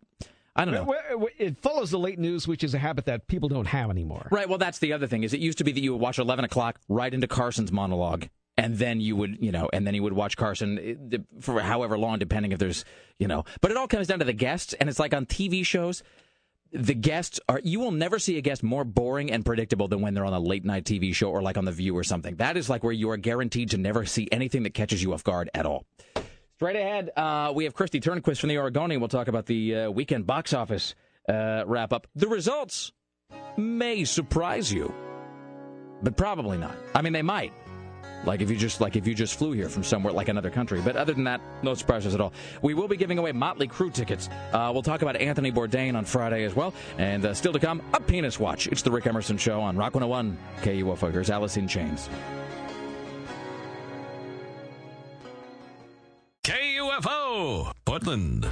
I 0.55 0.65
don't 0.65 0.73
know. 0.73 0.93
It 1.37 1.59
follows 1.61 1.91
the 1.91 1.99
late 1.99 2.19
news, 2.19 2.47
which 2.47 2.63
is 2.63 2.73
a 2.73 2.77
habit 2.77 3.05
that 3.05 3.27
people 3.27 3.47
don't 3.47 3.67
have 3.67 3.89
anymore. 3.89 4.27
Right. 4.31 4.49
Well, 4.49 4.57
that's 4.57 4.79
the 4.79 4.93
other 4.93 5.07
thing. 5.07 5.23
Is 5.23 5.33
it 5.33 5.39
used 5.39 5.59
to 5.59 5.63
be 5.63 5.71
that 5.71 5.79
you 5.79 5.93
would 5.93 6.01
watch 6.01 6.19
eleven 6.19 6.43
o'clock 6.43 6.79
right 6.89 7.13
into 7.13 7.27
Carson's 7.27 7.71
monologue, 7.71 8.27
and 8.57 8.77
then 8.77 8.99
you 8.99 9.15
would, 9.15 9.37
you 9.39 9.51
know, 9.51 9.69
and 9.71 9.87
then 9.87 9.95
you 9.95 10.03
would 10.03 10.13
watch 10.13 10.35
Carson 10.35 11.09
uh, 11.13 11.17
for 11.39 11.61
however 11.61 11.97
long, 11.97 12.19
depending 12.19 12.51
if 12.51 12.59
there's, 12.59 12.83
you 13.17 13.27
know. 13.27 13.45
But 13.61 13.71
it 13.71 13.77
all 13.77 13.87
comes 13.87 14.07
down 14.07 14.19
to 14.19 14.25
the 14.25 14.33
guests, 14.33 14.73
and 14.73 14.89
it's 14.89 14.99
like 14.99 15.13
on 15.13 15.25
TV 15.25 15.65
shows. 15.65 16.03
The 16.73 16.95
guests 16.95 17.37
are 17.49 17.59
you 17.63 17.81
will 17.81 17.91
never 17.91 18.17
see 18.17 18.37
a 18.37 18.41
guest 18.41 18.63
more 18.63 18.85
boring 18.85 19.29
and 19.29 19.45
predictable 19.45 19.89
than 19.89 19.99
when 19.99 20.13
they're 20.13 20.25
on 20.25 20.33
a 20.33 20.39
late 20.39 20.63
night 20.63 20.85
TV 20.85 21.13
show 21.13 21.29
or 21.29 21.41
like 21.41 21.57
on 21.57 21.65
The 21.65 21.71
View 21.73 21.97
or 21.97 22.03
something. 22.03 22.35
That 22.37 22.55
is 22.55 22.69
like 22.69 22.81
where 22.81 22.93
you 22.93 23.09
are 23.09 23.17
guaranteed 23.17 23.71
to 23.71 23.77
never 23.77 24.05
see 24.05 24.29
anything 24.31 24.63
that 24.63 24.73
catches 24.73 25.03
you 25.03 25.13
off 25.13 25.21
guard 25.21 25.49
at 25.53 25.65
all. 25.65 25.85
Straight 26.61 26.75
ahead, 26.75 27.09
uh, 27.17 27.51
we 27.55 27.63
have 27.63 27.73
Kristi 27.73 27.99
Turnquist 27.99 28.39
from 28.39 28.49
the 28.49 28.59
Oregonian. 28.59 29.01
We'll 29.01 29.07
talk 29.07 29.27
about 29.27 29.47
the 29.47 29.75
uh, 29.75 29.89
weekend 29.89 30.27
box 30.27 30.53
office 30.53 30.93
uh, 31.27 31.63
wrap 31.65 31.91
up. 31.91 32.05
The 32.13 32.27
results 32.27 32.91
may 33.57 34.03
surprise 34.03 34.71
you. 34.71 34.93
but 36.03 36.15
probably 36.15 36.59
not. 36.59 36.75
I 36.93 37.01
mean, 37.01 37.13
they 37.13 37.23
might. 37.23 37.51
Like 38.25 38.41
if 38.41 38.51
you 38.51 38.57
just 38.57 38.79
like 38.79 38.95
if 38.95 39.07
you 39.07 39.15
just 39.15 39.39
flew 39.39 39.53
here 39.53 39.69
from 39.69 39.83
somewhere 39.83 40.13
like 40.13 40.29
another 40.29 40.51
country, 40.51 40.81
but 40.85 40.95
other 40.95 41.13
than 41.13 41.23
that, 41.23 41.41
no 41.63 41.73
surprises 41.73 42.13
at 42.13 42.21
all. 42.21 42.31
We 42.61 42.75
will 42.75 42.87
be 42.87 42.95
giving 42.95 43.17
away 43.17 43.31
Motley 43.31 43.67
Crue 43.67 43.91
tickets. 43.91 44.29
Uh, 44.53 44.69
we'll 44.71 44.83
talk 44.83 45.01
about 45.01 45.15
Anthony 45.15 45.51
Bourdain 45.51 45.95
on 45.95 46.05
Friday 46.05 46.43
as 46.43 46.55
well, 46.55 46.75
and 46.99 47.25
uh, 47.25 47.33
still 47.33 47.53
to 47.53 47.59
come, 47.59 47.81
a 47.95 47.99
penis 47.99 48.39
watch. 48.39 48.67
It's 48.67 48.83
the 48.83 48.91
Rick 48.91 49.07
Emerson 49.07 49.39
Show 49.39 49.59
on 49.61 49.77
Rock 49.77 49.95
101 49.95 50.37
KUFO. 50.61 51.11
Here's 51.11 51.31
Alice 51.31 51.57
in 51.57 51.67
Chains. 51.67 52.07
KUFO, 57.01 57.71
Portland. 57.83 58.47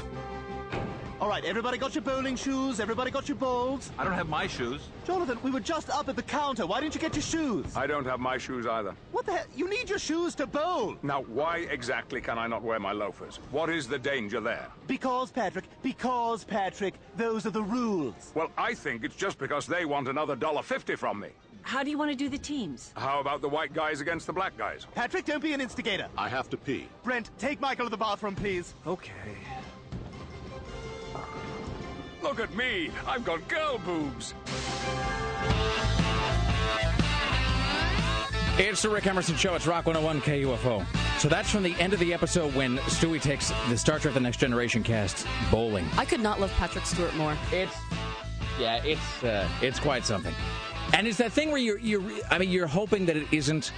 All 1.22 1.30
right, 1.30 1.44
everybody 1.46 1.78
got 1.78 1.94
your 1.94 2.02
bowling 2.02 2.36
shoes? 2.36 2.80
Everybody 2.80 3.12
got 3.12 3.28
your 3.28 3.36
bowls? 3.36 3.92
I 4.00 4.04
don't 4.04 4.14
have 4.14 4.30
my 4.30 4.48
shoes. 4.48 4.82
Jonathan, 5.06 5.38
we 5.44 5.52
were 5.52 5.60
just 5.60 5.90
up 5.92 6.10
at 6.10 6.16
the 6.16 6.24
counter. 6.24 6.66
Why 6.66 6.80
didn't 6.80 6.96
you 6.96 7.02
get 7.02 7.14
your 7.14 7.22
shoes? 7.22 7.66
I 7.76 7.86
don't 7.86 8.06
have 8.06 8.20
my 8.20 8.40
shoes 8.40 8.66
either. 8.66 8.96
What 9.12 9.28
the 9.28 9.34
hell? 9.34 9.46
You 9.56 9.70
need 9.70 9.90
your 9.90 10.00
shoes 10.00 10.34
to 10.36 10.48
bowl. 10.48 10.96
Now, 11.04 11.22
why 11.24 11.58
exactly 11.70 12.22
can 12.22 12.40
I 12.40 12.48
not 12.48 12.64
wear 12.64 12.80
my 12.80 12.94
loafers? 12.94 13.40
What 13.52 13.70
is 13.70 13.88
the 13.88 14.00
danger 14.00 14.40
there? 14.40 14.68
Because, 14.88 15.30
Patrick, 15.30 15.66
because, 15.84 16.44
Patrick, 16.44 16.96
those 17.18 17.46
are 17.46 17.52
the 17.52 17.64
rules. 17.64 18.32
Well, 18.34 18.50
I 18.58 18.74
think 18.74 19.04
it's 19.04 19.16
just 19.16 19.38
because 19.38 19.68
they 19.68 19.86
want 19.86 20.08
another 20.08 20.36
dollar 20.36 20.64
fifty 20.64 20.96
from 20.96 21.20
me. 21.20 21.30
How 21.62 21.84
do 21.84 21.90
you 21.90 21.98
want 21.98 22.12
to 22.12 22.16
do 22.16 22.30
the 22.30 22.38
teams? 22.38 22.94
How 22.96 23.20
about 23.20 23.42
the 23.42 23.50
white 23.50 23.74
guys 23.74 24.02
against 24.02 24.28
the 24.28 24.34
black 24.34 24.58
guys? 24.58 24.88
Patrick, 24.96 25.26
don't 25.26 25.42
be 25.42 25.54
an 25.54 25.62
instigator. 25.62 26.08
I 26.18 26.30
have 26.30 26.50
to 26.50 26.58
pee. 26.58 26.88
Brent, 27.04 27.30
take 27.38 27.60
Michael 27.60 27.86
to 27.86 27.90
the 27.92 27.98
bathroom, 27.98 28.36
please. 28.36 28.74
Okay. 28.88 29.12
Look 32.22 32.40
at 32.40 32.54
me. 32.56 32.92
I've 33.08 33.24
got 33.24 33.48
girl 33.48 33.78
boobs. 33.80 34.34
It's 38.58 38.82
the 38.82 38.90
Rick 38.90 39.08
Emerson 39.08 39.38
Show. 39.38 39.56
It's 39.56 39.66
Rock 39.66 39.86
101 39.86 40.22
KUFO. 40.22 40.86
So 41.18 41.30
that's 41.30 41.50
from 41.50 41.64
the 41.64 41.74
end 41.76 41.94
of 41.94 42.00
the 42.00 42.14
episode 42.14 42.54
when 42.56 42.78
Stewie 42.80 43.22
takes 43.22 43.52
the 43.70 43.78
Star 43.78 44.00
Trek 44.00 44.14
The 44.14 44.20
Next 44.20 44.38
Generation 44.38 44.84
cast 44.84 45.26
bowling. 45.50 45.88
I 45.98 46.04
could 46.04 46.20
not 46.20 46.42
love 46.42 46.52
Patrick 46.54 46.86
Stewart 46.86 47.16
more. 47.16 47.38
It's 47.54 47.76
yeah, 48.60 48.84
it's 48.84 49.24
uh, 49.24 49.48
it's 49.62 49.80
quite 49.80 50.06
something. 50.06 50.34
And 50.94 51.08
it's 51.08 51.18
that 51.18 51.32
thing 51.32 51.50
where 51.50 51.60
you're 51.60 51.80
you're 51.80 52.04
I 52.30 52.38
mean 52.38 52.50
you're 52.50 52.68
hoping 52.68 53.06
that 53.08 53.18
it 53.18 53.28
isn't 53.32 53.72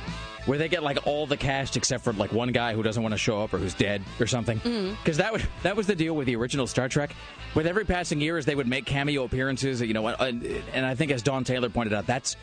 where 0.45 0.57
they 0.57 0.67
get 0.67 0.81
like 0.81 1.05
all 1.05 1.27
the 1.27 1.37
cast 1.37 1.77
except 1.77 2.03
for 2.03 2.13
like 2.13 2.31
one 2.31 2.51
guy 2.51 2.73
who 2.73 2.81
doesn't 2.81 3.01
want 3.01 3.13
to 3.13 3.17
show 3.17 3.41
up 3.41 3.53
or 3.53 3.57
who's 3.57 3.73
dead 3.73 4.01
or 4.19 4.27
something. 4.27 4.59
Mm-hmm. 4.59 4.95
Because 4.95 5.17
that 5.17 5.31
would 5.31 5.45
that 5.63 5.75
was 5.75 5.87
the 5.87 5.95
deal 5.95 6.15
with 6.15 6.27
the 6.27 6.35
original 6.35 6.67
Star 6.67 6.89
Trek. 6.89 7.15
With 7.53 7.67
every 7.67 7.85
passing 7.85 8.21
year, 8.21 8.37
as 8.37 8.45
they 8.45 8.55
would 8.55 8.67
make 8.67 8.85
cameo 8.85 9.23
appearances, 9.25 9.81
you 9.81 9.93
know, 9.93 10.07
and, 10.07 10.45
and 10.73 10.85
I 10.85 10.95
think 10.95 11.11
as 11.11 11.21
Don 11.21 11.43
Taylor 11.43 11.69
pointed 11.69 11.93
out, 11.93 12.07
that's 12.07 12.37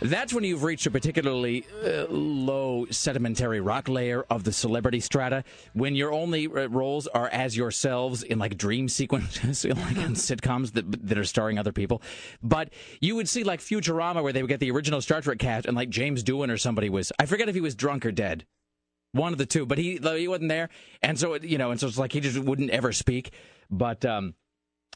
that's 0.00 0.32
when 0.32 0.44
you've 0.44 0.62
reached 0.62 0.86
a 0.86 0.90
particularly 0.90 1.66
uh, 1.84 2.06
low 2.08 2.86
sedimentary 2.90 3.60
rock 3.60 3.88
layer 3.88 4.24
of 4.30 4.44
the 4.44 4.52
celebrity 4.52 5.00
strata. 5.00 5.44
When 5.72 5.94
your 5.94 6.12
only 6.12 6.46
uh, 6.46 6.68
roles 6.68 7.06
are 7.06 7.28
as 7.28 7.56
yourselves 7.56 8.22
in 8.22 8.38
like 8.38 8.56
dream 8.56 8.88
sequences, 8.88 9.64
like 9.64 9.96
in 9.96 10.12
sitcoms 10.14 10.72
that 10.72 11.06
that 11.06 11.18
are 11.18 11.24
starring 11.24 11.58
other 11.58 11.72
people. 11.72 12.02
But 12.42 12.72
you 13.00 13.16
would 13.16 13.28
see 13.28 13.44
like 13.44 13.60
Futurama, 13.60 14.22
where 14.22 14.32
they 14.32 14.42
would 14.42 14.48
get 14.48 14.60
the 14.60 14.70
original 14.70 15.00
Star 15.00 15.20
Trek 15.20 15.38
cast, 15.38 15.66
and 15.66 15.76
like 15.76 15.90
James 15.90 16.22
Doohan 16.22 16.50
or 16.50 16.58
somebody 16.58 16.88
was. 16.88 17.12
I 17.18 17.26
forget 17.26 17.48
if 17.48 17.54
he 17.54 17.60
was 17.60 17.74
drunk 17.74 18.04
or 18.04 18.12
dead. 18.12 18.44
One 19.12 19.32
of 19.32 19.38
the 19.38 19.46
two, 19.46 19.64
but 19.64 19.78
he 19.78 19.98
he 20.02 20.26
wasn't 20.26 20.48
there, 20.48 20.70
and 21.00 21.16
so 21.16 21.34
it, 21.34 21.44
you 21.44 21.56
know, 21.56 21.70
and 21.70 21.78
so 21.78 21.86
it's 21.86 21.98
like 21.98 22.12
he 22.12 22.18
just 22.18 22.36
wouldn't 22.36 22.70
ever 22.70 22.90
speak. 22.90 23.30
But 23.70 24.04
um, 24.04 24.34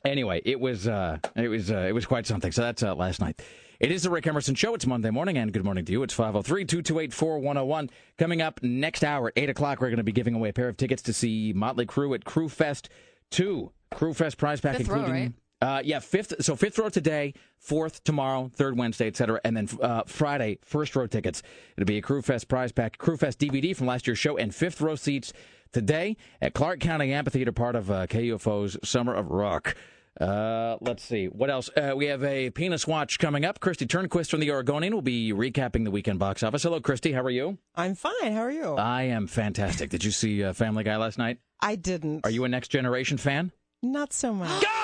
anyway, 0.04 0.42
it 0.44 0.58
was 0.58 0.88
uh, 0.88 1.18
it 1.36 1.46
was 1.46 1.70
uh, 1.70 1.86
it 1.88 1.92
was 1.92 2.04
quite 2.04 2.26
something. 2.26 2.50
So 2.50 2.62
that's 2.62 2.82
uh, 2.82 2.96
last 2.96 3.20
night. 3.20 3.40
It 3.80 3.92
is 3.92 4.02
the 4.02 4.10
Rick 4.10 4.26
Emerson 4.26 4.56
Show. 4.56 4.74
It's 4.74 4.88
Monday 4.88 5.10
morning, 5.10 5.38
and 5.38 5.52
good 5.52 5.64
morning 5.64 5.84
to 5.84 5.92
you. 5.92 6.02
It's 6.02 6.12
503 6.12 6.64
228 6.64 7.14
4101. 7.14 7.90
Coming 8.18 8.42
up 8.42 8.60
next 8.60 9.04
hour, 9.04 9.32
8 9.36 9.50
o'clock, 9.50 9.80
we're 9.80 9.86
going 9.86 9.98
to 9.98 10.02
be 10.02 10.10
giving 10.10 10.34
away 10.34 10.48
a 10.48 10.52
pair 10.52 10.68
of 10.68 10.76
tickets 10.76 11.00
to 11.02 11.12
see 11.12 11.52
Motley 11.54 11.86
Crue 11.86 12.12
at 12.16 12.24
Crue 12.24 12.50
Fest 12.50 12.88
2. 13.30 13.70
Crue 13.92 14.16
Fest 14.16 14.36
prize 14.36 14.60
pack, 14.60 14.78
Fifth 14.78 14.88
row, 14.88 14.98
including. 14.98 15.34
Uh, 15.62 15.80
yeah, 15.84 16.00
fifth. 16.00 16.44
So 16.44 16.56
fifth 16.56 16.76
row 16.76 16.88
today, 16.88 17.34
fourth 17.60 18.02
tomorrow, 18.02 18.50
third 18.52 18.76
Wednesday, 18.76 19.06
etc., 19.06 19.40
and 19.44 19.56
then 19.56 19.68
uh, 19.80 20.02
Friday, 20.06 20.58
first 20.64 20.96
row 20.96 21.06
tickets. 21.06 21.44
It'll 21.76 21.86
be 21.86 21.98
a 21.98 22.02
Crue 22.02 22.24
Fest 22.24 22.48
prize 22.48 22.72
pack, 22.72 22.98
Crue 22.98 23.16
Fest 23.16 23.38
DVD 23.38 23.76
from 23.76 23.86
last 23.86 24.08
year's 24.08 24.18
show, 24.18 24.36
and 24.36 24.52
fifth 24.52 24.80
row 24.80 24.96
seats 24.96 25.32
today 25.72 26.16
at 26.42 26.52
Clark 26.52 26.80
County 26.80 27.12
Amphitheater, 27.12 27.52
part 27.52 27.76
of 27.76 27.92
uh, 27.92 28.08
KUFO's 28.08 28.76
Summer 28.82 29.14
of 29.14 29.28
Rock. 29.28 29.76
Uh, 30.20 30.76
let's 30.80 31.04
see. 31.04 31.26
What 31.26 31.48
else? 31.50 31.70
Uh, 31.76 31.92
we 31.96 32.06
have 32.06 32.24
a 32.24 32.50
penis 32.50 32.86
watch 32.86 33.18
coming 33.18 33.44
up. 33.44 33.60
Kristi 33.60 33.86
Turnquist 33.86 34.30
from 34.30 34.40
the 34.40 34.50
Oregonian 34.50 34.94
will 34.94 35.02
be 35.02 35.32
recapping 35.32 35.84
the 35.84 35.90
weekend 35.90 36.18
box 36.18 36.42
office. 36.42 36.64
Hello, 36.64 36.80
Kristi. 36.80 37.14
How 37.14 37.22
are 37.22 37.30
you? 37.30 37.58
I'm 37.74 37.94
fine. 37.94 38.32
How 38.32 38.40
are 38.40 38.50
you? 38.50 38.74
I 38.74 39.04
am 39.04 39.26
fantastic. 39.26 39.90
Did 39.90 40.02
you 40.02 40.10
see 40.10 40.42
uh, 40.42 40.52
Family 40.52 40.82
Guy 40.82 40.96
last 40.96 41.18
night? 41.18 41.38
I 41.60 41.76
didn't. 41.76 42.24
Are 42.24 42.30
you 42.30 42.44
a 42.44 42.48
Next 42.48 42.68
Generation 42.68 43.16
fan? 43.16 43.52
Not 43.82 44.12
so 44.12 44.34
much. 44.34 44.64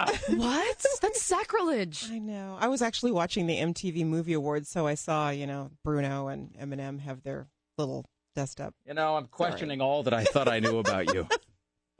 what? 0.28 0.84
That's 1.00 1.22
sacrilege. 1.22 2.06
I 2.10 2.18
know. 2.18 2.56
I 2.58 2.68
was 2.68 2.82
actually 2.82 3.12
watching 3.12 3.46
the 3.46 3.56
MTV 3.56 4.06
Movie 4.06 4.32
Awards, 4.32 4.68
so 4.68 4.86
I 4.86 4.94
saw, 4.94 5.30
you 5.30 5.46
know, 5.46 5.70
Bruno 5.84 6.28
and 6.28 6.54
Eminem 6.54 7.00
have 7.00 7.22
their 7.22 7.48
little 7.76 8.06
dust 8.34 8.60
up. 8.60 8.74
You 8.86 8.94
know, 8.94 9.16
I'm 9.16 9.26
questioning 9.26 9.80
all 9.80 10.02
that 10.04 10.14
I 10.14 10.24
thought 10.24 10.48
I 10.48 10.60
knew 10.60 10.78
about 10.78 11.12
you. 11.12 11.26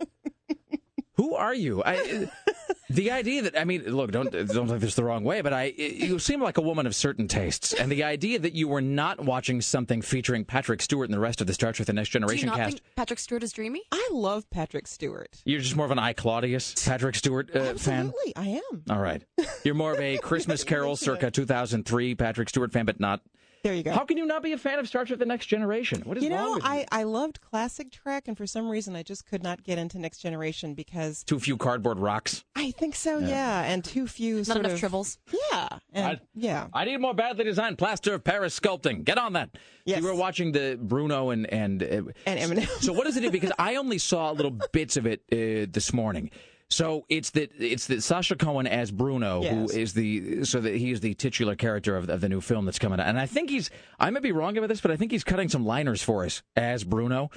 Who 1.14 1.34
are 1.34 1.54
you? 1.54 1.82
I, 1.84 2.30
the 2.90 3.12
idea 3.12 3.42
that 3.42 3.58
I 3.58 3.64
mean, 3.64 3.84
look, 3.84 4.10
don't 4.10 4.30
don't 4.30 4.68
take 4.68 4.80
this 4.80 4.96
the 4.96 5.04
wrong 5.04 5.22
way, 5.22 5.40
but 5.40 5.52
I 5.52 5.72
you 5.76 6.18
seem 6.18 6.42
like 6.42 6.58
a 6.58 6.60
woman 6.60 6.86
of 6.86 6.94
certain 6.94 7.28
tastes, 7.28 7.72
and 7.72 7.90
the 7.90 8.02
idea 8.04 8.38
that 8.40 8.54
you 8.54 8.66
were 8.68 8.80
not 8.80 9.20
watching 9.24 9.60
something 9.60 10.02
featuring 10.02 10.44
Patrick 10.44 10.82
Stewart 10.82 11.08
and 11.08 11.14
the 11.14 11.20
rest 11.20 11.40
of 11.40 11.46
the 11.46 11.54
Star 11.54 11.72
Trek: 11.72 11.86
The 11.86 11.92
Next 11.92 12.10
Do 12.10 12.18
you 12.18 12.20
Generation 12.20 12.48
not 12.48 12.58
cast, 12.58 12.70
think 12.78 12.82
Patrick 12.96 13.18
Stewart 13.20 13.42
is 13.42 13.52
dreamy? 13.52 13.82
I 13.92 14.08
love 14.12 14.50
Patrick 14.50 14.86
Stewart. 14.88 15.40
you're 15.44 15.60
just 15.60 15.76
more 15.76 15.86
of 15.86 15.92
an 15.92 15.98
I 15.98 16.12
Claudius 16.12 16.74
Patrick 16.84 17.14
Stewart 17.14 17.48
uh, 17.54 17.74
fan. 17.74 18.06
Absolutely, 18.08 18.36
I 18.36 18.60
am. 18.72 18.82
All 18.90 19.00
right, 19.00 19.22
you're 19.62 19.74
more 19.74 19.92
of 19.92 20.00
a 20.00 20.18
Christmas 20.22 20.64
Carol 20.64 20.96
circa 20.96 21.30
2003 21.30 22.14
Patrick 22.16 22.48
Stewart 22.48 22.72
fan, 22.72 22.86
but 22.86 22.98
not. 22.98 23.22
There 23.62 23.74
you 23.74 23.82
go. 23.82 23.92
How 23.92 24.04
can 24.04 24.16
you 24.16 24.24
not 24.24 24.42
be 24.42 24.52
a 24.52 24.58
fan 24.58 24.78
of 24.78 24.88
Star 24.88 25.04
Trek: 25.04 25.18
The 25.18 25.26
Next 25.26 25.46
Generation? 25.46 26.00
What 26.06 26.16
is 26.16 26.24
you 26.24 26.30
wrong 26.30 26.38
know, 26.38 26.54
with 26.54 26.64
you? 26.64 26.68
I, 26.70 26.86
I 26.90 27.02
loved 27.02 27.40
classic 27.42 27.90
Trek, 27.90 28.26
and 28.26 28.36
for 28.36 28.46
some 28.46 28.68
reason, 28.70 28.96
I 28.96 29.02
just 29.02 29.26
could 29.26 29.42
not 29.42 29.62
get 29.62 29.76
into 29.78 29.98
Next 29.98 30.18
Generation 30.18 30.72
because 30.74 31.24
Too 31.24 31.38
few 31.38 31.56
cardboard 31.58 31.98
rocks. 31.98 32.44
I 32.56 32.70
think 32.70 32.94
so, 32.94 33.18
Yeah. 33.18 33.28
yeah, 33.28 33.62
and 33.64 33.84
too 33.84 34.06
few. 34.06 34.36
Not 34.36 34.46
sort 34.46 34.58
enough 34.60 34.72
of, 34.72 34.80
tribbles. 34.80 35.18
Yeah, 35.52 35.68
and 35.92 36.06
I- 36.06 36.20
yeah. 36.34 36.68
I 36.72 36.84
need 36.86 36.96
more 36.98 37.14
badly 37.14 37.44
designed 37.44 37.76
plaster 37.76 38.14
of 38.14 38.24
Paris 38.24 38.58
sculpting. 38.58 39.04
Get 39.04 39.18
on 39.18 39.34
that. 39.34 39.50
Yes. 39.84 40.00
You 40.00 40.06
were 40.06 40.14
watching 40.14 40.52
the 40.52 40.78
Bruno 40.80 41.30
and 41.30 41.46
and 41.52 41.82
uh, 41.82 41.86
And 42.26 42.38
Eminem. 42.40 42.66
So 42.80 42.92
what 42.94 43.04
does 43.04 43.16
it 43.16 43.20
do? 43.20 43.30
Because 43.30 43.52
I 43.58 43.76
only 43.76 43.98
saw 43.98 44.30
little 44.30 44.56
bits 44.72 44.96
of 44.96 45.06
it 45.06 45.20
uh, 45.32 45.66
this 45.70 45.92
morning. 45.92 46.30
So 46.72 47.04
it's 47.08 47.30
that 47.30 47.50
it's 47.58 47.88
that 47.88 48.02
Sacha 48.02 48.36
Cohen 48.36 48.66
as 48.68 48.90
Bruno, 48.92 49.42
Yes. 49.42 49.52
who 49.52 49.78
is 49.78 49.92
the 49.94 50.44
so 50.44 50.60
that 50.60 50.76
he 50.76 50.92
is 50.92 51.00
the 51.00 51.14
titular 51.14 51.56
character 51.56 51.96
of, 51.96 52.08
of 52.08 52.20
the 52.20 52.28
new 52.28 52.40
film 52.40 52.64
that's 52.64 52.78
coming 52.78 53.00
out. 53.00 53.06
And 53.08 53.18
I 53.18 53.26
think 53.26 53.50
he's 53.50 53.70
I 53.98 54.08
may 54.10 54.20
be 54.20 54.30
wrong 54.32 54.56
about 54.56 54.68
this, 54.68 54.80
but 54.80 54.90
I 54.92 54.96
think 54.96 55.10
he's 55.10 55.24
cutting 55.24 55.48
some 55.48 55.66
liners 55.66 56.00
for 56.02 56.24
us 56.24 56.42
as 56.54 56.84
Bruno, 56.84 57.30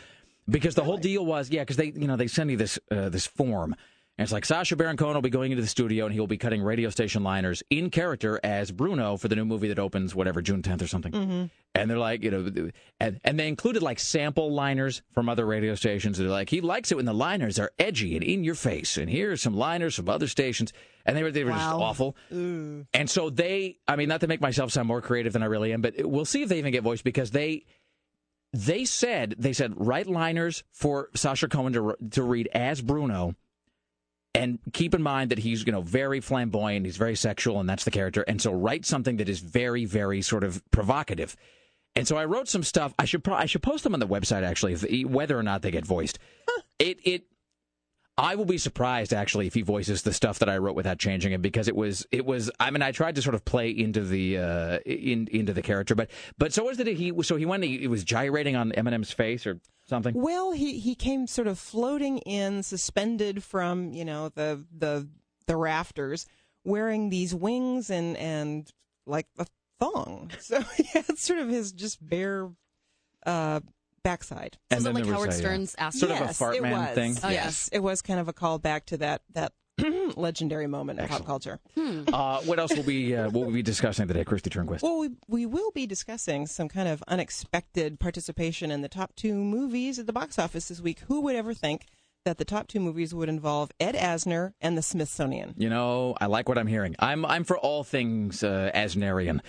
because 0.47 0.75
the 0.75 0.83
whole 0.83 0.97
deal 0.97 1.25
was 1.25 1.49
yeah, 1.49 1.61
because 1.61 1.77
they 1.77 1.87
you 1.95 2.07
know 2.07 2.15
they 2.15 2.27
send 2.27 2.51
you 2.51 2.57
this 2.57 2.77
uh, 2.91 3.09
this 3.09 3.25
form. 3.25 3.75
And 4.17 4.23
it's 4.23 4.31
like 4.31 4.45
Sacha 4.45 4.75
Baron 4.75 4.95
Cohen 4.95 5.15
will 5.15 5.23
be 5.23 5.31
going 5.31 5.51
into 5.51 5.63
the 5.63 5.67
studio 5.67 6.05
and 6.05 6.13
he 6.13 6.19
will 6.19 6.27
be 6.27 6.37
cutting 6.37 6.61
radio 6.61 6.91
station 6.91 7.23
liners 7.23 7.63
in 7.71 7.89
character 7.89 8.39
as 8.43 8.71
Bruno 8.71 9.17
for 9.17 9.27
the 9.27 9.35
new 9.35 9.43
movie 9.43 9.69
that 9.69 9.79
opens 9.79 10.13
whatever 10.13 10.39
June 10.39 10.61
10th 10.61 10.83
or 10.83 10.87
something. 10.87 11.11
Mm-hmm. 11.11 11.45
And 11.73 11.89
they're 11.89 11.97
like, 11.97 12.21
you 12.21 12.29
know, 12.29 12.69
and, 12.99 13.19
and 13.23 13.39
they 13.39 13.47
included 13.47 13.81
like 13.81 13.99
sample 13.99 14.53
liners 14.53 15.01
from 15.13 15.29
other 15.29 15.47
radio 15.47 15.73
stations. 15.73 16.19
They're 16.19 16.27
like, 16.27 16.51
he 16.51 16.61
likes 16.61 16.91
it 16.91 16.95
when 16.95 17.05
the 17.05 17.13
liners 17.13 17.57
are 17.57 17.71
edgy 17.79 18.15
and 18.15 18.23
in 18.23 18.43
your 18.43 18.53
face. 18.53 18.97
And 18.97 19.09
here's 19.09 19.41
some 19.41 19.55
liners 19.55 19.95
from 19.95 20.07
other 20.07 20.27
stations. 20.27 20.73
And 21.07 21.17
they 21.17 21.23
were 21.23 21.31
they 21.31 21.43
were 21.43 21.51
just 21.51 21.65
awful. 21.65 22.15
Ooh. 22.31 22.85
And 22.93 23.09
so 23.09 23.31
they, 23.31 23.79
I 23.87 23.95
mean, 23.95 24.09
not 24.09 24.21
to 24.21 24.27
make 24.27 24.41
myself 24.41 24.71
sound 24.71 24.87
more 24.87 25.01
creative 25.01 25.33
than 25.33 25.41
I 25.41 25.47
really 25.47 25.73
am, 25.73 25.81
but 25.81 25.95
we'll 26.05 26.23
see 26.25 26.43
if 26.43 26.49
they 26.49 26.59
even 26.59 26.71
get 26.71 26.83
voiced 26.83 27.03
because 27.03 27.31
they 27.31 27.65
they 28.53 28.85
said 28.85 29.35
they 29.39 29.53
said 29.53 29.73
write 29.75 30.07
liners 30.07 30.63
for 30.71 31.09
Sacha 31.15 31.47
Cohen 31.47 31.73
to 31.73 31.95
to 32.11 32.21
read 32.23 32.47
as 32.53 32.79
Bruno. 32.79 33.35
And 34.35 34.59
keep 34.73 34.95
in 34.95 35.03
mind 35.03 35.29
that 35.29 35.39
he's, 35.39 35.65
you 35.65 35.71
know, 35.71 35.81
very 35.81 36.19
flamboyant, 36.19 36.85
he's 36.85 36.97
very 36.97 37.15
sexual, 37.15 37.59
and 37.59 37.69
that's 37.69 37.83
the 37.83 37.91
character. 37.91 38.23
And 38.27 38.41
so 38.41 38.51
write 38.51 38.85
something 38.85 39.17
that 39.17 39.29
is 39.29 39.39
very, 39.39 39.85
very 39.85 40.23
sort 40.23 40.43
of 40.43 40.63
provocative. 40.71 41.35
And 41.95 42.07
so 42.07 42.17
I 42.17 42.25
wrote 42.25 42.47
some 42.47 42.63
stuff. 42.63 42.93
I 42.97 43.05
should 43.05 43.23
pro- 43.23 43.35
I 43.35 43.45
should 43.45 43.61
post 43.61 43.83
them 43.83 43.93
on 43.93 43.99
the 43.99 44.07
website 44.07 44.43
actually, 44.43 44.73
if, 44.73 45.07
whether 45.07 45.37
or 45.37 45.43
not 45.43 45.61
they 45.61 45.69
get 45.69 45.85
voiced. 45.85 46.17
It 46.79 46.97
it 47.03 47.25
I 48.17 48.35
will 48.35 48.45
be 48.45 48.59
surprised 48.59 49.11
actually 49.11 49.47
if 49.47 49.55
he 49.55 49.61
voices 49.61 50.03
the 50.03 50.13
stuff 50.13 50.39
that 50.39 50.49
I 50.49 50.57
wrote 50.57 50.75
without 50.75 50.99
changing 50.99 51.33
it 51.33 51.41
because 51.41 51.67
it 51.67 51.75
was 51.75 52.05
it 52.11 52.25
was 52.25 52.51
I 52.59 52.69
mean 52.69 52.83
I 52.83 52.91
tried 52.91 53.15
to 53.15 53.21
sort 53.21 53.33
of 53.33 53.43
play 53.43 53.69
into 53.69 54.01
the 54.01 54.37
uh, 54.37 54.79
in 54.85 55.27
into 55.31 55.53
the 55.53 55.63
character 55.63 55.95
but 55.95 56.11
but 56.37 56.53
so 56.53 56.63
was 56.63 56.77
that 56.77 56.85
he 56.87 57.11
so 57.23 57.37
he 57.37 57.45
went 57.45 57.63
he, 57.63 57.79
he 57.79 57.87
was 57.87 58.03
gyrating 58.03 58.55
on 58.55 58.71
Eminem's 58.71 59.11
face 59.11 59.47
or 59.47 59.59
something. 59.93 60.13
Well, 60.15 60.51
he 60.51 60.79
he 60.79 60.95
came 60.95 61.27
sort 61.27 61.47
of 61.47 61.59
floating 61.59 62.17
in, 62.19 62.63
suspended 62.63 63.43
from 63.43 63.93
you 63.93 64.05
know 64.05 64.29
the 64.29 64.65
the 64.75 65.07
the 65.45 65.55
rafters, 65.55 66.25
wearing 66.63 67.09
these 67.09 67.35
wings 67.35 67.89
and 67.89 68.17
and 68.17 68.71
like 69.05 69.27
a 69.37 69.45
thong. 69.79 70.31
So 70.39 70.61
he 70.75 70.83
had 70.83 71.17
sort 71.17 71.39
of 71.39 71.49
his 71.49 71.71
just 71.71 72.05
bare 72.05 72.49
uh, 73.25 73.59
backside. 74.03 74.57
So 74.71 74.77
is 74.77 74.85
it 74.85 74.93
like 74.93 75.05
Howard 75.05 75.33
Stern's 75.33 75.75
ass? 75.77 75.99
sort 75.99 76.11
of 76.11 76.17
a 76.17 76.21
yes, 76.21 76.37
fart 76.37 76.55
it 76.55 76.61
man 76.61 76.87
was. 76.87 76.95
thing? 76.95 77.17
Oh, 77.23 77.29
yeah. 77.29 77.45
yes, 77.45 77.69
it 77.71 77.79
was 77.79 78.01
kind 78.01 78.19
of 78.19 78.27
a 78.27 78.33
callback 78.33 78.85
to 78.85 78.97
that 78.97 79.21
that 79.33 79.53
legendary 80.15 80.67
moment 80.67 80.99
in 80.99 81.07
pop 81.07 81.25
culture. 81.25 81.59
Uh, 81.77 82.41
what 82.41 82.59
else 82.59 82.75
will 82.75 82.83
we 82.83 83.15
uh, 83.15 83.29
will 83.29 83.45
we 83.45 83.53
be 83.53 83.61
discussing 83.63 84.07
today, 84.07 84.23
Kristi 84.23 84.49
Turnquist? 84.49 84.81
Well, 84.83 84.99
we, 84.99 85.09
we 85.27 85.45
will 85.45 85.71
be 85.71 85.87
discussing 85.87 86.45
some 86.47 86.69
kind 86.69 86.87
of 86.87 87.03
unexpected 87.07 87.99
participation 87.99 88.71
in 88.71 88.81
the 88.81 88.89
top 88.89 89.15
two 89.15 89.33
movies 89.33 89.99
at 89.99 90.05
the 90.05 90.13
box 90.13 90.37
office 90.37 90.67
this 90.67 90.79
week. 90.79 90.99
Who 91.07 91.21
would 91.21 91.35
ever 91.35 91.53
think 91.53 91.87
that 92.25 92.37
the 92.37 92.45
top 92.45 92.67
two 92.67 92.79
movies 92.79 93.13
would 93.13 93.27
involve 93.29 93.71
Ed 93.79 93.95
Asner 93.95 94.53
and 94.61 94.77
the 94.77 94.81
Smithsonian? 94.81 95.55
You 95.57 95.69
know, 95.69 96.15
I 96.21 96.27
like 96.27 96.47
what 96.47 96.57
I'm 96.57 96.67
hearing. 96.67 96.95
I'm 96.99 97.25
I'm 97.25 97.43
for 97.43 97.57
all 97.57 97.83
things 97.83 98.43
uh, 98.43 98.71
Asnerian. 98.73 99.41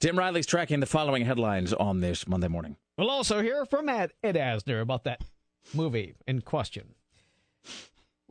Tim 0.00 0.18
Riley's 0.18 0.46
tracking 0.46 0.80
the 0.80 0.86
following 0.86 1.24
headlines 1.24 1.72
on 1.72 2.00
this 2.00 2.28
Monday 2.28 2.48
morning. 2.48 2.76
We'll 2.98 3.10
also 3.10 3.40
hear 3.40 3.64
from 3.64 3.88
Ed, 3.88 4.12
Ed 4.22 4.36
Asner 4.36 4.82
about 4.82 5.04
that 5.04 5.22
movie 5.74 6.14
in 6.26 6.42
question. 6.42 6.94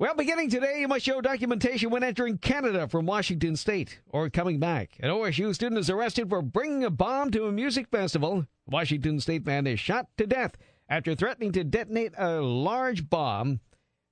Well, 0.01 0.15
beginning 0.15 0.49
today, 0.49 0.79
you 0.79 0.87
must 0.87 1.05
show 1.05 1.21
documentation 1.21 1.91
when 1.91 2.03
entering 2.03 2.39
Canada 2.39 2.87
from 2.87 3.05
Washington 3.05 3.55
State 3.55 3.99
or 4.09 4.31
coming 4.31 4.57
back. 4.57 4.97
An 4.99 5.11
OSU 5.11 5.53
student 5.53 5.77
is 5.77 5.91
arrested 5.91 6.27
for 6.27 6.41
bringing 6.41 6.83
a 6.83 6.89
bomb 6.89 7.29
to 7.29 7.45
a 7.45 7.51
music 7.51 7.87
festival. 7.91 8.47
Washington 8.65 9.19
State 9.19 9.45
man 9.45 9.67
is 9.67 9.79
shot 9.79 10.07
to 10.17 10.25
death 10.25 10.57
after 10.89 11.13
threatening 11.13 11.51
to 11.51 11.63
detonate 11.63 12.13
a 12.17 12.41
large 12.41 13.11
bomb, 13.11 13.59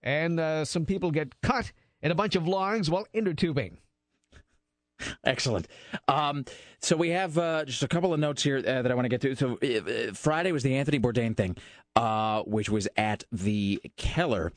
and 0.04 0.40
uh, 0.40 0.64
some 0.64 0.86
people 0.86 1.10
get 1.10 1.42
cut 1.42 1.72
in 2.04 2.12
a 2.12 2.16
bunch 2.16 2.36
of 2.36 2.48
logs 2.48 2.88
while 2.92 3.08
inner 3.12 3.34
tubing. 3.34 3.80
Excellent. 5.24 5.68
Um, 6.08 6.46
so 6.82 6.98
we 6.98 7.10
have 7.10 7.36
uh, 7.40 7.66
just 7.66 7.82
a 7.82 7.88
couple 7.88 8.14
of 8.14 8.20
notes 8.20 8.44
here 8.44 8.60
uh, 8.60 8.84
that 8.84 8.92
I 8.92 8.94
want 8.94 9.06
to 9.06 9.10
get 9.10 9.22
to. 9.22 9.36
So 9.36 9.58
uh, 9.58 10.14
Friday 10.14 10.52
was 10.52 10.62
the 10.62 10.76
Anthony 10.76 11.00
Bourdain 11.00 11.36
thing, 11.36 11.58
uh, 11.96 12.44
which 12.44 12.70
was 12.70 12.88
at 12.96 13.24
the 13.32 13.82
Keller. 13.98 14.54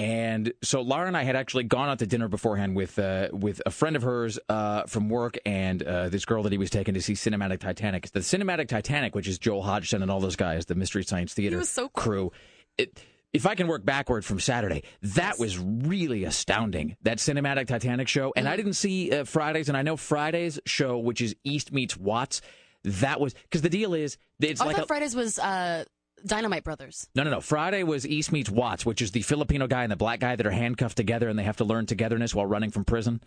And 0.00 0.54
so 0.62 0.80
Laura 0.80 1.06
and 1.06 1.14
I 1.14 1.24
had 1.24 1.36
actually 1.36 1.64
gone 1.64 1.90
out 1.90 1.98
to 1.98 2.06
dinner 2.06 2.26
beforehand 2.26 2.74
with 2.74 2.98
uh, 2.98 3.28
with 3.32 3.60
a 3.66 3.70
friend 3.70 3.96
of 3.96 4.02
hers 4.02 4.38
uh, 4.48 4.84
from 4.84 5.10
work 5.10 5.36
and 5.44 5.82
uh, 5.82 6.08
this 6.08 6.24
girl 6.24 6.42
that 6.44 6.52
he 6.52 6.56
was 6.56 6.70
taking 6.70 6.94
to 6.94 7.02
see 7.02 7.12
Cinematic 7.12 7.60
Titanic. 7.60 8.10
The 8.10 8.20
Cinematic 8.20 8.68
Titanic, 8.68 9.14
which 9.14 9.28
is 9.28 9.38
Joel 9.38 9.60
Hodgson 9.60 10.00
and 10.00 10.10
all 10.10 10.18
those 10.18 10.36
guys, 10.36 10.64
the 10.64 10.74
Mystery 10.74 11.04
Science 11.04 11.34
Theater 11.34 11.58
was 11.58 11.68
so 11.68 11.90
cool. 11.90 12.02
crew. 12.02 12.32
It, 12.78 12.98
if 13.34 13.46
I 13.46 13.54
can 13.54 13.66
work 13.66 13.84
backward 13.84 14.24
from 14.24 14.40
Saturday, 14.40 14.84
that 15.02 15.38
was 15.38 15.58
really 15.58 16.24
astounding. 16.24 16.96
That 17.02 17.18
Cinematic 17.18 17.66
Titanic 17.66 18.08
show, 18.08 18.32
and 18.34 18.48
I 18.48 18.56
didn't 18.56 18.72
see 18.74 19.12
uh, 19.12 19.24
Fridays, 19.24 19.68
and 19.68 19.76
I 19.76 19.82
know 19.82 19.98
Friday's 19.98 20.58
show, 20.64 20.96
which 20.96 21.20
is 21.20 21.36
East 21.44 21.74
meets 21.74 21.94
Watts. 21.94 22.40
That 22.84 23.20
was 23.20 23.34
because 23.34 23.60
the 23.60 23.68
deal 23.68 23.92
is 23.92 24.16
it's 24.40 24.62
I 24.62 24.64
like 24.64 24.76
thought 24.76 24.86
a, 24.86 24.88
Fridays 24.88 25.14
was 25.14 25.38
uh, 25.38 25.84
Dynamite 26.24 26.64
Brothers. 26.64 27.08
no, 27.14 27.22
no, 27.22 27.30
no. 27.30 27.40
Friday 27.40 27.82
was 27.82 28.06
East 28.06 28.32
meets 28.32 28.50
Watts, 28.50 28.84
which 28.86 29.00
is 29.02 29.10
the 29.12 29.22
Filipino 29.22 29.66
guy 29.66 29.82
and 29.82 29.92
the 29.92 29.96
black 29.96 30.20
guy 30.20 30.36
that 30.36 30.46
are 30.46 30.50
handcuffed 30.50 30.96
together 30.96 31.28
and 31.28 31.38
they 31.38 31.42
have 31.44 31.56
to 31.58 31.64
learn 31.64 31.86
togetherness 31.86 32.34
while 32.34 32.46
running 32.46 32.70
from 32.70 32.84
prison 32.84 33.20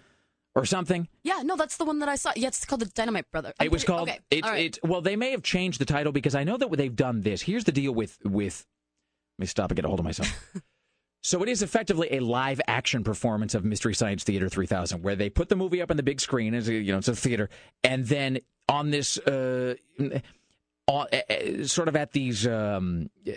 or 0.56 0.66
something. 0.66 1.08
Yeah, 1.24 1.42
no, 1.44 1.56
that's 1.56 1.78
the 1.78 1.86
one 1.86 2.00
that 2.00 2.10
I 2.10 2.16
saw. 2.16 2.32
Yeah, 2.36 2.50
it's 2.50 2.64
called 2.66 2.82
the 2.82 2.86
Dynamite 2.86 3.30
Brother. 3.32 3.54
I'm 3.60 3.66
it 3.66 3.72
was 3.72 3.84
pretty- 3.84 3.98
called 3.98 4.10
Okay, 4.10 4.20
it, 4.32 4.44
right. 4.46 4.78
it. 4.78 4.80
Well, 4.88 5.02
they 5.02 5.16
may 5.16 5.32
have 5.32 5.42
changed 5.44 5.80
the 5.80 5.86
title 5.86 6.12
because 6.12 6.36
I 6.36 6.44
know 6.44 6.58
that 6.58 6.72
they've 6.78 6.96
done 6.96 7.22
this. 7.22 7.42
Here's 7.42 7.64
the 7.64 7.72
deal 7.72 7.92
with 7.94 8.18
with. 8.24 8.66
Let 9.38 9.44
me 9.44 9.48
stop 9.48 9.72
and 9.72 9.76
get 9.76 9.86
a 9.86 9.88
hold 9.88 10.00
of 10.00 10.06
myself. 10.06 10.32
so 11.24 11.42
it 11.42 11.50
is 11.50 11.64
effectively 11.64 12.08
a 12.12 12.20
live 12.20 12.62
action 12.68 13.04
performance 13.04 13.56
of 13.56 13.66
Mystery 13.66 13.96
Science 13.96 14.24
Theater 14.24 14.48
3000, 14.48 15.02
where 15.02 15.16
they 15.16 15.30
put 15.30 15.50
the 15.50 15.56
movie 15.56 15.82
up 15.82 15.90
on 15.90 15.98
the 15.98 16.04
big 16.04 16.22
screen 16.22 16.54
as 16.54 16.68
a, 16.70 16.74
you 16.74 16.92
know 16.92 17.00
it's 17.00 17.08
a 17.08 17.16
theater, 17.16 17.50
and 17.84 18.06
then 18.06 18.38
on 18.70 18.92
this. 18.92 19.18
Uh, 19.18 19.74
uh, 20.88 21.06
uh, 21.30 21.64
sort 21.66 21.88
of 21.88 21.96
at 21.96 22.12
these 22.12 22.46
um, 22.46 23.10
uh, 23.28 23.32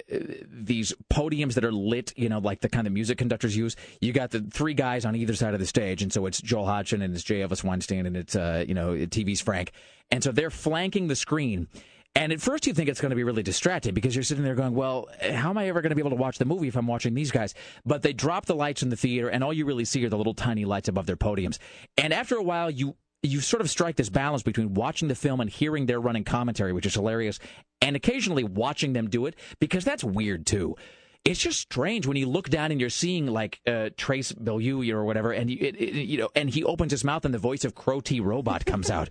these 0.48 0.92
podiums 1.12 1.54
that 1.54 1.64
are 1.64 1.72
lit, 1.72 2.12
you 2.16 2.28
know, 2.28 2.38
like 2.38 2.60
the 2.60 2.68
kind 2.68 2.88
of 2.88 2.92
music 2.92 3.18
conductors 3.18 3.56
use. 3.56 3.76
You 4.00 4.12
got 4.12 4.32
the 4.32 4.40
three 4.40 4.74
guys 4.74 5.04
on 5.04 5.14
either 5.14 5.34
side 5.34 5.54
of 5.54 5.60
the 5.60 5.66
stage, 5.66 6.02
and 6.02 6.12
so 6.12 6.26
it's 6.26 6.40
Joel 6.40 6.66
Hodgson 6.66 7.02
and 7.02 7.14
it's 7.14 7.22
J. 7.22 7.40
Elvis 7.40 7.62
Weinstein 7.62 8.06
and 8.06 8.16
it's 8.16 8.34
uh, 8.34 8.64
you 8.66 8.74
know 8.74 8.94
TV's 8.94 9.40
Frank, 9.40 9.70
and 10.10 10.24
so 10.24 10.32
they're 10.32 10.50
flanking 10.50 11.06
the 11.06 11.16
screen. 11.16 11.68
And 12.16 12.32
at 12.32 12.40
first, 12.40 12.66
you 12.66 12.72
think 12.72 12.88
it's 12.88 13.00
going 13.00 13.10
to 13.10 13.16
be 13.16 13.24
really 13.24 13.42
distracting 13.42 13.92
because 13.92 14.16
you're 14.16 14.22
sitting 14.24 14.42
there 14.42 14.54
going, 14.54 14.74
"Well, 14.74 15.08
how 15.20 15.50
am 15.50 15.58
I 15.58 15.68
ever 15.68 15.82
going 15.82 15.90
to 15.90 15.96
be 15.96 16.00
able 16.00 16.10
to 16.10 16.16
watch 16.16 16.38
the 16.38 16.46
movie 16.46 16.66
if 16.66 16.76
I'm 16.76 16.86
watching 16.86 17.14
these 17.14 17.30
guys?" 17.30 17.54
But 17.84 18.02
they 18.02 18.12
drop 18.12 18.46
the 18.46 18.56
lights 18.56 18.82
in 18.82 18.88
the 18.88 18.96
theater, 18.96 19.28
and 19.28 19.44
all 19.44 19.52
you 19.52 19.66
really 19.66 19.84
see 19.84 20.04
are 20.04 20.08
the 20.08 20.18
little 20.18 20.34
tiny 20.34 20.64
lights 20.64 20.88
above 20.88 21.06
their 21.06 21.16
podiums. 21.16 21.58
And 21.96 22.12
after 22.12 22.34
a 22.36 22.42
while, 22.42 22.70
you 22.70 22.96
you 23.26 23.40
sort 23.40 23.60
of 23.60 23.70
strike 23.70 23.96
this 23.96 24.08
balance 24.08 24.42
between 24.42 24.74
watching 24.74 25.08
the 25.08 25.14
film 25.14 25.40
and 25.40 25.50
hearing 25.50 25.86
their 25.86 26.00
running 26.00 26.24
commentary, 26.24 26.72
which 26.72 26.86
is 26.86 26.94
hilarious, 26.94 27.38
and 27.80 27.96
occasionally 27.96 28.44
watching 28.44 28.92
them 28.92 29.08
do 29.08 29.26
it 29.26 29.36
because 29.60 29.84
that's 29.84 30.04
weird 30.04 30.46
too. 30.46 30.76
It's 31.24 31.40
just 31.40 31.58
strange 31.58 32.06
when 32.06 32.16
you 32.16 32.28
look 32.28 32.48
down 32.48 32.70
and 32.70 32.80
you're 32.80 32.88
seeing 32.88 33.26
like 33.26 33.60
uh, 33.66 33.90
Trace 33.96 34.32
Beaulieu 34.32 34.96
or 34.96 35.04
whatever, 35.04 35.32
and 35.32 35.50
you, 35.50 35.58
it, 35.60 35.76
it, 35.76 35.94
you 35.94 36.18
know, 36.18 36.28
and 36.36 36.48
he 36.48 36.62
opens 36.62 36.92
his 36.92 37.02
mouth 37.04 37.24
and 37.24 37.34
the 37.34 37.38
voice 37.38 37.64
of 37.64 37.74
Crow 37.74 38.00
T 38.00 38.20
Robot 38.20 38.64
comes 38.64 38.90
out. 38.90 39.10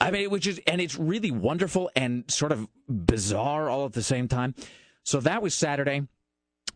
I 0.00 0.10
mean, 0.10 0.30
was 0.30 0.40
just, 0.40 0.60
and 0.66 0.80
it's 0.80 0.98
really 0.98 1.30
wonderful 1.30 1.90
and 1.94 2.24
sort 2.30 2.52
of 2.52 2.66
bizarre 2.88 3.68
all 3.68 3.84
at 3.84 3.92
the 3.92 4.02
same 4.02 4.28
time. 4.28 4.54
So 5.02 5.20
that 5.20 5.42
was 5.42 5.52
Saturday 5.52 6.08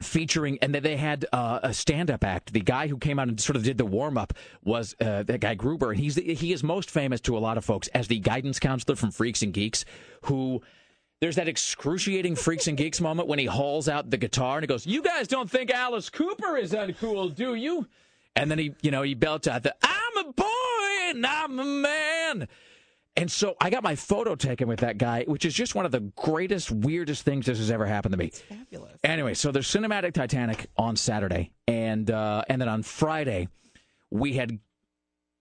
featuring 0.00 0.58
and 0.60 0.74
they 0.74 0.96
had 0.96 1.26
uh, 1.32 1.60
a 1.62 1.72
stand-up 1.72 2.24
act. 2.24 2.52
The 2.52 2.60
guy 2.60 2.88
who 2.88 2.98
came 2.98 3.18
out 3.18 3.28
and 3.28 3.40
sort 3.40 3.56
of 3.56 3.62
did 3.62 3.78
the 3.78 3.84
warm-up 3.84 4.32
was 4.62 4.94
uh, 5.00 5.22
that 5.24 5.40
guy 5.40 5.54
gruber 5.54 5.90
and 5.92 6.00
he's 6.00 6.16
he 6.16 6.52
is 6.52 6.62
most 6.62 6.90
famous 6.90 7.20
to 7.22 7.36
a 7.36 7.40
lot 7.40 7.58
of 7.58 7.64
folks 7.64 7.88
as 7.88 8.08
the 8.08 8.18
guidance 8.18 8.58
counselor 8.58 8.96
from 8.96 9.10
freaks 9.10 9.42
and 9.42 9.52
geeks 9.52 9.84
who 10.22 10.62
there's 11.20 11.36
that 11.36 11.48
excruciating 11.48 12.36
freaks 12.36 12.66
and 12.66 12.76
geeks 12.76 13.00
moment 13.00 13.28
when 13.28 13.38
he 13.38 13.46
hauls 13.46 13.88
out 13.88 14.10
the 14.10 14.16
guitar 14.16 14.56
and 14.58 14.62
he 14.62 14.66
goes 14.66 14.86
you 14.86 15.02
guys 15.02 15.28
don't 15.28 15.50
think 15.50 15.70
alice 15.70 16.10
cooper 16.10 16.56
is 16.56 16.72
uncool 16.72 17.34
do 17.34 17.54
you? 17.54 17.86
And 18.36 18.50
then 18.50 18.58
he 18.58 18.74
you 18.82 18.90
know 18.90 19.02
he 19.02 19.14
belts 19.14 19.46
out 19.46 19.62
the 19.62 19.74
i'm 19.82 20.26
a 20.26 20.32
boy 20.32 20.44
and 21.10 21.24
i'm 21.26 21.58
a 21.58 21.64
man 21.64 22.48
and 23.16 23.30
so 23.30 23.54
I 23.60 23.70
got 23.70 23.82
my 23.82 23.94
photo 23.94 24.34
taken 24.34 24.66
with 24.66 24.80
that 24.80 24.98
guy, 24.98 25.24
which 25.24 25.44
is 25.44 25.54
just 25.54 25.74
one 25.74 25.86
of 25.86 25.92
the 25.92 26.00
greatest, 26.00 26.70
weirdest 26.70 27.22
things 27.22 27.46
this 27.46 27.58
has 27.58 27.70
ever 27.70 27.86
happened 27.86 28.12
to 28.12 28.18
me. 28.18 28.30
Fabulous. 28.30 28.98
Anyway, 29.04 29.34
so 29.34 29.52
there's 29.52 29.68
Cinematic 29.68 30.14
Titanic 30.14 30.66
on 30.76 30.96
Saturday, 30.96 31.52
and 31.68 32.10
uh, 32.10 32.42
and 32.48 32.60
then 32.60 32.68
on 32.68 32.82
Friday 32.82 33.48
we 34.10 34.34
had. 34.34 34.58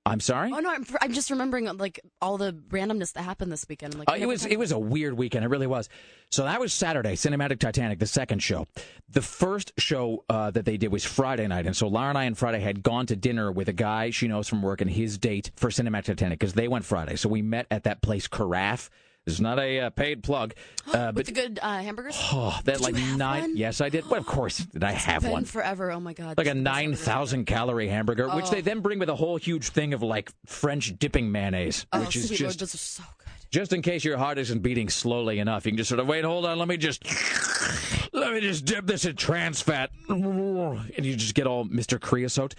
I'm 0.06 0.20
sorry. 0.20 0.52
Oh 0.54 0.60
no, 0.60 0.70
I'm, 0.70 0.86
I'm 1.02 1.14
just 1.14 1.30
remembering 1.30 1.66
like 1.78 2.02
all 2.22 2.38
the 2.38 2.52
randomness 2.70 3.14
that 3.14 3.22
happened 3.22 3.52
this 3.54 3.66
weekend. 3.70 3.94
I'm 3.94 4.00
like, 4.00 4.10
Uh, 4.10 4.16
it 4.16 4.26
was 4.26 4.46
it 4.46 4.58
was 4.60 4.74
a 4.74 4.80
weird 4.80 5.14
weekend. 5.14 5.46
It 5.46 5.48
really 5.48 5.68
was. 5.68 5.88
So 6.30 6.44
that 6.44 6.60
was 6.60 6.74
Saturday, 6.74 7.16
Cinematic 7.16 7.60
Titanic, 7.60 8.00
the 8.00 8.08
second 8.08 8.40
show. 8.44 8.68
The 9.10 9.22
first 9.22 9.72
show 9.78 10.26
uh, 10.30 10.52
that 10.52 10.66
they 10.66 10.76
did 10.76 10.92
was 10.92 11.06
Friday 11.06 11.48
night, 11.48 11.66
and 11.66 11.76
so 11.76 11.88
Laura 11.88 12.10
and 12.10 12.18
I 12.18 12.26
on 12.26 12.36
Friday 12.36 12.60
had 12.60 12.84
gone 12.84 13.06
to 13.06 13.16
dinner 13.16 13.50
with 13.52 13.70
a 13.70 13.74
guy 13.74 14.10
she 14.10 14.28
knows 14.28 14.50
from 14.50 14.62
work 14.62 14.82
and 14.82 14.90
his 14.92 15.18
date 15.18 15.52
for 15.56 15.70
Cinematic 15.70 16.06
Titanic 16.06 16.40
because 16.40 16.54
they 16.54 16.68
went 16.68 16.84
Friday. 16.84 17.16
So 17.16 17.30
we 17.30 17.42
met 17.42 17.68
at 17.72 17.84
that 17.84 18.02
place, 18.02 18.28
Carafe. 18.28 18.90
This 19.26 19.36
is 19.36 19.42
not 19.42 19.58
a 19.58 19.80
uh, 19.80 19.90
paid 19.90 20.22
plug, 20.22 20.54
uh, 20.94 21.12
with 21.16 21.16
but 21.16 21.26
the 21.28 21.32
good 21.32 21.60
uh, 21.62 21.80
hamburgers. 21.80 22.16
oh, 22.34 22.60
that 22.66 22.74
Did 22.76 22.82
like 22.82 22.96
you 22.96 23.02
have 23.02 23.18
nine. 23.18 23.42
one? 23.42 23.58
Yes, 23.58 23.80
I 23.80 23.90
did. 23.90 24.10
Well, 24.10 24.20
of 24.20 24.26
course, 24.26 24.58
did 24.58 24.84
I 24.84 24.92
have 24.94 25.22
Been 25.24 25.32
one? 25.32 25.46
forever. 25.46 25.92
Oh 25.92 26.00
my 26.00 26.14
god. 26.14 26.38
like 26.38 26.48
a 26.48 26.54
9,000 26.54 27.46
calorie 27.46 27.88
hamburger, 27.88 28.28
which 28.36 28.46
Oh. 28.48 28.52
they 28.52 28.62
then 28.62 28.82
bring 28.82 29.00
with 29.00 29.10
a 29.10 29.16
whole 29.16 29.38
huge 29.38 29.70
thing 29.70 29.94
of 29.94 30.02
like 30.04 30.32
French 30.46 30.98
dipping 31.00 31.32
mayonnaise, 31.32 31.86
Oh, 31.94 32.02
which 32.02 32.16
is 32.18 32.30
Lord, 32.32 32.38
just 32.40 32.60
those 32.60 32.76
are 32.76 32.78
so 32.78 33.04
good. 33.18 33.28
just 33.50 33.72
in 33.72 33.82
case 33.82 34.04
your 34.04 34.18
heart 34.18 34.38
isn't 34.38 34.60
beating 34.60 34.90
slowly 34.90 35.40
enough. 35.40 35.66
You 35.66 35.72
can 35.72 35.78
just 35.78 35.90
sort 35.90 36.00
of 36.02 36.08
wait, 36.08 36.26
hold 36.26 36.46
on, 36.46 36.60
let 36.60 36.68
me 36.68 36.76
just 36.78 37.04
let 38.14 38.34
me 38.34 38.42
just 38.42 38.66
dip 38.66 38.86
this 38.86 39.06
in 39.06 39.16
trans 39.16 39.62
fat, 39.62 39.90
and 40.10 41.06
you 41.06 41.16
just 41.16 41.34
get 41.36 41.48
all 41.48 41.66
Mr. 41.66 42.00
Creosote. 42.00 42.56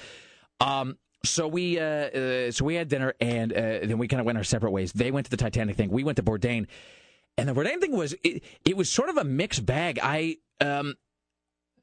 Um, 0.61 0.97
so 1.25 1.49
we 1.49 1.79
uh, 1.79 1.85
uh, 1.85 2.51
so 2.51 2.65
we 2.65 2.75
had 2.75 2.89
dinner, 2.89 3.15
and 3.21 3.53
uh, 3.53 3.81
then 3.83 3.99
we 3.99 4.09
kind 4.09 4.21
of 4.21 4.27
went 4.27 4.39
our 4.39 4.45
separate 4.45 4.71
ways. 4.71 4.93
They 4.93 5.11
went 5.11 5.27
to 5.27 5.31
the 5.31 5.37
Titanic 5.37 5.77
thing. 5.77 5.91
We 5.91 6.05
went 6.05 6.17
to 6.17 6.23
Bourdain, 6.23 6.67
and 7.37 7.49
the 7.49 7.53
Bourdain 7.53 7.81
thing 7.81 7.93
was 7.93 8.15
it, 8.23 8.43
it 8.65 8.77
was 8.77 8.91
sort 8.91 9.09
of 9.09 9.17
a 9.17 9.25
mixed 9.25 9.65
bag. 9.67 9.99
I 10.03 10.37
um, 10.61 10.95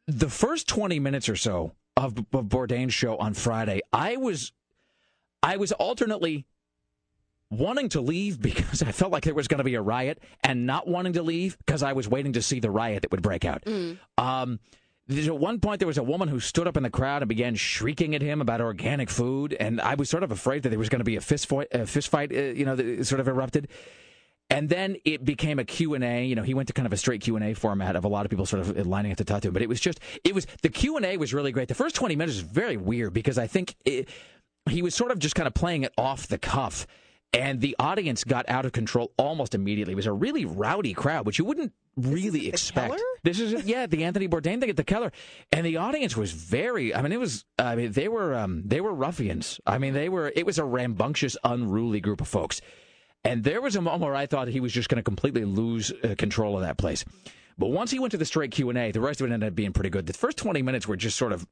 the 0.07 0.29
first 0.29 0.67
twenty 0.67 0.99
minutes 0.99 1.29
or 1.29 1.35
so 1.35 1.73
of, 1.97 2.17
of 2.17 2.45
Bourdain's 2.45 2.93
show 2.93 3.17
on 3.17 3.33
Friday, 3.33 3.81
I 3.91 4.17
was 4.17 4.51
I 5.43 5.57
was 5.57 5.71
alternately 5.71 6.45
wanting 7.49 7.89
to 7.89 8.01
leave 8.01 8.41
because 8.41 8.81
I 8.87 8.91
felt 8.91 9.11
like 9.11 9.23
there 9.23 9.33
was 9.33 9.47
going 9.47 9.57
to 9.57 9.63
be 9.63 9.75
a 9.75 9.81
riot, 9.81 10.19
and 10.43 10.65
not 10.65 10.87
wanting 10.87 11.13
to 11.13 11.23
leave 11.23 11.57
because 11.59 11.83
I 11.83 11.93
was 11.93 12.07
waiting 12.07 12.33
to 12.33 12.41
see 12.41 12.59
the 12.59 12.71
riot 12.71 13.01
that 13.03 13.11
would 13.11 13.21
break 13.21 13.45
out. 13.45 13.63
Um, 13.67 13.99
there's 14.17 14.59
at 15.17 15.37
one 15.37 15.59
point 15.59 15.79
there 15.79 15.87
was 15.87 15.97
a 15.97 16.03
woman 16.03 16.27
who 16.27 16.39
stood 16.39 16.67
up 16.67 16.77
in 16.77 16.83
the 16.83 16.89
crowd 16.89 17.21
and 17.21 17.29
began 17.29 17.55
shrieking 17.55 18.15
at 18.15 18.21
him 18.21 18.41
about 18.41 18.61
organic 18.61 19.09
food, 19.09 19.53
and 19.59 19.81
I 19.81 19.95
was 19.95 20.09
sort 20.09 20.23
of 20.23 20.31
afraid 20.31 20.63
that 20.63 20.69
there 20.69 20.79
was 20.79 20.89
going 20.89 20.99
to 20.99 21.05
be 21.05 21.15
a 21.15 21.21
fist 21.21 21.47
fight, 21.47 21.67
a 21.71 21.85
fist 21.85 22.09
fight, 22.09 22.31
uh, 22.31 22.39
you 22.39 22.65
know, 22.65 22.75
that 22.75 23.05
sort 23.05 23.19
of 23.19 23.27
erupted. 23.27 23.67
And 24.49 24.67
then 24.67 24.97
it 25.05 25.23
became 25.23 25.59
a 25.59 25.63
Q&A. 25.63 26.25
You 26.25 26.35
know, 26.35 26.43
he 26.43 26.53
went 26.53 26.67
to 26.67 26.73
kind 26.73 26.85
of 26.85 26.91
a 26.91 26.97
straight 26.97 27.21
Q&A 27.21 27.53
format 27.53 27.95
of 27.95 28.03
a 28.03 28.09
lot 28.09 28.25
of 28.25 28.29
people 28.29 28.45
sort 28.45 28.67
of 28.67 28.85
lining 28.85 29.13
up 29.13 29.17
to 29.19 29.23
talk 29.23 29.41
to 29.43 29.47
him. 29.47 29.53
But 29.53 29.61
it 29.61 29.69
was 29.69 29.79
just, 29.79 30.01
it 30.25 30.35
was, 30.35 30.45
the 30.61 30.67
Q&A 30.67 31.15
was 31.15 31.33
really 31.33 31.53
great. 31.53 31.69
The 31.69 31.73
first 31.73 31.95
20 31.95 32.17
minutes 32.17 32.37
was 32.37 32.43
very 32.43 32.75
weird 32.75 33.13
because 33.13 33.37
I 33.37 33.47
think 33.47 33.75
it, 33.85 34.09
he 34.69 34.81
was 34.81 34.93
sort 34.93 35.11
of 35.11 35.19
just 35.19 35.35
kind 35.35 35.47
of 35.47 35.53
playing 35.53 35.83
it 35.83 35.93
off 35.97 36.27
the 36.27 36.37
cuff. 36.37 36.85
and 37.33 37.61
the 37.61 37.75
audience 37.79 38.23
got 38.23 38.47
out 38.49 38.65
of 38.65 38.73
control 38.73 39.11
almost 39.17 39.55
immediately. 39.55 39.93
It 39.93 39.95
was 39.95 40.05
a 40.05 40.11
really 40.11 40.45
rowdy 40.45 40.93
crowd, 40.93 41.25
which 41.25 41.39
you 41.39 41.45
wouldn't 41.45 41.73
really 41.95 42.47
expect. 42.47 43.01
This 43.23 43.39
is 43.39 43.65
yeah, 43.65 43.85
the 43.85 44.03
Anthony 44.03 44.27
Bourdain 44.27 44.59
thing 44.59 44.69
at 44.69 44.77
the 44.77 44.83
Keller, 44.83 45.11
and 45.51 45.65
the 45.65 45.77
audience 45.77 46.15
was 46.17 46.31
very. 46.31 46.93
I 46.93 47.01
mean, 47.01 47.11
it 47.11 47.19
was. 47.19 47.45
I 47.59 47.75
mean, 47.75 47.91
they 47.91 48.07
were 48.07 48.35
um, 48.35 48.63
they 48.65 48.81
were 48.81 48.93
ruffians. 48.93 49.59
I 49.65 49.77
mean, 49.77 49.93
they 49.93 50.09
were. 50.09 50.31
It 50.35 50.45
was 50.45 50.57
a 50.57 50.65
rambunctious, 50.65 51.37
unruly 51.43 51.99
group 51.99 52.21
of 52.21 52.27
folks, 52.27 52.61
and 53.23 53.43
there 53.43 53.61
was 53.61 53.75
a 53.75 53.81
moment 53.81 54.03
where 54.03 54.15
I 54.15 54.25
thought 54.25 54.47
he 54.47 54.59
was 54.59 54.73
just 54.73 54.89
going 54.89 54.97
to 54.97 55.03
completely 55.03 55.45
lose 55.45 55.91
uh, 56.03 56.15
control 56.17 56.55
of 56.55 56.61
that 56.61 56.77
place. 56.77 57.05
But 57.57 57.67
once 57.69 57.91
he 57.91 57.99
went 57.99 58.11
to 58.11 58.17
the 58.17 58.25
straight 58.25 58.51
Q 58.51 58.69
and 58.69 58.77
A, 58.77 58.91
the 58.91 59.01
rest 59.01 59.21
of 59.21 59.29
it 59.29 59.33
ended 59.33 59.49
up 59.49 59.55
being 59.55 59.73
pretty 59.73 59.89
good. 59.89 60.07
The 60.07 60.13
first 60.13 60.37
twenty 60.37 60.61
minutes 60.61 60.87
were 60.87 60.95
just 60.95 61.17
sort 61.17 61.33
of 61.33 61.45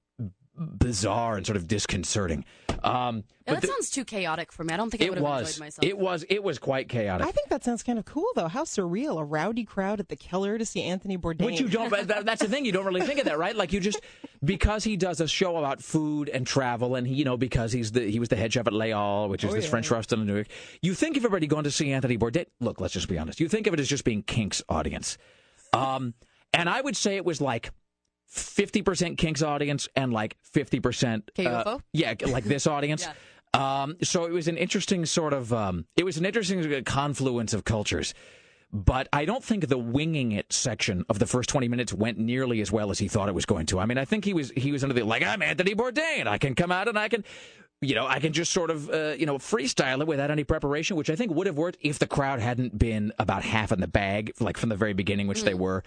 bizarre 0.59 1.37
and 1.37 1.45
sort 1.45 1.55
of 1.57 1.67
disconcerting. 1.67 2.43
Um, 2.83 3.23
Yeah, 3.47 3.53
but 3.53 3.53
that 3.55 3.61
the- 3.61 3.67
sounds 3.67 3.89
too 3.89 4.05
chaotic 4.05 4.51
for 4.51 4.63
me. 4.63 4.73
I 4.73 4.77
don't 4.77 4.89
think 4.89 5.01
I 5.01 5.05
it 5.07 5.09
would 5.09 5.17
have 5.17 5.23
was. 5.23 5.47
enjoyed 5.49 5.59
myself. 5.65 5.85
It 5.85 5.97
was. 5.97 6.23
It 6.29 6.43
was 6.43 6.59
quite 6.59 6.87
chaotic. 6.89 7.25
I 7.27 7.31
think 7.31 7.49
that 7.49 7.63
sounds 7.63 7.81
kind 7.83 7.97
of 7.99 8.05
cool, 8.05 8.27
though. 8.35 8.47
How 8.47 8.63
surreal! 8.63 9.19
A 9.19 9.23
rowdy 9.23 9.63
crowd 9.65 9.99
at 9.99 10.09
the 10.09 10.15
Keller 10.15 10.57
to 10.57 10.65
see 10.65 10.83
Anthony 10.83 11.17
Bourdain. 11.17 11.45
Which 11.45 11.59
you 11.59 11.67
don't. 11.67 11.89
that, 12.07 12.25
that's 12.25 12.41
the 12.41 12.47
thing. 12.47 12.65
You 12.65 12.71
don't 12.71 12.85
really 12.85 13.01
think 13.01 13.19
of 13.19 13.25
that, 13.25 13.37
right? 13.39 13.55
Like 13.55 13.73
you 13.73 13.79
just 13.79 13.99
because 14.43 14.83
he 14.83 14.95
does 14.97 15.19
a 15.19 15.27
show 15.27 15.57
about 15.57 15.81
food 15.81 16.29
and 16.29 16.45
travel, 16.45 16.95
and 16.95 17.07
he, 17.07 17.15
you 17.15 17.25
know, 17.25 17.37
because 17.37 17.71
he's 17.71 17.91
the 17.91 18.01
he 18.09 18.19
was 18.19 18.29
the 18.29 18.35
head 18.35 18.53
chef 18.53 18.67
at 18.67 18.73
Les 18.73 18.91
Halles, 18.91 19.29
which 19.29 19.43
is 19.43 19.51
Oh, 19.51 19.55
this 19.55 19.65
yeah. 19.65 19.71
French 19.71 19.89
restaurant 19.91 20.21
in 20.21 20.27
New 20.27 20.35
York. 20.35 20.47
You 20.81 20.93
think 20.93 21.17
of 21.17 21.25
everybody 21.25 21.47
going 21.47 21.63
to 21.65 21.71
see 21.71 21.91
Anthony 21.91 22.17
Bourdain. 22.17 22.45
Look, 22.59 22.79
let's 22.79 22.93
just 22.93 23.07
be 23.09 23.17
honest. 23.17 23.39
You 23.39 23.49
think 23.49 23.67
of 23.67 23.73
it 23.73 23.79
as 23.79 23.87
just 23.87 24.03
being 24.03 24.21
Kink's 24.23 24.61
audience, 24.69 25.17
um, 25.73 26.13
and 26.53 26.69
I 26.69 26.81
would 26.81 26.95
say 26.95 27.15
it 27.15 27.25
was 27.25 27.41
like. 27.41 27.71
50% 28.33 29.17
Kinks 29.17 29.41
audience 29.41 29.87
and 29.95 30.13
like 30.13 30.37
50% 30.53 31.45
uh, 31.45 31.79
yeah, 31.93 32.13
like 32.27 32.43
this 32.43 32.67
audience. 32.67 33.07
Um, 33.51 33.97
so 34.03 34.25
it 34.25 34.31
was 34.31 34.47
an 34.47 34.57
interesting 34.57 35.07
sort 35.07 35.33
of 35.33 35.51
um, 35.51 35.85
it 35.95 36.05
was 36.05 36.17
an 36.17 36.25
interesting 36.25 36.83
confluence 36.83 37.51
of 37.51 37.63
cultures. 37.63 38.13
But 38.71 39.09
I 39.11 39.25
don't 39.25 39.43
think 39.43 39.67
the 39.67 39.77
winging 39.79 40.31
it 40.33 40.53
section 40.53 41.03
of 41.09 41.17
the 41.17 41.25
first 41.25 41.49
20 41.49 41.67
minutes 41.67 41.91
went 41.91 42.19
nearly 42.19 42.61
as 42.61 42.71
well 42.71 42.91
as 42.91 42.99
he 42.99 43.07
thought 43.07 43.27
it 43.27 43.33
was 43.33 43.47
going 43.47 43.65
to. 43.67 43.79
I 43.79 43.87
mean, 43.87 43.97
I 43.97 44.05
think 44.05 44.23
he 44.23 44.35
was 44.35 44.51
he 44.51 44.71
was 44.71 44.83
under 44.83 44.93
the 44.93 45.03
like 45.03 45.23
I'm 45.23 45.41
Anthony 45.41 45.73
Bourdain. 45.73 46.27
I 46.27 46.37
can 46.37 46.53
come 46.53 46.71
out 46.71 46.87
and 46.87 46.99
I 46.99 47.09
can 47.09 47.23
you 47.81 47.95
know, 47.95 48.05
I 48.05 48.19
can 48.19 48.33
just 48.33 48.51
sort 48.51 48.69
of 48.69 48.89
uh, 48.89 49.15
you 49.17 49.25
know 49.25 49.37
freestyle 49.37 50.01
it 50.01 50.07
without 50.07 50.29
any 50.29 50.43
preparation, 50.43 50.97
which 50.97 51.09
I 51.09 51.15
think 51.15 51.33
would 51.33 51.47
have 51.47 51.57
worked 51.57 51.79
if 51.81 51.97
the 51.97 52.07
crowd 52.07 52.39
hadn't 52.39 52.77
been 52.77 53.13
about 53.17 53.43
half 53.43 53.71
in 53.71 53.79
the 53.79 53.87
bag 53.87 54.33
like 54.39 54.57
from 54.57 54.69
the 54.69 54.75
very 54.75 54.93
beginning, 54.93 55.27
which 55.27 55.43
they 55.43 55.53
were. 55.53 55.83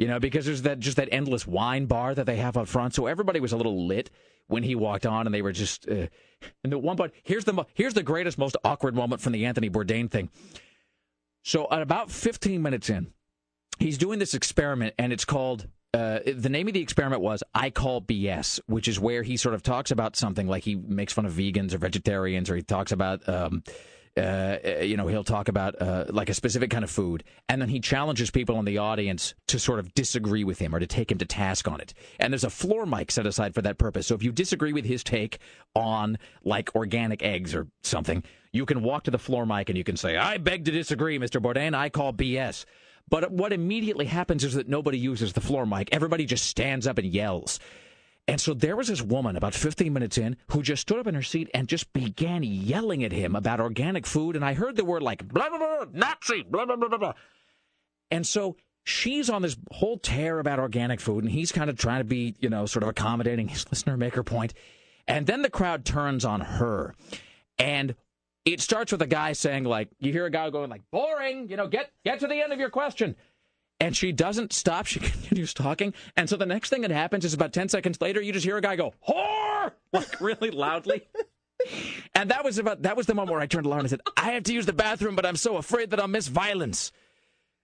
You 0.00 0.06
know, 0.06 0.18
because 0.18 0.46
there's 0.46 0.62
that 0.62 0.78
just 0.78 0.96
that 0.96 1.10
endless 1.12 1.46
wine 1.46 1.84
bar 1.84 2.14
that 2.14 2.24
they 2.24 2.36
have 2.36 2.56
up 2.56 2.68
front, 2.68 2.94
so 2.94 3.04
everybody 3.04 3.38
was 3.38 3.52
a 3.52 3.56
little 3.58 3.86
lit 3.86 4.08
when 4.46 4.62
he 4.62 4.74
walked 4.74 5.04
on, 5.04 5.26
and 5.26 5.34
they 5.34 5.42
were 5.42 5.52
just. 5.52 5.86
Uh, 5.86 6.06
and 6.64 6.72
the 6.72 6.78
one 6.78 6.96
part 6.96 7.12
here's 7.22 7.44
the 7.44 7.66
here's 7.74 7.92
the 7.92 8.02
greatest, 8.02 8.38
most 8.38 8.56
awkward 8.64 8.94
moment 8.94 9.20
from 9.20 9.34
the 9.34 9.44
Anthony 9.44 9.68
Bourdain 9.68 10.10
thing. 10.10 10.30
So 11.44 11.68
at 11.70 11.82
about 11.82 12.10
15 12.10 12.62
minutes 12.62 12.88
in, 12.88 13.12
he's 13.78 13.98
doing 13.98 14.18
this 14.18 14.32
experiment, 14.32 14.94
and 14.98 15.12
it's 15.12 15.26
called. 15.26 15.68
Uh, 15.92 16.20
the 16.24 16.48
name 16.48 16.66
of 16.66 16.72
the 16.72 16.80
experiment 16.80 17.20
was 17.20 17.42
I 17.54 17.68
call 17.68 18.00
BS, 18.00 18.58
which 18.68 18.88
is 18.88 18.98
where 18.98 19.22
he 19.22 19.36
sort 19.36 19.54
of 19.54 19.62
talks 19.62 19.90
about 19.90 20.16
something 20.16 20.46
like 20.46 20.64
he 20.64 20.76
makes 20.76 21.12
fun 21.12 21.26
of 21.26 21.34
vegans 21.34 21.74
or 21.74 21.78
vegetarians, 21.78 22.48
or 22.48 22.56
he 22.56 22.62
talks 22.62 22.92
about, 22.92 23.28
um, 23.28 23.64
uh, 24.16 24.56
you 24.82 24.96
know, 24.96 25.06
he'll 25.06 25.24
talk 25.24 25.48
about 25.48 25.80
uh, 25.80 26.04
like 26.08 26.28
a 26.28 26.34
specific 26.34 26.70
kind 26.70 26.82
of 26.82 26.90
food, 26.90 27.22
and 27.48 27.62
then 27.62 27.68
he 27.68 27.78
challenges 27.80 28.30
people 28.30 28.58
in 28.58 28.64
the 28.64 28.78
audience 28.78 29.34
to 29.46 29.58
sort 29.58 29.78
of 29.78 29.94
disagree 29.94 30.42
with 30.42 30.58
him 30.58 30.74
or 30.74 30.80
to 30.80 30.86
take 30.86 31.10
him 31.10 31.18
to 31.18 31.24
task 31.24 31.68
on 31.68 31.80
it. 31.80 31.94
And 32.18 32.32
there's 32.32 32.44
a 32.44 32.50
floor 32.50 32.86
mic 32.86 33.10
set 33.12 33.26
aside 33.26 33.54
for 33.54 33.62
that 33.62 33.78
purpose. 33.78 34.08
So 34.08 34.14
if 34.14 34.22
you 34.22 34.32
disagree 34.32 34.72
with 34.72 34.84
his 34.84 35.04
take 35.04 35.38
on 35.74 36.18
like 36.42 36.74
organic 36.74 37.22
eggs 37.22 37.54
or 37.54 37.68
something, 37.82 38.24
you 38.52 38.66
can 38.66 38.82
walk 38.82 39.04
to 39.04 39.10
the 39.12 39.18
floor 39.18 39.46
mic 39.46 39.68
and 39.68 39.78
you 39.78 39.84
can 39.84 39.96
say, 39.96 40.16
"I 40.16 40.38
beg 40.38 40.64
to 40.64 40.72
disagree, 40.72 41.18
Mr. 41.18 41.40
Bourdain. 41.40 41.74
I 41.74 41.88
call 41.88 42.12
BS." 42.12 42.64
But 43.08 43.30
what 43.32 43.52
immediately 43.52 44.06
happens 44.06 44.44
is 44.44 44.54
that 44.54 44.68
nobody 44.68 44.98
uses 44.98 45.32
the 45.32 45.40
floor 45.40 45.66
mic. 45.66 45.88
Everybody 45.92 46.26
just 46.26 46.46
stands 46.46 46.86
up 46.86 46.98
and 46.98 47.06
yells. 47.06 47.58
And 48.30 48.40
so 48.40 48.54
there 48.54 48.76
was 48.76 48.86
this 48.86 49.02
woman 49.02 49.34
about 49.34 49.54
15 49.54 49.92
minutes 49.92 50.16
in 50.16 50.36
who 50.52 50.62
just 50.62 50.82
stood 50.82 51.00
up 51.00 51.08
in 51.08 51.16
her 51.16 51.22
seat 51.22 51.50
and 51.52 51.66
just 51.66 51.92
began 51.92 52.44
yelling 52.44 53.02
at 53.02 53.10
him 53.10 53.34
about 53.34 53.58
organic 53.58 54.06
food. 54.06 54.36
And 54.36 54.44
I 54.44 54.54
heard 54.54 54.76
the 54.76 54.84
word 54.84 55.02
like, 55.02 55.26
blah, 55.26 55.48
blah, 55.48 55.58
blah, 55.58 55.86
Nazi, 55.92 56.44
blah, 56.48 56.64
blah, 56.64 56.76
blah, 56.76 56.88
blah, 56.88 56.98
blah. 56.98 57.12
And 58.08 58.24
so 58.24 58.56
she's 58.84 59.28
on 59.28 59.42
this 59.42 59.56
whole 59.72 59.98
tear 59.98 60.38
about 60.38 60.60
organic 60.60 61.00
food, 61.00 61.24
and 61.24 61.32
he's 61.32 61.50
kind 61.50 61.68
of 61.68 61.76
trying 61.76 62.00
to 62.00 62.04
be, 62.04 62.36
you 62.38 62.48
know, 62.48 62.66
sort 62.66 62.84
of 62.84 62.88
accommodating 62.88 63.48
his 63.48 63.68
listener, 63.70 63.96
make 63.96 64.14
her 64.14 64.22
point. 64.22 64.54
And 65.08 65.26
then 65.26 65.42
the 65.42 65.50
crowd 65.50 65.84
turns 65.84 66.24
on 66.24 66.40
her. 66.40 66.94
And 67.58 67.96
it 68.44 68.60
starts 68.60 68.92
with 68.92 69.02
a 69.02 69.08
guy 69.08 69.32
saying, 69.32 69.64
like, 69.64 69.88
you 69.98 70.12
hear 70.12 70.26
a 70.26 70.30
guy 70.30 70.48
going, 70.50 70.70
like, 70.70 70.82
boring, 70.92 71.48
you 71.48 71.56
know, 71.56 71.66
get 71.66 71.90
get 72.04 72.20
to 72.20 72.28
the 72.28 72.40
end 72.40 72.52
of 72.52 72.60
your 72.60 72.70
question. 72.70 73.16
And 73.80 73.96
she 73.96 74.12
doesn't 74.12 74.52
stop. 74.52 74.86
She 74.86 75.00
continues 75.00 75.54
talking. 75.54 75.94
And 76.16 76.28
so 76.28 76.36
the 76.36 76.46
next 76.46 76.70
thing 76.70 76.82
that 76.82 76.90
happens 76.90 77.24
is 77.24 77.34
about 77.34 77.52
10 77.52 77.68
seconds 77.68 78.00
later, 78.00 78.20
you 78.20 78.32
just 78.32 78.44
hear 78.44 78.58
a 78.58 78.60
guy 78.60 78.76
go, 78.76 78.92
whore, 79.08 79.72
like 79.92 80.20
really 80.20 80.50
loudly. 80.50 81.08
And 82.14 82.30
that 82.30 82.44
was 82.44 82.58
about 82.58 82.82
that 82.82 82.96
was 82.96 83.06
the 83.06 83.14
moment 83.14 83.32
where 83.32 83.40
I 83.40 83.46
turned 83.46 83.64
to 83.64 83.68
Lauren 83.68 83.84
and 83.84 83.90
said, 83.90 84.00
I 84.16 84.32
have 84.32 84.44
to 84.44 84.52
use 84.52 84.66
the 84.66 84.72
bathroom, 84.72 85.14
but 85.14 85.26
I'm 85.26 85.36
so 85.36 85.56
afraid 85.56 85.90
that 85.90 86.00
I'll 86.00 86.08
miss 86.08 86.28
violence. 86.28 86.92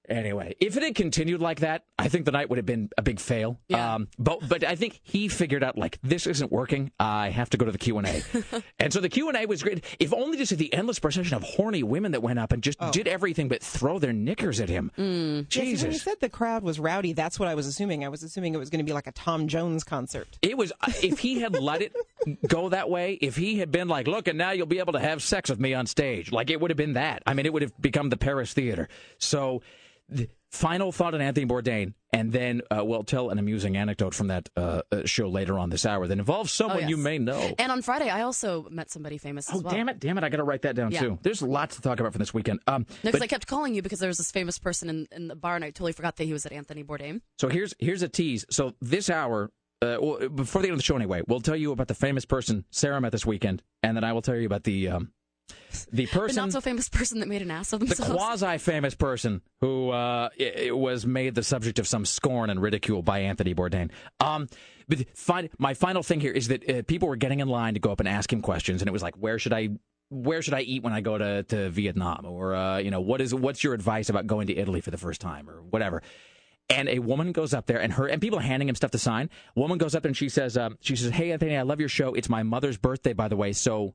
Anyway, 0.08 0.54
if 0.60 0.76
it 0.76 0.82
had 0.82 0.94
continued 0.94 1.40
like 1.40 1.60
that, 1.60 1.84
I 1.98 2.08
think 2.08 2.24
the 2.24 2.32
night 2.32 2.48
would 2.48 2.58
have 2.58 2.66
been 2.66 2.90
a 2.96 3.02
big 3.02 3.18
fail. 3.20 3.58
Um, 3.72 4.08
but 4.18 4.48
but 4.48 4.64
I 4.64 4.76
think 4.76 5.00
he 5.02 5.28
figured 5.28 5.64
out 5.64 5.76
like 5.76 5.98
this 6.02 6.26
isn't 6.26 6.52
working. 6.52 6.92
I 7.00 7.30
have 7.30 7.50
to 7.50 7.56
go 7.56 7.66
to 7.66 7.72
the 7.72 7.78
Q 7.78 7.98
and 7.98 8.06
A, 8.06 8.22
and 8.78 8.92
so 8.92 9.00
the 9.00 9.08
Q 9.08 9.28
and 9.28 9.36
A 9.36 9.46
was 9.46 9.62
great. 9.62 9.84
If 9.98 10.14
only 10.14 10.36
to 10.38 10.46
see 10.46 10.54
the 10.54 10.72
endless 10.72 10.98
procession 10.98 11.34
of 11.36 11.42
horny 11.42 11.82
women 11.82 12.12
that 12.12 12.22
went 12.22 12.38
up 12.38 12.52
and 12.52 12.62
just 12.62 12.78
did 12.92 13.08
everything 13.08 13.48
but 13.48 13.62
throw 13.62 13.98
their 13.98 14.12
knickers 14.12 14.60
at 14.60 14.68
him. 14.68 14.90
Yeah, 14.96 15.02
see, 15.04 15.06
when 15.06 15.36
you 15.38 15.44
Jesus, 15.44 16.02
said 16.02 16.16
the 16.20 16.28
crowd 16.28 16.62
was 16.62 16.78
rowdy, 16.78 17.12
that's 17.12 17.38
what 17.38 17.48
I 17.48 17.54
was 17.54 17.66
assuming. 17.66 18.04
I 18.04 18.08
was 18.08 18.22
assuming 18.22 18.54
it 18.54 18.58
was 18.58 18.70
going 18.70 18.78
to 18.78 18.84
be 18.84 18.92
like 18.92 19.06
a 19.06 19.12
Tom 19.12 19.48
Jones 19.48 19.84
concert. 19.84 20.28
It 20.42 20.56
was 20.56 20.72
if 21.02 21.18
he 21.18 21.40
had 21.40 21.54
let 21.60 21.82
it 21.82 21.94
go 22.46 22.68
that 22.68 22.88
way, 22.88 23.14
if 23.14 23.36
he 23.36 23.58
had 23.58 23.70
been 23.72 23.88
like, 23.88 24.06
"Look, 24.06 24.28
and 24.28 24.38
now 24.38 24.52
you'll 24.52 24.66
be 24.66 24.78
able 24.78 24.92
to 24.94 25.00
have 25.00 25.22
sex 25.22 25.50
with 25.50 25.60
me 25.60 25.74
on 25.74 25.86
stage," 25.86 26.30
like 26.32 26.50
it 26.50 26.60
would 26.60 26.70
have 26.70 26.76
been 26.78 26.94
that. 26.94 27.22
I 27.26 27.34
mean, 27.34 27.46
it 27.46 27.52
would 27.52 27.62
have 27.62 27.72
become 27.80 28.10
the 28.10 28.16
Paris 28.16 28.52
Theater. 28.52 28.88
So, 29.18 29.62
final 30.50 30.92
thought 30.92 31.14
on 31.14 31.20
Anthony 31.20 31.46
Bourdain, 31.46 31.94
and 32.12 32.32
then 32.32 32.62
uh, 32.70 32.84
we'll 32.84 33.02
tell 33.04 33.30
an 33.30 33.38
amusing 33.38 33.76
anecdote 33.76 34.14
from 34.14 34.28
that 34.28 34.48
uh, 34.56 34.82
uh, 34.90 35.02
show 35.04 35.28
later 35.28 35.58
on 35.58 35.68
this 35.70 35.84
hour 35.84 36.06
that 36.06 36.18
involves 36.18 36.52
someone 36.52 36.78
Oh, 36.78 36.80
yes. 36.80 36.90
you 36.90 36.96
may 36.96 37.18
know. 37.18 37.54
And 37.58 37.70
on 37.72 37.82
Friday, 37.82 38.08
I 38.08 38.22
also 38.22 38.66
met 38.70 38.90
somebody 38.90 39.18
famous 39.18 39.48
Oh 39.52 39.56
as 39.58 39.62
well. 39.62 39.74
damn 39.74 39.88
it, 39.88 39.98
damn 39.98 40.16
it! 40.18 40.24
I 40.24 40.28
got 40.28 40.38
to 40.38 40.44
write 40.44 40.62
that 40.62 40.76
down 40.76 40.92
Yeah. 40.92 41.00
too. 41.00 41.18
There's 41.22 41.42
lots 41.42 41.76
to 41.76 41.82
talk 41.82 42.00
about 42.00 42.12
from 42.12 42.20
this 42.20 42.32
weekend. 42.32 42.60
Um, 42.66 42.86
No, 43.04 43.10
because 43.10 43.22
I 43.22 43.26
kept 43.26 43.46
calling 43.46 43.74
you 43.74 43.82
because 43.82 43.98
there 43.98 44.08
was 44.08 44.18
this 44.18 44.30
famous 44.30 44.58
person 44.58 44.88
in, 44.88 45.06
in 45.12 45.28
the 45.28 45.36
bar, 45.36 45.56
and 45.56 45.64
I 45.64 45.68
totally 45.70 45.92
forgot 45.92 46.16
that 46.16 46.24
he 46.24 46.32
was 46.32 46.46
at 46.46 46.52
Anthony 46.52 46.84
Bourdain. 46.84 47.20
So 47.38 47.48
here's 47.48 47.74
here's 47.78 48.02
a 48.02 48.08
tease. 48.08 48.46
So 48.50 48.72
this 48.80 49.10
hour, 49.10 49.50
uh, 49.82 49.98
well, 50.00 50.28
before 50.28 50.62
the 50.62 50.68
end 50.68 50.72
of 50.74 50.78
the 50.78 50.84
show, 50.84 50.96
anyway, 50.96 51.22
we'll 51.26 51.40
tell 51.40 51.56
you 51.56 51.72
about 51.72 51.88
the 51.88 51.94
famous 51.94 52.24
person 52.24 52.64
Sarah 52.70 53.00
met 53.00 53.12
this 53.12 53.26
weekend, 53.26 53.62
and 53.82 53.96
then 53.96 54.04
I 54.04 54.12
will 54.12 54.22
tell 54.22 54.36
you 54.36 54.46
about 54.46 54.64
the 54.64 54.88
um, 54.88 55.12
the 55.93 56.06
person, 56.06 56.36
The 56.36 56.40
not 56.43 56.52
so 56.52 56.60
famous 56.60 56.89
person 56.89 57.20
that 57.20 57.28
made 57.28 57.43
an 57.43 57.51
ass 57.51 57.73
of 57.73 57.81
themselves, 57.81 58.10
the 58.10 58.16
quasi 58.16 58.59
famous 58.59 58.94
person 58.94 59.43
who 59.60 59.90
uh, 59.90 60.28
i- 60.40 60.66
i- 60.68 60.70
was 60.73 61.06
made 61.06 61.35
the 61.35 61.43
subject 61.43 61.78
of 61.78 61.86
some 61.86 62.05
scorn 62.05 62.51
and 62.51 62.60
ridicule 62.60 63.02
by 63.02 63.20
Anthony 63.20 63.55
Bourdain. 63.55 63.90
Um, 64.20 64.48
but 64.89 65.06
fin- 65.16 65.51
my 65.59 65.74
final 65.74 66.02
thing 66.02 66.20
here 66.20 66.32
is 66.32 66.48
that 66.48 66.68
uh, 66.68 66.82
people 66.82 67.09
were 67.09 67.16
getting 67.16 67.40
in 67.40 67.48
line 67.48 67.74
to 67.74 67.81
go 67.81 67.90
up 67.93 68.01
and 68.01 68.09
ask 68.09 68.32
him 68.32 68.40
questions, 68.40 68.82
and 68.82 68.89
it 68.89 68.93
was 68.93 69.02
like, 69.02 69.14
where 69.16 69.39
should 69.39 69.52
I? 69.52 69.70
Where 70.09 70.40
should 70.40 70.55
I 70.55 70.60
eat 70.60 70.85
when 70.85 70.93
I 70.93 71.01
go 71.01 71.18
to, 71.18 71.43
to 71.44 71.68
Vietnam? 71.70 72.24
Or 72.27 72.55
uh, 72.55 72.78
you 72.78 72.90
know, 72.93 73.01
what 73.01 73.20
is 73.20 73.35
what's 73.35 73.62
your 73.64 73.74
advice 73.74 74.09
about 74.09 74.27
going 74.27 74.47
to 74.48 74.56
Italy 74.56 74.81
for 74.81 74.90
the 74.93 74.98
first 74.98 75.20
time, 75.20 75.48
or 75.51 75.62
whatever? 75.62 76.02
and 76.68 76.89
a 76.89 76.98
woman 76.98 77.31
goes 77.31 77.55
up 77.55 77.66
there 77.66 77.81
and 77.81 77.93
her 77.93 78.09
and 78.09 78.20
people 78.20 78.40
are 78.40 78.43
handing 78.43 78.68
him 78.68 78.74
stuff 78.74 78.90
to 78.90 78.98
sign. 78.98 79.31
Woman 79.55 79.78
goes 79.78 79.94
up 79.94 80.02
there 80.02 80.09
and 80.09 80.16
she 80.16 80.28
says, 80.28 80.56
um, 80.56 80.77
she 80.81 80.97
says, 80.97 81.12
"Hey 81.12 81.31
Anthony, 81.31 81.56
I 81.56 81.62
love 81.62 81.78
your 81.78 81.89
show. 81.89 82.12
It's 82.14 82.28
my 82.28 82.43
mother's 82.43 82.77
birthday, 82.77 83.12
by 83.12 83.28
the 83.28 83.36
way. 83.36 83.52
So, 83.52 83.94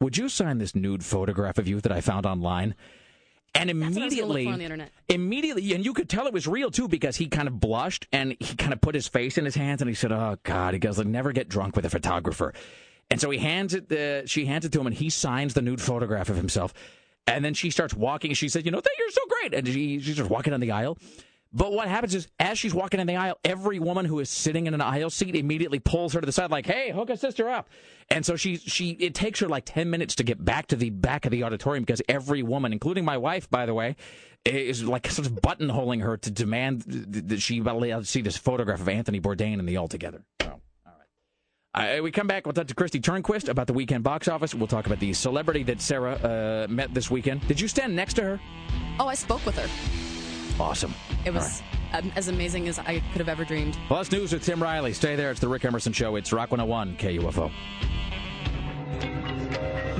would 0.00 0.16
you 0.16 0.28
sign 0.28 0.58
this 0.58 0.74
nude 0.74 1.04
photograph 1.04 1.58
of 1.58 1.68
you 1.68 1.80
that 1.80 1.92
I 1.92 2.00
found 2.00 2.26
online?" 2.26 2.74
And 3.54 3.68
That's 3.68 3.78
what 3.78 3.84
I 3.84 3.88
was 3.88 3.96
look 3.96 4.38
immediately, 4.38 4.46
on 4.46 4.78
the 4.78 4.88
immediately, 5.08 5.72
and 5.74 5.84
you 5.84 5.92
could 5.92 6.08
tell 6.08 6.26
it 6.26 6.32
was 6.32 6.46
real 6.46 6.70
too 6.70 6.86
because 6.86 7.16
he 7.16 7.26
kind 7.26 7.48
of 7.48 7.58
blushed 7.58 8.06
and 8.12 8.36
he 8.38 8.54
kind 8.54 8.72
of 8.72 8.80
put 8.80 8.94
his 8.94 9.08
face 9.08 9.38
in 9.38 9.44
his 9.44 9.56
hands 9.56 9.82
and 9.82 9.88
he 9.88 9.94
said, 9.94 10.12
"Oh 10.12 10.36
God," 10.44 10.74
he 10.74 10.80
goes, 10.80 10.98
"Like 10.98 11.08
never 11.08 11.32
get 11.32 11.48
drunk 11.48 11.74
with 11.74 11.84
a 11.84 11.90
photographer." 11.90 12.54
And 13.10 13.20
so 13.20 13.28
he 13.30 13.38
hands 13.38 13.74
it, 13.74 13.90
uh, 13.90 14.24
she 14.26 14.46
hands 14.46 14.64
it 14.64 14.72
to 14.72 14.80
him, 14.80 14.86
and 14.86 14.94
he 14.94 15.10
signs 15.10 15.54
the 15.54 15.62
nude 15.62 15.80
photograph 15.80 16.28
of 16.28 16.36
himself. 16.36 16.72
And 17.26 17.44
then 17.44 17.54
she 17.54 17.70
starts 17.70 17.92
walking. 17.92 18.32
She 18.34 18.48
said, 18.48 18.64
"You 18.64 18.70
know, 18.70 18.80
thank 18.80 18.98
you're 18.98 19.10
so 19.10 19.22
great." 19.28 19.54
And 19.54 19.66
she, 19.66 19.98
she 19.98 20.12
starts 20.12 20.30
walking 20.30 20.52
down 20.52 20.60
the 20.60 20.70
aisle. 20.70 20.96
But 21.52 21.72
what 21.72 21.88
happens 21.88 22.14
is, 22.14 22.28
as 22.38 22.58
she's 22.58 22.72
walking 22.72 23.00
in 23.00 23.08
the 23.08 23.16
aisle, 23.16 23.38
every 23.44 23.80
woman 23.80 24.04
who 24.04 24.20
is 24.20 24.30
sitting 24.30 24.68
in 24.68 24.74
an 24.74 24.80
aisle 24.80 25.10
seat 25.10 25.34
immediately 25.34 25.80
pulls 25.80 26.12
her 26.12 26.20
to 26.20 26.26
the 26.26 26.32
side, 26.32 26.50
like, 26.50 26.66
"Hey, 26.66 26.92
hook 26.92 27.10
a 27.10 27.16
sister 27.16 27.48
up." 27.48 27.68
And 28.08 28.24
so 28.24 28.36
she, 28.36 28.56
she, 28.56 28.90
it 28.90 29.14
takes 29.14 29.40
her 29.40 29.48
like 29.48 29.64
ten 29.64 29.90
minutes 29.90 30.14
to 30.16 30.22
get 30.22 30.44
back 30.44 30.68
to 30.68 30.76
the 30.76 30.90
back 30.90 31.24
of 31.24 31.32
the 31.32 31.42
auditorium 31.42 31.82
because 31.82 32.02
every 32.08 32.44
woman, 32.44 32.72
including 32.72 33.04
my 33.04 33.16
wife, 33.16 33.50
by 33.50 33.66
the 33.66 33.74
way, 33.74 33.96
is 34.44 34.84
like 34.84 35.10
sort 35.10 35.26
of 35.26 35.34
buttonholing 35.34 36.02
her 36.02 36.16
to 36.18 36.30
demand 36.30 36.82
that 36.82 37.40
she 37.40 37.62
see 38.04 38.22
this 38.22 38.36
photograph 38.36 38.80
of 38.80 38.88
Anthony 38.88 39.20
Bourdain 39.20 39.58
and 39.58 39.68
the 39.68 39.76
Altogether. 39.76 40.24
Right. 41.74 41.98
Uh, 41.98 42.02
we 42.02 42.10
come 42.10 42.26
back. 42.26 42.46
We'll 42.46 42.52
talk 42.52 42.66
to 42.68 42.74
Kristi 42.74 43.00
Turnquist 43.00 43.48
about 43.48 43.66
the 43.66 43.72
weekend 43.72 44.02
box 44.02 44.28
office. 44.28 44.54
We'll 44.54 44.66
talk 44.66 44.86
about 44.86 44.98
the 45.00 45.12
celebrity 45.12 45.62
that 45.64 45.80
Sarah 45.80 46.14
uh, 46.14 46.66
met 46.68 46.94
this 46.94 47.10
weekend. 47.10 47.46
Did 47.46 47.60
you 47.60 47.68
stand 47.68 47.94
next 47.94 48.14
to 48.14 48.22
her? 48.22 48.40
Oh, 48.98 49.06
I 49.06 49.14
spoke 49.14 49.44
with 49.46 49.56
her. 49.56 50.09
Awesome. 50.60 50.94
It 51.24 51.32
was 51.32 51.62
um, 51.92 52.12
as 52.16 52.28
amazing 52.28 52.68
as 52.68 52.78
I 52.78 53.00
could 53.12 53.18
have 53.18 53.28
ever 53.28 53.44
dreamed. 53.44 53.78
Plus 53.88 54.12
news 54.12 54.32
with 54.32 54.44
Tim 54.44 54.62
Riley. 54.62 54.92
Stay 54.92 55.16
there. 55.16 55.30
It's 55.30 55.40
the 55.40 55.48
Rick 55.48 55.64
Emerson 55.64 55.92
Show. 55.92 56.16
It's 56.16 56.32
Rock 56.32 56.50
101 56.50 56.96
KUFO. 56.96 57.50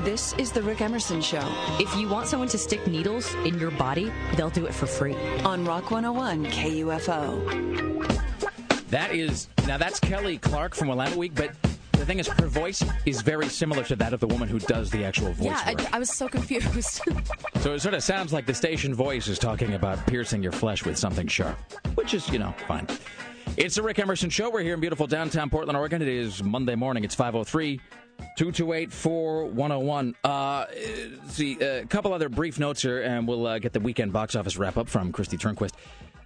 This 0.05 0.33
is 0.33 0.51
the 0.51 0.61
Rick 0.61 0.81
Emerson 0.81 1.21
Show. 1.21 1.41
If 1.79 1.95
you 1.95 2.07
want 2.09 2.27
someone 2.27 2.49
to 2.49 2.57
stick 2.57 2.85
needles 2.87 3.33
in 3.45 3.59
your 3.59 3.71
body, 3.71 4.11
they'll 4.35 4.49
do 4.49 4.65
it 4.65 4.73
for 4.73 4.85
free. 4.85 5.15
On 5.43 5.65
Rock 5.65 5.91
101 5.91 6.45
KUFO. 6.47 7.81
That 8.89 9.13
is 9.15 9.47
now 9.67 9.77
that's 9.77 9.99
Kelly 9.99 10.37
Clark 10.37 10.75
from 10.75 10.89
Willamette 10.89 11.15
Week, 11.15 11.33
but 11.33 11.51
the 11.93 12.05
thing 12.05 12.19
is, 12.19 12.27
her 12.27 12.47
voice 12.47 12.83
is 13.05 13.21
very 13.21 13.47
similar 13.47 13.83
to 13.83 13.95
that 13.97 14.13
of 14.13 14.19
the 14.19 14.27
woman 14.27 14.47
who 14.49 14.59
does 14.59 14.89
the 14.89 15.03
actual 15.05 15.31
voice. 15.33 15.47
yeah, 15.47 15.61
I. 15.65 15.75
I 15.93 15.99
was 15.99 16.09
so 16.09 16.27
confused. 16.27 17.01
So 17.61 17.73
it 17.75 17.79
sort 17.79 17.93
of 17.93 18.01
sounds 18.01 18.33
like 18.33 18.47
the 18.47 18.55
station 18.55 18.95
voice 18.95 19.27
is 19.27 19.37
talking 19.37 19.75
about 19.75 20.03
piercing 20.07 20.41
your 20.41 20.51
flesh 20.51 20.83
with 20.83 20.97
something 20.97 21.27
sharp, 21.27 21.59
which 21.93 22.15
is, 22.15 22.27
you 22.29 22.39
know, 22.39 22.55
fine. 22.67 22.87
It's 23.55 23.75
the 23.75 23.83
Rick 23.83 23.99
Emerson 23.99 24.31
Show. 24.31 24.49
We're 24.49 24.63
here 24.63 24.73
in 24.73 24.79
beautiful 24.79 25.05
downtown 25.05 25.51
Portland, 25.51 25.77
Oregon. 25.77 26.01
It 26.01 26.07
is 26.07 26.41
Monday 26.41 26.73
morning. 26.73 27.03
It's 27.03 27.13
503 27.13 27.79
228 28.37 28.91
4101. 28.91 30.15
Uh, 30.23 30.65
see, 31.27 31.59
a 31.59 31.85
couple 31.85 32.13
other 32.13 32.29
brief 32.29 32.57
notes 32.57 32.81
here, 32.81 33.03
and 33.03 33.27
we'll 33.27 33.45
uh, 33.45 33.59
get 33.59 33.73
the 33.73 33.79
weekend 33.79 34.11
box 34.11 34.35
office 34.35 34.57
wrap 34.57 34.77
up 34.77 34.89
from 34.89 35.11
Kristi 35.11 35.37
Turnquist. 35.37 35.73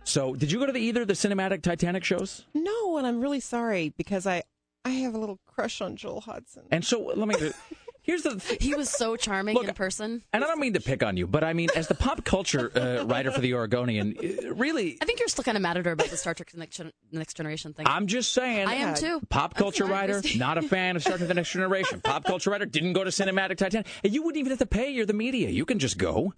So, 0.05 0.35
did 0.35 0.51
you 0.51 0.59
go 0.59 0.67
to 0.67 0.71
the, 0.71 0.79
either 0.79 1.01
of 1.01 1.07
the 1.07 1.13
cinematic 1.15 1.63
Titanic 1.63 2.03
shows? 2.05 2.45
No, 2.53 2.97
and 2.97 3.05
I'm 3.07 3.19
really 3.19 3.39
sorry 3.41 3.93
because 3.97 4.25
I 4.27 4.43
I 4.85 4.89
have 4.89 5.15
a 5.15 5.17
little 5.17 5.39
crush 5.47 5.81
on 5.81 5.95
Joel 5.95 6.21
Hodgson. 6.21 6.63
And 6.71 6.85
so, 6.85 7.01
let 7.15 7.27
me. 7.27 7.35
Here's 8.03 8.21
the. 8.21 8.39
he 8.61 8.75
was 8.75 8.87
so 8.87 9.15
charming 9.15 9.57
in 9.57 9.73
person. 9.73 10.21
And 10.31 10.43
I 10.43 10.47
don't 10.47 10.59
mean 10.59 10.73
to 10.73 10.79
pick 10.79 11.01
on 11.01 11.17
you, 11.17 11.25
but 11.25 11.43
I 11.43 11.53
mean, 11.53 11.69
as 11.75 11.87
the 11.87 11.95
pop 11.95 12.23
culture 12.23 12.71
uh, 12.77 13.03
writer 13.05 13.31
for 13.31 13.41
the 13.41 13.55
Oregonian, 13.55 14.15
uh, 14.23 14.53
really, 14.53 14.99
I 15.01 15.05
think 15.05 15.17
you're 15.19 15.27
still 15.27 15.43
kind 15.43 15.57
of 15.57 15.63
mad 15.63 15.77
at 15.77 15.85
her 15.87 15.93
about 15.93 16.09
the 16.09 16.17
Star 16.17 16.35
Trek 16.35 16.51
Next, 16.55 16.77
Gen- 16.77 16.91
Next 17.11 17.35
Generation 17.35 17.73
thing. 17.73 17.87
I'm 17.87 18.05
just 18.05 18.31
saying. 18.31 18.67
I 18.67 18.75
am 18.75 18.93
too. 18.93 19.21
Pop 19.29 19.55
culture 19.55 19.85
writer, 19.85 20.21
not 20.35 20.59
a 20.59 20.61
fan 20.61 20.95
of 20.95 21.01
Star 21.01 21.17
Trek: 21.17 21.27
The 21.27 21.33
Next 21.33 21.51
Generation. 21.51 21.99
Pop 22.01 22.25
culture 22.25 22.51
writer 22.51 22.67
didn't 22.67 22.93
go 22.93 23.03
to 23.03 23.09
Cinematic 23.09 23.57
Titanic, 23.57 23.87
and 24.03 24.13
you 24.13 24.21
wouldn't 24.21 24.39
even 24.39 24.51
have 24.51 24.59
to 24.59 24.67
pay. 24.67 24.91
You're 24.91 25.07
the 25.07 25.13
media. 25.13 25.49
You 25.49 25.65
can 25.65 25.79
just 25.79 25.97
go. 25.97 26.33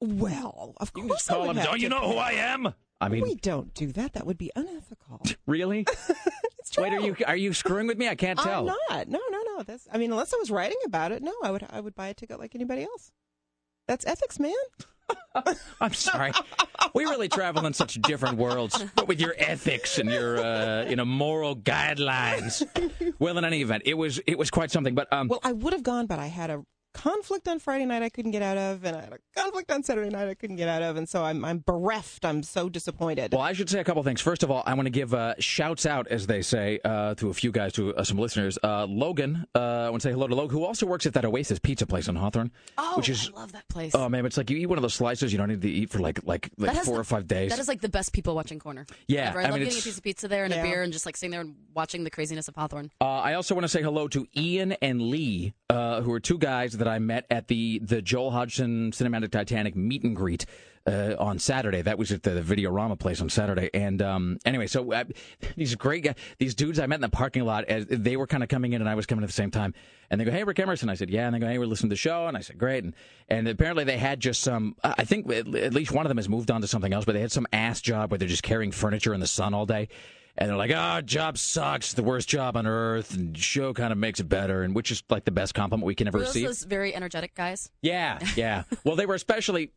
Well, 0.00 0.74
of 0.78 0.90
You 0.96 1.02
can 1.02 1.08
course 1.10 1.20
just 1.20 1.30
I 1.30 1.34
call 1.34 1.46
would 1.46 1.56
them. 1.56 1.64
Don't 1.64 1.80
you 1.80 1.88
to 1.88 1.94
know 1.94 2.08
who. 2.10 2.16
I 2.18 2.32
am? 2.32 2.74
I 3.04 3.08
mean, 3.08 3.22
we 3.22 3.34
don't 3.34 3.72
do 3.74 3.92
that. 3.92 4.14
That 4.14 4.26
would 4.26 4.38
be 4.38 4.50
unethical. 4.56 5.22
really? 5.46 5.86
Wait, 6.78 6.92
are 6.92 7.00
you 7.00 7.16
are 7.26 7.36
you 7.36 7.52
screwing 7.52 7.86
with 7.86 7.98
me? 7.98 8.08
I 8.08 8.14
can't 8.14 8.38
tell. 8.38 8.68
I'm 8.68 8.76
not. 8.90 9.08
No, 9.08 9.20
no, 9.30 9.38
no. 9.56 9.62
That's. 9.62 9.86
I 9.92 9.98
mean, 9.98 10.10
unless 10.10 10.32
I 10.32 10.38
was 10.38 10.50
writing 10.50 10.78
about 10.86 11.12
it, 11.12 11.22
no, 11.22 11.32
I 11.42 11.50
would. 11.50 11.64
I 11.70 11.80
would 11.80 11.94
buy 11.94 12.08
a 12.08 12.14
ticket 12.14 12.38
like 12.38 12.54
anybody 12.54 12.82
else. 12.82 13.12
That's 13.86 14.06
ethics, 14.06 14.40
man. 14.40 14.52
I'm 15.80 15.92
sorry. 15.92 16.32
We 16.94 17.04
really 17.04 17.28
travel 17.28 17.66
in 17.66 17.74
such 17.74 18.00
different 18.00 18.38
worlds 18.38 18.82
but 18.94 19.06
with 19.06 19.20
your 19.20 19.34
ethics 19.36 19.98
and 19.98 20.08
your 20.10 20.38
uh, 20.38 20.86
you 20.88 20.96
know 20.96 21.04
moral 21.04 21.54
guidelines. 21.56 22.66
Well, 23.18 23.36
in 23.36 23.44
any 23.44 23.60
event, 23.60 23.82
it 23.84 23.94
was 23.94 24.20
it 24.26 24.38
was 24.38 24.50
quite 24.50 24.70
something. 24.70 24.94
But 24.94 25.12
um, 25.12 25.28
Well, 25.28 25.40
I 25.42 25.52
would 25.52 25.72
have 25.72 25.82
gone, 25.82 26.06
but 26.06 26.18
I 26.18 26.26
had 26.26 26.50
a 26.50 26.64
conflict 26.94 27.46
on 27.48 27.58
Friday 27.58 27.84
night 27.84 28.02
I 28.02 28.08
couldn't 28.08 28.30
get 28.30 28.42
out 28.42 28.56
of, 28.56 28.84
and 28.84 28.96
I 28.96 29.00
had 29.02 29.12
a 29.12 29.18
conflict 29.40 29.70
on 29.70 29.82
Saturday 29.82 30.08
night 30.10 30.28
I 30.28 30.34
couldn't 30.34 30.56
get 30.56 30.68
out 30.68 30.82
of, 30.82 30.96
and 30.96 31.08
so 31.08 31.22
I'm 31.24 31.44
I'm 31.44 31.58
bereft. 31.58 32.24
I'm 32.24 32.42
so 32.42 32.68
disappointed. 32.68 33.32
Well, 33.32 33.42
I 33.42 33.52
should 33.52 33.68
say 33.68 33.80
a 33.80 33.84
couple 33.84 34.02
things. 34.02 34.20
First 34.20 34.42
of 34.42 34.50
all, 34.50 34.62
I 34.64 34.74
want 34.74 34.86
to 34.86 34.90
give 34.90 35.12
uh, 35.12 35.34
shouts 35.38 35.84
out, 35.86 36.06
as 36.08 36.26
they 36.26 36.40
say, 36.42 36.80
uh, 36.84 37.14
to 37.16 37.28
a 37.30 37.34
few 37.34 37.52
guys, 37.52 37.72
to 37.74 37.94
uh, 37.94 38.04
some 38.04 38.18
listeners. 38.18 38.58
Uh, 38.62 38.86
Logan, 38.86 39.44
uh, 39.54 39.58
I 39.58 39.90
want 39.90 40.02
to 40.02 40.08
say 40.08 40.12
hello 40.12 40.26
to 40.28 40.34
Logan, 40.34 40.56
who 40.56 40.64
also 40.64 40.86
works 40.86 41.04
at 41.06 41.14
that 41.14 41.24
Oasis 41.24 41.58
pizza 41.58 41.86
place 41.86 42.08
on 42.08 42.16
Hawthorne. 42.16 42.50
Oh, 42.78 42.96
which 42.96 43.08
is, 43.08 43.30
I 43.34 43.40
love 43.40 43.52
that 43.52 43.68
place. 43.68 43.94
Oh 43.94 44.08
man, 44.08 44.24
it's 44.24 44.36
like 44.36 44.48
you 44.50 44.56
eat 44.56 44.66
one 44.66 44.78
of 44.78 44.82
those 44.82 44.94
slices 44.94 45.32
you 45.32 45.38
don't 45.38 45.48
need 45.48 45.62
to 45.62 45.70
eat 45.70 45.90
for 45.90 45.98
like 45.98 46.20
like 46.24 46.50
like 46.58 46.76
four 46.84 46.94
the- 46.94 47.00
or 47.00 47.04
five 47.04 47.26
days. 47.26 47.50
That 47.50 47.58
is 47.58 47.68
like 47.68 47.80
the 47.80 47.88
best 47.88 48.12
people 48.12 48.34
watching 48.34 48.58
corner. 48.58 48.86
Yeah, 49.08 49.30
ever. 49.30 49.40
I, 49.40 49.42
I 49.42 49.44
love 49.46 49.54
mean, 49.54 49.64
getting 49.64 49.80
a 49.80 49.82
piece 49.82 49.96
of 49.98 50.02
pizza 50.04 50.28
there 50.28 50.44
and 50.44 50.54
Yeah. 50.54 50.60
a 50.60 50.62
beer 50.62 50.82
and 50.82 50.92
just 50.92 51.06
like 51.06 51.16
sitting 51.16 51.32
there 51.32 51.40
and 51.40 51.56
watching 51.74 52.04
the 52.04 52.10
craziness 52.10 52.48
of 52.48 52.54
Hawthorne. 52.54 52.90
Uh, 53.00 53.04
I 53.04 53.34
also 53.34 53.54
want 53.54 53.64
to 53.64 53.68
say 53.68 53.82
hello 53.82 54.06
to 54.08 54.26
Ian 54.36 54.72
and 54.80 55.02
Lee, 55.02 55.54
uh, 55.70 56.00
who 56.02 56.12
are 56.12 56.20
two 56.20 56.38
guys 56.38 56.72
that 56.78 56.83
I 56.88 56.98
met 56.98 57.26
at 57.30 57.48
the 57.48 57.80
the 57.82 58.02
Joel 58.02 58.30
Hodgson 58.30 58.90
Cinematic 58.92 59.30
Titanic 59.30 59.76
meet 59.76 60.02
and 60.02 60.14
greet 60.14 60.46
uh, 60.86 61.14
on 61.18 61.38
Saturday. 61.38 61.82
That 61.82 61.98
was 61.98 62.12
at 62.12 62.22
the 62.22 62.42
Videorama 62.42 62.98
place 62.98 63.20
on 63.20 63.28
Saturday. 63.28 63.70
And 63.72 64.02
um, 64.02 64.38
anyway, 64.44 64.66
so 64.66 64.92
uh, 64.92 65.04
these 65.56 65.74
great 65.74 66.04
guys, 66.04 66.14
these 66.38 66.54
dudes 66.54 66.78
I 66.78 66.86
met 66.86 66.96
in 66.96 67.00
the 67.00 67.08
parking 67.08 67.44
lot, 67.44 67.64
as 67.64 67.86
they 67.88 68.16
were 68.16 68.26
kind 68.26 68.42
of 68.42 68.48
coming 68.48 68.72
in 68.72 68.80
and 68.80 68.88
I 68.88 68.94
was 68.94 69.06
coming 69.06 69.22
at 69.22 69.28
the 69.28 69.32
same 69.32 69.50
time. 69.50 69.74
And 70.10 70.20
they 70.20 70.24
go, 70.24 70.30
"Hey, 70.30 70.44
Rick 70.44 70.58
Emerson." 70.58 70.88
I 70.88 70.94
said, 70.94 71.10
"Yeah." 71.10 71.26
And 71.26 71.34
they 71.34 71.38
go, 71.38 71.46
"Hey, 71.46 71.58
we're 71.58 71.66
listening 71.66 71.90
to 71.90 71.94
the 71.94 71.98
show." 71.98 72.26
And 72.26 72.36
I 72.36 72.40
said, 72.40 72.58
"Great." 72.58 72.84
And 72.84 72.94
and 73.28 73.48
apparently 73.48 73.84
they 73.84 73.98
had 73.98 74.20
just 74.20 74.42
some. 74.42 74.76
I 74.84 75.04
think 75.04 75.30
at 75.32 75.46
least 75.72 75.92
one 75.92 76.04
of 76.04 76.08
them 76.08 76.18
has 76.18 76.28
moved 76.28 76.50
on 76.50 76.60
to 76.60 76.66
something 76.66 76.92
else, 76.92 77.04
but 77.04 77.12
they 77.12 77.20
had 77.20 77.32
some 77.32 77.46
ass 77.52 77.80
job 77.80 78.10
where 78.10 78.18
they're 78.18 78.28
just 78.28 78.42
carrying 78.42 78.70
furniture 78.70 79.14
in 79.14 79.20
the 79.20 79.26
sun 79.26 79.54
all 79.54 79.66
day. 79.66 79.88
And 80.36 80.48
they're 80.50 80.56
like, 80.56 80.72
"Oh, 80.74 81.00
job 81.00 81.38
sucks. 81.38 81.94
The 81.94 82.02
worst 82.02 82.28
job 82.28 82.56
on 82.56 82.66
earth." 82.66 83.14
And 83.14 83.38
show 83.38 83.72
kind 83.72 83.92
of 83.92 83.98
makes 83.98 84.18
it 84.18 84.28
better, 84.28 84.62
and 84.62 84.74
which 84.74 84.90
is 84.90 85.02
like 85.08 85.24
the 85.24 85.30
best 85.30 85.54
compliment 85.54 85.86
we 85.86 85.94
can 85.94 86.08
ever 86.08 86.18
Were 86.18 86.24
those 86.24 86.34
receive. 86.34 86.46
those 86.48 86.64
very 86.64 86.94
energetic 86.94 87.34
guys? 87.34 87.70
Yeah, 87.82 88.18
yeah. 88.34 88.64
well, 88.84 88.96
they 88.96 89.06
were 89.06 89.14
especially. 89.14 89.70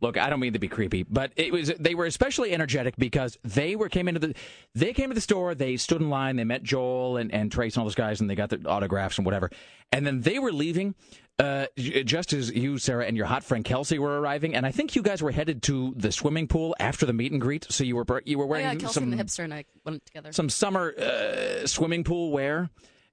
Look, 0.00 0.16
I 0.18 0.30
don't 0.30 0.40
mean 0.40 0.54
to 0.54 0.58
be 0.58 0.66
creepy, 0.66 1.04
but 1.04 1.30
it 1.36 1.52
was 1.52 1.72
they 1.78 1.94
were 1.94 2.06
especially 2.06 2.52
energetic 2.52 2.96
because 2.96 3.38
they 3.44 3.76
were 3.76 3.88
came 3.88 4.08
into 4.08 4.18
the 4.18 4.34
they 4.74 4.92
came 4.92 5.10
to 5.10 5.14
the 5.14 5.20
store, 5.20 5.54
they 5.54 5.76
stood 5.76 6.00
in 6.00 6.10
line, 6.10 6.36
they 6.36 6.44
met 6.44 6.62
Joel 6.64 7.18
and, 7.18 7.32
and 7.32 7.52
Trace 7.52 7.74
and 7.76 7.82
all 7.82 7.84
those 7.84 7.94
guys, 7.94 8.20
and 8.20 8.28
they 8.28 8.34
got 8.34 8.48
their 8.48 8.58
autographs 8.66 9.16
and 9.18 9.24
whatever, 9.24 9.48
and 9.92 10.04
then 10.06 10.22
they 10.22 10.38
were 10.40 10.52
leaving. 10.52 10.94
Uh, 11.40 11.66
just 12.04 12.32
as 12.32 12.50
you, 12.50 12.76
Sarah, 12.78 13.06
and 13.06 13.16
your 13.16 13.26
hot 13.26 13.42
friend 13.44 13.64
Kelsey 13.64 13.98
were 13.98 14.20
arriving, 14.20 14.54
and 14.54 14.66
I 14.66 14.72
think 14.72 14.94
you 14.94 15.02
guys 15.02 15.22
were 15.22 15.30
headed 15.30 15.62
to 15.64 15.94
the 15.96 16.12
swimming 16.12 16.46
pool 16.48 16.76
after 16.78 17.06
the 17.06 17.12
meet 17.12 17.32
and 17.32 17.40
greet. 17.40 17.66
So 17.70 17.82
you 17.84 17.96
were 17.96 18.04
you 18.24 18.38
were 18.38 18.44
Oh, 18.44 18.48
wearing 18.48 18.66
yeah, 18.66 18.74
Kelsey 18.74 18.94
some 18.94 19.04
and 19.04 19.12
the 19.18 19.24
hipster 19.24 19.44
and 19.44 19.54
I 19.54 19.64
went 19.84 20.04
together. 20.06 20.32
some 20.32 20.48
summer 20.50 20.94
uh, 20.98 21.66
swimming 21.66 22.04
pool 22.04 22.30
wear. 22.30 22.68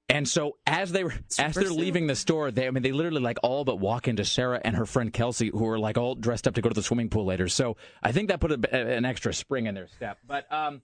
And 0.10 0.26
so 0.28 0.58
as 0.66 0.94
they 0.94 1.04
were 1.04 1.14
as 1.38 1.54
they're 1.56 1.66
suit. 1.66 1.72
leaving 1.78 2.08
the 2.08 2.16
store, 2.16 2.50
they 2.50 2.66
I 2.68 2.72
mean 2.72 2.82
they 2.84 2.94
literally 2.94 3.20
like 3.22 3.38
all 3.44 3.66
but 3.66 3.78
walk 3.80 4.08
into 4.08 4.24
Sarah 4.24 4.62
and 4.64 4.76
her 4.76 4.86
friend 4.86 5.12
Kelsey, 5.12 5.50
who 5.50 5.68
are 5.68 5.78
like 5.80 5.98
all 5.98 6.16
dressed 6.16 6.48
up 6.48 6.56
to 6.56 6.62
go 6.62 6.70
to 6.70 6.74
the 6.76 6.82
swimming 6.84 7.10
pool 7.10 7.26
later. 7.26 7.48
So 7.50 7.76
I 8.02 8.14
think 8.14 8.30
that 8.30 8.40
put 8.40 8.52
a, 8.54 8.76
an 8.96 9.04
extra 9.04 9.34
spring 9.34 9.66
in 9.66 9.76
their 9.76 9.88
step. 9.88 10.18
But 10.26 10.52
um, 10.52 10.82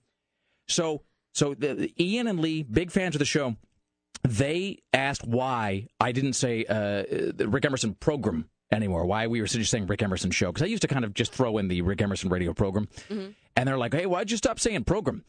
so 0.68 1.02
so 1.32 1.54
the- 1.54 1.90
Ian 1.98 2.26
and 2.26 2.38
Lee, 2.40 2.62
big 2.64 2.90
fans 2.90 3.14
of 3.14 3.18
the 3.18 3.24
show, 3.24 3.56
they 4.26 4.78
asked 4.92 5.26
why 5.26 5.88
I 6.00 6.12
didn't 6.12 6.32
say 6.32 6.64
uh, 6.68 7.04
the 7.34 7.46
Rick 7.48 7.64
Emerson 7.64 7.94
program 7.94 8.48
anymore. 8.72 9.04
Why 9.06 9.26
we 9.26 9.40
were 9.40 9.46
just 9.46 9.70
saying 9.70 9.86
Rick 9.86 10.02
Emerson 10.02 10.30
show 10.30 10.50
because 10.50 10.62
I 10.62 10.66
used 10.66 10.82
to 10.82 10.88
kind 10.88 11.04
of 11.04 11.14
just 11.14 11.32
throw 11.32 11.58
in 11.58 11.68
the 11.68 11.82
Rick 11.82 12.00
Emerson 12.02 12.30
radio 12.30 12.52
program, 12.54 12.88
and 13.08 13.68
they're 13.68 13.78
like, 13.78 13.92
"Hey, 13.94 14.06
why'd 14.06 14.30
you 14.30 14.36
stop 14.36 14.58
saying 14.58 14.84
program?" 14.84 15.24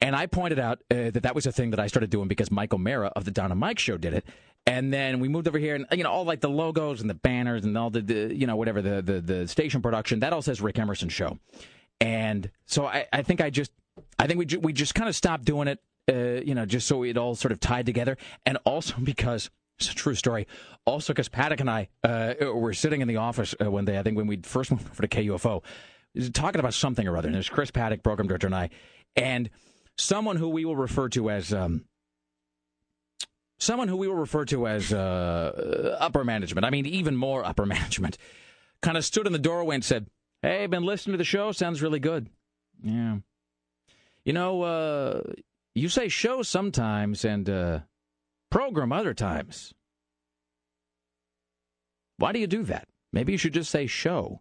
And 0.00 0.14
I 0.14 0.26
pointed 0.26 0.58
out 0.58 0.82
uh, 0.90 1.10
that 1.10 1.22
that 1.22 1.34
was 1.34 1.46
a 1.46 1.52
thing 1.52 1.70
that 1.70 1.80
I 1.80 1.86
started 1.86 2.10
doing 2.10 2.28
because 2.28 2.50
Michael 2.50 2.78
Mara 2.78 3.08
of 3.16 3.24
the 3.24 3.30
Donna 3.30 3.54
Mike 3.54 3.78
Show 3.78 3.96
did 3.96 4.12
it. 4.14 4.26
And 4.68 4.92
then 4.92 5.20
we 5.20 5.28
moved 5.28 5.46
over 5.48 5.58
here, 5.58 5.74
and 5.74 5.86
you 5.92 6.02
know, 6.04 6.10
all 6.10 6.24
like 6.24 6.40
the 6.40 6.50
logos 6.50 7.00
and 7.00 7.08
the 7.08 7.14
banners 7.14 7.64
and 7.64 7.76
all 7.78 7.88
the, 7.90 8.02
the 8.02 8.34
you 8.34 8.46
know 8.46 8.56
whatever 8.56 8.82
the, 8.82 9.00
the 9.02 9.20
the 9.20 9.48
station 9.48 9.80
production 9.82 10.20
that 10.20 10.32
all 10.32 10.42
says 10.42 10.60
Rick 10.60 10.78
Emerson 10.78 11.08
Show. 11.08 11.38
And 12.00 12.50
so 12.66 12.86
I, 12.86 13.06
I 13.12 13.22
think 13.22 13.40
I 13.40 13.50
just 13.50 13.70
I 14.18 14.26
think 14.26 14.38
we 14.38 14.46
ju- 14.46 14.60
we 14.60 14.72
just 14.72 14.94
kind 14.94 15.08
of 15.08 15.16
stopped 15.16 15.44
doing 15.44 15.68
it, 15.68 15.80
uh, 16.10 16.40
you 16.44 16.54
know, 16.54 16.66
just 16.66 16.86
so 16.86 17.02
it 17.02 17.16
all 17.16 17.34
sort 17.34 17.52
of 17.52 17.60
tied 17.60 17.86
together, 17.86 18.16
and 18.44 18.58
also 18.64 18.94
because. 19.02 19.50
It's 19.78 19.90
a 19.90 19.94
true 19.94 20.14
story. 20.14 20.46
Also, 20.86 21.12
because 21.12 21.28
Paddock 21.28 21.60
and 21.60 21.68
I 21.68 21.88
uh, 22.02 22.32
were 22.40 22.72
sitting 22.72 23.02
in 23.02 23.08
the 23.08 23.16
office 23.16 23.54
uh, 23.62 23.70
one 23.70 23.84
day, 23.84 23.98
I 23.98 24.02
think 24.02 24.16
when 24.16 24.26
we 24.26 24.38
first 24.38 24.70
moved 24.70 24.88
over 24.90 25.06
to 25.06 25.08
KUFO, 25.08 25.62
talking 26.32 26.60
about 26.60 26.74
something 26.74 27.06
or 27.06 27.16
other. 27.16 27.28
And 27.28 27.34
there's 27.34 27.50
Chris 27.50 27.70
Paddock, 27.70 28.02
program 28.02 28.26
director, 28.26 28.46
and 28.46 28.56
I, 28.56 28.70
and 29.16 29.50
someone 29.96 30.36
who 30.36 30.48
we 30.48 30.64
will 30.64 30.76
refer 30.76 31.08
to 31.10 31.30
as 31.30 31.52
um, 31.52 31.84
someone 33.58 33.88
who 33.88 33.96
we 33.96 34.08
will 34.08 34.16
refer 34.16 34.44
to 34.46 34.66
as 34.66 34.92
uh, 34.92 35.96
upper 36.00 36.24
management. 36.24 36.64
I 36.64 36.70
mean, 36.70 36.86
even 36.86 37.16
more 37.16 37.44
upper 37.44 37.66
management. 37.66 38.18
Kind 38.82 38.96
of 38.96 39.04
stood 39.04 39.26
in 39.26 39.32
the 39.32 39.38
doorway 39.38 39.74
and 39.74 39.84
said, 39.84 40.06
"Hey, 40.42 40.66
been 40.66 40.84
listening 40.84 41.14
to 41.14 41.18
the 41.18 41.24
show. 41.24 41.52
Sounds 41.52 41.82
really 41.82 41.98
good." 41.98 42.28
Yeah. 42.82 43.18
You 44.24 44.32
know, 44.32 44.62
uh, 44.62 45.22
you 45.76 45.88
say 45.90 46.08
show 46.08 46.42
sometimes 46.42 47.24
and 47.24 47.48
uh, 47.48 47.80
program 48.50 48.92
other 48.92 49.12
times. 49.12 49.74
Why 52.16 52.32
do 52.32 52.38
you 52.38 52.46
do 52.46 52.62
that? 52.64 52.88
Maybe 53.12 53.32
you 53.32 53.38
should 53.38 53.52
just 53.52 53.70
say 53.70 53.86
show. 53.86 54.40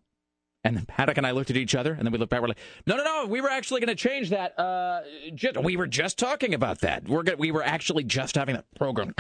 And 0.64 0.76
then 0.76 0.86
Paddock 0.86 1.18
and 1.18 1.28
I 1.28 1.32
looked 1.32 1.52
at 1.52 1.58
each 1.58 1.76
other, 1.76 1.94
and 1.94 2.04
then 2.04 2.12
we 2.12 2.18
looked 2.18 2.32
back. 2.32 2.42
We're 2.42 2.48
like, 2.48 2.58
"No, 2.88 2.98
no, 2.98 3.04
no! 3.04 3.28
We 3.28 3.40
were 3.40 3.52
actually 3.52 3.82
going 3.82 3.96
to 3.96 4.02
change 4.10 4.32
that. 4.32 4.58
Uh, 4.58 5.02
just, 5.36 5.58
we 5.58 5.78
were 5.78 5.86
just 5.86 6.18
talking 6.18 6.56
about 6.56 6.80
that. 6.80 7.08
We're 7.08 7.24
we 7.38 7.52
were 7.52 7.62
actually 7.62 8.04
just 8.04 8.34
having 8.34 8.56
that 8.56 8.66
program, 8.76 9.14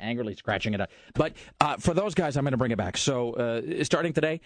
angrily 0.00 0.34
scratching 0.34 0.74
it 0.74 0.80
up. 0.80 0.90
But 1.14 1.34
uh, 1.60 1.76
for 1.76 1.94
those 1.94 2.14
guys, 2.16 2.36
I'm 2.36 2.42
going 2.42 2.52
to 2.52 2.58
bring 2.58 2.72
it 2.72 2.78
back. 2.78 2.96
So 2.96 3.34
uh, 3.34 3.84
starting 3.84 4.12
today, 4.12 4.40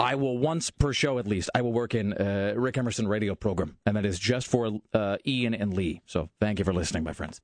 I 0.00 0.14
will 0.14 0.38
once 0.38 0.70
per 0.70 0.92
show 0.92 1.18
at 1.18 1.26
least. 1.26 1.50
I 1.54 1.60
will 1.62 1.72
work 1.72 1.94
in 1.94 2.14
uh, 2.14 2.54
Rick 2.56 2.78
Emerson 2.78 3.06
radio 3.06 3.34
program, 3.34 3.76
and 3.84 3.96
that 3.96 4.06
is 4.06 4.18
just 4.18 4.46
for 4.46 4.80
uh, 4.94 5.18
Ian 5.26 5.54
and 5.54 5.74
Lee. 5.74 6.00
So 6.06 6.30
thank 6.40 6.58
you 6.58 6.64
for 6.64 6.72
listening, 6.72 7.04
my 7.04 7.12
friends. 7.12 7.40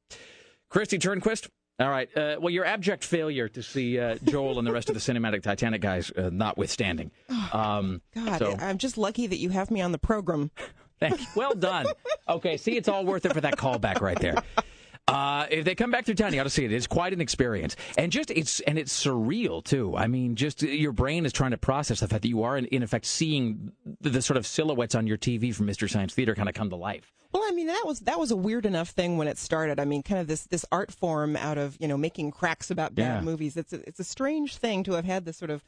Kristi 0.73 0.99
Turnquist, 0.99 1.49
All 1.79 1.91
right. 1.91 2.09
Uh, 2.17 2.37
well, 2.41 2.51
your 2.51 2.65
abject 2.65 3.05
failure 3.05 3.49
to 3.51 3.63
see 3.63 3.99
uh, 4.01 4.17
Joel 4.25 4.59
and 4.59 4.67
the 4.67 4.73
rest 4.73 4.89
of 4.89 4.95
the 4.95 5.01
cinematic 5.01 5.43
Titanic 5.43 5.81
guys, 5.83 6.11
uh, 6.13 6.31
notwithstanding. 6.33 7.11
Um, 7.53 8.03
God, 8.13 8.39
so, 8.39 8.57
I'm 8.59 8.77
just 8.77 8.99
lucky 8.99 9.29
that 9.29 9.37
you 9.37 9.51
have 9.51 9.71
me 9.71 9.81
on 9.81 9.93
the 9.93 9.99
program. 9.99 10.51
thank 11.01 11.21
you. 11.21 11.27
Well 11.37 11.55
done. 11.55 11.87
Okay. 12.29 12.57
See, 12.57 12.77
it's 12.77 12.89
all 12.89 13.05
worth 13.05 13.25
it 13.25 13.33
for 13.33 13.41
that 13.41 13.57
callback 13.57 14.01
right 14.01 14.19
there. 14.19 14.35
Uh, 15.09 15.47
if 15.51 15.65
they 15.65 15.75
come 15.77 15.93
back 15.93 16.05
through 16.05 16.17
town, 16.17 16.35
you 16.35 16.41
ought 16.41 16.45
to 16.45 16.51
see 16.51 16.65
it. 16.65 16.73
It's 16.73 16.89
quite 16.89 17.13
an 17.13 17.21
experience, 17.21 17.77
and 17.97 18.11
just 18.11 18.31
it's 18.33 18.59
and 18.61 18.77
it's 18.77 19.05
surreal 19.05 19.63
too. 19.63 19.97
I 19.97 20.09
mean, 20.09 20.35
just 20.35 20.63
your 20.63 20.91
brain 20.93 21.25
is 21.25 21.33
trying 21.33 21.53
to 21.53 21.59
process 21.59 22.01
the 22.01 22.09
fact 22.09 22.23
that 22.23 22.29
you 22.29 22.43
are 22.43 22.57
in, 22.57 22.65
in 22.67 22.83
effect 22.83 23.05
seeing 23.07 23.71
the, 24.01 24.11
the 24.11 24.21
sort 24.23 24.37
of 24.37 24.47
silhouettes 24.47 24.97
on 24.97 25.07
your 25.07 25.17
TV 25.17 25.55
from 25.55 25.67
Mr. 25.69 25.89
Science 25.89 26.13
Theater 26.13 26.35
kind 26.35 26.49
of 26.49 26.57
come 26.57 26.71
to 26.71 26.77
life. 26.77 27.13
Well, 27.33 27.45
I 27.47 27.53
mean 27.53 27.69
that 27.69 27.83
was 27.87 28.01
that 28.01 28.19
was 28.19 28.33
a 28.33 28.37
weird 28.37 28.67
enough 28.67 28.89
thing 28.91 29.17
when 29.17 29.29
it 29.29 29.39
started. 29.39 29.79
I 29.79 29.85
mean, 29.85 30.03
kind 30.03 30.21
of 30.21 30.27
this 30.27 30.43
this 30.47 30.65
art 30.73 30.91
form 30.91 31.37
out 31.37 31.57
of 31.59 31.77
you 31.79 31.87
know 31.87 31.97
making 31.97 32.33
cracks 32.33 32.71
about 32.73 32.95
bad 32.97 33.19
Yeah. 33.19 33.21
movies. 33.21 33.57
It's 33.57 33.73
a, 33.73 33.87
it's 33.87 34.01
a 34.01 34.05
strange 34.05 34.57
thing 34.57 34.83
to 34.85 34.93
have 34.95 35.05
had 35.05 35.25
this 35.25 35.37
sort 35.37 35.51
of 35.53 35.63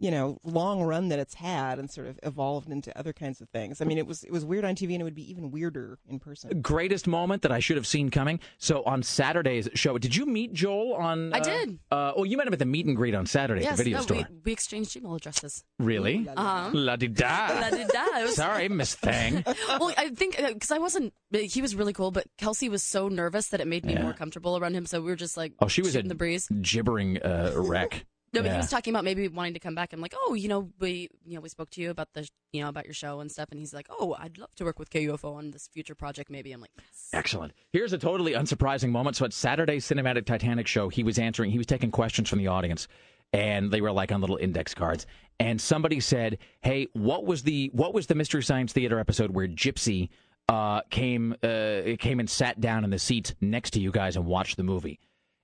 you 0.00 0.10
know 0.10 0.38
long 0.42 0.82
run 0.82 1.10
that 1.10 1.18
it's 1.18 1.34
had 1.34 1.78
and 1.78 1.90
sort 1.90 2.08
of 2.08 2.18
evolved 2.22 2.70
into 2.70 2.96
other 2.98 3.12
kinds 3.12 3.40
of 3.40 3.48
things. 3.50 3.80
I 3.80 3.84
mean, 3.84 3.98
it 3.98 4.06
was 4.06 4.24
it 4.24 4.32
was 4.32 4.44
weird 4.44 4.64
on 4.64 4.74
TV 4.74 4.92
and 4.94 5.02
it 5.02 5.04
would 5.04 5.14
be 5.14 5.30
even 5.30 5.50
weirder 5.50 5.98
in 6.08 6.18
person. 6.18 6.60
Greatest 6.62 7.06
moment 7.06 7.42
that 7.42 7.52
I 7.52 7.60
should 7.60 7.76
have 7.76 7.86
seen 7.86 8.10
coming. 8.10 8.40
So 8.58 8.82
on 8.84 9.02
Saturday's 9.02 9.68
show, 9.74 9.98
did 9.98 10.16
you 10.16 10.26
meet 10.26 10.54
Joel 10.54 10.94
on? 10.94 11.32
I 11.34 11.38
uh, 11.38 11.44
did. 11.44 11.78
Uh, 11.92 12.12
oh, 12.16 12.24
you 12.24 12.36
met 12.38 12.46
him 12.46 12.54
at 12.54 12.58
the 12.58 12.64
meet 12.64 12.86
and 12.86 12.96
greet 12.96 13.14
on 13.14 13.26
Saturday 13.26 13.62
yes, 13.62 13.72
at 13.72 13.76
the 13.76 13.84
video 13.84 13.98
no, 13.98 14.02
store. 14.02 14.16
We, 14.16 14.24
we 14.46 14.52
exchanged 14.52 14.96
email 14.96 15.14
addresses. 15.14 15.62
Really? 15.78 16.26
Uh-huh. 16.28 16.70
La 16.72 16.96
di 16.96 17.08
da. 17.08 17.60
La-di-da. 17.60 18.26
Sorry, 18.28 18.68
Miss 18.68 18.94
Thing. 18.94 19.44
well, 19.68 19.92
I 19.98 20.08
think 20.08 20.36
because 20.36 20.70
I 20.70 20.78
wasn't, 20.78 21.12
he 21.32 21.60
was 21.60 21.74
really 21.74 21.92
cool, 21.92 22.10
but 22.10 22.26
Kelsey 22.38 22.68
was 22.68 22.82
so 22.82 23.08
nervous 23.08 23.48
that 23.48 23.60
it 23.60 23.66
made 23.66 23.84
me 23.84 23.92
Yeah. 23.92 24.02
more 24.02 24.12
comfortable 24.14 24.56
around 24.56 24.74
him. 24.74 24.86
So 24.86 25.00
we 25.00 25.10
were 25.10 25.16
just 25.16 25.36
like, 25.36 25.52
Oh, 25.60 25.68
she 25.68 25.82
was 25.82 25.94
in 25.94 26.08
the 26.08 26.14
breeze. 26.14 26.48
gibbering 26.48 27.18
uh, 27.22 27.52
wreck. 27.56 28.06
No, 28.32 28.42
but 28.42 28.46
Yeah. 28.46 28.52
he 28.52 28.58
was 28.58 28.70
talking 28.70 28.92
about 28.94 29.02
maybe 29.04 29.26
wanting 29.26 29.54
to 29.54 29.60
come 29.60 29.74
back. 29.74 29.92
I'm 29.92 30.00
like, 30.00 30.14
oh, 30.26 30.34
you 30.34 30.46
know, 30.48 30.70
we, 30.78 31.08
you 31.26 31.34
know, 31.34 31.40
we 31.40 31.48
spoke 31.48 31.70
to 31.70 31.80
you 31.80 31.90
about 31.90 32.12
the, 32.14 32.28
you 32.52 32.62
know, 32.62 32.68
about 32.68 32.84
your 32.84 32.94
show 32.94 33.18
and 33.20 33.30
stuff, 33.30 33.48
and 33.50 33.58
he's 33.58 33.74
like, 33.74 33.88
oh, 33.90 34.14
I'd 34.18 34.38
love 34.38 34.54
to 34.56 34.64
work 34.64 34.78
with 34.78 34.88
KUFO 34.90 35.34
on 35.34 35.50
this 35.50 35.66
future 35.66 35.96
project. 35.96 36.30
Maybe 36.30 36.52
I'm 36.52 36.60
like, 36.60 36.70
Excellent. 37.12 37.52
Here's 37.72 37.92
a 37.92 37.98
totally 37.98 38.32
unsurprising 38.34 38.90
moment. 38.90 39.16
So 39.16 39.24
at 39.24 39.32
Saturday's 39.32 39.84
Cinematic 39.84 40.26
Titanic 40.26 40.68
show, 40.68 40.88
he 40.88 41.02
was 41.02 41.18
answering, 41.18 41.50
he 41.50 41.58
was 41.58 41.66
taking 41.66 41.90
questions 41.90 42.28
from 42.28 42.38
the 42.38 42.46
audience, 42.46 42.86
and 43.32 43.70
they 43.72 43.80
were 43.80 43.90
like 43.92 44.12
on 44.12 44.20
little 44.20 44.36
index 44.36 44.74
cards. 44.74 45.06
And 45.40 45.60
somebody 45.60 45.98
said, 46.00 46.38
"Hey, 46.60 46.86
what 46.92 47.24
was 47.24 47.42
the 47.44 47.70
what 47.72 47.94
was 47.94 48.06
the 48.08 48.14
Mystery 48.14 48.42
Science 48.42 48.72
Theater 48.72 48.98
episode 49.00 49.30
where 49.30 49.48
Gypsy 49.48 50.08
uh, 50.48 50.82
came 50.90 51.34
uh, 51.42 51.96
came 51.98 52.20
and 52.20 52.28
sat 52.28 52.60
down 52.60 52.84
in 52.84 52.90
the 52.90 52.98
seats 52.98 53.34
next 53.40 53.70
to 53.70 53.80
you 53.80 53.90
guys 53.90 54.16
and 54.16 54.26
watched 54.26 54.56
the 54.56 54.62
movie?" 54.64 55.00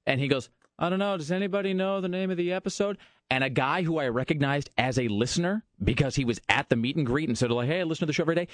And 0.09 0.21
he 0.21 0.29
goes, 0.29 0.51
"I 0.79 0.89
don't 0.89 0.99
know. 0.99 1.17
Does 1.17 1.33
anybody 1.33 1.75
know 1.75 2.01
the 2.01 2.09
name 2.09 2.31
of 2.31 2.37
the 2.37 2.53
episode?" 2.53 2.99
And 3.31 3.43
a 3.43 3.51
guy 3.51 3.83
who 3.83 3.99
I 3.99 4.09
recognized 4.09 4.71
as 4.79 4.99
a 4.99 5.09
listener 5.09 5.65
because 5.83 6.15
he 6.15 6.25
was 6.25 6.41
at 6.49 6.69
the 6.69 6.77
meet 6.77 6.97
and 6.97 7.05
greet 7.07 7.29
and 7.29 7.37
said, 7.37 7.51
"Like, 7.51 7.69
hey, 7.69 7.81
I 7.81 7.83
listen 7.85 8.01
to 8.01 8.07
the 8.07 8.13
show 8.13 8.23
every 8.25 8.35
day." 8.37 8.49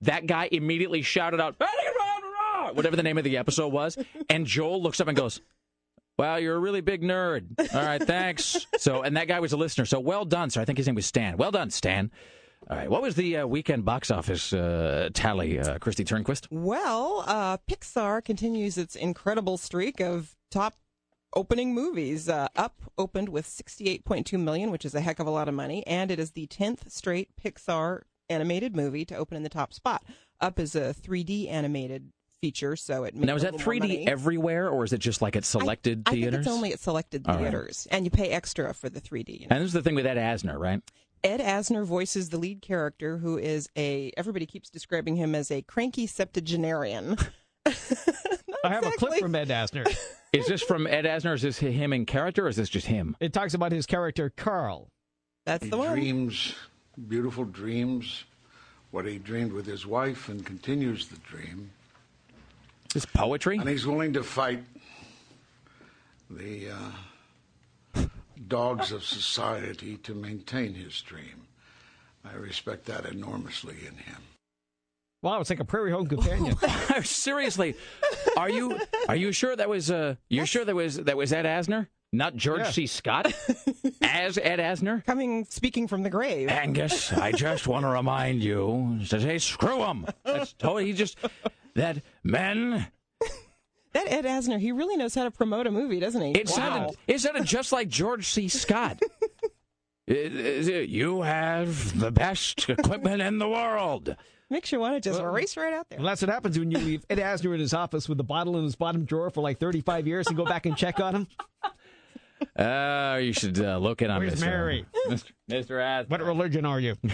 That 0.00 0.26
guy 0.26 0.48
immediately 0.50 1.02
shouted 1.02 1.40
out, 1.40 1.56
whatever 2.72 2.96
the 2.96 3.02
name 3.02 3.18
of 3.18 3.24
the 3.24 3.36
episode 3.36 3.72
was, 3.72 3.96
and 4.28 4.46
Joel 4.46 4.82
looks 4.82 5.00
up 5.00 5.08
and 5.08 5.16
goes, 5.16 5.40
"Wow, 6.18 6.36
you're 6.36 6.56
a 6.56 6.58
really 6.58 6.80
big 6.80 7.02
nerd." 7.02 7.46
All 7.74 7.84
right, 7.84 8.02
thanks. 8.02 8.66
So, 8.78 9.02
and 9.02 9.16
that 9.16 9.28
guy 9.28 9.40
was 9.40 9.52
a 9.52 9.56
listener. 9.56 9.84
So, 9.84 10.00
well 10.00 10.24
done, 10.24 10.50
sir. 10.50 10.60
I 10.60 10.64
think 10.64 10.78
his 10.78 10.86
name 10.86 10.96
was 10.96 11.06
Stan. 11.06 11.36
Well 11.36 11.50
done, 11.50 11.70
Stan. 11.70 12.10
All 12.70 12.76
right, 12.76 12.90
what 12.90 13.02
was 13.02 13.14
the 13.14 13.38
uh, 13.38 13.46
weekend 13.46 13.84
box 13.84 14.10
office 14.10 14.52
uh, 14.52 15.10
tally, 15.12 15.58
uh, 15.58 15.78
Kristi 15.78 16.04
Turnquist? 16.04 16.46
Well, 16.50 17.22
uh, 17.26 17.58
Pixar 17.70 18.24
continues 18.24 18.78
its 18.78 18.96
incredible 18.96 19.58
streak 19.58 20.00
of 20.00 20.34
top 20.50 20.74
opening 21.34 21.74
movies. 21.74 22.28
Uh, 22.28 22.48
Up 22.56 22.80
opened 22.98 23.28
with 23.28 23.46
68.2 23.46 24.38
million, 24.40 24.70
which 24.70 24.84
is 24.84 24.94
a 24.94 25.00
heck 25.00 25.18
of 25.18 25.26
a 25.26 25.30
lot 25.30 25.48
of 25.48 25.54
money, 25.54 25.86
and 25.86 26.10
it 26.10 26.18
is 26.18 26.32
the 26.32 26.46
10th 26.46 26.90
straight 26.90 27.30
Pixar 27.42 28.02
animated 28.28 28.74
movie 28.74 29.04
to 29.04 29.14
open 29.16 29.36
in 29.36 29.42
the 29.42 29.48
top 29.48 29.72
spot. 29.72 30.04
Up 30.40 30.58
is 30.58 30.74
a 30.74 30.94
3D 30.94 31.48
animated 31.50 32.10
feature, 32.40 32.76
so 32.76 33.04
it 33.04 33.14
made 33.14 33.26
Now, 33.26 33.36
is 33.36 33.42
that 33.42 33.54
3D 33.54 34.06
everywhere, 34.06 34.68
or 34.68 34.84
is 34.84 34.92
it 34.92 34.98
just 34.98 35.22
like 35.22 35.36
at 35.36 35.44
selected 35.44 36.02
I 36.06 36.10
think 36.12 36.22
theaters? 36.24 36.46
it's 36.46 36.54
only 36.54 36.72
at 36.72 36.80
selected 36.80 37.24
All 37.26 37.34
right. 37.34 37.42
theaters, 37.42 37.86
and 37.90 38.04
you 38.04 38.10
pay 38.10 38.30
extra 38.30 38.72
for 38.74 38.88
the 38.88 39.00
3D. 39.00 39.40
you 39.40 39.46
know. 39.48 39.56
And 39.56 39.62
this 39.62 39.68
is 39.68 39.72
the 39.72 39.82
thing 39.82 39.94
with 39.94 40.06
Ed 40.06 40.16
Asner, 40.16 40.58
right? 40.58 40.82
Ed 41.22 41.40
Asner 41.40 41.84
voices 41.84 42.28
the 42.28 42.36
lead 42.36 42.60
character, 42.60 43.16
who 43.16 43.38
is 43.38 43.66
a 43.78 44.12
everybody 44.16 44.44
keeps 44.44 44.68
describing 44.68 45.16
him 45.16 45.34
as 45.34 45.50
a 45.50 45.62
cranky 45.62 46.06
septuagenarian. 46.06 47.16
I 47.66 48.68
have 48.68 48.84
a 48.86 48.90
clip 48.92 49.20
from 49.20 49.34
Ed 49.34 49.48
Asner. 49.48 49.86
Is 50.34 50.46
this 50.46 50.62
from 50.62 50.86
Ed 50.86 51.04
Asner? 51.04 51.34
Is 51.34 51.42
this 51.42 51.58
him 51.58 51.92
in 51.92 52.06
character, 52.06 52.46
or 52.46 52.48
is 52.48 52.56
this 52.56 52.68
just 52.68 52.86
him? 52.86 53.16
It 53.20 53.32
talks 53.32 53.54
about 53.54 53.70
his 53.72 53.86
character 53.86 54.32
Carl. 54.36 54.88
That's 55.46 55.64
he 55.64 55.70
the 55.70 55.78
one. 55.78 55.92
dreams 55.92 56.54
beautiful 57.08 57.44
dreams, 57.44 58.24
what 58.90 59.04
he 59.04 59.18
dreamed 59.18 59.52
with 59.52 59.66
his 59.66 59.86
wife, 59.86 60.28
and 60.28 60.44
continues 60.44 61.08
the 61.08 61.18
dream. 61.18 61.70
This 62.92 63.06
poetry, 63.06 63.58
and 63.58 63.68
he's 63.68 63.86
willing 63.86 64.12
to 64.12 64.22
fight 64.22 64.62
the 66.30 66.70
uh, 67.96 68.04
dogs 68.46 68.92
of 68.92 69.04
society 69.04 69.96
to 69.98 70.14
maintain 70.14 70.74
his 70.74 71.00
dream. 71.02 71.46
I 72.24 72.34
respect 72.34 72.86
that 72.86 73.04
enormously 73.06 73.76
in 73.86 73.96
him. 73.96 74.22
Wow, 75.24 75.40
it's 75.40 75.48
like 75.48 75.58
a 75.60 75.64
Prairie 75.64 75.90
Home 75.90 76.06
Companion. 76.06 76.54
Seriously, 77.02 77.74
are 78.36 78.50
you 78.50 78.78
are 79.08 79.16
you 79.16 79.32
sure 79.32 79.56
that 79.56 79.70
was 79.70 79.90
uh 79.90 80.16
you're 80.28 80.44
sure 80.44 80.66
that 80.66 80.74
was 80.76 80.96
that 80.98 81.16
was 81.16 81.32
Ed 81.32 81.46
Asner, 81.46 81.88
not 82.12 82.36
George 82.36 82.60
Yeah. 82.60 82.70
C. 82.70 82.86
Scott, 82.86 83.32
as 84.02 84.36
Ed 84.36 84.58
Asner? 84.58 85.02
Coming 85.06 85.46
speaking 85.46 85.88
from 85.88 86.02
the 86.02 86.10
grave. 86.10 86.50
Angus, 86.50 87.10
I 87.10 87.32
just 87.32 87.66
want 87.66 87.84
to 87.86 87.88
remind 87.88 88.42
you 88.42 88.98
to 89.08 89.18
say 89.18 89.38
screw 89.38 89.82
him. 89.82 90.04
That's 90.26 90.52
totally 90.52 90.84
he 90.86 90.92
just 90.92 91.16
that 91.74 92.02
men. 92.22 92.86
That 93.94 94.08
Ed 94.12 94.26
Asner, 94.26 94.58
he 94.60 94.72
really 94.72 94.96
knows 94.98 95.14
how 95.14 95.24
to 95.24 95.30
promote 95.30 95.66
a 95.66 95.70
movie, 95.70 96.00
doesn't 96.00 96.20
he? 96.20 96.32
It 96.32 96.50
sounded 96.50 96.96
it 97.06 97.18
sounded 97.20 97.46
just 97.46 97.72
like 97.72 97.88
George 97.88 98.26
C. 98.28 98.48
Scott. 98.48 99.00
It- 100.06 100.36
it- 100.68 100.88
you 100.90 101.22
have 101.22 101.98
the 101.98 102.10
best 102.10 102.68
equipment 102.68 103.22
in 103.22 103.38
the 103.38 103.48
world. 103.48 104.14
Makes 104.50 104.72
you 104.72 104.78
want 104.80 104.94
to 104.94 105.00
just 105.00 105.20
Well, 105.22 105.32
race 105.32 105.56
right 105.56 105.72
out 105.72 105.88
there. 105.88 105.98
Well, 105.98 106.06
that's 106.08 106.22
what 106.22 106.28
happens 106.30 106.58
when 106.58 106.70
you 106.70 106.78
leave 106.78 107.04
Ed 107.10 107.18
Asner 107.18 107.54
in 107.54 107.60
his 107.60 107.72
office 107.74 108.08
with 108.08 108.18
the 108.18 108.24
bottle 108.24 108.56
in 108.58 108.64
his 108.64 108.76
bottom 108.76 109.04
drawer 109.04 109.30
for 109.30 109.40
like 109.40 109.58
35 109.58 110.06
years 110.06 110.26
and 110.26 110.36
go 110.36 110.44
back 110.44 110.66
and 110.66 110.76
check 110.76 111.00
on 111.00 111.14
him. 111.14 111.26
Uh, 112.56 113.18
you 113.22 113.32
should 113.32 113.58
uh, 113.58 113.78
look 113.78 114.02
in 114.02 114.10
on 114.10 114.20
Where's 114.20 114.34
this, 114.34 114.42
uh, 114.42 114.46
Mary? 114.46 114.84
Mr. 115.08 115.32
Mr. 115.50 115.70
Asner. 115.80 116.10
What 116.10 116.22
religion 116.22 116.64
are 116.66 116.80
you? 116.80 116.94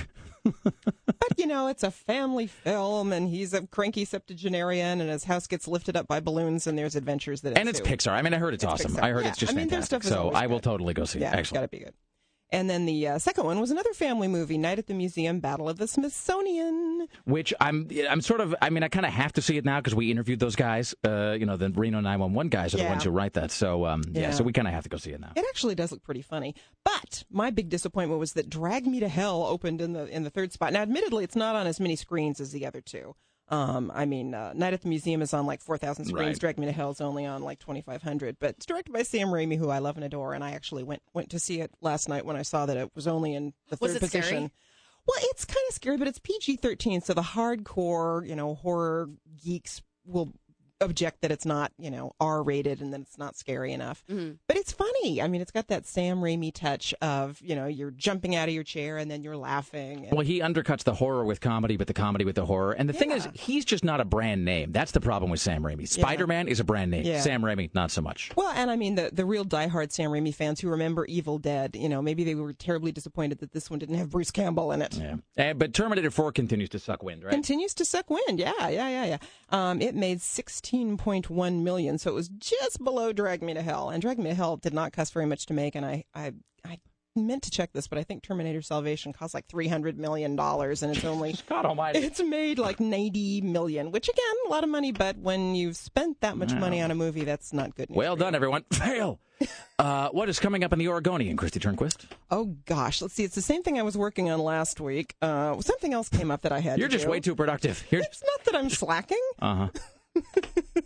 But 0.43 1.39
you 1.39 1.47
know, 1.47 1.69
it's 1.69 1.83
a 1.83 1.91
family 1.91 2.47
film, 2.47 3.13
and 3.13 3.29
he's 3.29 3.53
a 3.53 3.67
cranky 3.67 4.07
septuagenarian, 4.07 5.03
and 5.03 5.11
his 5.11 5.25
house 5.25 5.47
gets 5.47 5.69
lifted 5.69 5.97
up 5.99 6.07
by 6.09 6.19
balloons, 6.21 6.67
and 6.67 6.79
there's 6.79 6.97
adventures 6.97 7.43
that 7.43 7.59
And 7.59 7.69
it's. 7.69 7.79
Pixar. 7.79 8.13
I 8.13 8.23
mean, 8.23 8.33
I 8.33 8.39
heard 8.39 8.55
it's, 8.55 8.65
awesome. 8.65 8.93
Pixar. 8.95 9.03
I 9.03 9.11
heard 9.11 9.25
Yeah, 9.25 9.29
it's 9.29 9.39
just 9.39 9.53
I 9.53 9.55
mean, 9.57 9.69
fantastic. 9.69 10.03
stuff 10.03 10.05
is 10.05 10.09
So 10.09 10.31
I 10.35 10.47
will 10.47 10.57
good. 10.57 10.63
totally 10.63 10.95
go 10.95 11.05
see 11.05 11.19
Yeah, 11.19 11.37
it. 11.37 11.41
it's 11.41 11.53
got 11.53 11.61
to 11.61 11.69
be 11.69 11.81
good. 11.81 11.93
And 12.53 12.69
then 12.69 12.85
the 12.85 13.07
uh, 13.07 13.19
second 13.19 13.45
one 13.45 13.61
was 13.61 13.71
another 13.71 13.93
family 13.93 14.27
movie, 14.27 14.59
Night 14.59 14.79
at 14.79 14.87
the 14.89 14.95
Museum, 14.95 15.39
Battle 15.39 15.69
of 15.69 15.79
the 15.79 15.87
Smithsonian. 15.87 17.07
Which 17.25 17.55
I'm, 17.61 17.89
I'm 18.09 18.21
sort 18.21 18.41
of. 18.41 18.55
I 18.61 18.71
mean, 18.71 18.83
I 18.83 18.89
kind 18.89 19.07
of 19.07 19.13
have 19.13 19.33
to 19.35 19.43
see 19.43 19.57
it 19.57 19.65
now 19.65 19.79
because 19.79 19.95
we 19.95 20.11
interviewed 20.11 20.41
those 20.41 20.57
guys. 20.57 20.95
Uh, 21.05 21.37
you 21.39 21.47
know, 21.47 21.57
the 21.57 21.71
Reno 21.71 22.01
911 22.01 22.51
guys 22.51 22.75
are 22.75 22.79
the 22.79 22.85
ones 22.85 23.05
who 23.05 23.11
write 23.11 23.35
that. 23.35 23.51
So, 23.51 23.87
um, 23.87 24.03
yeah. 24.11 24.21
Yeah. 24.23 24.31
So 24.33 24.45
we 24.45 24.53
kind 24.53 24.67
of 24.69 24.75
have 24.75 24.83
to 24.85 24.89
go 24.91 24.97
see 24.97 25.11
it 25.13 25.21
now. 25.21 25.33
It 25.37 25.45
actually 25.49 25.75
does 25.75 25.93
look 25.93 26.03
pretty 26.03 26.23
funny. 26.23 26.55
But 26.85 27.25
my 27.31 27.51
big 27.51 27.69
disappointment 27.69 28.19
was 28.19 28.33
that 28.33 28.51
Drag 28.51 28.87
Me 28.87 29.01
to 29.01 29.09
Hell 29.09 29.45
opened 29.45 29.81
in 29.81 29.93
the 29.93 30.07
in 30.07 30.25
the 30.25 30.31
third 30.31 30.53
spot. 30.53 30.73
Now, 30.73 30.83
admittedly, 30.83 31.25
it's 31.25 31.37
not 31.37 31.55
on 31.57 31.67
as 31.67 31.79
many 31.81 31.97
screens 31.97 32.41
as 32.41 32.53
the 32.53 32.67
other 32.67 32.81
two. 32.81 33.15
Um, 33.51 33.91
I 33.95 34.05
mean, 34.05 34.33
uh, 34.33 34.53
Night 34.55 34.75
at 34.75 34.83
the 34.83 34.89
Museum 34.89 35.23
is 35.23 35.35
on 35.35 35.45
like 35.45 35.61
4,000 35.61 36.05
screens. 36.05 36.29
Right. 36.35 36.39
Drag 36.39 36.59
Me 36.59 36.67
to 36.67 36.73
Hell 36.73 36.91
is 36.91 37.01
only 37.01 37.27
on 37.27 37.43
like 37.43 37.59
2,500. 37.59 38.37
But 38.39 38.51
it's 38.51 38.67
directed 38.67 38.93
by 38.93 39.03
Sam 39.03 39.29
Raimi, 39.29 39.59
who 39.59 39.69
I 39.71 39.79
love 39.81 39.97
and 39.97 40.05
adore. 40.05 40.35
And 40.35 40.45
I 40.45 40.53
actually 40.53 40.85
went 40.85 41.03
went 41.13 41.31
to 41.31 41.39
see 41.41 41.61
it 41.61 41.73
last 41.81 42.09
night 42.09 42.25
when 42.25 42.37
I 42.37 42.43
saw 42.43 42.67
that 42.67 42.77
it 42.77 42.91
was 42.95 43.07
only 43.09 43.35
in 43.35 43.53
the 43.69 43.77
Was 43.81 43.93
third 43.93 44.03
it 44.05 44.07
scary? 44.09 44.23
position. 44.23 44.51
Well, 45.07 45.19
it's 45.23 45.45
kind 45.45 45.65
of 45.69 45.75
scary, 45.75 45.97
but 45.97 46.07
it's 46.07 46.19
PG 46.21 46.57
13, 46.57 47.01
so 47.01 47.15
the 47.15 47.23
hardcore, 47.23 48.25
you 48.29 48.37
know, 48.37 48.55
horror 48.55 49.09
geeks 49.43 49.81
will 50.05 50.33
object 50.81 51.21
that 51.23 51.31
it's 51.31 51.45
not, 51.45 51.73
you 51.79 51.91
know, 51.91 52.13
R 52.21 52.43
rated 52.43 52.81
and 52.81 52.93
that 52.93 53.01
it's 53.01 53.19
not 53.19 53.37
scary 53.37 53.73
enough. 53.73 54.03
Mm-hmm. 54.11 54.33
But 54.47 54.57
it's 54.57 54.73
funny. 54.73 55.21
I 55.23 55.29
mean, 55.29 55.41
it's 55.41 55.51
got 55.51 55.69
that 55.69 55.87
Sam 55.87 56.21
Raimi 56.21 56.53
touch 56.53 56.95
of, 57.03 57.41
you 57.43 57.55
know, 57.55 57.67
you're 57.67 57.91
jumping 57.91 58.35
out 58.35 58.49
of 58.49 58.55
your 58.55 58.65
chair 58.65 58.97
and 58.99 59.11
then 59.11 59.23
you're 59.23 59.37
laughing. 59.37 60.07
And, 60.07 60.17
Well, 60.17 60.27
he 60.27 60.41
undercuts 60.41 60.85
the 60.85 60.95
horror 60.95 61.25
with 61.25 61.41
comedy, 61.41 61.77
but 61.77 61.87
the 61.87 61.95
comedy 61.95 62.25
with 62.25 62.37
the 62.37 62.47
horror. 62.47 62.73
And 62.73 62.89
the 62.89 62.93
thing 62.93 63.11
is, 63.11 63.29
he's 63.35 63.65
just 63.65 63.85
not 63.85 64.01
a 64.01 64.05
brand 64.05 64.45
name. 64.45 64.73
That's 64.73 64.93
the 64.93 65.01
problem 65.01 65.31
with 65.31 65.41
Sam 65.41 65.63
Raimi. 65.63 65.89
Spider 65.89 66.27
Man 66.27 66.49
is 66.49 66.61
a 66.61 66.65
brand 66.65 66.91
name. 66.91 67.05
Yeah. 67.05 67.21
Sam 67.21 67.43
Raimi, 67.43 67.71
not 67.75 67.91
so 67.91 68.01
much. 68.01 68.31
Well, 68.37 68.53
and 68.55 68.71
I 68.71 68.77
mean 68.77 68.95
the 68.95 69.11
the 69.13 69.25
real 69.25 69.45
diehard 69.45 69.93
Sam 69.93 70.11
Raimi 70.11 70.35
fans 70.35 70.61
who 70.61 70.69
remember 70.69 71.05
Evil 71.07 71.39
Dead, 71.39 71.77
you 71.77 71.89
know, 71.89 72.01
maybe 72.03 72.25
they 72.25 72.35
were 72.35 72.53
terribly 72.53 72.93
disappointed 72.93 73.39
that 73.41 73.53
this 73.53 73.71
one 73.71 73.79
didn't 73.79 73.97
have 73.97 74.11
Bruce 74.11 74.31
Campbell 74.31 74.73
in 74.73 74.83
it. 74.83 74.97
Yeah. 74.97 75.17
Uh, 75.39 75.55
but 75.55 75.75
Terminator 75.75 76.11
4 76.11 76.33
continues 76.33 76.69
to 76.71 76.79
suck 76.79 77.03
wind, 77.03 77.25
right? 77.25 77.33
Continues 77.33 77.75
to 77.75 77.85
suck 77.85 78.09
wind. 78.11 78.39
Yeah, 78.39 78.53
yeah, 78.69 78.89
yeah, 78.89 79.05
yeah. 79.05 79.19
Um, 79.51 79.81
it 79.81 79.95
made 79.95 80.21
15.1 80.73 81.63
million. 81.63 81.99
So 81.99 82.11
it 82.11 82.15
was 82.15 82.29
just 82.29 82.83
below 82.83 83.13
Drag 83.13 83.43
Me 83.43 83.55
to 83.55 83.63
Hell. 83.63 83.91
And 83.91 84.01
Drag 84.03 84.19
Me 84.19 84.31
to 84.31 84.35
Hell 84.35 84.57
did 84.57 84.75
not 84.75 84.93
cost 84.93 85.13
very 85.13 85.27
much 85.27 85.47
to 85.47 85.55
make. 85.55 85.75
And 85.75 85.85
I, 85.85 86.05
I, 86.15 86.33
I 86.65 86.79
meant 87.17 87.43
to 87.45 87.51
check 87.51 87.73
this, 87.73 87.89
but 87.89 87.99
I 87.99 88.05
think 88.05 88.23
Terminator 88.23 88.63
Salvation 88.63 89.13
cost 89.13 89.35
like 89.35 89.47
300 89.49 89.99
million 89.99 90.37
dollars, 90.37 90.83
and 90.83 90.95
it's 90.95 91.05
only 91.05 91.35
God 91.49 91.67
Almighty. 91.67 91.99
It's 92.01 92.23
made 92.23 92.59
like 92.59 92.81
90 92.81 93.41
million, 93.43 93.91
which 93.91 94.09
again, 94.09 94.35
a 94.47 94.51
lot 94.51 94.63
of 94.65 94.71
money. 94.71 94.93
But 94.93 95.19
when 95.19 95.55
you've 95.55 95.77
spent 95.77 96.21
that 96.21 96.37
much 96.37 96.53
money 96.55 96.81
on 96.81 96.91
a 96.91 96.95
movie, 96.95 97.25
that's 97.25 97.53
not 97.53 97.75
good. 97.75 97.91
News 97.91 97.97
Well 97.97 98.17
done, 98.17 98.35
everyone. 98.35 98.65
Fail. 98.73 99.21
Uh, 99.79 100.11
what 100.11 100.29
is 100.29 100.39
coming 100.39 100.63
up 100.63 100.75
in 100.75 100.79
the 100.79 100.87
Oregonian, 100.87 101.35
Kristi 101.35 101.59
Turnquist? 101.59 102.05
Oh 102.31 102.55
gosh, 102.67 103.01
let's 103.01 103.15
see. 103.15 103.25
It's 103.25 103.35
the 103.35 103.41
same 103.41 103.63
thing 103.63 103.79
I 103.79 103.83
was 103.83 103.97
working 103.97 104.29
on 104.31 104.39
last 104.39 104.79
week. 104.79 105.15
Uh, 105.23 105.59
something 105.63 105.95
else 105.95 106.11
came 106.11 106.31
up 106.31 106.43
that 106.43 106.53
I 106.53 106.61
had. 106.61 106.79
You're 106.79 106.89
just 106.89 107.07
do. 107.07 107.11
way 107.11 107.21
too 107.21 107.35
productive. 107.35 107.83
You're 107.91 108.03
It's 108.03 108.23
not 108.23 108.45
that 108.45 108.55
I'm 108.57 108.69
slacking. 108.69 109.23
uh 109.39 109.55
huh. 109.55 109.69
All 110.17 110.23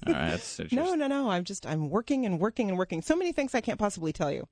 right. 0.06 0.30
That's, 0.30 0.60
it's 0.60 0.72
No, 0.72 0.94
no, 0.94 1.06
no. 1.06 1.30
I'm 1.30 1.44
just 1.44 1.66
I'm 1.66 1.90
working 1.90 2.26
and 2.26 2.38
working 2.38 2.68
and 2.68 2.78
working. 2.78 3.02
So 3.02 3.16
many 3.16 3.32
things 3.32 3.54
I 3.54 3.60
can't 3.60 3.78
possibly 3.78 4.12
tell 4.12 4.30
you. 4.30 4.48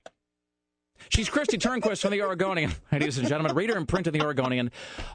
She's 1.08 1.28
Kristi 1.28 1.58
Turnquist 1.58 2.02
from 2.02 2.10
the 2.12 2.22
Oregonian. 2.22 2.72
Ladies 2.92 3.18
and 3.18 3.28
gentlemen, 3.28 3.54
reader 3.54 3.76
and 3.76 3.86
print 3.86 4.06
in 4.06 4.12
the 4.12 4.22
Oregonian, 4.22 4.70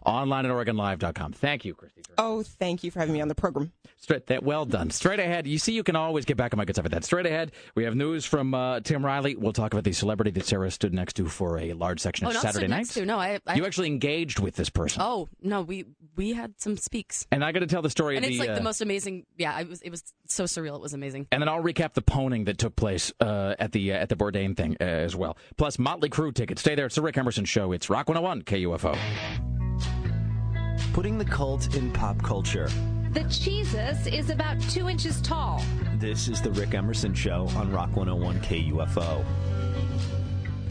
online 0.06 0.46
at 0.46 0.52
OregonLive.com. 0.52 1.34
Thank 1.34 1.66
you, 1.66 1.76
Kristi. 1.76 2.02
Oh, 2.18 2.44
thank 2.44 2.84
you 2.84 2.92
for 2.92 3.00
having 3.00 3.14
me 3.14 3.22
on 3.22 3.28
the 3.28 3.36
program. 3.36 3.72
Straight 3.98 4.28
that 4.28 4.44
well 4.44 4.66
done. 4.66 4.90
Straight 4.92 5.20
ahead. 5.20 5.48
You 5.48 5.58
see, 5.58 5.74
you 5.74 5.84
can 5.84 5.96
always 5.96 6.26
get 6.26 6.38
back 6.38 6.54
on 6.54 6.58
my 6.58 6.66
good 6.66 6.76
stuff 6.76 6.86
at 6.86 6.92
that. 6.92 7.04
Straight 7.04 7.26
ahead, 7.26 7.52
we 7.76 7.84
have 7.84 7.96
news 7.96 8.26
from 8.26 8.54
uh, 8.54 8.80
Tim 8.82 9.04
Riley. 9.06 9.36
We'll 9.36 9.54
talk 9.54 9.74
about 9.74 9.84
the 9.84 9.94
celebrity 9.94 10.32
that 10.32 10.46
Sarah 10.46 10.70
stood 10.72 10.94
next 10.94 11.14
to 11.16 11.26
for 11.28 11.58
a 11.60 11.74
large 11.74 12.00
section 12.00 12.26
Oh, 12.28 12.30
of 12.30 12.36
not 12.36 12.42
Saturday 12.44 12.66
stood 12.66 12.70
night. 12.70 12.78
next 12.78 12.94
to. 12.94 13.06
No, 13.06 13.18
I. 13.20 13.40
I 13.48 13.56
You 13.56 13.66
actually 13.66 13.88
engaged 13.88 14.40
with 14.40 14.56
this 14.56 14.70
person, 14.70 15.02
Oh 15.04 15.28
no, 15.42 15.62
we 15.62 15.86
we 16.16 16.34
had 16.34 16.54
some 16.60 16.78
speaks, 16.78 17.26
and 17.32 17.44
I 17.44 17.52
got 17.52 17.60
to 17.60 17.68
tell 17.68 17.82
the 17.82 17.90
story 17.90 18.16
and 18.18 18.26
of 18.26 18.30
it's 18.30 18.40
the. 18.40 18.46
like 18.46 18.52
uh, 18.52 18.56
the 18.60 18.64
most 18.64 18.82
amazing. 18.82 19.26
Yeah, 19.38 19.60
it 19.60 19.68
was 19.68 19.82
it 19.82 19.90
was 19.90 20.04
so 20.28 20.44
surreal. 20.46 20.76
It 20.76 20.82
was 20.82 20.94
amazing. 20.94 21.28
and 21.32 21.42
then 21.42 21.50
I'll 21.50 21.62
recap 21.64 21.94
the 21.94 22.02
poning 22.02 22.46
that 22.46 22.58
took 22.58 22.76
place 22.76 23.12
uh, 23.20 23.56
at 23.60 23.72
the 23.72 23.94
uh, 23.94 23.98
at 23.98 24.10
the 24.10 24.16
Bourdain 24.16 24.56
thing 24.56 24.78
uh, 24.80 24.84
as 24.84 25.16
well. 25.16 25.38
Plus 25.58 25.77
Motley 25.80 26.10
Crue 26.10 26.34
tickets. 26.34 26.62
Stay 26.62 26.76
there. 26.76 26.88
It's 26.88 26.96
the 26.96 27.02
Rick 27.02 27.18
Emerson 27.18 27.46
Show. 27.46 27.72
It's 27.72 27.90
Rock 27.90 28.10
101 28.10 28.44
KUFO. 28.44 28.98
Putting 30.94 31.18
the 31.18 31.26
cult 31.26 31.76
in 31.76 31.92
pop 31.92 32.22
culture. 32.24 32.70
The 33.12 33.24
Jesus 33.24 34.08
is 34.08 34.30
about 34.30 34.60
two 34.62 34.90
inches 34.90 35.22
tall. 35.22 35.64
This 35.96 36.28
is 36.28 36.42
the 36.42 36.52
Rick 36.52 36.74
Emerson 36.74 37.14
Show 37.14 37.48
on 37.56 37.72
Rock 37.72 37.96
101 37.96 38.42
KUFO. 38.42 39.24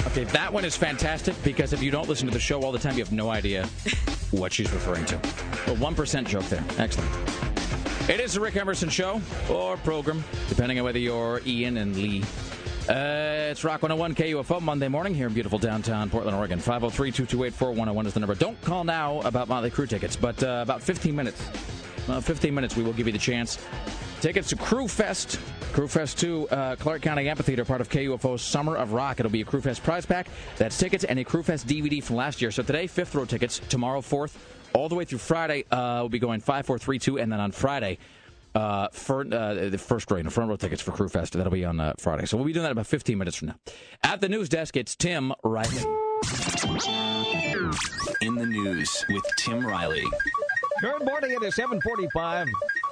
Okay, 0.09 0.25
that 0.25 0.53
one 0.53 0.65
is 0.65 0.77
fantastic 0.77 1.41
because 1.43 1.73
if 1.73 1.83
you 1.83 1.91
don't 1.91 2.09
listen 2.09 2.27
to 2.27 2.33
the 2.33 2.41
show 2.41 2.63
all 2.63 2.73
the 2.73 2.79
time, 2.79 2.97
you 2.97 3.05
have 3.05 3.13
no 3.13 3.31
idea 3.31 3.67
what 4.31 4.53
she's 4.53 4.73
referring 4.73 5.05
to. 5.07 5.17
A 5.67 5.75
one 5.75 5.95
percent 5.95 6.29
joke 6.29 6.45
there. 6.45 6.65
Excellent. 6.79 7.11
It 8.09 8.21
is 8.21 8.35
the 8.35 8.41
Rick 8.41 8.57
Emerson 8.57 8.89
Show 8.89 9.21
or 9.51 9.77
program, 9.79 10.23
depending 10.49 10.79
on 10.79 10.85
whether 10.85 10.99
you're 10.99 11.41
Ian 11.45 11.77
and 11.77 11.97
Lee. 11.97 12.23
Uh, 12.89 13.49
it's 13.51 13.65
Rock 13.65 13.83
101 13.83 14.15
KUFO 14.15 14.63
Monday 14.63 14.87
morning 14.87 15.13
here 15.13 15.27
in 15.27 15.35
beautiful 15.35 15.59
downtown 15.59 16.09
Portland, 16.09 16.37
Oregon. 16.37 16.61
503 16.61 17.11
228 17.11 17.53
4101 17.53 18.07
is 18.07 18.15
the 18.15 18.21
number. 18.21 18.37
Don't 18.37 18.61
call 18.61 18.85
now 18.85 19.21
about 19.23 19.49
Motley 19.49 19.73
Crue 19.73 19.89
tickets, 19.89 20.15
but 20.15 20.41
uh, 20.45 20.61
about 20.63 20.81
15 20.81 21.15
minutes. 21.15 21.43
Well, 22.07 22.21
15 22.21 22.55
minutes, 22.55 22.77
we 22.77 22.85
will 22.85 22.93
give 22.93 23.09
you 23.09 23.13
the 23.13 23.19
chance. 23.19 23.59
Tickets 24.21 24.49
to 24.51 24.57
Crue 24.57 24.89
Fest, 24.89 25.41
Crue 25.73 25.91
Fest 25.91 26.19
2, 26.21 26.49
uh, 26.49 26.77
Clark 26.77 27.03
County 27.03 27.29
Amphitheater, 27.29 27.65
part 27.65 27.81
of 27.81 27.89
KUFO's 27.89 28.41
Summer 28.41 28.77
of 28.77 28.93
Rock. 28.93 29.19
It'll 29.19 29.33
be 29.33 29.41
a 29.41 29.45
Crue 29.45 29.65
Fest 29.65 29.83
prize 29.83 30.07
pack. 30.07 30.29
That's 30.57 30.79
tickets 30.79 31.03
and 31.03 31.19
a 31.19 31.25
Crue 31.25 31.45
Fest 31.45 31.67
DVD 31.67 32.01
from 32.01 32.15
last 32.15 32.41
year. 32.41 32.53
So 32.53 32.63
today, 32.63 32.87
fifth 32.87 33.17
row 33.17 33.25
tickets. 33.25 33.59
Tomorrow, 33.69 34.01
fourth, 34.01 34.39
all 34.75 34.89
the 34.89 34.95
way 34.95 35.05
through 35.05 35.19
Friday. 35.19 35.65
Uh, 35.73 36.03
we'll 36.03 36.09
be 36.09 36.21
going 36.21 36.39
5, 36.39 36.65
4, 36.65 36.79
3, 36.79 36.99
2, 37.01 37.19
and 37.19 37.33
then 37.33 37.41
on 37.41 37.51
Friday, 37.51 37.99
uh, 38.57 38.89
for, 38.91 39.21
uh, 39.33 39.69
the 39.69 39.79
first 39.79 40.11
row, 40.11 40.23
the 40.23 40.31
front 40.31 40.49
row 40.49 40.57
tickets 40.57 40.81
for 40.81 40.93
Crue 40.93 41.11
Fest. 41.11 41.35
That'll 41.35 41.53
be 41.53 41.65
on 41.65 41.79
uh, 41.79 41.93
Friday. 41.99 42.25
So 42.25 42.37
we'll 42.37 42.47
be 42.47 42.55
doing 42.55 42.65
that 42.65 42.73
about 42.73 42.87
15 42.87 43.19
minutes 43.19 43.37
from 43.37 43.49
now. 43.49 43.57
At 44.03 44.23
the 44.23 44.29
news 44.29 44.49
desk, 44.49 44.77
it's 44.77 44.97
Tim 44.97 45.33
Riley. 45.45 45.77
In 48.23 48.35
the 48.35 48.47
news 48.47 49.05
with 49.11 49.25
Tim 49.37 49.67
Riley. 49.67 50.05
Good 50.81 51.05
morning. 51.05 51.33
It 51.33 51.43
is 51.43 51.55
745. 51.55 52.49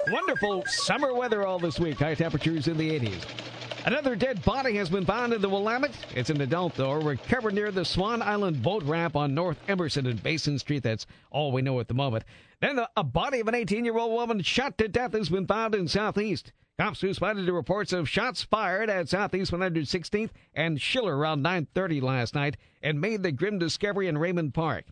Wonderful 0.09 0.63
summer 0.67 1.13
weather 1.13 1.47
all 1.47 1.57
this 1.57 1.79
week. 1.79 1.97
High 1.97 2.13
temperatures 2.13 2.67
in 2.67 2.77
the 2.77 2.99
80s. 2.99 3.54
Another 3.85 4.15
dead 4.15 4.43
body 4.43 4.77
has 4.77 4.89
been 4.89 5.05
found 5.05 5.31
in 5.31 5.41
the 5.41 5.47
Willamette. 5.47 5.95
It's 6.15 6.31
an 6.31 6.41
adult, 6.41 6.73
though, 6.73 6.93
recovered 6.93 7.53
near 7.53 7.69
the 7.69 7.85
Swan 7.85 8.23
Island 8.23 8.63
boat 8.63 8.81
ramp 8.81 9.15
on 9.15 9.35
North 9.35 9.59
Emerson 9.67 10.07
and 10.07 10.23
Basin 10.23 10.57
Street. 10.57 10.81
That's 10.81 11.05
all 11.29 11.51
we 11.51 11.61
know 11.61 11.79
at 11.79 11.87
the 11.87 11.93
moment. 11.93 12.23
Then 12.61 12.79
a 12.97 13.03
body 13.03 13.41
of 13.41 13.47
an 13.47 13.53
18-year-old 13.53 14.11
woman 14.11 14.41
shot 14.41 14.79
to 14.79 14.87
death 14.87 15.13
has 15.13 15.29
been 15.29 15.45
found 15.45 15.75
in 15.75 15.87
Southeast. 15.87 16.51
Cops 16.79 17.03
responded 17.03 17.45
to 17.45 17.53
reports 17.53 17.93
of 17.93 18.09
shots 18.09 18.41
fired 18.41 18.89
at 18.89 19.07
Southeast 19.07 19.51
116th 19.51 20.31
and 20.55 20.81
Schiller 20.81 21.15
around 21.15 21.45
9.30 21.45 22.01
last 22.01 22.33
night 22.33 22.57
and 22.81 22.99
made 22.99 23.21
the 23.21 23.31
grim 23.31 23.59
discovery 23.59 24.07
in 24.07 24.17
Raymond 24.17 24.55
Park. 24.55 24.85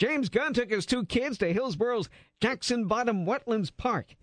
James 0.00 0.28
Gunn 0.28 0.52
took 0.52 0.70
his 0.70 0.84
two 0.84 1.04
kids 1.04 1.38
to 1.38 1.52
Hillsboro's 1.52 2.08
Jackson 2.40 2.86
Bottom 2.86 3.24
Wetlands 3.24 3.70
Park. 3.76 4.16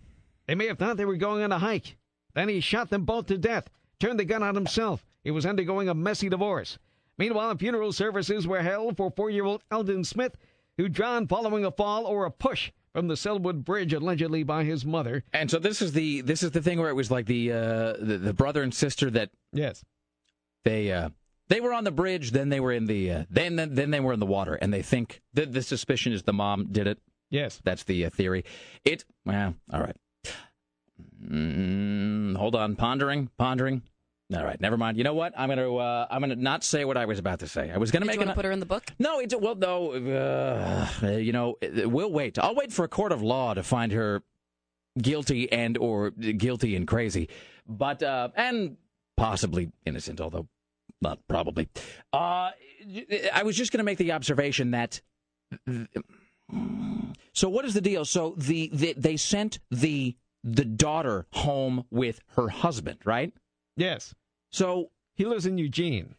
They 0.46 0.54
may 0.54 0.66
have 0.66 0.76
thought 0.76 0.98
they 0.98 1.06
were 1.06 1.16
going 1.16 1.42
on 1.42 1.52
a 1.52 1.58
hike. 1.58 1.96
Then 2.34 2.48
he 2.48 2.60
shot 2.60 2.90
them 2.90 3.04
both 3.04 3.26
to 3.26 3.38
death, 3.38 3.68
turned 3.98 4.18
the 4.18 4.24
gun 4.24 4.42
on 4.42 4.54
himself. 4.54 5.04
He 5.24 5.30
was 5.30 5.46
undergoing 5.46 5.88
a 5.88 5.94
messy 5.94 6.28
divorce. 6.28 6.78
Meanwhile, 7.16 7.56
funeral 7.56 7.92
services 7.92 8.46
were 8.46 8.62
held 8.62 8.96
for 8.96 9.10
four 9.10 9.30
year 9.30 9.44
old 9.44 9.62
Eldon 9.70 10.04
Smith, 10.04 10.36
who 10.76 10.88
drowned 10.88 11.28
following 11.28 11.64
a 11.64 11.72
fall 11.72 12.06
or 12.06 12.24
a 12.24 12.30
push 12.30 12.70
from 12.92 13.08
the 13.08 13.16
Sellwood 13.16 13.64
Bridge, 13.64 13.92
allegedly 13.92 14.42
by 14.42 14.64
his 14.64 14.84
mother. 14.84 15.24
And 15.32 15.50
so 15.50 15.58
this 15.58 15.82
is 15.82 15.92
the 15.92 16.20
this 16.20 16.42
is 16.42 16.52
the 16.52 16.62
thing 16.62 16.78
where 16.78 16.90
it 16.90 16.94
was 16.94 17.10
like 17.10 17.26
the 17.26 17.52
uh, 17.52 17.92
the, 17.98 18.18
the 18.18 18.32
brother 18.32 18.62
and 18.62 18.72
sister 18.72 19.10
that 19.10 19.30
yes 19.52 19.84
they 20.64 20.92
uh, 20.92 21.10
they 21.48 21.60
were 21.60 21.72
on 21.72 21.84
the 21.84 21.90
bridge, 21.90 22.30
then 22.30 22.48
they 22.48 22.60
were 22.60 22.72
in 22.72 22.86
the 22.86 23.10
uh, 23.10 23.24
then, 23.30 23.56
then 23.56 23.74
then 23.74 23.90
they 23.90 24.00
were 24.00 24.12
in 24.12 24.20
the 24.20 24.26
water, 24.26 24.54
and 24.54 24.72
they 24.72 24.82
think 24.82 25.20
the 25.34 25.46
the 25.46 25.62
suspicion 25.62 26.12
is 26.12 26.22
the 26.22 26.32
mom 26.32 26.68
did 26.70 26.86
it. 26.86 26.98
Yes, 27.30 27.60
that's 27.64 27.84
the 27.84 28.06
uh, 28.06 28.10
theory. 28.10 28.44
It 28.84 29.04
well, 29.24 29.54
all 29.72 29.80
right. 29.80 29.96
Mm, 31.24 32.36
hold 32.36 32.54
on, 32.54 32.76
pondering, 32.76 33.30
pondering. 33.38 33.82
All 34.34 34.44
right, 34.44 34.60
never 34.60 34.76
mind. 34.76 34.98
You 34.98 35.04
know 35.04 35.14
what? 35.14 35.32
I'm 35.38 35.48
gonna 35.48 35.74
uh, 35.74 36.06
I'm 36.10 36.20
gonna 36.20 36.36
not 36.36 36.62
say 36.62 36.84
what 36.84 36.96
I 36.98 37.06
was 37.06 37.18
about 37.18 37.40
to 37.40 37.48
say. 37.48 37.70
I 37.70 37.78
was 37.78 37.90
gonna 37.90 38.04
Did 38.04 38.08
make 38.08 38.16
you 38.16 38.22
an, 38.22 38.28
to 38.28 38.34
put 38.34 38.44
her 38.44 38.50
in 38.52 38.60
the 38.60 38.66
book? 38.66 38.84
no, 38.98 39.20
it's 39.20 39.34
well, 39.34 39.54
no. 39.54 39.92
Uh, 39.92 41.08
you 41.08 41.32
know, 41.32 41.56
we'll 41.62 42.12
wait. 42.12 42.38
I'll 42.38 42.54
wait 42.54 42.72
for 42.72 42.84
a 42.84 42.88
court 42.88 43.12
of 43.12 43.22
law 43.22 43.54
to 43.54 43.62
find 43.62 43.92
her 43.92 44.22
guilty 45.00 45.50
and 45.50 45.78
or 45.78 46.10
guilty 46.10 46.76
and 46.76 46.86
crazy, 46.86 47.30
but 47.66 48.02
uh, 48.02 48.28
and 48.36 48.76
possibly 49.16 49.72
innocent, 49.86 50.20
although 50.20 50.46
not 51.00 51.18
probably. 51.26 51.68
Uh, 52.12 52.50
I 53.32 53.42
was 53.44 53.56
just 53.56 53.72
going 53.72 53.78
to 53.78 53.84
make 53.84 53.98
the 53.98 54.12
observation 54.12 54.72
that. 54.72 55.00
So 57.32 57.48
what 57.48 57.64
is 57.64 57.74
the 57.74 57.80
deal? 57.80 58.04
So 58.04 58.34
the, 58.36 58.70
the 58.72 58.94
they 58.96 59.16
sent 59.16 59.58
the 59.70 60.16
the 60.44 60.64
daughter 60.64 61.26
home 61.32 61.84
with 61.90 62.20
her 62.36 62.48
husband, 62.48 62.98
right? 63.04 63.32
Yes. 63.76 64.14
So 64.50 64.90
he 65.14 65.24
lives 65.24 65.46
in 65.46 65.58
Eugene. 65.58 66.14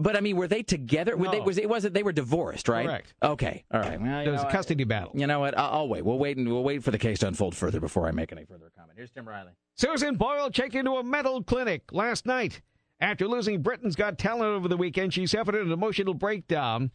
But 0.00 0.16
I 0.16 0.20
mean, 0.20 0.36
were 0.36 0.46
they 0.46 0.62
together? 0.62 1.16
Were 1.16 1.28
they, 1.28 1.40
was 1.40 1.58
it 1.58 1.68
wasn't 1.68 1.92
they 1.94 2.04
were 2.04 2.12
divorced, 2.12 2.68
right? 2.68 2.86
Correct. 2.86 3.14
Okay. 3.20 3.64
All 3.72 3.80
right. 3.80 4.00
Well, 4.00 4.22
There 4.22 4.32
was 4.32 4.42
know 4.42 4.48
a 4.48 4.52
custody 4.52 4.84
battle. 4.84 5.10
You 5.14 5.26
know 5.26 5.40
what? 5.40 5.58
I'll, 5.58 5.80
I'll 5.80 5.88
wait. 5.88 6.04
We'll 6.04 6.20
wait 6.20 6.36
and 6.36 6.48
we'll 6.48 6.62
wait 6.62 6.84
for 6.84 6.92
the 6.92 6.98
case 6.98 7.18
to 7.20 7.26
unfold 7.28 7.56
further 7.56 7.80
before 7.80 8.06
I 8.06 8.12
make 8.12 8.30
any 8.30 8.44
further 8.44 8.70
comment. 8.76 8.94
Here's 8.96 9.10
Tim 9.10 9.26
Riley. 9.28 9.52
Susan 9.74 10.14
Boyle 10.14 10.50
checked 10.50 10.76
into 10.76 10.92
a 10.92 11.02
mental 11.02 11.42
clinic 11.42 11.82
last 11.90 12.26
night. 12.26 12.62
After 13.00 13.26
losing 13.26 13.60
Britain's 13.62 13.96
Got 13.96 14.18
Talent 14.18 14.44
over 14.54 14.68
the 14.68 14.76
weekend, 14.76 15.14
she 15.14 15.26
suffered 15.26 15.54
an 15.56 15.70
emotional 15.70 16.14
breakdown, 16.14 16.90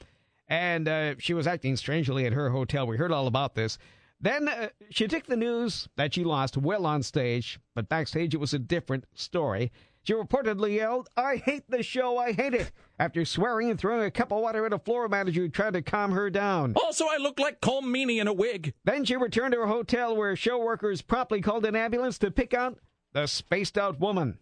and 0.49 0.87
uh, 0.87 1.15
she 1.17 1.33
was 1.33 1.45
acting 1.47 1.75
strangely 1.77 2.25
at 2.25 2.33
her 2.33 2.49
hotel. 2.49 2.87
We 2.87 2.97
heard 2.97 3.11
all 3.11 3.27
about 3.27 3.55
this. 3.55 3.77
Then 4.23 4.47
uh, 4.47 4.69
she 4.89 5.09
took 5.09 5.25
the 5.25 5.35
news 5.35 5.89
that 5.97 6.13
she 6.13 6.23
lost 6.23 6.55
well 6.55 6.85
on 6.85 7.03
stage, 7.03 7.59
but 7.75 7.89
backstage 7.89 8.33
it 8.33 8.39
was 8.39 8.53
a 8.53 8.59
different 8.59 9.03
story. 9.13 9.69
She 10.03 10.13
reportedly 10.13 10.75
yelled, 10.75 11.09
I 11.17 11.35
hate 11.35 11.69
the 11.69 11.83
show, 11.83 12.17
I 12.17 12.31
hate 12.31 12.53
it, 12.53 12.71
after 12.97 13.25
swearing 13.25 13.69
and 13.69 13.77
throwing 13.77 14.05
a 14.05 14.09
cup 14.09 14.31
of 14.31 14.41
water 14.41 14.65
at 14.65 14.71
a 14.71 14.79
floor 14.79 15.09
manager 15.09 15.41
who 15.41 15.49
tried 15.49 15.73
to 15.73 15.81
calm 15.81 16.11
her 16.11 16.29
down. 16.29 16.73
Also, 16.77 17.05
I 17.05 17.17
look 17.17 17.37
like 17.37 17.59
Colm 17.59 17.83
Meaney 17.83 18.21
in 18.21 18.29
a 18.29 18.33
wig. 18.33 18.73
Then 18.85 19.03
she 19.03 19.17
returned 19.17 19.53
to 19.53 19.59
her 19.59 19.67
hotel 19.67 20.15
where 20.15 20.37
show 20.37 20.57
workers 20.57 21.01
promptly 21.01 21.41
called 21.41 21.65
an 21.65 21.75
ambulance 21.75 22.17
to 22.19 22.31
pick 22.31 22.53
out 22.53 22.79
the 23.11 23.27
spaced 23.27 23.77
out 23.77 23.99
woman. 23.99 24.39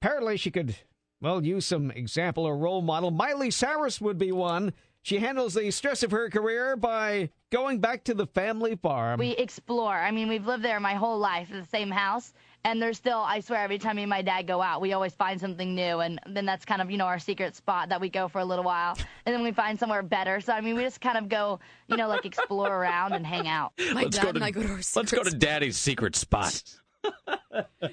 Apparently, 0.00 0.36
she 0.36 0.50
could, 0.50 0.76
well, 1.20 1.44
use 1.44 1.66
some 1.66 1.92
example 1.92 2.44
or 2.44 2.56
role 2.56 2.82
model. 2.82 3.12
Miley 3.12 3.52
Cyrus 3.52 4.00
would 4.00 4.18
be 4.18 4.32
one. 4.32 4.72
She 5.08 5.18
handles 5.20 5.54
the 5.54 5.70
stress 5.70 6.02
of 6.02 6.10
her 6.10 6.28
career 6.28 6.76
by 6.76 7.30
going 7.50 7.80
back 7.80 8.04
to 8.04 8.12
the 8.12 8.26
family 8.26 8.76
farm. 8.76 9.18
We 9.18 9.30
explore. 9.30 9.96
I 9.96 10.10
mean, 10.10 10.28
we've 10.28 10.46
lived 10.46 10.62
there 10.62 10.78
my 10.80 10.92
whole 10.92 11.18
life 11.18 11.50
in 11.50 11.58
the 11.58 11.66
same 11.66 11.90
house, 11.90 12.34
And 12.62 12.82
there's 12.82 12.98
still, 12.98 13.20
I 13.20 13.40
swear, 13.40 13.60
every 13.60 13.78
time 13.78 13.96
me 13.96 14.02
and 14.02 14.10
my 14.10 14.20
dad 14.20 14.46
go 14.46 14.60
out, 14.60 14.82
we 14.82 14.92
always 14.92 15.14
find 15.14 15.40
something 15.40 15.74
new, 15.74 16.00
and 16.00 16.20
then 16.26 16.44
that's 16.44 16.66
kind 16.66 16.82
of 16.82 16.90
you 16.90 16.98
know 16.98 17.06
our 17.06 17.18
secret 17.18 17.56
spot 17.56 17.88
that 17.88 18.02
we 18.02 18.10
go 18.10 18.28
for 18.28 18.40
a 18.40 18.44
little 18.44 18.66
while, 18.66 18.98
and 19.24 19.34
then 19.34 19.42
we 19.42 19.50
find 19.50 19.80
somewhere 19.80 20.02
better. 20.02 20.42
So 20.42 20.52
I 20.52 20.60
mean, 20.60 20.76
we 20.76 20.82
just 20.82 21.00
kind 21.00 21.16
of 21.16 21.30
go, 21.30 21.58
you 21.86 21.96
know, 21.96 22.08
like 22.08 22.26
explore 22.26 22.70
around 22.70 23.14
and 23.14 23.26
hang 23.26 23.48
out. 23.48 23.72
My 23.94 24.02
let's 24.02 24.18
go 24.18 24.30
to, 24.30 24.42
our 24.42 24.80
let's 24.94 25.12
go 25.12 25.22
to 25.22 25.30
Daddy's 25.30 25.78
secret 25.78 26.16
spot. 26.16 26.62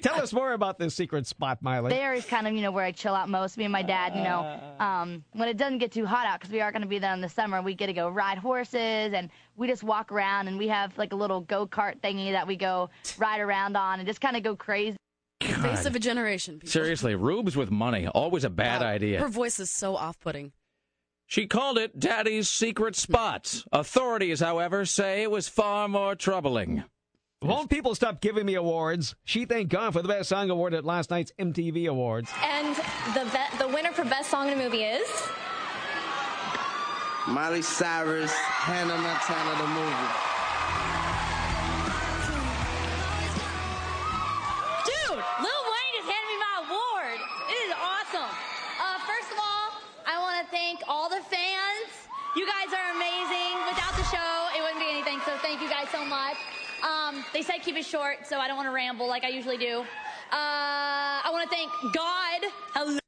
Tell 0.02 0.20
us 0.20 0.32
more 0.32 0.52
about 0.52 0.78
this 0.78 0.94
secret 0.94 1.26
spot, 1.26 1.62
Miley. 1.62 1.90
There 1.90 2.12
is 2.14 2.24
kind 2.26 2.46
of, 2.46 2.52
you 2.54 2.60
know, 2.62 2.70
where 2.70 2.84
I 2.84 2.92
chill 2.92 3.14
out 3.14 3.28
most. 3.28 3.56
Me 3.56 3.64
and 3.64 3.72
my 3.72 3.82
dad, 3.82 4.14
you 4.14 4.22
know, 4.22 4.40
Uh. 4.78 4.82
um, 4.82 5.24
when 5.32 5.48
it 5.48 5.56
doesn't 5.56 5.78
get 5.78 5.92
too 5.92 6.04
hot 6.06 6.26
out, 6.26 6.40
because 6.40 6.52
we 6.52 6.60
are 6.60 6.70
going 6.72 6.82
to 6.82 6.88
be 6.88 6.98
there 6.98 7.12
in 7.14 7.20
the 7.20 7.28
summer, 7.28 7.62
we 7.62 7.74
get 7.74 7.86
to 7.86 7.92
go 7.92 8.08
ride 8.08 8.38
horses 8.38 9.12
and 9.14 9.30
we 9.56 9.66
just 9.66 9.82
walk 9.82 10.12
around 10.12 10.48
and 10.48 10.58
we 10.58 10.68
have 10.68 10.96
like 10.98 11.12
a 11.12 11.16
little 11.16 11.40
go 11.40 11.66
kart 11.66 12.00
thingy 12.00 12.32
that 12.32 12.46
we 12.46 12.56
go 12.56 12.90
ride 13.18 13.40
around 13.40 13.76
on 13.76 13.98
and 14.00 14.06
just 14.06 14.20
kind 14.20 14.36
of 14.36 14.42
go 14.42 14.54
crazy. 14.56 14.96
Face 15.40 15.86
of 15.86 15.94
a 15.94 15.98
generation. 15.98 16.54
People. 16.56 16.68
Seriously, 16.68 17.14
rubes 17.14 17.56
with 17.56 17.70
money, 17.70 18.06
always 18.08 18.44
a 18.44 18.50
bad 18.50 18.82
idea. 18.82 19.20
Her 19.20 19.28
voice 19.28 19.58
is 19.60 19.70
so 19.70 19.96
off-putting. 19.96 20.52
She 21.26 21.46
called 21.46 21.78
it 21.78 21.98
Daddy's 21.98 22.48
secret 22.48 22.94
spot. 22.94 23.64
Authorities, 23.72 24.40
however, 24.40 24.84
say 24.84 25.22
it 25.22 25.30
was 25.30 25.48
far 25.48 25.88
more 25.88 26.14
troubling. 26.14 26.84
Won't 27.42 27.68
people 27.68 27.94
stop 27.94 28.22
giving 28.22 28.46
me 28.46 28.54
awards? 28.54 29.14
She 29.24 29.44
thanked 29.44 29.70
God 29.70 29.92
for 29.92 30.00
the 30.00 30.08
Best 30.08 30.30
Song 30.30 30.48
Award 30.48 30.72
at 30.72 30.86
last 30.86 31.10
night's 31.10 31.32
MTV 31.38 31.86
Awards. 31.86 32.30
And 32.42 32.74
the 33.14 33.24
be- 33.30 33.58
the 33.58 33.68
winner 33.68 33.92
for 33.92 34.04
best 34.04 34.30
song 34.30 34.48
in 34.48 34.58
a 34.58 34.62
movie 34.62 34.84
is 34.84 35.06
Miley 37.28 37.60
Cyrus, 37.60 38.32
Hannah 38.32 38.96
Montana, 38.96 39.58
the 39.58 39.68
movie. 39.68 40.35
They 57.36 57.42
said 57.42 57.58
keep 57.62 57.76
it 57.76 57.84
short, 57.84 58.26
so 58.26 58.38
I 58.38 58.48
don't 58.48 58.56
want 58.56 58.66
to 58.66 58.72
ramble 58.72 59.06
like 59.06 59.22
I 59.22 59.28
usually 59.28 59.58
do. 59.58 59.80
Uh, 59.80 59.84
I 60.32 61.28
want 61.30 61.50
to 61.50 61.54
thank 61.54 61.70
God. 61.94 62.50
Hello. 62.74 62.98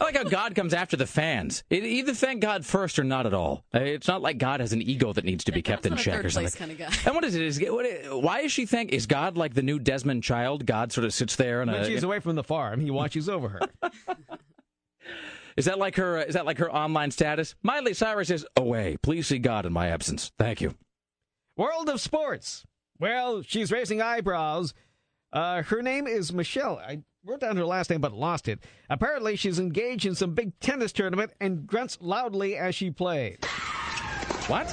I 0.00 0.04
like 0.04 0.16
how 0.16 0.22
God 0.22 0.54
comes 0.54 0.72
after 0.72 0.96
the 0.96 1.06
fans. 1.06 1.64
It, 1.70 1.82
either 1.84 2.14
thank 2.14 2.40
God 2.40 2.64
first 2.64 3.00
or 3.00 3.04
not 3.04 3.26
at 3.26 3.34
all. 3.34 3.64
It's 3.74 4.06
not 4.06 4.22
like 4.22 4.38
God 4.38 4.60
has 4.60 4.72
an 4.72 4.80
ego 4.80 5.12
that 5.12 5.24
needs 5.24 5.42
to 5.44 5.52
be 5.52 5.60
kept 5.60 5.86
in 5.86 5.92
a 5.92 5.96
check 5.96 6.14
third 6.14 6.26
or 6.26 6.30
something. 6.30 6.52
place 6.52 6.54
kinda 6.54 6.74
guy. 6.76 6.94
And 7.04 7.16
what 7.16 7.24
is 7.24 7.34
it? 7.34 7.42
Is, 7.42 7.60
what, 7.68 8.22
why 8.22 8.40
is 8.42 8.52
she 8.52 8.64
think? 8.64 8.92
Is 8.92 9.06
God 9.06 9.36
like 9.36 9.54
the 9.54 9.62
new 9.62 9.80
Desmond 9.80 10.22
Child? 10.22 10.64
God 10.64 10.92
sort 10.92 11.04
of 11.04 11.12
sits 11.12 11.34
there 11.34 11.60
and 11.60 11.70
When 11.70 11.84
she's 11.84 12.04
away 12.04 12.20
from 12.20 12.36
the 12.36 12.44
farm, 12.44 12.80
he 12.80 12.92
watches 12.92 13.28
over 13.28 13.48
her. 13.48 13.60
is 15.56 15.64
that 15.64 15.78
like 15.80 15.96
her? 15.96 16.18
uh, 16.18 16.22
Is 16.22 16.34
that 16.34 16.46
like 16.46 16.58
her 16.58 16.72
online 16.72 17.10
status? 17.10 17.56
Miley 17.64 17.92
Cyrus 17.92 18.30
is 18.30 18.46
away. 18.56 18.96
Please 19.02 19.26
see 19.26 19.40
God 19.40 19.66
in 19.66 19.72
my 19.72 19.88
absence. 19.88 20.30
Thank 20.38 20.60
you. 20.60 20.76
World 21.58 21.88
of 21.88 22.00
sports. 22.00 22.64
Well, 23.00 23.42
she's 23.42 23.72
raising 23.72 24.00
eyebrows. 24.00 24.74
Uh, 25.32 25.62
her 25.64 25.82
name 25.82 26.06
is 26.06 26.32
Michelle. 26.32 26.78
I 26.78 27.02
wrote 27.26 27.40
down 27.40 27.56
her 27.56 27.64
last 27.64 27.90
name 27.90 28.00
but 28.00 28.12
lost 28.12 28.46
it. 28.46 28.60
Apparently, 28.88 29.34
she's 29.34 29.58
engaged 29.58 30.06
in 30.06 30.14
some 30.14 30.34
big 30.34 30.58
tennis 30.60 30.92
tournament 30.92 31.32
and 31.40 31.66
grunts 31.66 31.98
loudly 32.00 32.56
as 32.56 32.76
she 32.76 32.92
plays. 32.92 33.38
What? 34.46 34.72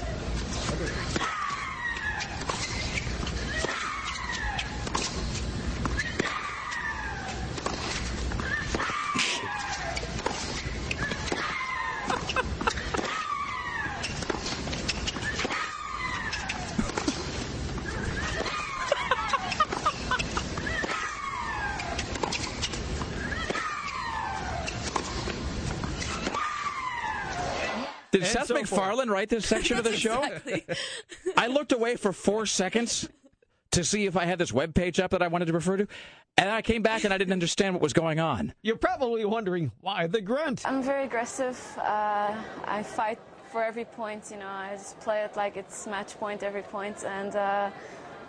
Did 28.16 28.24
And 28.24 28.32
Seth 28.32 28.48
so 28.48 28.54
MacFarlane 28.54 29.10
write 29.10 29.28
this 29.28 29.46
section 29.46 29.78
of 29.78 29.84
the 29.84 29.94
show? 29.98 30.26
I 31.36 31.48
looked 31.48 31.74
away 31.74 31.98
for 31.98 32.14
four 32.14 32.46
seconds 32.46 33.10
to 33.72 33.84
see 33.84 34.06
if 34.06 34.16
I 34.16 34.24
had 34.24 34.40
this 34.40 34.54
web 34.54 34.74
page 34.74 35.02
up 35.02 35.12
that 35.12 35.22
I 35.22 35.28
wanted 35.28 35.48
to 35.48 35.54
refer 35.54 35.76
to, 35.76 35.88
and 36.38 36.48
I 36.48 36.62
came 36.62 36.82
back 36.82 37.04
and 37.04 37.14
I 37.14 37.18
didn't 37.18 37.34
understand 37.34 37.76
what 37.76 37.82
was 37.82 37.92
going 37.92 38.22
on. 38.22 38.54
You're 38.62 38.78
probably 38.78 39.26
wondering 39.26 39.74
why 39.82 40.08
the 40.08 40.22
grunt. 40.22 40.66
I'm 40.66 40.82
very 40.82 41.04
aggressive. 41.04 41.60
Uh, 41.78 42.34
I 42.66 42.84
fight 42.84 43.20
for 43.52 43.62
every 43.62 43.84
point. 43.84 44.32
You 44.32 44.38
know, 44.38 44.48
I 44.48 44.76
just 44.76 44.98
play 45.02 45.24
it 45.24 45.36
like 45.36 45.58
it's 45.58 45.86
match 45.86 46.18
point 46.18 46.42
every 46.42 46.62
point, 46.62 47.04
and 47.04 47.36
uh, 47.36 47.70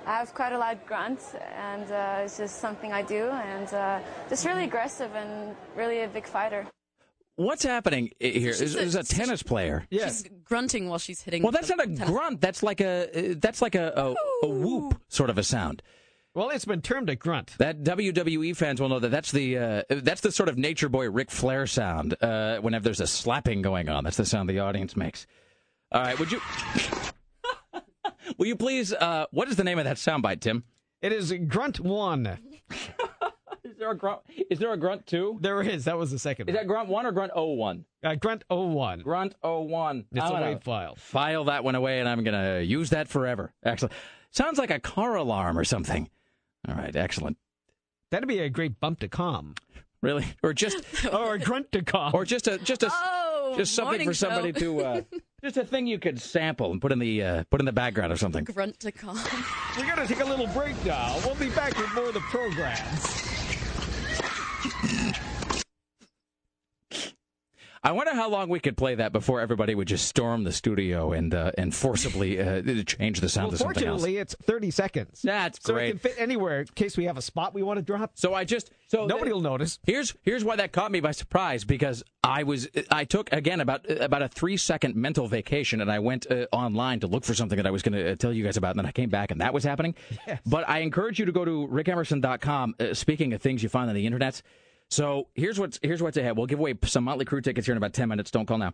I 0.05 0.17
have 0.19 0.35
quite 0.35 0.53
a 0.53 0.59
loud 0.59 0.85
grunt, 0.85 1.21
and 1.57 1.93
uh, 1.93 2.23
it's 2.25 2.39
just 2.39 2.59
something 2.59 2.93
I 2.93 3.03
do, 3.03 3.29
and 3.29 3.73
uh, 3.73 4.01
just 4.29 4.45
really 4.47 4.65
aggressive 4.65 5.15
and 5.15 5.55
really 5.77 6.03
a 6.03 6.09
big 6.09 6.27
fighter. 6.27 6.67
What's 7.37 7.63
happening 7.63 8.11
i- 8.21 8.27
here? 8.27 8.53
She's 8.55 8.75
Is, 8.75 8.95
a- 8.95 9.01
a 9.01 9.03
tennis 9.05 9.43
player. 9.43 9.87
She's 9.93 10.25
grunting 10.45 10.89
while 10.89 10.99
she's 10.99 11.21
hitting. 11.23 11.43
Well, 11.43 11.53
that's 11.53 11.69
the 11.69 11.77
not 11.77 11.87
a 11.87 11.95
tennis- 11.95 12.11
grunt. 12.11 12.41
That's 12.41 12.63
like 12.63 12.81
a 12.81 13.33
uh, 13.33 13.35
that's 13.39 13.61
like 13.63 13.75
a, 13.75 13.93
a, 14.43 14.47
a 14.47 14.49
whoop 14.49 15.01
sort 15.09 15.31
of 15.31 15.37
a 15.39 15.43
sound. 15.43 15.83
Well, 16.35 16.51
it's 16.51 16.65
been 16.67 16.83
termed 16.83 17.09
a 17.09 17.17
grunt. 17.17 17.55
That 17.59 17.83
WWE 17.83 18.55
fans 18.57 18.79
will 18.81 18.91
know 18.91 18.99
that 18.99 19.11
that's 19.11 19.33
the 19.33 19.57
uh, 19.59 19.83
that's 19.89 20.21
the 20.21 20.31
sort 20.33 20.49
of 20.49 20.59
Nature 20.59 20.89
Boy 20.91 21.09
Ric 21.11 21.31
Flair 21.31 21.67
sound. 21.67 22.15
Uh, 22.23 22.59
whenever 22.59 22.85
there's 22.85 23.01
a 23.01 23.07
slapping 23.07 23.63
going 23.63 23.89
on, 23.89 24.05
that's 24.05 24.17
the 24.19 24.27
sound 24.27 24.49
the 24.51 24.59
audience 24.61 24.97
makes. 24.97 25.27
All 25.93 26.03
right, 26.03 26.19
would 26.19 26.33
you 26.33 26.41
will 28.39 28.47
you 28.47 28.57
please? 28.57 28.93
Uh, 28.93 29.27
what 29.31 29.49
is 29.49 29.57
the 29.57 29.65
name 29.65 29.79
of 29.79 29.85
that 29.85 29.97
soundbite, 29.97 30.41
Tim? 30.41 30.65
It 31.03 31.13
is 31.13 31.33
Grunt 31.49 31.81
One. 31.81 32.39
Is 33.87 33.89
there 33.89 33.93
a 33.93 33.97
grunt? 33.97 34.21
Is 34.51 34.59
there 34.59 34.73
a 34.73 34.77
grunt 34.77 35.07
two? 35.07 35.39
There 35.41 35.63
is. 35.63 35.85
That 35.85 35.97
was 35.99 36.11
the 36.11 36.19
second. 36.19 36.49
Is 36.49 36.55
that 36.57 36.67
grunt 36.67 36.89
one 36.89 37.07
or 37.07 37.13
grunt 37.13 37.33
oh 37.35 37.53
one? 37.53 37.85
Uh, 38.03 38.15
grunt 38.17 38.45
01. 38.51 39.01
Grunt 39.01 39.35
oh 39.43 39.61
one. 39.61 40.07
It's 40.13 40.21
I'm 40.25 40.31
a 40.31 40.33
gonna 40.41 40.57
WAV 40.57 40.63
file. 40.63 40.95
File 40.97 41.45
that 41.45 41.63
one 41.65 41.75
away, 41.75 42.01
and 42.01 42.09
I'm 42.09 42.25
gonna 42.25 42.61
use 42.61 42.91
that 42.91 43.09
forever. 43.09 43.53
Excellent. 43.65 43.93
Sounds 44.31 44.59
like 44.59 44.71
a 44.71 44.81
car 44.81 45.15
alarm 45.17 45.59
or 45.59 45.65
something. 45.65 46.09
All 46.69 46.75
right, 46.75 46.95
excellent. 46.95 47.37
That'd 48.11 48.29
be 48.29 48.41
a 48.41 48.49
great 48.49 48.81
bump 48.81 49.01
to 49.01 49.09
calm. 49.09 49.55
Really, 50.03 50.27
or 50.43 50.53
just 50.53 51.07
or 51.13 51.35
a 51.35 51.39
grunt 51.39 51.73
to 51.73 51.83
calm, 51.83 52.13
or 52.15 52.25
just 52.25 52.47
a 52.49 52.59
just 52.59 52.83
a 52.83 52.91
Oh, 52.93 53.55
just 53.57 53.75
something 53.75 53.93
morning 53.93 54.09
for 54.09 54.15
somebody 54.15 54.53
show. 54.53 54.59
to 54.59 54.81
uh, 54.85 55.01
just 55.43 55.57
a 55.57 55.65
thing 55.65 55.87
you 55.87 55.99
could 56.01 56.21
sample 56.21 56.73
and 56.73 56.81
put 56.83 56.91
in 56.93 56.99
the 56.99 57.23
uh, 57.23 57.45
put 57.51 57.61
in 57.61 57.65
the 57.67 57.73
background 57.73 58.13
or 58.13 58.17
something. 58.17 58.45
grunt 58.45 58.79
to 58.81 58.91
calm. 58.93 59.19
We're 59.79 59.85
going 59.85 60.07
to 60.07 60.13
take 60.13 60.21
a 60.23 60.25
little 60.25 60.49
break 60.49 60.75
now. 60.85 61.17
We'll 61.25 61.37
be 61.37 61.51
back 61.51 61.77
with 61.79 61.93
more 61.95 62.09
of 62.09 62.15
the 62.15 62.21
programs 62.21 63.36
speed. 64.71 65.26
I 67.87 67.93
wonder 67.93 68.13
how 68.17 68.29
long 68.29 68.49
we 68.49 68.59
could 68.59 68.77
play 68.77 68.97
that 68.97 69.13
before 69.13 69.41
everybody 69.41 69.73
would 69.77 69.87
just 69.87 70.09
storm 70.09 70.43
the 70.43 70.51
studio 70.51 71.13
and 71.13 71.33
uh, 71.33 71.53
and 71.57 71.73
forcibly 71.73 72.41
uh, 72.41 72.83
change 72.83 73.21
the 73.21 73.29
sound 73.29 73.45
Well, 73.45 73.51
to 73.53 73.57
something 73.59 73.85
else. 73.87 74.01
fortunately, 74.01 74.17
it's 74.17 74.35
30 74.43 74.73
seconds. 74.73 75.23
That's 75.23 75.63
so 75.63 75.75
great. 75.75 75.87
it 75.87 75.91
can 75.91 75.99
fit 76.01 76.15
anywhere 76.19 76.63
in 76.63 76.67
case 76.67 76.97
we 76.97 77.05
have 77.05 77.17
a 77.17 77.23
spot 77.23 77.55
we 77.55 77.63
want 77.63 77.77
to 77.77 77.83
drop. 77.83 78.11
So 78.15 78.35
I 78.35 78.43
just 78.43 78.73
so 78.89 79.07
nobody 79.07 79.33
will 79.33 79.41
notice. 79.41 79.79
Here's 79.87 80.17
here's 80.23 80.43
why 80.43 80.57
that 80.57 80.73
caught 80.73 80.91
me 80.91 80.99
by 80.99 81.13
surprise 81.13 81.65
because 81.65 82.03
I 82.25 82.43
was 82.43 82.67
I 82.91 83.05
took 83.05 83.33
again 83.33 83.61
about 83.61 83.89
about 83.89 84.23
a 84.23 84.27
three 84.27 84.57
second 84.57 84.97
mental 84.97 85.29
vacation 85.29 85.81
and 85.81 85.89
I 85.89 86.01
went 86.01 86.29
uh, 86.29 86.47
online 86.51 86.99
to 87.01 87.07
look 87.07 87.23
for 87.25 87.35
something 87.35 87.57
that 87.57 87.69
I 87.69 87.71
was 87.71 87.83
going 87.83 87.93
to 87.93 88.17
tell 88.17 88.33
you 88.33 88.43
guys 88.43 88.57
about 88.57 88.71
and 88.71 88.81
then 88.81 88.87
I 88.87 88.91
came 88.91 89.11
back 89.11 89.31
and 89.31 89.41
that 89.41 89.55
was 89.55 89.63
happening. 89.63 89.95
But 90.45 90.69
I 90.69 90.81
encourage 90.81 91.21
you 91.21 91.27
to 91.27 91.33
go 91.33 91.45
to 91.45 91.69
rickemerson.com. 91.69 92.75
Uh, 92.81 92.95
speaking 92.95 93.33
of 93.33 93.41
things 93.41 93.63
you 93.63 93.69
find 93.69 93.89
on 93.89 93.95
the 93.95 94.07
internet, 94.07 94.43
so 94.91 95.29
here's 95.35 95.59
what's 95.59 95.79
here's 95.83 96.03
what's 96.03 96.17
ahead. 96.17 96.37
We'll 96.37 96.47
give 96.47 96.59
away 96.59 96.75
some 96.85 97.05
Motley 97.05 97.25
Crue 97.25 97.43
tickets 97.43 97.67
here 97.67 97.73
in 97.73 97.77
about 97.77 97.93
ten 97.93 98.09
minutes. 98.09 98.31
Don't 98.31 98.47
call 98.47 98.59
now. 98.59 98.73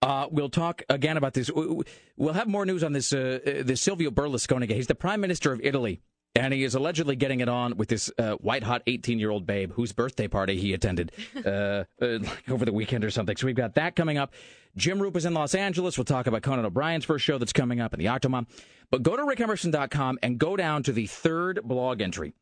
Uh, 0.00 0.28
we'll 0.30 0.48
talk 0.48 0.82
again 0.88 1.16
about 1.16 1.34
this. 1.34 1.50
We'll 1.50 2.34
have 2.34 2.46
more 2.46 2.64
news 2.64 2.84
on 2.84 2.92
this. 2.92 3.12
Uh, 3.12 3.40
uh, 3.44 3.50
this 3.64 3.80
Silvio 3.80 4.10
Berlusconi 4.10 4.68
guy. 4.68 4.74
He's 4.74 4.86
the 4.86 4.94
prime 4.94 5.20
minister 5.20 5.52
of 5.52 5.60
Italy. 5.62 6.00
And 6.34 6.54
he 6.54 6.62
is 6.62 6.76
allegedly 6.76 7.16
getting 7.16 7.40
it 7.40 7.48
on 7.48 7.76
with 7.76 7.88
this 7.88 8.12
uh, 8.16 8.34
white 8.34 8.62
hot 8.62 8.82
18 8.86 9.18
year 9.18 9.30
old 9.30 9.44
babe 9.44 9.72
whose 9.72 9.92
birthday 9.92 10.28
party 10.28 10.56
he 10.56 10.72
attended 10.72 11.10
uh, 11.44 11.48
uh, 11.48 11.84
like 12.00 12.48
over 12.48 12.64
the 12.64 12.72
weekend 12.72 13.04
or 13.04 13.10
something. 13.10 13.36
So 13.36 13.46
we've 13.46 13.56
got 13.56 13.74
that 13.74 13.96
coming 13.96 14.18
up. 14.18 14.34
Jim 14.76 15.00
Roop 15.00 15.16
is 15.16 15.24
in 15.24 15.34
Los 15.34 15.54
Angeles. 15.54 15.98
We'll 15.98 16.04
talk 16.04 16.28
about 16.28 16.42
Conan 16.42 16.64
O'Brien's 16.64 17.04
first 17.04 17.24
show 17.24 17.38
that's 17.38 17.52
coming 17.52 17.80
up 17.80 17.92
and 17.92 18.00
the 18.00 18.06
Octomom. 18.06 18.46
But 18.90 19.02
go 19.02 19.16
to 19.16 19.22
rickemerson.com 19.22 20.18
and 20.22 20.38
go 20.38 20.56
down 20.56 20.84
to 20.84 20.92
the 20.92 21.06
third 21.06 21.60
blog 21.64 22.00
entry. 22.00 22.34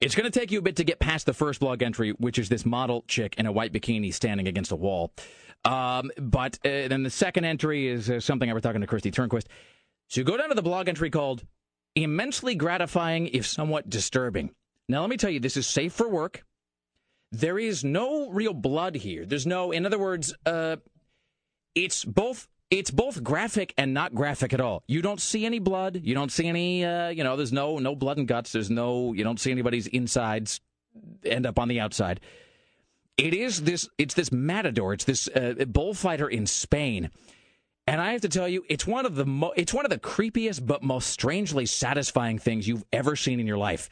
It's 0.00 0.14
going 0.14 0.30
to 0.30 0.38
take 0.38 0.52
you 0.52 0.60
a 0.60 0.62
bit 0.62 0.76
to 0.76 0.84
get 0.84 1.00
past 1.00 1.26
the 1.26 1.34
first 1.34 1.58
blog 1.58 1.82
entry, 1.82 2.12
which 2.12 2.38
is 2.38 2.48
this 2.48 2.64
model 2.64 3.04
chick 3.08 3.34
in 3.36 3.46
a 3.46 3.52
white 3.52 3.72
bikini 3.72 4.14
standing 4.14 4.46
against 4.46 4.70
a 4.70 4.76
wall. 4.76 5.12
Um, 5.64 6.12
but 6.18 6.58
uh, 6.64 6.86
then 6.86 7.02
the 7.02 7.10
second 7.10 7.44
entry 7.44 7.88
is 7.88 8.08
uh, 8.08 8.20
something 8.20 8.48
I 8.48 8.52
was 8.52 8.62
talking 8.62 8.80
to 8.80 8.86
Kristi 8.86 9.12
Turnquist. 9.12 9.46
So 10.08 10.20
you 10.20 10.24
go 10.24 10.36
down 10.36 10.50
to 10.50 10.54
the 10.54 10.62
blog 10.62 10.88
entry 10.88 11.10
called 11.10 11.44
immensely 11.96 12.54
gratifying, 12.54 13.26
if 13.28 13.44
somewhat 13.44 13.90
disturbing. 13.90 14.50
Now, 14.88 15.00
let 15.00 15.10
me 15.10 15.16
tell 15.16 15.30
you, 15.30 15.40
this 15.40 15.56
is 15.56 15.66
safe 15.66 15.92
for 15.92 16.08
work. 16.08 16.44
There 17.32 17.58
is 17.58 17.82
no 17.82 18.30
real 18.30 18.54
blood 18.54 18.94
here. 18.94 19.26
There's 19.26 19.46
no, 19.46 19.72
in 19.72 19.84
other 19.84 19.98
words, 19.98 20.32
uh, 20.46 20.76
it's 21.74 22.04
both 22.04 22.46
it's 22.70 22.90
both 22.90 23.22
graphic 23.22 23.72
and 23.78 23.94
not 23.94 24.14
graphic 24.14 24.52
at 24.52 24.60
all. 24.60 24.82
You 24.86 25.02
don't 25.02 25.20
see 25.20 25.46
any 25.46 25.58
blood. 25.58 26.00
You 26.02 26.14
don't 26.14 26.30
see 26.30 26.46
any, 26.46 26.84
uh, 26.84 27.08
you 27.08 27.24
know, 27.24 27.36
there's 27.36 27.52
no 27.52 27.78
no 27.78 27.94
blood 27.94 28.18
and 28.18 28.28
guts. 28.28 28.52
There's 28.52 28.70
no, 28.70 29.12
you 29.12 29.24
don't 29.24 29.40
see 29.40 29.50
anybody's 29.50 29.86
insides 29.86 30.60
end 31.24 31.46
up 31.46 31.58
on 31.58 31.68
the 31.68 31.80
outside. 31.80 32.20
It 33.16 33.34
is 33.34 33.62
this. 33.62 33.88
It's 33.98 34.14
this 34.14 34.30
matador. 34.30 34.92
It's 34.92 35.04
this 35.04 35.28
uh, 35.28 35.64
bullfighter 35.66 36.28
in 36.28 36.46
Spain, 36.46 37.10
and 37.86 38.00
I 38.00 38.12
have 38.12 38.20
to 38.20 38.28
tell 38.28 38.48
you, 38.48 38.64
it's 38.68 38.86
one 38.86 39.06
of 39.06 39.16
the 39.16 39.26
mo- 39.26 39.54
it's 39.56 39.74
one 39.74 39.84
of 39.84 39.90
the 39.90 39.98
creepiest 39.98 40.64
but 40.64 40.84
most 40.84 41.08
strangely 41.08 41.66
satisfying 41.66 42.38
things 42.38 42.68
you've 42.68 42.84
ever 42.92 43.16
seen 43.16 43.40
in 43.40 43.46
your 43.46 43.58
life. 43.58 43.90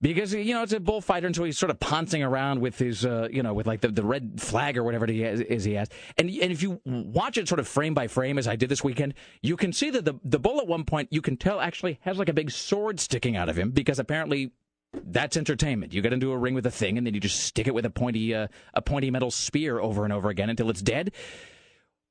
Because 0.00 0.32
you 0.32 0.54
know 0.54 0.62
it's 0.62 0.72
a 0.72 0.78
bullfighter, 0.78 1.26
and 1.26 1.34
so 1.34 1.42
he's 1.42 1.58
sort 1.58 1.70
of 1.70 1.80
pouncing 1.80 2.22
around 2.22 2.60
with 2.60 2.78
his, 2.78 3.04
uh, 3.04 3.28
you 3.32 3.42
know, 3.42 3.52
with 3.52 3.66
like 3.66 3.80
the, 3.80 3.88
the 3.88 4.04
red 4.04 4.40
flag 4.40 4.78
or 4.78 4.84
whatever 4.84 5.04
it 5.04 5.10
is 5.10 5.64
he 5.64 5.74
has. 5.74 5.88
And 6.16 6.30
and 6.30 6.52
if 6.52 6.62
you 6.62 6.80
watch 6.84 7.36
it 7.36 7.48
sort 7.48 7.58
of 7.58 7.66
frame 7.66 7.94
by 7.94 8.06
frame, 8.06 8.38
as 8.38 8.46
I 8.46 8.54
did 8.54 8.68
this 8.68 8.84
weekend, 8.84 9.14
you 9.42 9.56
can 9.56 9.72
see 9.72 9.90
that 9.90 10.04
the 10.04 10.14
the 10.24 10.38
bull 10.38 10.60
at 10.60 10.68
one 10.68 10.84
point 10.84 11.08
you 11.10 11.20
can 11.20 11.36
tell 11.36 11.60
actually 11.60 11.98
has 12.02 12.16
like 12.16 12.28
a 12.28 12.32
big 12.32 12.52
sword 12.52 13.00
sticking 13.00 13.36
out 13.36 13.48
of 13.48 13.58
him 13.58 13.70
because 13.70 13.98
apparently 13.98 14.52
that's 14.92 15.36
entertainment. 15.36 15.92
You 15.92 16.00
get 16.00 16.12
into 16.12 16.32
a 16.32 16.38
ring 16.38 16.54
with 16.54 16.66
a 16.66 16.70
thing, 16.70 16.96
and 16.96 17.06
then 17.06 17.14
you 17.14 17.20
just 17.20 17.40
stick 17.40 17.66
it 17.66 17.74
with 17.74 17.84
a 17.84 17.90
pointy 17.90 18.34
uh, 18.34 18.46
a 18.74 18.82
pointy 18.82 19.10
metal 19.10 19.32
spear 19.32 19.80
over 19.80 20.04
and 20.04 20.12
over 20.12 20.28
again 20.28 20.48
until 20.48 20.70
it's 20.70 20.82
dead. 20.82 21.12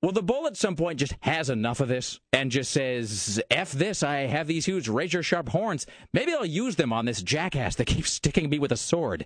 Well, 0.02 0.11
the 0.11 0.22
bull 0.22 0.45
at 0.45 0.56
some 0.56 0.76
point 0.76 0.99
just 0.99 1.15
has 1.22 1.49
enough 1.49 1.80
of 1.80 1.88
this 1.88 2.19
and 2.32 2.52
just 2.52 2.72
says, 2.72 3.41
F 3.49 3.72
this, 3.72 4.03
I 4.03 4.19
have 4.28 4.45
these 4.45 4.65
huge 4.65 4.88
razor 4.88 5.24
sharp 5.24 5.49
horns. 5.49 5.88
Maybe 6.14 6.34
I'll 6.34 6.45
use 6.45 6.76
them 6.76 6.94
on 6.94 7.06
this 7.06 7.24
jackass 7.24 7.76
that 7.76 7.86
keeps 7.86 8.11
sticking 8.11 8.49
me 8.49 8.60
with 8.60 8.72
a 8.72 8.78
sword. 8.78 9.26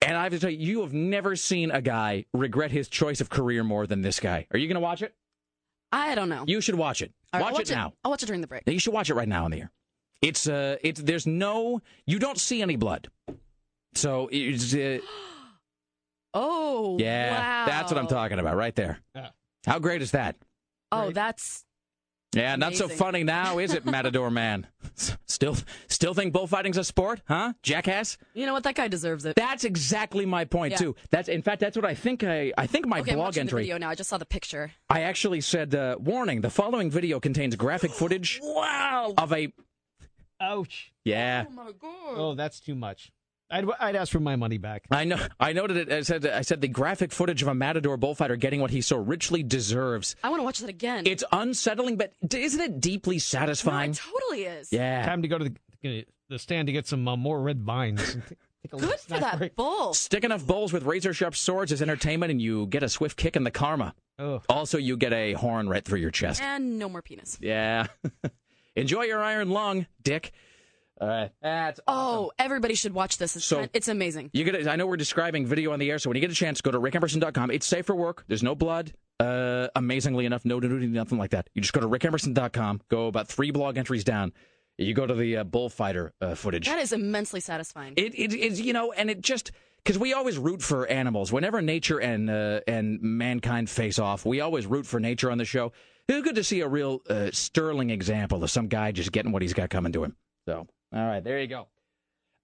And 0.00 0.16
I 0.16 0.22
have 0.22 0.32
to 0.32 0.38
tell 0.38 0.50
you, 0.50 0.58
you 0.58 0.80
have 0.82 0.92
never 0.92 1.34
seen 1.34 1.72
a 1.72 1.82
guy 1.82 2.26
regret 2.32 2.70
his 2.70 2.88
choice 2.88 3.20
of 3.20 3.28
career 3.28 3.64
more 3.64 3.88
than 3.88 4.02
this 4.02 4.20
guy. 4.20 4.46
Are 4.52 4.58
you 4.58 4.68
going 4.68 4.76
to 4.76 4.80
watch 4.80 5.02
it? 5.02 5.14
I 5.90 6.14
don't 6.14 6.28
know. 6.28 6.44
You 6.46 6.60
should 6.60 6.76
watch 6.76 7.02
it. 7.02 7.12
All 7.32 7.40
right, 7.40 7.46
watch, 7.46 7.54
I'll 7.54 7.60
it 7.62 7.70
now. 7.70 7.92
I'll 8.04 8.12
watch 8.12 8.22
it 8.22 8.26
during 8.26 8.40
the 8.40 8.46
break. 8.46 8.62
You 8.66 8.78
should 8.78 8.94
watch 8.94 9.10
it 9.10 9.14
right 9.14 9.28
now 9.28 9.46
on 9.46 9.50
the 9.50 9.62
air. 9.62 9.72
It's 10.22 10.48
uh, 10.48 10.76
it's 10.82 11.00
there's 11.00 11.26
no, 11.26 11.80
you 12.06 12.18
don't 12.18 12.38
see 12.38 12.62
any 12.62 12.76
blood. 12.76 13.08
So 13.94 14.28
it's, 14.30 14.74
uh, 14.74 14.98
Oh, 16.34 16.98
yeah, 16.98 17.30
wow. 17.32 17.66
that's 17.66 17.90
what 17.90 17.98
I'm 17.98 18.06
talking 18.06 18.38
about 18.38 18.54
right 18.54 18.74
there. 18.76 19.00
How 19.66 19.78
great 19.78 20.02
is 20.02 20.12
that? 20.12 20.36
Oh, 20.92 21.10
that's 21.10 21.64
Yeah, 22.34 22.56
not 22.56 22.74
so 22.74 22.88
funny 22.88 23.24
now, 23.24 23.58
is 23.58 23.74
it, 23.74 23.84
Matador 23.96 24.30
Man? 24.30 24.66
Still, 25.26 25.56
still 25.88 26.14
think 26.14 26.32
bullfighting's 26.32 26.76
a 26.76 26.84
sport, 26.84 27.22
huh, 27.28 27.52
jackass? 27.62 28.18
you 28.34 28.46
know 28.46 28.52
what 28.52 28.64
that 28.64 28.74
guy 28.74 28.88
deserves 28.88 29.24
it. 29.24 29.36
That's 29.36 29.64
exactly 29.64 30.26
my 30.26 30.44
point 30.44 30.72
Yeah. 30.72 30.78
too. 30.78 30.96
That's 31.10 31.28
in 31.28 31.42
fact, 31.42 31.60
that's 31.60 31.76
what 31.76 31.84
I 31.84 31.94
think. 31.94 32.24
I 32.24 32.52
I 32.58 32.66
think 32.66 32.86
my 32.86 33.00
okay, 33.00 33.12
I'm 33.12 33.18
blog 33.18 33.38
entry. 33.38 33.62
the 33.62 33.66
video 33.66 33.78
now. 33.78 33.90
I 33.90 33.94
just 33.94 34.10
saw 34.10 34.18
the 34.18 34.26
picture. 34.26 34.72
I 34.90 35.02
actually 35.02 35.40
said, 35.40 35.74
uh, 35.74 35.96
"Warning: 36.00 36.40
the 36.40 36.50
following 36.50 36.90
video 36.90 37.20
contains 37.20 37.54
graphic 37.56 37.92
footage 37.92 38.40
Wow. 38.42 39.14
of 39.16 39.32
a 39.32 39.52
Ouch. 40.40 40.92
yeah." 41.04 41.44
Oh 41.48 41.52
my 41.52 41.72
god. 41.72 42.14
Oh, 42.18 42.34
that's 42.34 42.58
too 42.60 42.74
much. 42.74 43.10
I'd, 43.50 43.64
I'd 43.80 43.96
ask 43.96 44.12
for 44.12 44.20
my 44.20 44.36
money 44.36 44.58
back. 44.58 44.84
I 44.90 45.04
know. 45.04 45.18
I 45.40 45.52
noted 45.52 45.76
it. 45.76 45.92
I 45.92 46.02
said. 46.02 46.26
I 46.26 46.42
said 46.42 46.60
the 46.60 46.68
graphic 46.68 47.12
footage 47.12 47.40
of 47.42 47.48
a 47.48 47.54
matador 47.54 47.96
bullfighter 47.96 48.36
getting 48.36 48.60
what 48.60 48.70
he 48.70 48.80
so 48.80 48.96
richly 48.98 49.42
deserves. 49.42 50.16
I 50.22 50.28
want 50.28 50.40
to 50.40 50.44
watch 50.44 50.58
that 50.58 50.68
again. 50.68 51.06
It's 51.06 51.24
unsettling, 51.32 51.96
but 51.96 52.12
isn't 52.34 52.60
it 52.60 52.80
deeply 52.80 53.16
no, 53.16 53.20
satisfying? 53.20 53.92
it 53.92 53.96
totally 54.04 54.42
is. 54.44 54.72
yeah. 54.72 55.04
Time 55.06 55.22
to 55.22 55.28
go 55.28 55.38
to 55.38 55.50
the, 55.82 56.06
the 56.28 56.38
stand 56.38 56.66
to 56.66 56.72
get 56.72 56.86
some 56.86 57.06
uh, 57.08 57.16
more 57.16 57.40
red 57.40 57.62
vines. 57.62 58.14
and 58.14 58.22
take- 58.26 58.38
take 58.64 58.72
a 58.72 58.76
little 58.76 58.90
Good 58.90 59.00
for 59.00 59.20
that 59.20 59.38
break. 59.38 59.56
bull. 59.56 59.94
Stick 59.94 60.24
enough 60.24 60.44
bulls 60.46 60.72
with 60.72 60.82
razor 60.82 61.14
sharp 61.14 61.34
swords 61.36 61.70
as 61.72 61.80
entertainment, 61.80 62.30
and 62.32 62.42
you 62.42 62.66
get 62.66 62.82
a 62.82 62.88
swift 62.88 63.16
kick 63.16 63.36
in 63.36 63.44
the 63.44 63.50
karma. 63.52 63.94
Oh. 64.18 64.42
Also, 64.48 64.78
you 64.78 64.96
get 64.96 65.12
a 65.12 65.34
horn 65.34 65.68
right 65.68 65.84
through 65.84 66.00
your 66.00 66.10
chest. 66.10 66.42
And 66.42 66.76
no 66.78 66.88
more 66.88 67.00
penis. 67.00 67.38
Yeah. 67.40 67.86
Enjoy 68.76 69.02
your 69.04 69.22
iron 69.22 69.50
lung, 69.50 69.86
Dick. 70.02 70.32
All 71.00 71.08
right. 71.08 71.30
That's 71.42 71.80
Oh, 71.86 72.32
everybody 72.38 72.74
should 72.74 72.92
watch 72.92 73.18
this. 73.18 73.36
It's, 73.36 73.44
So- 73.44 73.58
kind- 73.58 73.70
it's 73.72 73.88
amazing. 73.88 74.30
You 74.32 74.44
get. 74.44 74.66
I 74.66 74.76
know 74.76 74.86
we're 74.86 74.96
describing 74.96 75.46
video 75.46 75.72
on 75.72 75.78
the 75.78 75.90
air, 75.90 75.98
so 75.98 76.10
when 76.10 76.16
you 76.16 76.20
get 76.20 76.30
a 76.30 76.34
chance, 76.34 76.60
go 76.60 76.70
to 76.70 76.80
rickemerson.com. 76.80 77.50
It's 77.50 77.66
safe 77.66 77.86
for 77.86 77.94
work. 77.94 78.24
There's 78.26 78.42
no 78.42 78.54
blood. 78.54 78.92
Uh, 79.20 79.68
amazingly 79.74 80.26
enough, 80.26 80.44
no 80.44 80.58
nudity, 80.60 80.86
nothing 80.86 81.18
like 81.18 81.30
that. 81.30 81.48
You 81.54 81.62
just 81.62 81.72
go 81.72 81.80
to 81.80 81.88
rickemerson.com. 81.88 82.82
Go 82.88 83.06
about 83.08 83.28
three 83.28 83.50
blog 83.50 83.76
entries 83.76 84.04
down. 84.04 84.32
You 84.76 84.94
go 84.94 85.06
to 85.06 85.14
the 85.14 85.38
uh, 85.38 85.44
bullfighter 85.44 86.12
uh, 86.20 86.34
footage. 86.36 86.66
That 86.66 86.78
is 86.78 86.92
immensely 86.92 87.40
satifying. 87.40 87.94
It, 87.96 88.16
it 88.16 88.32
is, 88.32 88.60
you 88.60 88.72
know, 88.72 88.92
and 88.92 89.10
it 89.10 89.20
just 89.20 89.50
because 89.84 89.98
we 89.98 90.12
always 90.14 90.38
root 90.38 90.62
for 90.62 90.86
animals. 90.86 91.32
Whenever 91.32 91.60
nature 91.62 91.98
and 92.00 92.30
uh, 92.30 92.60
and 92.68 93.00
mankind 93.02 93.68
face 93.70 93.98
off, 93.98 94.24
we 94.24 94.40
always 94.40 94.66
root 94.66 94.86
for 94.86 95.00
nature 95.00 95.30
on 95.32 95.38
the 95.38 95.44
show. 95.44 95.72
It's 96.08 96.22
good 96.24 96.36
to 96.36 96.44
see 96.44 96.60
a 96.60 96.68
real 96.68 97.02
uh, 97.10 97.30
sterling 97.32 97.90
example 97.90 98.42
of 98.44 98.50
some 98.50 98.68
guy 98.68 98.92
just 98.92 99.10
getting 99.12 99.32
what 99.32 99.42
he's 99.42 99.52
got 99.52 99.68
coming 99.68 99.92
to 99.92 100.04
him. 100.04 100.16
So, 100.46 100.66
all 100.92 101.06
right, 101.06 101.22
there 101.22 101.40
you 101.40 101.46
go. 101.46 101.68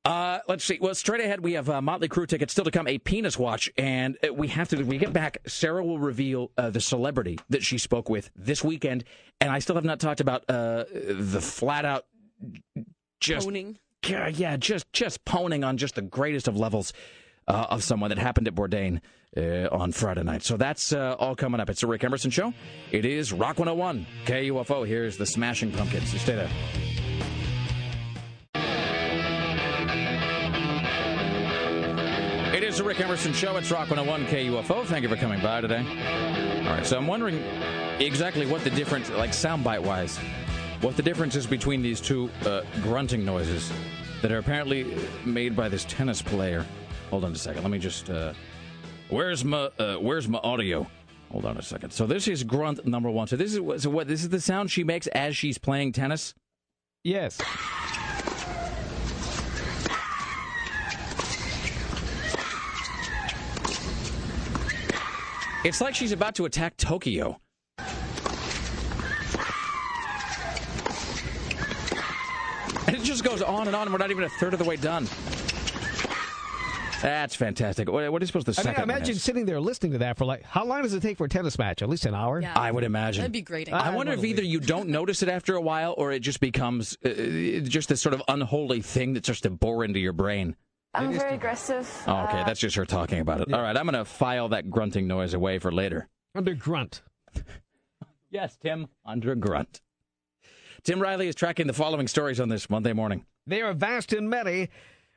Uh, 0.05 0.41
let's 0.49 0.65
see. 0.65 0.79
Well, 0.79 0.95
straight 0.95 1.23
ahead, 1.23 1.41
we 1.41 1.55
have 1.55 1.71
uh, 1.71 1.81
Motley 1.81 2.09
Crue 2.09 2.27
tickets 2.27 2.53
still 2.53 2.65
to 2.65 2.71
come, 2.71 2.87
a 2.87 2.99
penis 2.99 3.39
watch, 3.39 3.71
and 3.79 4.19
uh, 4.27 4.35
we 4.35 4.49
have 4.49 4.69
to. 4.69 4.83
We 4.83 4.99
get 4.99 5.15
back, 5.15 5.39
Sarah 5.47 5.83
will 5.83 5.99
reveal 5.99 6.51
uh, 6.59 6.69
the 6.69 6.81
celebrity 6.81 7.39
that 7.49 7.63
she 7.63 7.79
spoke 7.79 8.11
with 8.11 8.31
this 8.37 8.63
weekend, 8.63 9.05
and 9.41 9.51
I 9.51 9.61
still 9.61 9.77
have 9.77 9.85
not 9.85 10.01
talked 10.01 10.21
about 10.21 10.45
uh, 10.49 10.85
the 10.93 11.41
flat 11.41 11.87
out 11.87 12.05
just 13.21 13.47
Owning. 13.47 13.79
yeah, 14.07 14.59
just 14.59 14.93
just 14.93 15.25
poning 15.25 15.65
on 15.65 15.79
just 15.79 15.95
the 15.95 16.03
greatest 16.03 16.49
of 16.49 16.57
levels 16.59 16.93
uh, 17.49 17.67
of 17.71 17.83
someone 17.83 18.11
that 18.11 18.19
happened 18.19 18.47
at 18.47 18.55
Bourdain 18.55 19.01
uh, 19.39 19.69
on 19.75 19.93
Friday 19.93 20.23
night. 20.23 20.43
So 20.43 20.59
that's 20.59 20.93
uh, 20.93 21.17
all 21.19 21.35
coming 21.35 21.61
up. 21.61 21.71
It's 21.71 21.81
the 21.81 21.87
Rick 21.87 22.05
Emerson 22.05 22.31
Show. 22.31 22.53
It 22.93 23.07
is 23.07 23.33
Rock 23.33 23.59
101 23.59 24.07
KUFO. 24.27 24.87
Here's 24.87 25.17
the 25.17 25.25
Smashing 25.27 25.73
Pumpkins. 25.73 26.13
You 26.13 26.19
stay 26.19 26.35
there. 26.35 26.51
Is 32.75 32.79
the 32.79 32.85
Rick 32.85 32.99
Emerson 32.99 33.33
Show. 33.33 33.57
It's 33.57 33.71
Rock 33.71 33.89
101 33.89 34.27
KUFO. 34.27 34.85
Thank 34.87 35.05
you 35.05 35.09
for 35.09 35.15
coming 35.15 35.41
by 35.41 35.61
today. 35.61 35.79
All 36.67 36.75
right, 36.75 36.85
so 36.85 36.97
I'm 36.97 37.07
wondering 37.07 37.41
exactly 38.01 38.47
what 38.47 38.65
the 38.65 38.71
difference, 38.71 39.11
like 39.11 39.31
soundbite 39.31 39.79
wise, 39.79 40.19
what 40.81 40.97
the 40.97 41.03
difference 41.03 41.37
is 41.37 41.47
between 41.47 41.83
these 41.83 42.01
two 42.01 42.29
uh, 42.45 42.63
grunting 42.83 43.25
noises 43.25 43.73
that 44.23 44.33
are 44.33 44.39
apparently 44.39 44.93
made 45.25 45.55
by 45.55 45.69
this 45.69 45.85
tennis 45.85 46.21
player. 46.21 46.67
Hold 47.11 47.25
on 47.25 47.31
a 47.31 47.37
second. 47.37 47.63
Let 47.63 47.71
me 47.71 47.79
just. 47.79 48.11
Uh, 48.11 48.33
where's 49.09 49.45
my 49.45 49.71
uh, 49.79 49.97
Where's 49.97 50.27
my 50.27 50.39
audio? 50.39 50.85
Hold 51.31 51.45
on 51.45 51.57
a 51.57 51.63
second. 51.63 51.93
So 51.93 52.07
this 52.07 52.27
is 52.27 52.43
grunt 52.43 52.85
number 52.85 53.09
one. 53.09 53.29
So 53.29 53.37
this 53.37 53.55
is 53.55 53.83
so 53.85 53.91
what 53.91 54.09
this 54.09 54.23
is 54.23 54.31
the 54.31 54.41
sound 54.41 54.73
she 54.73 54.83
makes 54.83 55.07
as 55.09 55.37
she's 55.37 55.59
playing 55.59 55.93
tennis. 55.93 56.35
Yes. 57.05 57.41
It's 65.65 65.81
like 65.81 65.95
she's 65.95 66.13
about 66.13 66.35
to 66.37 66.45
attack 66.45 66.77
Tokyo. 66.77 67.41
And 72.87 72.95
it 72.95 73.03
just 73.03 73.25
goes 73.25 73.41
on 73.41 73.67
and 73.67 73.75
on. 73.75 73.83
And 73.83 73.93
we're 73.93 73.99
not 73.99 74.11
even 74.11 74.25
a 74.25 74.29
third 74.29 74.53
of 74.53 74.59
the 74.59 74.65
way 74.67 74.77
done. 74.77 75.09
That's 77.01 77.35
fantastic. 77.35 77.91
What, 77.91 78.11
what 78.13 78.23
is 78.23 78.29
supposed 78.29 78.47
to 78.47 78.53
I 78.53 78.65
mean, 78.65 78.75
second? 78.75 78.91
imagine 78.91 79.15
sitting 79.17 79.45
there 79.45 79.61
listening 79.61 79.93
to 79.93 79.99
that 79.99 80.17
for 80.17 80.25
like, 80.25 80.43
how 80.43 80.65
long 80.65 80.83
does 80.83 80.95
it 80.95 81.01
take 81.01 81.19
for 81.19 81.25
a 81.25 81.29
tennis 81.29 81.59
match? 81.59 81.83
At 81.83 81.89
least 81.91 82.07
an 82.07 82.15
hour? 82.15 82.41
Yeah. 82.41 82.53
I 82.57 82.71
would 82.71 82.85
imagine. 82.85 83.21
That'd 83.21 83.33
be 83.33 83.43
great. 83.43 83.71
I 83.71 83.91
I 83.91 83.95
wonder 83.95 84.13
if 84.13 84.25
either 84.25 84.43
you 84.43 84.59
don't 84.61 84.89
notice 84.89 85.23
it 85.23 85.29
after 85.29 85.55
a 85.55 85.61
while, 85.61 85.95
or 85.99 86.13
it 86.13 86.21
just 86.21 86.41
becomes 86.41 86.97
uh, 87.05 87.11
just 87.65 87.91
this 87.91 88.01
sort 88.01 88.15
of 88.15 88.23
unholy 88.29 88.81
thing 88.81 89.15
that 89.15 89.25
starts 89.27 89.43
to 89.43 89.51
bore 89.51 89.85
into 89.85 89.99
your 89.99 90.15
brain. 90.15 90.57
I'm 90.95 91.13
very 91.13 91.35
aggressive. 91.35 91.91
Oh, 92.07 92.25
okay, 92.25 92.41
Uh, 92.41 92.45
that's 92.45 92.61
just 92.61 92.77
her 92.77 92.85
talking 92.85 93.19
about 93.21 93.41
it. 93.41 93.53
All 93.53 93.63
right, 93.63 93.77
I'm 93.77 93.85
going 93.87 93.95
to 93.95 94.05
file 94.05 94.49
that 94.51 94.71
grunting 94.71 95.07
noise 95.09 95.35
away 95.35 95.59
for 95.59 95.73
later. 95.73 96.09
Under 96.35 96.55
grunt. 96.55 97.03
Yes, 98.31 98.57
Tim, 98.61 98.89
under 99.07 99.37
grunt. 99.37 99.81
Tim 100.83 101.01
Riley 101.01 101.29
is 101.29 101.37
tracking 101.37 101.69
the 101.69 101.73
following 101.73 102.09
stories 102.09 102.41
on 102.41 102.49
this 102.49 102.69
Monday 102.69 102.93
morning. 102.93 103.25
They 103.47 103.63
are 103.63 103.73
vast 103.73 104.13
and 104.13 104.29
many. 104.29 104.71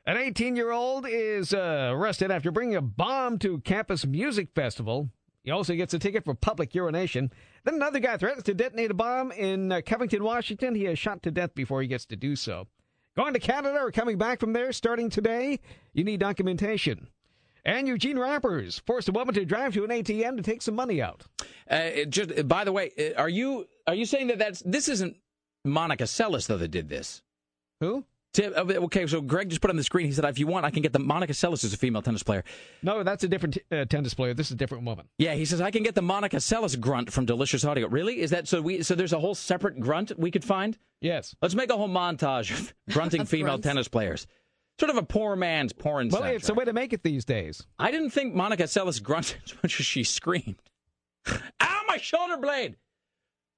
An 0.06 0.16
18 0.16 0.54
year 0.54 0.70
old 0.70 1.04
is 1.04 1.52
uh, 1.52 1.90
arrested 1.92 2.30
after 2.30 2.52
bringing 2.52 2.76
a 2.76 2.80
bomb 2.80 3.38
to 3.40 3.58
campus 3.62 4.06
music 4.06 4.50
festival. 4.54 5.10
He 5.42 5.50
also 5.50 5.74
gets 5.74 5.92
a 5.94 5.98
ticket 5.98 6.24
for 6.24 6.34
public 6.34 6.76
urination. 6.76 7.32
Then 7.64 7.74
another 7.74 7.98
guy 7.98 8.16
threatens 8.18 8.44
to 8.44 8.54
detonate 8.54 8.92
a 8.92 8.94
bomb 8.94 9.32
in 9.32 9.72
uh, 9.72 9.80
Covington, 9.84 10.22
Washington. 10.22 10.76
He 10.76 10.86
is 10.86 10.98
shot 10.98 11.22
to 11.24 11.32
death 11.32 11.56
before 11.56 11.82
he 11.82 11.88
gets 11.88 12.06
to 12.06 12.16
do 12.16 12.36
so. 12.36 12.68
Going 13.18 13.34
to 13.34 13.40
Canada 13.40 13.80
or 13.80 13.90
coming 13.90 14.16
back 14.16 14.38
from 14.38 14.52
there 14.52 14.72
starting 14.72 15.10
today, 15.10 15.58
you 15.92 16.04
need 16.04 16.20
documentation. 16.20 17.08
And 17.64 17.88
Eugene 17.88 18.16
Rappers 18.16 18.80
forced 18.86 19.08
a 19.08 19.12
woman 19.12 19.34
to 19.34 19.44
drive 19.44 19.74
to 19.74 19.82
an 19.82 19.90
ATM 19.90 20.36
to 20.36 20.42
take 20.44 20.62
some 20.62 20.76
money 20.76 21.02
out. 21.02 21.24
Uh, 21.68 22.04
just 22.08 22.46
by 22.46 22.62
the 22.62 22.70
way, 22.70 22.92
uh, 22.96 23.20
are 23.20 23.28
you 23.28 23.66
are 23.88 23.94
you 23.96 24.06
saying 24.06 24.28
that 24.28 24.38
that's 24.38 24.62
this 24.64 24.88
isn't 24.88 25.16
Monica 25.64 26.04
Seles 26.04 26.46
though 26.46 26.58
that 26.58 26.70
did 26.70 26.88
this? 26.88 27.22
Who? 27.80 28.04
Tim, 28.38 28.52
uh, 28.56 28.72
okay, 28.84 29.04
so 29.08 29.20
Greg 29.20 29.48
just 29.48 29.60
put 29.60 29.68
on 29.68 29.76
the 29.76 29.82
screen. 29.82 30.06
He 30.06 30.12
said, 30.12 30.24
"If 30.24 30.38
you 30.38 30.46
want, 30.46 30.64
I 30.64 30.70
can 30.70 30.80
get 30.80 30.92
the 30.92 31.00
Monica 31.00 31.32
Seles 31.32 31.64
is 31.64 31.72
a 31.72 31.76
female 31.76 32.02
tennis 32.02 32.22
player." 32.22 32.44
No, 32.84 33.02
that's 33.02 33.24
a 33.24 33.28
different 33.28 33.58
uh, 33.72 33.84
tennis 33.86 34.14
player. 34.14 34.32
This 34.32 34.46
is 34.46 34.52
a 34.52 34.56
different 34.56 34.84
woman. 34.84 35.08
Yeah, 35.18 35.34
he 35.34 35.44
says 35.44 35.60
I 35.60 35.72
can 35.72 35.82
get 35.82 35.96
the 35.96 36.02
Monica 36.02 36.36
Seles 36.36 36.78
grunt 36.78 37.12
from 37.12 37.26
Delicious 37.26 37.64
Audio. 37.64 37.88
Really? 37.88 38.20
Is 38.20 38.30
that 38.30 38.46
so? 38.46 38.62
We 38.62 38.84
so 38.84 38.94
there's 38.94 39.12
a 39.12 39.18
whole 39.18 39.34
separate 39.34 39.80
grunt 39.80 40.12
we 40.16 40.30
could 40.30 40.44
find. 40.44 40.78
Yes. 41.00 41.34
Let's 41.42 41.56
make 41.56 41.68
a 41.70 41.76
whole 41.76 41.88
montage 41.88 42.52
of 42.52 42.72
grunting 42.90 43.22
Of 43.22 43.28
female 43.28 43.54
grunts. 43.54 43.66
tennis 43.66 43.88
players. 43.88 44.28
Sort 44.78 44.90
of 44.90 44.98
a 44.98 45.02
poor 45.02 45.34
man's 45.34 45.72
porn. 45.72 46.08
Well, 46.08 46.22
soundtrack. 46.22 46.34
it's 46.36 46.48
a 46.48 46.54
way 46.54 46.64
to 46.64 46.72
make 46.72 46.92
it 46.92 47.02
these 47.02 47.24
days. 47.24 47.66
I 47.76 47.90
didn't 47.90 48.10
think 48.10 48.36
Monica 48.36 48.64
Seles 48.64 49.02
grunted 49.02 49.38
as 49.46 49.54
much 49.64 49.80
as 49.80 49.86
she 49.86 50.04
screamed. 50.04 50.62
Ow, 51.28 51.80
my 51.88 51.96
shoulder 51.96 52.36
blade! 52.36 52.76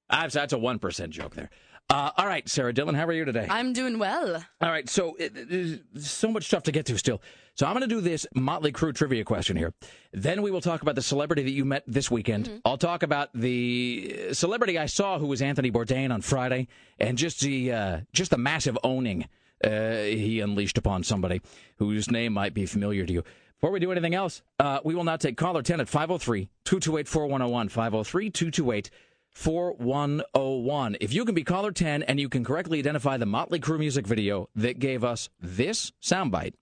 That's, 0.09 0.32
that's 0.35 0.55
a 0.55 0.57
1% 0.57 1.11
joke 1.11 1.35
there. 1.35 1.51
Uh, 1.91 2.12
all 2.17 2.27
right, 2.27 2.49
Sarah 2.49 2.73
Dillon, 2.73 2.95
how 2.95 3.05
are 3.05 3.12
you 3.12 3.25
today? 3.25 3.49
I'm 3.51 3.73
doing 3.73 3.99
well. 3.99 4.37
All 4.61 4.71
right, 4.71 4.89
so 4.89 5.17
it, 5.17 5.33
it- 5.37 5.81
so 6.01 6.31
much 6.31 6.45
stuff 6.45 6.62
to 6.65 6.73
get 6.73 6.87
to 6.87 6.97
still. 6.97 7.21
So 7.57 7.67
I'm 7.67 7.73
going 7.75 7.83
to 7.87 7.93
do 7.93 8.01
this 8.01 8.29
Motley 8.33 8.71
Crue 8.71 8.95
trivia 8.95 9.25
question 9.25 9.57
here. 9.57 9.75
Then 10.12 10.41
we 10.43 10.53
will 10.53 10.61
talk 10.61 10.83
about 10.83 10.95
the 10.95 11.03
celebrity 11.03 11.43
that 11.43 11.51
you 11.51 11.65
met 11.65 11.83
this 11.89 12.09
weekend. 12.09 12.62
I'll 12.65 12.79
talk 12.79 13.03
about 13.03 13.31
the 13.35 14.29
celebrity 14.33 14.79
I 14.79 14.87
saw 14.87 15.19
who 15.19 15.27
was 15.27 15.43
Anthony 15.43 15.73
Bourdain 15.73 16.12
on 16.15 16.21
Friday, 16.23 16.69
and 17.01 17.19
just 17.19 17.41
the 17.41 17.73
uh, 17.73 18.01
just 18.12 18.31
the 18.31 18.39
massive 18.39 18.79
owning 18.85 19.27
uh, 19.65 20.03
he 20.05 20.41
unleashed 20.41 20.79
upon 20.79 21.03
somebody 21.03 21.43
whose 21.79 22.09
name 22.11 22.33
might 22.33 22.55
be 22.55 22.67
familiar 22.67 23.05
to 23.05 23.12
you. 23.12 23.25
Before 23.61 23.73
we 23.73 23.81
do 23.81 23.93
anything 23.93 24.15
else, 24.15 24.41
uh, 24.61 24.79
we 24.85 24.95
will 24.95 25.05
now 25.05 25.17
take 25.17 25.37
caller 25.37 25.61
10 25.61 25.81
at 25.81 25.89
503 25.89 26.49
228 26.65 27.09
4101. 27.09 27.69
503 27.69 28.31
228 28.31 28.91
4101. 29.41 30.99
If 31.01 31.15
you 31.15 31.25
can 31.25 31.35
be 31.35 31.45
caller 31.45 31.73
10 31.73 32.03
and 32.03 32.21
you 32.21 32.29
can 32.29 32.45
correctly 32.45 32.79
identify 32.79 33.17
the 33.17 33.25
Motley 33.25 33.59
Crue 33.59 33.79
music 33.79 34.07
video 34.07 34.51
that 34.55 34.79
gave 34.79 35.03
us 35.03 35.31
this 35.41 35.93
soundbite. 36.03 36.53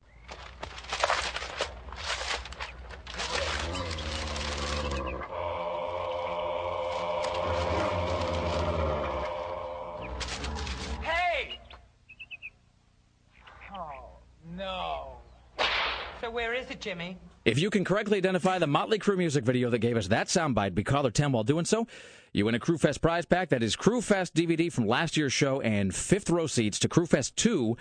Where 16.30 16.52
is 16.54 16.70
it, 16.70 16.80
Jimmy? 16.80 17.16
If 17.44 17.58
you 17.58 17.70
can 17.70 17.84
correctly 17.84 18.18
identify 18.18 18.58
the 18.58 18.66
Motley 18.66 18.98
Crue 18.98 19.16
music 19.16 19.44
video 19.44 19.70
that 19.70 19.78
gave 19.78 19.96
us 19.96 20.08
that 20.08 20.26
soundbite, 20.28 20.74
be 20.74 20.84
caller 20.84 21.10
10 21.10 21.32
while 21.32 21.44
doing 21.44 21.64
so. 21.64 21.86
You 22.32 22.44
win 22.44 22.54
a 22.54 22.58
Crue 22.58 22.78
Fest 22.78 23.00
prize 23.00 23.24
pack. 23.24 23.48
That 23.48 23.62
is 23.62 23.76
Crue 23.76 24.02
Fest 24.02 24.34
DVD 24.34 24.70
from 24.70 24.86
last 24.86 25.16
year's 25.16 25.32
show 25.32 25.60
and 25.62 25.94
fifth 25.94 26.28
row 26.28 26.46
seats 26.46 26.78
to 26.80 26.88
Crue 26.88 27.08
Fest 27.08 27.36
2 27.36 27.76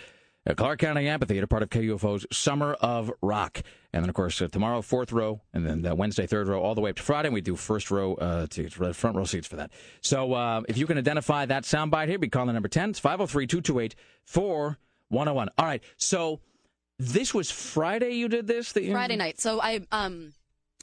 at 0.45 0.55
Clark 0.55 0.79
County 0.79 1.07
Amphitheater, 1.09 1.47
part 1.47 1.63
of 1.63 1.69
KUFO's 1.69 2.25
Summer 2.31 2.73
of 2.75 3.11
Rock. 3.21 3.61
And 3.91 4.03
then, 4.03 4.09
of 4.09 4.15
course, 4.15 4.41
uh, 4.41 4.47
tomorrow, 4.47 4.81
fourth 4.81 5.11
row, 5.11 5.41
and 5.53 5.65
then 5.67 5.97
Wednesday, 5.97 6.25
third 6.25 6.47
row, 6.47 6.61
all 6.61 6.73
the 6.73 6.81
way 6.81 6.91
up 6.91 6.95
to 6.95 7.03
Friday. 7.03 7.27
And 7.27 7.33
We 7.33 7.41
do 7.41 7.57
first 7.57 7.91
row 7.91 8.15
uh, 8.15 8.47
uh, 8.81 8.93
front 8.93 9.17
row 9.17 9.25
seats 9.25 9.47
for 9.47 9.57
that. 9.57 9.71
So 10.01 10.33
uh, 10.33 10.61
if 10.69 10.77
you 10.77 10.87
can 10.87 10.97
identify 10.97 11.45
that 11.45 11.63
soundbite 11.63 12.07
here, 12.07 12.17
be 12.17 12.29
calling 12.29 12.53
number 12.53 12.69
10. 12.69 12.91
It's 12.91 12.99
503 12.99 13.47
228 13.47 13.95
4101. 14.23 15.49
All 15.57 15.65
right. 15.65 15.83
So 15.97 16.39
this 16.99 17.33
was 17.33 17.51
Friday 17.51 18.11
you 18.11 18.27
did 18.27 18.47
this? 18.47 18.71
That 18.73 18.83
you... 18.83 18.91
Friday 18.91 19.15
night. 19.15 19.39
So 19.39 19.61
I 19.61 19.81
um 19.91 20.33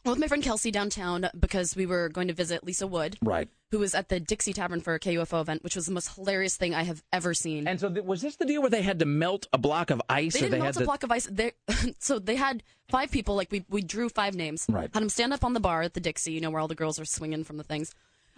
with 0.04 0.18
my 0.18 0.26
friend 0.26 0.42
Kelsey 0.42 0.70
downtown 0.70 1.30
because 1.38 1.74
we 1.74 1.86
were 1.86 2.08
going 2.10 2.28
to 2.28 2.34
visit 2.34 2.62
Lisa 2.62 2.86
Wood, 2.86 3.16
Right. 3.22 3.48
who 3.70 3.78
was 3.78 3.94
at 3.94 4.10
the 4.10 4.20
Dixie 4.20 4.52
Tavern 4.52 4.80
for 4.82 4.92
a 4.92 5.00
KUFO 5.00 5.40
event, 5.40 5.64
which 5.64 5.76
was 5.76 5.86
the 5.86 5.92
most 5.92 6.14
hilarious 6.14 6.56
thing 6.56 6.74
I 6.74 6.82
have 6.82 7.02
ever 7.10 7.32
seen. 7.32 7.66
And 7.66 7.80
so 7.80 7.88
th- 7.88 8.04
was 8.04 8.20
this 8.20 8.36
the 8.36 8.44
deal 8.44 8.60
where 8.60 8.70
they 8.70 8.82
had 8.82 8.98
to 8.98 9.06
melt 9.06 9.46
a 9.52 9.58
block 9.58 9.90
of 9.90 10.02
ice? 10.10 10.34
They 10.34 10.40
or 10.40 10.42
didn't 10.42 10.50
they 10.52 10.58
melt 10.58 10.66
had 10.66 10.76
a 10.76 10.78
to... 10.80 10.84
block 10.84 11.02
of 11.04 11.10
ice. 11.10 11.26
They, 11.30 11.52
so 11.98 12.18
they 12.18 12.36
had 12.36 12.62
five 12.90 13.10
people. 13.10 13.34
Like 13.34 13.50
we 13.50 13.64
we 13.70 13.80
drew 13.82 14.08
five 14.08 14.34
names. 14.34 14.66
Right. 14.68 14.90
Had 14.92 15.02
them 15.02 15.08
stand 15.08 15.32
up 15.32 15.42
on 15.42 15.54
the 15.54 15.60
bar 15.60 15.82
at 15.82 15.94
the 15.94 16.00
Dixie, 16.00 16.32
you 16.32 16.40
know, 16.40 16.50
where 16.50 16.60
all 16.60 16.68
the 16.68 16.74
girls 16.74 17.00
are 17.00 17.06
swinging 17.06 17.44
from 17.44 17.56
the 17.56 17.64
things. 17.64 17.94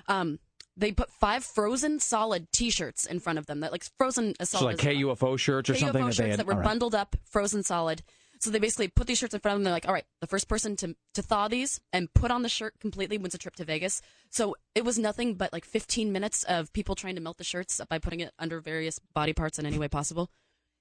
Um, 0.09 0.39
they 0.77 0.93
put 0.93 1.11
five 1.11 1.45
frozen 1.45 1.99
solid 2.01 2.51
T-shirts 2.53 3.07
in 3.07 3.21
front 3.21 3.39
of 3.39 3.47
them. 3.47 3.61
That 3.61 3.73
like 3.73 3.85
frozen 3.99 4.35
as 4.39 4.51
So 4.51 4.59
solid 4.59 4.83
like 4.83 4.97
KUFO 4.97 5.39
shirts 5.39 5.71
or 5.71 5.75
KUFO 5.75 5.79
something 5.79 6.07
that 6.07 6.17
they 6.17 6.31
had. 6.31 6.39
that 6.39 6.47
were 6.47 6.55
right. 6.55 6.65
bundled 6.65 6.95
up, 6.95 7.17
frozen 7.25 7.63
solid. 7.63 8.03
So 8.39 8.51
they 8.51 8.59
basically 8.59 8.89
put 8.89 9.07
these 9.07 9.17
shirts 9.17 9.33
in 9.33 9.41
front 9.41 9.55
of 9.55 9.59
them. 9.61 9.65
They're 9.65 9.73
like, 9.73 9.89
all 9.89 9.95
right, 9.95 10.05
the 10.21 10.27
first 10.27 10.49
person 10.49 10.77
to 10.77 10.95
to 11.15 11.23
thaw 11.23 11.49
these 11.49 11.81
and 11.93 12.13
put 12.13 12.31
on 12.31 12.43
the 12.43 12.49
shirt 12.49 12.79
completely 12.81 13.17
wins 13.17 13.35
a 13.35 13.39
trip 13.39 13.57
to 13.57 13.65
Vegas. 13.65 14.03
So 14.31 14.57
it 14.75 14.85
was 14.85 14.99
nothing 14.99 15.35
but 15.35 15.53
like 15.53 15.65
15 15.65 16.13
minutes 16.13 16.43
of 16.45 16.73
people 16.73 16.95
trying 16.95 17.15
to 17.15 17.23
melt 17.23 17.39
the 17.39 17.45
shirts 17.45 17.81
by 17.89 17.99
putting 17.99 18.21
it 18.21 18.33
under 18.39 18.61
various 18.61 18.99
body 19.15 19.33
parts 19.33 19.59
in 19.59 19.65
any 19.65 19.79
way 19.79 19.89
possible. 19.89 20.31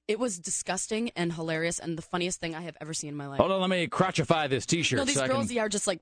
It 0.07 0.19
was 0.19 0.37
disgusting 0.37 1.09
and 1.15 1.33
hilarious 1.33 1.79
and 1.79 1.97
the 1.97 2.01
funniest 2.03 2.39
thing 2.39 2.53
I 2.53 2.61
have 2.61 2.77
ever 2.79 2.93
seen 2.93 3.09
in 3.09 3.15
my 3.15 3.25
life. 3.25 3.39
Hold 3.39 3.51
on, 3.51 3.61
let 3.61 3.71
me 3.71 3.87
crotchify 3.87 4.49
this 4.49 4.65
T-shirt. 4.67 4.97
no, 4.97 5.05
these 5.05 5.15
so 5.15 5.25
girls 5.25 5.47
can... 5.47 5.57
are 5.57 5.69
just 5.69 5.87
like 5.87 5.99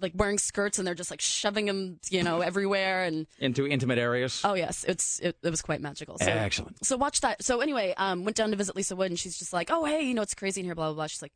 like 0.00 0.12
wearing 0.14 0.38
skirts 0.38 0.78
and 0.78 0.86
they're 0.86 0.94
just 0.94 1.10
like 1.10 1.20
shoving 1.20 1.66
them, 1.66 1.98
you 2.10 2.22
know, 2.22 2.40
everywhere 2.40 3.04
and 3.04 3.26
into 3.38 3.66
intimate 3.66 3.98
areas. 3.98 4.40
Oh 4.44 4.54
yes, 4.54 4.84
it's 4.86 5.18
it, 5.20 5.36
it 5.42 5.50
was 5.50 5.62
quite 5.62 5.80
magical. 5.80 6.18
So, 6.18 6.30
Excellent. 6.30 6.84
So 6.84 6.96
watch 6.96 7.20
that. 7.20 7.42
So 7.44 7.60
anyway, 7.60 7.94
um, 7.96 8.24
went 8.24 8.36
down 8.36 8.50
to 8.50 8.56
visit 8.56 8.76
Lisa 8.76 8.96
Wood, 8.96 9.10
and 9.10 9.18
she's 9.18 9.38
just 9.38 9.52
like, 9.52 9.70
"Oh 9.70 9.84
hey, 9.84 10.02
you 10.02 10.14
know 10.14 10.22
it's 10.22 10.34
crazy 10.34 10.60
in 10.60 10.64
here." 10.64 10.74
Blah 10.74 10.88
blah 10.88 10.94
blah. 10.94 11.06
She's 11.06 11.22
like, 11.22 11.32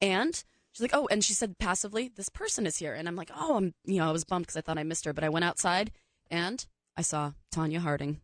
and 0.00 0.34
she's 0.72 0.82
like, 0.82 0.94
"Oh," 0.94 1.08
and 1.10 1.22
she 1.22 1.34
said 1.34 1.58
passively, 1.58 2.10
"This 2.14 2.28
person 2.28 2.66
is 2.66 2.76
here," 2.76 2.94
and 2.94 3.08
I'm 3.08 3.16
like, 3.16 3.30
"Oh, 3.36 3.56
I'm 3.56 3.74
you 3.84 3.98
know 3.98 4.08
I 4.08 4.12
was 4.12 4.24
bummed 4.24 4.46
because 4.46 4.56
I 4.56 4.60
thought 4.60 4.78
I 4.78 4.84
missed 4.84 5.04
her, 5.04 5.12
but 5.12 5.24
I 5.24 5.28
went 5.28 5.44
outside 5.44 5.92
and 6.30 6.64
I 6.96 7.02
saw 7.02 7.32
Tonya 7.54 7.78
Harding 7.78 8.20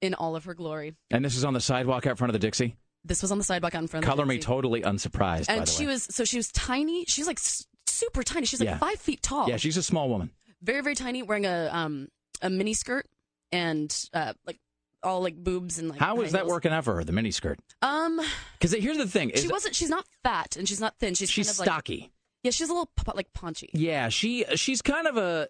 in 0.00 0.14
all 0.14 0.36
of 0.36 0.44
her 0.44 0.54
glory. 0.54 0.94
And 1.10 1.24
this 1.24 1.36
is 1.36 1.44
on 1.44 1.54
the 1.54 1.60
sidewalk 1.60 2.06
out 2.06 2.18
front 2.18 2.30
of 2.30 2.32
the 2.32 2.38
Dixie. 2.38 2.76
This 3.04 3.22
was 3.22 3.32
on 3.32 3.38
the 3.38 3.44
sidewalk 3.44 3.74
out 3.74 3.82
in 3.82 3.88
front 3.88 4.04
of 4.04 4.10
Color 4.10 4.24
the 4.24 4.28
me 4.28 4.38
totally 4.38 4.82
unsurprised. 4.82 5.46
by 5.46 5.54
And 5.54 5.68
she 5.68 5.86
was 5.86 6.02
so 6.10 6.24
she 6.24 6.36
was 6.36 6.52
tiny. 6.52 7.04
She's 7.06 7.26
like 7.26 7.38
super 8.00 8.22
tiny. 8.22 8.46
She's 8.46 8.60
like 8.60 8.68
Yeah. 8.68 8.78
five 8.78 8.98
feet 9.00 9.22
tall. 9.22 9.48
Yeah, 9.48 9.56
she's 9.56 9.76
a 9.76 9.82
small 9.82 10.08
woman. 10.08 10.30
very 10.62 10.82
very 10.82 10.94
tiny, 10.94 11.22
wearing 11.22 11.46
a 11.46 11.68
um 11.72 12.08
a 12.42 12.48
mini 12.50 12.74
skirt 12.74 13.06
and 13.52 13.94
uh 14.12 14.32
like 14.46 14.58
all 15.02 15.22
like 15.22 15.36
boobs 15.36 15.78
and 15.78 15.88
like. 15.88 15.98
How 15.98 16.16
high 16.16 16.22
is 16.22 16.32
that 16.32 16.40
heels. 16.42 16.50
working 16.50 16.72
out 16.72 16.84
for 16.84 16.94
her? 16.96 17.04
The 17.04 17.12
miniskirt. 17.12 17.56
Um, 17.82 18.20
Because 18.58 18.72
here's 18.72 18.98
the 18.98 19.06
thing: 19.08 19.30
is 19.30 19.42
she 19.42 19.48
wasn't. 19.48 19.74
She's 19.74 19.88
not 19.88 20.04
fat 20.22 20.56
and 20.56 20.68
she's 20.68 20.80
not 20.80 20.98
thin. 20.98 21.14
She's 21.14 21.30
she's 21.30 21.46
kind 21.46 21.54
of 21.54 21.58
like, 21.60 21.66
stocky. 21.66 22.12
Yeah, 22.42 22.50
she's 22.50 22.68
a 22.68 22.72
little 22.72 22.90
p- 22.96 23.12
like 23.14 23.32
paunchy. 23.32 23.70
Yeah, 23.72 24.08
she 24.10 24.44
she's 24.56 24.82
kind 24.82 25.06
of 25.06 25.16
a. 25.16 25.48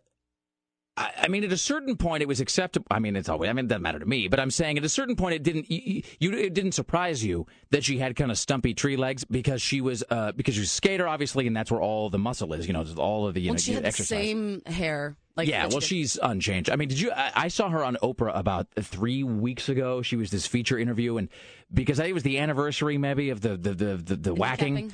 I 1.01 1.25
I 1.25 1.29
mean, 1.29 1.45
at 1.45 1.53
a 1.53 1.57
certain 1.57 1.97
point, 1.97 2.23
it 2.23 2.27
was 2.27 2.41
acceptable. 2.41 2.87
I 2.91 2.99
mean, 2.99 3.17
it's 3.17 3.29
always. 3.29 3.49
I 3.49 3.53
mean, 3.53 3.67
it 3.67 3.69
doesn't 3.69 3.83
matter 3.83 3.99
to 3.99 4.07
me. 4.07 4.29
But 4.29 4.41
I'm 4.41 4.51
saying, 4.51 4.79
at 4.79 4.85
a 4.85 4.89
certain 4.89 5.17
point, 5.17 5.35
it 5.35 5.43
didn't. 5.43 5.71
You, 5.71 6.03
you 6.19 6.33
it 6.33 6.55
didn't 6.55 6.73
surprise 6.73 7.25
you 7.25 7.47
that 7.71 7.85
she 7.85 7.99
had 7.99 8.17
kind 8.17 8.31
of 8.31 8.39
stumpy 8.39 8.75
tree 8.75 8.97
legs 8.97 9.25
because 9.25 9.63
she 9.63 9.81
was 9.81 10.05
uh 10.11 10.33
because 10.33 10.55
she 10.55 10.61
was 10.61 10.69
a 10.69 10.73
skater, 10.73 11.09
obviously, 11.09 11.47
and 11.47 11.57
that's 11.57 11.71
where 11.71 11.81
all 11.81 12.11
the 12.11 12.19
muscle 12.19 12.53
is. 12.53 12.67
You 12.67 12.73
know, 12.73 12.85
all 12.97 13.27
of 13.27 13.35
the 13.35 13.41
you 13.41 13.51
When 13.51 13.57
know 13.57 13.61
she 13.61 13.73
had 13.73 13.85
the 13.85 13.93
same 13.93 14.63
hair. 14.67 15.17
Like 15.37 15.49
yeah, 15.49 15.67
well, 15.67 15.81
she's 15.81 16.19
unchanged. 16.21 16.71
I 16.71 16.77
mean, 16.77 16.89
did 16.89 17.01
you? 17.01 17.13
I, 17.13 17.33
I 17.35 17.49
saw 17.49 17.71
her 17.71 17.85
on 17.85 17.97
Oprah 18.03 18.37
about 18.37 18.67
three 18.79 19.23
weeks 19.23 19.69
ago. 19.69 20.03
She 20.03 20.17
was 20.17 20.31
this 20.31 20.47
feature 20.47 20.79
interview, 20.79 21.17
and 21.17 21.29
because 21.73 22.01
I 22.01 22.05
think 22.05 22.11
it 22.11 22.15
was 22.15 22.25
the 22.25 22.39
anniversary, 22.39 22.99
maybe 22.99 23.31
of 23.31 23.41
the 23.41 23.57
the 23.57 23.73
the 23.73 23.97
the, 23.97 24.17
the 24.17 24.35
whacking, 24.35 24.93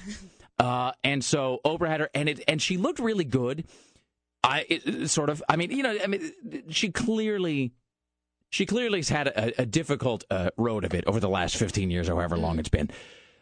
uh, 0.58 0.92
and 1.02 1.24
so 1.24 1.60
Oprah 1.64 1.88
had 1.88 2.00
her, 2.00 2.10
and 2.14 2.28
it 2.28 2.44
and 2.46 2.60
she 2.60 2.76
looked 2.76 3.00
really 3.00 3.24
good. 3.24 3.64
I 4.46 4.66
it, 4.68 5.10
sort 5.10 5.30
of. 5.30 5.42
I 5.48 5.56
mean, 5.56 5.70
you 5.70 5.82
know, 5.82 5.96
I 6.02 6.06
mean, 6.06 6.32
she 6.68 6.90
clearly. 6.90 7.74
She 8.48 8.64
clearly 8.64 9.00
has 9.00 9.08
had 9.08 9.26
a, 9.26 9.62
a 9.62 9.66
difficult 9.66 10.24
uh, 10.30 10.50
road 10.56 10.84
of 10.84 10.94
it 10.94 11.04
over 11.08 11.18
the 11.18 11.28
last 11.28 11.56
15 11.56 11.90
years 11.90 12.08
or 12.08 12.14
however 12.14 12.38
long 12.38 12.60
it's 12.60 12.68
been. 12.68 12.90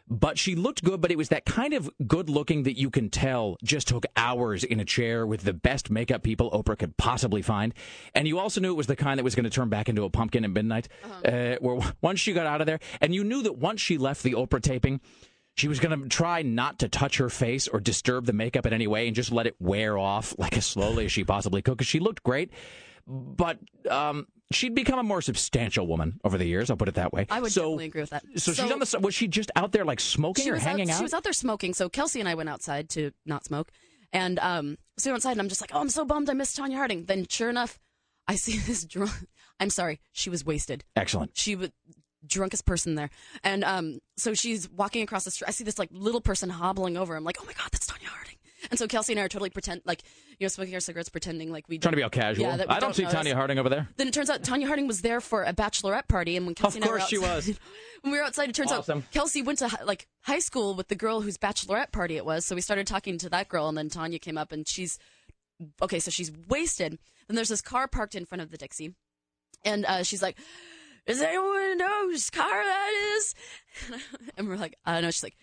But 0.07 0.37
she 0.37 0.55
looked 0.55 0.83
good, 0.83 0.99
but 0.99 1.11
it 1.11 1.17
was 1.17 1.29
that 1.29 1.45
kind 1.45 1.73
of 1.73 1.89
good 2.05 2.29
looking 2.29 2.63
that 2.63 2.77
you 2.77 2.89
can 2.89 3.09
tell 3.09 3.57
just 3.63 3.87
took 3.87 4.05
hours 4.15 4.63
in 4.63 4.79
a 4.79 4.85
chair 4.85 5.25
with 5.25 5.41
the 5.41 5.53
best 5.53 5.89
makeup 5.89 6.21
people 6.21 6.51
Oprah 6.51 6.77
could 6.77 6.97
possibly 6.97 7.41
find. 7.41 7.73
And 8.13 8.27
you 8.27 8.39
also 8.39 8.59
knew 8.59 8.71
it 8.71 8.77
was 8.77 8.87
the 8.87 8.95
kind 8.95 9.19
that 9.19 9.23
was 9.23 9.35
going 9.35 9.45
to 9.45 9.49
turn 9.49 9.69
back 9.69 9.89
into 9.89 10.03
a 10.03 10.09
pumpkin 10.09 10.43
at 10.43 10.51
midnight, 10.51 10.89
uh 11.23 11.55
where 11.59 11.79
once 12.01 12.19
she 12.19 12.33
got 12.33 12.45
out 12.47 12.61
of 12.61 12.67
there, 12.67 12.79
and 12.99 13.15
you 13.15 13.23
knew 13.23 13.43
that 13.43 13.57
once 13.57 13.79
she 13.79 13.97
left 13.97 14.21
the 14.23 14.33
Oprah 14.33 14.61
taping, 14.61 15.01
she 15.55 15.67
was 15.69 15.79
going 15.79 15.99
to 15.99 16.07
try 16.09 16.41
not 16.41 16.79
to 16.79 16.89
touch 16.89 17.17
her 17.17 17.29
face 17.29 17.67
or 17.67 17.79
disturb 17.79 18.25
the 18.25 18.33
makeup 18.33 18.65
in 18.65 18.73
any 18.73 18.87
way 18.87 19.07
and 19.07 19.15
just 19.15 19.31
let 19.31 19.47
it 19.47 19.55
wear 19.59 19.97
off 19.97 20.35
like 20.37 20.57
as 20.57 20.65
slowly 20.65 21.05
as 21.05 21.11
she 21.11 21.23
possibly 21.23 21.61
could 21.61 21.71
because 21.71 21.87
she 21.87 21.99
looked 21.99 22.23
great. 22.23 22.51
But 23.07 23.59
um, 23.89 24.27
she'd 24.51 24.75
become 24.75 24.99
a 24.99 25.03
more 25.03 25.21
substantial 25.21 25.87
woman 25.87 26.19
over 26.23 26.37
the 26.37 26.45
years. 26.45 26.69
I'll 26.69 26.77
put 26.77 26.87
it 26.87 26.95
that 26.95 27.13
way. 27.13 27.27
I 27.29 27.39
would 27.39 27.51
so, 27.51 27.61
definitely 27.61 27.85
agree 27.85 28.01
with 28.01 28.09
that. 28.11 28.23
So, 28.35 28.51
she's 28.51 28.71
on 28.71 28.79
the. 28.79 28.99
Was 28.99 29.13
she 29.13 29.27
just 29.27 29.51
out 29.55 29.71
there 29.71 29.85
like 29.85 29.99
smoking 29.99 30.49
or 30.49 30.57
hanging 30.57 30.89
out, 30.89 30.95
out? 30.95 30.97
She 30.97 31.03
was 31.03 31.13
out 31.13 31.23
there 31.23 31.33
smoking. 31.33 31.73
So 31.73 31.87
Kelsey 31.87 32.19
and 32.19 32.27
I 32.27 32.35
went 32.35 32.49
outside 32.49 32.89
to 32.89 33.11
not 33.25 33.45
smoke, 33.45 33.71
and 34.11 34.39
um, 34.39 34.77
so 34.97 35.09
we 35.09 35.13
went 35.13 35.19
outside, 35.19 35.33
and 35.33 35.41
I'm 35.41 35.49
just 35.49 35.61
like, 35.61 35.71
oh, 35.73 35.79
I'm 35.79 35.89
so 35.89 36.03
bummed 36.03 36.29
I 36.29 36.33
missed 36.33 36.57
Tonya 36.57 36.75
Harding. 36.75 37.05
Then 37.05 37.27
sure 37.29 37.49
enough, 37.49 37.79
I 38.27 38.35
see 38.35 38.57
this 38.65 38.85
drunk. 38.85 39.11
I'm 39.59 39.69
sorry, 39.69 40.01
she 40.11 40.29
was 40.29 40.43
wasted. 40.43 40.83
Excellent. 40.95 41.31
She 41.37 41.55
was 41.55 41.69
drunkest 42.27 42.65
person 42.65 42.95
there, 42.95 43.09
and 43.43 43.63
um, 43.63 43.99
so 44.17 44.33
she's 44.33 44.69
walking 44.69 45.01
across 45.03 45.23
the 45.25 45.31
street. 45.31 45.47
I 45.47 45.51
see 45.51 45.63
this 45.63 45.79
like 45.79 45.89
little 45.91 46.21
person 46.21 46.49
hobbling 46.49 46.97
over. 46.97 47.15
I'm 47.15 47.23
like, 47.23 47.37
oh 47.41 47.45
my 47.45 47.53
god, 47.53 47.69
that's 47.71 47.85
Tonya 47.87 48.05
Harding. 48.07 48.35
And 48.71 48.79
so 48.79 48.87
Kelsey 48.87 49.13
and 49.13 49.19
I 49.19 49.23
are 49.25 49.29
totally 49.29 49.51
pretend 49.51 49.81
like 49.85 50.01
you 50.39 50.45
know 50.45 50.47
smoking 50.47 50.73
our 50.73 50.79
cigarettes, 50.79 51.09
pretending 51.09 51.51
like 51.51 51.65
we 51.69 51.77
Trying 51.77 51.91
to 51.91 51.95
be 51.97 52.01
don't- 52.01 52.05
all 52.05 52.09
casual. 52.21 52.45
Yeah, 52.45 52.57
that 52.57 52.71
I 52.71 52.79
don't, 52.79 52.95
see 52.95 53.03
notice. 53.03 53.19
Tonya 53.19 53.33
Harding 53.35 53.59
over 53.59 53.69
there. 53.69 53.87
Then 53.97 54.07
it 54.07 54.13
turns 54.13 54.29
out 54.29 54.41
Tonya 54.41 54.65
Harding 54.65 54.87
was 54.87 55.01
there 55.01 55.21
for 55.21 55.43
a 55.43 55.53
bachelorette 55.53 56.07
party, 56.07 56.35
and 56.35 56.45
when 56.47 56.55
Kelsey 56.55 56.77
and 56.79 56.85
I 56.85 56.87
were 56.91 56.97
course 56.97 57.09
she 57.09 57.17
outside- 57.17 57.35
was. 57.47 57.59
when 58.01 58.11
we 58.11 58.17
were 58.17 58.23
outside, 58.23 58.49
it 58.49 58.55
turns 58.55 58.71
Awesome. 58.71 58.99
out 58.99 59.11
Kelsey 59.11 59.43
went 59.43 59.59
to 59.59 59.69
like 59.85 60.07
high 60.21 60.39
school 60.39 60.73
with 60.73 60.87
the 60.87 60.95
girl 60.95 61.21
whose 61.21 61.37
bachelorette 61.37 61.91
party 61.91 62.17
it 62.17 62.25
was. 62.25 62.43
So 62.45 62.55
we 62.55 62.61
started 62.61 62.87
talking 62.87 63.17
to 63.19 63.29
that 63.29 63.49
girl, 63.49 63.67
and 63.69 63.77
then 63.77 63.89
Tonya 63.89 64.19
came 64.19 64.37
up, 64.37 64.51
and 64.51 64.67
she's 64.67 64.97
okay. 65.81 65.99
So 65.99 66.09
she's 66.09 66.31
wasted. 66.49 66.97
Then 67.27 67.35
there's 67.35 67.49
this 67.49 67.61
car 67.61 67.87
parked 67.87 68.15
in 68.15 68.25
front 68.25 68.41
of 68.41 68.49
the 68.49 68.57
Dixie, 68.57 68.95
and 69.63 69.85
uh, 69.85 70.01
she's 70.03 70.21
like, 70.23 70.37
"Does 71.07 71.21
anyone 71.21 71.77
know 71.77 72.09
whose 72.09 72.29
car 72.29 72.63
that 72.63 73.13
is?" 73.17 73.35
And 74.37 74.47
we're 74.47 74.57
like, 74.57 74.75
"I 74.85 74.93
don't 74.93 75.03
know." 75.03 75.11
She's 75.11 75.23
like. 75.23 75.37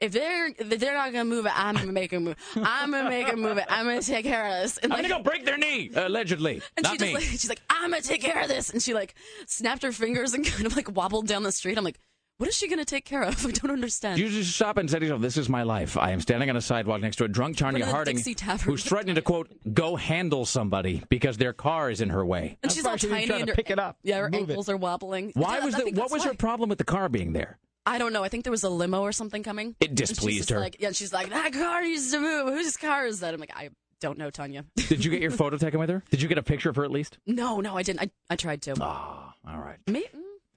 If 0.00 0.12
they're 0.12 0.46
if 0.46 0.80
they're 0.80 0.94
not 0.94 1.12
gonna 1.12 1.26
move 1.26 1.44
it, 1.44 1.52
I'm 1.54 1.74
gonna 1.74 1.92
make 1.92 2.10
them 2.10 2.24
move. 2.24 2.36
I'm 2.56 2.90
gonna 2.90 3.10
make 3.10 3.26
them 3.26 3.42
move 3.42 3.58
it. 3.58 3.66
I'm 3.68 3.84
gonna 3.84 4.00
take 4.00 4.24
care 4.24 4.46
of 4.46 4.62
this. 4.62 4.78
And 4.78 4.90
I'm 4.94 5.02
gonna 5.02 5.14
go 5.14 5.22
break 5.22 5.44
their 5.44 5.58
knee, 5.58 5.90
allegedly. 5.94 6.62
and 6.78 6.84
Not 6.84 6.92
she 6.92 6.98
just 6.98 7.08
me. 7.10 7.14
like, 7.16 7.24
she's 7.24 7.48
like, 7.50 7.60
I'm 7.68 7.90
gonna 7.90 8.00
take 8.00 8.22
care 8.22 8.40
of 8.40 8.48
this, 8.48 8.70
and 8.70 8.80
she 8.82 8.94
like 8.94 9.14
snapped 9.46 9.82
her 9.82 9.92
fingers 9.92 10.32
and 10.32 10.42
kind 10.54 10.64
of 10.64 10.74
like 10.74 10.90
wobbled 10.96 11.26
down 11.26 11.42
the 11.42 11.52
street. 11.52 11.76
I'm 11.76 11.84
like, 11.84 11.98
what 12.40 12.48
is 12.48 12.56
she 12.56 12.68
gonna 12.68 12.86
take 12.86 13.04
care 13.04 13.22
of? 13.22 13.44
I 13.46 13.50
don't 13.50 13.70
understand. 13.70 14.18
You 14.18 14.30
just 14.30 14.54
stop 14.54 14.78
and 14.78 14.90
say 14.90 14.98
to 14.98 15.04
yourself, 15.04 15.20
"This 15.20 15.36
is 15.36 15.50
my 15.50 15.62
life. 15.62 15.98
I 15.98 16.12
am 16.12 16.20
standing 16.22 16.48
on 16.48 16.56
a 16.56 16.60
sidewalk 16.62 17.02
next 17.02 17.16
to 17.16 17.24
a 17.24 17.28
drunk 17.28 17.58
Tonya 17.58 17.72
We're 17.72 17.76
in 17.76 17.80
the 17.80 17.86
Harding 17.86 18.18
who's 18.62 18.82
threatening 18.82 19.16
to 19.16 19.22
quote 19.22 19.50
go 19.74 19.96
handle 19.96 20.46
somebody 20.46 21.02
because 21.10 21.36
their 21.36 21.52
car 21.52 21.90
is 21.90 22.00
in 22.00 22.08
her 22.08 22.24
way." 22.24 22.56
and 22.62 22.72
she's 22.72 22.86
all 22.86 22.96
tiny 22.96 23.30
and 23.30 23.50
her, 23.50 23.54
pick 23.54 23.68
it 23.68 23.78
up. 23.78 23.98
Yeah, 24.02 24.20
her 24.20 24.30
move 24.30 24.48
it. 24.48 24.52
ankles 24.52 24.70
are 24.70 24.76
wobbling. 24.78 25.32
Why 25.34 25.58
Yeah, 25.58 25.64
was 25.66 25.74
I 25.74 25.84
the, 25.84 25.90
what 25.92 26.10
was 26.10 26.22
why. 26.22 26.28
her 26.28 26.34
problem 26.34 26.70
with 26.70 26.78
the 26.78 26.84
car 26.84 27.10
being 27.10 27.34
there? 27.34 27.58
I 27.84 27.98
don't 27.98 28.12
know. 28.14 28.24
I 28.24 28.28
think 28.28 28.44
there 28.44 28.50
was 28.50 28.62
a 28.64 28.70
limo 28.70 29.02
or 29.02 29.12
something 29.12 29.42
coming. 29.42 29.76
It 29.80 29.94
displeased 29.94 30.50
her. 30.50 30.60
Like, 30.60 30.76
yeah, 30.80 30.92
she's 30.92 31.12
like, 31.12 31.30
that 31.30 31.52
car 31.52 31.82
needs 31.82 32.10
to 32.12 32.20
move. 32.20 32.54
Whose 32.54 32.76
car 32.76 33.06
is 33.06 33.20
that? 33.20 33.32
I'm 33.34 33.40
like, 33.40 33.52
I 33.54 33.70
don't 34.00 34.16
know, 34.18 34.30
Tonya. 34.30 34.64
Did 34.88 35.04
you 35.04 35.10
get 35.10 35.20
your 35.20 35.30
photo 35.30 35.56
taken 35.56 35.78
with 35.78 35.90
her? 35.90 36.02
Did 36.10 36.22
you 36.22 36.28
get 36.28 36.38
a 36.38 36.42
picture 36.42 36.70
of 36.70 36.76
her 36.76 36.84
at 36.84 36.90
least? 36.90 37.18
no, 37.26 37.60
no, 37.60 37.76
I 37.76 37.82
didn't. 37.82 38.00
I, 38.00 38.10
I 38.30 38.36
tried 38.36 38.62
to. 38.62 38.74
Ah, 38.80 39.34
all 39.46 39.58
right. 39.58 39.78
Me? 39.86 40.04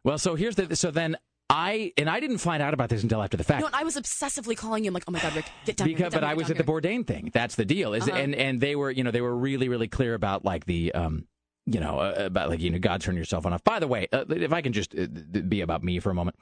Well, 0.04 0.18
so 0.18 0.36
here's 0.36 0.56
the 0.56 0.76
so 0.76 0.92
then 0.92 1.16
I 1.50 1.92
and 1.98 2.10
I 2.10 2.20
didn't 2.20 2.40
find 2.40 2.64
out 2.64 2.74
about 2.74 2.90
this 2.90 3.04
until 3.04 3.22
after 3.22 3.38
the 3.38 3.44
fact. 3.44 3.62
No, 3.62 3.70
I 3.74 3.84
was 3.84 3.96
obsessively 3.96 4.58
calling 4.58 4.84
you. 4.86 4.90
I'm 4.90 4.94
like, 4.94 5.04
oh 5.08 5.12
my 5.12 5.20
god, 5.20 5.36
Rick, 5.36 5.46
get 5.66 5.78
down 5.78 5.88
here. 5.88 5.96
because 5.98 6.14
get 6.14 6.22
down 6.22 6.22
but 6.22 6.26
here, 6.28 6.32
I 6.32 6.34
was 6.36 6.50
at 6.50 6.58
the 6.58 6.64
here. 6.64 6.82
Bourdain 6.82 7.06
thing. 7.06 7.30
That's 7.34 7.56
the 7.56 7.66
deal. 7.66 7.94
Is 7.94 8.08
Uh-huh. 8.08 8.18
and 8.18 8.34
and 8.36 8.60
they 8.62 8.76
were 8.76 8.90
you 8.90 9.04
know 9.04 9.12
they 9.12 9.22
were 9.22 9.36
really 9.36 9.70
really 9.70 9.88
clear 9.88 10.14
about 10.14 10.44
like 10.46 10.66
the 10.66 10.92
um 10.94 11.28
you 11.66 11.80
know 11.80 12.00
uh, 12.00 12.14
about 12.18 12.50
like 12.50 12.60
you 12.60 12.70
know 12.72 12.80
God 12.80 13.02
turn 13.02 13.16
your 13.16 13.26
cell 13.26 13.42
phone 13.42 13.54
off. 13.54 13.64
By 13.64 13.80
the 13.80 13.88
way, 13.88 14.08
uh, 14.12 14.26
if 14.30 14.52
I 14.54 14.62
can 14.62 14.74
just 14.74 14.98
uh, 14.98 15.06
be 15.06 15.62
about 15.62 15.84
me 15.84 16.00
for 16.00 16.10
a 16.10 16.14
moment. 16.16 16.38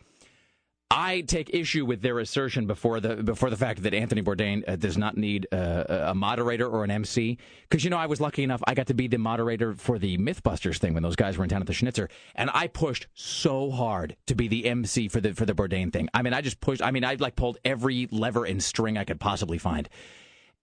I 0.94 1.22
take 1.22 1.54
issue 1.54 1.86
with 1.86 2.02
their 2.02 2.20
assertion 2.20 2.68
before 2.68 3.00
the 3.00 3.16
before 3.16 3.50
the 3.50 3.56
fact 3.56 3.84
that 3.84 3.94
Anthony 3.94 4.22
Bourdain 4.22 4.68
uh, 4.68 4.76
does 4.76 4.98
not 4.98 5.16
need 5.16 5.48
uh, 5.54 5.86
a 6.08 6.14
moderator 6.14 6.68
or 6.68 6.84
an 6.84 6.92
MC 6.92 7.38
because 7.70 7.86
you 7.86 7.90
know 7.90 7.98
I 7.98 8.08
was 8.08 8.20
lucky 8.20 8.44
enough 8.44 8.62
I 8.68 8.74
got 8.74 8.88
to 8.88 8.94
be 8.94 9.08
the 9.08 9.18
moderator 9.18 9.74
for 9.74 9.98
the 9.98 10.18
MythBusters 10.18 10.80
thing 10.80 10.94
when 10.94 11.02
those 11.02 11.16
guys 11.16 11.38
were 11.38 11.46
in 11.46 11.50
town 11.50 11.62
at 11.62 11.68
the 11.68 11.74
Schnitzer 11.74 12.10
and 12.36 12.50
I 12.54 12.68
pushed 12.68 13.08
so 13.14 13.72
hard 13.72 14.18
to 14.28 14.36
be 14.36 14.50
the 14.50 14.66
MC 14.66 15.08
for 15.08 15.22
the 15.22 15.34
for 15.34 15.46
the 15.46 15.54
Bourdain 15.54 15.94
thing. 15.94 16.10
I 16.14 16.24
mean 16.24 16.34
I 16.34 16.42
just 16.42 16.60
pushed. 16.60 16.82
I 16.82 16.92
mean 16.92 17.06
I 17.06 17.16
like 17.16 17.38
pulled 17.38 17.58
every 17.64 18.10
lever 18.12 18.44
and 18.44 18.62
string 18.62 18.98
I 18.98 19.06
could 19.06 19.20
possibly 19.20 19.58
find. 19.58 19.88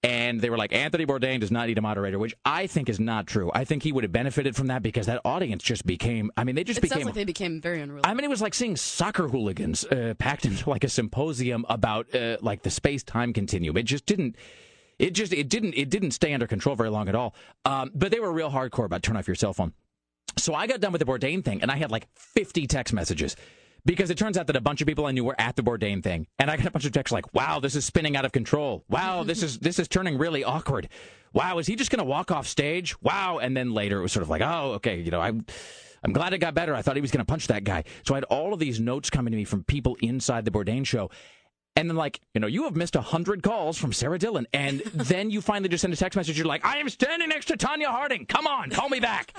And 0.04 0.40
they 0.40 0.48
were 0.48 0.56
like, 0.56 0.72
Anthony 0.72 1.06
Bourdain 1.06 1.40
does 1.40 1.50
not 1.50 1.66
need 1.66 1.76
a 1.76 1.80
moderator, 1.82 2.20
which 2.20 2.32
I 2.44 2.68
think 2.68 2.88
is 2.88 3.00
not 3.00 3.26
true. 3.26 3.50
I 3.52 3.64
think 3.64 3.82
he 3.82 3.90
would 3.90 4.04
have 4.04 4.12
benefited 4.12 4.54
from 4.54 4.68
that 4.68 4.80
because 4.80 5.06
that 5.06 5.20
audience 5.24 5.62
just 5.64 5.84
became. 5.84 6.30
I 6.36 6.44
mean, 6.44 6.54
they 6.54 6.62
just 6.62 6.78
It 6.78 6.82
became. 6.82 6.98
sounds 6.98 7.06
like 7.06 7.14
they 7.16 7.24
became 7.24 7.60
very 7.60 7.80
unruly. 7.80 8.02
I 8.04 8.14
mean, 8.14 8.22
it 8.24 8.30
was 8.30 8.40
like 8.40 8.54
seeing 8.54 8.76
soccer 8.76 9.26
hooligans 9.26 9.84
uh, 9.86 10.14
packed 10.16 10.44
into 10.44 10.70
like 10.70 10.84
a 10.84 10.88
symposium 10.88 11.66
about 11.68 12.14
uh, 12.14 12.36
like 12.40 12.62
the 12.62 12.70
space 12.70 13.02
time 13.02 13.32
continuum. 13.32 13.76
It 13.76 13.84
just 13.86 14.06
didn't. 14.06 14.36
It 15.00 15.14
just 15.14 15.32
it 15.32 15.48
didn't 15.48 15.74
it 15.74 15.90
didn't 15.90 16.12
stay 16.12 16.32
under 16.32 16.46
control 16.46 16.76
very 16.76 16.90
long 16.90 17.08
at 17.08 17.16
all. 17.16 17.34
Um, 17.64 17.90
but 17.92 18.12
they 18.12 18.20
were 18.20 18.32
real 18.32 18.50
hardcore 18.50 18.84
about 18.84 19.02
turn 19.02 19.16
off 19.16 19.26
your 19.26 19.34
cell 19.34 19.52
phone. 19.52 19.72
So 20.36 20.54
I 20.54 20.68
got 20.68 20.80
done 20.80 20.92
with 20.92 21.00
the 21.00 21.06
Bourdain 21.06 21.44
thing, 21.44 21.60
and 21.62 21.70
I 21.72 21.76
had 21.76 21.90
like 21.90 22.06
50 22.14 22.68
text 22.68 22.94
messages 22.94 23.34
because 23.88 24.10
it 24.10 24.18
turns 24.18 24.36
out 24.36 24.46
that 24.48 24.54
a 24.54 24.60
bunch 24.60 24.82
of 24.82 24.86
people 24.86 25.06
I 25.06 25.12
knew 25.12 25.24
were 25.24 25.34
at 25.40 25.56
the 25.56 25.62
Bourdain 25.62 26.02
thing, 26.02 26.26
and 26.38 26.50
I 26.50 26.58
got 26.58 26.66
a 26.66 26.70
bunch 26.70 26.84
of 26.84 26.92
texts 26.92 27.10
like, 27.10 27.32
"Wow, 27.34 27.58
this 27.58 27.74
is 27.74 27.86
spinning 27.86 28.16
out 28.16 28.26
of 28.26 28.32
control. 28.32 28.84
Wow, 28.90 29.22
this 29.22 29.42
is 29.42 29.58
this 29.60 29.78
is 29.78 29.88
turning 29.88 30.18
really 30.18 30.44
awkward. 30.44 30.90
Wow, 31.32 31.58
is 31.58 31.66
he 31.66 31.74
just 31.74 31.90
going 31.90 31.98
to 31.98 32.04
walk 32.04 32.30
off 32.30 32.46
stage? 32.46 33.00
Wow." 33.00 33.38
And 33.38 33.56
then 33.56 33.72
later 33.72 33.98
it 33.98 34.02
was 34.02 34.12
sort 34.12 34.24
of 34.24 34.28
like, 34.28 34.42
"Oh, 34.42 34.72
okay, 34.74 35.00
you 35.00 35.10
know, 35.10 35.20
I." 35.20 35.32
I'm 36.00 36.12
glad 36.12 36.32
it 36.32 36.38
got 36.38 36.54
better. 36.54 36.76
I 36.76 36.82
thought 36.82 36.94
he 36.94 37.02
was 37.02 37.10
going 37.10 37.26
to 37.26 37.28
punch 37.28 37.48
that 37.48 37.64
guy. 37.64 37.82
So 38.04 38.14
I 38.14 38.18
had 38.18 38.24
all 38.24 38.54
of 38.54 38.60
these 38.60 38.78
notes 38.78 39.10
coming 39.10 39.32
to 39.32 39.36
me 39.36 39.42
from 39.42 39.64
people 39.64 39.96
inside 40.00 40.44
the 40.44 40.52
Bourdain 40.52 40.86
show. 40.86 41.10
And 41.74 41.90
then, 41.90 41.96
like, 41.96 42.20
you 42.34 42.40
know, 42.40 42.46
you 42.46 42.62
have 42.64 42.76
missed 42.76 42.94
100 42.94 43.42
calls 43.42 43.76
from 43.76 43.92
Sarah 43.92 44.16
Dillon. 44.16 44.46
And 44.52 44.78
then 44.94 45.28
you 45.28 45.40
finally 45.40 45.68
just 45.68 45.80
send 45.80 45.92
a 45.92 45.96
text 45.96 46.16
message. 46.16 46.38
You're 46.38 46.46
like, 46.46 46.64
I 46.64 46.78
am 46.78 46.88
standing 46.88 47.28
next 47.28 47.46
to 47.46 47.56
Tonya 47.56 47.86
Harding. 47.86 48.26
Come 48.26 48.46
on, 48.46 48.70
call 48.70 48.88
me 48.88 49.00
back. 49.00 49.36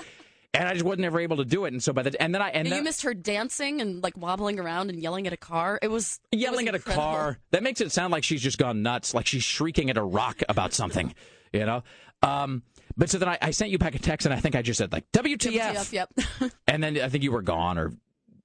And 0.52 0.66
I 0.66 0.72
just 0.72 0.84
wasn't 0.84 1.04
ever 1.04 1.20
able 1.20 1.36
to 1.36 1.44
do 1.44 1.64
it. 1.64 1.72
And 1.72 1.80
so 1.82 1.92
by 1.92 2.02
the, 2.02 2.20
and 2.20 2.34
then 2.34 2.42
I, 2.42 2.48
and 2.48 2.56
And 2.58 2.66
then, 2.72 2.78
you 2.78 2.82
missed 2.82 3.02
her 3.02 3.14
dancing 3.14 3.80
and 3.80 4.02
like 4.02 4.16
wobbling 4.16 4.58
around 4.58 4.90
and 4.90 5.00
yelling 5.00 5.26
at 5.28 5.32
a 5.32 5.36
car. 5.36 5.78
It 5.80 5.88
was 5.88 6.18
it 6.32 6.36
was 6.36 6.42
yelling 6.42 6.66
at 6.66 6.74
a 6.74 6.80
car. 6.80 7.38
That 7.52 7.62
makes 7.62 7.80
it 7.80 7.92
sound 7.92 8.10
like 8.10 8.24
she's 8.24 8.42
just 8.42 8.58
gone 8.58 8.82
nuts, 8.82 9.14
like 9.14 9.26
she's 9.26 9.44
shrieking 9.44 9.90
at 9.90 9.96
a 9.96 10.02
rock 10.02 10.42
about 10.48 10.72
something, 10.72 11.14
you 11.52 11.64
know? 11.66 11.84
Um, 12.22 12.62
but 12.96 13.08
so 13.10 13.18
then 13.18 13.28
I, 13.28 13.38
I 13.40 13.50
sent 13.52 13.70
you 13.70 13.78
back 13.78 13.94
a 13.94 13.98
text 14.00 14.26
and 14.26 14.34
I 14.34 14.40
think 14.40 14.56
I 14.56 14.62
just 14.62 14.78
said, 14.78 14.92
like, 14.92 15.10
WTF. 15.12 15.52
WTF, 15.74 15.92
yep. 15.92 16.10
And 16.66 16.82
then 16.82 17.00
I 17.00 17.08
think 17.08 17.22
you 17.22 17.30
were 17.32 17.42
gone 17.42 17.78
or 17.78 17.92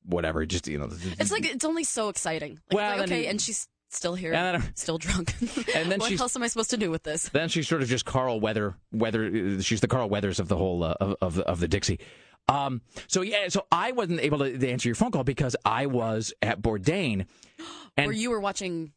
whatever. 0.06 0.46
Just, 0.46 0.68
you 0.68 0.78
know. 0.78 0.88
It's 1.20 1.32
like 1.32 1.46
it's 1.46 1.66
only 1.66 1.84
so 1.84 2.10
exciting. 2.10 2.60
Like, 2.70 2.78
Well, 2.78 2.98
like, 2.98 3.08
okay, 3.08 3.24
you- 3.24 3.30
and 3.30 3.42
she's 3.42 3.68
still 3.96 4.16
here, 4.16 4.34
And 4.34 4.62
then- 4.62 4.76
still 4.76 4.98
drunk. 4.98 5.34
And 5.76 5.92
then 5.92 6.00
what 6.00 6.12
else 6.20 6.36
am 6.36 6.44
I 6.44 6.48
supposed 6.48 6.70
to 6.72 6.78
do 6.78 6.92
with 6.92 7.04
this? 7.04 7.30
Then 7.30 7.50
she's 7.50 7.68
sort 7.68 7.82
of 7.82 7.88
just 7.88 8.06
Carl 8.06 8.40
Weather. 8.40 8.76
Weather. 8.92 9.62
She's 9.62 9.82
the 9.82 9.88
Carl 9.88 10.10
Weathers 10.10 10.40
of 10.40 10.48
the 10.48 10.58
whole 10.58 10.84
uh, 10.84 10.96
of 11.00 11.16
of 11.22 11.36
the, 11.36 11.44
of 11.44 11.60
the 11.60 11.68
Dixie. 11.68 12.00
Um. 12.48 12.82
So 13.08 13.22
yeah. 13.22 13.48
So 13.50 13.66
I 13.72 13.92
wasn't 13.92 14.20
able 14.22 14.40
to, 14.40 14.58
to 14.58 14.70
answer 14.70 14.88
your 14.88 14.96
phone 14.96 15.12
call 15.12 15.24
because 15.24 15.56
I 15.66 15.88
was 15.88 16.34
at 16.42 16.62
Bourdain. 16.62 17.26
And 17.98 18.10
Or 18.10 18.14
you 18.14 18.30
were 18.30 18.42
watching. 18.42 18.92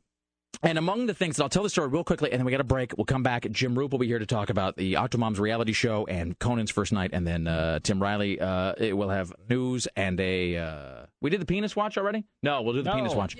and 0.62 0.77
among 0.77 1.07
the 1.07 1.15
things 1.15 1.37
that 1.37 1.45
I'll 1.45 1.49
tell 1.49 1.62
the 1.62 1.70
story 1.70 1.87
real 1.87 2.03
quickly, 2.03 2.33
and 2.33 2.41
then 2.41 2.45
we 2.45 2.51
got 2.51 2.61
a 2.61 2.65
break. 2.65 2.97
We'll 2.99 3.05
come 3.05 3.23
back. 3.23 3.47
Jim 3.53 3.79
Roop 3.79 3.93
will 3.93 4.01
be 4.01 4.09
here 4.09 4.19
to 4.19 4.27
talk 4.27 4.51
about 4.51 4.77
the 4.77 4.95
Octomom's 4.95 5.39
reality 5.39 5.73
show 5.73 6.05
and 6.07 6.37
Conan's 6.41 6.73
first 6.73 6.93
night, 6.93 7.11
and 7.12 7.25
then 7.25 7.47
uh, 7.47 7.79
Tim 7.81 8.03
Riley 8.03 8.41
uh, 8.41 8.73
it 8.77 8.97
will 8.97 9.09
have 9.11 9.33
news 9.49 9.87
and 9.95 10.19
a. 10.19 10.57
Uh, 10.57 11.07
we 11.20 11.31
did 11.31 11.41
the 11.41 11.47
penis 11.47 11.77
watch 11.77 11.97
already. 11.97 12.25
No, 12.43 12.62
we'll 12.62 12.75
do 12.75 12.83
the 12.83 12.91
No. 12.91 12.97
penis 12.97 13.15
watch. 13.15 13.37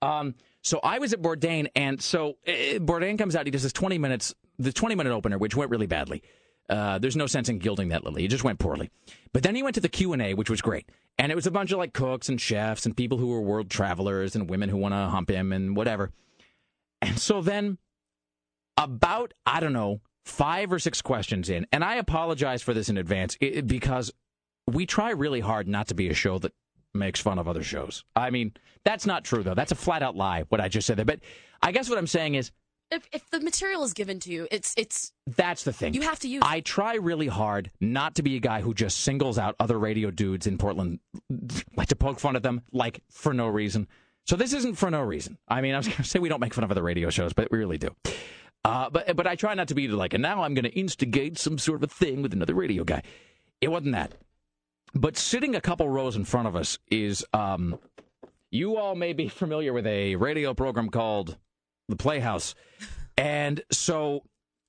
Um, 0.00 0.34
so 0.66 0.80
I 0.82 0.98
was 0.98 1.12
at 1.12 1.22
Bourdain, 1.22 1.68
and 1.76 2.02
so 2.02 2.38
uh, 2.44 2.50
Bourdain 2.80 3.16
comes 3.16 3.36
out. 3.36 3.46
He 3.46 3.52
does 3.52 3.62
this 3.62 3.72
20 3.72 3.98
minutes, 3.98 4.34
the 4.58 4.72
20 4.72 4.96
minute 4.96 5.12
opener, 5.12 5.38
which 5.38 5.54
went 5.54 5.70
really 5.70 5.86
badly. 5.86 6.24
Uh, 6.68 6.98
there's 6.98 7.14
no 7.14 7.28
sense 7.28 7.48
in 7.48 7.60
gilding 7.60 7.90
that 7.90 8.02
lily. 8.02 8.24
It 8.24 8.32
just 8.32 8.42
went 8.42 8.58
poorly. 8.58 8.90
But 9.32 9.44
then 9.44 9.54
he 9.54 9.62
went 9.62 9.76
to 9.76 9.80
the 9.80 9.88
Q 9.88 10.12
and 10.12 10.20
A, 10.20 10.34
which 10.34 10.50
was 10.50 10.60
great, 10.60 10.90
and 11.20 11.30
it 11.30 11.36
was 11.36 11.46
a 11.46 11.52
bunch 11.52 11.70
of 11.70 11.78
like 11.78 11.92
cooks 11.92 12.28
and 12.28 12.40
chefs 12.40 12.84
and 12.84 12.96
people 12.96 13.16
who 13.16 13.28
were 13.28 13.40
world 13.40 13.70
travelers 13.70 14.34
and 14.34 14.50
women 14.50 14.68
who 14.68 14.76
want 14.76 14.92
to 14.92 15.06
hump 15.06 15.30
him 15.30 15.52
and 15.52 15.76
whatever. 15.76 16.10
And 17.00 17.16
so 17.16 17.42
then, 17.42 17.78
about 18.76 19.34
I 19.46 19.60
don't 19.60 19.72
know 19.72 20.00
five 20.24 20.72
or 20.72 20.80
six 20.80 21.00
questions 21.00 21.48
in, 21.48 21.68
and 21.70 21.84
I 21.84 21.94
apologize 21.94 22.60
for 22.60 22.74
this 22.74 22.88
in 22.88 22.98
advance 22.98 23.36
because 23.36 24.12
we 24.66 24.84
try 24.84 25.10
really 25.10 25.38
hard 25.38 25.68
not 25.68 25.86
to 25.88 25.94
be 25.94 26.08
a 26.08 26.14
show 26.14 26.40
that 26.40 26.52
makes 26.98 27.20
fun 27.20 27.38
of 27.38 27.48
other 27.48 27.62
shows. 27.62 28.04
I 28.14 28.30
mean, 28.30 28.52
that's 28.84 29.06
not 29.06 29.24
true 29.24 29.42
though. 29.42 29.54
That's 29.54 29.72
a 29.72 29.76
flat 29.76 30.02
out 30.02 30.16
lie. 30.16 30.44
What 30.48 30.60
I 30.60 30.68
just 30.68 30.86
said 30.86 30.96
there. 30.98 31.04
But 31.04 31.20
I 31.62 31.72
guess 31.72 31.88
what 31.88 31.98
I'm 31.98 32.06
saying 32.06 32.34
is 32.34 32.50
If 32.90 33.08
if 33.12 33.28
the 33.30 33.40
material 33.40 33.82
is 33.82 33.92
given 33.92 34.20
to 34.20 34.30
you, 34.30 34.46
it's 34.50 34.72
it's 34.76 35.12
that's 35.26 35.64
the 35.64 35.72
thing. 35.72 35.94
You 35.94 36.02
have 36.02 36.20
to 36.20 36.28
use 36.28 36.42
I 36.46 36.60
try 36.60 36.94
really 36.94 37.26
hard 37.26 37.70
not 37.80 38.14
to 38.16 38.22
be 38.22 38.36
a 38.36 38.40
guy 38.40 38.60
who 38.60 38.74
just 38.74 39.00
singles 39.00 39.38
out 39.38 39.56
other 39.58 39.78
radio 39.78 40.10
dudes 40.10 40.46
in 40.46 40.56
Portland, 40.56 41.00
like 41.76 41.88
to 41.88 41.96
poke 41.96 42.20
fun 42.20 42.36
at 42.36 42.42
them, 42.42 42.62
like 42.72 43.02
for 43.10 43.34
no 43.34 43.48
reason. 43.48 43.88
So 44.24 44.36
this 44.36 44.52
isn't 44.52 44.74
for 44.74 44.90
no 44.90 45.02
reason. 45.02 45.38
I 45.48 45.60
mean, 45.60 45.74
I 45.74 45.78
was 45.78 45.86
going 45.86 45.98
to 45.98 46.04
say 46.04 46.18
we 46.18 46.28
don't 46.28 46.40
make 46.40 46.54
fun 46.54 46.64
of 46.64 46.70
other 46.70 46.82
radio 46.82 47.10
shows, 47.10 47.32
but 47.32 47.50
we 47.50 47.58
really 47.58 47.78
do. 47.78 47.90
Uh, 48.64 48.90
but 48.90 49.14
but 49.16 49.26
I 49.26 49.34
try 49.36 49.54
not 49.54 49.68
to 49.68 49.74
be 49.74 49.88
like, 49.88 50.14
and 50.14 50.22
now 50.22 50.42
I'm 50.42 50.54
going 50.54 50.64
to 50.64 50.76
instigate 50.78 51.38
some 51.38 51.58
sort 51.58 51.82
of 51.82 51.90
a 51.90 51.92
thing 51.92 52.22
with 52.22 52.32
another 52.32 52.54
radio 52.54 52.84
guy. 52.84 53.02
It 53.60 53.68
wasn't 53.68 53.92
that. 53.92 54.14
But 54.94 55.16
sitting 55.16 55.54
a 55.54 55.60
couple 55.60 55.88
rows 55.88 56.16
in 56.16 56.24
front 56.24 56.48
of 56.48 56.56
us 56.56 56.78
is, 56.90 57.24
um, 57.32 57.78
you 58.50 58.76
all 58.76 58.94
may 58.94 59.12
be 59.12 59.28
familiar 59.42 59.72
with 59.72 59.86
a 59.86 60.16
radio 60.16 60.54
program 60.54 60.88
called 60.88 61.36
The 61.88 61.96
Playhouse. 61.96 62.54
And 63.18 63.62
so 63.70 64.22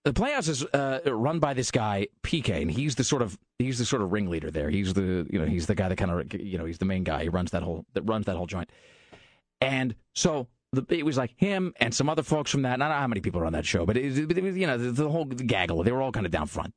the 0.07 0.13
Playhouse 0.13 0.47
is 0.47 0.63
uh, 0.65 0.99
run 1.05 1.39
by 1.39 1.53
this 1.53 1.71
guy 1.71 2.07
PK, 2.23 2.61
and 2.61 2.71
he's 2.71 2.95
the 2.95 3.03
sort 3.03 3.21
of 3.21 3.37
he's 3.59 3.77
the 3.77 3.85
sort 3.85 4.01
of 4.01 4.11
ringleader 4.11 4.51
there. 4.51 4.69
He's 4.69 4.93
the 4.93 5.27
you 5.29 5.37
know 5.37 5.45
he's 5.45 5.67
the 5.67 5.75
guy 5.75 5.89
that 5.89 5.97
kind 5.97 6.11
of 6.11 6.33
you 6.33 6.57
know 6.57 6.65
he's 6.65 6.77
the 6.77 6.85
main 6.85 7.03
guy. 7.03 7.23
He 7.23 7.29
runs 7.29 7.51
that 7.51 7.63
whole 7.63 7.85
that 7.93 8.03
runs 8.03 8.25
that 8.25 8.37
whole 8.37 8.47
joint. 8.47 8.69
And 9.59 9.95
so 10.15 10.47
the, 10.71 10.85
it 10.89 11.05
was 11.05 11.17
like 11.17 11.33
him 11.35 11.73
and 11.79 11.93
some 11.93 12.09
other 12.09 12.23
folks 12.23 12.51
from 12.51 12.61
that. 12.61 12.73
I 12.73 12.77
don't 12.77 12.89
know 12.89 12.95
how 12.95 13.07
many 13.07 13.21
people 13.21 13.41
are 13.41 13.45
on 13.45 13.53
that 13.53 13.65
show, 13.65 13.85
but 13.85 13.97
it, 13.97 14.17
it 14.17 14.43
was 14.43 14.55
you 14.55 14.67
know 14.67 14.77
the, 14.77 14.91
the 14.91 15.09
whole 15.09 15.25
gaggle. 15.25 15.83
They 15.83 15.91
were 15.91 16.01
all 16.01 16.11
kind 16.11 16.25
of 16.25 16.31
down 16.31 16.47
front. 16.47 16.73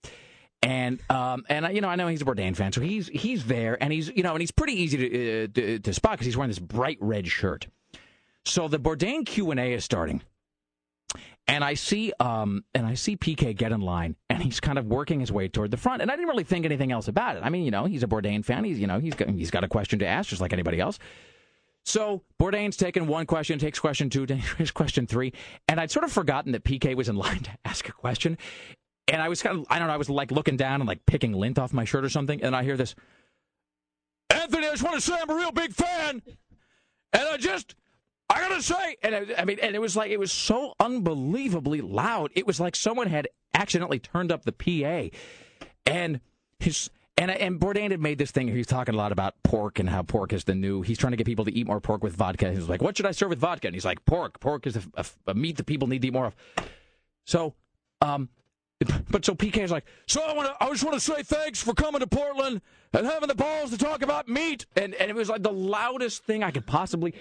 And 0.62 1.00
um 1.08 1.44
and 1.48 1.74
you 1.74 1.80
know 1.80 1.88
I 1.88 1.96
know 1.96 2.08
he's 2.08 2.20
a 2.20 2.24
Bourdain 2.24 2.54
fan, 2.54 2.72
so 2.72 2.80
he's 2.80 3.08
he's 3.08 3.46
there, 3.46 3.82
and 3.82 3.92
he's 3.92 4.08
you 4.14 4.22
know 4.22 4.32
and 4.32 4.40
he's 4.40 4.50
pretty 4.50 4.74
easy 4.74 4.96
to 4.98 5.44
uh, 5.44 5.48
to, 5.54 5.78
to 5.78 5.94
spot 5.94 6.12
because 6.12 6.26
he's 6.26 6.36
wearing 6.36 6.50
this 6.50 6.58
bright 6.58 6.98
red 7.00 7.26
shirt. 7.26 7.66
So 8.44 8.68
the 8.68 8.78
Bourdain 8.78 9.24
Q 9.24 9.50
and 9.52 9.60
A 9.60 9.72
is 9.72 9.84
starting, 9.84 10.22
and 11.48 11.64
I 11.64 11.74
see 11.74 12.12
um 12.20 12.64
and 12.74 12.86
I 12.86 12.94
see 12.94 13.16
PK 13.16 13.56
get 13.56 13.72
in 13.72 13.80
line 13.80 14.16
and 14.28 14.42
he's 14.42 14.60
kind 14.60 14.78
of 14.78 14.86
working 14.86 15.20
his 15.20 15.32
way 15.32 15.48
toward 15.48 15.70
the 15.70 15.76
front 15.78 16.02
and 16.02 16.10
I 16.10 16.16
didn't 16.16 16.28
really 16.28 16.44
think 16.44 16.66
anything 16.66 16.92
else 16.92 17.08
about 17.08 17.36
it. 17.36 17.42
I 17.42 17.48
mean, 17.48 17.64
you 17.64 17.70
know, 17.70 17.86
he's 17.86 18.02
a 18.02 18.06
Bourdain 18.06 18.44
fan. 18.44 18.64
He's 18.64 18.78
you 18.78 18.86
know, 18.86 19.00
he's 19.00 19.14
got, 19.14 19.30
he's 19.30 19.50
got 19.50 19.64
a 19.64 19.68
question 19.68 19.98
to 20.00 20.06
ask 20.06 20.28
just 20.28 20.42
like 20.42 20.52
anybody 20.52 20.78
else. 20.78 20.98
So 21.84 22.22
Bourdain's 22.38 22.76
taken 22.76 23.06
one 23.06 23.26
question, 23.26 23.58
takes 23.58 23.78
question 23.78 24.10
two, 24.10 24.26
takes 24.26 24.70
question 24.70 25.06
three, 25.06 25.32
and 25.66 25.80
I'd 25.80 25.90
sort 25.90 26.04
of 26.04 26.12
forgotten 26.12 26.52
that 26.52 26.64
PK 26.64 26.94
was 26.94 27.08
in 27.08 27.16
line 27.16 27.40
to 27.40 27.50
ask 27.64 27.88
a 27.88 27.92
question. 27.92 28.38
And 29.10 29.20
I 29.20 29.28
was 29.28 29.42
kind 29.42 29.58
of 29.58 29.66
I 29.68 29.78
don't 29.78 29.88
know, 29.88 29.94
I 29.94 29.98
was 29.98 30.08
like 30.08 30.30
looking 30.30 30.56
down 30.56 30.80
and 30.80 30.88
like 30.88 31.04
picking 31.04 31.32
lint 31.32 31.58
off 31.58 31.72
my 31.72 31.84
shirt 31.84 32.04
or 32.04 32.08
something, 32.08 32.42
and 32.42 32.54
I 32.56 32.62
hear 32.62 32.76
this 32.76 32.94
Anthony, 34.30 34.66
I 34.66 34.70
just 34.70 34.82
want 34.82 34.94
to 34.96 35.00
say 35.00 35.14
I'm 35.20 35.28
a 35.28 35.34
real 35.34 35.52
big 35.52 35.72
fan. 35.72 36.22
And 37.12 37.22
I 37.28 37.36
just 37.36 37.74
I 38.28 38.40
gotta 38.40 38.62
say, 38.62 38.96
and 39.02 39.14
I, 39.14 39.26
I 39.38 39.44
mean, 39.44 39.58
and 39.60 39.74
it 39.74 39.80
was 39.80 39.96
like 39.96 40.10
it 40.12 40.20
was 40.20 40.30
so 40.30 40.74
unbelievably 40.78 41.80
loud. 41.80 42.30
It 42.36 42.46
was 42.46 42.60
like 42.60 42.76
someone 42.76 43.08
had 43.08 43.28
accidentally 43.54 43.98
turned 43.98 44.30
up 44.30 44.44
the 44.44 44.52
PA, 44.52 45.16
and 45.84 46.20
his 46.60 46.90
and 47.18 47.30
and 47.32 47.58
Bourdain 47.58 47.90
had 47.90 48.00
made 48.00 48.18
this 48.18 48.30
thing. 48.30 48.46
He's 48.46 48.68
talking 48.68 48.94
a 48.94 48.98
lot 48.98 49.10
about 49.10 49.34
pork 49.42 49.80
and 49.80 49.90
how 49.90 50.02
pork 50.02 50.32
is 50.32 50.44
the 50.44 50.54
new. 50.54 50.82
He's 50.82 50.96
trying 50.96 51.10
to 51.10 51.16
get 51.16 51.26
people 51.26 51.44
to 51.44 51.52
eat 51.52 51.66
more 51.66 51.80
pork 51.80 52.04
with 52.04 52.14
vodka. 52.14 52.52
He's 52.52 52.68
like, 52.68 52.80
"What 52.80 52.96
should 52.96 53.06
I 53.06 53.10
serve 53.10 53.30
with 53.30 53.40
vodka?" 53.40 53.66
And 53.66 53.74
he's 53.74 53.84
like, 53.84 54.04
"Pork. 54.04 54.38
Pork 54.38 54.64
is 54.64 54.76
a, 54.76 54.82
a, 54.94 55.04
a 55.26 55.34
meat 55.34 55.56
that 55.56 55.66
people 55.66 55.88
need 55.88 56.02
to 56.02 56.08
eat 56.08 56.12
more 56.12 56.26
of." 56.26 56.36
So, 57.24 57.54
um, 58.00 58.28
but 59.10 59.24
so 59.24 59.34
PK 59.34 59.58
is 59.58 59.70
like, 59.70 59.84
so 60.06 60.22
I 60.22 60.32
want 60.32 60.48
to, 60.48 60.64
I 60.64 60.70
just 60.70 60.84
want 60.84 60.94
to 60.94 61.00
say 61.00 61.22
thanks 61.22 61.62
for 61.62 61.74
coming 61.74 62.00
to 62.00 62.06
Portland 62.06 62.62
and 62.92 63.06
having 63.06 63.28
the 63.28 63.34
balls 63.34 63.70
to 63.70 63.78
talk 63.78 64.02
about 64.02 64.28
meat, 64.28 64.66
and 64.76 64.94
and 64.94 65.10
it 65.10 65.14
was 65.14 65.28
like 65.28 65.42
the 65.42 65.52
loudest 65.52 66.24
thing 66.24 66.42
I 66.42 66.50
could 66.50 66.66
possibly, 66.66 67.14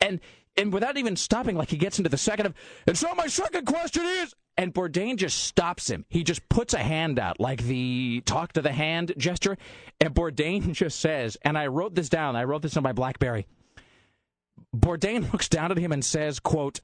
and 0.00 0.20
and 0.56 0.72
without 0.72 0.96
even 0.96 1.16
stopping, 1.16 1.56
like 1.56 1.70
he 1.70 1.76
gets 1.76 1.98
into 1.98 2.10
the 2.10 2.18
second 2.18 2.46
of, 2.46 2.54
and 2.86 2.98
so 2.98 3.14
my 3.14 3.26
second 3.26 3.66
question 3.66 4.04
is, 4.04 4.34
and 4.56 4.74
Bourdain 4.74 5.16
just 5.16 5.44
stops 5.44 5.88
him. 5.88 6.04
He 6.08 6.24
just 6.24 6.48
puts 6.48 6.74
a 6.74 6.78
hand 6.78 7.18
out, 7.18 7.40
like 7.40 7.62
the 7.62 8.22
talk 8.24 8.52
to 8.54 8.62
the 8.62 8.72
hand 8.72 9.12
gesture, 9.16 9.56
and 10.00 10.14
Bourdain 10.14 10.72
just 10.72 11.00
says, 11.00 11.36
and 11.42 11.56
I 11.56 11.68
wrote 11.68 11.94
this 11.94 12.08
down. 12.08 12.36
I 12.36 12.44
wrote 12.44 12.62
this 12.62 12.76
on 12.76 12.82
my 12.82 12.92
BlackBerry. 12.92 13.46
Bourdain 14.74 15.30
looks 15.32 15.48
down 15.48 15.70
at 15.70 15.78
him 15.78 15.92
and 15.92 16.04
says, 16.04 16.40
"quote 16.40 16.80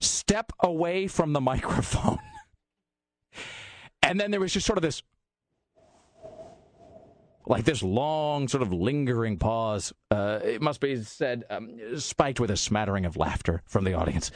Step 0.00 0.52
away 0.60 1.06
from 1.06 1.32
the 1.32 1.40
microphone." 1.40 2.18
and 4.02 4.18
then 4.20 4.30
there 4.30 4.40
was 4.40 4.52
just 4.52 4.66
sort 4.66 4.78
of 4.78 4.82
this 4.82 5.02
like 7.46 7.64
this 7.64 7.82
long, 7.82 8.46
sort 8.48 8.62
of 8.62 8.72
lingering 8.72 9.36
pause. 9.36 9.92
Uh, 10.10 10.38
it 10.44 10.62
must 10.62 10.78
be 10.80 11.02
said, 11.02 11.44
um, 11.50 11.70
spiked 11.98 12.38
with 12.38 12.50
a 12.50 12.56
smattering 12.56 13.06
of 13.06 13.16
laughter 13.16 13.62
from 13.66 13.82
the 13.84 13.94
audience. 13.94 14.30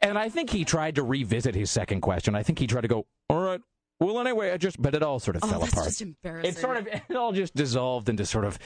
And 0.00 0.16
I 0.16 0.28
think 0.28 0.50
he 0.50 0.64
tried 0.64 0.94
to 0.96 1.02
revisit 1.02 1.54
his 1.56 1.70
second 1.70 2.02
question. 2.02 2.36
I 2.36 2.42
think 2.44 2.58
he 2.60 2.66
tried 2.68 2.82
to 2.82 2.88
go, 2.88 3.06
all 3.28 3.40
right, 3.40 3.60
well, 3.98 4.20
anyway, 4.20 4.52
I 4.52 4.58
just, 4.58 4.80
but 4.80 4.94
it 4.94 5.02
all 5.02 5.18
sort 5.18 5.36
of 5.36 5.44
Oh, 5.44 5.48
fell 5.48 5.64
apart. 5.64 5.86
just 5.86 6.02
embarrassing. 6.02 6.50
It 6.50 6.56
sort 6.56 6.76
of, 6.76 6.86
it 7.08 7.16
all 7.16 7.32
just 7.32 7.54
dissolved 7.54 8.08
into 8.08 8.26
sort 8.26 8.44
of, 8.44 8.58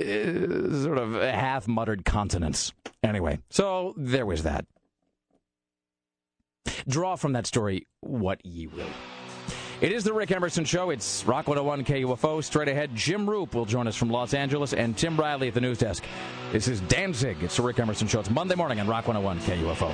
uh, 0.00 0.82
sort 0.82 0.98
of 0.98 1.14
half 1.14 1.66
muttered 1.66 2.04
consonants. 2.04 2.72
Anyway, 3.02 3.38
so 3.50 3.94
there 3.96 4.26
was 4.26 4.44
that. 4.44 4.64
Draw 6.86 7.16
from 7.16 7.32
that 7.32 7.46
story 7.46 7.86
what 8.00 8.44
ye 8.44 8.66
will. 8.68 8.86
It 9.84 9.92
is 9.92 10.02
the 10.02 10.14
Rick 10.14 10.30
Emerson 10.30 10.64
Show. 10.64 10.88
It's 10.88 11.26
Rock 11.26 11.46
101 11.46 11.84
KUFO. 11.84 12.42
Straight 12.42 12.68
ahead, 12.68 12.94
Jim 12.94 13.26
Roope 13.26 13.52
will 13.52 13.66
join 13.66 13.86
us 13.86 13.94
from 13.94 14.08
Los 14.08 14.32
Angeles 14.32 14.72
and 14.72 14.96
Tim 14.96 15.14
Riley 15.14 15.48
at 15.48 15.52
the 15.52 15.60
news 15.60 15.76
desk. 15.76 16.04
This 16.52 16.68
is 16.68 16.80
Danzig. 16.80 17.42
It's 17.42 17.58
the 17.58 17.62
Rick 17.62 17.78
Emerson 17.78 18.08
Show. 18.08 18.20
It's 18.20 18.30
Monday 18.30 18.54
morning 18.54 18.80
on 18.80 18.88
Rock 18.88 19.06
101 19.06 19.40
KUFO. 19.40 19.92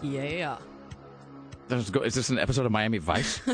Yeah. 0.00 0.56
Is 1.68 2.14
this 2.14 2.30
an 2.30 2.38
episode 2.38 2.64
of 2.64 2.72
Miami 2.72 2.96
Vice? 2.96 3.42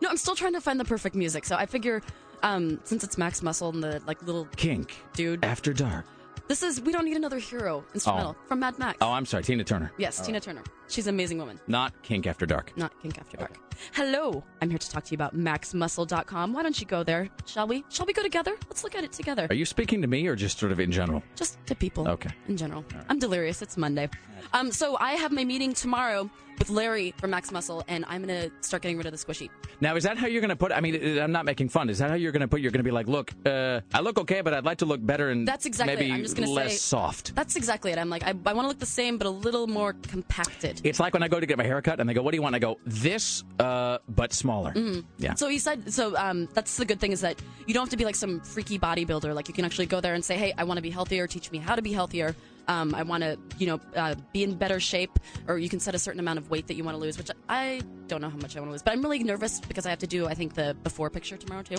No, 0.00 0.10
I'm 0.10 0.16
still 0.16 0.34
trying 0.34 0.52
to 0.52 0.60
find 0.60 0.78
the 0.78 0.84
perfect 0.84 1.14
music. 1.14 1.44
So 1.44 1.56
I 1.56 1.66
figure, 1.66 2.02
um, 2.42 2.80
since 2.84 3.04
it's 3.04 3.16
Max 3.16 3.42
Muscle 3.42 3.70
and 3.70 3.82
the 3.82 4.02
like 4.06 4.22
little 4.22 4.46
Kink. 4.56 4.94
dude, 5.14 5.44
After 5.44 5.72
Dark. 5.72 6.04
this 6.46 6.62
is 6.62 6.80
we 6.80 6.92
don't 6.92 7.04
need 7.04 7.16
another 7.16 7.38
hero 7.38 7.84
instrumental 7.94 8.36
from 8.46 8.60
Mad 8.60 8.78
Max. 8.78 8.98
Oh, 9.00 9.12
I'm 9.12 9.24
sorry. 9.24 9.44
Tina 9.44 9.64
Turner. 9.64 9.92
Yes, 9.96 10.20
Tina. 10.24 10.40
Turner. 10.40 10.62
She's 10.88 11.06
an 11.06 11.14
amazing 11.14 11.38
woman. 11.38 11.58
Not 11.66 11.92
Kink 12.02 12.26
After 12.26 12.46
Dark. 12.46 12.76
Not 12.76 12.92
Kink 13.02 13.18
After 13.18 13.36
Dark. 13.36 13.58
Hello, 13.92 14.44
I'm 14.62 14.70
here 14.70 14.78
to 14.78 14.90
talk 14.90 15.04
to 15.04 15.10
you 15.10 15.16
about 15.16 15.36
maxmuscle.com. 15.36 16.52
Why 16.52 16.62
don't 16.62 16.78
you 16.80 16.86
go 16.86 17.02
there? 17.02 17.28
Shall 17.46 17.66
we? 17.66 17.84
Shall 17.88 18.06
we 18.06 18.12
go 18.12 18.22
together? 18.22 18.54
Let's 18.68 18.84
look 18.84 18.94
at 18.94 19.02
it 19.04 19.12
together. 19.12 19.46
Are 19.50 19.54
you 19.54 19.64
speaking 19.64 20.00
to 20.02 20.08
me 20.08 20.26
or 20.26 20.36
just 20.36 20.58
sort 20.58 20.72
of 20.72 20.78
in 20.80 20.92
general? 20.92 21.22
Just 21.34 21.58
to 21.66 21.74
people. 21.74 22.08
Okay. 22.08 22.30
In 22.48 22.56
general. 22.56 22.84
I'm 23.08 23.18
delirious. 23.18 23.62
It's 23.62 23.76
Monday. 23.76 24.08
Um, 24.52 24.70
so 24.70 24.96
I 24.98 25.12
have 25.14 25.32
my 25.32 25.44
meeting 25.44 25.72
tomorrow 25.72 26.30
with 26.58 26.70
Larry 26.70 27.12
from 27.18 27.30
Max 27.30 27.50
Muscle, 27.50 27.82
and 27.88 28.04
I'm 28.06 28.24
going 28.24 28.48
to 28.48 28.52
start 28.60 28.82
getting 28.82 28.96
rid 28.96 29.06
of 29.06 29.12
the 29.12 29.18
squishy. 29.18 29.50
Now, 29.80 29.96
is 29.96 30.04
that 30.04 30.18
how 30.18 30.28
you're 30.28 30.40
going 30.40 30.50
to 30.50 30.56
put? 30.56 30.70
I 30.70 30.80
mean, 30.80 31.18
I'm 31.18 31.32
not 31.32 31.44
making 31.44 31.68
fun. 31.70 31.90
Is 31.90 31.98
that 31.98 32.10
how 32.10 32.16
you're 32.16 32.30
going 32.30 32.42
to 32.42 32.48
put? 32.48 32.60
You're 32.60 32.70
going 32.70 32.78
to 32.78 32.84
be 32.84 32.92
like, 32.92 33.08
look, 33.08 33.32
uh, 33.44 33.80
I 33.92 34.00
look 34.00 34.18
okay, 34.20 34.40
but 34.40 34.54
I'd 34.54 34.64
like 34.64 34.78
to 34.78 34.86
look 34.86 35.04
better 35.04 35.30
and 35.30 35.48
That's 35.48 35.66
exactly 35.66 35.96
maybe 35.96 36.10
it. 36.10 36.14
I'm 36.14 36.22
just 36.22 36.36
to 36.36 36.48
less 36.48 36.72
say 36.72 36.76
soft. 36.76 37.34
That's 37.34 37.56
exactly 37.56 37.90
it. 37.90 37.98
I'm 37.98 38.10
like, 38.10 38.22
I, 38.22 38.34
I 38.46 38.52
want 38.52 38.64
to 38.64 38.68
look 38.68 38.78
the 38.78 38.86
same, 38.86 39.18
but 39.18 39.26
a 39.26 39.30
little 39.30 39.66
more 39.66 39.94
compacted. 39.94 40.73
It's 40.82 40.98
like 40.98 41.12
when 41.14 41.22
I 41.22 41.28
go 41.28 41.38
to 41.38 41.46
get 41.46 41.58
my 41.58 41.64
haircut 41.64 42.00
and 42.00 42.08
they 42.08 42.14
go, 42.14 42.22
"What 42.22 42.32
do 42.32 42.36
you 42.36 42.42
want?" 42.42 42.54
I 42.54 42.58
go, 42.58 42.78
"This, 42.86 43.44
uh, 43.60 43.98
but 44.08 44.32
smaller." 44.32 44.72
Mhm. 44.72 45.04
Yeah. 45.18 45.34
So 45.34 45.48
he 45.48 45.58
said. 45.58 45.92
So 45.92 46.16
um, 46.16 46.48
that's 46.54 46.76
the 46.76 46.84
good 46.84 47.00
thing 47.00 47.12
is 47.12 47.20
that 47.20 47.40
you 47.66 47.74
don't 47.74 47.82
have 47.82 47.90
to 47.90 47.96
be 47.96 48.04
like 48.04 48.16
some 48.16 48.40
freaky 48.40 48.78
bodybuilder. 48.78 49.34
Like 49.34 49.48
you 49.48 49.54
can 49.54 49.64
actually 49.64 49.86
go 49.86 50.00
there 50.00 50.14
and 50.14 50.24
say, 50.24 50.36
"Hey, 50.36 50.52
I 50.56 50.64
want 50.64 50.78
to 50.78 50.82
be 50.82 50.90
healthier. 50.90 51.26
Teach 51.26 51.50
me 51.52 51.58
how 51.58 51.74
to 51.76 51.82
be 51.82 51.92
healthier. 51.92 52.34
Um, 52.66 52.94
I 52.94 53.02
want 53.02 53.22
to, 53.22 53.38
you 53.58 53.66
know, 53.66 53.80
uh, 53.94 54.14
be 54.32 54.42
in 54.42 54.54
better 54.54 54.80
shape." 54.80 55.18
Or 55.46 55.58
you 55.58 55.68
can 55.68 55.80
set 55.80 55.94
a 55.94 55.98
certain 55.98 56.20
amount 56.20 56.38
of 56.38 56.50
weight 56.50 56.66
that 56.68 56.74
you 56.74 56.84
want 56.84 56.96
to 56.96 57.00
lose, 57.00 57.18
which 57.18 57.30
I 57.48 57.82
don't 58.08 58.20
know 58.20 58.30
how 58.30 58.36
much 58.38 58.56
I 58.56 58.60
want 58.60 58.68
to 58.68 58.72
lose. 58.72 58.82
But 58.82 58.92
I'm 58.94 59.02
really 59.02 59.22
nervous 59.22 59.60
because 59.60 59.86
I 59.86 59.90
have 59.90 59.98
to 60.00 60.06
do, 60.06 60.26
I 60.26 60.34
think, 60.34 60.54
the 60.54 60.74
before 60.82 61.10
picture 61.10 61.36
tomorrow 61.36 61.62
too. 61.62 61.76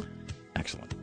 Excellent. 0.55 0.93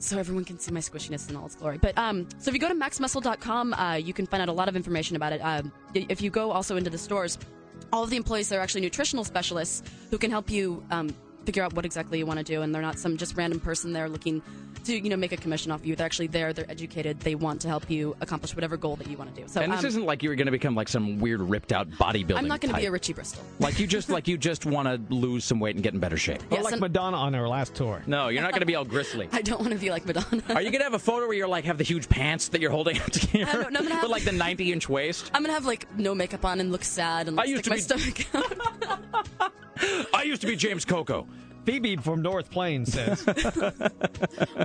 So 0.00 0.18
everyone 0.18 0.44
can 0.44 0.58
see 0.58 0.72
my 0.72 0.80
squishiness 0.80 1.28
in 1.28 1.36
all 1.36 1.46
its 1.46 1.54
glory. 1.54 1.78
But 1.78 1.96
um, 1.98 2.26
so 2.38 2.48
if 2.48 2.54
you 2.54 2.60
go 2.60 2.68
to 2.68 2.74
maxmuscle.com, 2.74 3.74
uh, 3.74 3.94
you 3.94 4.14
can 4.14 4.26
find 4.26 4.42
out 4.42 4.48
a 4.48 4.52
lot 4.52 4.68
of 4.68 4.74
information 4.74 5.14
about 5.14 5.32
it. 5.32 5.40
Um, 5.44 5.70
if 5.94 6.22
you 6.22 6.30
go 6.30 6.50
also 6.50 6.76
into 6.76 6.88
the 6.88 6.98
stores, 6.98 7.38
all 7.92 8.02
of 8.02 8.10
the 8.10 8.16
employees 8.16 8.48
there 8.48 8.60
are 8.60 8.62
actually 8.62 8.80
nutritional 8.80 9.24
specialists 9.24 9.82
who 10.10 10.16
can 10.16 10.30
help 10.30 10.50
you 10.50 10.82
um, 10.90 11.14
figure 11.44 11.62
out 11.62 11.74
what 11.74 11.84
exactly 11.84 12.18
you 12.18 12.26
want 12.26 12.38
to 12.38 12.44
do, 12.44 12.62
and 12.62 12.74
they're 12.74 12.82
not 12.82 12.98
some 12.98 13.16
just 13.16 13.36
random 13.36 13.60
person 13.60 13.92
there 13.92 14.08
looking 14.08 14.42
to 14.84 14.94
you 14.98 15.10
know 15.10 15.16
make 15.16 15.32
a 15.32 15.36
commission 15.36 15.70
off 15.72 15.84
you. 15.84 15.96
They're 15.96 16.06
actually 16.06 16.28
there. 16.28 16.52
They're 16.52 16.70
educated. 16.70 17.20
They 17.20 17.34
want 17.34 17.60
to 17.62 17.68
help 17.68 17.88
you 17.90 18.16
accomplish 18.20 18.54
whatever 18.54 18.76
goal 18.76 18.96
that 18.96 19.08
you 19.08 19.16
want 19.16 19.34
to 19.34 19.42
do. 19.42 19.48
So 19.48 19.60
and 19.60 19.72
this 19.72 19.80
um, 19.80 19.86
isn't 19.86 20.04
like 20.04 20.22
you're 20.22 20.36
going 20.36 20.46
to 20.46 20.52
become 20.52 20.74
like 20.74 20.88
some 20.88 21.18
weird 21.18 21.40
ripped 21.40 21.72
out 21.72 21.90
bodybuilding. 21.90 22.38
I'm 22.38 22.48
not 22.48 22.60
going 22.60 22.74
to 22.74 22.80
be 22.80 22.86
a 22.86 22.90
Richie 22.90 23.12
Bristol. 23.12 23.44
Like 23.58 23.78
you 23.78 23.86
just 23.86 24.08
like 24.10 24.28
you 24.28 24.38
just 24.38 24.66
want 24.66 24.88
to 24.88 25.14
lose 25.14 25.44
some 25.44 25.60
weight 25.60 25.74
and 25.76 25.82
get 25.82 25.94
in 25.94 26.00
better 26.00 26.16
shape. 26.16 26.42
Or 26.50 26.62
like 26.62 26.78
Madonna 26.80 27.16
on 27.16 27.34
her 27.34 27.48
last 27.48 27.74
tour. 27.74 28.02
No, 28.06 28.28
you're 28.28 28.42
not 28.42 28.52
going 28.52 28.60
to 28.60 28.66
be 28.66 28.74
all 28.74 28.84
gristly. 28.84 29.28
I 29.32 29.42
don't 29.42 29.60
want 29.60 29.72
to 29.72 29.78
be 29.78 29.90
like 29.90 30.06
Madonna. 30.06 30.42
Are 30.50 30.62
you 30.62 30.70
going 30.70 30.80
to 30.80 30.84
have 30.84 30.94
a 30.94 30.98
photo 30.98 31.26
where 31.26 31.36
you're 31.36 31.48
like 31.48 31.64
have 31.64 31.78
the 31.78 31.84
huge 31.84 32.08
pants 32.08 32.48
that 32.48 32.60
you're 32.60 32.70
holding 32.70 32.98
up 32.98 33.10
to 33.10 33.42
I 33.42 33.52
don't 33.52 33.72
know, 33.72 33.78
I'm 33.80 33.84
gonna 33.84 33.94
have- 33.94 34.02
with 34.04 34.12
like 34.12 34.24
the 34.24 34.32
90 34.32 34.72
inch 34.72 34.88
waist? 34.88 35.30
I'm 35.34 35.42
gonna 35.42 35.54
have 35.54 35.66
like 35.66 35.86
no 35.98 36.14
makeup 36.14 36.44
on 36.44 36.60
and 36.60 36.72
look 36.72 36.84
sad 36.84 37.28
and 37.28 37.38
I 37.38 37.42
like, 37.42 37.50
used 37.50 37.64
stick 37.64 37.86
to 37.86 37.96
my 37.98 38.04
be- 38.04 38.22
stomach 38.22 39.50
I 40.14 40.22
used 40.24 40.40
to 40.42 40.46
be 40.46 40.56
James 40.56 40.84
Coco. 40.84 41.26
Phoebe 41.70 41.94
from 41.94 42.20
North 42.20 42.50
Plains 42.50 42.92
says. 42.92 43.22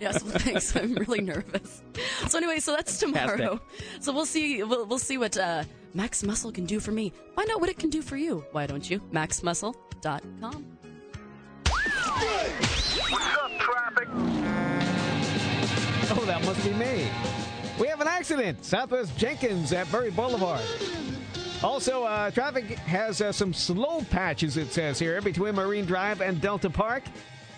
yes, 0.01 0.23
well, 0.23 0.33
thanks. 0.39 0.75
I'm 0.75 0.95
really 0.95 1.21
nervous. 1.21 1.83
So 2.27 2.39
anyway, 2.39 2.57
so 2.59 2.75
that's 2.75 2.97
tomorrow. 2.97 3.61
So 3.99 4.11
we'll 4.11 4.25
see. 4.25 4.63
We'll, 4.63 4.87
we'll 4.87 4.97
see 4.97 5.19
what 5.19 5.37
uh, 5.37 5.65
Max 5.93 6.23
Muscle 6.23 6.51
can 6.51 6.65
do 6.65 6.79
for 6.79 6.91
me. 6.91 7.13
Find 7.35 7.47
out 7.51 7.61
what 7.61 7.69
it 7.69 7.77
can 7.77 7.91
do 7.91 8.01
for 8.01 8.17
you. 8.17 8.43
Why 8.53 8.65
don't 8.65 8.89
you? 8.89 9.01
MaxMuscle.com. 9.11 10.77
What's 13.11 13.37
up, 13.37 13.51
traffic? 13.59 14.07
Oh, 16.17 16.23
that 16.25 16.43
must 16.43 16.63
be 16.63 16.73
me. 16.73 17.07
We 17.79 17.85
have 17.87 18.01
an 18.01 18.07
accident. 18.07 18.65
Southwest 18.65 19.15
Jenkins 19.15 19.73
at 19.73 19.91
Murray 19.91 20.09
Boulevard. 20.09 20.61
Also, 21.65 22.03
uh, 22.03 22.29
traffic 22.29 22.65
has 22.77 23.21
uh, 23.21 23.31
some 23.31 23.51
slow 23.51 24.01
patches, 24.11 24.55
it 24.55 24.71
says 24.71 24.99
here, 24.99 25.19
between 25.19 25.55
Marine 25.55 25.83
Drive 25.83 26.21
and 26.21 26.39
Delta 26.39 26.69
Park. 26.69 27.01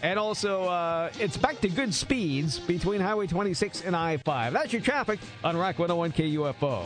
And 0.01 0.17
also, 0.17 0.63
uh, 0.63 1.11
it's 1.19 1.35
back 1.35 1.59
to 1.59 1.67
good 1.67 1.93
speeds 1.93 2.57
between 2.57 3.01
Highway 3.01 3.27
26 3.27 3.81
and 3.81 3.97
I 3.97 4.15
5. 4.15 4.53
That's 4.53 4.71
your 4.71 4.81
traffic 4.81 5.19
on 5.43 5.57
Rock 5.57 5.77
101 5.77 6.13
KUFO. 6.13 6.85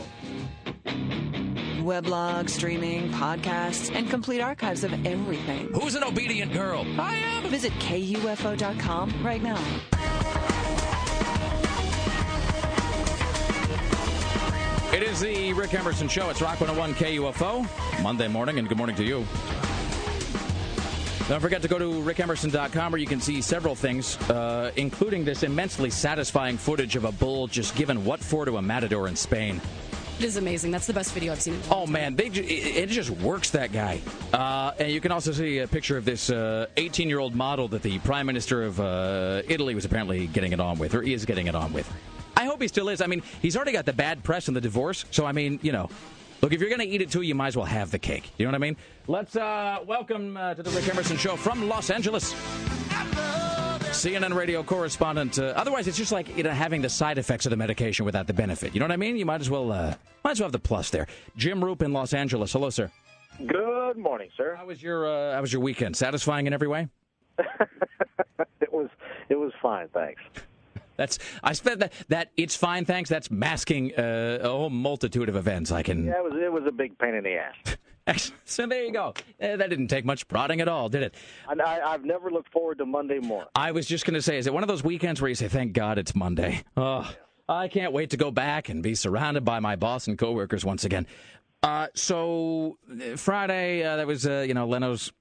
Weblog, 1.78 2.50
streaming, 2.50 3.10
podcasts, 3.10 3.94
and 3.94 4.10
complete 4.10 4.40
archives 4.40 4.82
of 4.82 4.92
everything. 5.06 5.68
Who's 5.74 5.94
an 5.94 6.02
obedient 6.02 6.52
girl? 6.52 6.84
I 7.00 7.14
am. 7.14 7.48
Visit 7.50 7.72
KUFO.com 7.74 9.24
right 9.24 9.42
now. 9.42 9.62
It 15.02 15.08
is 15.08 15.18
the 15.18 15.52
Rick 15.54 15.74
Emerson 15.74 16.06
Show. 16.06 16.30
It's 16.30 16.40
Rock 16.40 16.60
101 16.60 16.94
KUFO, 16.94 18.02
Monday 18.04 18.28
morning, 18.28 18.60
and 18.60 18.68
good 18.68 18.78
morning 18.78 18.94
to 18.94 19.02
you. 19.02 19.26
Don't 21.28 21.40
forget 21.40 21.60
to 21.62 21.66
go 21.66 21.76
to 21.76 21.86
rickemerson.com 21.86 22.92
where 22.92 23.00
you 23.00 23.08
can 23.08 23.20
see 23.20 23.42
several 23.42 23.74
things, 23.74 24.16
uh, 24.30 24.70
including 24.76 25.24
this 25.24 25.42
immensely 25.42 25.90
satisfying 25.90 26.56
footage 26.56 26.94
of 26.94 27.04
a 27.04 27.10
bull 27.10 27.48
just 27.48 27.74
given 27.74 28.04
what 28.04 28.20
for 28.20 28.44
to 28.44 28.58
a 28.58 28.62
matador 28.62 29.08
in 29.08 29.16
Spain. 29.16 29.60
It 30.20 30.24
is 30.24 30.36
amazing. 30.36 30.70
That's 30.70 30.86
the 30.86 30.92
best 30.92 31.12
video 31.12 31.32
I've 31.32 31.42
seen. 31.42 31.58
Oh 31.68 31.84
man, 31.84 32.14
they 32.14 32.26
it, 32.26 32.36
it 32.38 32.88
just 32.88 33.10
works 33.10 33.50
that 33.50 33.72
guy. 33.72 34.00
Uh, 34.32 34.70
and 34.78 34.92
you 34.92 35.00
can 35.00 35.10
also 35.10 35.32
see 35.32 35.58
a 35.58 35.66
picture 35.66 35.96
of 35.96 36.04
this 36.04 36.30
18 36.30 37.08
year 37.08 37.18
old 37.18 37.34
model 37.34 37.66
that 37.66 37.82
the 37.82 37.98
prime 37.98 38.26
minister 38.26 38.62
of 38.62 38.78
uh, 38.78 39.42
Italy 39.48 39.74
was 39.74 39.84
apparently 39.84 40.28
getting 40.28 40.52
it 40.52 40.60
on 40.60 40.78
with, 40.78 40.94
or 40.94 41.02
is 41.02 41.24
getting 41.24 41.48
it 41.48 41.56
on 41.56 41.72
with. 41.72 41.92
I 42.42 42.44
hope 42.44 42.60
he 42.60 42.66
still 42.66 42.88
is. 42.88 43.00
I 43.00 43.06
mean, 43.06 43.22
he's 43.40 43.56
already 43.56 43.70
got 43.70 43.86
the 43.86 43.92
bad 43.92 44.24
press 44.24 44.48
and 44.48 44.56
the 44.56 44.60
divorce, 44.60 45.04
so 45.12 45.24
I 45.24 45.30
mean, 45.30 45.60
you 45.62 45.70
know. 45.70 45.88
Look, 46.40 46.52
if 46.52 46.60
you're 46.60 46.70
going 46.70 46.80
to 46.80 46.86
eat 46.88 47.00
it 47.00 47.08
too, 47.08 47.22
you 47.22 47.36
might 47.36 47.46
as 47.48 47.56
well 47.56 47.66
have 47.66 47.92
the 47.92 48.00
cake. 48.00 48.32
You 48.36 48.44
know 48.44 48.50
what 48.50 48.56
I 48.56 48.58
mean? 48.58 48.76
Let's 49.06 49.36
uh, 49.36 49.78
welcome 49.86 50.36
uh, 50.36 50.54
to 50.54 50.62
the 50.64 50.70
Rick 50.70 50.88
Emerson 50.88 51.16
Show 51.16 51.36
from 51.36 51.68
Los 51.68 51.88
Angeles. 51.88 52.32
CNN 53.92 54.34
radio 54.34 54.64
correspondent. 54.64 55.38
Uh, 55.38 55.52
otherwise, 55.54 55.86
it's 55.86 55.96
just 55.96 56.10
like 56.10 56.36
you 56.36 56.42
know 56.42 56.50
having 56.50 56.82
the 56.82 56.88
side 56.88 57.16
effects 57.16 57.46
of 57.46 57.50
the 57.50 57.56
medication 57.56 58.04
without 58.04 58.26
the 58.26 58.32
benefit. 58.32 58.74
You 58.74 58.80
know 58.80 58.86
what 58.86 58.92
I 58.92 58.96
mean? 58.96 59.16
You 59.16 59.26
might 59.26 59.40
as 59.40 59.48
well 59.48 59.70
uh, 59.70 59.94
might 60.24 60.32
as 60.32 60.40
well 60.40 60.46
have 60.46 60.52
the 60.52 60.58
plus 60.58 60.90
there. 60.90 61.06
Jim 61.36 61.60
Roope 61.60 61.82
in 61.82 61.92
Los 61.92 62.12
Angeles. 62.12 62.52
Hello, 62.52 62.70
sir. 62.70 62.90
Good 63.46 63.98
morning, 63.98 64.30
sir. 64.36 64.56
How 64.56 64.66
was 64.66 64.82
your 64.82 65.06
uh, 65.06 65.34
How 65.34 65.40
was 65.42 65.52
your 65.52 65.62
weekend? 65.62 65.96
Satisfying 65.96 66.48
in 66.48 66.52
every 66.52 66.68
way? 66.68 66.88
It 68.60 68.72
was 68.72 68.88
it 69.28 69.34
was 69.36 69.52
fine, 69.60 69.88
thanks. 69.94 70.22
That's 70.96 71.18
I 71.42 71.52
spent 71.52 71.80
that 71.80 71.92
that 72.08 72.30
it's 72.36 72.56
fine, 72.56 72.84
thanks. 72.84 73.08
That's 73.08 73.30
masking 73.30 73.92
uh, 73.98 74.38
a 74.42 74.48
whole 74.48 74.70
multitude 74.70 75.28
of 75.28 75.36
events. 75.36 75.72
I 75.72 75.82
can. 75.82 76.06
Yeah, 76.06 76.18
it 76.18 76.24
was 76.24 76.32
it 76.34 76.52
was 76.52 76.64
a 76.66 76.72
big 76.72 76.98
pain 76.98 77.14
in 77.14 77.24
the 77.24 77.34
ass. 77.34 78.32
so 78.44 78.66
there 78.66 78.84
you 78.84 78.92
go. 78.92 79.14
Uh, 79.40 79.56
that 79.56 79.70
didn't 79.70 79.88
take 79.88 80.04
much 80.04 80.26
prodding 80.28 80.60
at 80.60 80.68
all, 80.68 80.88
did 80.88 81.02
it? 81.02 81.14
And 81.48 81.62
I, 81.62 81.80
I've 81.92 82.04
never 82.04 82.30
looked 82.30 82.52
forward 82.52 82.78
to 82.78 82.86
Monday 82.86 83.20
morning. 83.20 83.48
I 83.54 83.72
was 83.72 83.86
just 83.86 84.04
going 84.04 84.14
to 84.14 84.22
say, 84.22 84.38
is 84.38 84.46
it 84.46 84.54
one 84.54 84.64
of 84.64 84.68
those 84.68 84.82
weekends 84.82 85.20
where 85.20 85.28
you 85.28 85.34
say, 85.34 85.48
"Thank 85.48 85.72
God 85.72 85.98
it's 85.98 86.14
Monday"? 86.14 86.62
Oh, 86.76 87.08
I 87.48 87.68
can't 87.68 87.92
wait 87.92 88.10
to 88.10 88.16
go 88.16 88.30
back 88.30 88.68
and 88.68 88.82
be 88.82 88.94
surrounded 88.94 89.44
by 89.44 89.60
my 89.60 89.76
boss 89.76 90.08
and 90.08 90.18
coworkers 90.18 90.64
once 90.64 90.84
again. 90.84 91.06
Uh, 91.62 91.86
so 91.94 92.78
uh, 92.90 93.16
Friday, 93.16 93.84
uh, 93.84 93.96
that 93.96 94.06
was 94.06 94.26
uh, 94.26 94.44
you 94.46 94.54
know 94.54 94.66
Leno's 94.66 95.12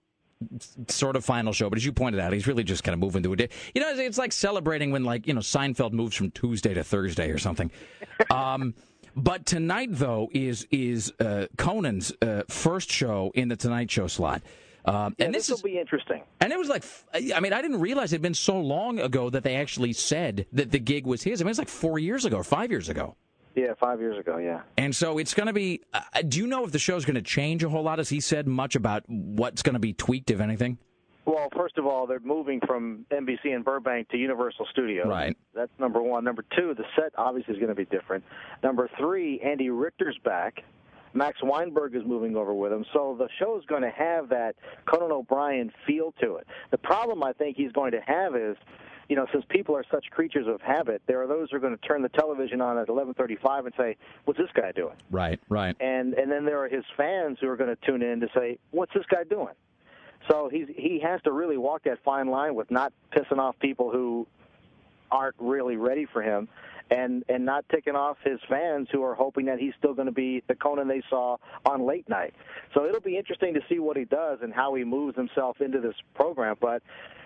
sort 0.88 1.16
of 1.16 1.24
final 1.26 1.54
show, 1.54 1.70
but 1.70 1.78
as 1.78 1.86
you 1.86 1.92
pointed 1.92 2.20
out, 2.20 2.34
he's 2.34 2.48
really 2.48 2.64
just 2.64 2.84
kind 2.84 2.94
of 2.94 3.00
moving 3.00 3.24
to 3.24 3.34
a 3.34 3.36
day. 3.36 3.50
You 3.74 3.82
know, 3.82 3.90
it's, 3.90 4.00
it's 4.00 4.18
like 4.18 4.32
celebrating 4.32 4.92
when 4.92 5.04
like 5.04 5.28
you 5.28 5.34
know 5.34 5.42
Seinfeld 5.42 5.92
moves 5.94 6.16
from 6.16 6.32
Tuesday 6.32 6.74
to 6.74 6.84
Thursday 6.84 7.30
or 7.32 7.38
something. 7.38 7.72
Um, 8.30 8.76
but 9.16 9.46
tonight 9.48 9.90
though 9.92 10.30
is 10.32 10.68
is 10.70 11.12
uh, 11.20 11.48
Conan's 11.58 12.14
uh, 12.22 12.44
first 12.50 12.92
show 12.92 13.32
in 13.34 13.48
the 13.48 13.56
Tonight 13.56 13.90
Show 13.90 14.08
slot. 14.08 14.44
Um, 14.86 15.16
Yeah, 15.18 15.26
and 15.26 15.34
this, 15.36 15.48
this 15.48 15.58
is 15.58 15.64
will 15.64 15.70
be 15.72 15.80
interesting. 15.80 16.22
and 16.40 16.52
it 16.52 16.58
was 16.60 16.70
like, 16.70 16.84
I 17.14 17.40
mean, 17.40 17.52
I 17.54 17.62
didn't 17.62 17.80
realize 17.80 18.14
it 18.14 18.18
had 18.18 18.22
been 18.22 18.34
so 18.34 18.60
long 18.60 19.00
ago 19.00 19.30
that 19.30 19.44
they 19.44 19.56
actually 19.56 19.94
said 19.94 20.46
that 20.54 20.72
the 20.72 20.80
gig 20.80 21.06
was 21.06 21.24
his. 21.24 21.42
I 21.42 21.44
mean, 21.44 21.50
it's 21.50 21.60
like 21.60 21.68
four 21.68 22.00
years 22.00 22.26
ago, 22.26 22.38
or 22.38 22.44
five 22.44 22.70
years 22.72 22.90
ago. 22.90 23.16
Yeah, 23.56 23.74
five 23.80 24.00
years 24.00 24.18
ago. 24.18 24.38
Yeah. 24.38 24.62
And 24.78 24.96
so 24.96 25.18
it's 25.18 25.34
going 25.34 25.48
to 25.48 25.54
be. 25.54 25.82
Uh, 25.94 26.02
do 26.28 26.40
you 26.40 26.48
know 26.48 26.64
if 26.64 26.72
the 26.72 26.80
show's 26.80 27.06
going 27.06 27.16
to 27.16 27.22
change 27.22 27.64
a 27.64 27.70
whole 27.70 27.84
lot? 27.84 27.98
Has 27.98 28.10
he 28.10 28.20
said 28.20 28.48
much 28.48 28.76
about 28.76 29.04
what's 29.08 29.62
going 29.62 29.74
to 29.74 29.80
be 29.80 29.94
tweaked, 29.94 30.32
if 30.32 30.40
anything? 30.40 30.78
Well, 31.26 31.50
first 31.56 31.78
of 31.78 31.86
all, 31.86 32.08
they're 32.08 32.20
moving 32.20 32.60
from 32.66 33.06
NBC 33.12 33.54
in 33.56 33.62
Burbank 33.62 34.10
to 34.10 34.18
Universal 34.18 34.68
Studios. 34.72 35.08
Right. 35.08 35.38
That's 35.54 35.72
number 35.80 36.02
one. 36.02 36.24
Number 36.24 36.44
two, 36.58 36.74
the 36.74 36.84
set 36.96 37.12
obviously 37.18 37.54
is 37.54 37.60
going 37.60 37.70
to 37.70 37.76
be 37.76 37.86
different. 37.86 38.24
Number 38.64 38.90
three, 38.98 39.40
Andy 39.42 39.70
Richter's 39.70 40.18
back. 40.24 40.64
Max 41.14 41.38
Weinberg 41.44 41.96
is 41.96 42.04
moving 42.06 42.36
over 42.36 42.54
with 42.54 42.72
him. 42.72 42.86
So 42.94 43.16
the 43.20 43.28
show 43.38 43.58
is 43.60 43.66
going 43.66 43.82
to 43.82 43.92
have 43.92 44.30
that 44.30 44.56
Conan 44.86 45.12
O'Brien 45.12 45.72
feel 45.86 46.14
to 46.22 46.38
it. 46.38 46.48
The 46.72 46.78
problem 46.78 47.22
I 47.24 47.34
think 47.34 47.58
he's 47.58 47.72
going 47.74 47.92
to 47.92 48.02
have 48.02 48.36
is, 48.36 48.56
you 49.12 49.18
know, 49.18 49.28
since 49.34 49.44
people 49.50 49.76
are 49.76 49.84
such 49.92 50.10
creatures 50.10 50.48
of 50.48 50.62
habit, 50.62 51.02
there 51.06 51.22
are 51.22 51.28
those 51.28 51.50
who 51.52 51.58
are 51.58 51.60
going 51.60 51.78
to 51.78 51.86
turn 51.86 52.02
the 52.02 52.08
television 52.08 52.62
on 52.62 52.78
at 52.78 52.88
11:35 52.88 53.66
and 53.66 53.74
say, 53.76 53.98
"What's 54.24 54.40
this 54.40 54.50
guy 54.54 54.72
doing?" 54.72 54.96
Right, 55.10 55.38
right. 55.50 55.76
and 55.82 56.14
and 56.14 56.32
then 56.32 56.46
there 56.46 56.64
are 56.64 56.70
his 56.70 56.86
fans 56.96 57.38
who 57.42 57.50
are 57.50 57.58
going 57.58 57.76
to 57.76 57.86
tune 57.86 58.04
in 58.04 58.22
to 58.22 58.30
say, 58.34 58.58
"What's 58.70 58.94
this 58.94 59.06
guy 59.08 59.26
doing?" 59.26 59.54
So 60.30 60.48
he's 60.48 60.70
he 60.70 61.02
has 61.04 61.22
to 61.24 61.34
really 61.34 61.58
walk 61.58 61.84
that 61.84 62.00
fine 62.06 62.30
line 62.30 62.56
with 62.56 62.72
not 62.72 62.94
pissing 63.12 63.38
off 63.38 63.60
people 63.60 63.92
who 63.92 64.28
aren't 65.12 65.36
really 65.40 65.76
ready 65.76 66.06
for 66.06 66.22
him, 66.22 66.48
and 66.90 67.26
and 67.28 67.44
not 67.44 67.68
ticking 67.68 67.98
off 67.98 68.16
his 68.24 68.40
fans 68.48 68.88
who 68.94 69.04
are 69.04 69.14
hoping 69.14 69.48
that 69.48 69.60
he's 69.60 69.74
still 69.78 69.94
going 69.94 70.06
to 70.06 70.14
be 70.14 70.42
the 70.48 70.56
Conan 70.56 70.88
they 70.88 71.04
saw 71.10 71.36
on 71.66 71.86
late 71.86 72.08
night. 72.08 72.34
So 72.74 72.86
it'll 72.86 73.02
be 73.02 73.18
interesting 73.18 73.56
to 73.56 73.62
see 73.68 73.80
what 73.80 73.98
he 73.98 74.06
does 74.06 74.40
and 74.42 74.54
how 74.54 74.74
he 74.76 74.86
moves 74.86 75.18
himself 75.18 75.60
into 75.60 75.82
this 75.82 75.96
program, 76.16 76.56
but. 76.62 76.82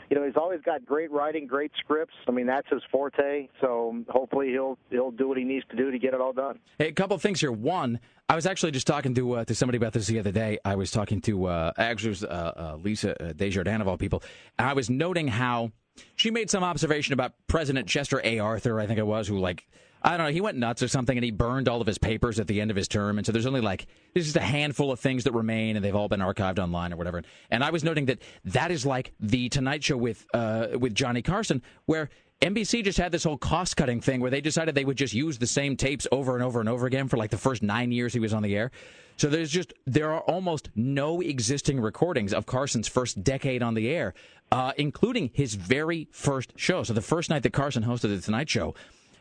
You 0.10 0.18
know, 0.18 0.26
he's 0.26 0.36
always 0.36 0.62
got 0.62 0.86
great 0.86 1.12
writing, 1.12 1.48
great 1.48 1.72
scripts. 1.80 2.14
I 2.28 2.32
mean, 2.32 2.46
that's 2.46 2.68
his 2.70 2.82
forte. 2.92 3.48
So 3.62 4.04
hopefully 4.10 4.50
he'll 4.50 4.78
he'll 4.90 5.12
do 5.12 5.28
what 5.28 5.38
he 5.38 5.44
needs 5.44 5.66
to 5.72 5.76
do 5.76 5.92
to 5.92 6.00
get 6.00 6.14
it 6.14 6.22
all 6.22 6.34
done. 6.34 6.60
Hey, 6.78 6.90
a 6.90 6.94
couple 6.94 7.18
things 7.18 7.40
here. 7.40 7.52
One, 7.52 8.00
I 8.30 8.36
was 8.36 8.46
actually 8.46 8.72
just 8.72 8.88
talking 8.88 9.14
to 9.16 9.34
uh, 9.34 9.46
to 9.46 9.56
somebody 9.56 9.78
about 9.78 9.94
this 9.94 10.08
the 10.08 10.20
other 10.20 10.32
day. 10.32 10.60
I 10.66 10.76
was 10.76 10.92
talking 10.92 11.22
to 11.22 11.46
uh, 11.46 11.72
actually 11.78 12.10
was 12.10 12.24
uh, 12.24 12.28
uh, 12.28 12.78
Lisa 12.82 13.22
uh, 13.22 13.34
Desjardins 13.34 13.82
of 13.82 13.88
all 13.88 13.98
people, 13.98 14.24
and 14.58 14.68
I 14.68 14.74
was 14.74 14.90
noting 14.90 15.28
how 15.28 15.72
she 16.16 16.32
made 16.32 16.50
some 16.50 16.64
observation 16.64 17.14
about 17.14 17.34
President 17.48 17.88
Chester 17.88 18.22
A. 18.24 18.40
Arthur, 18.40 18.80
I 18.80 18.88
think 18.88 19.00
it 19.00 19.08
was, 19.08 19.28
who 19.28 19.38
like 19.38 19.68
I 20.06 20.18
don't 20.18 20.28
know, 20.28 20.32
he 20.32 20.40
went 20.40 20.60
nuts 20.60 20.84
or 20.84 20.88
something, 20.88 21.18
and 21.18 21.26
he 21.26 21.32
burned 21.32 21.68
all 21.68 21.82
of 21.82 21.88
his 21.88 21.98
papers 21.98 22.40
at 22.40 22.46
the 22.46 22.62
end 22.62 22.70
of 22.70 22.78
his 22.78 22.88
term, 22.88 23.18
and 23.18 23.26
so 23.26 23.32
there's 23.32 23.48
only 23.48 23.60
like 23.60 23.88
there's 24.14 24.28
just 24.28 24.38
a 24.38 24.40
handful 24.40 24.92
of 24.92 25.00
things 25.00 25.24
that 25.24 25.34
remain, 25.34 25.76
and 25.76 25.84
they've 25.84 25.96
all 25.96 26.08
been 26.08 26.20
archived 26.20 26.60
online 26.60 26.94
or 26.94 26.96
whatever. 26.96 27.24
And 27.50 27.64
I 27.64 27.72
was 27.72 27.84
noting 27.84 28.06
that 28.06 28.20
that 28.46 28.70
is 28.70 28.86
like 28.86 29.14
the 29.20 29.50
Tonight 29.50 29.84
Show 29.84 29.98
with 29.98 30.28
uh, 30.32 30.68
with 30.80 30.94
Johnny 30.94 31.24
Carson, 31.24 31.64
where 31.88 32.10
NBC 32.40 32.84
just 32.84 33.00
had 33.00 33.12
this 33.12 33.24
whole 33.24 33.38
cost 33.38 33.78
cutting 33.78 34.00
thing 34.00 34.22
where 34.22 34.30
they 34.30 34.42
decided 34.42 34.76
they 34.76 34.86
would 34.86 34.98
just 34.98 35.16
use 35.16 35.40
the 35.40 35.48
same 35.48 35.76
tapes 35.76 36.06
over 36.12 36.36
and 36.36 36.44
over 36.44 36.60
and 36.60 36.70
over 36.70 36.86
again 36.86 37.08
for 37.08 37.18
like 37.18 37.32
the 37.32 37.38
first 37.38 37.64
nine 37.64 37.92
years 37.92 38.14
he 38.14 38.20
was 38.20 38.34
on 38.34 38.44
the 38.44 38.56
air. 38.56 38.70
So 39.18 39.28
there's 39.28 39.50
just 39.50 39.74
there 39.88 40.12
are 40.12 40.22
almost 40.22 40.70
no 40.76 41.20
existing 41.20 41.80
recordings 41.80 42.32
of 42.32 42.46
Carson's 42.46 42.88
first 42.88 43.24
decade 43.24 43.64
on 43.64 43.74
the 43.74 43.90
air, 43.90 44.14
uh, 44.52 44.74
including 44.78 45.32
his 45.34 45.56
very 45.56 46.10
first 46.12 46.54
show. 46.58 46.84
So 46.84 46.94
the 46.94 47.02
first 47.02 47.32
night 47.32 47.42
that 47.44 47.54
Carson 47.54 47.84
hosted 47.84 48.16
the 48.16 48.20
Tonight 48.20 48.50
Show, 48.50 48.76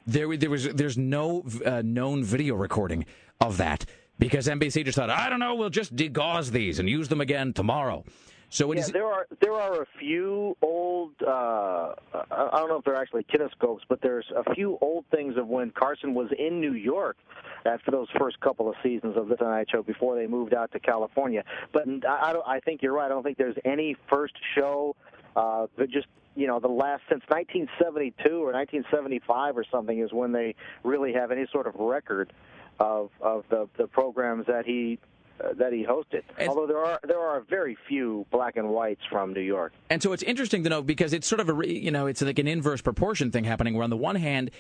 there 0.07 0.37
there 0.37 0.51
was 0.51 0.69
there's 0.69 0.99
no 0.99 1.45
uh, 1.65 1.83
known 1.85 2.25
video 2.25 2.55
recording 2.55 3.07
of 3.41 3.57
that 3.59 3.85
because 4.19 4.47
NBC 4.47 4.85
just 4.85 4.97
thought 4.97 5.11
I 5.11 5.29
don't 5.29 5.41
know 5.41 5.55
we'll 5.55 5.71
just 5.71 5.95
degauss 5.97 6.51
these 6.51 6.79
and 6.79 6.89
use 6.89 7.09
them 7.09 7.21
again 7.21 7.53
tomorrow. 7.53 8.05
So 8.51 8.73
yeah, 8.73 8.81
is- 8.81 8.93
there 8.93 9.07
are 9.07 9.27
there 9.41 9.55
are 9.55 9.83
a 9.83 9.87
few 9.99 10.57
old. 10.63 11.13
Uh, 11.21 11.95
I 12.13 12.25
I 12.31 12.59
don't 12.59 12.69
know 12.69 12.77
if 12.77 12.85
they're 12.85 12.95
actually 12.95 13.25
kinescopes, 13.25 13.81
but 13.89 14.01
there's 14.01 14.27
a 14.37 14.55
few 14.55 14.79
old 14.81 15.07
things 15.11 15.37
of 15.37 15.49
when 15.49 15.71
Carson 15.71 16.15
was 16.15 16.29
in 16.39 16.61
New 16.61 16.75
York 16.75 17.17
after 17.67 17.91
those 17.91 18.07
first 18.19 18.39
couple 18.41 18.69
of 18.69 18.77
seasons 18.83 19.17
of 19.17 19.29
the 19.29 19.37
Tonight 19.37 19.69
Show 19.73 19.83
before 19.83 20.15
they 20.15 20.27
moved 20.29 20.55
out 20.55 20.71
to 20.73 20.79
California. 20.79 21.43
But 21.73 21.89
I, 22.07 22.29
I, 22.29 22.33
don't, 22.33 22.47
I 22.47 22.61
think 22.61 22.83
you're 22.83 22.93
right. 22.93 23.07
I 23.07 23.09
don't 23.09 23.23
think 23.25 23.39
there's 23.39 23.57
any 23.65 23.97
first 24.09 24.35
show 24.55 24.95
uh, 25.35 25.67
that 25.79 25.91
just 25.91 26.07
you 26.35 26.47
know 26.47 26.61
the 26.61 26.69
last 26.69 27.03
since 27.09 27.23
1972 27.29 28.29
or 28.31 28.53
1975 28.53 29.57
or 29.57 29.65
something 29.71 30.01
is 30.01 30.13
when 30.13 30.33
they 30.33 30.55
really 30.83 31.13
have 31.13 31.31
any 31.31 31.47
sort 31.53 31.67
of 31.67 31.75
record 31.77 32.33
of 32.81 33.11
of 33.21 33.45
the 33.51 33.69
the 33.79 33.87
programs 33.87 34.47
that 34.47 34.67
he 34.67 34.99
uh, 35.41 35.53
that 35.55 35.73
he 35.73 35.85
hosted. 35.85 36.23
Although 36.47 36.67
there 36.67 36.85
are 36.85 37.01
there 37.07 37.21
are 37.21 37.41
very 37.49 37.77
few 37.89 38.27
black 38.31 38.57
and 38.57 38.69
whites 38.69 39.03
from 39.11 39.33
New 39.33 39.41
York. 39.41 39.73
And 39.91 40.03
so 40.03 40.13
it's 40.13 40.23
interesting 40.23 40.65
to 40.65 40.71
know 40.71 40.83
because 40.83 41.13
it's 41.13 41.27
sort 41.27 41.41
of 41.41 41.49
a 41.49 41.53
re- 41.53 41.79
you 41.79 41.91
know 41.91 42.07
it's 42.07 42.23
like 42.23 42.39
an 42.39 42.49
inverse 42.49 42.83
proportion 42.83 43.31
thing 43.31 43.45
happening 43.45 43.75
where 43.75 43.85
on 43.85 43.91
the 43.91 43.97
one 43.97 44.17
hand 44.17 44.51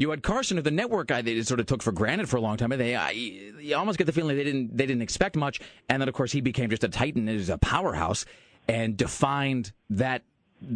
you 0.00 0.08
had 0.08 0.22
Carson, 0.22 0.56
of 0.56 0.64
the 0.64 0.70
network 0.70 1.08
guy 1.08 1.20
they 1.20 1.42
sort 1.42 1.60
of 1.60 1.66
took 1.66 1.82
for 1.82 1.92
granted 1.92 2.26
for 2.26 2.38
a 2.38 2.40
long 2.40 2.56
time, 2.56 2.72
and 2.72 2.80
they 2.80 2.96
I, 2.96 3.10
you 3.10 3.76
almost 3.76 3.98
get 3.98 4.06
the 4.06 4.12
feeling 4.12 4.36
they 4.36 4.44
didn't 4.44 4.74
they 4.76 4.86
didn't 4.86 5.02
expect 5.02 5.36
much, 5.36 5.60
and 5.88 6.00
then 6.00 6.08
of 6.08 6.14
course 6.14 6.32
he 6.32 6.40
became 6.40 6.70
just 6.70 6.84
a 6.84 6.88
titan, 6.88 7.28
is 7.28 7.50
a 7.50 7.58
powerhouse, 7.58 8.24
and 8.66 8.96
defined 8.96 9.72
that 9.90 10.22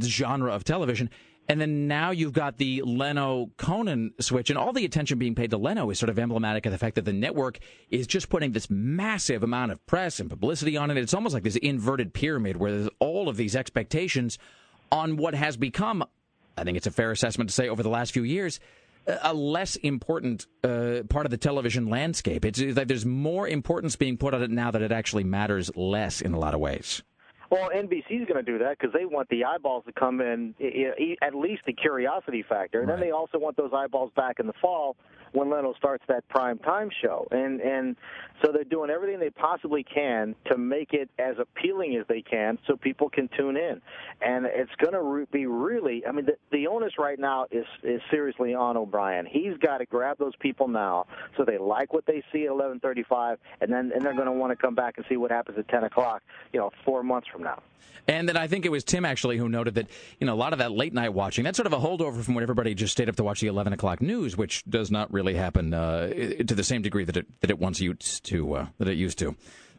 genre 0.02 0.52
of 0.52 0.64
television. 0.64 1.10
And 1.46 1.60
then 1.60 1.88
now 1.88 2.10
you've 2.10 2.32
got 2.32 2.56
the 2.56 2.80
Leno 2.82 3.50
Conan 3.58 4.14
switch, 4.18 4.48
and 4.48 4.58
all 4.58 4.72
the 4.72 4.86
attention 4.86 5.18
being 5.18 5.34
paid 5.34 5.50
to 5.50 5.58
Leno 5.58 5.90
is 5.90 5.98
sort 5.98 6.08
of 6.08 6.18
emblematic 6.18 6.64
of 6.64 6.72
the 6.72 6.78
fact 6.78 6.94
that 6.94 7.04
the 7.04 7.12
network 7.12 7.58
is 7.90 8.06
just 8.06 8.30
putting 8.30 8.52
this 8.52 8.70
massive 8.70 9.42
amount 9.42 9.70
of 9.70 9.84
press 9.84 10.20
and 10.20 10.30
publicity 10.30 10.78
on 10.78 10.90
it. 10.90 10.96
It's 10.96 11.12
almost 11.12 11.34
like 11.34 11.42
this 11.42 11.56
inverted 11.56 12.14
pyramid 12.14 12.56
where 12.56 12.72
there's 12.72 12.88
all 12.98 13.28
of 13.28 13.36
these 13.36 13.54
expectations 13.54 14.38
on 14.90 15.18
what 15.18 15.34
has 15.34 15.58
become, 15.58 16.02
I 16.56 16.64
think 16.64 16.78
it's 16.78 16.86
a 16.86 16.90
fair 16.90 17.10
assessment 17.10 17.50
to 17.50 17.54
say, 17.54 17.68
over 17.68 17.82
the 17.82 17.90
last 17.90 18.12
few 18.12 18.22
years, 18.22 18.58
a 19.06 19.34
less 19.34 19.76
important 19.76 20.46
uh, 20.62 21.02
part 21.10 21.26
of 21.26 21.30
the 21.30 21.36
television 21.36 21.90
landscape. 21.90 22.46
It's, 22.46 22.58
it's 22.58 22.76
like 22.78 22.88
there's 22.88 23.04
more 23.04 23.46
importance 23.46 23.96
being 23.96 24.16
put 24.16 24.32
on 24.32 24.42
it 24.42 24.50
now 24.50 24.70
that 24.70 24.80
it 24.80 24.92
actually 24.92 25.24
matters 25.24 25.70
less 25.76 26.22
in 26.22 26.32
a 26.32 26.38
lot 26.38 26.54
of 26.54 26.60
ways. 26.60 27.02
Well, 27.54 27.70
NBC's 27.70 28.26
going 28.26 28.34
to 28.34 28.42
do 28.42 28.58
that 28.58 28.80
because 28.80 28.92
they 28.92 29.04
want 29.04 29.28
the 29.28 29.44
eyeballs 29.44 29.84
to 29.86 29.92
come 29.92 30.20
in, 30.20 30.56
at 31.22 31.36
least 31.36 31.62
the 31.66 31.72
curiosity 31.72 32.42
factor, 32.48 32.80
and 32.80 32.88
then 32.88 32.98
they 32.98 33.12
also 33.12 33.38
want 33.38 33.56
those 33.56 33.70
eyeballs 33.72 34.10
back 34.16 34.40
in 34.40 34.48
the 34.48 34.52
fall 34.60 34.96
when 35.34 35.50
Leno 35.50 35.74
starts 35.74 36.02
that 36.08 36.26
prime 36.28 36.58
time 36.58 36.90
show, 37.02 37.26
and 37.30 37.60
and 37.60 37.96
so 38.42 38.52
they're 38.52 38.64
doing 38.64 38.88
everything 38.90 39.18
they 39.18 39.30
possibly 39.30 39.84
can 39.84 40.34
to 40.46 40.56
make 40.56 40.92
it 40.92 41.10
as 41.18 41.34
appealing 41.38 41.96
as 41.96 42.06
they 42.08 42.22
can 42.22 42.56
so 42.66 42.76
people 42.76 43.10
can 43.10 43.28
tune 43.36 43.56
in, 43.56 43.80
and 44.20 44.46
it's 44.46 44.70
going 44.80 44.92
to 44.94 45.26
be 45.32 45.46
really. 45.46 46.04
I 46.06 46.12
mean, 46.12 46.26
the, 46.26 46.36
the 46.50 46.66
onus 46.68 46.94
right 46.98 47.18
now 47.18 47.46
is 47.50 47.66
is 47.82 48.00
seriously 48.10 48.54
on 48.54 48.76
O'Brien. 48.76 49.26
He's 49.26 49.56
got 49.58 49.78
to 49.78 49.86
grab 49.86 50.18
those 50.18 50.34
people 50.40 50.68
now 50.68 51.06
so 51.36 51.44
they 51.44 51.58
like 51.58 51.92
what 51.92 52.06
they 52.06 52.22
see 52.32 52.46
at 52.46 52.50
11:35, 52.50 53.36
and 53.60 53.72
then 53.72 53.92
and 53.92 54.04
they're 54.04 54.14
going 54.14 54.26
to 54.26 54.32
want 54.32 54.50
to 54.52 54.56
come 54.56 54.74
back 54.74 54.94
and 54.96 55.06
see 55.08 55.16
what 55.16 55.30
happens 55.30 55.58
at 55.58 55.68
10 55.68 55.84
o'clock. 55.84 56.22
You 56.52 56.60
know, 56.60 56.70
four 56.84 57.02
months 57.02 57.28
from 57.32 57.43
And 58.06 58.28
then 58.28 58.36
I 58.36 58.46
think 58.48 58.66
it 58.66 58.68
was 58.70 58.84
Tim 58.84 59.04
actually 59.04 59.38
who 59.38 59.48
noted 59.48 59.76
that 59.76 59.86
you 60.20 60.26
know 60.26 60.34
a 60.34 60.36
lot 60.36 60.52
of 60.52 60.58
that 60.58 60.72
late 60.72 60.92
night 60.92 61.14
watching 61.14 61.44
that's 61.44 61.56
sort 61.56 61.66
of 61.66 61.72
a 61.72 61.78
holdover 61.78 62.22
from 62.22 62.34
when 62.34 62.42
everybody 62.42 62.74
just 62.74 62.92
stayed 62.92 63.08
up 63.08 63.16
to 63.16 63.24
watch 63.24 63.40
the 63.40 63.46
eleven 63.46 63.72
o'clock 63.72 64.02
news, 64.02 64.36
which 64.36 64.62
does 64.68 64.90
not 64.90 65.12
really 65.12 65.34
happen 65.34 65.72
uh, 65.72 66.08
to 66.08 66.54
the 66.54 66.64
same 66.64 66.82
degree 66.82 67.04
that 67.04 67.16
it 67.16 67.40
that 67.40 67.50
it 67.50 67.58
once 67.58 67.80
used 67.80 68.24
to 68.24 68.54
uh, 68.54 68.66
that 68.78 68.88
it 68.88 68.96
used 68.96 69.18
to. 69.20 69.34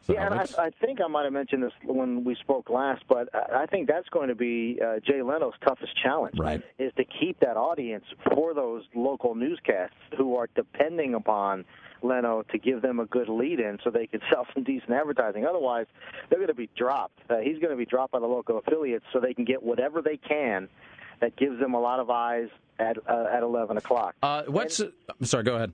So 0.06 0.12
yeah, 0.12 0.26
and 0.26 0.34
I, 0.34 0.66
I 0.66 0.70
think 0.80 1.00
I 1.00 1.08
might 1.08 1.24
have 1.24 1.32
mentioned 1.32 1.64
this 1.64 1.72
when 1.84 2.22
we 2.22 2.36
spoke 2.36 2.70
last, 2.70 3.04
but 3.08 3.28
I 3.34 3.62
I 3.62 3.66
think 3.66 3.88
that's 3.88 4.08
going 4.08 4.28
to 4.28 4.34
be 4.34 4.80
uh, 4.84 5.00
Jay 5.00 5.22
Leno's 5.22 5.54
toughest 5.64 5.92
challenge. 6.00 6.38
Right. 6.38 6.62
Is 6.78 6.92
to 6.96 7.04
keep 7.04 7.40
that 7.40 7.56
audience 7.56 8.04
for 8.32 8.54
those 8.54 8.84
local 8.94 9.34
newscasts 9.34 9.94
who 10.16 10.36
are 10.36 10.48
depending 10.54 11.14
upon 11.14 11.64
Leno 12.02 12.42
to 12.50 12.58
give 12.58 12.82
them 12.82 13.00
a 13.00 13.06
good 13.06 13.28
lead 13.28 13.60
in 13.60 13.78
so 13.82 13.90
they 13.90 14.06
can 14.06 14.20
sell 14.30 14.46
some 14.54 14.64
decent 14.64 14.90
advertising. 14.90 15.46
Otherwise, 15.46 15.86
they're 16.28 16.38
going 16.38 16.48
to 16.48 16.54
be 16.54 16.70
dropped. 16.76 17.18
Uh, 17.28 17.38
he's 17.38 17.58
going 17.58 17.70
to 17.70 17.76
be 17.76 17.86
dropped 17.86 18.12
by 18.12 18.18
the 18.18 18.26
local 18.26 18.58
affiliates 18.58 19.04
so 19.12 19.20
they 19.20 19.34
can 19.34 19.44
get 19.44 19.62
whatever 19.62 20.02
they 20.02 20.16
can 20.16 20.68
that 21.20 21.36
gives 21.36 21.58
them 21.58 21.74
a 21.74 21.80
lot 21.80 21.98
of 21.98 22.10
eyes 22.10 22.48
at 22.78 22.96
uh, 23.08 23.26
at 23.32 23.42
11 23.42 23.76
o'clock. 23.76 24.14
Uh, 24.22 24.42
what's 24.48 24.80
I'm 24.80 25.24
sorry? 25.24 25.44
Go 25.44 25.56
ahead. 25.56 25.72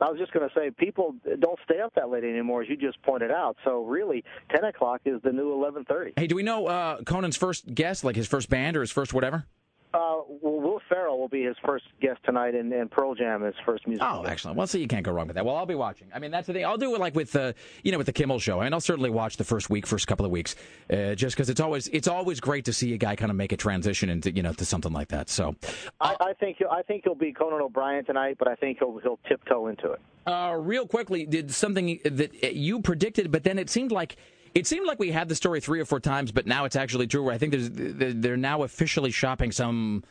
I 0.00 0.10
was 0.10 0.18
just 0.18 0.32
going 0.32 0.46
to 0.48 0.54
say, 0.54 0.70
people 0.70 1.14
don't 1.38 1.58
stay 1.64 1.80
up 1.80 1.94
that 1.94 2.10
late 2.10 2.24
anymore, 2.24 2.62
as 2.62 2.68
you 2.68 2.76
just 2.76 3.00
pointed 3.02 3.30
out. 3.30 3.56
So 3.64 3.84
really, 3.84 4.24
10 4.54 4.64
o'clock 4.64 5.02
is 5.04 5.22
the 5.22 5.32
new 5.32 5.54
11:30. 5.54 6.12
Hey, 6.16 6.26
do 6.26 6.34
we 6.34 6.42
know 6.42 6.66
uh, 6.66 7.02
Conan's 7.02 7.36
first 7.36 7.74
guest, 7.74 8.04
like 8.04 8.16
his 8.16 8.26
first 8.26 8.50
band 8.50 8.76
or 8.76 8.80
his 8.80 8.90
first 8.90 9.14
whatever? 9.14 9.46
Uh, 9.94 10.22
Will 10.42 10.80
Ferrell 10.88 11.20
will 11.20 11.28
be 11.28 11.44
his 11.44 11.56
first 11.64 11.84
guest 12.02 12.18
tonight, 12.24 12.54
and, 12.56 12.72
and 12.72 12.90
Pearl 12.90 13.14
Jam 13.14 13.42
his 13.42 13.54
first 13.64 13.86
music. 13.86 14.04
Oh, 14.04 14.22
excellent. 14.24 14.56
Well, 14.58 14.66
so 14.66 14.76
you 14.76 14.88
can't 14.88 15.04
go 15.04 15.12
wrong 15.12 15.28
with 15.28 15.36
that. 15.36 15.46
Well, 15.46 15.54
I'll 15.54 15.66
be 15.66 15.76
watching. 15.76 16.08
I 16.12 16.18
mean, 16.18 16.32
that's 16.32 16.48
the 16.48 16.52
thing. 16.52 16.64
I'll 16.66 16.76
do 16.76 16.94
it 16.96 17.00
like 17.00 17.14
with, 17.14 17.36
uh, 17.36 17.52
you 17.84 17.92
know, 17.92 17.98
with 17.98 18.08
the 18.08 18.12
Kimmel 18.12 18.40
show. 18.40 18.60
I 18.60 18.64
mean, 18.64 18.72
I'll 18.72 18.80
certainly 18.80 19.10
watch 19.10 19.36
the 19.36 19.44
first 19.44 19.70
week, 19.70 19.86
first 19.86 20.08
couple 20.08 20.26
of 20.26 20.32
weeks, 20.32 20.56
uh, 20.90 21.14
just 21.14 21.36
because 21.36 21.48
it's 21.48 21.60
always 21.60 21.86
it's 21.88 22.08
always 22.08 22.40
great 22.40 22.64
to 22.64 22.72
see 22.72 22.92
a 22.92 22.98
guy 22.98 23.14
kind 23.14 23.30
of 23.30 23.36
make 23.36 23.52
a 23.52 23.56
transition 23.56 24.10
into 24.10 24.34
you 24.34 24.42
know 24.42 24.52
to 24.54 24.64
something 24.64 24.92
like 24.92 25.08
that. 25.08 25.28
So, 25.28 25.54
I, 26.00 26.16
I 26.20 26.32
think 26.34 26.56
he'll, 26.58 26.70
I 26.70 26.82
think 26.82 27.04
he'll 27.04 27.14
be 27.14 27.32
Conan 27.32 27.60
O'Brien 27.62 28.04
tonight, 28.04 28.36
but 28.38 28.48
I 28.48 28.56
think 28.56 28.78
he'll 28.80 28.98
he'll 28.98 29.20
tiptoe 29.28 29.68
into 29.68 29.92
it. 29.92 30.00
uh, 30.26 30.56
real 30.58 30.88
quickly, 30.88 31.24
did 31.24 31.52
something 31.52 32.00
that 32.04 32.56
you 32.56 32.80
predicted, 32.80 33.30
but 33.30 33.44
then 33.44 33.58
it 33.60 33.70
seemed 33.70 33.92
like. 33.92 34.16
It 34.54 34.66
seemed 34.68 34.86
like 34.86 35.00
we 35.00 35.10
had 35.10 35.28
the 35.28 35.34
story 35.34 35.60
three 35.60 35.80
or 35.80 35.84
four 35.84 36.00
times, 36.00 36.30
but 36.30 36.46
now 36.46 36.64
it's 36.64 36.76
actually 36.76 37.08
true. 37.08 37.24
Where 37.24 37.34
I 37.34 37.38
think 37.38 37.52
there's, 37.52 37.70
they're 37.72 38.36
now 38.36 38.62
officially 38.62 39.10
shopping 39.10 39.50
some 39.50 40.04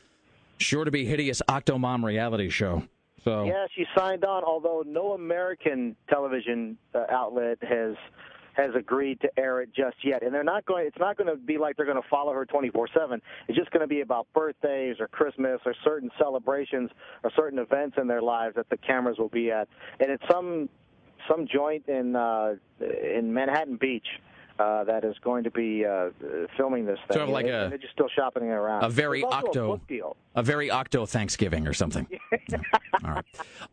sure 0.58 0.84
to 0.84 0.92
be 0.92 1.06
hideous 1.06 1.42
Octomom 1.48 2.04
reality 2.04 2.50
show. 2.50 2.84
So 3.24 3.46
Yeah, 3.46 3.66
she 3.74 3.86
signed 3.96 4.26
on, 4.26 4.44
although 4.44 4.84
no 4.86 5.14
American 5.14 5.96
television 6.10 6.78
uh, 6.94 7.06
outlet 7.10 7.58
has 7.62 7.96
has 8.54 8.70
agreed 8.76 9.20
to 9.20 9.30
air 9.40 9.62
it 9.62 9.70
just 9.76 9.96
yet. 10.04 10.22
And 10.22 10.32
they're 10.32 10.44
not 10.44 10.66
going. 10.66 10.86
It's 10.86 11.00
not 11.00 11.18
going 11.18 11.28
to 11.28 11.38
be 11.38 11.58
like 11.58 11.76
they're 11.76 11.88
going 11.88 12.02
to 12.02 12.08
follow 12.10 12.34
her 12.34 12.46
24/7. 12.46 13.20
It's 13.48 13.58
just 13.58 13.72
going 13.72 13.82
to 13.82 13.88
be 13.88 14.02
about 14.02 14.28
birthdays 14.34 14.98
or 15.00 15.08
Christmas 15.08 15.60
or 15.66 15.74
certain 15.84 16.12
celebrations 16.20 16.92
or 17.24 17.32
certain 17.36 17.60
events 17.60 17.98
in 18.00 18.08
their 18.08 18.22
lives 18.22 18.56
that 18.56 18.70
the 18.70 18.78
cameras 18.78 19.18
will 19.18 19.30
be 19.30 19.52
at. 19.52 19.68
And 20.00 20.12
it's 20.12 20.24
some 20.30 20.70
some 21.28 21.48
joint 21.48 21.88
in 21.88 22.16
uh, 22.16 22.56
in 22.80 23.34
Manhattan 23.34 23.78
Beach. 23.78 24.08
Uh, 24.60 24.84
that 24.84 25.04
is 25.04 25.16
going 25.24 25.44
to 25.44 25.50
be 25.52 25.84
uh, 25.84 26.10
filming 26.56 26.86
this 26.86 27.00
thing. 27.08 27.16
Sort 27.18 27.24
of 27.24 27.30
like 27.30 27.46
And 27.46 27.56
a- 27.56 27.70
they're 27.70 27.78
just 27.80 27.94
still 27.94 28.10
shopping 28.16 28.44
it 28.44 28.48
around. 28.52 28.84
a 28.84 28.90
very 28.90 29.24
octo, 29.24 29.74
A 29.74 29.78
deal. 29.88 30.16
a 30.36 30.44
very 30.44 30.70
octo 30.70 31.06
Thanksgiving 31.08 31.68
or 31.68 31.74
something. 31.74 32.08
Yeah. 32.12 32.58
All 33.04 33.12
right. 33.12 33.26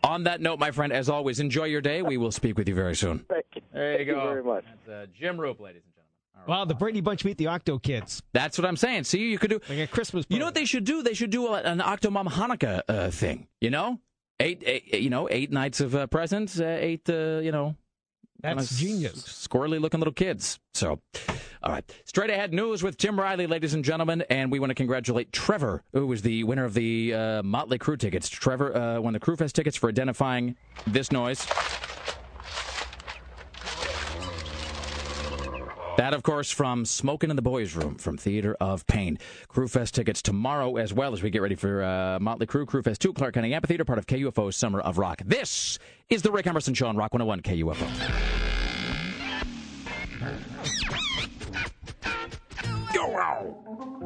On 0.05 0.25
that 0.25 0.41
note, 0.41 0.59
my 0.59 0.71
friend, 0.71 0.93
as 0.93 1.09
always, 1.11 1.39
enjoy 1.39 1.65
your 1.65 1.83
day. 1.83 2.01
We 2.03 2.17
will 2.17 2.33
speak 2.33 2.57
with 2.57 2.67
you 2.69 2.75
very 2.75 2.95
soon. 2.97 3.21
Thank 3.29 3.45
you. 3.55 3.63
There 3.75 3.93
you 3.93 3.97
Thank 3.99 4.09
go. 4.09 4.23
you 4.25 4.29
very 4.31 4.43
much. 4.45 4.65
That's 4.87 5.09
uh, 5.11 5.13
Jim 5.19 5.37
Roope, 5.37 5.61
ladies 5.61 5.83
and 5.85 5.95
gentlemen. 5.95 6.47
Wow, 6.47 6.65
the 6.65 6.75
Brady 6.75 7.03
Bunch 7.03 7.27
meet 7.27 7.37
the 7.37 7.49
Octo 7.49 7.79
Kids. 7.79 8.23
That's 8.33 8.57
what 8.57 8.67
I'm 8.67 8.77
saying. 8.77 9.05
See, 9.05 9.31
you 9.31 9.39
could 9.39 9.51
do 9.51 9.61
like 9.69 9.79
a 9.81 9.87
Christmas. 9.87 10.25
You 10.31 10.39
know 10.39 10.47
what 10.47 10.55
they 10.55 10.65
should 10.65 10.85
do? 10.85 11.03
They 11.03 11.13
should 11.13 11.29
do 11.31 11.49
a, 11.49 11.61
an 11.61 11.81
Octomom 11.81 12.27
Hanukkah 12.29 12.81
uh, 12.89 13.11
thing. 13.11 13.49
You 13.61 13.69
know, 13.69 14.01
eight, 14.41 14.63
eight, 14.65 14.95
you 14.95 15.11
know, 15.11 15.29
eight 15.31 15.53
nights 15.53 15.81
of 15.83 15.95
uh, 15.95 16.07
presents, 16.07 16.59
uh, 16.59 16.79
eight, 16.81 17.09
uh, 17.11 17.41
you 17.43 17.53
know, 17.53 17.77
That's 18.43 18.79
genius. 18.79 19.23
squirrely 19.23 19.81
looking 19.81 20.01
little 20.01 20.13
kids. 20.13 20.59
So, 20.75 21.01
all 21.63 21.73
right, 21.73 21.85
straight 22.05 22.31
ahead 22.31 22.53
news 22.53 22.83
with 22.83 22.97
Tim 22.97 23.19
Riley, 23.19 23.47
ladies 23.47 23.75
and 23.75 23.85
gentlemen, 23.85 24.23
and 24.31 24.51
we 24.51 24.61
want 24.61 24.71
to 24.71 24.75
congratulate 24.75 25.33
Trevor, 25.33 25.83
who 25.93 26.07
was 26.07 26.23
the 26.23 26.45
winner 26.45 26.65
of 26.65 26.75
the 26.75 27.15
uh, 27.15 27.43
Motley 27.43 27.79
Crue 27.79 27.99
tickets. 27.99 28.29
Trevor 28.29 28.77
uh, 28.77 29.01
won 29.01 29.13
the 29.13 29.21
Crue 29.21 29.37
Fest 29.37 29.55
tickets 29.55 29.77
for 29.77 29.89
identifying 29.89 30.57
this 30.87 31.13
noise. 31.13 31.47
That, 36.01 36.15
of 36.15 36.23
course, 36.23 36.51
from 36.51 36.87
Smoking 36.87 37.29
in 37.29 37.37
the 37.37 37.43
Boys 37.43 37.77
Room 37.77 37.97
from 37.97 38.17
Theater 38.17 38.57
of 38.59 38.87
Pain. 38.87 39.19
Cruefest 39.51 39.91
tickets 39.91 40.23
tomorrow 40.23 40.77
as 40.77 40.95
well 40.95 41.13
as 41.13 41.23
we 41.23 41.29
get 41.29 41.43
ready 41.43 41.57
for 41.57 41.83
uh, 41.83 42.19
Motley 42.19 42.47
Crue, 42.47 42.65
Cruefest 42.65 43.01
2, 43.01 43.13
Clark 43.13 43.35
County 43.35 43.53
Amphitheater, 43.53 43.85
part 43.85 43.99
of 43.99 44.07
KUFO's 44.07 44.57
Summer 44.57 44.81
of 44.81 44.97
Rock. 44.97 45.21
This 45.27 45.79
is 46.09 46.23
the 46.23 46.33
Rick 46.33 46.47
Emerson 46.47 46.73
Show 46.73 46.87
on 46.87 46.97
Rock 46.97 47.13
101 47.13 47.43
KUFO. 47.43 47.87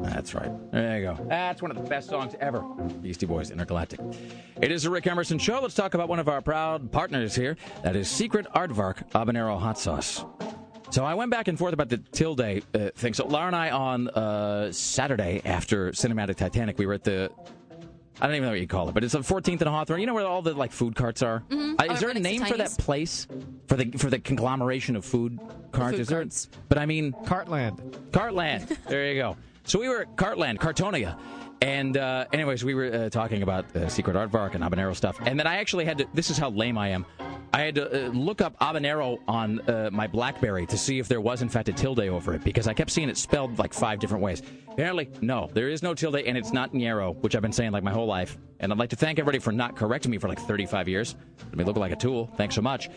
That's 0.03 0.35
right. 0.35 0.51
There 0.73 0.99
you 0.99 1.05
go. 1.05 1.25
That's 1.29 1.61
one 1.61 1.71
of 1.71 1.77
the 1.77 1.89
best 1.89 2.09
songs 2.09 2.35
ever. 2.41 2.59
Beastie 3.01 3.25
Boys 3.25 3.51
Intergalactic. 3.51 4.01
It 4.61 4.69
is 4.69 4.83
the 4.83 4.89
Rick 4.89 5.07
Emerson 5.07 5.37
Show. 5.37 5.61
Let's 5.61 5.75
talk 5.75 5.93
about 5.93 6.09
one 6.09 6.19
of 6.19 6.27
our 6.27 6.41
proud 6.41 6.91
partners 6.91 7.35
here. 7.35 7.55
That 7.83 7.95
is 7.95 8.09
Secret 8.09 8.47
Aardvark 8.53 9.09
Habanero 9.11 9.57
Hot 9.57 9.79
Sauce. 9.79 10.25
So 10.95 11.03
I 11.03 11.13
went 11.15 11.29
back 11.29 11.49
and 11.49 11.59
forth 11.59 11.73
about 11.73 11.89
the 11.89 11.97
Tilde 11.97 12.39
uh, 12.39 12.89
thing. 12.95 13.13
So 13.13 13.27
Laura 13.27 13.47
and 13.47 13.55
I 13.55 13.69
on 13.69 14.07
uh, 14.07 14.71
Saturday 14.71 15.41
after 15.43 15.91
Cinematic 15.91 16.37
Titanic, 16.37 16.79
we 16.79 16.85
were 16.85 16.93
at 16.93 17.03
the. 17.03 17.29
I 18.21 18.27
don't 18.27 18.35
even 18.37 18.45
know 18.45 18.51
what 18.53 18.61
you 18.61 18.67
call 18.67 18.87
it, 18.87 18.93
but 18.93 19.03
it's 19.03 19.11
the 19.11 19.19
14th 19.19 19.59
and 19.59 19.63
Hawthorne. 19.67 19.99
You 19.99 20.05
know 20.07 20.13
where 20.13 20.25
all 20.25 20.41
the 20.41 20.53
like 20.53 20.71
food 20.71 20.95
carts 20.95 21.21
are? 21.21 21.43
Mhm. 21.49 21.75
Uh, 21.77 21.91
is 21.91 21.99
there 21.99 22.11
a 22.11 22.13
Right 22.13 22.23
next 22.23 22.37
to 22.37 22.39
name 22.39 22.45
for 22.49 22.57
that 22.57 22.77
place 22.77 23.27
for 23.67 23.75
the 23.75 23.91
for 23.97 24.09
the 24.09 24.19
conglomeration 24.19 24.95
of 24.95 25.03
food 25.03 25.37
carts? 25.73 25.91
food 25.91 25.99
is 25.99 26.07
there? 26.07 26.19
carts. 26.21 26.47
But 26.69 26.77
I 26.77 26.85
mean, 26.85 27.11
Cartland. 27.25 27.77
Cartland. 28.11 28.73
there 28.87 29.11
you 29.11 29.21
go. 29.21 29.35
So 29.65 29.81
we 29.81 29.89
were 29.89 30.03
at 30.03 30.15
Cartland, 30.15 30.59
Cartopia. 30.59 31.17
And 31.65 31.97
uh, 31.97 32.25
anyways, 32.31 32.63
we 32.63 32.75
were 32.75 32.93
uh, 32.93 33.09
talking 33.09 33.41
about 33.41 33.75
uh, 33.75 33.89
Secret 33.89 34.15
Aardvark 34.15 34.53
and 34.53 34.63
habanero 34.63 34.95
stuff. 34.95 35.17
And 35.25 35.39
then 35.39 35.47
I 35.47 35.55
actually 35.55 35.83
had 35.83 35.97
to, 35.97 36.05
this 36.13 36.29
is 36.29 36.37
how 36.37 36.51
lame 36.51 36.77
I 36.77 36.89
am. 36.89 37.07
I 37.55 37.61
had 37.61 37.73
to 37.73 38.05
uh, 38.05 38.09
look 38.09 38.39
up 38.39 38.55
habanero 38.59 39.17
on 39.27 39.61
uh, 39.61 39.89
my 39.91 40.05
Blackberry 40.05 40.67
to 40.67 40.77
see 40.77 40.99
if 40.99 41.07
there 41.07 41.21
was, 41.21 41.41
in 41.41 41.49
fact, 41.49 41.67
a 41.67 41.73
tilde 41.73 42.01
over 42.01 42.35
it 42.35 42.43
because 42.43 42.67
I 42.67 42.75
kept 42.75 42.91
seeing 42.91 43.09
it 43.09 43.17
spelled 43.17 43.57
like 43.57 43.73
five 43.73 43.97
different 43.97 44.23
ways. 44.23 44.43
Apparently, 44.69 45.09
no, 45.21 45.49
there 45.53 45.67
is 45.67 45.81
no 45.81 45.95
tilde 45.95 46.17
and 46.17 46.37
it's 46.37 46.53
not 46.53 46.71
Niero, 46.71 47.15
which 47.23 47.35
I've 47.35 47.41
been 47.41 47.51
saying 47.51 47.71
like 47.71 47.81
my 47.81 47.91
whole 47.91 48.05
life. 48.05 48.37
And 48.59 48.71
I'd 48.71 48.77
like 48.77 48.91
to 48.91 48.95
thank 48.95 49.17
everybody 49.17 49.39
for 49.39 49.51
not 49.51 49.75
correcting 49.75 50.11
me 50.11 50.19
for 50.19 50.27
like 50.27 50.39
35 50.39 50.87
years. 50.87 51.15
Let 51.45 51.55
me 51.55 51.63
look 51.63 51.77
like 51.77 51.91
a 51.91 51.95
tool. 51.95 52.29
Thanks 52.37 52.53
so 52.53 52.61
much. 52.61 52.91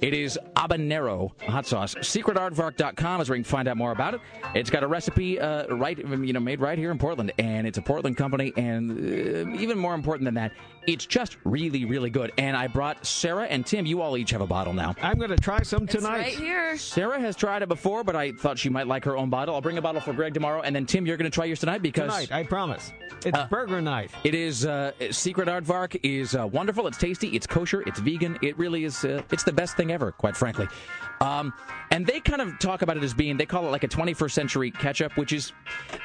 It 0.00 0.14
is 0.14 0.38
habanero 0.54 1.32
hot 1.42 1.66
sauce. 1.66 1.94
SecretAardvark.com 1.96 3.20
is 3.20 3.28
where 3.28 3.36
you 3.36 3.42
can 3.42 3.50
find 3.50 3.68
out 3.68 3.76
more 3.76 3.90
about 3.90 4.14
it. 4.14 4.20
It's 4.54 4.70
got 4.70 4.82
a 4.82 4.86
recipe 4.86 5.40
uh, 5.40 5.66
right, 5.74 5.98
you 5.98 6.32
know, 6.32 6.40
made 6.40 6.60
right 6.60 6.78
here 6.78 6.90
in 6.90 6.98
Portland, 6.98 7.32
and 7.38 7.66
it's 7.66 7.78
a 7.78 7.82
Portland 7.82 8.16
company. 8.16 8.52
And 8.56 8.90
uh, 8.90 9.60
even 9.60 9.78
more 9.78 9.94
important 9.94 10.26
than 10.26 10.34
that, 10.34 10.52
it's 10.88 11.06
just 11.06 11.36
really, 11.44 11.84
really 11.84 12.10
good. 12.10 12.32
And 12.38 12.56
I 12.56 12.66
brought 12.66 13.06
Sarah 13.06 13.44
and 13.44 13.64
Tim. 13.64 13.86
You 13.86 14.00
all 14.02 14.16
each 14.16 14.30
have 14.30 14.40
a 14.40 14.46
bottle 14.46 14.72
now. 14.72 14.94
I'm 15.02 15.18
going 15.18 15.30
to 15.30 15.36
try 15.36 15.62
some 15.62 15.84
It's 15.84 15.94
tonight. 15.94 16.18
right 16.18 16.34
here. 16.34 16.76
Sarah 16.78 17.20
has 17.20 17.36
tried 17.36 17.62
it 17.62 17.68
before, 17.68 18.02
but 18.02 18.16
I 18.16 18.32
thought 18.32 18.58
she 18.58 18.68
might 18.70 18.86
like 18.88 19.04
her 19.04 19.16
own 19.16 19.30
bottle. 19.30 19.54
I'll 19.54 19.60
bring 19.60 19.78
a 19.78 19.82
bottle 19.82 20.00
for 20.00 20.12
Greg 20.12 20.34
tomorrow, 20.34 20.62
and 20.62 20.74
then 20.74 20.86
Tim, 20.86 21.06
you're 21.06 21.16
going 21.16 21.30
to 21.30 21.34
try 21.34 21.44
yours 21.44 21.60
tonight 21.60 21.82
because 21.82 22.10
Tonight, 22.10 22.32
I 22.32 22.42
promise. 22.42 22.92
It's 23.24 23.36
Uh, 23.38 23.46
burger 23.48 23.80
night. 23.80 24.10
It 24.24 24.34
is 24.34 24.64
uh, 24.66 24.92
Secret 25.10 25.48
Aardvark 25.48 25.98
is 26.02 26.34
uh, 26.34 26.46
wonderful. 26.46 26.86
It's 26.86 26.98
tasty. 26.98 27.28
It's 27.28 27.46
kosher. 27.46 27.82
It's 27.82 28.00
vegan. 28.00 28.38
It 28.42 28.56
really 28.58 28.84
is. 28.84 29.04
Uh, 29.04 29.22
it's 29.30 29.42
the 29.44 29.52
best 29.52 29.76
thing 29.76 29.92
ever, 29.92 30.10
quite 30.12 30.36
frankly. 30.36 30.66
Um, 31.20 31.52
and 31.90 32.06
they 32.06 32.20
kind 32.20 32.40
of 32.40 32.58
talk 32.58 32.82
about 32.82 32.96
it 32.96 33.02
as 33.02 33.14
being, 33.14 33.36
they 33.36 33.46
call 33.46 33.66
it 33.66 33.70
like 33.70 33.84
a 33.84 33.88
21st 33.88 34.30
century 34.30 34.70
ketchup, 34.70 35.16
which 35.16 35.32
is, 35.32 35.52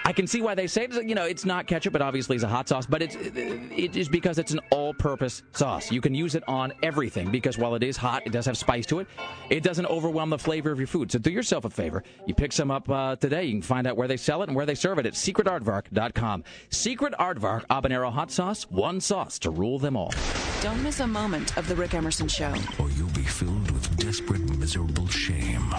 I 0.05 0.13
can 0.13 0.27
see 0.27 0.41
why 0.41 0.55
they 0.55 0.67
say 0.67 0.85
it. 0.85 0.93
You 1.07 1.15
know, 1.15 1.25
it's 1.25 1.45
not 1.45 1.67
ketchup, 1.67 1.95
it 1.95 2.01
obviously 2.01 2.35
is 2.35 2.43
a 2.43 2.47
hot 2.47 2.69
sauce, 2.69 2.85
but 2.85 3.01
it's, 3.01 3.15
it 3.15 3.95
is 3.95 4.07
because 4.07 4.37
it's 4.37 4.53
an 4.53 4.59
all 4.69 4.93
purpose 4.93 5.43
sauce. 5.51 5.91
You 5.91 6.01
can 6.01 6.15
use 6.15 6.35
it 6.35 6.43
on 6.47 6.73
everything 6.83 7.31
because 7.31 7.57
while 7.57 7.75
it 7.75 7.83
is 7.83 7.97
hot, 7.97 8.23
it 8.25 8.31
does 8.31 8.45
have 8.45 8.57
spice 8.57 8.85
to 8.87 8.99
it. 8.99 9.07
It 9.49 9.63
doesn't 9.63 9.85
overwhelm 9.87 10.29
the 10.29 10.39
flavor 10.39 10.71
of 10.71 10.79
your 10.79 10.87
food. 10.87 11.11
So 11.11 11.19
do 11.19 11.31
yourself 11.31 11.65
a 11.65 11.69
favor. 11.69 12.03
You 12.25 12.33
pick 12.33 12.51
some 12.51 12.71
up 12.71 12.89
uh, 12.89 13.15
today. 13.17 13.45
You 13.45 13.53
can 13.53 13.61
find 13.61 13.87
out 13.87 13.97
where 13.97 14.07
they 14.07 14.17
sell 14.17 14.41
it 14.43 14.49
and 14.49 14.55
where 14.55 14.65
they 14.65 14.75
serve 14.75 14.99
it 14.99 15.05
at 15.05 15.13
secretaardvark.com. 15.13 16.43
Secret 16.69 17.13
Aardvark 17.19 17.67
Habanero 17.67 18.11
Hot 18.11 18.31
Sauce, 18.31 18.63
one 18.69 19.01
sauce 19.01 19.39
to 19.39 19.49
rule 19.49 19.79
them 19.79 19.97
all. 19.97 20.13
Don't 20.61 20.81
miss 20.81 21.01
a 21.01 21.07
moment 21.07 21.57
of 21.57 21.67
The 21.67 21.75
Rick 21.75 21.93
Emerson 21.93 22.27
Show. 22.27 22.53
Or 22.79 22.89
you'll 22.91 23.09
be 23.09 23.23
filled 23.23 23.71
with 23.71 23.72
desperate, 24.13 24.47
miserable 24.59 25.07
shame. 25.07 25.73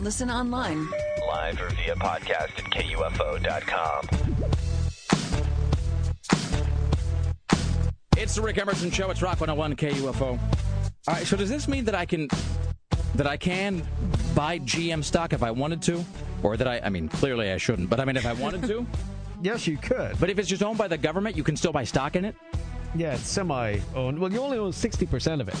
Listen 0.00 0.30
online. 0.30 0.86
Live 1.26 1.60
or 1.60 1.70
via 1.70 1.96
podcast 1.96 2.56
at 2.56 2.70
KUFO.com. 2.70 4.08
It's 8.16 8.36
the 8.36 8.42
Rick 8.42 8.58
Emerson 8.58 8.92
Show. 8.92 9.10
It's 9.10 9.22
Rock 9.22 9.40
101 9.40 9.74
KUFO. 9.74 10.22
All 10.22 10.38
right, 11.08 11.26
so 11.26 11.36
does 11.36 11.48
this 11.48 11.66
mean 11.66 11.84
that 11.86 11.96
I 11.96 12.06
can 12.06 12.28
that 13.16 13.26
I 13.26 13.36
can 13.36 13.82
buy 14.36 14.60
GM 14.60 15.02
stock 15.02 15.32
if 15.32 15.42
I 15.42 15.50
wanted 15.50 15.82
to, 15.82 16.04
or 16.44 16.56
that 16.56 16.68
I? 16.68 16.78
I 16.84 16.90
mean, 16.90 17.08
clearly 17.08 17.50
I 17.50 17.56
shouldn't, 17.56 17.90
but 17.90 17.98
I 17.98 18.04
mean, 18.04 18.16
if 18.16 18.24
I 18.24 18.34
wanted 18.34 18.62
to, 18.68 18.86
yes, 19.42 19.66
you 19.66 19.76
could. 19.76 20.16
But 20.20 20.30
if 20.30 20.38
it's 20.38 20.48
just 20.48 20.62
owned 20.62 20.78
by 20.78 20.86
the 20.86 20.96
government, 20.96 21.36
you 21.36 21.42
can 21.42 21.56
still 21.56 21.72
buy 21.72 21.82
stock 21.82 22.14
in 22.14 22.24
it. 22.24 22.36
Yeah, 22.94 23.14
it's 23.14 23.26
semi-owned. 23.26 24.18
Well, 24.18 24.32
you 24.32 24.40
only 24.40 24.58
own 24.58 24.72
sixty 24.72 25.06
percent 25.06 25.40
of 25.40 25.48
it, 25.48 25.56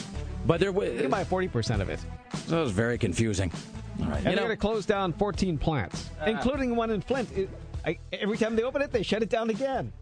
but 0.46 0.58
there 0.60 0.70
you 0.72 1.00
can 1.00 1.10
buy 1.10 1.24
forty 1.24 1.48
percent 1.48 1.80
of 1.82 1.88
it. 1.88 2.00
So 2.46 2.58
it 2.58 2.62
was 2.62 2.72
very 2.72 2.98
confusing. 2.98 3.52
All 4.00 4.06
right, 4.06 4.16
And 4.16 4.18
you 4.18 4.22
they're 4.30 4.36
know, 4.36 4.42
going 4.44 4.50
to 4.50 4.56
close 4.56 4.86
down 4.86 5.12
14 5.12 5.58
plants, 5.58 6.08
Ah. 6.20 6.24
including 6.26 6.74
one 6.74 6.90
in 6.90 7.02
Flint. 7.02 7.30
It, 7.36 7.50
I, 7.84 7.98
every 8.12 8.38
time 8.38 8.56
they 8.56 8.62
open 8.62 8.80
it, 8.82 8.90
they 8.92 9.02
shut 9.02 9.22
it 9.22 9.28
down 9.28 9.50
again. 9.50 9.92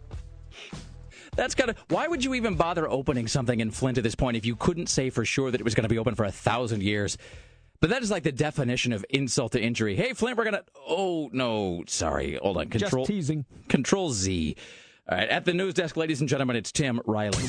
that's 1.35 1.53
kind 1.53 1.69
of 1.69 1.77
why 1.89 2.07
would 2.07 2.23
you 2.23 2.33
even 2.33 2.55
bother 2.55 2.89
opening 2.89 3.27
something 3.27 3.59
in 3.59 3.71
Flint 3.71 3.97
at 3.97 4.03
this 4.03 4.15
point 4.15 4.37
if 4.37 4.45
you 4.45 4.55
couldn't 4.55 4.87
say 4.87 5.09
for 5.09 5.25
sure 5.25 5.51
that 5.51 5.59
it 5.59 5.63
was 5.63 5.75
going 5.75 5.83
to 5.83 5.89
be 5.89 5.97
open 5.97 6.15
for 6.15 6.23
a 6.25 6.31
thousand 6.31 6.81
years? 6.81 7.17
But 7.81 7.89
that 7.91 8.01
is 8.01 8.11
like 8.11 8.23
the 8.23 8.31
definition 8.31 8.91
of 8.93 9.05
insult 9.09 9.51
to 9.53 9.61
injury. 9.61 9.95
Hey, 9.95 10.13
Flint, 10.13 10.37
we're 10.37 10.43
gonna. 10.45 10.63
Oh 10.87 11.29
no, 11.31 11.83
sorry. 11.87 12.37
Hold 12.41 12.57
on. 12.57 12.67
Control. 12.69 13.03
Just 13.05 13.11
teasing. 13.11 13.45
Control 13.69 14.11
Z. 14.11 14.55
All 15.11 15.17
right, 15.17 15.27
at 15.27 15.43
the 15.43 15.55
news 15.55 15.73
desk, 15.73 15.97
ladies 15.97 16.19
and 16.19 16.29
gentlemen, 16.29 16.55
it's 16.55 16.71
Tim 16.71 17.01
Riley. 17.07 17.43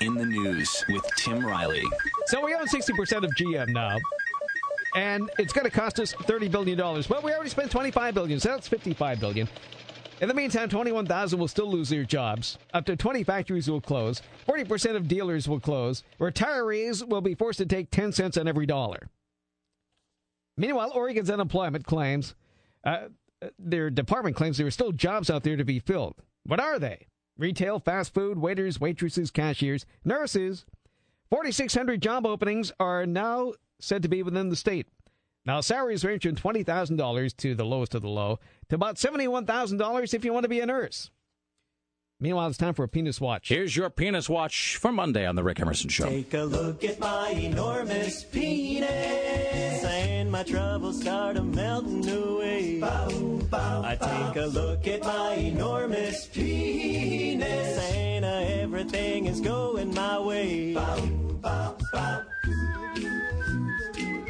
In 0.00 0.14
the 0.14 0.24
news 0.24 0.82
with 0.88 1.04
Tim 1.18 1.44
Riley. 1.44 1.82
So 2.28 2.42
we 2.42 2.54
own 2.54 2.66
60% 2.66 3.24
of 3.24 3.30
GM 3.34 3.68
now. 3.68 3.98
And 4.96 5.30
it's 5.38 5.52
going 5.52 5.66
to 5.66 5.70
cost 5.70 6.00
us 6.00 6.14
$30 6.14 6.50
billion. 6.50 6.78
Well, 6.78 7.20
we 7.22 7.34
already 7.34 7.50
spent 7.50 7.70
$25 7.70 8.14
billion, 8.14 8.40
so 8.40 8.48
that's 8.48 8.66
55 8.66 9.20
billion. 9.20 9.46
In 10.22 10.28
the 10.28 10.32
meantime, 10.32 10.70
21,000 10.70 11.38
will 11.38 11.48
still 11.48 11.70
lose 11.70 11.90
their 11.90 12.04
jobs. 12.04 12.56
Up 12.72 12.86
to 12.86 12.96
20 12.96 13.22
factories 13.22 13.68
will 13.68 13.82
close. 13.82 14.22
40% 14.48 14.96
of 14.96 15.06
dealers 15.06 15.46
will 15.46 15.60
close. 15.60 16.02
Retirees 16.18 17.06
will 17.06 17.20
be 17.20 17.34
forced 17.34 17.58
to 17.58 17.66
take 17.66 17.90
10 17.90 18.12
cents 18.12 18.38
on 18.38 18.48
every 18.48 18.64
dollar. 18.64 19.10
Meanwhile, 20.56 20.92
Oregon's 20.94 21.28
unemployment 21.28 21.84
claims, 21.84 22.34
uh, 22.84 23.08
their 23.58 23.90
department 23.90 24.36
claims 24.36 24.58
there 24.58 24.66
are 24.66 24.70
still 24.70 24.92
jobs 24.92 25.30
out 25.30 25.42
there 25.42 25.56
to 25.56 25.64
be 25.64 25.78
filled. 25.78 26.16
What 26.44 26.60
are 26.60 26.78
they? 26.78 27.06
Retail, 27.38 27.78
fast 27.78 28.12
food, 28.12 28.38
waiters, 28.38 28.80
waitresses, 28.80 29.30
cashiers, 29.30 29.86
nurses. 30.04 30.66
4,600 31.30 32.02
job 32.02 32.26
openings 32.26 32.72
are 32.78 33.06
now 33.06 33.52
said 33.80 34.02
to 34.02 34.08
be 34.08 34.22
within 34.22 34.48
the 34.48 34.56
state. 34.56 34.86
Now, 35.46 35.60
salaries 35.60 36.04
range 36.04 36.24
from 36.24 36.34
$20,000 36.34 37.36
to 37.38 37.54
the 37.54 37.64
lowest 37.64 37.94
of 37.94 38.02
the 38.02 38.08
low 38.08 38.38
to 38.68 38.74
about 38.74 38.96
$71,000 38.96 40.14
if 40.14 40.24
you 40.24 40.32
want 40.32 40.44
to 40.44 40.48
be 40.50 40.60
a 40.60 40.66
nurse. 40.66 41.10
Meanwhile, 42.22 42.48
it's 42.48 42.58
time 42.58 42.74
for 42.74 42.84
a 42.84 42.88
penis 42.88 43.18
watch. 43.18 43.48
Here's 43.48 43.74
your 43.74 43.88
penis 43.88 44.28
watch 44.28 44.76
for 44.76 44.92
Monday 44.92 45.24
on 45.24 45.36
the 45.36 45.42
Rick 45.42 45.60
Emerson 45.60 45.88
Show. 45.88 46.04
Take 46.04 46.34
a 46.34 46.42
look 46.42 46.84
at 46.84 47.00
my 47.00 47.30
enormous 47.30 48.24
penis, 48.24 49.82
my 50.30 50.44
troubles 50.44 51.00
start 51.00 51.36
a 51.36 51.42
melting 51.42 52.08
away. 52.08 52.80
I 52.82 53.96
take 54.00 54.42
a 54.42 54.46
look 54.46 54.86
at 54.86 55.02
my 55.02 55.34
enormous 55.34 56.26
penis, 56.26 57.78
and 57.92 58.24
uh, 58.24 58.28
everything 58.28 59.26
is 59.26 59.40
going 59.40 59.92
my 59.92 60.20
way. 60.20 60.74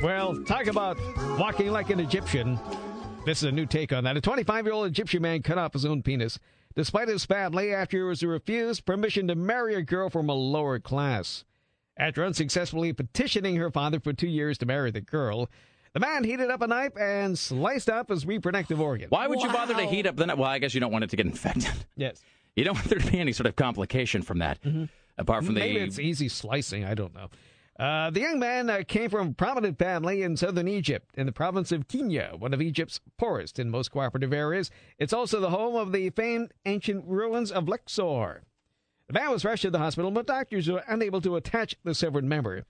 Well, 0.03 0.43
talk 0.45 0.67
about 0.67 0.97
walking 1.39 1.71
like 1.71 1.91
an 1.91 2.01
Egyptian. 2.01 2.59
This 3.27 3.43
is 3.43 3.45
a 3.45 3.53
new 3.53 3.67
take 3.67 3.93
on 3.93 4.05
that. 4.05 4.17
A 4.17 4.21
25 4.23 4.65
year 4.65 4.73
old 4.73 4.87
Egyptian 4.87 5.21
man 5.21 5.43
cut 5.43 5.59
off 5.59 5.75
his 5.75 5.85
own 5.85 6.03
penis 6.03 6.39
despite 6.75 7.09
his 7.09 7.27
family 7.27 7.75
after 7.75 7.99
he 7.99 8.03
was 8.03 8.23
refused 8.23 8.87
permission 8.87 9.29
to 9.29 9.35
marry 9.35 9.75
a 9.75 9.83
girl 9.83 10.09
from 10.09 10.31
a 10.31 10.35
lower 10.35 10.79
class. 10.79 11.45
After 11.99 12.25
unsuccessfully 12.25 12.95
petitioning 12.95 13.57
her 13.57 13.71
father 13.71 14.01
for 14.01 14.15
two 14.15 14.29
years 14.29 14.57
to 14.59 14.67
marry 14.67 14.91
the 14.91 15.03
girl, 15.03 15.51
the 15.93 16.01
man 16.01 16.25
heated 16.25 16.51
up 16.51 16.63
a 16.63 16.67
knife 16.67 16.97
and 16.99 17.39
sliced 17.39 17.89
up 17.91 18.11
his 18.11 18.27
reproductive 18.27 18.81
organ. 18.81 19.09
Why 19.09 19.27
would 19.27 19.41
you 19.43 19.51
bother 19.53 19.75
to 19.75 19.87
heat 19.87 20.07
up 20.07 20.17
the? 20.17 20.27
knife? 20.27 20.39
Well, 20.39 20.49
I 20.51 20.59
guess 20.59 20.75
you 20.75 20.81
don't 20.81 20.93
want 20.93 21.05
it 21.05 21.11
to 21.11 21.17
get 21.17 21.27
infected. 21.27 21.71
Yes. 21.97 22.21
You 22.57 22.65
don't 22.65 22.75
want 22.75 22.89
there 22.89 22.99
to 22.99 23.11
be 23.11 23.21
any 23.21 23.33
sort 23.33 23.47
of 23.47 23.57
complication 23.57 24.23
from 24.23 24.39
that, 24.41 24.59
apart 25.17 25.45
from 25.45 25.55
Maybe 25.55 25.79
the. 25.79 25.85
it's 25.85 25.99
easy 25.99 26.29
slicing. 26.29 26.85
I 26.85 26.95
don't 26.95 27.15
know. 27.15 27.29
Uh, 27.79 28.11
the 28.11 28.21
young 28.21 28.39
man 28.39 28.69
uh, 28.69 28.83
came 28.87 29.09
from 29.09 29.29
a 29.29 29.33
prominent 29.33 29.79
family 29.79 30.23
in 30.23 30.37
southern 30.37 30.69
Egypt, 30.69 31.09
in 31.17 31.27
the 31.27 31.33
province 31.33 31.73
of 31.73 31.89
Qena, 31.89 32.39
one 32.39 32.53
of 32.53 32.61
Egypt's 32.61 33.01
poorest 33.17 33.59
and 33.59 33.71
most 33.71 33.91
cooperative 33.91 34.33
areas. 34.33 34.71
It's 34.99 35.13
also 35.13 35.41
the 35.41 35.51
home 35.51 35.77
of 35.77 35.93
the 35.93 36.11
famed 36.11 36.53
ancient 36.67 37.05
ruins 37.07 37.51
of 37.51 37.69
Luxor. 37.69 38.43
The 39.07 39.15
man 39.15 39.31
was 39.31 39.45
rushed 39.45 39.63
to 39.63 39.71
the 39.71 39.79
hospital, 39.79 40.11
but 40.11 40.27
doctors 40.27 40.69
were 40.69 40.85
unable 40.89 41.21
to 41.23 41.37
attach 41.37 41.77
the 41.85 41.95
severed 41.95 42.25
member. 42.25 42.65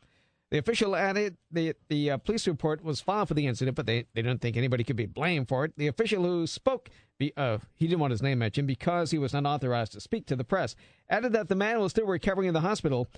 The 0.50 0.58
official 0.58 0.96
added 0.96 1.36
the 1.52 1.74
the 1.88 2.10
uh, 2.12 2.16
police 2.18 2.48
report 2.48 2.82
was 2.82 3.00
filed 3.00 3.28
for 3.28 3.34
the 3.34 3.46
incident, 3.46 3.76
but 3.76 3.86
they, 3.86 4.06
they 4.14 4.22
don't 4.22 4.40
think 4.40 4.56
anybody 4.56 4.82
could 4.82 4.96
be 4.96 5.06
blamed 5.06 5.48
for 5.48 5.64
it. 5.64 5.72
The 5.76 5.86
official 5.86 6.24
who 6.24 6.46
spoke, 6.46 6.90
be, 7.18 7.32
uh, 7.36 7.58
he 7.76 7.86
didn't 7.86 8.00
want 8.00 8.10
his 8.10 8.22
name 8.22 8.40
mentioned 8.40 8.66
because 8.66 9.12
he 9.12 9.18
was 9.18 9.32
not 9.32 9.46
authorized 9.46 9.92
to 9.92 10.00
speak 10.00 10.26
to 10.26 10.34
the 10.36 10.42
press, 10.44 10.74
added 11.08 11.32
that 11.34 11.48
the 11.48 11.54
man 11.54 11.78
was 11.78 11.92
still 11.92 12.06
recovering 12.06 12.48
in 12.48 12.54
the 12.54 12.60
hospital. 12.60 13.08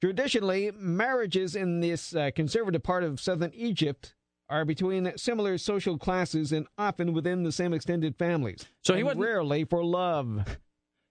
Traditionally, 0.00 0.70
marriages 0.74 1.54
in 1.56 1.80
this 1.80 2.14
uh, 2.14 2.30
conservative 2.34 2.82
part 2.82 3.04
of 3.04 3.20
southern 3.20 3.52
Egypt 3.52 4.14
are 4.48 4.64
between 4.64 5.12
similar 5.18 5.58
social 5.58 5.98
classes 5.98 6.52
and 6.52 6.66
often 6.78 7.12
within 7.12 7.42
the 7.42 7.52
same 7.52 7.74
extended 7.74 8.16
families. 8.16 8.64
So 8.82 8.94
he 8.94 9.02
wasn't- 9.02 9.20
rarely 9.24 9.64
for 9.64 9.84
love. 9.84 10.58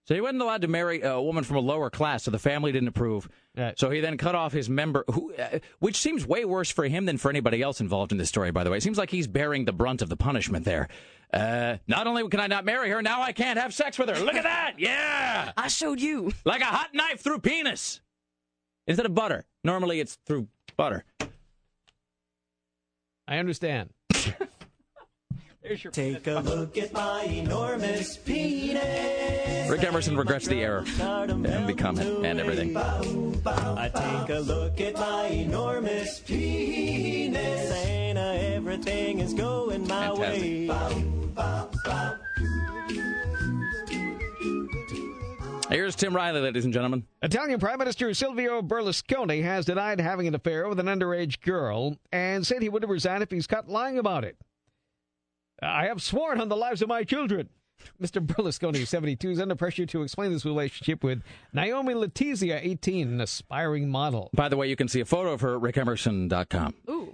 So 0.08 0.16
he 0.16 0.22
wasn't 0.22 0.42
allowed 0.42 0.62
to 0.62 0.70
marry 0.70 1.02
a 1.02 1.22
woman 1.22 1.44
from 1.44 1.58
a 1.58 1.60
lower 1.60 1.90
class, 1.90 2.24
so 2.24 2.32
the 2.32 2.40
family 2.40 2.72
didn't 2.72 2.88
approve. 2.88 3.28
So 3.76 3.90
he 3.90 4.00
then 4.00 4.18
cut 4.18 4.36
off 4.36 4.54
his 4.54 4.70
member, 4.70 5.04
who, 5.12 5.34
uh, 5.34 5.60
which 5.80 5.98
seems 5.98 6.26
way 6.26 6.46
worse 6.46 6.70
for 6.70 6.86
him 6.86 7.06
than 7.06 7.18
for 7.18 7.30
anybody 7.30 7.62
else 7.62 7.82
involved 7.82 8.14
in 8.14 8.18
this 8.18 8.30
story. 8.30 8.52
By 8.52 8.64
the 8.64 8.70
way, 8.72 8.78
it 8.78 8.84
seems 8.84 8.98
like 8.98 9.10
he's 9.10 9.28
bearing 9.28 9.66
the 9.66 9.74
brunt 9.74 10.02
of 10.02 10.08
the 10.08 10.16
punishment 10.16 10.64
there. 10.64 10.88
Uh, 11.34 11.78
not 11.88 12.08
only 12.08 12.26
can 12.30 12.40
I 12.40 12.48
not 12.48 12.64
marry 12.64 12.90
her, 12.90 13.02
now 13.02 13.22
I 13.22 13.34
can't 13.34 13.60
have 13.60 13.74
sex 13.74 14.00
with 14.00 14.08
her. 14.08 14.24
Look 14.24 14.36
at 14.36 14.44
that! 14.44 14.76
Yeah, 14.78 15.52
I 15.58 15.68
showed 15.68 16.00
you 16.00 16.32
like 16.46 16.62
a 16.62 16.66
hot 16.66 16.94
knife 16.94 17.20
through 17.20 17.40
penis 17.40 18.00
instead 18.86 19.06
of 19.06 19.14
butter. 19.14 19.44
Normally, 19.64 20.00
it's 20.00 20.18
through 20.26 20.48
butter. 20.78 21.04
I 23.28 23.40
understand. 23.40 23.90
Take 25.92 26.28
a 26.28 26.40
look 26.40 26.78
at 26.78 26.94
my 26.94 27.24
enormous 27.24 28.16
penis. 28.16 29.70
Rick 29.70 29.84
Emerson 29.84 30.16
regrets 30.16 30.48
the 30.48 30.62
error 30.62 30.86
and 31.02 31.68
the 31.68 31.74
comment 31.74 32.26
and 32.26 32.40
everything. 32.40 32.78
I 32.78 33.92
take 33.94 34.30
a 34.38 34.40
look 34.40 34.80
at 34.80 34.94
my 34.94 35.28
enormous 35.28 36.22
penis, 36.22 37.72
and 37.72 38.18
uh, 38.18 38.22
everything 38.22 39.20
is 39.20 39.34
going 39.34 39.86
my 39.88 40.14
way. 40.14 40.70
Here's 45.70 45.98
Tim 45.98 46.16
Riley, 46.16 46.40
ladies 46.40 46.64
and 46.64 46.74
gentlemen. 46.74 47.06
Italian 47.22 47.60
Prime 47.60 47.78
Minister 47.78 48.14
Silvio 48.14 48.62
Berlusconi 48.62 49.44
has 49.44 49.66
denied 49.66 50.00
having 50.00 50.26
an 50.26 50.34
affair 50.34 50.70
with 50.70 50.80
an 50.80 50.86
underage 50.86 51.42
girl 51.42 51.98
and 52.14 52.48
said 52.48 52.62
he 52.62 52.70
would 52.70 52.84
have 52.84 52.90
resigned 52.90 53.22
if 53.22 53.32
he's 53.32 53.48
caught 53.48 53.68
lying 53.68 54.00
about 54.00 54.24
it. 54.24 54.38
I 55.62 55.86
have 55.86 56.02
sworn 56.02 56.40
on 56.40 56.50
the 56.50 56.56
lives 56.58 56.82
of 56.82 56.90
my 56.90 57.04
children. 57.04 57.50
Mr. 58.02 58.26
Berlusconi, 58.26 58.86
72, 58.86 59.30
is 59.32 59.40
under 59.40 59.56
pressure 59.56 59.86
to 59.86 60.02
explain 60.02 60.32
this 60.32 60.46
relationship 60.46 61.04
with 61.04 61.22
Naomi 61.54 61.94
Letizia, 61.94 62.60
18, 62.62 63.08
an 63.08 63.22
aspiring 63.22 63.90
model. 63.90 64.30
By 64.34 64.50
the 64.50 64.58
way, 64.58 64.68
you 64.68 64.76
can 64.76 64.88
see 64.88 65.00
a 65.00 65.06
photo 65.06 65.32
of 65.32 65.42
her 65.42 65.56
at 65.56 65.62
rickemerson.com. 65.62 66.74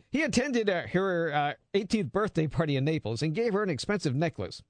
He 0.09 0.23
attended 0.23 0.69
uh, 0.69 0.83
her 0.93 1.33
uh, 1.33 1.53
18th 1.77 2.11
birthday 2.11 2.47
party 2.47 2.75
in 2.77 2.85
Naples 2.85 3.22
and 3.22 3.33
gave 3.33 3.53
her 3.53 3.63
an 3.63 3.69
expensive 3.69 4.15
necklace. 4.15 4.61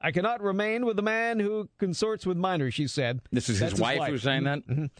I 0.00 0.10
cannot 0.10 0.42
remain 0.42 0.84
with 0.84 0.98
a 0.98 1.02
man 1.02 1.38
who 1.40 1.68
consorts 1.78 2.26
with 2.26 2.36
minors, 2.36 2.74
she 2.74 2.88
said. 2.88 3.20
This 3.30 3.48
is 3.48 3.58
his 3.58 3.70
That's 3.70 3.80
wife 3.80 4.08
who's 4.08 4.22
saying 4.22 4.44
that? 4.44 4.66
Mhm. 4.66 4.90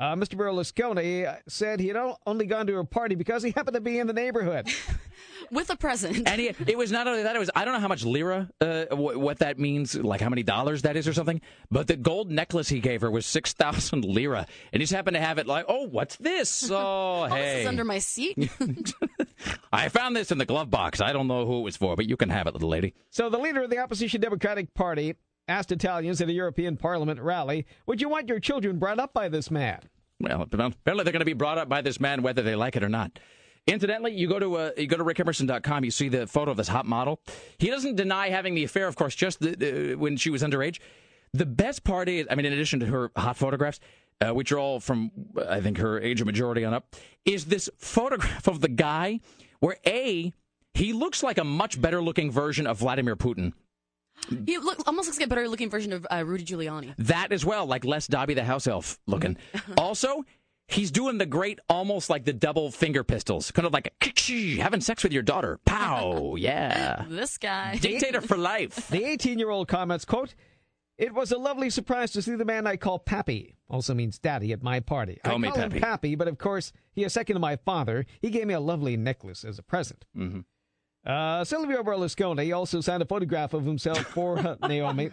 Uh, 0.00 0.14
Mr. 0.14 0.34
Berlusconi 0.36 1.26
uh, 1.26 1.36
said 1.48 1.80
he 1.80 1.88
had 1.88 1.96
only 2.26 2.46
gone 2.46 2.66
to 2.68 2.78
a 2.78 2.84
party 2.84 3.16
because 3.16 3.42
he 3.42 3.50
happened 3.50 3.74
to 3.74 3.80
be 3.80 3.98
in 3.98 4.06
the 4.06 4.12
neighborhood. 4.12 4.68
With 5.50 5.70
a 5.70 5.76
present. 5.76 6.28
And 6.28 6.40
he, 6.40 6.48
it 6.66 6.76
was 6.76 6.92
not 6.92 7.06
only 7.06 7.22
that; 7.22 7.34
it 7.34 7.38
was 7.38 7.50
I 7.54 7.64
don't 7.64 7.74
know 7.74 7.80
how 7.80 7.88
much 7.88 8.04
lira, 8.04 8.48
uh, 8.60 8.84
w- 8.86 9.18
what 9.18 9.38
that 9.38 9.58
means, 9.58 9.94
like 9.94 10.20
how 10.20 10.28
many 10.28 10.42
dollars 10.42 10.82
that 10.82 10.96
is 10.96 11.08
or 11.08 11.12
something. 11.12 11.40
But 11.70 11.86
the 11.86 11.96
gold 11.96 12.30
necklace 12.30 12.68
he 12.68 12.80
gave 12.80 13.00
her 13.00 13.10
was 13.10 13.26
six 13.26 13.52
thousand 13.52 14.04
lira, 14.04 14.46
and 14.72 14.80
he 14.80 14.84
just 14.84 14.92
happened 14.92 15.14
to 15.16 15.20
have 15.20 15.38
it 15.38 15.46
like, 15.46 15.64
oh, 15.68 15.86
what's 15.88 16.16
this? 16.16 16.70
Oh, 16.78 17.22
Oh, 17.22 17.24
hey, 17.26 17.52
this 17.54 17.60
is 17.62 17.66
under 17.66 17.84
my 17.84 17.98
seat. 17.98 18.50
I 19.72 19.88
found 19.88 20.16
this 20.16 20.30
in 20.30 20.38
the 20.38 20.44
glove 20.44 20.70
box. 20.70 21.00
I 21.00 21.12
don't 21.12 21.26
know 21.28 21.46
who 21.46 21.60
it 21.60 21.62
was 21.62 21.76
for, 21.76 21.96
but 21.96 22.08
you 22.08 22.16
can 22.16 22.30
have 22.30 22.46
it, 22.46 22.52
little 22.54 22.68
lady. 22.68 22.94
So 23.10 23.28
the 23.28 23.38
leader 23.38 23.62
of 23.62 23.70
the 23.70 23.78
opposition 23.78 24.20
Democratic 24.20 24.74
Party 24.74 25.14
asked 25.46 25.72
Italians 25.72 26.20
at 26.20 26.28
a 26.28 26.32
European 26.32 26.76
Parliament 26.76 27.20
rally, 27.20 27.66
"Would 27.86 28.00
you 28.00 28.08
want 28.08 28.28
your 28.28 28.40
children 28.40 28.78
brought 28.78 28.98
up 28.98 29.12
by 29.12 29.28
this 29.28 29.50
man?" 29.50 29.80
Well, 30.20 30.42
apparently 30.42 31.04
they're 31.04 31.12
going 31.12 31.20
to 31.20 31.24
be 31.24 31.32
brought 31.32 31.58
up 31.58 31.68
by 31.68 31.80
this 31.80 32.00
man 32.00 32.22
whether 32.22 32.42
they 32.42 32.54
like 32.56 32.74
it 32.76 32.82
or 32.82 32.88
not. 32.88 33.18
Incidentally, 33.68 34.14
you 34.14 34.28
go 34.28 34.38
to 34.38 34.56
uh, 34.56 34.70
you 34.76 34.86
go 34.86 34.96
to 34.96 35.04
rickemerson.com, 35.04 35.84
you 35.84 35.90
see 35.90 36.08
the 36.08 36.26
photo 36.26 36.50
of 36.50 36.56
this 36.56 36.68
hot 36.68 36.86
model. 36.86 37.20
He 37.58 37.68
doesn't 37.68 37.96
deny 37.96 38.30
having 38.30 38.54
the 38.54 38.64
affair, 38.64 38.88
of 38.88 38.96
course, 38.96 39.14
just 39.14 39.40
the, 39.40 39.92
uh, 39.92 39.98
when 39.98 40.16
she 40.16 40.30
was 40.30 40.42
underage. 40.42 40.78
The 41.34 41.46
best 41.46 41.84
part 41.84 42.08
is, 42.08 42.26
I 42.30 42.34
mean, 42.34 42.46
in 42.46 42.54
addition 42.54 42.80
to 42.80 42.86
her 42.86 43.10
hot 43.14 43.36
photographs, 43.36 43.78
uh, 44.22 44.32
which 44.32 44.50
are 44.52 44.58
all 44.58 44.80
from 44.80 45.10
I 45.48 45.60
think 45.60 45.78
her 45.78 46.00
age 46.00 46.20
of 46.20 46.26
majority 46.26 46.64
on 46.64 46.72
up, 46.72 46.96
is 47.26 47.44
this 47.46 47.68
photograph 47.76 48.48
of 48.48 48.60
the 48.60 48.68
guy 48.68 49.20
where 49.60 49.76
a 49.86 50.32
he 50.74 50.92
looks 50.92 51.22
like 51.22 51.38
a 51.38 51.44
much 51.44 51.80
better 51.80 52.00
looking 52.00 52.30
version 52.30 52.66
of 52.66 52.78
Vladimir 52.78 53.16
Putin. 53.16 53.52
He 54.46 54.58
look, 54.58 54.86
almost 54.86 55.08
looks 55.08 55.18
like 55.18 55.26
a 55.26 55.28
better 55.28 55.48
looking 55.48 55.70
version 55.70 55.92
of 55.92 56.06
uh, 56.10 56.24
Rudy 56.24 56.44
Giuliani. 56.44 56.94
That 56.98 57.32
as 57.32 57.44
well, 57.44 57.66
like 57.66 57.84
less 57.84 58.06
Dobby 58.06 58.34
the 58.34 58.44
house 58.44 58.66
elf 58.66 58.98
looking. 59.06 59.36
also, 59.76 60.24
he's 60.68 60.90
doing 60.90 61.18
the 61.18 61.26
great, 61.26 61.58
almost 61.68 62.08
like 62.08 62.24
the 62.24 62.32
double 62.32 62.70
finger 62.70 63.02
pistols, 63.02 63.50
kind 63.50 63.66
of 63.66 63.72
like 63.72 63.92
a, 64.00 64.56
having 64.60 64.80
sex 64.80 65.02
with 65.02 65.12
your 65.12 65.22
daughter. 65.22 65.58
Pow, 65.64 66.34
yeah. 66.38 67.04
This 67.08 67.38
guy. 67.38 67.76
Dictator 67.76 68.20
for 68.20 68.36
life. 68.36 68.88
The 68.90 69.02
18-year-old 69.02 69.68
comments, 69.68 70.04
quote, 70.04 70.34
It 70.96 71.12
was 71.14 71.32
a 71.32 71.38
lovely 71.38 71.70
surprise 71.70 72.12
to 72.12 72.22
see 72.22 72.34
the 72.36 72.44
man 72.44 72.66
I 72.66 72.76
call 72.76 72.98
Pappy, 72.98 73.56
also 73.68 73.94
means 73.94 74.18
daddy, 74.18 74.52
at 74.52 74.62
my 74.62 74.80
party. 74.80 75.18
Call 75.24 75.34
I 75.34 75.38
me 75.38 75.48
call 75.48 75.56
Pappy. 75.56 75.76
him 75.76 75.82
Pappy, 75.82 76.14
but 76.14 76.28
of 76.28 76.38
course, 76.38 76.72
he 76.92 77.04
is 77.04 77.12
second 77.12 77.34
to 77.34 77.40
my 77.40 77.56
father. 77.56 78.06
He 78.20 78.30
gave 78.30 78.46
me 78.46 78.54
a 78.54 78.60
lovely 78.60 78.96
necklace 78.96 79.44
as 79.44 79.58
a 79.58 79.62
present. 79.62 80.04
Mm-hmm. 80.16 80.40
Uh, 81.06 81.44
Silvio 81.44 81.82
Berlusconi 81.82 82.54
also 82.54 82.80
signed 82.80 83.02
a 83.02 83.06
photograph 83.06 83.54
of 83.54 83.64
himself 83.64 83.98
for 84.00 84.38
uh, 84.38 84.56
Naomi, 84.68 85.10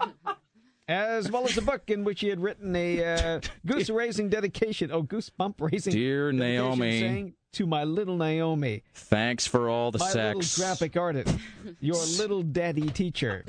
as 0.87 1.31
well 1.31 1.45
as 1.45 1.57
a 1.57 1.61
book 1.61 1.89
in 1.89 2.03
which 2.03 2.21
he 2.21 2.27
had 2.27 2.39
written 2.39 2.75
a 2.75 3.03
uh, 3.03 3.39
goose 3.65 3.89
raising 3.89 4.29
dedication, 4.29 4.91
oh, 4.91 5.03
goosebump 5.03 5.55
raising 5.59 5.93
Dear 5.93 6.31
Naomi. 6.31 6.99
saying, 6.99 7.33
to 7.53 7.65
my 7.65 7.83
little 7.83 8.17
Naomi, 8.17 8.83
Thanks 8.93 9.47
for 9.47 9.69
all 9.69 9.91
the 9.91 9.99
my 9.99 10.09
sex. 10.09 10.57
little 10.57 10.65
graphic 10.67 10.97
artist, 10.97 11.35
your 11.79 12.03
little 12.17 12.43
daddy 12.43 12.89
teacher. 12.89 13.45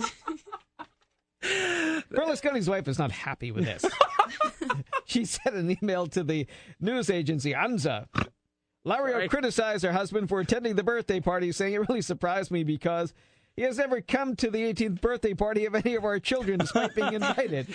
Berlusconi's 2.10 2.68
wife 2.68 2.88
is 2.88 2.98
not 2.98 3.12
happy 3.12 3.50
with 3.50 3.64
this. 3.64 3.84
she 5.04 5.24
sent 5.24 5.56
an 5.56 5.76
email 5.82 6.06
to 6.08 6.22
the 6.22 6.46
news 6.80 7.10
agency 7.10 7.52
ANSA. 7.52 8.06
Lario 8.86 9.12
Sorry. 9.12 9.28
criticized 9.28 9.84
her 9.84 9.92
husband 9.92 10.28
for 10.28 10.38
attending 10.40 10.76
the 10.76 10.84
birthday 10.84 11.18
party, 11.20 11.50
saying 11.50 11.74
it 11.74 11.88
really 11.88 12.02
surprised 12.02 12.50
me 12.52 12.62
because 12.62 13.12
he 13.56 13.62
has 13.62 13.78
never 13.78 14.00
come 14.00 14.36
to 14.36 14.50
the 14.50 14.58
18th 14.72 15.00
birthday 15.00 15.34
party 15.34 15.64
of 15.66 15.74
any 15.74 15.94
of 15.94 16.04
our 16.04 16.18
children 16.20 16.58
despite 16.58 16.94
being 16.94 17.12
invited. 17.14 17.66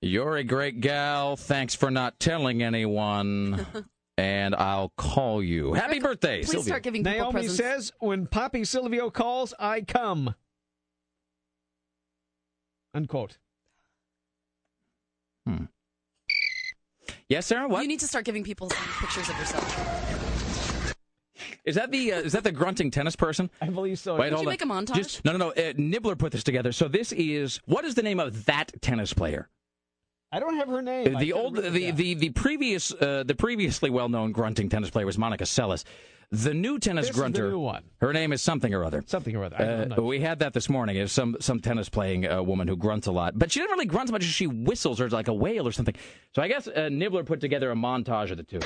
You're 0.00 0.36
a 0.36 0.44
great 0.44 0.80
gal. 0.80 1.36
Thanks 1.36 1.74
for 1.74 1.90
not 1.90 2.18
telling 2.18 2.62
anyone. 2.62 3.66
and 4.18 4.54
I'll 4.54 4.92
call 4.96 5.42
you. 5.42 5.72
Happy 5.74 5.98
birthday, 6.00 6.38
Please 6.40 6.50
Sylvia. 6.50 6.64
start 6.68 6.82
giving 6.82 7.02
people 7.04 7.18
Naomi 7.18 7.32
presents. 7.42 7.56
says, 7.56 7.92
when 8.00 8.26
Poppy 8.26 8.64
Silvio 8.64 9.10
calls, 9.10 9.52
I 9.58 9.80
come. 9.82 10.34
Unquote. 12.94 13.38
Hmm. 15.46 15.64
Yes, 17.28 17.46
Sarah. 17.46 17.66
What 17.68 17.82
You 17.82 17.88
need 17.88 18.00
to 18.00 18.06
start 18.06 18.24
giving 18.24 18.44
people 18.44 18.70
some 18.70 18.86
pictures 19.00 19.28
of 19.28 19.38
yourself. 19.38 20.23
Is 21.64 21.74
that? 21.76 21.90
The 21.90 22.12
uh, 22.12 22.20
is 22.20 22.32
that 22.32 22.44
the 22.44 22.52
grunting 22.52 22.90
tennis 22.90 23.16
person? 23.16 23.50
I 23.60 23.68
believe 23.68 23.98
so. 23.98 24.16
Wait, 24.16 24.30
Did 24.30 24.32
you 24.32 24.38
on. 24.40 24.44
make 24.46 24.62
a 24.62 24.66
montage? 24.66 24.94
Just, 24.94 25.24
no, 25.24 25.32
no, 25.32 25.38
no. 25.38 25.50
Uh, 25.52 25.72
Nibbler 25.76 26.16
put 26.16 26.32
this 26.32 26.44
together. 26.44 26.72
So 26.72 26.88
this 26.88 27.12
is 27.12 27.60
what 27.66 27.84
is 27.84 27.94
the 27.94 28.02
name 28.02 28.20
of 28.20 28.44
that 28.46 28.72
tennis 28.80 29.12
player? 29.12 29.48
I 30.32 30.40
don't 30.40 30.56
have 30.56 30.68
her 30.68 30.82
name. 30.82 31.16
The 31.18 31.32
old, 31.32 31.54
the, 31.54 31.92
the 31.92 32.14
the 32.14 32.30
previous, 32.30 32.92
uh, 32.92 33.22
the 33.24 33.36
previously 33.36 33.88
well-known 33.88 34.32
grunting 34.32 34.68
tennis 34.68 34.90
player 34.90 35.06
was 35.06 35.16
Monica 35.16 35.44
Seles. 35.44 35.84
The 36.32 36.52
new 36.52 36.80
tennis 36.80 37.06
This 37.06 37.14
grunter, 37.16 37.50
new 37.50 37.60
one. 37.60 37.84
her 38.00 38.12
name 38.12 38.32
is 38.32 38.42
something 38.42 38.74
or 38.74 38.82
other. 38.82 39.04
Something 39.06 39.36
or 39.36 39.44
other. 39.44 39.94
Uh, 39.96 40.02
we 40.02 40.18
had 40.18 40.40
that 40.40 40.52
this 40.52 40.68
morning. 40.68 40.96
Is 40.96 41.12
some 41.12 41.36
some 41.38 41.60
tennis 41.60 41.88
playing 41.88 42.26
uh, 42.26 42.42
woman 42.42 42.66
who 42.66 42.76
grunts 42.76 43.06
a 43.06 43.12
lot, 43.12 43.38
but 43.38 43.52
she 43.52 43.60
doesn't 43.60 43.70
really 43.70 43.86
grunt 43.86 44.08
as 44.08 44.12
much 44.12 44.24
as 44.24 44.30
she 44.30 44.48
whistles 44.48 45.00
or 45.00 45.08
like 45.10 45.28
a 45.28 45.34
whale 45.34 45.68
or 45.68 45.72
something. 45.72 45.94
So 46.34 46.42
I 46.42 46.48
guess 46.48 46.66
uh, 46.66 46.88
Nibbler 46.90 47.22
put 47.22 47.40
together 47.40 47.70
a 47.70 47.76
montage 47.76 48.32
of 48.32 48.36
the 48.38 48.42
two. 48.42 48.58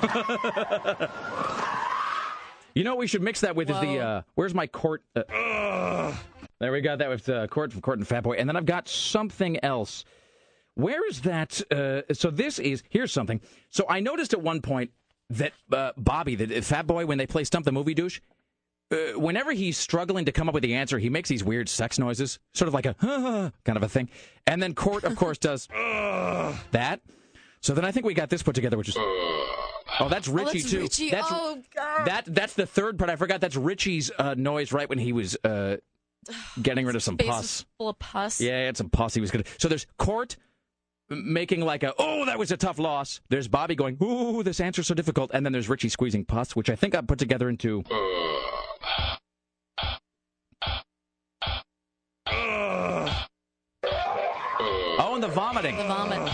You 2.74 2.84
know 2.84 2.90
what 2.90 2.98
we 3.00 3.06
should 3.06 3.22
mix 3.22 3.40
that 3.40 3.56
with 3.56 3.70
is 3.70 3.80
the 3.80 3.98
uh, 3.98 4.22
where's 4.34 4.54
my 4.54 4.66
court? 4.66 5.02
Uh, 5.14 6.14
there 6.60 6.72
we 6.72 6.80
got 6.80 6.98
that 6.98 7.08
with 7.08 7.28
uh, 7.28 7.46
court 7.48 7.72
from 7.72 7.80
Court 7.80 7.98
and 7.98 8.06
Fat 8.06 8.22
Boy, 8.22 8.34
and 8.34 8.48
then 8.48 8.56
I've 8.56 8.66
got 8.66 8.88
something 8.88 9.62
else. 9.64 10.04
Where 10.74 11.06
is 11.08 11.22
that? 11.22 11.60
Uh, 11.70 12.02
so 12.14 12.30
this 12.30 12.58
is 12.58 12.82
here's 12.88 13.12
something. 13.12 13.40
So 13.70 13.84
I 13.88 14.00
noticed 14.00 14.32
at 14.32 14.40
one 14.40 14.62
point 14.62 14.92
that 15.30 15.52
uh, 15.72 15.92
Bobby, 15.96 16.36
the 16.36 16.60
Fat 16.62 16.86
Boy, 16.86 17.06
when 17.06 17.18
they 17.18 17.26
play 17.26 17.44
Stump 17.44 17.64
the 17.64 17.72
Movie 17.72 17.94
Douche, 17.94 18.20
uh, 18.92 19.18
whenever 19.18 19.52
he's 19.52 19.76
struggling 19.76 20.24
to 20.26 20.32
come 20.32 20.48
up 20.48 20.54
with 20.54 20.62
the 20.62 20.74
answer, 20.74 20.98
he 20.98 21.10
makes 21.10 21.28
these 21.28 21.42
weird 21.42 21.68
sex 21.68 21.98
noises, 21.98 22.38
sort 22.54 22.68
of 22.68 22.74
like 22.74 22.86
a 22.86 22.94
kind 23.64 23.76
of 23.76 23.82
a 23.82 23.88
thing. 23.88 24.08
And 24.46 24.62
then 24.62 24.74
Court, 24.74 25.04
of 25.04 25.16
course, 25.16 25.38
does 25.38 25.68
"Ugh," 25.74 26.54
that. 26.70 27.00
So 27.62 27.74
then 27.74 27.84
I 27.84 27.90
think 27.90 28.06
we 28.06 28.14
got 28.14 28.30
this 28.30 28.42
put 28.42 28.54
together, 28.54 28.78
which 28.78 28.88
is 28.88 28.96
oh, 29.98 30.08
that's 30.08 30.28
Richie 30.28 30.58
that's 30.60 30.70
too. 30.70 30.80
Richie. 30.80 31.10
That's 31.10 31.28
Oh, 31.30 31.60
God. 31.74 32.04
that 32.06 32.24
that's 32.26 32.54
the 32.54 32.66
third 32.66 32.98
part. 32.98 33.10
I 33.10 33.16
forgot. 33.16 33.40
That's 33.40 33.56
Richie's 33.56 34.10
uh, 34.18 34.34
noise 34.36 34.72
right 34.72 34.88
when 34.88 34.98
he 34.98 35.12
was 35.12 35.36
uh, 35.44 35.78
getting 36.62 36.86
rid 36.86 36.96
of 36.96 37.02
some 37.02 37.16
pus. 37.16 37.64
full 37.78 37.88
of 37.88 37.98
pus. 37.98 38.40
Yeah, 38.40 38.60
he 38.60 38.66
had 38.66 38.76
some 38.76 38.90
pus. 38.90 39.14
He 39.14 39.20
was 39.20 39.30
gonna. 39.30 39.44
So 39.58 39.68
there's 39.68 39.86
Court 39.98 40.36
making 41.08 41.60
like 41.62 41.82
a 41.82 41.92
oh 41.98 42.24
that 42.26 42.38
was 42.38 42.52
a 42.52 42.56
tough 42.56 42.78
loss. 42.78 43.20
There's 43.30 43.48
Bobby 43.48 43.74
going 43.74 43.98
ooh 44.02 44.42
this 44.42 44.60
answer's 44.60 44.86
so 44.86 44.94
difficult, 44.94 45.30
and 45.34 45.44
then 45.44 45.52
there's 45.52 45.68
Richie 45.68 45.88
squeezing 45.88 46.24
pus, 46.24 46.54
which 46.54 46.70
I 46.70 46.76
think 46.76 46.94
I 46.94 47.00
put 47.00 47.18
together 47.18 47.48
into. 47.48 47.82
Oh, 55.02 55.14
and 55.14 55.22
the 55.22 55.28
vomiting. 55.28 55.76
The 55.76 55.84
vomit. 55.84 56.30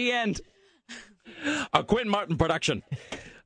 The 0.00 0.12
end. 0.12 0.40
A 1.74 1.84
Quentin 1.84 2.10
Martin 2.10 2.38
production. 2.38 2.82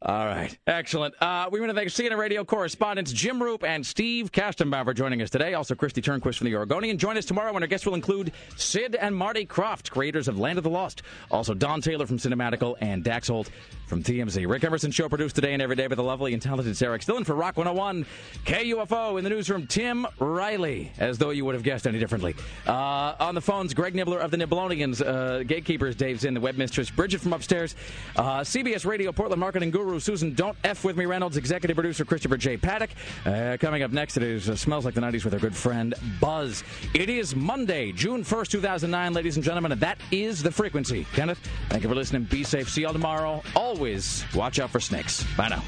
All 0.07 0.26
right. 0.26 0.55
Excellent. 0.66 1.15
Uh, 1.18 1.49
we 1.50 1.60
want 1.60 1.70
to 1.70 1.74
thank 1.74 1.89
CNN 1.89 2.18
radio 2.18 2.44
correspondents 2.44 3.10
Jim 3.10 3.39
Roope 3.39 3.65
and 3.65 3.86
Steve 3.86 4.31
Kastenbaum 4.31 4.84
for 4.84 4.92
joining 4.92 5.23
us 5.23 5.31
today. 5.31 5.55
Also, 5.55 5.74
Kristi 5.74 6.02
Turnquist 6.02 6.36
from 6.36 6.44
the 6.44 6.55
Oregonian. 6.57 6.99
Join 6.99 7.16
us 7.16 7.24
tomorrow 7.24 7.55
when 7.55 7.62
our 7.62 7.66
guests 7.66 7.86
will 7.86 7.94
include 7.94 8.33
Sid 8.57 8.97
and 8.97 9.16
Marty 9.16 9.47
Krofft, 9.47 9.91
creators 9.91 10.28
of 10.28 10.39
Land 10.39 10.58
of 10.58 10.65
the 10.65 10.68
Lost. 10.68 11.00
Also, 11.31 11.55
Don 11.55 11.81
Taylor 11.81 12.07
from 12.07 12.18
Cinematical 12.18 12.76
and 12.83 13.02
Dax 13.02 13.28
Holt 13.28 13.49
from 13.86 14.02
TMZ. 14.02 14.47
Rick 14.47 14.65
Emerson 14.65 14.91
show 14.91 15.08
produced 15.08 15.36
today 15.36 15.55
and 15.55 15.62
every 15.62 15.76
day 15.76 15.86
by 15.86 15.94
the 15.94 16.02
lovely 16.02 16.34
and 16.34 16.42
talented 16.42 16.76
Sarah 16.76 17.00
Still 17.00 17.16
in 17.16 17.24
for 17.24 17.34
Rock 17.34 17.57
101. 17.57 18.05
KUFO 18.44 19.16
in 19.16 19.24
the 19.24 19.31
newsroom, 19.31 19.66
Tim 19.66 20.07
Riley, 20.18 20.92
as 20.99 21.16
though 21.16 21.31
you 21.31 21.47
would 21.47 21.55
have 21.55 21.65
guessed 21.65 21.86
any 21.86 21.99
differently. 21.99 22.34
Uh, 22.66 23.15
on 23.20 23.34
the 23.34 23.41
phones, 23.41 23.73
Greg 23.73 23.94
Nibbler 23.94 24.18
of 24.18 24.31
the 24.31 24.36
Nibblonians, 24.36 25.00
uh, 25.00 25.44
Gatekeepers, 25.44 25.97
Dave's 25.97 26.24
in, 26.24 26.34
the 26.34 26.41
web 26.41 26.57
mistress, 26.57 26.91
Bridget 26.91 27.20
from 27.20 27.33
upstairs, 27.33 27.74
uh, 28.16 28.41
CBS 28.41 28.84
Radio, 28.84 29.12
Portland 29.12 29.41
Marketing 29.41 29.70
Guru, 29.95 30.01
Susan 30.01 30.35
Don't 30.35 30.57
F 30.65 30.83
With 30.83 30.97
Me 30.97 31.07
Reynolds, 31.07 31.37
executive 31.37 31.77
producer 31.77 32.05
Christopher 32.05 32.37
J. 32.37 32.57
Paddock. 32.57 32.91
Uh, 33.25 33.57
coming 33.61 33.85
up 33.85 33.93
next, 33.93 34.17
it 34.17 34.25
is 34.25 34.49
uh, 34.49 34.57
Smells 34.57 34.85
Like 34.85 34.95
the 34.95 35.01
90s 35.01 35.25
with 35.25 35.35
our 35.35 35.39
good 35.39 35.55
friend 35.55 35.95
Buzz. 36.21 36.65
It 36.95 37.09
is 37.09 37.37
Monday, 37.37 37.93
June 37.93 38.25
1st, 38.25 38.49
2009, 38.49 39.13
ladies 39.13 39.37
and 39.37 39.45
gentlemen, 39.45 39.71
and 39.71 39.81
that 39.81 39.99
is 40.11 40.43
the 40.43 40.51
frequency. 40.51 41.07
Kenneth, 41.13 41.39
thank 41.69 41.85
you 41.85 41.89
for 41.89 41.95
listening. 41.95 42.25
Be 42.25 42.43
safe. 42.43 42.69
See 42.69 42.83
y'all 42.83 42.93
tomorrow. 42.93 43.41
Always 43.55 44.25
watch 44.35 44.59
out 44.59 44.71
for 44.71 44.81
snakes. 44.81 45.25
Bye 45.37 45.49
now. 45.49 45.63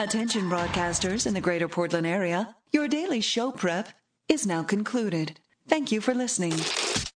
Attention 0.00 0.48
broadcasters 0.48 1.26
in 1.26 1.34
the 1.34 1.42
greater 1.42 1.68
Portland 1.68 2.06
area. 2.06 2.56
Your 2.72 2.88
daily 2.88 3.20
show 3.20 3.52
prep 3.52 3.90
is 4.30 4.46
now 4.46 4.62
concluded. 4.62 5.38
Thank 5.68 5.92
you 5.92 6.00
for 6.00 6.14
listening. 6.14 6.54